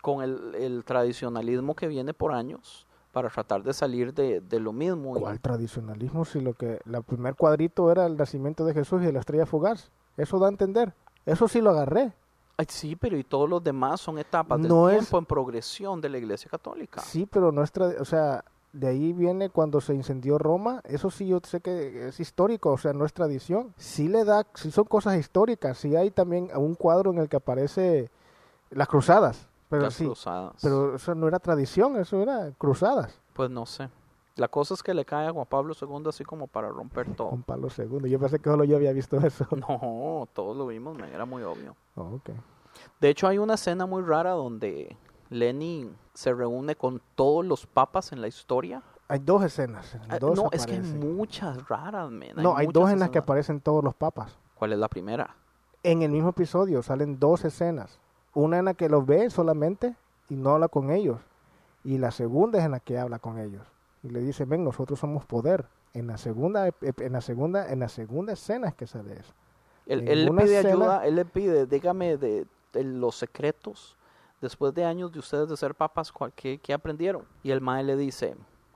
con 0.00 0.22
el, 0.24 0.54
el 0.56 0.84
tradicionalismo 0.84 1.76
que 1.76 1.86
viene 1.86 2.14
por 2.14 2.32
años 2.32 2.86
para 3.12 3.28
tratar 3.28 3.62
de 3.62 3.72
salir 3.74 4.12
de, 4.14 4.40
de 4.40 4.58
lo 4.60 4.72
mismo. 4.72 5.14
¿Cuál 5.14 5.38
tradicionalismo 5.40 6.24
si 6.24 6.40
lo 6.40 6.54
que 6.54 6.80
el 6.84 7.02
primer 7.04 7.34
cuadrito 7.36 7.90
era 7.92 8.06
el 8.06 8.16
nacimiento 8.16 8.64
de 8.64 8.74
Jesús 8.74 9.02
y 9.02 9.06
de 9.06 9.12
la 9.12 9.20
estrella 9.20 9.46
fugaz? 9.46 9.90
Eso 10.16 10.38
da 10.38 10.46
a 10.46 10.50
entender. 10.50 10.94
Eso 11.26 11.46
sí 11.46 11.60
lo 11.60 11.70
agarré. 11.70 12.12
Ay, 12.56 12.66
sí, 12.68 12.96
pero 12.96 13.16
y 13.16 13.24
todos 13.24 13.48
los 13.48 13.62
demás 13.62 14.00
son 14.00 14.18
etapas 14.18 14.58
del 14.60 14.68
No 14.68 14.88
es- 14.90 14.98
tiempo 14.98 15.18
en 15.18 15.26
progresión 15.26 16.00
de 16.00 16.08
la 16.08 16.18
Iglesia 16.18 16.50
Católica. 16.50 17.00
Sí, 17.00 17.26
pero 17.30 17.52
no 17.52 17.62
es 17.62 17.72
trad- 17.72 17.96
o 18.00 18.04
sea, 18.04 18.44
de 18.72 18.88
ahí 18.88 19.12
viene 19.12 19.50
cuando 19.50 19.80
se 19.82 19.94
incendió 19.94 20.38
Roma, 20.38 20.80
eso 20.84 21.10
sí 21.10 21.26
yo 21.26 21.40
sé 21.44 21.60
que 21.60 22.08
es 22.08 22.18
histórico, 22.20 22.70
o 22.72 22.78
sea, 22.78 22.92
no 22.94 23.04
es 23.04 23.12
tradición. 23.12 23.74
Sí 23.76 24.08
le 24.08 24.24
da, 24.24 24.46
sí 24.54 24.70
son 24.70 24.84
cosas 24.84 25.18
históricas, 25.18 25.76
sí 25.78 25.94
hay 25.96 26.10
también 26.10 26.48
un 26.56 26.74
cuadro 26.74 27.10
en 27.10 27.18
el 27.18 27.28
que 27.28 27.36
aparece 27.36 28.10
las 28.70 28.88
cruzadas, 28.88 29.48
pero 29.72 29.84
Las 29.84 29.94
sí, 29.94 30.04
cruzadas. 30.04 30.52
pero 30.62 30.94
eso 30.96 31.14
no 31.14 31.26
era 31.28 31.38
tradición, 31.38 31.96
eso 31.96 32.20
era 32.22 32.50
cruzadas. 32.58 33.18
Pues 33.32 33.48
no 33.50 33.64
sé. 33.64 33.88
La 34.36 34.48
cosa 34.48 34.74
es 34.74 34.82
que 34.82 34.92
le 34.92 35.04
cae 35.06 35.26
a 35.28 35.32
Juan 35.32 35.46
Pablo 35.46 35.74
II 35.80 36.04
así 36.08 36.24
como 36.24 36.46
para 36.46 36.68
romper 36.68 37.14
todo. 37.14 37.28
Juan 37.28 37.42
Pablo 37.42 37.68
II, 37.76 38.10
yo 38.10 38.18
pensé 38.18 38.38
que 38.38 38.50
solo 38.50 38.64
yo 38.64 38.76
había 38.76 38.92
visto 38.92 39.16
eso. 39.18 39.46
No, 39.56 40.28
todos 40.34 40.56
lo 40.56 40.66
vimos, 40.66 40.98
era 41.12 41.24
muy 41.24 41.42
obvio. 41.42 41.74
Oh, 41.94 42.02
ok. 42.16 42.30
De 43.00 43.08
hecho, 43.08 43.26
hay 43.28 43.38
una 43.38 43.54
escena 43.54 43.86
muy 43.86 44.02
rara 44.02 44.32
donde 44.32 44.94
Lenin 45.30 45.96
se 46.12 46.34
reúne 46.34 46.76
con 46.76 47.00
todos 47.14 47.44
los 47.46 47.66
papas 47.66 48.12
en 48.12 48.20
la 48.20 48.28
historia. 48.28 48.82
Hay 49.08 49.18
dos 49.20 49.42
escenas, 49.42 49.94
en 49.94 50.02
Ah, 50.10 50.18
dos 50.18 50.36
no, 50.36 50.48
es 50.52 50.66
que 50.66 50.72
hay 50.74 50.80
muchas 50.80 51.66
raras, 51.68 52.10
men. 52.10 52.36
No, 52.36 52.56
hay 52.56 52.66
dos 52.66 52.90
en 52.90 52.98
las 52.98 53.08
que 53.10 53.18
aparecen 53.18 53.60
todos 53.60 53.82
los 53.82 53.94
papas. 53.94 54.38
¿Cuál 54.54 54.72
es 54.74 54.78
la 54.78 54.88
primera? 54.88 55.34
En 55.82 56.02
el 56.02 56.10
mismo 56.10 56.28
episodio 56.30 56.82
salen 56.82 57.18
dos 57.18 57.44
escenas. 57.44 57.98
Una 58.34 58.58
en 58.58 58.64
la 58.66 58.74
que 58.74 58.88
los 58.88 59.04
ve 59.06 59.28
solamente 59.30 59.94
y 60.28 60.36
no 60.36 60.50
habla 60.50 60.68
con 60.68 60.90
ellos. 60.90 61.18
Y 61.84 61.98
la 61.98 62.10
segunda 62.10 62.58
es 62.58 62.64
en 62.64 62.70
la 62.72 62.80
que 62.80 62.98
habla 62.98 63.18
con 63.18 63.38
ellos. 63.38 63.66
Y 64.02 64.08
le 64.10 64.20
dice, 64.20 64.44
ven, 64.44 64.64
nosotros 64.64 64.98
somos 64.98 65.24
poder. 65.26 65.66
En 65.94 66.06
la 66.06 66.16
segunda, 66.16 66.68
en 66.80 67.12
la 67.12 67.20
segunda, 67.20 67.70
en 67.70 67.80
la 67.80 67.88
segunda 67.88 68.32
escena 68.32 68.68
es 68.68 68.74
que 68.74 68.86
sale 68.86 69.14
eso. 69.14 69.32
Él, 69.86 70.00
En 70.02 70.08
él 70.08 70.24
le 70.26 70.30
pide 70.32 70.58
escena- 70.60 70.70
ayuda, 70.70 71.06
él 71.06 71.16
le 71.16 71.24
pide, 71.24 71.66
dígame 71.66 72.16
de, 72.16 72.46
de 72.72 72.84
los 72.84 73.16
secretos, 73.16 73.96
después 74.40 74.72
de 74.74 74.84
años 74.84 75.12
de 75.12 75.18
ustedes 75.18 75.48
de 75.48 75.56
ser 75.56 75.74
papas, 75.74 76.10
¿cuál- 76.10 76.32
¿qué, 76.32 76.58
qué 76.58 76.72
aprendieron? 76.72 77.24
Y 77.42 77.50
el 77.50 77.60
mae 77.60 77.82
le 77.82 77.96
dice, 77.96 78.34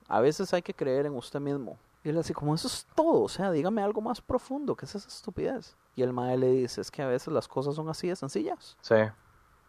a 0.09 0.21
veces 0.21 0.53
hay 0.53 0.63
que 0.63 0.75
creer 0.75 1.07
en 1.07 1.15
usted 1.15 1.41
mismo. 1.41 1.79
Y 2.05 2.11
él 2.11 2.19
así, 2.19 2.33
como 2.35 2.55
eso 2.55 2.69
es 2.69 2.87
todo, 2.95 3.23
o 3.23 3.29
sea, 3.29 3.51
dígame 3.51 3.83
algo 3.83 4.01
más 4.01 4.21
profundo, 4.21 4.77
¿qué 4.77 4.85
es 4.85 4.95
esa 4.95 5.09
estupidez? 5.09 5.75
Y 5.97 6.03
el 6.03 6.13
mae 6.13 6.37
le 6.37 6.51
dice, 6.51 6.81
es 6.81 6.91
que 6.91 7.03
a 7.03 7.07
veces 7.09 7.33
las 7.33 7.49
cosas 7.49 7.75
son 7.77 7.89
así 7.89 8.09
de 8.09 8.17
sencillas. 8.17 8.77
Sí. 8.83 8.97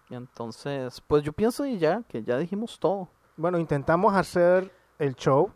Entonces, 0.10 1.02
pues 1.08 1.24
yo 1.24 1.34
pienso 1.34 1.66
y 1.66 1.78
ya, 1.78 2.04
que 2.08 2.24
ya 2.24 2.38
dijimos 2.38 2.80
todo. 2.80 3.10
Bueno, 3.36 3.60
intentamos 3.60 4.14
hacer 4.16 4.72
el 5.00 5.16
show. 5.16 5.52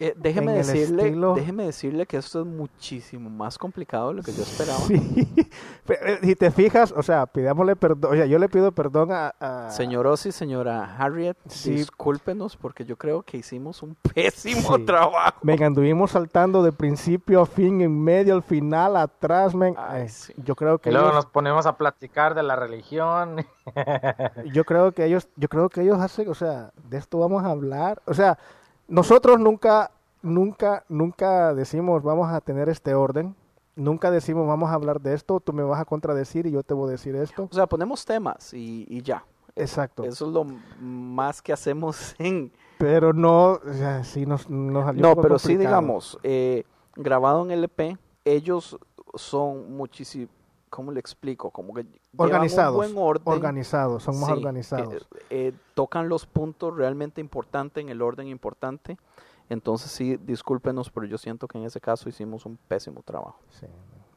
Eh, 0.00 0.14
déjeme 0.16 0.52
decirle, 0.52 1.02
estilo- 1.10 1.34
déjeme 1.34 1.64
decirle 1.64 2.06
que 2.06 2.18
esto 2.18 2.40
es 2.42 2.46
muchísimo 2.46 3.28
más 3.30 3.58
complicado 3.58 4.10
de 4.10 4.14
lo 4.14 4.22
que 4.22 4.32
yo 4.32 4.42
esperaba. 4.42 4.78
Sí. 4.78 5.50
Pero, 5.86 6.06
eh, 6.06 6.18
Si 6.22 6.36
te 6.36 6.52
fijas, 6.52 6.94
o 6.96 7.02
sea, 7.02 7.26
pidámosle 7.26 7.74
perdón. 7.74 8.12
O 8.12 8.14
sea, 8.14 8.24
yo 8.26 8.38
le 8.38 8.48
pido 8.48 8.70
perdón 8.70 9.10
a... 9.10 9.34
a- 9.40 9.70
Señor 9.70 10.06
Ozzy, 10.06 10.30
señora 10.30 10.96
Harriet, 10.96 11.36
Sí. 11.48 11.72
discúlpenos 11.72 12.56
porque 12.56 12.84
yo 12.84 12.96
creo 12.96 13.22
que 13.22 13.38
hicimos 13.38 13.82
un 13.82 13.96
pésimo 13.96 14.76
Sí. 14.76 14.84
trabajo. 14.86 15.40
Venga, 15.42 15.66
anduvimos 15.66 16.12
saltando 16.12 16.62
de 16.62 16.70
principio 16.70 17.40
a 17.40 17.46
fin, 17.46 17.80
en 17.80 18.00
medio, 18.00 18.34
al 18.34 18.44
final, 18.44 18.96
atrás, 18.96 19.52
men. 19.54 19.74
Ay, 19.76 20.08
sí. 20.08 20.32
Yo 20.36 20.54
creo 20.54 20.78
que 20.78 20.90
Y 20.90 20.92
luego 20.92 21.08
ellos- 21.08 21.16
nos 21.24 21.26
ponemos 21.26 21.66
a 21.66 21.76
platicar 21.76 22.36
de 22.36 22.44
la 22.44 22.54
religión. 22.54 23.44
yo 24.52 24.64
creo 24.64 24.92
que 24.92 25.04
ellos, 25.06 25.28
yo 25.34 25.48
creo 25.48 25.68
que 25.68 25.82
ellos 25.82 25.98
hacen, 25.98 26.28
o 26.28 26.34
sea, 26.34 26.70
de 26.88 26.98
esto 26.98 27.18
vamos 27.18 27.42
a 27.44 27.50
hablar. 27.50 28.00
O 28.06 28.14
sea, 28.14 28.38
nosotros 28.88 29.38
nunca, 29.38 29.90
nunca, 30.22 30.84
nunca 30.88 31.54
decimos 31.54 32.02
vamos 32.02 32.30
a 32.32 32.40
tener 32.40 32.68
este 32.68 32.94
orden. 32.94 33.36
Nunca 33.76 34.10
decimos 34.10 34.48
vamos 34.48 34.70
a 34.70 34.74
hablar 34.74 35.00
de 35.00 35.14
esto, 35.14 35.38
tú 35.38 35.52
me 35.52 35.62
vas 35.62 35.80
a 35.80 35.84
contradecir 35.84 36.46
y 36.46 36.50
yo 36.50 36.64
te 36.64 36.74
voy 36.74 36.88
a 36.88 36.92
decir 36.92 37.14
esto. 37.14 37.48
O 37.48 37.54
sea, 37.54 37.68
ponemos 37.68 38.04
temas 38.04 38.52
y, 38.52 38.84
y 38.88 39.02
ya. 39.02 39.24
Exacto. 39.54 40.04
Eso 40.04 40.26
es 40.26 40.32
lo 40.32 40.46
más 40.80 41.42
que 41.42 41.52
hacemos 41.52 42.14
en... 42.18 42.52
Pero 42.78 43.12
no, 43.12 43.52
o 43.52 43.72
sea, 43.72 44.04
sí 44.04 44.24
nos, 44.24 44.48
nos 44.48 44.84
salió 44.84 44.98
un 44.98 45.02
No, 45.02 45.10
poco 45.10 45.22
pero 45.22 45.38
sí 45.38 45.56
digamos, 45.56 46.18
eh, 46.22 46.64
grabado 46.94 47.44
en 47.44 47.50
LP, 47.50 47.98
ellos 48.24 48.78
son 49.14 49.76
muchísimo... 49.76 50.28
¿Cómo 50.68 50.92
le 50.92 51.00
explico? 51.00 51.50
Como 51.50 51.74
que 51.74 51.86
Organizados. 52.16 52.72
un 52.86 52.94
buen 52.94 53.04
orden. 53.04 53.22
Organizados, 53.26 54.02
son 54.02 54.18
más 54.20 54.26
Sí, 54.30 54.32
organizados. 54.32 54.94
eh, 54.94 54.98
eh, 55.30 55.52
tocan 55.74 56.08
los 56.08 56.26
puntos 56.26 56.76
realmente 56.76 57.20
importantes 57.20 57.82
en 57.82 57.88
el 57.90 58.02
orden 58.02 58.28
importante. 58.28 58.96
Entonces 59.48 59.90
sí, 59.90 60.16
discúlpenos, 60.18 60.90
pero 60.90 61.06
yo 61.06 61.16
siento 61.18 61.48
que 61.48 61.58
en 61.58 61.64
ese 61.64 61.80
caso 61.80 62.08
hicimos 62.08 62.44
un 62.46 62.56
pésimo 62.68 63.02
trabajo. 63.02 63.38
Sí, 63.50 63.66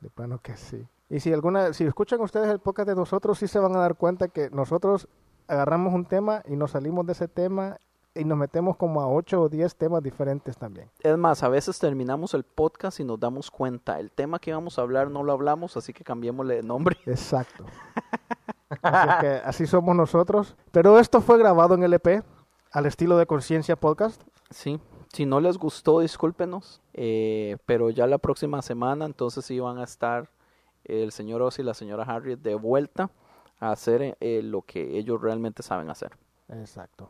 de 0.01 0.09
plano 0.09 0.39
que 0.41 0.55
sí. 0.57 0.85
Y 1.09 1.19
si 1.19 1.31
alguna, 1.33 1.73
si 1.73 1.83
escuchan 1.85 2.19
ustedes 2.21 2.49
el 2.49 2.59
podcast 2.59 2.89
de 2.89 2.95
nosotros, 2.95 3.37
sí 3.37 3.47
se 3.47 3.59
van 3.59 3.75
a 3.75 3.79
dar 3.79 3.95
cuenta 3.95 4.27
que 4.27 4.49
nosotros 4.49 5.07
agarramos 5.47 5.93
un 5.93 6.05
tema 6.05 6.43
y 6.47 6.55
nos 6.55 6.71
salimos 6.71 7.05
de 7.05 7.13
ese 7.13 7.27
tema 7.27 7.77
y 8.13 8.25
nos 8.25 8.37
metemos 8.37 8.75
como 8.77 9.01
a 9.01 9.07
8 9.07 9.41
o 9.41 9.49
10 9.49 9.75
temas 9.75 10.03
diferentes 10.03 10.57
también. 10.57 10.89
Es 10.99 11.17
más, 11.17 11.43
a 11.43 11.49
veces 11.49 11.79
terminamos 11.79 12.33
el 12.33 12.43
podcast 12.43 12.99
y 12.99 13.03
nos 13.03 13.19
damos 13.19 13.49
cuenta, 13.49 13.99
el 13.99 14.11
tema 14.11 14.39
que 14.39 14.49
íbamos 14.49 14.77
a 14.77 14.81
hablar 14.81 15.09
no 15.09 15.23
lo 15.23 15.31
hablamos, 15.31 15.77
así 15.77 15.93
que 15.93 16.03
cambiémosle 16.03 16.55
de 16.55 16.63
nombre. 16.63 16.97
Exacto. 17.05 17.65
así, 18.81 19.09
es 19.09 19.15
que 19.15 19.27
así 19.45 19.67
somos 19.67 19.95
nosotros. 19.95 20.55
Pero 20.71 20.99
esto 20.99 21.21
fue 21.21 21.37
grabado 21.37 21.75
en 21.75 21.83
LP, 21.83 22.23
al 22.71 22.85
estilo 22.85 23.17
de 23.17 23.25
Conciencia 23.25 23.75
Podcast. 23.75 24.21
Sí, 24.49 24.79
si 25.13 25.25
no 25.25 25.39
les 25.39 25.57
gustó, 25.57 25.99
discúlpenos, 25.99 26.81
eh, 26.93 27.57
pero 27.65 27.89
ya 27.89 28.07
la 28.07 28.17
próxima 28.17 28.61
semana 28.61 29.05
entonces 29.05 29.45
sí 29.45 29.59
van 29.59 29.77
a 29.77 29.83
estar 29.83 30.29
el 30.85 31.11
señor 31.11 31.41
Ozzy 31.41 31.61
y 31.61 31.65
la 31.65 31.73
señora 31.73 32.03
Harriet 32.03 32.39
de 32.39 32.55
vuelta 32.55 33.11
a 33.59 33.71
hacer 33.71 34.17
eh, 34.19 34.41
lo 34.41 34.61
que 34.63 34.97
ellos 34.97 35.21
realmente 35.21 35.63
saben 35.63 35.89
hacer. 35.89 36.17
Exacto. 36.49 37.09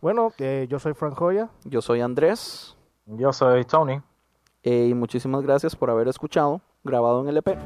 Bueno, 0.00 0.32
eh, 0.38 0.66
yo 0.70 0.78
soy 0.78 0.94
Frank 0.94 1.14
Joya. 1.14 1.50
Yo 1.64 1.82
soy 1.82 2.00
Andrés 2.00 2.76
Yo 3.04 3.32
soy 3.32 3.64
Tony. 3.64 4.00
Eh, 4.62 4.88
y 4.90 4.94
muchísimas 4.94 5.42
gracias 5.42 5.76
por 5.76 5.90
haber 5.90 6.08
escuchado, 6.08 6.60
grabado 6.84 7.20
en 7.22 7.28
LP. 7.28 7.58